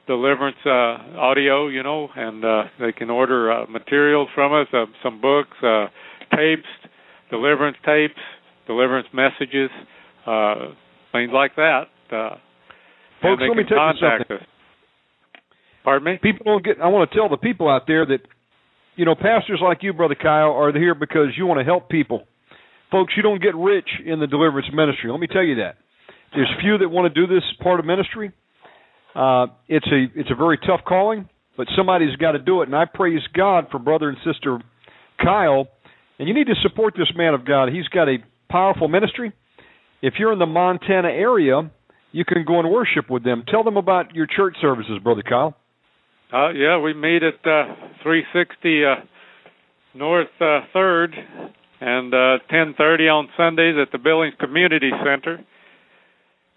deliverance 0.07 0.57
uh 0.65 1.17
audio, 1.17 1.69
you 1.69 1.83
know, 1.83 2.09
and 2.15 2.43
uh 2.43 2.63
they 2.81 2.91
can 2.91 3.09
order 3.09 3.49
uh 3.49 3.65
materials 3.67 4.27
from 4.35 4.53
us, 4.53 4.67
uh, 4.73 4.85
some 5.01 5.21
books, 5.21 5.57
uh 5.63 5.87
tapes, 6.35 6.67
deliverance 7.31 7.77
tapes, 7.85 8.19
deliverance 8.69 9.09
messages, 9.11 9.71
uh 10.29 10.77
things 11.11 11.31
like 11.33 11.55
that. 11.57 11.89
Uh 12.13 12.37
Folks, 13.21 13.43
let 13.45 13.57
me 13.57 13.63
tell 13.67 13.77
you 13.77 13.99
something. 13.99 14.37
us. 14.37 14.43
Pardon 15.83 16.05
me? 16.05 16.19
People 16.21 16.45
don't 16.45 16.63
get. 16.63 16.79
I 16.81 16.87
want 16.87 17.09
to 17.09 17.15
tell 17.17 17.29
the 17.29 17.37
people 17.37 17.69
out 17.69 17.83
there 17.87 18.05
that, 18.05 18.19
you 18.95 19.05
know, 19.05 19.15
pastors 19.15 19.59
like 19.61 19.79
you, 19.81 19.91
brother 19.93 20.15
Kyle, 20.15 20.51
are 20.51 20.71
here 20.71 20.95
because 20.95 21.29
you 21.37 21.45
want 21.45 21.59
to 21.59 21.65
help 21.65 21.89
people. 21.89 22.23
Folks, 22.91 23.13
you 23.17 23.23
don't 23.23 23.41
get 23.41 23.55
rich 23.55 23.89
in 24.05 24.19
the 24.19 24.27
deliverance 24.27 24.67
ministry. 24.73 25.11
Let 25.11 25.19
me 25.19 25.27
tell 25.27 25.43
you 25.43 25.55
that. 25.55 25.75
There's 26.33 26.49
few 26.61 26.77
that 26.77 26.89
want 26.89 27.13
to 27.13 27.27
do 27.27 27.27
this 27.27 27.43
part 27.61 27.79
of 27.79 27.85
ministry. 27.85 28.31
Uh, 29.15 29.47
it's 29.67 29.87
a 29.87 30.19
it's 30.19 30.29
a 30.31 30.35
very 30.35 30.57
tough 30.59 30.81
calling, 30.87 31.27
but 31.57 31.67
somebody's 31.75 32.15
got 32.17 32.33
to 32.33 32.39
do 32.39 32.61
it. 32.61 32.67
And 32.67 32.75
I 32.75 32.85
praise 32.85 33.21
God 33.33 33.67
for 33.71 33.79
brother 33.79 34.09
and 34.09 34.17
sister 34.23 34.59
Kyle. 35.21 35.67
And 36.19 36.27
you 36.27 36.33
need 36.33 36.47
to 36.47 36.55
support 36.61 36.93
this 36.97 37.11
man 37.15 37.33
of 37.33 37.45
God. 37.45 37.69
He's 37.69 37.87
got 37.87 38.09
a 38.09 38.17
powerful 38.49 38.87
ministry. 38.87 39.33
If 40.01 40.15
you're 40.17 40.33
in 40.33 40.39
the 40.39 40.45
Montana 40.45 41.09
area, 41.09 41.71
you 42.11 42.25
can 42.25 42.45
go 42.45 42.59
and 42.59 42.69
worship 42.69 43.09
with 43.09 43.23
them. 43.23 43.43
Tell 43.47 43.63
them 43.63 43.77
about 43.77 44.15
your 44.15 44.27
church 44.27 44.55
services, 44.61 44.99
brother 45.03 45.23
Kyle. 45.23 45.55
Uh, 46.31 46.49
yeah, 46.49 46.79
we 46.79 46.93
meet 46.93 47.23
at 47.23 47.35
uh, 47.45 47.73
360 48.03 48.85
uh, 48.85 48.95
North 49.95 50.27
uh, 50.39 50.61
Third 50.73 51.15
and 51.81 52.13
uh, 52.13 52.37
10:30 52.51 53.11
on 53.11 53.29
Sundays 53.37 53.75
at 53.81 53.91
the 53.91 53.97
Billings 53.97 54.35
Community 54.39 54.91
Center, 55.03 55.43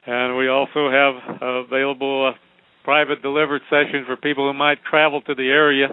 and 0.07 0.37
we 0.37 0.49
also 0.49 0.91
have 0.91 1.41
uh, 1.41 1.47
available 1.65 2.33
uh, 2.33 2.39
private 2.85 3.23
delivered 3.23 3.63
sessions 3.71 4.07
for 4.07 4.17
people 4.17 4.51
who 4.51 4.57
might 4.57 4.79
travel 4.89 5.23
to 5.23 5.35
the 5.35 5.49
area 5.49 5.89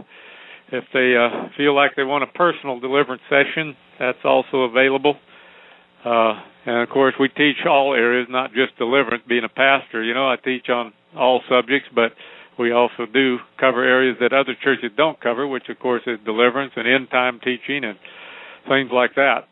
if 0.72 0.84
they 0.94 1.16
uh, 1.16 1.50
feel 1.58 1.76
like 1.76 1.92
they 1.96 2.04
want 2.04 2.24
a 2.24 2.28
personal 2.38 2.80
deliverance 2.80 3.22
session. 3.30 3.76
That's 4.00 4.24
also 4.24 4.64
available. 4.64 5.16
Uh, 6.06 6.34
and 6.66 6.78
of 6.84 6.90
course, 6.90 7.14
we 7.20 7.28
teach 7.30 7.58
all 7.68 7.94
areas, 7.94 8.28
not 8.30 8.52
just 8.54 8.78
deliverance. 8.78 9.24
Being 9.28 9.44
a 9.44 9.50
pastor, 9.50 10.04
you 10.04 10.14
know, 10.14 10.30
I 10.30 10.36
teach 10.38 10.70
on 10.70 10.94
all 11.16 11.42
subjects, 11.50 11.90
but 11.94 12.12
we 12.58 12.72
also 12.72 13.06
do 13.12 13.38
cover 13.60 13.84
areas 13.84 14.18
that 14.20 14.34
other 14.34 14.56
churches 14.64 14.92
don't 14.98 15.20
cover, 15.22 15.48
which 15.48 15.70
of 15.70 15.80
course 15.80 16.04
is 16.08 16.20
deliverance 16.26 16.74
and 16.76 16.88
end 16.88 17.10
time 17.10 17.40
teaching 17.44 17.84
and 17.84 17.98
things 18.68 18.90
like 18.94 19.16
that. 19.16 19.48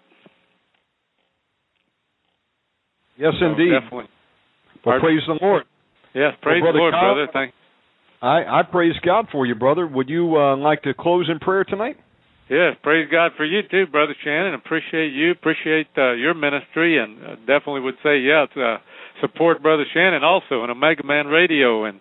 Yes, 3.18 3.34
So 3.40 3.48
indeed. 3.48 3.72
Definitely. 3.72 4.10
Well, 4.86 5.00
praise 5.00 5.22
the 5.28 5.38
Lord. 5.42 5.64
Yes, 6.14 6.34
praise 6.42 6.62
Brother 6.62 6.74
the 6.78 6.80
Lord, 6.80 6.94
Kyle? 6.94 7.16
brother. 7.16 7.28
Thank. 7.34 7.54
I, 8.22 8.60
I 8.60 8.64
praise 8.64 8.94
God 9.06 9.28
for 9.32 9.46
you, 9.46 9.56
brother. 9.56 9.86
Would 9.86 10.10
you 10.10 10.36
uh, 10.38 10.56
like 10.58 10.84
to 10.84 10.94
close 10.94 11.30
in 11.30 11.40
prayer 11.40 11.64
tonight? 11.64 11.98
Yes, 12.50 12.78
praise 12.82 13.10
God 13.12 13.32
for 13.36 13.44
you 13.44 13.62
too, 13.70 13.88
brother 13.88 14.16
Shannon. 14.24 14.54
Appreciate 14.54 15.12
you. 15.12 15.32
Appreciate 15.32 15.88
uh, 15.98 16.14
your 16.14 16.34
ministry, 16.34 16.98
and 16.98 17.20
uh, 17.22 17.36
definitely 17.46 17.82
would 17.82 17.98
say 18.02 18.20
yes. 18.20 18.48
Uh, 18.56 18.78
support 19.20 19.62
brother 19.62 19.84
Shannon 19.94 20.24
also 20.24 20.62
on 20.62 20.70
Omegaman 20.70 21.30
Radio, 21.30 21.84
and 21.84 22.00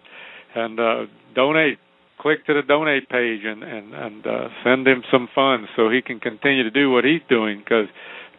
and 0.54 0.78
uh, 0.78 1.06
donate. 1.34 1.78
Click 2.20 2.46
to 2.46 2.54
the 2.54 2.62
donate 2.62 3.08
page 3.08 3.40
and 3.44 3.62
and 3.64 3.92
and 3.92 4.26
uh, 4.26 4.48
send 4.62 4.86
him 4.86 5.02
some 5.10 5.28
funds 5.34 5.68
so 5.74 5.90
he 5.90 6.00
can 6.00 6.20
continue 6.20 6.62
to 6.62 6.70
do 6.70 6.92
what 6.92 7.04
he's 7.04 7.20
doing. 7.28 7.58
Because 7.58 7.86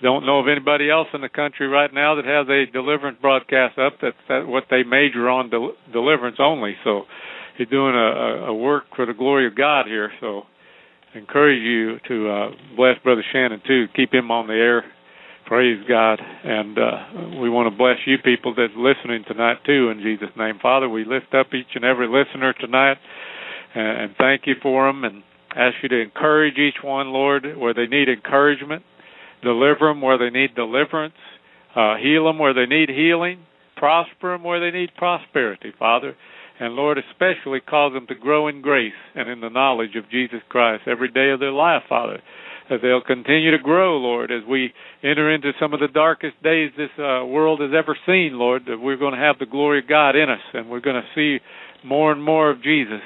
don't 0.01 0.25
know 0.25 0.39
of 0.39 0.47
anybody 0.47 0.89
else 0.89 1.07
in 1.13 1.19
the 1.19 1.29
country 1.29 1.67
right 1.67 1.93
now 1.93 2.15
that 2.15 2.25
has 2.25 2.47
a 2.47 2.71
deliverance 2.71 3.17
broadcast 3.21 3.77
up. 3.77 3.93
That's 4.01 4.15
that 4.29 4.47
what 4.47 4.63
they 4.69 4.83
major 4.83 5.29
on 5.29 5.49
del- 5.49 5.75
deliverance 5.91 6.37
only. 6.39 6.75
So 6.85 7.03
he's 7.57 7.67
doing 7.67 7.95
a, 7.95 8.47
a 8.47 8.53
work 8.53 8.85
for 8.95 9.05
the 9.05 9.13
glory 9.13 9.45
of 9.45 9.55
God 9.55 9.87
here. 9.87 10.11
So 10.21 10.43
encourage 11.13 11.61
you 11.61 11.97
to 12.07 12.29
uh, 12.29 12.49
bless 12.75 12.97
Brother 13.03 13.23
Shannon 13.31 13.61
too. 13.65 13.85
Keep 13.95 14.13
him 14.13 14.31
on 14.31 14.47
the 14.47 14.53
air. 14.53 14.83
Praise 15.45 15.81
God, 15.87 16.19
and 16.43 16.77
uh, 16.77 17.39
we 17.39 17.49
want 17.49 17.71
to 17.71 17.77
bless 17.77 17.95
you 18.05 18.17
people 18.17 18.53
that's 18.53 18.73
listening 18.75 19.23
tonight 19.25 19.57
too. 19.65 19.89
In 19.89 20.01
Jesus' 20.01 20.35
name, 20.37 20.59
Father, 20.61 20.89
we 20.89 21.05
lift 21.05 21.33
up 21.33 21.53
each 21.53 21.71
and 21.73 21.85
every 21.85 22.05
listener 22.05 22.51
tonight, 22.59 22.97
and, 23.73 24.13
thank 24.17 24.41
you 24.45 24.55
for 24.61 24.87
them, 24.87 25.05
and 25.05 25.23
ask 25.55 25.75
you 25.81 25.87
to 25.87 26.01
encourage 26.01 26.57
each 26.57 26.83
one, 26.83 27.07
Lord, 27.13 27.45
where 27.57 27.73
they 27.73 27.87
need 27.87 28.09
encouragement, 28.09 28.83
deliver 29.41 29.87
them 29.87 30.01
where 30.01 30.17
they 30.17 30.29
need 30.29 30.53
deliverance, 30.53 31.15
uh, 31.77 31.95
heal 31.95 32.25
them 32.25 32.39
where 32.39 32.53
they 32.53 32.65
need 32.65 32.89
healing, 32.89 33.39
prosper 33.77 34.33
them 34.33 34.43
where 34.43 34.59
they 34.59 34.77
need 34.77 34.89
prosperity, 34.97 35.71
Father. 35.79 36.13
And 36.59 36.73
Lord, 36.73 36.97
especially 36.97 37.59
cause 37.59 37.93
them 37.93 38.07
to 38.07 38.15
grow 38.15 38.47
in 38.47 38.61
grace 38.61 38.93
and 39.15 39.29
in 39.29 39.41
the 39.41 39.49
knowledge 39.49 39.95
of 39.95 40.09
Jesus 40.09 40.39
Christ 40.49 40.83
every 40.87 41.09
day 41.09 41.29
of 41.29 41.39
their 41.39 41.51
life, 41.51 41.83
Father. 41.87 42.19
That 42.69 42.79
they'll 42.81 43.01
continue 43.01 43.51
to 43.51 43.63
grow, 43.63 43.97
Lord, 43.97 44.31
as 44.31 44.41
we 44.47 44.73
enter 45.03 45.33
into 45.33 45.51
some 45.59 45.73
of 45.73 45.79
the 45.79 45.87
darkest 45.87 46.41
days 46.43 46.71
this 46.75 46.89
uh, 46.97 47.23
world 47.25 47.61
has 47.61 47.71
ever 47.77 47.97
seen, 48.05 48.31
Lord, 48.33 48.63
that 48.67 48.79
we're 48.79 48.97
going 48.97 49.13
to 49.13 49.19
have 49.19 49.39
the 49.39 49.45
glory 49.45 49.79
of 49.79 49.87
God 49.87 50.15
in 50.15 50.29
us 50.29 50.41
and 50.53 50.69
we're 50.69 50.81
going 50.81 51.01
to 51.01 51.07
see 51.15 51.41
more 51.85 52.11
and 52.11 52.21
more 52.21 52.49
of 52.49 52.61
Jesus. 52.61 53.01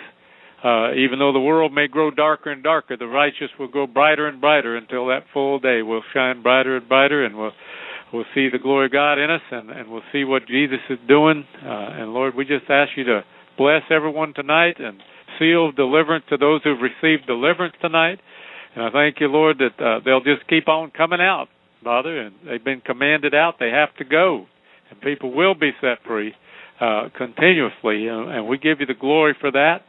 Uh, 0.63 0.93
even 0.93 1.17
though 1.17 1.33
the 1.33 1.39
world 1.39 1.73
may 1.73 1.87
grow 1.87 2.11
darker 2.11 2.51
and 2.51 2.63
darker, 2.63 2.95
the 2.95 3.07
righteous 3.07 3.49
will 3.59 3.67
grow 3.67 3.87
brighter 3.87 4.27
and 4.27 4.39
brighter 4.39 4.77
until 4.77 5.07
that 5.07 5.25
full 5.33 5.59
day 5.59 5.81
will 5.81 6.03
shine 6.13 6.43
brighter 6.43 6.77
and 6.77 6.87
brighter, 6.87 7.25
and 7.25 7.35
we'll 7.35 7.51
we'll 8.13 8.25
see 8.35 8.47
the 8.51 8.59
glory 8.59 8.85
of 8.85 8.91
God 8.91 9.17
in 9.17 9.31
us, 9.31 9.41
and, 9.49 9.71
and 9.71 9.89
we'll 9.89 10.03
see 10.11 10.23
what 10.23 10.45
Jesus 10.47 10.77
is 10.87 10.99
doing. 11.07 11.45
Uh, 11.65 12.01
and 12.01 12.13
Lord, 12.13 12.35
we 12.35 12.45
just 12.45 12.69
ask 12.69 12.91
you 12.95 13.05
to 13.05 13.23
bless 13.61 13.83
everyone 13.91 14.33
tonight 14.33 14.77
and 14.79 14.99
seal 15.37 15.71
deliverance 15.71 16.25
to 16.29 16.35
those 16.35 16.61
who've 16.63 16.81
received 16.81 17.27
deliverance 17.27 17.75
tonight. 17.79 18.19
And 18.75 18.85
I 18.85 18.89
thank 18.89 19.19
you, 19.19 19.27
Lord, 19.27 19.59
that 19.59 19.83
uh, 19.83 19.99
they'll 20.03 20.23
just 20.23 20.47
keep 20.47 20.67
on 20.67 20.89
coming 20.89 21.21
out, 21.21 21.45
Father, 21.83 22.21
and 22.21 22.33
they've 22.43 22.63
been 22.63 22.81
commanded 22.81 23.35
out. 23.35 23.55
They 23.59 23.69
have 23.69 23.95
to 23.97 24.03
go, 24.03 24.47
and 24.89 24.99
people 24.99 25.31
will 25.31 25.53
be 25.53 25.73
set 25.79 25.99
free 26.07 26.33
uh, 26.79 27.09
continuously. 27.15 28.09
Uh, 28.09 28.33
and 28.33 28.47
we 28.47 28.57
give 28.57 28.79
you 28.79 28.87
the 28.87 28.99
glory 28.99 29.35
for 29.39 29.51
that. 29.51 29.81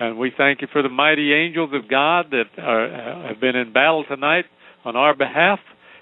And 0.00 0.16
we 0.16 0.32
thank 0.34 0.62
you 0.62 0.68
for 0.72 0.80
the 0.80 0.88
mighty 0.88 1.34
angels 1.34 1.70
of 1.74 1.90
God 1.90 2.30
that 2.30 2.62
are, 2.62 3.28
have 3.28 3.40
been 3.42 3.56
in 3.56 3.74
battle 3.74 4.04
tonight 4.08 4.46
on 4.86 4.96
our 4.96 5.14
behalf 5.14 5.58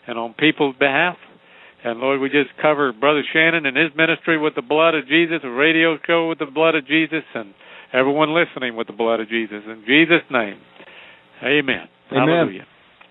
and 0.06 0.16
on 0.16 0.34
people's 0.34 0.76
behalf. 0.76 1.16
And 1.82 2.00
Lord, 2.00 2.20
we 2.20 2.28
just 2.28 2.50
cover 2.60 2.92
Brother 2.92 3.22
Shannon 3.32 3.66
and 3.66 3.76
his 3.76 3.90
ministry 3.96 4.38
with 4.38 4.54
the 4.54 4.62
blood 4.62 4.94
of 4.94 5.08
Jesus, 5.08 5.40
a 5.44 5.50
radio 5.50 5.96
show 6.06 6.28
with 6.28 6.38
the 6.38 6.46
blood 6.46 6.74
of 6.74 6.86
Jesus, 6.86 7.24
and 7.34 7.54
everyone 7.92 8.34
listening 8.34 8.76
with 8.76 8.86
the 8.86 8.92
blood 8.92 9.20
of 9.20 9.28
Jesus. 9.28 9.62
In 9.66 9.84
Jesus' 9.86 10.24
name, 10.30 10.60
amen. 11.42 11.88
Amen. 12.12 12.28
Hallelujah. 12.28 12.66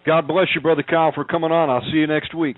God 0.05 0.27
bless 0.27 0.47
you, 0.55 0.61
brother 0.61 0.83
Kyle, 0.83 1.11
for 1.13 1.25
coming 1.25 1.51
on. 1.51 1.69
I'll 1.69 1.87
see 1.91 1.97
you 1.97 2.07
next 2.07 2.35
week. 2.35 2.57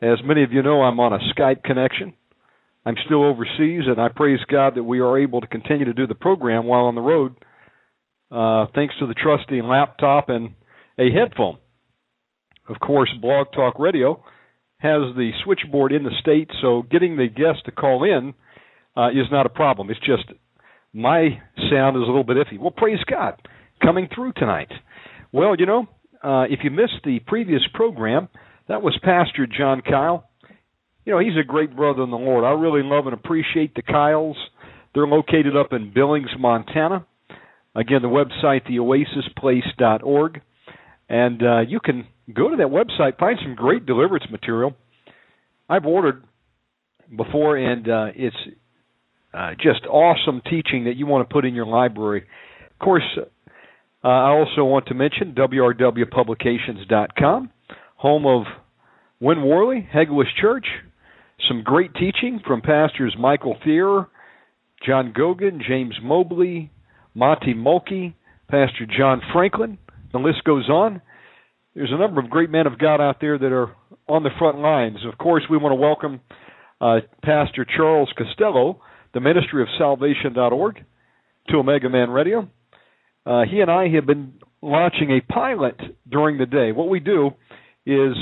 As 0.00 0.18
many 0.24 0.44
of 0.44 0.52
you 0.52 0.62
know, 0.62 0.82
I'm 0.82 1.00
on 1.00 1.12
a 1.12 1.18
Skype 1.34 1.64
connection. 1.64 2.14
I'm 2.86 2.96
still 3.06 3.24
overseas, 3.24 3.84
and 3.86 3.98
I 3.98 4.08
praise 4.08 4.40
God 4.50 4.76
that 4.76 4.84
we 4.84 5.00
are 5.00 5.18
able 5.18 5.40
to 5.40 5.46
continue 5.46 5.86
to 5.86 5.94
do 5.94 6.06
the 6.06 6.14
program 6.14 6.66
while 6.66 6.84
on 6.84 6.94
the 6.94 7.00
road, 7.00 7.34
uh, 8.30 8.66
thanks 8.74 8.94
to 9.00 9.06
the 9.06 9.14
trusty 9.14 9.62
laptop 9.62 10.28
and 10.28 10.50
a 10.98 11.10
headphone. 11.10 11.58
Of 12.68 12.78
course, 12.80 13.10
Blog 13.20 13.48
Talk 13.52 13.78
Radio 13.78 14.22
has 14.78 15.14
the 15.16 15.30
switchboard 15.44 15.92
in 15.92 16.02
the 16.02 16.10
state, 16.20 16.50
so 16.60 16.82
getting 16.90 17.16
the 17.16 17.28
guest 17.28 17.64
to 17.64 17.72
call 17.72 18.04
in 18.04 18.34
uh, 18.96 19.08
is 19.10 19.26
not 19.30 19.46
a 19.46 19.50
problem. 19.50 19.90
It's 19.90 20.00
just 20.00 20.24
my 20.92 21.40
sound 21.70 21.96
is 21.96 22.02
a 22.02 22.06
little 22.06 22.24
bit 22.24 22.36
iffy. 22.36 22.58
Well, 22.58 22.70
praise 22.70 23.00
God, 23.10 23.34
coming 23.82 24.08
through 24.14 24.32
tonight. 24.34 24.70
Well, 25.32 25.56
you 25.58 25.66
know, 25.66 25.88
uh, 26.22 26.44
if 26.48 26.60
you 26.62 26.70
missed 26.70 27.02
the 27.04 27.18
previous 27.26 27.62
program, 27.74 28.28
that 28.68 28.82
was 28.82 28.98
Pastor 29.02 29.46
John 29.46 29.82
Kyle. 29.82 30.30
You 31.04 31.12
know, 31.12 31.18
he's 31.18 31.36
a 31.38 31.44
great 31.44 31.76
brother 31.76 32.02
in 32.02 32.10
the 32.10 32.16
Lord. 32.16 32.44
I 32.44 32.52
really 32.52 32.82
love 32.82 33.06
and 33.06 33.14
appreciate 33.14 33.74
the 33.74 33.82
Kyles. 33.82 34.36
They're 34.94 35.06
located 35.06 35.56
up 35.56 35.72
in 35.72 35.92
Billings, 35.92 36.30
Montana. 36.38 37.04
Again, 37.74 38.00
the 38.02 38.08
website, 38.08 38.70
theoasisplace.org. 38.70 40.40
And 41.08 41.42
uh, 41.42 41.60
you 41.68 41.80
can 41.80 42.06
go 42.32 42.48
to 42.48 42.56
that 42.56 42.68
website, 42.68 43.18
find 43.18 43.38
some 43.42 43.54
great 43.54 43.84
deliverance 43.84 44.24
material. 44.30 44.74
I've 45.68 45.84
ordered 45.84 46.24
before, 47.14 47.56
and 47.56 47.88
uh, 47.88 48.06
it's 48.14 48.36
uh, 49.34 49.50
just 49.60 49.84
awesome 49.86 50.40
teaching 50.48 50.84
that 50.84 50.94
you 50.96 51.06
want 51.06 51.28
to 51.28 51.32
put 51.32 51.44
in 51.44 51.54
your 51.54 51.66
library. 51.66 52.24
Of 52.70 52.78
course, 52.78 53.02
uh, 53.16 53.22
I 54.08 54.30
also 54.30 54.64
want 54.64 54.86
to 54.86 54.94
mention 54.94 55.34
WRWPublications.com, 55.34 57.50
home 57.96 58.26
of 58.26 58.44
Win 59.20 59.42
Worley, 59.42 59.86
Hegewisch 59.92 60.34
Church. 60.40 60.66
Some 61.48 61.64
great 61.64 61.92
teaching 61.94 62.40
from 62.46 62.60
pastors 62.60 63.16
Michael 63.18 63.56
Thier, 63.64 64.06
John 64.86 65.12
Gogan, 65.16 65.60
James 65.66 65.96
Mobley, 66.02 66.70
Monty 67.14 67.54
Mulkey, 67.54 68.14
Pastor 68.48 68.86
John 68.96 69.20
Franklin. 69.32 69.78
The 70.12 70.18
list 70.18 70.44
goes 70.44 70.68
on. 70.68 71.02
There's 71.74 71.90
a 71.92 71.98
number 71.98 72.20
of 72.20 72.30
great 72.30 72.50
men 72.50 72.68
of 72.68 72.78
God 72.78 73.00
out 73.00 73.16
there 73.20 73.36
that 73.36 73.52
are 73.52 73.74
on 74.06 74.22
the 74.22 74.30
front 74.38 74.58
lines. 74.58 74.98
Of 75.10 75.18
course, 75.18 75.42
we 75.50 75.56
want 75.56 75.72
to 75.72 75.76
welcome 75.76 76.20
uh, 76.80 77.00
Pastor 77.22 77.64
Charles 77.64 78.12
Costello, 78.16 78.80
the 79.14 79.20
ministry 79.20 79.62
of 79.62 79.68
salvation.org, 79.78 80.84
to 81.48 81.54
Omegaman 81.54 82.12
Radio. 82.12 82.48
Uh, 83.24 83.42
he 83.50 83.60
and 83.60 83.70
I 83.70 83.88
have 83.88 84.06
been 84.06 84.34
launching 84.60 85.10
a 85.10 85.20
pilot 85.32 85.76
during 86.10 86.36
the 86.38 86.46
day. 86.46 86.72
What 86.72 86.88
we 86.88 87.00
do 87.00 87.30
is 87.86 88.12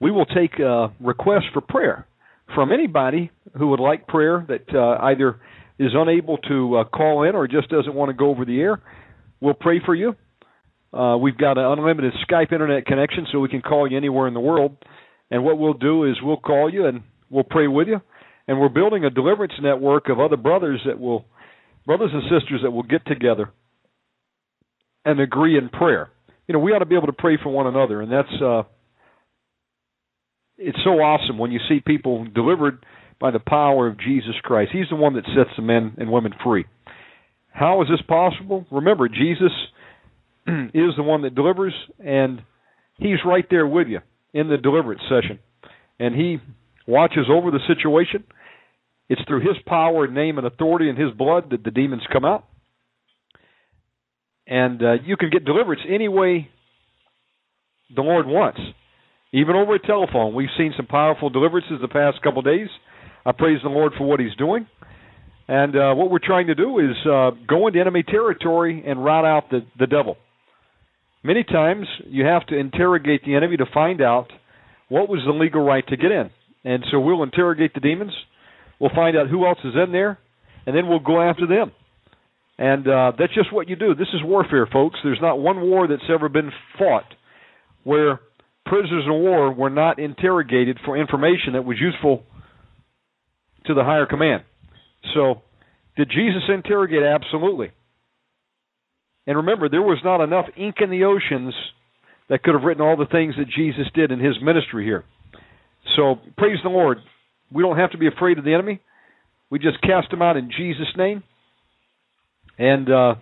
we 0.00 0.10
will 0.10 0.26
take 0.26 0.58
a 0.58 0.92
requests 1.00 1.46
for 1.52 1.60
prayer 1.60 2.06
from 2.54 2.72
anybody 2.72 3.30
who 3.56 3.68
would 3.68 3.80
like 3.80 4.06
prayer 4.06 4.44
that 4.48 4.74
uh, 4.74 5.04
either 5.04 5.40
is 5.78 5.92
unable 5.94 6.38
to 6.38 6.78
uh, 6.78 6.84
call 6.84 7.22
in 7.22 7.34
or 7.34 7.46
just 7.46 7.68
doesn't 7.68 7.94
want 7.94 8.08
to 8.08 8.14
go 8.14 8.30
over 8.30 8.44
the 8.44 8.60
air. 8.60 8.82
We'll 9.40 9.54
pray 9.54 9.80
for 9.84 9.94
you. 9.94 10.16
Uh, 10.92 11.16
we've 11.18 11.36
got 11.36 11.58
an 11.58 11.64
unlimited 11.64 12.14
Skype 12.28 12.52
internet 12.52 12.86
connection, 12.86 13.26
so 13.30 13.40
we 13.40 13.48
can 13.48 13.60
call 13.60 13.88
you 13.88 13.96
anywhere 13.96 14.26
in 14.26 14.34
the 14.34 14.40
world. 14.40 14.76
And 15.30 15.44
what 15.44 15.58
we'll 15.58 15.74
do 15.74 16.04
is 16.04 16.16
we'll 16.22 16.38
call 16.38 16.72
you 16.72 16.86
and 16.86 17.02
we'll 17.28 17.44
pray 17.44 17.68
with 17.68 17.88
you. 17.88 18.00
And 18.48 18.58
we're 18.58 18.70
building 18.70 19.04
a 19.04 19.10
deliverance 19.10 19.52
network 19.62 20.08
of 20.08 20.18
other 20.18 20.36
brothers 20.36 20.80
that 20.86 20.98
will, 20.98 21.26
brothers 21.86 22.10
and 22.12 22.22
sisters 22.24 22.60
that 22.62 22.70
will 22.70 22.82
get 22.82 23.06
together 23.06 23.50
and 25.04 25.20
agree 25.20 25.56
in 25.56 25.68
prayer. 25.68 26.10
You 26.46 26.54
know, 26.54 26.58
we 26.58 26.72
ought 26.72 26.78
to 26.80 26.86
be 26.86 26.96
able 26.96 27.06
to 27.06 27.12
pray 27.12 27.38
for 27.40 27.50
one 27.50 27.66
another, 27.66 28.00
and 28.00 28.10
that's 28.10 28.42
uh, 28.42 28.62
it's 30.56 30.78
so 30.82 30.90
awesome 30.90 31.38
when 31.38 31.52
you 31.52 31.60
see 31.68 31.80
people 31.80 32.24
delivered 32.34 32.84
by 33.20 33.30
the 33.30 33.38
power 33.38 33.86
of 33.86 33.98
Jesus 33.98 34.34
Christ. 34.42 34.70
He's 34.72 34.88
the 34.90 34.96
one 34.96 35.14
that 35.14 35.24
sets 35.26 35.50
the 35.56 35.62
men 35.62 35.94
and 35.98 36.10
women 36.10 36.32
free. 36.42 36.64
How 37.52 37.82
is 37.82 37.88
this 37.88 38.02
possible? 38.06 38.66
Remember, 38.70 39.08
Jesus 39.08 39.52
is 40.46 40.94
the 40.96 41.02
one 41.02 41.22
that 41.22 41.34
delivers, 41.34 41.74
and 41.98 42.42
He's 42.96 43.18
right 43.24 43.46
there 43.50 43.66
with 43.66 43.88
you 43.88 44.00
in 44.32 44.48
the 44.48 44.56
deliverance 44.56 45.02
session. 45.02 45.38
And 45.98 46.14
He 46.14 46.38
watches 46.86 47.26
over 47.30 47.50
the 47.50 47.60
situation. 47.66 48.24
It's 49.08 49.22
through 49.26 49.40
His 49.40 49.56
power, 49.66 50.06
name, 50.06 50.38
and 50.38 50.46
authority 50.46 50.88
and 50.88 50.98
His 50.98 51.12
blood 51.12 51.50
that 51.50 51.64
the 51.64 51.70
demons 51.70 52.02
come 52.12 52.24
out. 52.24 52.44
And 54.46 54.82
uh, 54.82 54.92
you 55.04 55.16
can 55.16 55.30
get 55.30 55.44
deliverance 55.44 55.82
any 55.88 56.08
way 56.08 56.48
the 57.94 58.02
Lord 58.02 58.26
wants. 58.26 58.60
Even 59.32 59.56
over 59.56 59.74
a 59.74 59.78
telephone, 59.78 60.34
we've 60.34 60.48
seen 60.56 60.72
some 60.76 60.86
powerful 60.86 61.28
deliverances 61.28 61.78
the 61.80 61.88
past 61.88 62.22
couple 62.22 62.38
of 62.40 62.44
days. 62.46 62.68
I 63.26 63.32
praise 63.32 63.58
the 63.62 63.68
Lord 63.68 63.92
for 63.96 64.04
what 64.04 64.20
He's 64.20 64.34
doing. 64.36 64.66
And 65.48 65.74
uh, 65.74 65.94
what 65.94 66.10
we're 66.10 66.18
trying 66.22 66.48
to 66.48 66.54
do 66.54 66.78
is 66.78 66.96
uh, 67.10 67.30
go 67.46 67.66
into 67.66 67.80
enemy 67.80 68.02
territory 68.02 68.84
and 68.86 69.02
rout 69.02 69.24
out 69.24 69.50
the, 69.50 69.60
the 69.78 69.86
devil. 69.86 70.16
Many 71.22 71.42
times 71.42 71.86
you 72.06 72.24
have 72.24 72.46
to 72.46 72.56
interrogate 72.56 73.24
the 73.24 73.34
enemy 73.34 73.56
to 73.56 73.66
find 73.72 74.00
out 74.00 74.28
what 74.88 75.08
was 75.08 75.20
the 75.26 75.32
legal 75.32 75.62
right 75.62 75.86
to 75.88 75.96
get 75.96 76.12
in. 76.12 76.30
And 76.64 76.84
so 76.90 77.00
we'll 77.00 77.22
interrogate 77.22 77.74
the 77.74 77.80
demons. 77.80 78.12
We'll 78.80 78.94
find 78.94 79.16
out 79.16 79.28
who 79.28 79.46
else 79.46 79.58
is 79.64 79.74
in 79.74 79.92
there, 79.92 80.18
and 80.66 80.76
then 80.76 80.88
we'll 80.88 81.00
go 81.00 81.20
after 81.20 81.46
them. 81.46 81.72
And 82.58 82.88
uh, 82.88 83.12
that's 83.18 83.34
just 83.34 83.52
what 83.52 83.68
you 83.68 83.76
do. 83.76 83.94
This 83.94 84.08
is 84.14 84.22
warfare, 84.22 84.68
folks. 84.70 84.98
There's 85.02 85.20
not 85.20 85.38
one 85.38 85.60
war 85.60 85.86
that's 85.86 86.02
ever 86.12 86.28
been 86.28 86.50
fought 86.78 87.04
where 87.84 88.20
prisoners 88.66 89.04
of 89.06 89.14
war 89.14 89.52
were 89.52 89.70
not 89.70 89.98
interrogated 89.98 90.78
for 90.84 90.96
information 90.96 91.52
that 91.54 91.64
was 91.64 91.78
useful 91.80 92.24
to 93.66 93.74
the 93.74 93.84
higher 93.84 94.06
command. 94.06 94.42
So, 95.14 95.42
did 95.96 96.10
Jesus 96.10 96.42
interrogate? 96.48 97.02
Absolutely. 97.02 97.70
And 99.26 99.36
remember, 99.36 99.68
there 99.68 99.82
was 99.82 99.98
not 100.04 100.22
enough 100.22 100.46
ink 100.56 100.76
in 100.80 100.90
the 100.90 101.04
oceans 101.04 101.54
that 102.28 102.42
could 102.42 102.54
have 102.54 102.62
written 102.64 102.82
all 102.82 102.96
the 102.96 103.06
things 103.06 103.34
that 103.38 103.46
Jesus 103.56 103.86
did 103.94 104.10
in 104.10 104.18
his 104.18 104.34
ministry 104.42 104.84
here. 104.84 105.04
So, 105.96 106.16
praise 106.36 106.58
the 106.62 106.70
Lord. 106.70 106.98
We 107.52 107.62
don't 107.62 107.78
have 107.78 107.92
to 107.92 107.98
be 107.98 108.06
afraid 108.06 108.38
of 108.38 108.44
the 108.44 108.54
enemy. 108.54 108.80
We 109.50 109.58
just 109.58 109.80
cast 109.80 110.12
him 110.12 110.22
out 110.22 110.36
in 110.36 110.50
Jesus' 110.56 110.92
name. 110.96 111.22
And 112.58 112.90
uh, 112.90 113.14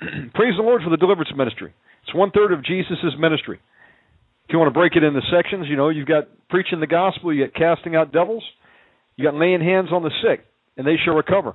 praise 0.34 0.54
the 0.56 0.62
Lord 0.62 0.82
for 0.82 0.90
the 0.90 0.96
deliverance 0.96 1.30
ministry. 1.36 1.72
It's 2.04 2.14
one 2.14 2.30
third 2.30 2.52
of 2.52 2.64
Jesus' 2.64 2.98
ministry. 3.18 3.60
If 4.44 4.52
you 4.52 4.58
want 4.58 4.68
to 4.68 4.78
break 4.78 4.96
it 4.96 5.04
into 5.04 5.20
sections, 5.30 5.66
you 5.68 5.76
know, 5.76 5.88
you've 5.88 6.08
got 6.08 6.24
preaching 6.50 6.80
the 6.80 6.86
gospel, 6.86 7.32
you 7.32 7.46
got 7.46 7.54
casting 7.54 7.94
out 7.94 8.12
devils, 8.12 8.44
you 9.16 9.24
got 9.24 9.34
laying 9.34 9.60
hands 9.60 9.88
on 9.92 10.02
the 10.02 10.10
sick, 10.22 10.44
and 10.76 10.86
they 10.86 10.96
shall 11.02 11.14
recover. 11.14 11.54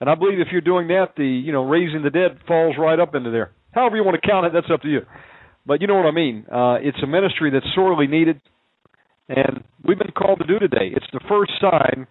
And 0.00 0.10
I 0.10 0.14
believe 0.14 0.38
if 0.38 0.48
you're 0.52 0.60
doing 0.60 0.88
that, 0.88 1.14
the 1.16 1.24
you 1.24 1.52
know 1.52 1.64
raising 1.64 2.02
the 2.02 2.10
dead 2.10 2.38
falls 2.46 2.76
right 2.78 3.00
up 3.00 3.14
into 3.14 3.30
there. 3.30 3.52
However 3.72 3.96
you 3.96 4.04
want 4.04 4.20
to 4.20 4.28
count 4.28 4.46
it, 4.46 4.52
that's 4.52 4.70
up 4.72 4.82
to 4.82 4.88
you. 4.88 5.00
But 5.66 5.80
you 5.80 5.86
know 5.86 5.96
what 5.96 6.06
I 6.06 6.10
mean. 6.10 6.44
Uh, 6.50 6.74
it's 6.82 6.98
a 7.02 7.06
ministry 7.06 7.50
that's 7.50 7.66
sorely 7.74 8.06
needed, 8.06 8.40
and 9.28 9.64
we've 9.86 9.98
been 9.98 10.12
called 10.12 10.40
to 10.40 10.46
do 10.46 10.58
today. 10.58 10.92
It's 10.94 11.06
the 11.12 11.20
first 11.28 11.52
sign 11.60 12.06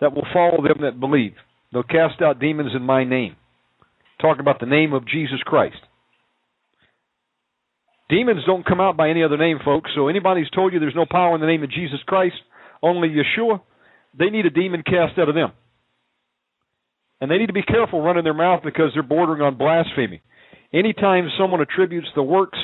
that 0.00 0.14
will 0.14 0.26
follow 0.32 0.62
them 0.62 0.82
that 0.82 1.00
believe. 1.00 1.34
They'll 1.72 1.82
cast 1.82 2.22
out 2.22 2.40
demons 2.40 2.72
in 2.74 2.82
my 2.82 3.04
name. 3.04 3.36
Talk 4.20 4.38
about 4.40 4.60
the 4.60 4.66
name 4.66 4.92
of 4.92 5.06
Jesus 5.06 5.40
Christ. 5.44 5.76
Demons 8.08 8.42
don't 8.46 8.64
come 8.64 8.80
out 8.80 8.96
by 8.96 9.10
any 9.10 9.24
other 9.24 9.36
name, 9.36 9.58
folks. 9.64 9.90
So 9.94 10.08
anybody's 10.08 10.48
told 10.50 10.72
you 10.72 10.78
there's 10.78 10.94
no 10.94 11.06
power 11.10 11.34
in 11.34 11.40
the 11.40 11.46
name 11.46 11.62
of 11.62 11.70
Jesus 11.70 11.98
Christ, 12.06 12.36
only 12.82 13.08
Yeshua, 13.08 13.60
they 14.18 14.26
need 14.26 14.46
a 14.46 14.50
demon 14.50 14.82
cast 14.82 15.18
out 15.18 15.28
of 15.28 15.34
them. 15.34 15.52
And 17.20 17.30
they 17.30 17.38
need 17.38 17.46
to 17.46 17.52
be 17.52 17.62
careful 17.62 18.02
running 18.02 18.24
their 18.24 18.34
mouth 18.34 18.62
because 18.64 18.90
they're 18.94 19.02
bordering 19.02 19.42
on 19.42 19.58
blasphemy. 19.58 20.22
Anytime 20.72 21.28
someone 21.38 21.60
attributes 21.60 22.08
the 22.14 22.22
works 22.22 22.58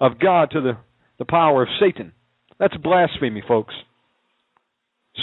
of 0.00 0.18
God 0.18 0.50
to 0.52 0.60
the, 0.60 0.72
the 1.18 1.24
power 1.24 1.62
of 1.62 1.68
Satan, 1.80 2.12
that's 2.58 2.76
blasphemy, 2.76 3.42
folks. 3.46 3.74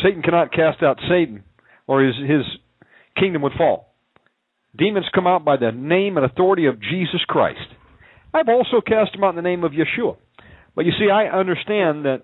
Satan 0.03 0.21
cannot 0.21 0.51
cast 0.51 0.83
out 0.83 0.99
Satan 1.09 1.43
or 1.87 2.03
his, 2.03 2.15
his 2.15 2.41
kingdom 3.17 3.41
would 3.43 3.53
fall. 3.57 3.93
Demons 4.77 5.05
come 5.13 5.27
out 5.27 5.45
by 5.45 5.57
the 5.57 5.71
name 5.71 6.17
and 6.17 6.25
authority 6.25 6.65
of 6.65 6.81
Jesus 6.81 7.21
Christ. 7.27 7.59
I've 8.33 8.49
also 8.49 8.81
cast 8.85 9.13
them 9.13 9.23
out 9.23 9.29
in 9.29 9.35
the 9.37 9.41
name 9.41 9.63
of 9.63 9.71
Yeshua. 9.71 10.17
But 10.75 10.85
you 10.85 10.91
see, 10.99 11.09
I 11.09 11.27
understand 11.27 12.05
that 12.05 12.23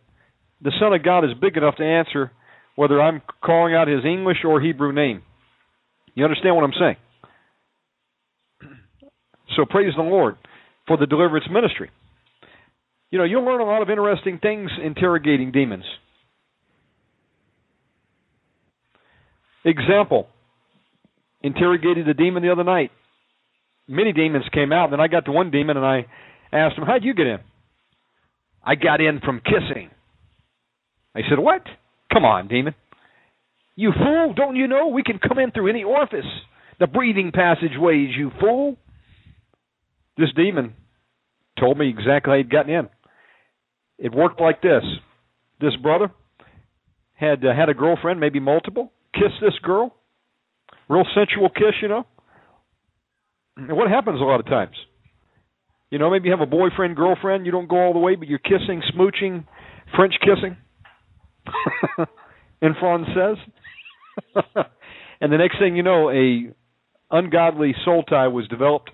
the 0.62 0.74
Son 0.80 0.94
of 0.94 1.04
God 1.04 1.24
is 1.24 1.32
big 1.40 1.56
enough 1.56 1.78
to 1.78 1.84
answer 1.84 2.32
whether 2.76 3.02
I'm 3.02 3.22
calling 3.44 3.74
out 3.74 3.88
his 3.88 4.04
English 4.06 4.38
or 4.46 4.60
Hebrew 4.60 4.92
name. 4.92 5.24
You 6.14 6.26
understand 6.26 6.56
what 6.56 6.66
I'm 6.66 6.74
saying? 6.78 6.98
So 9.56 9.66
praise 9.66 9.94
the 9.96 10.04
Lord 10.04 10.36
for 10.88 10.98
the 10.98 11.06
deliverance 11.06 11.46
ministry. 11.52 11.90
You 13.12 13.18
know, 13.18 13.26
you'll 13.26 13.46
learn 13.46 13.62
a 13.62 13.66
lot 13.66 13.82
of 13.82 13.90
interesting 13.90 14.40
things 14.40 14.72
interrogating 14.84 15.52
demons. 15.52 15.84
Example 19.64 20.28
interrogated 21.44 22.08
a 22.08 22.14
demon 22.14 22.42
the 22.42 22.52
other 22.52 22.64
night. 22.64 22.92
Many 23.88 24.14
demons 24.14 24.46
came 24.54 24.72
out, 24.72 24.86
and 24.86 24.94
then 24.94 25.00
I 25.02 25.08
got 25.08 25.26
to 25.26 25.32
one 25.32 25.52
demon 25.52 25.76
and 25.76 25.86
I 25.86 26.06
asked 26.54 26.78
him, 26.78 26.86
How'd 26.86 27.04
you 27.04 27.14
get 27.14 27.28
in? 27.28 27.40
I 28.64 28.76
got 28.76 29.02
in 29.02 29.20
from 29.20 29.42
kissing. 29.44 29.90
I 31.14 31.22
said, 31.30 31.38
What? 31.38 31.64
Come 32.14 32.24
on, 32.24 32.48
demon. 32.48 32.76
You 33.76 33.92
fool, 33.92 34.34
don't 34.36 34.56
you 34.56 34.68
know 34.68 34.88
we 34.88 35.04
can 35.04 35.20
come 35.20 35.40
in 35.40 35.52
through 35.52 35.70
any 35.70 35.84
orifice? 35.84 36.26
The 36.80 36.88
breathing 36.88 37.32
passageways, 37.34 38.10
you 38.18 38.32
fool. 38.40 38.78
This 40.18 40.30
demon 40.36 40.76
told 41.60 41.78
me 41.78 41.90
exactly 41.90 42.32
how 42.32 42.38
he'd 42.38 42.50
gotten 42.50 42.74
in. 42.74 42.90
It 44.02 44.14
worked 44.14 44.42
like 44.42 44.62
this. 44.64 44.84
This 45.62 45.76
brother 45.76 46.12
had 47.14 47.46
uh, 47.46 47.54
had 47.56 47.70
a 47.70 47.76
girlfriend, 47.76 48.20
maybe 48.20 48.40
multiple, 48.40 48.92
kissed 49.14 49.40
this 49.40 49.58
girl. 49.62 49.96
Real 50.90 51.06
sensual 51.16 51.50
kiss, 51.50 51.76
you 51.82 51.88
know. 51.88 52.08
What 53.58 53.90
happens 53.90 54.20
a 54.20 54.24
lot 54.24 54.40
of 54.40 54.48
times? 54.48 54.76
You 55.92 56.00
know, 56.00 56.10
maybe 56.10 56.30
you 56.30 56.32
have 56.32 56.42
a 56.42 56.50
boyfriend, 56.50 56.96
girlfriend, 56.96 57.46
you 57.46 57.52
don't 57.52 57.70
go 57.70 57.78
all 57.78 57.94
the 57.94 58.00
way, 58.00 58.16
but 58.16 58.28
you're 58.28 58.40
kissing, 58.40 58.82
smooching, 58.96 59.46
French 59.96 60.16
kissing. 60.22 60.58
in 62.62 62.74
says. 62.80 63.38
and 65.22 65.32
the 65.32 65.38
next 65.38 65.60
thing 65.60 65.76
you 65.76 65.84
know, 65.84 66.10
a 66.10 66.54
ungodly 67.12 67.76
soul 67.86 68.04
tie 68.04 68.30
was 68.30 68.48
developed. 68.48 68.90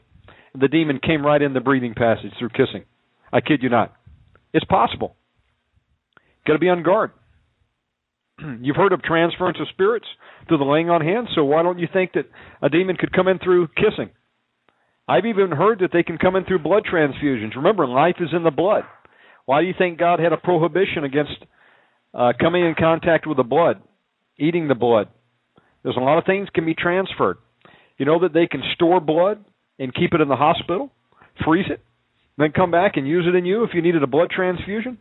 The 0.59 0.67
demon 0.67 0.99
came 0.99 1.25
right 1.25 1.41
in 1.41 1.53
the 1.53 1.61
breathing 1.61 1.93
passage 1.93 2.31
through 2.37 2.49
kissing. 2.49 2.83
I 3.31 3.41
kid 3.41 3.61
you 3.61 3.69
not. 3.69 3.96
It's 4.57 4.65
possible. 4.65 5.15
Got 6.47 6.53
to 6.53 6.59
be 6.59 6.67
on 6.69 6.81
guard. 6.81 7.11
You've 8.61 8.75
heard 8.75 8.91
of 8.91 9.03
transference 9.03 9.59
of 9.61 9.67
spirits 9.69 10.07
through 10.47 10.57
the 10.57 10.63
laying 10.63 10.89
on 10.89 10.99
hands, 10.99 11.27
so 11.35 11.43
why 11.43 11.61
don't 11.61 11.77
you 11.77 11.87
think 11.93 12.13
that 12.13 12.25
a 12.63 12.67
demon 12.67 12.95
could 12.95 13.13
come 13.13 13.27
in 13.27 13.37
through 13.37 13.67
kissing? 13.75 14.09
I've 15.07 15.27
even 15.27 15.51
heard 15.51 15.81
that 15.81 15.91
they 15.93 16.01
can 16.01 16.17
come 16.17 16.35
in 16.35 16.43
through 16.43 16.63
blood 16.63 16.85
transfusions. 16.91 17.55
Remember, 17.55 17.85
life 17.85 18.15
is 18.19 18.29
in 18.35 18.43
the 18.43 18.49
blood. 18.49 18.81
Why 19.45 19.61
do 19.61 19.67
you 19.67 19.75
think 19.77 19.99
God 19.99 20.19
had 20.19 20.33
a 20.33 20.37
prohibition 20.37 21.03
against 21.03 21.37
uh, 22.15 22.33
coming 22.41 22.65
in 22.65 22.73
contact 22.73 23.27
with 23.27 23.37
the 23.37 23.43
blood, 23.43 23.79
eating 24.39 24.67
the 24.67 24.75
blood? 24.75 25.07
There's 25.83 25.97
a 25.97 26.03
lot 26.03 26.17
of 26.17 26.25
things 26.25 26.49
can 26.51 26.65
be 26.65 26.73
transferred. 26.73 27.37
You 27.99 28.07
know 28.07 28.21
that 28.21 28.33
they 28.33 28.47
can 28.47 28.63
store 28.73 28.99
blood 28.99 29.45
and 29.77 29.93
keep 29.93 30.15
it 30.15 30.21
in 30.21 30.29
the 30.29 30.35
hospital, 30.35 30.91
freeze 31.45 31.67
it, 31.69 31.79
then 32.37 32.51
come 32.51 32.71
back 32.71 32.93
and 32.95 33.07
use 33.07 33.25
it 33.27 33.35
in 33.35 33.45
you 33.45 33.63
if 33.63 33.71
you 33.73 33.81
needed 33.81 34.03
a 34.03 34.07
blood 34.07 34.29
transfusion? 34.29 34.99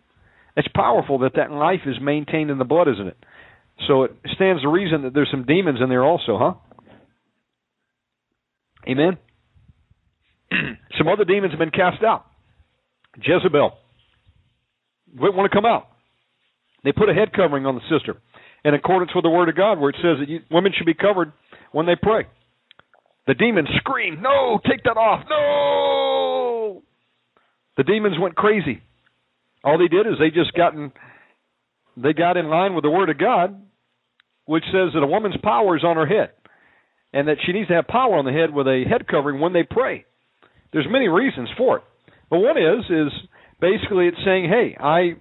It's 0.56 0.68
powerful 0.74 1.18
that 1.20 1.34
that 1.36 1.50
life 1.50 1.81
is 1.86 1.97
maintained 2.00 2.50
in 2.50 2.58
the 2.58 2.65
blood, 2.65 2.89
isn't 2.89 3.06
it? 3.06 3.16
So 3.86 4.05
it 4.05 4.12
stands 4.34 4.62
to 4.62 4.68
reason 4.68 5.02
that 5.02 5.12
there's 5.12 5.31
some 5.31 5.44
demons 5.44 5.81
in 5.82 5.90
there 5.90 6.05
also, 6.05 6.39
huh? 6.39 6.55
Amen. 8.89 9.18
some 10.97 11.08
other 11.08 11.24
demons 11.24 11.52
have 11.52 11.58
been 11.58 11.70
cast 11.70 12.02
out. 12.02 12.24
Jezebel 13.23 13.73
wouldn't 15.15 15.36
want 15.36 15.50
to 15.50 15.56
come 15.56 15.66
out. 15.66 15.89
They 16.84 16.92
put 16.92 17.10
a 17.10 17.15
head 17.15 17.32
covering 17.34 17.66
on 17.66 17.74
the 17.74 17.81
sister 17.90 18.16
in 18.65 18.74
accordance 18.74 19.12
with 19.15 19.24
the 19.24 19.31
word 19.31 19.48
of 19.48 19.56
God, 19.56 19.78
where 19.78 19.90
it 19.90 19.97
says 19.97 20.18
that 20.20 20.28
you, 20.28 20.40
women 20.50 20.73
should 20.76 20.86
be 20.86 20.94
covered 20.94 21.32
when 21.73 21.86
they 21.86 21.97
pray. 22.00 22.26
The 23.26 23.34
demons 23.34 23.68
scream, 23.78 24.23
"No, 24.23 24.60
take 24.65 24.84
that 24.84 24.97
off! 24.97 25.24
No!" 25.28 25.95
The 27.76 27.84
demons 27.84 28.16
went 28.18 28.36
crazy. 28.36 28.82
All 29.64 29.78
they 29.78 29.88
did 29.88 30.06
is 30.06 30.14
they 30.18 30.30
just 30.30 30.52
gotten 30.55 30.92
they 31.96 32.12
got 32.12 32.36
in 32.36 32.48
line 32.48 32.74
with 32.74 32.84
the 32.84 32.90
word 32.90 33.08
of 33.08 33.18
God, 33.18 33.58
which 34.44 34.64
says 34.64 34.92
that 34.94 35.02
a 35.02 35.06
woman's 35.06 35.36
power 35.42 35.76
is 35.76 35.84
on 35.84 35.96
her 35.96 36.06
head, 36.06 36.30
and 37.12 37.28
that 37.28 37.38
she 37.44 37.52
needs 37.52 37.68
to 37.68 37.74
have 37.74 37.88
power 37.88 38.16
on 38.16 38.26
the 38.26 38.32
head 38.32 38.52
with 38.52 38.66
a 38.66 38.84
head 38.88 39.08
covering 39.08 39.40
when 39.40 39.52
they 39.52 39.62
pray. 39.62 40.05
There's 40.72 40.86
many 40.88 41.08
reasons 41.08 41.48
for 41.56 41.78
it, 41.78 41.84
but 42.28 42.38
one 42.38 42.58
is 42.58 42.84
is 42.90 43.12
basically 43.60 44.08
it's 44.08 44.24
saying, 44.24 44.48
"Hey, 44.48 44.76
I 44.78 45.16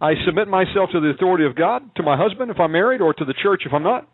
I 0.00 0.14
submit 0.24 0.48
myself 0.48 0.90
to 0.92 1.00
the 1.00 1.10
authority 1.10 1.44
of 1.44 1.56
God, 1.56 1.94
to 1.96 2.02
my 2.02 2.16
husband 2.16 2.50
if 2.50 2.60
I'm 2.60 2.72
married, 2.72 3.00
or 3.00 3.12
to 3.14 3.24
the 3.24 3.34
church 3.34 3.62
if 3.66 3.72
I'm 3.72 3.82
not." 3.82 4.06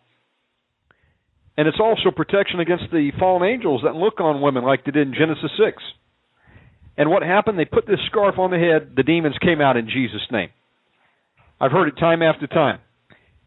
And 1.58 1.68
it's 1.68 1.80
also 1.80 2.10
protection 2.10 2.60
against 2.60 2.90
the 2.90 3.12
fallen 3.12 3.48
angels 3.48 3.82
that 3.84 3.94
look 3.94 4.20
on 4.20 4.42
women 4.42 4.64
like 4.64 4.84
they 4.84 4.92
did 4.92 5.08
in 5.08 5.14
Genesis 5.14 5.50
6. 5.56 5.82
And 6.96 7.10
what 7.10 7.22
happened? 7.22 7.58
They 7.58 7.64
put 7.64 7.86
this 7.86 8.00
scarf 8.06 8.38
on 8.38 8.50
the 8.50 8.58
head. 8.58 8.94
The 8.96 9.02
demons 9.02 9.36
came 9.40 9.60
out 9.60 9.76
in 9.76 9.88
Jesus' 9.88 10.26
name. 10.30 10.48
I've 11.60 11.72
heard 11.72 11.88
it 11.88 11.98
time 11.98 12.22
after 12.22 12.46
time. 12.46 12.80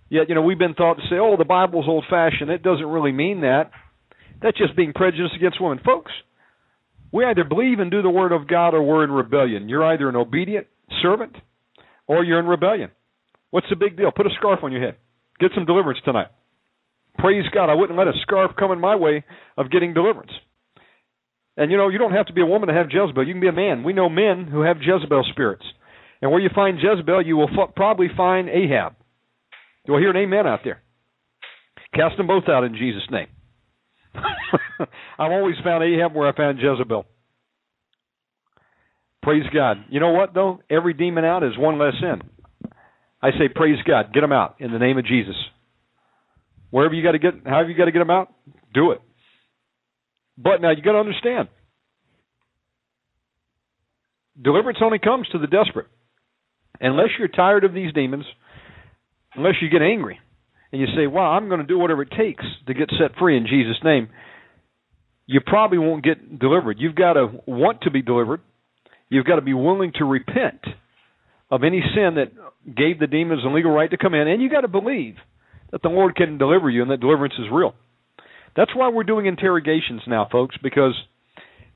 Yet, 0.10 0.30
you 0.30 0.36
know, 0.36 0.42
we've 0.42 0.58
been 0.58 0.76
taught 0.76 0.96
to 0.96 1.04
say, 1.10 1.18
oh, 1.20 1.36
the 1.38 1.46
Bible's 1.46 1.86
old 1.88 2.06
fashioned. 2.10 2.50
It 2.50 2.64
doesn't 2.64 2.86
really 2.86 3.12
mean 3.12 3.42
that. 3.42 3.72
That's 4.42 4.58
just 4.58 4.76
being 4.76 4.94
prejudiced 4.94 5.36
against 5.36 5.62
women. 5.62 5.80
Folks, 5.86 6.12
we 7.12 7.26
either 7.26 7.44
believe 7.44 7.80
and 7.80 7.92
do 7.92 8.02
the 8.02 8.10
Word 8.10 8.32
of 8.32 8.48
God 8.48 8.74
or 8.74 8.84
we're 8.84 9.04
in 9.04 9.12
rebellion. 9.12 9.70
You're 9.70 9.86
either 9.86 10.10
an 10.10 10.16
obedient 10.16 10.68
servant 11.02 11.36
or 12.08 12.24
you're 12.24 12.40
in 12.40 12.46
rebellion. 12.46 12.90
What's 13.52 13.68
the 13.70 13.76
big 13.76 13.98
deal? 13.98 14.12
Put 14.12 14.28
a 14.28 14.32
scarf 14.38 14.60
on 14.64 14.72
your 14.72 14.82
head. 14.82 14.96
Get 15.40 15.52
some 15.56 15.66
deliverance 15.66 16.00
tonight. 16.06 16.28
Praise 17.18 17.46
God. 17.54 17.70
I 17.70 17.74
wouldn't 17.74 17.98
let 17.98 18.08
a 18.08 18.14
scarf 18.22 18.52
come 18.58 18.72
in 18.72 18.80
my 18.80 18.96
way 18.96 19.24
of 19.58 19.72
getting 19.72 19.94
deliverance. 19.94 20.32
And 21.60 21.70
you 21.70 21.78
know, 21.78 21.90
you 21.90 21.98
don't 21.98 22.14
have 22.14 22.28
to 22.28 22.34
be 22.34 22.40
a 22.40 22.46
woman 22.46 22.70
to 22.70 22.74
have 22.74 22.88
Jezebel. 22.90 23.28
You 23.28 23.34
can 23.34 23.42
be 23.42 23.50
a 23.50 23.52
man. 23.52 23.84
We 23.84 23.92
know 23.92 24.08
men 24.08 24.48
who 24.50 24.62
have 24.62 24.78
Jezebel 24.80 25.26
spirits. 25.32 25.66
And 26.22 26.32
where 26.32 26.40
you 26.40 26.50
find 26.56 26.80
Jezebel, 26.82 27.26
you 27.26 27.36
will 27.36 27.50
f- 27.50 27.76
probably 27.76 28.08
find 28.16 28.48
Ahab. 28.48 28.96
You'll 29.86 30.00
hear 30.00 30.10
an 30.10 30.16
amen 30.16 30.48
out 30.48 30.62
there. 30.64 30.82
Cast 31.94 32.16
them 32.16 32.28
both 32.28 32.46
out 32.48 32.64
in 32.64 32.76
Jesus' 32.78 33.04
name. 33.12 33.28
I've 34.16 35.32
always 35.32 35.56
found 35.62 35.84
Ahab 35.84 36.16
where 36.16 36.30
I 36.30 36.36
found 36.36 36.60
Jezebel. 36.60 37.06
Praise 39.22 39.46
God. 39.54 39.84
You 39.90 40.00
know 40.00 40.12
what, 40.12 40.34
though? 40.34 40.60
Every 40.70 40.94
demon 40.94 41.26
out 41.26 41.44
is 41.44 41.58
one 41.58 41.78
less 41.78 41.96
in. 42.02 42.22
I 43.22 43.32
say, 43.32 43.50
praise 43.54 43.80
God. 43.86 44.14
Get 44.14 44.22
them 44.22 44.32
out 44.32 44.56
in 44.60 44.72
the 44.72 44.80
name 44.80 44.98
of 44.98 45.06
Jesus. 45.06 45.36
Wherever 46.70 46.94
you 46.94 47.04
got 47.04 47.12
to 47.12 47.20
get, 47.20 47.34
however 47.46 47.70
you 47.70 47.78
got 47.78 47.86
to 47.86 47.92
get 47.92 48.00
them 48.00 48.12
out, 48.12 48.34
do 48.74 48.92
it. 48.92 49.02
But 50.42 50.62
now 50.62 50.72
you 50.72 50.82
got 50.82 50.94
to 50.94 51.00
understand, 51.00 51.50
deliverance 54.42 54.80
only 54.82 55.00
comes 55.00 55.28
to 55.30 55.38
the 55.38 55.48
desperate. 55.48 55.88
Unless 56.80 57.10
you're 57.20 57.28
tired 57.28 57.66
of 57.66 57.74
these 57.74 57.92
demons, 57.92 58.24
unless 59.36 59.56
you 59.62 59.70
get 59.70 59.82
angry 59.82 60.18
and 60.72 60.80
you 60.80 60.88
say, 60.96 61.08
"Wow, 61.08 61.32
I'm 61.32 61.50
going 61.50 61.60
to 61.60 61.68
do 61.68 61.78
whatever 61.78 62.04
it 62.04 62.12
takes 62.12 62.46
to 62.68 62.74
get 62.74 62.90
set 62.98 63.18
free 63.20 63.36
in 63.36 63.48
Jesus' 63.48 63.84
name," 63.84 64.08
you 65.26 65.42
probably 65.46 65.78
won't 65.78 66.06
get 66.06 66.40
delivered. 66.40 66.78
You've 66.80 66.96
got 66.96 67.14
to 67.14 67.42
want 67.46 67.82
to 67.82 67.92
be 67.92 68.02
delivered. 68.02 68.40
You've 69.10 69.26
got 69.26 69.36
to 69.36 69.42
be 69.42 69.54
willing 69.54 69.92
to 69.96 70.06
repent 70.06 70.62
of 71.52 71.64
any 71.66 71.82
sin 71.94 72.16
that 72.16 72.32
gave 72.74 73.00
the 73.00 73.08
demons 73.08 73.44
a 73.44 73.50
legal 73.50 73.72
right 73.72 73.92
to 73.92 73.98
come 73.98 74.14
in, 74.14 74.28
and 74.28 74.42
you 74.42 74.50
got 74.50 74.62
to 74.62 74.70
believe 74.70 75.16
that 75.72 75.82
the 75.82 75.90
Lord 75.90 76.16
can 76.16 76.38
deliver 76.38 76.70
you 76.70 76.82
and 76.82 76.92
that 76.92 77.02
deliverance 77.02 77.34
is 77.40 77.48
real. 77.52 77.74
That's 78.60 78.76
why 78.76 78.90
we're 78.90 79.06
doing 79.06 79.26
interrogations 79.26 80.02
now, 80.06 80.28
folks, 80.30 80.58
because 80.62 80.94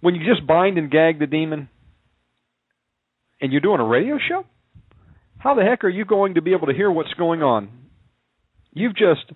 when 0.01 0.15
you 0.15 0.27
just 0.29 0.45
bind 0.45 0.77
and 0.77 0.91
gag 0.91 1.17
the 1.17 1.27
demon 1.27 1.69
and 3.39 3.53
you're 3.53 3.61
doing 3.61 3.79
a 3.79 3.85
radio 3.85 4.17
show, 4.17 4.43
how 5.37 5.55
the 5.55 5.63
heck 5.63 5.85
are 5.85 5.89
you 5.89 6.03
going 6.03 6.33
to 6.33 6.41
be 6.41 6.51
able 6.51 6.67
to 6.67 6.73
hear 6.73 6.91
what's 6.91 7.13
going 7.13 7.41
on? 7.41 7.69
You've 8.73 8.97
just 8.97 9.31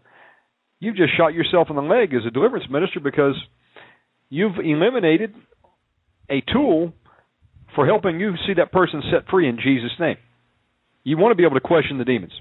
you've 0.81 0.97
just 0.97 1.15
shot 1.15 1.33
yourself 1.33 1.67
in 1.69 1.77
the 1.77 1.81
leg 1.81 2.13
as 2.13 2.25
a 2.27 2.31
deliverance 2.31 2.65
minister 2.69 2.99
because 2.99 3.35
you've 4.27 4.57
eliminated 4.61 5.33
a 6.29 6.43
tool 6.51 6.91
for 7.75 7.85
helping 7.85 8.19
you 8.19 8.33
see 8.45 8.55
that 8.55 8.73
person 8.73 9.01
set 9.09 9.29
free 9.29 9.47
in 9.47 9.55
Jesus' 9.55 9.97
name. 10.01 10.17
You 11.05 11.17
want 11.17 11.31
to 11.31 11.35
be 11.35 11.45
able 11.45 11.55
to 11.55 11.65
question 11.65 11.97
the 11.97 12.03
demons. 12.03 12.33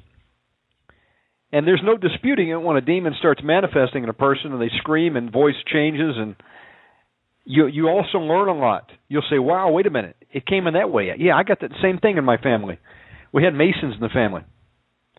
And 1.57 1.67
there's 1.67 1.81
no 1.83 1.97
disputing 1.97 2.51
it 2.51 2.60
when 2.60 2.76
a 2.76 2.83
demon 2.83 3.15
starts 3.18 3.41
manifesting 3.43 4.02
in 4.02 4.10
a 4.10 4.12
person 4.12 4.52
and 4.52 4.60
they 4.60 4.70
scream 4.76 5.17
and 5.17 5.33
voice 5.33 5.55
changes 5.73 6.15
and 6.18 6.36
you 7.47 7.67
you 7.67 7.89
also 7.89 8.18
learn 8.18 8.49
a 8.49 8.55
lot. 8.55 8.91
You'll 9.09 9.25
say, 9.31 9.39
"Wow, 9.39 9.70
wait 9.70 9.86
a 9.86 9.91
minute. 9.91 10.17
It 10.31 10.44
came 10.44 10.67
in 10.67 10.75
that 10.75 10.91
way." 10.91 11.15
Yeah, 11.17 11.35
I 11.35 11.44
got 11.44 11.60
that 11.60 11.70
same 11.81 11.97
thing 11.97 12.18
in 12.18 12.25
my 12.26 12.36
family. 12.36 12.78
We 13.33 13.43
had 13.43 13.55
Masons 13.55 13.94
in 13.94 14.01
the 14.01 14.10
family. 14.10 14.43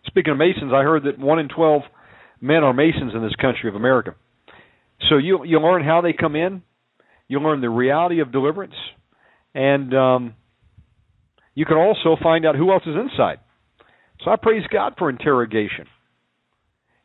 Speaking 0.06 0.30
of 0.30 0.38
Masons, 0.38 0.72
I 0.72 0.84
heard 0.84 1.02
that 1.04 1.18
1 1.18 1.38
in 1.40 1.48
12 1.48 1.82
men 2.40 2.62
are 2.62 2.72
Masons 2.72 3.14
in 3.16 3.22
this 3.22 3.34
country 3.34 3.68
of 3.68 3.74
America. 3.74 4.14
So 5.08 5.16
you 5.16 5.42
you 5.42 5.58
learn 5.58 5.82
how 5.82 6.02
they 6.02 6.12
come 6.12 6.36
in, 6.36 6.62
you 7.26 7.40
learn 7.40 7.62
the 7.62 7.68
reality 7.68 8.20
of 8.20 8.30
deliverance, 8.30 8.76
and 9.56 9.92
um, 9.92 10.34
you 11.56 11.64
can 11.64 11.78
also 11.78 12.14
find 12.22 12.46
out 12.46 12.54
who 12.54 12.70
else 12.70 12.84
is 12.86 12.94
inside. 12.94 13.40
So 14.22 14.30
I 14.30 14.36
praise 14.36 14.62
God 14.72 14.94
for 14.98 15.10
interrogation, 15.10 15.86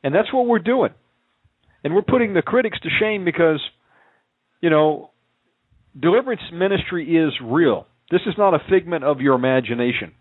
and 0.03 0.13
that's 0.13 0.31
what 0.33 0.45
we're 0.45 0.59
doing, 0.59 0.91
and 1.83 1.95
we're 1.95 2.01
putting 2.01 2.33
the 2.33 2.41
critics 2.41 2.77
to 2.81 2.89
shame 2.99 3.25
because, 3.25 3.61
you 4.61 4.69
know, 4.69 5.11
deliverance 5.99 6.41
ministry 6.51 7.17
is 7.17 7.33
real. 7.43 7.87
This 8.11 8.21
is 8.25 8.33
not 8.37 8.53
a 8.53 8.59
figment 8.69 9.03
of 9.03 9.21
your 9.21 9.35
imagination. 9.35 10.11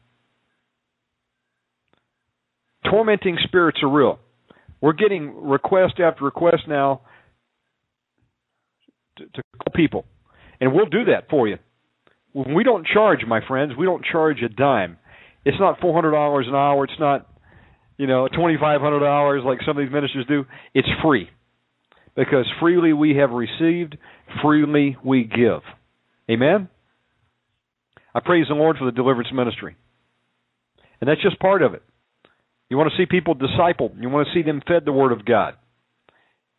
Tormenting 2.89 3.39
spirits 3.45 3.79
are 3.83 3.91
real. 3.91 4.19
We're 4.81 4.93
getting 4.93 5.49
request 5.49 5.95
after 6.01 6.25
request 6.25 6.63
now 6.69 7.03
to, 9.19 9.25
to 9.27 9.43
people, 9.75 10.05
and 10.61 10.73
we'll 10.73 10.87
do 10.87 11.05
that 11.07 11.31
for 11.31 11.49
you. 11.49 11.59
We 12.35 12.65
don't 12.65 12.87
charge, 12.87 13.21
my 13.27 13.41
friends. 13.47 13.73
We 13.79 13.85
don't 13.85 14.05
charge 14.05 14.43
a 14.43 14.49
dime. 14.49 14.99
It's 15.45 15.59
not 15.61 15.81
four 15.81 15.95
hundred 15.95 16.13
dollars 16.13 16.47
an 16.49 16.55
hour. 16.55 16.85
It's 16.85 16.99
not, 16.99 17.29
you 18.03 18.09
know, 18.09 18.27
twenty 18.27 18.57
five 18.61 18.81
hundred 18.81 18.99
dollars 18.99 19.43
like 19.47 19.59
some 19.65 19.79
of 19.79 19.85
these 19.85 19.93
ministers 19.93 20.27
do. 20.27 20.45
It's 20.75 20.89
free, 21.05 21.31
because 22.17 22.47
freely 22.59 22.93
we 22.93 23.15
have 23.15 23.31
received, 23.31 23.97
freely 24.43 24.97
we 25.05 25.23
give. 25.23 25.61
Amen. 26.29 26.69
I 28.13 28.19
praise 28.19 28.47
the 28.49 28.57
Lord 28.57 28.77
for 28.77 28.87
the 28.87 28.91
deliverance 28.91 29.29
ministry, 29.33 29.77
and 31.01 31.09
that's 31.09 31.23
just 31.23 31.39
part 31.39 31.63
of 31.63 31.75
it. 31.75 31.85
You 32.69 32.77
want 32.77 32.91
to 32.91 32.97
see 33.01 33.07
people 33.07 33.37
discipled. 33.37 34.03
You 34.03 34.09
want 34.09 34.27
to 34.27 34.35
see 34.35 34.43
them 34.43 34.63
fed 34.67 34.85
the 34.85 34.91
Word 34.91 35.13
of 35.13 35.25
God. 35.25 35.55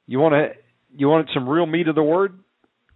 You 0.08 0.20
want 0.20 0.36
to 0.36 0.52
you 0.98 1.10
want 1.10 1.28
some 1.34 1.50
real 1.50 1.66
meat 1.66 1.90
of 1.90 1.96
the 1.96 2.04
Word? 2.04 2.40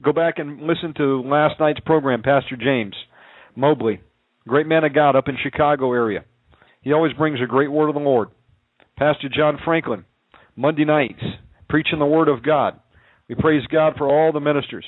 Go 0.02 0.14
back 0.14 0.36
and 0.38 0.62
listen 0.62 0.94
to 1.00 1.22
last 1.22 1.60
night's 1.60 1.82
program, 1.82 2.22
Pastor 2.24 2.56
James 2.56 2.96
Mobley, 3.58 4.00
great 4.48 4.68
man 4.68 4.86
of 4.86 4.96
God 4.96 5.18
up 5.18 5.28
in 5.28 5.36
Chicago 5.44 5.92
area. 5.92 6.24
He 6.82 6.94
always 6.94 7.12
brings 7.12 7.42
a 7.44 7.46
great 7.46 7.70
word 7.70 7.90
of 7.90 7.96
the 7.96 8.00
Lord. 8.00 8.30
Pastor 8.98 9.30
John 9.30 9.60
Franklin, 9.64 10.06
Monday 10.56 10.84
nights, 10.84 11.22
preaching 11.70 12.00
the 12.00 12.06
Word 12.06 12.30
of 12.30 12.42
God. 12.42 12.80
We 13.30 13.36
praise 13.36 13.62
God 13.72 13.94
for 13.96 14.08
all 14.08 14.32
the 14.32 14.40
ministers. 14.40 14.86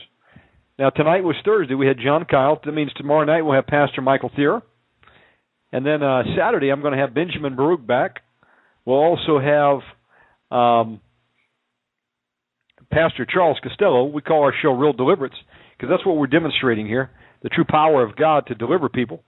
Now 0.80 0.90
tonight 0.90 1.24
was 1.24 1.36
Thursday. 1.46 1.76
We 1.76 1.86
had 1.86 1.98
John 2.04 2.26
Kyle. 2.26 2.60
That 2.66 2.72
means 2.72 2.92
tomorrow 2.96 3.24
night 3.26 3.44
we'll 3.44 3.54
have 3.54 3.68
Pastor 3.68 4.02
Michael 4.02 4.32
Thier. 4.36 4.62
And 5.72 5.86
then 5.86 6.02
uh, 6.02 6.24
Saturday, 6.36 6.70
I'm 6.72 6.82
going 6.82 6.94
to 6.94 7.00
have 7.00 7.14
Benjamin 7.14 7.56
Baruch 7.56 7.86
back. 7.86 8.22
We'll 8.84 8.98
also 8.98 9.40
have 9.40 9.80
um, 10.58 11.02
Pastor 12.92 13.28
Charles 13.32 13.60
Costello. 13.62 14.06
We 14.06 14.24
call 14.24 14.42
our 14.42 14.54
show 14.60 14.72
Real 14.72 14.94
Deliverance 14.94 15.36
because 15.78 15.94
that's 15.94 16.04
what 16.04 16.18
we're 16.18 16.28
demonstrating 16.28 16.88
here 16.88 17.12
the 17.44 17.50
true 17.50 17.66
power 17.70 18.04
of 18.04 18.16
God 18.16 18.48
to 18.48 18.56
deliver 18.56 18.90
people. 18.90 19.24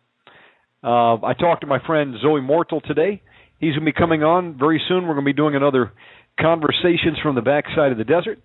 Uh, 0.84 1.16
I 1.24 1.34
talked 1.40 1.62
to 1.62 1.68
my 1.68 1.80
friend 1.86 2.16
Zoe 2.22 2.42
Mortal 2.42 2.82
today. 2.82 3.22
He's 3.62 3.74
going 3.74 3.86
to 3.86 3.92
be 3.94 3.98
coming 3.98 4.24
on 4.24 4.58
very 4.58 4.82
soon. 4.90 5.04
We're 5.04 5.14
going 5.14 5.26
to 5.26 5.30
be 5.30 5.34
doing 5.34 5.56
another 5.56 5.94
Conversations 6.40 7.20
from 7.22 7.36
the 7.36 7.42
Backside 7.42 7.92
of 7.92 7.98
the 8.00 8.04
Desert. 8.04 8.40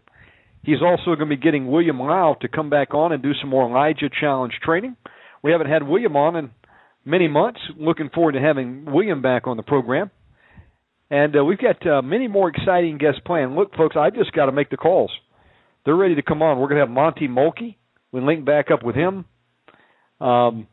He's 0.62 0.82
also 0.82 1.16
going 1.16 1.30
to 1.30 1.36
be 1.36 1.36
getting 1.36 1.70
William 1.70 1.98
Lau 1.98 2.36
to 2.42 2.48
come 2.48 2.68
back 2.68 2.92
on 2.92 3.12
and 3.12 3.22
do 3.22 3.32
some 3.40 3.48
more 3.48 3.68
Elijah 3.68 4.10
Challenge 4.20 4.52
training. 4.62 4.96
We 5.42 5.52
haven't 5.52 5.68
had 5.68 5.82
William 5.82 6.16
on 6.16 6.36
in 6.36 6.50
many 7.04 7.28
months. 7.28 7.60
Looking 7.78 8.10
forward 8.12 8.32
to 8.32 8.40
having 8.40 8.84
William 8.84 9.22
back 9.22 9.46
on 9.46 9.56
the 9.56 9.62
program. 9.62 10.10
And 11.08 11.34
uh, 11.36 11.44
we've 11.44 11.58
got 11.58 11.86
uh, 11.86 12.02
many 12.02 12.28
more 12.28 12.48
exciting 12.48 12.98
guests 12.98 13.20
planned. 13.24 13.54
Look, 13.54 13.74
folks, 13.74 13.96
I 13.98 14.10
just 14.10 14.32
got 14.32 14.46
to 14.46 14.52
make 14.52 14.68
the 14.68 14.76
calls. 14.76 15.12
They're 15.84 15.96
ready 15.96 16.16
to 16.16 16.22
come 16.22 16.42
on. 16.42 16.58
We're 16.58 16.68
going 16.68 16.80
to 16.80 16.86
have 16.86 16.90
Monty 16.90 17.28
Mulkey. 17.28 17.76
We 18.12 18.20
link 18.20 18.44
back 18.44 18.70
up 18.70 18.82
with 18.82 18.96
him. 18.96 19.24
Um, 20.20 20.66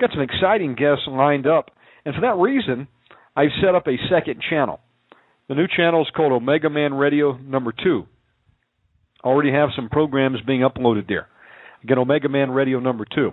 got 0.00 0.10
some 0.12 0.22
exciting 0.22 0.74
guests 0.74 1.04
lined 1.06 1.46
up, 1.46 1.70
and 2.04 2.14
for 2.14 2.22
that 2.22 2.36
reason, 2.36 2.88
I've 3.36 3.50
set 3.62 3.74
up 3.74 3.86
a 3.86 3.96
second 4.10 4.42
channel. 4.48 4.80
The 5.48 5.54
new 5.54 5.66
channel 5.68 6.02
is 6.02 6.08
called 6.16 6.32
Omega 6.32 6.70
Man 6.70 6.94
Radio 6.94 7.36
Number 7.36 7.72
Two. 7.72 8.06
I 9.22 9.28
Already 9.28 9.52
have 9.52 9.70
some 9.76 9.88
programs 9.88 10.38
being 10.46 10.60
uploaded 10.60 11.08
there. 11.08 11.28
Again, 11.84 11.98
Omega 11.98 12.28
Man 12.28 12.50
Radio 12.50 12.80
Number 12.80 13.04
Two 13.04 13.32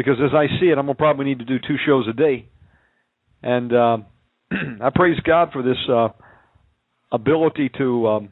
because 0.00 0.16
as 0.24 0.30
I 0.34 0.46
see 0.58 0.68
it, 0.68 0.78
I'm 0.78 0.86
gonna 0.86 0.94
probably 0.94 1.26
need 1.26 1.40
to 1.40 1.44
do 1.44 1.58
two 1.58 1.76
shows 1.86 2.06
a 2.08 2.14
day, 2.14 2.48
and 3.42 3.70
uh, 3.70 3.98
I 4.82 4.88
praise 4.94 5.20
God 5.26 5.50
for 5.52 5.62
this 5.62 5.76
uh, 5.92 6.08
ability 7.12 7.70
to 7.76 8.08
um, 8.08 8.28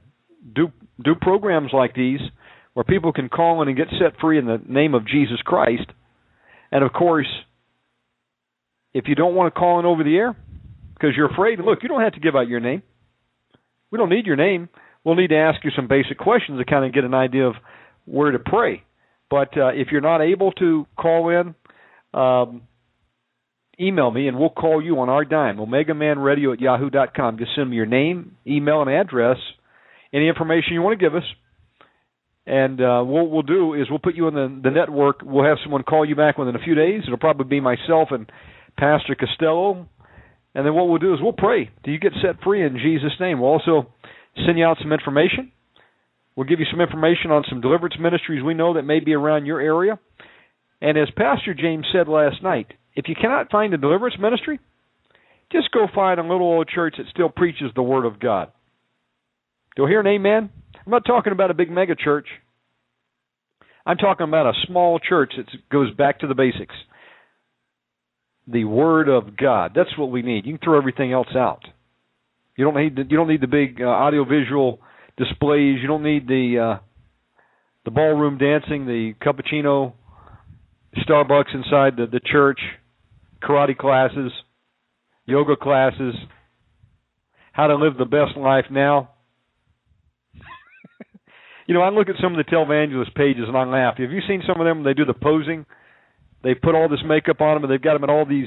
do 0.55 0.68
do 1.05 1.15
programs 1.20 1.70
like 1.75 1.94
these 1.94 2.20
where 2.73 2.84
people 2.84 3.12
can 3.12 3.28
call 3.28 3.60
in 3.60 3.68
and 3.68 3.76
get 3.76 3.89
set 3.99 4.18
free 4.18 4.39
in 4.39 4.47
the 4.47 4.62
name 4.67 4.94
of 4.94 5.07
Jesus 5.07 5.39
Christ. 5.44 5.91
And 6.73 6.83
of 6.83 6.92
course, 6.94 7.28
if 8.94 9.05
you 9.07 9.15
don't 9.15 9.34
want 9.34 9.52
to 9.52 9.58
call 9.58 9.78
in 9.78 9.84
over 9.84 10.02
the 10.02 10.17
air 10.17 10.36
because 10.98 11.14
you're 11.16 11.30
afraid, 11.30 11.58
look, 11.60 11.80
you 11.82 11.88
don't 11.88 12.02
have 12.02 12.14
to 12.14 12.20
give 12.20 12.34
out 12.34 12.48
your 12.48 12.60
name. 12.60 12.82
We 13.90 13.98
don't 13.98 14.10
need 14.10 14.26
your 14.26 14.36
name. 14.36 14.68
We'll 15.04 15.14
need 15.14 15.28
to 15.28 15.36
ask 15.36 15.64
you 15.64 15.70
some 15.74 15.88
basic 15.88 16.18
questions 16.18 16.58
to 16.58 16.64
kind 16.64 16.84
of 16.84 16.92
get 16.92 17.04
an 17.04 17.14
idea 17.14 17.46
of 17.46 17.54
where 18.04 18.30
to 18.30 18.38
pray. 18.38 18.82
But 19.30 19.56
uh, 19.56 19.68
if 19.68 19.88
you're 19.92 20.00
not 20.00 20.20
able 20.20 20.52
to 20.52 20.86
call 20.98 21.28
in, 21.30 21.54
um, 22.18 22.62
email 23.80 24.10
me 24.10 24.28
and 24.28 24.38
we'll 24.38 24.50
call 24.50 24.82
you 24.82 24.98
on 24.98 25.08
our 25.08 25.24
dime, 25.24 25.58
omegamanradio 25.58 26.54
at 26.54 26.60
yahoo.com. 26.60 27.38
Just 27.38 27.52
send 27.54 27.70
me 27.70 27.76
your 27.76 27.86
name, 27.86 28.36
email, 28.46 28.82
and 28.82 28.90
address, 28.90 29.36
any 30.12 30.28
information 30.28 30.72
you 30.72 30.82
want 30.82 30.98
to 30.98 31.04
give 31.04 31.14
us. 31.14 31.24
And 32.46 32.80
uh, 32.80 33.02
what 33.02 33.30
we'll 33.30 33.42
do 33.42 33.74
is 33.74 33.88
we'll 33.90 33.98
put 33.98 34.14
you 34.14 34.26
in 34.28 34.34
the, 34.34 34.60
the 34.64 34.70
network. 34.70 35.20
We'll 35.22 35.44
have 35.44 35.58
someone 35.62 35.82
call 35.82 36.08
you 36.08 36.16
back 36.16 36.38
within 36.38 36.56
a 36.56 36.60
few 36.60 36.74
days. 36.74 37.02
It'll 37.06 37.18
probably 37.18 37.46
be 37.46 37.60
myself 37.60 38.08
and 38.10 38.30
Pastor 38.78 39.14
Costello. 39.14 39.86
And 40.54 40.66
then 40.66 40.74
what 40.74 40.88
we'll 40.88 40.98
do 40.98 41.14
is 41.14 41.20
we'll 41.22 41.32
pray. 41.32 41.70
Do 41.84 41.90
you 41.90 41.98
get 41.98 42.12
set 42.22 42.42
free 42.42 42.64
in 42.64 42.78
Jesus' 42.78 43.12
name? 43.20 43.40
We'll 43.40 43.50
also 43.50 43.88
send 44.46 44.58
you 44.58 44.64
out 44.64 44.78
some 44.80 44.92
information 44.92 45.52
We'll 46.38 46.46
give 46.46 46.60
you 46.60 46.66
some 46.70 46.80
information 46.80 47.32
on 47.32 47.42
some 47.48 47.60
deliverance 47.60 47.96
ministries 47.98 48.44
we 48.44 48.54
know 48.54 48.74
that 48.74 48.84
may 48.84 49.00
be 49.00 49.12
around 49.12 49.46
your 49.46 49.60
area. 49.60 49.98
And 50.80 50.96
as 50.96 51.08
Pastor 51.16 51.52
James 51.52 51.84
said 51.92 52.06
last 52.06 52.44
night, 52.44 52.68
if 52.94 53.08
you 53.08 53.16
cannot 53.20 53.50
find 53.50 53.74
a 53.74 53.76
deliverance 53.76 54.14
ministry, 54.20 54.60
just 55.50 55.72
go 55.72 55.88
find 55.92 56.20
a 56.20 56.22
little 56.22 56.46
old 56.46 56.68
church 56.68 56.94
that 56.96 57.08
still 57.10 57.28
preaches 57.28 57.72
the 57.74 57.82
Word 57.82 58.04
of 58.04 58.20
God. 58.20 58.52
Do 59.74 59.82
you 59.82 59.88
hear 59.88 59.98
an 59.98 60.06
amen? 60.06 60.50
I'm 60.76 60.92
not 60.92 61.04
talking 61.04 61.32
about 61.32 61.50
a 61.50 61.54
big 61.54 61.72
mega 61.72 61.96
church. 61.96 62.28
I'm 63.84 63.96
talking 63.96 64.28
about 64.28 64.46
a 64.46 64.66
small 64.68 65.00
church 65.00 65.32
that 65.36 65.46
goes 65.72 65.92
back 65.92 66.20
to 66.20 66.28
the 66.28 66.36
basics. 66.36 66.76
The 68.50 68.64
Word 68.64 69.08
of 69.08 69.36
God. 69.36 69.72
That's 69.74 69.96
what 69.98 70.10
we 70.10 70.22
need. 70.22 70.46
You 70.46 70.56
can 70.56 70.64
throw 70.64 70.78
everything 70.78 71.12
else 71.12 71.28
out. 71.36 71.62
You 72.56 72.64
don't 72.64 72.76
need 72.76 72.96
the, 72.96 73.02
you 73.08 73.16
don't 73.16 73.28
need 73.28 73.40
the 73.40 73.46
big 73.46 73.80
uh, 73.80 73.86
audio 73.86 74.24
visual 74.24 74.80
displays. 75.16 75.78
You 75.80 75.86
don't 75.86 76.02
need 76.02 76.26
the 76.26 76.78
uh, 76.78 76.84
the 77.84 77.90
ballroom 77.90 78.38
dancing, 78.38 78.86
the 78.86 79.14
cappuccino, 79.22 79.92
Starbucks 81.06 81.54
inside 81.54 81.96
the, 81.96 82.06
the 82.10 82.20
church, 82.20 82.58
karate 83.42 83.76
classes, 83.76 84.32
yoga 85.26 85.56
classes, 85.56 86.14
how 87.52 87.66
to 87.66 87.76
live 87.76 87.96
the 87.96 88.04
best 88.04 88.36
life 88.36 88.66
now. 88.70 89.10
you 91.66 91.74
know, 91.74 91.80
I 91.80 91.90
look 91.90 92.08
at 92.08 92.16
some 92.20 92.36
of 92.36 92.44
the 92.44 92.50
televangelist 92.50 93.14
pages 93.14 93.44
and 93.46 93.56
I 93.56 93.64
laugh. 93.64 93.98
Have 93.98 94.10
you 94.10 94.20
seen 94.26 94.42
some 94.46 94.60
of 94.60 94.66
them? 94.66 94.84
They 94.84 94.94
do 94.94 95.04
the 95.04 95.14
posing. 95.14 95.66
They 96.42 96.55
put 96.55 96.75
all 96.75 96.89
this 96.89 97.02
makeup 97.05 97.41
on 97.41 97.57
them, 97.57 97.65
and 97.65 97.73
they've 97.73 97.83
got 97.83 97.94
them 97.94 98.05
in 98.05 98.10
all 98.10 98.25
these. 98.25 98.47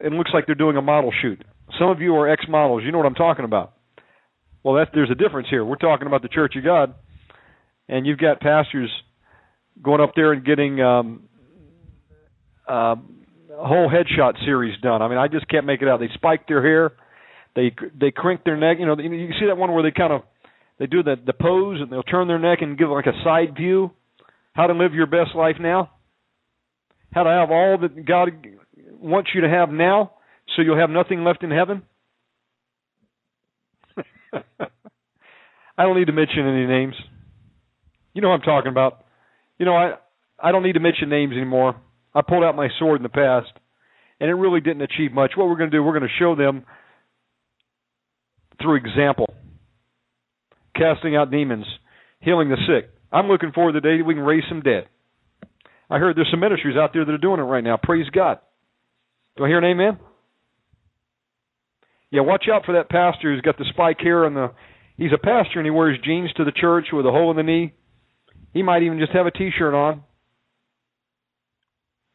It 0.00 0.12
looks 0.12 0.30
like 0.34 0.46
they're 0.46 0.54
doing 0.54 0.76
a 0.76 0.82
model 0.82 1.12
shoot. 1.22 1.42
Some 1.78 1.88
of 1.88 2.00
you 2.00 2.14
are 2.16 2.28
ex 2.28 2.44
models. 2.48 2.82
You 2.84 2.92
know 2.92 2.98
what 2.98 3.06
I'm 3.06 3.14
talking 3.14 3.44
about. 3.44 3.72
Well, 4.62 4.74
that 4.76 4.88
there's 4.92 5.10
a 5.10 5.14
difference 5.14 5.48
here. 5.48 5.64
We're 5.64 5.76
talking 5.76 6.06
about 6.06 6.22
the 6.22 6.28
Church 6.28 6.54
of 6.56 6.64
God, 6.64 6.94
and 7.88 8.06
you've 8.06 8.18
got 8.18 8.40
pastors 8.40 8.90
going 9.82 10.00
up 10.00 10.12
there 10.14 10.32
and 10.32 10.44
getting 10.44 10.80
um, 10.80 11.28
uh, 12.68 12.96
a 13.58 13.66
whole 13.66 13.90
headshot 13.90 14.44
series 14.44 14.78
done. 14.80 15.02
I 15.02 15.08
mean, 15.08 15.18
I 15.18 15.28
just 15.28 15.48
can't 15.48 15.66
make 15.66 15.82
it 15.82 15.88
out. 15.88 16.00
They 16.00 16.10
spike 16.14 16.46
their 16.48 16.62
hair, 16.62 16.92
they 17.54 17.74
they 17.98 18.10
crink 18.10 18.44
their 18.44 18.56
neck. 18.56 18.76
You 18.78 18.86
know, 18.86 18.96
you 18.98 19.30
see 19.40 19.46
that 19.46 19.56
one 19.56 19.72
where 19.72 19.82
they 19.82 19.90
kind 19.90 20.12
of 20.12 20.22
they 20.78 20.86
do 20.86 21.02
the 21.02 21.16
the 21.24 21.32
pose 21.32 21.80
and 21.80 21.90
they'll 21.90 22.02
turn 22.02 22.28
their 22.28 22.38
neck 22.38 22.58
and 22.60 22.78
give 22.78 22.90
like 22.90 23.06
a 23.06 23.24
side 23.24 23.56
view. 23.56 23.90
How 24.52 24.66
to 24.66 24.74
live 24.74 24.94
your 24.94 25.06
best 25.06 25.34
life 25.34 25.56
now? 25.60 25.90
How 27.12 27.22
to 27.22 27.30
have 27.30 27.50
all 27.50 27.78
that 27.78 28.04
God 28.04 28.28
wants 29.00 29.30
you 29.34 29.40
to 29.42 29.48
have 29.48 29.70
now, 29.70 30.12
so 30.54 30.62
you'll 30.62 30.78
have 30.78 30.90
nothing 30.90 31.24
left 31.24 31.42
in 31.42 31.50
heaven. 31.50 31.82
I 35.78 35.82
don't 35.82 35.96
need 35.98 36.06
to 36.06 36.12
mention 36.12 36.46
any 36.46 36.66
names. 36.66 36.94
You 38.14 38.22
know 38.22 38.28
what 38.28 38.36
I'm 38.36 38.42
talking 38.42 38.70
about. 38.70 39.04
You 39.58 39.66
know, 39.66 39.74
I 39.74 39.94
I 40.38 40.52
don't 40.52 40.62
need 40.62 40.74
to 40.74 40.80
mention 40.80 41.08
names 41.08 41.32
anymore. 41.32 41.76
I 42.14 42.22
pulled 42.22 42.44
out 42.44 42.56
my 42.56 42.68
sword 42.78 42.98
in 42.98 43.02
the 43.02 43.08
past, 43.08 43.52
and 44.20 44.30
it 44.30 44.34
really 44.34 44.60
didn't 44.60 44.82
achieve 44.82 45.12
much. 45.12 45.32
What 45.36 45.48
we're 45.48 45.56
going 45.56 45.70
to 45.70 45.76
do, 45.76 45.82
we're 45.82 45.98
going 45.98 46.08
to 46.08 46.18
show 46.18 46.34
them 46.34 46.64
through 48.60 48.76
example, 48.76 49.32
casting 50.74 51.16
out 51.16 51.30
demons, 51.30 51.66
healing 52.20 52.48
the 52.48 52.56
sick. 52.66 52.90
I'm 53.12 53.28
looking 53.28 53.52
forward 53.52 53.72
to 53.72 53.80
the 53.80 53.88
day 53.88 54.02
we 54.02 54.14
can 54.14 54.22
raise 54.22 54.44
some 54.48 54.62
dead. 54.62 54.88
I 55.88 55.98
heard 55.98 56.16
there's 56.16 56.30
some 56.30 56.40
ministries 56.40 56.76
out 56.76 56.92
there 56.92 57.04
that 57.04 57.12
are 57.12 57.18
doing 57.18 57.40
it 57.40 57.44
right 57.44 57.62
now. 57.62 57.78
Praise 57.80 58.08
God. 58.10 58.38
Do 59.36 59.44
I 59.44 59.48
hear 59.48 59.58
an 59.58 59.64
amen? 59.64 59.98
Yeah, 62.10 62.22
watch 62.22 62.46
out 62.52 62.64
for 62.64 62.74
that 62.74 62.88
pastor 62.88 63.32
who's 63.32 63.42
got 63.42 63.58
the 63.58 63.66
spike 63.70 64.00
hair 64.00 64.24
and 64.24 64.36
the 64.36 64.52
he's 64.96 65.12
a 65.12 65.18
pastor 65.18 65.58
and 65.58 65.66
he 65.66 65.70
wears 65.70 65.98
jeans 66.04 66.32
to 66.34 66.44
the 66.44 66.52
church 66.52 66.86
with 66.92 67.06
a 67.06 67.10
hole 67.10 67.30
in 67.30 67.36
the 67.36 67.42
knee. 67.42 67.74
He 68.52 68.62
might 68.62 68.82
even 68.82 68.98
just 68.98 69.12
have 69.12 69.26
a 69.26 69.30
t-shirt 69.30 69.74
on. 69.74 70.02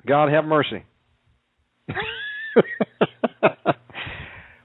God 0.06 0.32
have 0.32 0.46
mercy. 0.46 0.84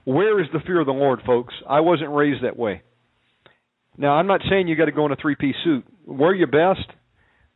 Where 0.04 0.40
is 0.40 0.46
the 0.52 0.60
fear 0.60 0.80
of 0.80 0.86
the 0.86 0.92
Lord, 0.92 1.20
folks? 1.26 1.52
I 1.68 1.80
wasn't 1.80 2.12
raised 2.14 2.44
that 2.44 2.56
way. 2.56 2.82
Now, 3.98 4.12
I'm 4.12 4.26
not 4.26 4.40
saying 4.48 4.68
you 4.68 4.76
got 4.76 4.86
to 4.86 4.92
go 4.92 5.04
in 5.06 5.12
a 5.12 5.16
three-piece 5.16 5.56
suit. 5.64 5.84
Wear 6.06 6.34
your 6.34 6.46
best. 6.46 6.86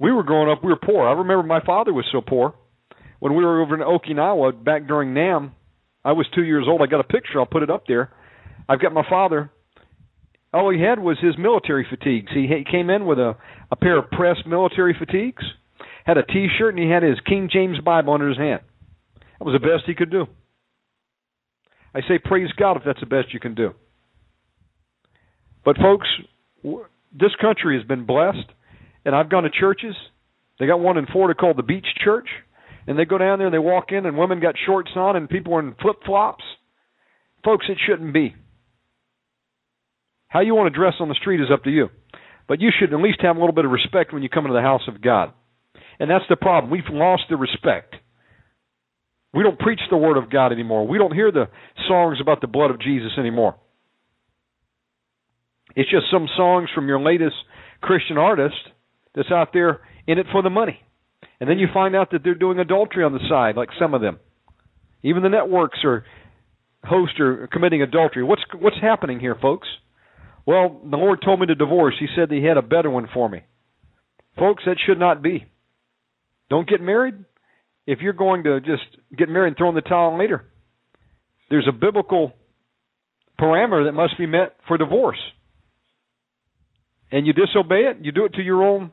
We 0.01 0.11
were 0.11 0.23
growing 0.23 0.51
up, 0.51 0.65
we 0.65 0.71
were 0.71 0.79
poor. 0.83 1.07
I 1.07 1.13
remember 1.13 1.43
my 1.43 1.61
father 1.61 1.93
was 1.93 2.07
so 2.11 2.23
poor. 2.23 2.55
When 3.21 3.37
we 3.37 3.45
were 3.45 3.61
over 3.61 3.75
in 3.75 3.83
Okinawa 3.83 4.65
back 4.65 4.89
during 4.89 5.13
NAM, 5.13 5.53
I 6.03 6.13
was 6.13 6.27
two 6.35 6.43
years 6.43 6.65
old. 6.67 6.81
I 6.81 6.87
got 6.87 7.01
a 7.01 7.05
picture. 7.05 7.39
I'll 7.39 7.47
put 7.47 7.63
it 7.63 7.71
up 7.71 7.85
there. 7.87 8.11
I've 8.67 8.81
got 8.81 8.95
my 8.95 9.05
father. 9.09 9.51
All 10.55 10.73
he 10.73 10.81
had 10.81 10.99
was 10.99 11.19
his 11.21 11.37
military 11.39 11.87
fatigues. 11.89 12.33
He, 12.35 12.47
he 12.47 12.65
came 12.69 12.89
in 12.89 13.05
with 13.05 13.19
a, 13.19 13.37
a 13.71 13.77
pair 13.77 13.99
of 13.99 14.11
pressed 14.11 14.47
military 14.47 14.97
fatigues, 14.99 15.45
had 16.05 16.17
a 16.17 16.25
T-shirt, 16.25 16.75
and 16.75 16.83
he 16.83 16.91
had 16.91 17.03
his 17.03 17.21
King 17.27 17.51
James 17.53 17.79
Bible 17.85 18.15
under 18.15 18.29
his 18.29 18.39
hand. 18.39 18.63
That 19.39 19.45
was 19.45 19.55
the 19.61 19.67
best 19.67 19.85
he 19.87 19.95
could 19.95 20.11
do. 20.11 20.27
I 21.95 22.01
say 22.09 22.19
praise 22.19 22.51
God 22.57 22.79
if 22.79 22.85
that's 22.87 23.01
the 23.01 23.07
best 23.07 23.35
you 23.35 23.41
can 23.41 23.55
do. 23.55 23.75
But 25.65 25.77
folks, 25.77 26.09
this 27.13 27.33
country 27.41 27.77
has 27.77 27.87
been 27.87 28.07
blessed, 28.07 28.49
and 29.05 29.15
I've 29.15 29.31
gone 29.31 29.45
to 29.45 29.51
churches. 29.51 29.95
They 30.59 30.67
got 30.67 30.81
one 30.81 30.99
in 30.99 31.07
Florida 31.07 31.39
called 31.39 31.57
the 31.57 31.63
Beach 31.63 31.87
Church, 32.05 32.29
and 32.87 32.99
they 32.99 33.05
go 33.05 33.19
down 33.19 33.39
there 33.39 33.47
and 33.47 33.55
they 33.55 33.59
walk 33.59 33.87
in, 33.93 34.07
and 34.07 34.17
women 34.17 34.41
got 34.41 34.55
shorts 34.67 34.91
on, 34.95 35.17
and 35.17 35.29
people 35.29 35.55
are 35.55 35.61
in 35.61 35.75
flip 35.81 35.97
flops. 36.05 36.45
Folks, 37.45 37.67
it 37.69 37.79
shouldn't 37.87 38.13
be. 38.13 38.35
How 40.29 40.41
you 40.41 40.55
want 40.55 40.73
to 40.73 40.79
dress 40.79 40.95
on 41.01 41.09
the 41.09 41.15
street 41.15 41.41
is 41.41 41.49
up 41.53 41.65
to 41.65 41.71
you, 41.71 41.89
but 42.47 42.61
you 42.61 42.71
should 42.79 42.93
at 42.93 43.01
least 43.01 43.23
have 43.23 43.37
a 43.37 43.41
little 43.41 43.55
bit 43.55 43.65
of 43.65 43.71
respect 43.71 44.13
when 44.13 44.23
you 44.23 44.29
come 44.29 44.45
into 44.45 44.55
the 44.55 44.63
house 44.63 44.83
of 44.87 45.01
God. 45.03 45.33
And 45.99 46.11
that's 46.11 46.25
the 46.29 46.37
problem. 46.37 46.71
We've 46.71 46.83
lost 46.91 47.25
the 47.29 47.37
respect. 47.37 47.97
We 49.33 49.43
don't 49.43 49.59
preach 49.59 49.81
the 49.91 49.97
Word 49.97 50.17
of 50.17 50.31
God 50.31 50.53
anymore. 50.53 50.87
We 50.87 50.99
don't 50.99 51.15
hear 51.15 51.31
the 51.31 51.47
songs 51.89 52.19
about 52.21 52.41
the 52.41 52.47
blood 52.47 52.71
of 52.71 52.81
Jesus 52.81 53.13
anymore. 53.19 53.57
It's 55.77 55.91
just 55.91 56.07
some 56.13 56.29
songs 56.37 56.69
from 56.75 56.89
your 56.89 57.01
latest 57.01 57.37
Christian 57.81 58.19
artist 58.19 58.57
that's 59.15 59.31
out 59.31 59.53
there 59.53 59.81
in 60.07 60.19
it 60.19 60.27
for 60.33 60.43
the 60.43 60.51
money. 60.51 60.81
And 61.41 61.49
then 61.49 61.59
you 61.59 61.69
find 61.73 61.97
out 61.97 62.11
that 62.13 62.23
they're 62.23 62.35
doing 62.35 62.59
adultery 62.59 63.05
on 63.05 63.13
the 63.13 63.27
side, 63.29 63.57
like 63.57 63.71
some 63.79 63.95
of 63.95 64.01
them. 64.01 64.19
Even 65.03 65.23
the 65.23 65.29
networks 65.29 65.79
are 65.85 66.05
hosts 66.85 67.19
are 67.21 67.49
committing 67.51 67.83
adultery. 67.83 68.23
What's 68.23 68.43
what's 68.59 68.77
happening 68.81 69.21
here, 69.21 69.37
folks? 69.41 69.69
Well, 70.47 70.81
the 70.89 70.97
Lord 70.97 71.21
told 71.25 71.41
me 71.41 71.47
to 71.47 71.55
divorce. 71.55 71.95
He 71.99 72.07
said 72.15 72.29
that 72.29 72.35
He 72.35 72.45
had 72.45 72.57
a 72.57 72.63
better 72.63 72.91
one 72.91 73.09
for 73.13 73.29
me. 73.29 73.43
Folks, 74.39 74.65
that 74.67 74.77
should 74.87 74.99
not 74.99 75.23
be. 75.23 75.47
Don't 76.49 76.69
get 76.69 76.81
married 76.81 77.15
if 77.87 78.01
you're 78.01 78.13
going 78.13 78.45
to 78.45 78.61
just 78.61 78.83
get 79.17 79.29
married 79.29 79.49
and 79.49 79.57
throw 79.57 79.69
in 79.69 79.75
the 79.75 79.81
towel 79.81 80.19
later. 80.19 80.45
There's 81.49 81.69
a 81.69 81.73
biblical 81.73 82.33
parameter 83.41 83.87
that 83.87 83.93
must 83.93 84.19
be 84.19 84.27
met 84.27 84.57
for 84.69 84.77
divorce. 84.79 85.19
And 87.11 87.27
you 87.27 87.33
disobey 87.33 87.91
it, 87.91 87.99
you 88.03 88.13
do 88.13 88.25
it 88.25 88.35
to 88.35 88.43
your 88.43 88.63
own 88.63 88.93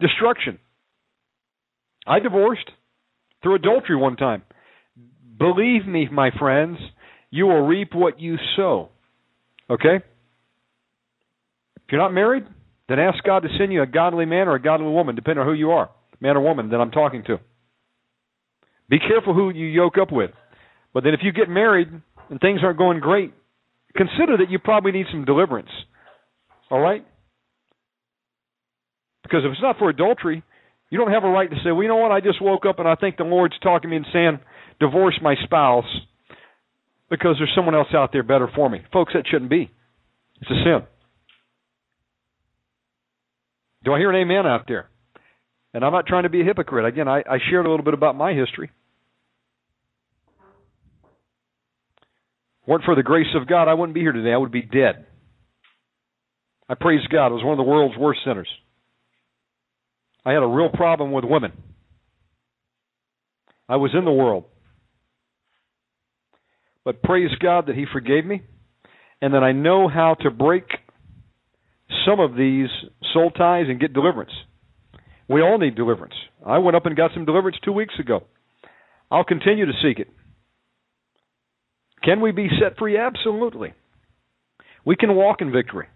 destruction. 0.00 0.58
I 2.06 2.20
divorced 2.20 2.70
through 3.42 3.56
adultery 3.56 3.96
one 3.96 4.16
time. 4.16 4.42
Believe 5.38 5.86
me, 5.86 6.08
my 6.10 6.30
friends, 6.38 6.78
you 7.30 7.46
will 7.46 7.66
reap 7.66 7.94
what 7.94 8.20
you 8.20 8.36
sow. 8.56 8.88
Okay? 9.70 9.96
If 9.96 11.92
you're 11.92 12.00
not 12.00 12.12
married, 12.12 12.44
then 12.88 12.98
ask 12.98 13.22
God 13.24 13.40
to 13.40 13.48
send 13.58 13.72
you 13.72 13.82
a 13.82 13.86
godly 13.86 14.24
man 14.24 14.48
or 14.48 14.54
a 14.54 14.62
godly 14.62 14.88
woman, 14.88 15.14
depending 15.14 15.42
on 15.42 15.46
who 15.46 15.52
you 15.52 15.70
are, 15.70 15.90
man 16.20 16.36
or 16.36 16.40
woman 16.40 16.70
that 16.70 16.80
I'm 16.80 16.90
talking 16.90 17.22
to. 17.24 17.38
Be 18.88 18.98
careful 18.98 19.34
who 19.34 19.50
you 19.50 19.66
yoke 19.66 19.98
up 20.00 20.10
with. 20.10 20.30
But 20.94 21.04
then 21.04 21.14
if 21.14 21.20
you 21.22 21.32
get 21.32 21.48
married 21.48 21.88
and 22.30 22.40
things 22.40 22.60
aren't 22.62 22.78
going 22.78 23.00
great, 23.00 23.32
consider 23.94 24.38
that 24.38 24.50
you 24.50 24.58
probably 24.58 24.92
need 24.92 25.06
some 25.10 25.24
deliverance. 25.24 25.68
All 26.70 26.80
right? 26.80 27.06
Because 29.28 29.44
if 29.44 29.52
it's 29.52 29.62
not 29.62 29.78
for 29.78 29.90
adultery, 29.90 30.42
you 30.88 30.98
don't 30.98 31.12
have 31.12 31.24
a 31.24 31.28
right 31.28 31.50
to 31.50 31.56
say, 31.56 31.70
well, 31.70 31.82
you 31.82 31.88
know 31.88 31.96
what, 31.96 32.12
I 32.12 32.20
just 32.20 32.40
woke 32.40 32.64
up 32.64 32.78
and 32.78 32.88
I 32.88 32.94
think 32.94 33.18
the 33.18 33.24
Lord's 33.24 33.58
talking 33.62 33.82
to 33.82 33.88
me 33.88 33.96
and 33.96 34.06
saying, 34.10 34.40
divorce 34.80 35.18
my 35.20 35.34
spouse 35.44 35.84
because 37.10 37.36
there's 37.38 37.52
someone 37.54 37.74
else 37.74 37.88
out 37.94 38.10
there 38.12 38.22
better 38.22 38.48
for 38.54 38.70
me. 38.70 38.80
Folks, 38.90 39.12
that 39.12 39.24
shouldn't 39.30 39.50
be. 39.50 39.70
It's 40.40 40.50
a 40.50 40.54
sin. 40.64 40.86
Do 43.84 43.92
I 43.92 43.98
hear 43.98 44.10
an 44.10 44.16
amen 44.16 44.46
out 44.46 44.64
there? 44.66 44.88
And 45.74 45.84
I'm 45.84 45.92
not 45.92 46.06
trying 46.06 46.22
to 46.22 46.30
be 46.30 46.40
a 46.40 46.44
hypocrite. 46.44 46.86
Again, 46.86 47.06
I, 47.06 47.18
I 47.18 47.38
shared 47.50 47.66
a 47.66 47.70
little 47.70 47.84
bit 47.84 47.94
about 47.94 48.16
my 48.16 48.32
history. 48.32 48.70
Weren't 52.66 52.84
for 52.84 52.94
the 52.94 53.02
grace 53.02 53.34
of 53.34 53.46
God, 53.46 53.68
I 53.68 53.74
wouldn't 53.74 53.94
be 53.94 54.00
here 54.00 54.12
today. 54.12 54.32
I 54.32 54.36
would 54.36 54.52
be 54.52 54.62
dead. 54.62 55.06
I 56.68 56.74
praise 56.74 57.00
God. 57.10 57.28
I 57.28 57.30
was 57.30 57.44
one 57.44 57.58
of 57.58 57.64
the 57.64 57.70
world's 57.70 57.96
worst 57.96 58.20
sinners. 58.24 58.48
I 60.28 60.32
had 60.32 60.42
a 60.42 60.46
real 60.46 60.68
problem 60.68 61.12
with 61.12 61.24
women. 61.24 61.52
I 63.66 63.76
was 63.76 63.92
in 63.96 64.04
the 64.04 64.12
world. 64.12 64.44
But 66.84 67.02
praise 67.02 67.30
God 67.40 67.68
that 67.68 67.74
He 67.74 67.86
forgave 67.90 68.26
me 68.26 68.42
and 69.22 69.32
that 69.32 69.42
I 69.42 69.52
know 69.52 69.88
how 69.88 70.16
to 70.20 70.30
break 70.30 70.64
some 72.04 72.20
of 72.20 72.36
these 72.36 72.68
soul 73.14 73.30
ties 73.30 73.68
and 73.70 73.80
get 73.80 73.94
deliverance. 73.94 74.32
We 75.30 75.40
all 75.40 75.56
need 75.56 75.76
deliverance. 75.76 76.12
I 76.46 76.58
went 76.58 76.76
up 76.76 76.84
and 76.84 76.94
got 76.94 77.12
some 77.14 77.24
deliverance 77.24 77.56
two 77.64 77.72
weeks 77.72 77.94
ago. 77.98 78.24
I'll 79.10 79.24
continue 79.24 79.64
to 79.64 79.72
seek 79.82 79.98
it. 79.98 80.08
Can 82.02 82.20
we 82.20 82.32
be 82.32 82.48
set 82.60 82.76
free? 82.76 82.98
Absolutely. 82.98 83.72
We 84.84 84.94
can 84.94 85.14
walk 85.14 85.40
in 85.40 85.50
victory. 85.50 85.86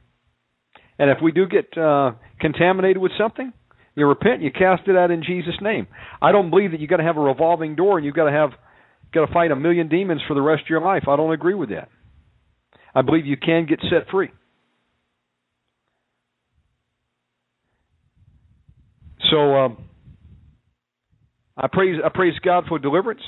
And 0.98 1.10
if 1.10 1.18
we 1.22 1.32
do 1.32 1.46
get 1.46 1.76
uh, 1.76 2.12
contaminated 2.40 2.96
with 2.96 3.12
something, 3.18 3.52
you 3.94 4.06
repent, 4.06 4.42
you 4.42 4.50
cast 4.50 4.88
it 4.88 4.96
out 4.96 5.10
in 5.10 5.22
Jesus' 5.22 5.54
name. 5.60 5.86
I 6.20 6.32
don't 6.32 6.50
believe 6.50 6.70
that 6.70 6.80
you 6.80 6.86
got 6.86 6.96
to 6.96 7.02
have 7.02 7.16
a 7.16 7.20
revolving 7.20 7.76
door 7.76 7.98
and 7.98 8.06
you've 8.06 8.14
got 8.14 8.24
to 8.24 8.32
have 8.32 8.50
got 9.12 9.26
to 9.26 9.32
fight 9.32 9.50
a 9.50 9.56
million 9.56 9.88
demons 9.88 10.22
for 10.26 10.34
the 10.34 10.40
rest 10.40 10.62
of 10.62 10.70
your 10.70 10.80
life. 10.80 11.04
I 11.08 11.16
don't 11.16 11.32
agree 11.32 11.54
with 11.54 11.68
that. 11.68 11.88
I 12.94 13.02
believe 13.02 13.26
you 13.26 13.36
can 13.36 13.66
get 13.66 13.80
set 13.82 14.10
free. 14.10 14.30
So 19.30 19.56
um, 19.56 19.84
I 21.56 21.66
praise 21.70 22.00
I 22.04 22.08
praise 22.08 22.34
God 22.44 22.64
for 22.68 22.78
deliverance. 22.78 23.22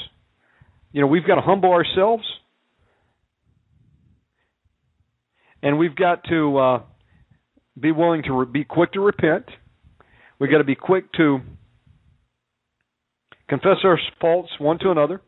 You 0.93 1.01
know, 1.01 1.07
we've 1.07 1.27
got 1.27 1.37
to 1.37 1.41
humble 1.41 1.73
ourselves, 1.73 2.25
and 5.63 5.79
we've 5.79 5.97
got 5.97 6.25
to 6.29 6.59
uh, 6.59 6.83
be 7.79 7.91
willing 7.91 8.23
to 8.25 8.33
re- 8.33 8.47
be 8.47 8.65
quick 8.65 8.93
to 8.93 9.01
repent 9.01 9.47
We've 10.45 10.51
got 10.51 10.59
to 10.59 10.65
be 10.65 10.75
quick 10.75 11.11
to 11.15 11.39
confess 13.49 13.79
our 13.83 13.99
faults 14.21 14.51
one 14.59 14.79
to 14.81 14.91
another 14.91 15.23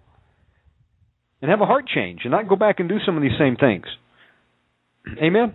and 1.41 1.51
have 1.51 1.62
a 1.62 1.65
heart 1.65 1.86
change 1.89 2.20
and 2.25 2.33
not 2.33 2.51
go 2.51 2.55
back 2.55 2.81
and 2.81 2.89
do 2.91 2.99
some 3.07 3.17
of 3.17 3.23
these 3.23 3.39
same 3.39 3.57
things. 3.57 3.86
Amen? 5.17 5.55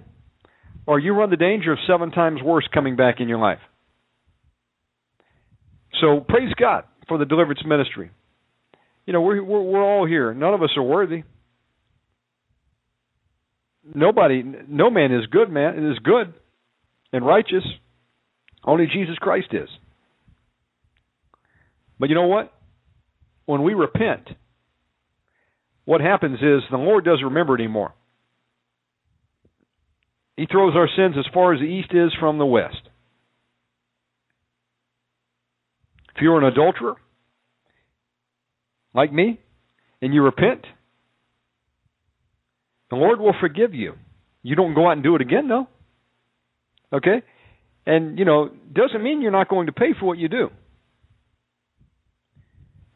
Or 0.87 0.97
you 0.97 1.13
run 1.13 1.29
the 1.29 1.37
danger 1.37 1.73
of 1.73 1.77
seven 1.87 2.09
times 2.09 2.41
worse 2.43 2.67
coming 2.73 2.95
back 2.95 3.17
in 3.19 3.29
your 3.29 3.37
life. 3.37 3.59
So 6.01 6.21
praise 6.27 6.51
God 6.59 6.85
for 7.07 7.19
the 7.19 7.25
deliverance 7.25 7.61
ministry. 7.63 8.09
You 9.05 9.13
know, 9.13 9.21
we're, 9.21 9.43
we're, 9.43 9.61
we're 9.61 9.83
all 9.83 10.07
here. 10.07 10.33
None 10.33 10.55
of 10.55 10.63
us 10.63 10.71
are 10.75 10.81
worthy. 10.81 11.21
Nobody, 13.93 14.41
no 14.67 14.89
man 14.89 15.13
is 15.13 15.27
good, 15.27 15.51
man 15.51 15.91
is 15.91 15.99
good 15.99 16.33
and 17.13 17.23
righteous. 17.23 17.63
Only 18.63 18.87
Jesus 18.87 19.15
Christ 19.17 19.47
is. 19.51 19.69
But 21.99 22.09
you 22.09 22.15
know 22.15 22.27
what? 22.27 22.51
When 23.45 23.63
we 23.63 23.73
repent, 23.73 24.27
what 25.85 26.01
happens 26.01 26.37
is 26.39 26.61
the 26.69 26.77
Lord 26.77 27.03
doesn't 27.03 27.25
remember 27.25 27.55
anymore. 27.55 27.93
He 30.37 30.45
throws 30.45 30.73
our 30.75 30.87
sins 30.95 31.15
as 31.17 31.31
far 31.33 31.53
as 31.53 31.59
the 31.59 31.65
east 31.65 31.89
is 31.91 32.11
from 32.19 32.37
the 32.37 32.45
west. 32.45 32.81
If 36.15 36.21
you're 36.21 36.37
an 36.37 36.45
adulterer, 36.45 36.95
like 38.93 39.11
me, 39.13 39.39
and 40.01 40.13
you 40.13 40.23
repent, 40.23 40.65
the 42.89 42.95
Lord 42.95 43.19
will 43.19 43.35
forgive 43.39 43.73
you. 43.73 43.93
You 44.43 44.55
don't 44.55 44.73
go 44.73 44.87
out 44.87 44.93
and 44.93 45.03
do 45.03 45.15
it 45.15 45.21
again, 45.21 45.47
though. 45.47 45.67
Okay? 46.93 47.21
And 47.85 48.19
you 48.19 48.25
know, 48.25 48.49
doesn't 48.73 49.01
mean 49.01 49.21
you're 49.21 49.31
not 49.31 49.49
going 49.49 49.67
to 49.67 49.73
pay 49.73 49.93
for 49.99 50.05
what 50.05 50.17
you 50.17 50.27
do. 50.27 50.49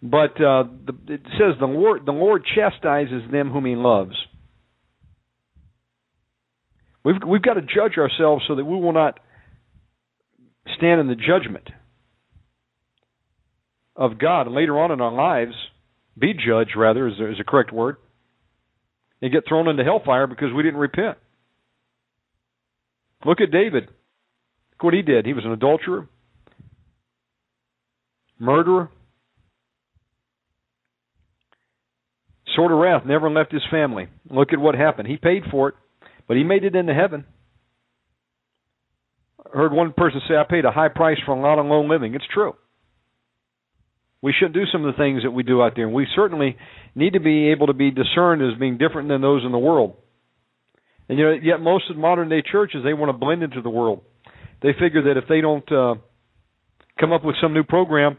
But 0.02 0.40
uh, 0.40 0.66
the, 0.86 0.94
it 1.08 1.22
says 1.32 1.56
the 1.60 1.66
Lord 1.66 2.06
the 2.06 2.12
Lord 2.12 2.44
chastises 2.56 3.24
them 3.32 3.50
whom 3.52 3.66
He 3.66 3.76
loves. 3.76 4.16
We've 7.04 7.16
we've 7.26 7.42
got 7.42 7.56
to 7.56 7.62
judge 7.62 7.98
ourselves 7.98 8.44
so 8.48 8.56
that 8.56 8.66
we 8.66 8.80
will 8.80 8.94
not 8.94 9.20
stand 10.78 11.02
in 11.02 11.08
the 11.08 11.16
judgment 11.16 11.70
of 13.96 14.20
God 14.20 14.48
and 14.48 14.56
later 14.56 14.80
on 14.80 14.92
in 14.92 15.02
our 15.02 15.12
lives 15.12 15.54
be 16.18 16.34
judged 16.34 16.76
rather 16.76 17.08
is, 17.08 17.14
is 17.14 17.40
a 17.40 17.44
correct 17.44 17.72
word 17.72 17.98
and 19.22 19.32
get 19.32 19.44
thrown 19.48 19.68
into 19.68 19.84
hellfire 19.84 20.28
because 20.28 20.54
we 20.56 20.64
didn't 20.64 20.80
repent. 20.80 21.18
Look 23.26 23.42
at 23.42 23.52
David. 23.52 23.90
Look 24.76 24.84
what 24.84 24.94
he 24.94 25.02
did. 25.02 25.26
He 25.26 25.34
was 25.34 25.46
an 25.46 25.52
adulterer, 25.52 26.08
murderer, 28.38 28.90
sword 32.56 32.72
of 32.72 32.78
wrath, 32.78 33.04
never 33.06 33.30
left 33.30 33.52
his 33.52 33.64
family. 33.72 34.08
Look 34.30 34.54
at 34.54 34.60
what 34.60 34.76
happened. 34.76 35.08
He 35.08 35.18
paid 35.18 35.44
for 35.50 35.70
it, 35.70 35.76
but 36.28 36.38
he 36.38 36.44
made 36.44 36.64
it 36.64 36.76
into 36.76 36.94
heaven. 36.94 37.26
I 39.46 39.58
heard 39.58 39.72
one 39.72 39.94
person 39.94 40.22
say, 40.28 40.36
I 40.36 40.44
paid 40.50 40.66
a 40.66 40.72
high 40.72 40.90
price 40.90 41.18
for 41.26 41.34
a 41.34 41.42
lot 41.42 41.60
of 41.60 41.66
lone 41.66 41.90
living. 41.90 42.16
It's 42.16 42.26
true. 42.34 42.56
We 44.22 44.34
shouldn't 44.34 44.56
do 44.56 44.66
some 44.72 44.84
of 44.84 44.94
the 44.94 44.98
things 44.98 45.24
that 45.24 45.32
we 45.32 45.44
do 45.44 45.62
out 45.62 45.74
there. 45.76 45.86
And 45.86 45.94
we 45.94 46.08
certainly 46.16 46.58
need 46.96 47.14
to 47.14 47.20
be 47.20 47.52
able 47.52 47.68
to 47.68 47.74
be 47.74 47.92
discerned 47.92 48.42
as 48.42 48.60
being 48.60 48.78
different 48.78 49.08
than 49.08 49.22
those 49.22 49.44
in 49.46 49.52
the 49.52 49.60
world. 49.60 49.96
And 51.08 51.20
yet 51.44 51.62
most 51.62 51.92
of 51.92 51.98
modern 51.98 52.30
day 52.30 52.42
churches 52.42 52.82
they 52.84 52.94
want 52.94 53.10
to 53.10 53.18
blend 53.18 53.44
into 53.44 53.62
the 53.62 53.70
world. 53.70 54.02
They 54.62 54.74
figure 54.74 55.04
that 55.04 55.18
if 55.18 55.28
they 55.28 55.42
don't 55.42 55.70
uh, 55.72 55.96
come 57.00 57.12
up 57.12 57.24
with 57.24 57.36
some 57.42 57.54
new 57.54 57.64
program, 57.64 58.18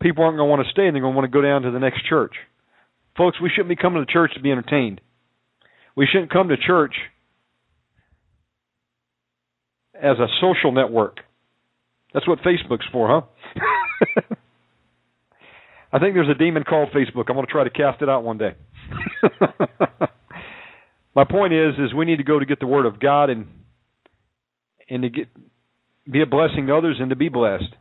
people 0.00 0.24
aren't 0.24 0.36
going 0.36 0.48
to 0.48 0.50
want 0.50 0.64
to 0.66 0.70
stay, 0.72 0.86
and 0.86 0.94
they're 0.94 1.02
going 1.02 1.14
to 1.14 1.16
want 1.16 1.30
to 1.30 1.36
go 1.36 1.42
down 1.42 1.62
to 1.62 1.70
the 1.70 1.78
next 1.78 2.06
church. 2.08 2.34
Folks, 3.16 3.40
we 3.40 3.50
shouldn't 3.50 3.68
be 3.68 3.76
coming 3.76 4.04
to 4.04 4.10
church 4.10 4.32
to 4.34 4.40
be 4.40 4.50
entertained. 4.50 5.00
We 5.96 6.06
shouldn't 6.10 6.32
come 6.32 6.48
to 6.48 6.56
church 6.56 6.94
as 9.94 10.18
a 10.18 10.26
social 10.40 10.72
network. 10.72 11.18
That's 12.14 12.26
what 12.26 12.40
Facebook's 12.40 12.86
for, 12.90 13.08
huh? 13.08 13.20
I 15.92 15.98
think 15.98 16.14
there's 16.14 16.28
a 16.28 16.38
demon 16.38 16.64
called 16.64 16.88
Facebook. 16.90 17.24
I'm 17.28 17.34
going 17.34 17.46
to 17.46 17.52
try 17.52 17.64
to 17.64 17.70
cast 17.70 18.00
it 18.02 18.08
out 18.08 18.24
one 18.24 18.38
day. 18.38 18.54
My 21.14 21.24
point 21.24 21.52
is, 21.52 21.74
is 21.78 21.92
we 21.94 22.06
need 22.06 22.16
to 22.16 22.24
go 22.24 22.38
to 22.38 22.46
get 22.46 22.60
the 22.60 22.66
word 22.66 22.86
of 22.86 22.98
God 22.98 23.28
and 23.30 23.46
and 24.88 25.02
to 25.02 25.10
get 25.10 25.28
be 26.10 26.22
a 26.22 26.26
blessing 26.26 26.66
to 26.66 26.76
others 26.76 26.96
and 27.00 27.10
to 27.10 27.16
be 27.16 27.28
blessed, 27.28 27.74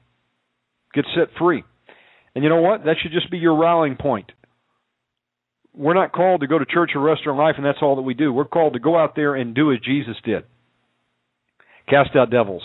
get 0.93 1.05
set 1.15 1.29
free. 1.39 1.63
And 2.35 2.43
you 2.43 2.49
know 2.49 2.61
what? 2.61 2.85
That 2.85 2.95
should 3.01 3.11
just 3.11 3.31
be 3.31 3.37
your 3.37 3.57
rallying 3.57 3.97
point. 3.97 4.31
We're 5.73 5.93
not 5.93 6.11
called 6.11 6.41
to 6.41 6.47
go 6.47 6.59
to 6.59 6.65
church 6.65 6.91
or 6.95 7.01
rest 7.01 7.19
restaurant 7.19 7.39
life 7.39 7.55
and 7.57 7.65
that's 7.65 7.81
all 7.81 7.95
that 7.95 8.01
we 8.01 8.13
do. 8.13 8.31
We're 8.33 8.45
called 8.45 8.73
to 8.73 8.79
go 8.79 8.97
out 8.97 9.15
there 9.15 9.35
and 9.35 9.55
do 9.55 9.71
as 9.71 9.79
Jesus 9.79 10.15
did. 10.23 10.43
Cast 11.89 12.15
out 12.15 12.29
devils, 12.29 12.63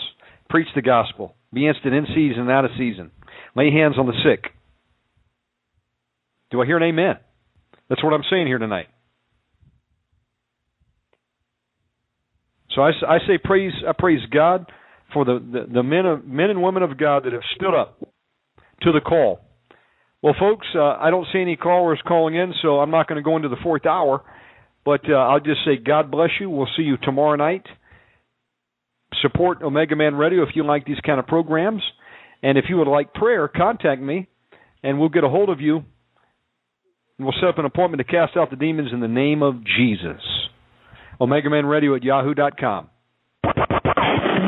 preach 0.49 0.67
the 0.75 0.81
gospel, 0.81 1.35
be 1.53 1.67
instant 1.67 1.93
in 1.93 2.05
season 2.07 2.41
and 2.41 2.51
out 2.51 2.65
of 2.65 2.71
season, 2.77 3.11
lay 3.55 3.71
hands 3.71 3.95
on 3.97 4.05
the 4.05 4.13
sick, 4.23 4.51
do 6.49 6.61
I 6.61 6.65
hear 6.65 6.77
an 6.77 6.83
amen? 6.83 7.15
That's 7.89 8.03
what 8.03 8.13
I'm 8.13 8.23
saying 8.29 8.47
here 8.47 8.57
tonight. 8.57 8.87
So 12.71 12.81
I, 12.81 12.91
I 13.07 13.17
say 13.27 13.37
praise 13.43 13.73
I 13.87 13.93
praise 13.97 14.19
God 14.31 14.71
for 15.13 15.25
the, 15.25 15.39
the, 15.39 15.73
the 15.73 15.83
men 15.83 16.05
of 16.05 16.25
men 16.25 16.49
and 16.49 16.61
women 16.61 16.83
of 16.83 16.97
God 16.97 17.25
that 17.25 17.33
have 17.33 17.43
stood 17.55 17.73
up 17.73 17.99
to 18.81 18.91
the 18.91 19.01
call. 19.01 19.41
Well, 20.21 20.35
folks, 20.39 20.67
uh, 20.75 20.81
I 20.81 21.09
don't 21.09 21.27
see 21.31 21.39
any 21.39 21.55
callers 21.55 22.01
calling 22.07 22.35
in, 22.35 22.53
so 22.61 22.79
I'm 22.79 22.91
not 22.91 23.07
going 23.07 23.17
to 23.17 23.23
go 23.23 23.35
into 23.35 23.49
the 23.49 23.57
fourth 23.61 23.85
hour. 23.85 24.23
But 24.83 25.01
uh, 25.09 25.13
I'll 25.13 25.39
just 25.39 25.59
say 25.65 25.77
God 25.77 26.09
bless 26.09 26.29
you. 26.39 26.49
We'll 26.49 26.69
see 26.77 26.83
you 26.83 26.97
tomorrow 26.97 27.35
night. 27.35 27.65
Support 29.21 29.61
Omega 29.61 29.95
Man 29.95 30.15
Radio 30.15 30.43
if 30.43 30.49
you 30.55 30.65
like 30.65 30.85
these 30.85 30.99
kind 31.05 31.19
of 31.19 31.27
programs, 31.27 31.81
and 32.43 32.57
if 32.57 32.65
you 32.69 32.77
would 32.77 32.87
like 32.87 33.13
prayer, 33.13 33.47
contact 33.47 34.01
me, 34.01 34.27
and 34.83 34.99
we'll 34.99 35.09
get 35.09 35.23
a 35.23 35.29
hold 35.29 35.49
of 35.49 35.59
you 35.61 35.83
and 37.17 37.25
we'll 37.25 37.35
set 37.39 37.49
up 37.49 37.57
an 37.57 37.65
appointment 37.65 38.05
to 38.05 38.11
cast 38.11 38.37
out 38.37 38.49
the 38.49 38.55
demons 38.55 38.89
in 38.93 38.99
the 38.99 39.07
name 39.07 39.41
of 39.41 39.55
Jesus. 39.65 40.21
Omega 41.19 41.49
Man 41.49 41.65
Radio 41.65 41.95
at 41.95 42.03
yahoo.com. 42.03 42.89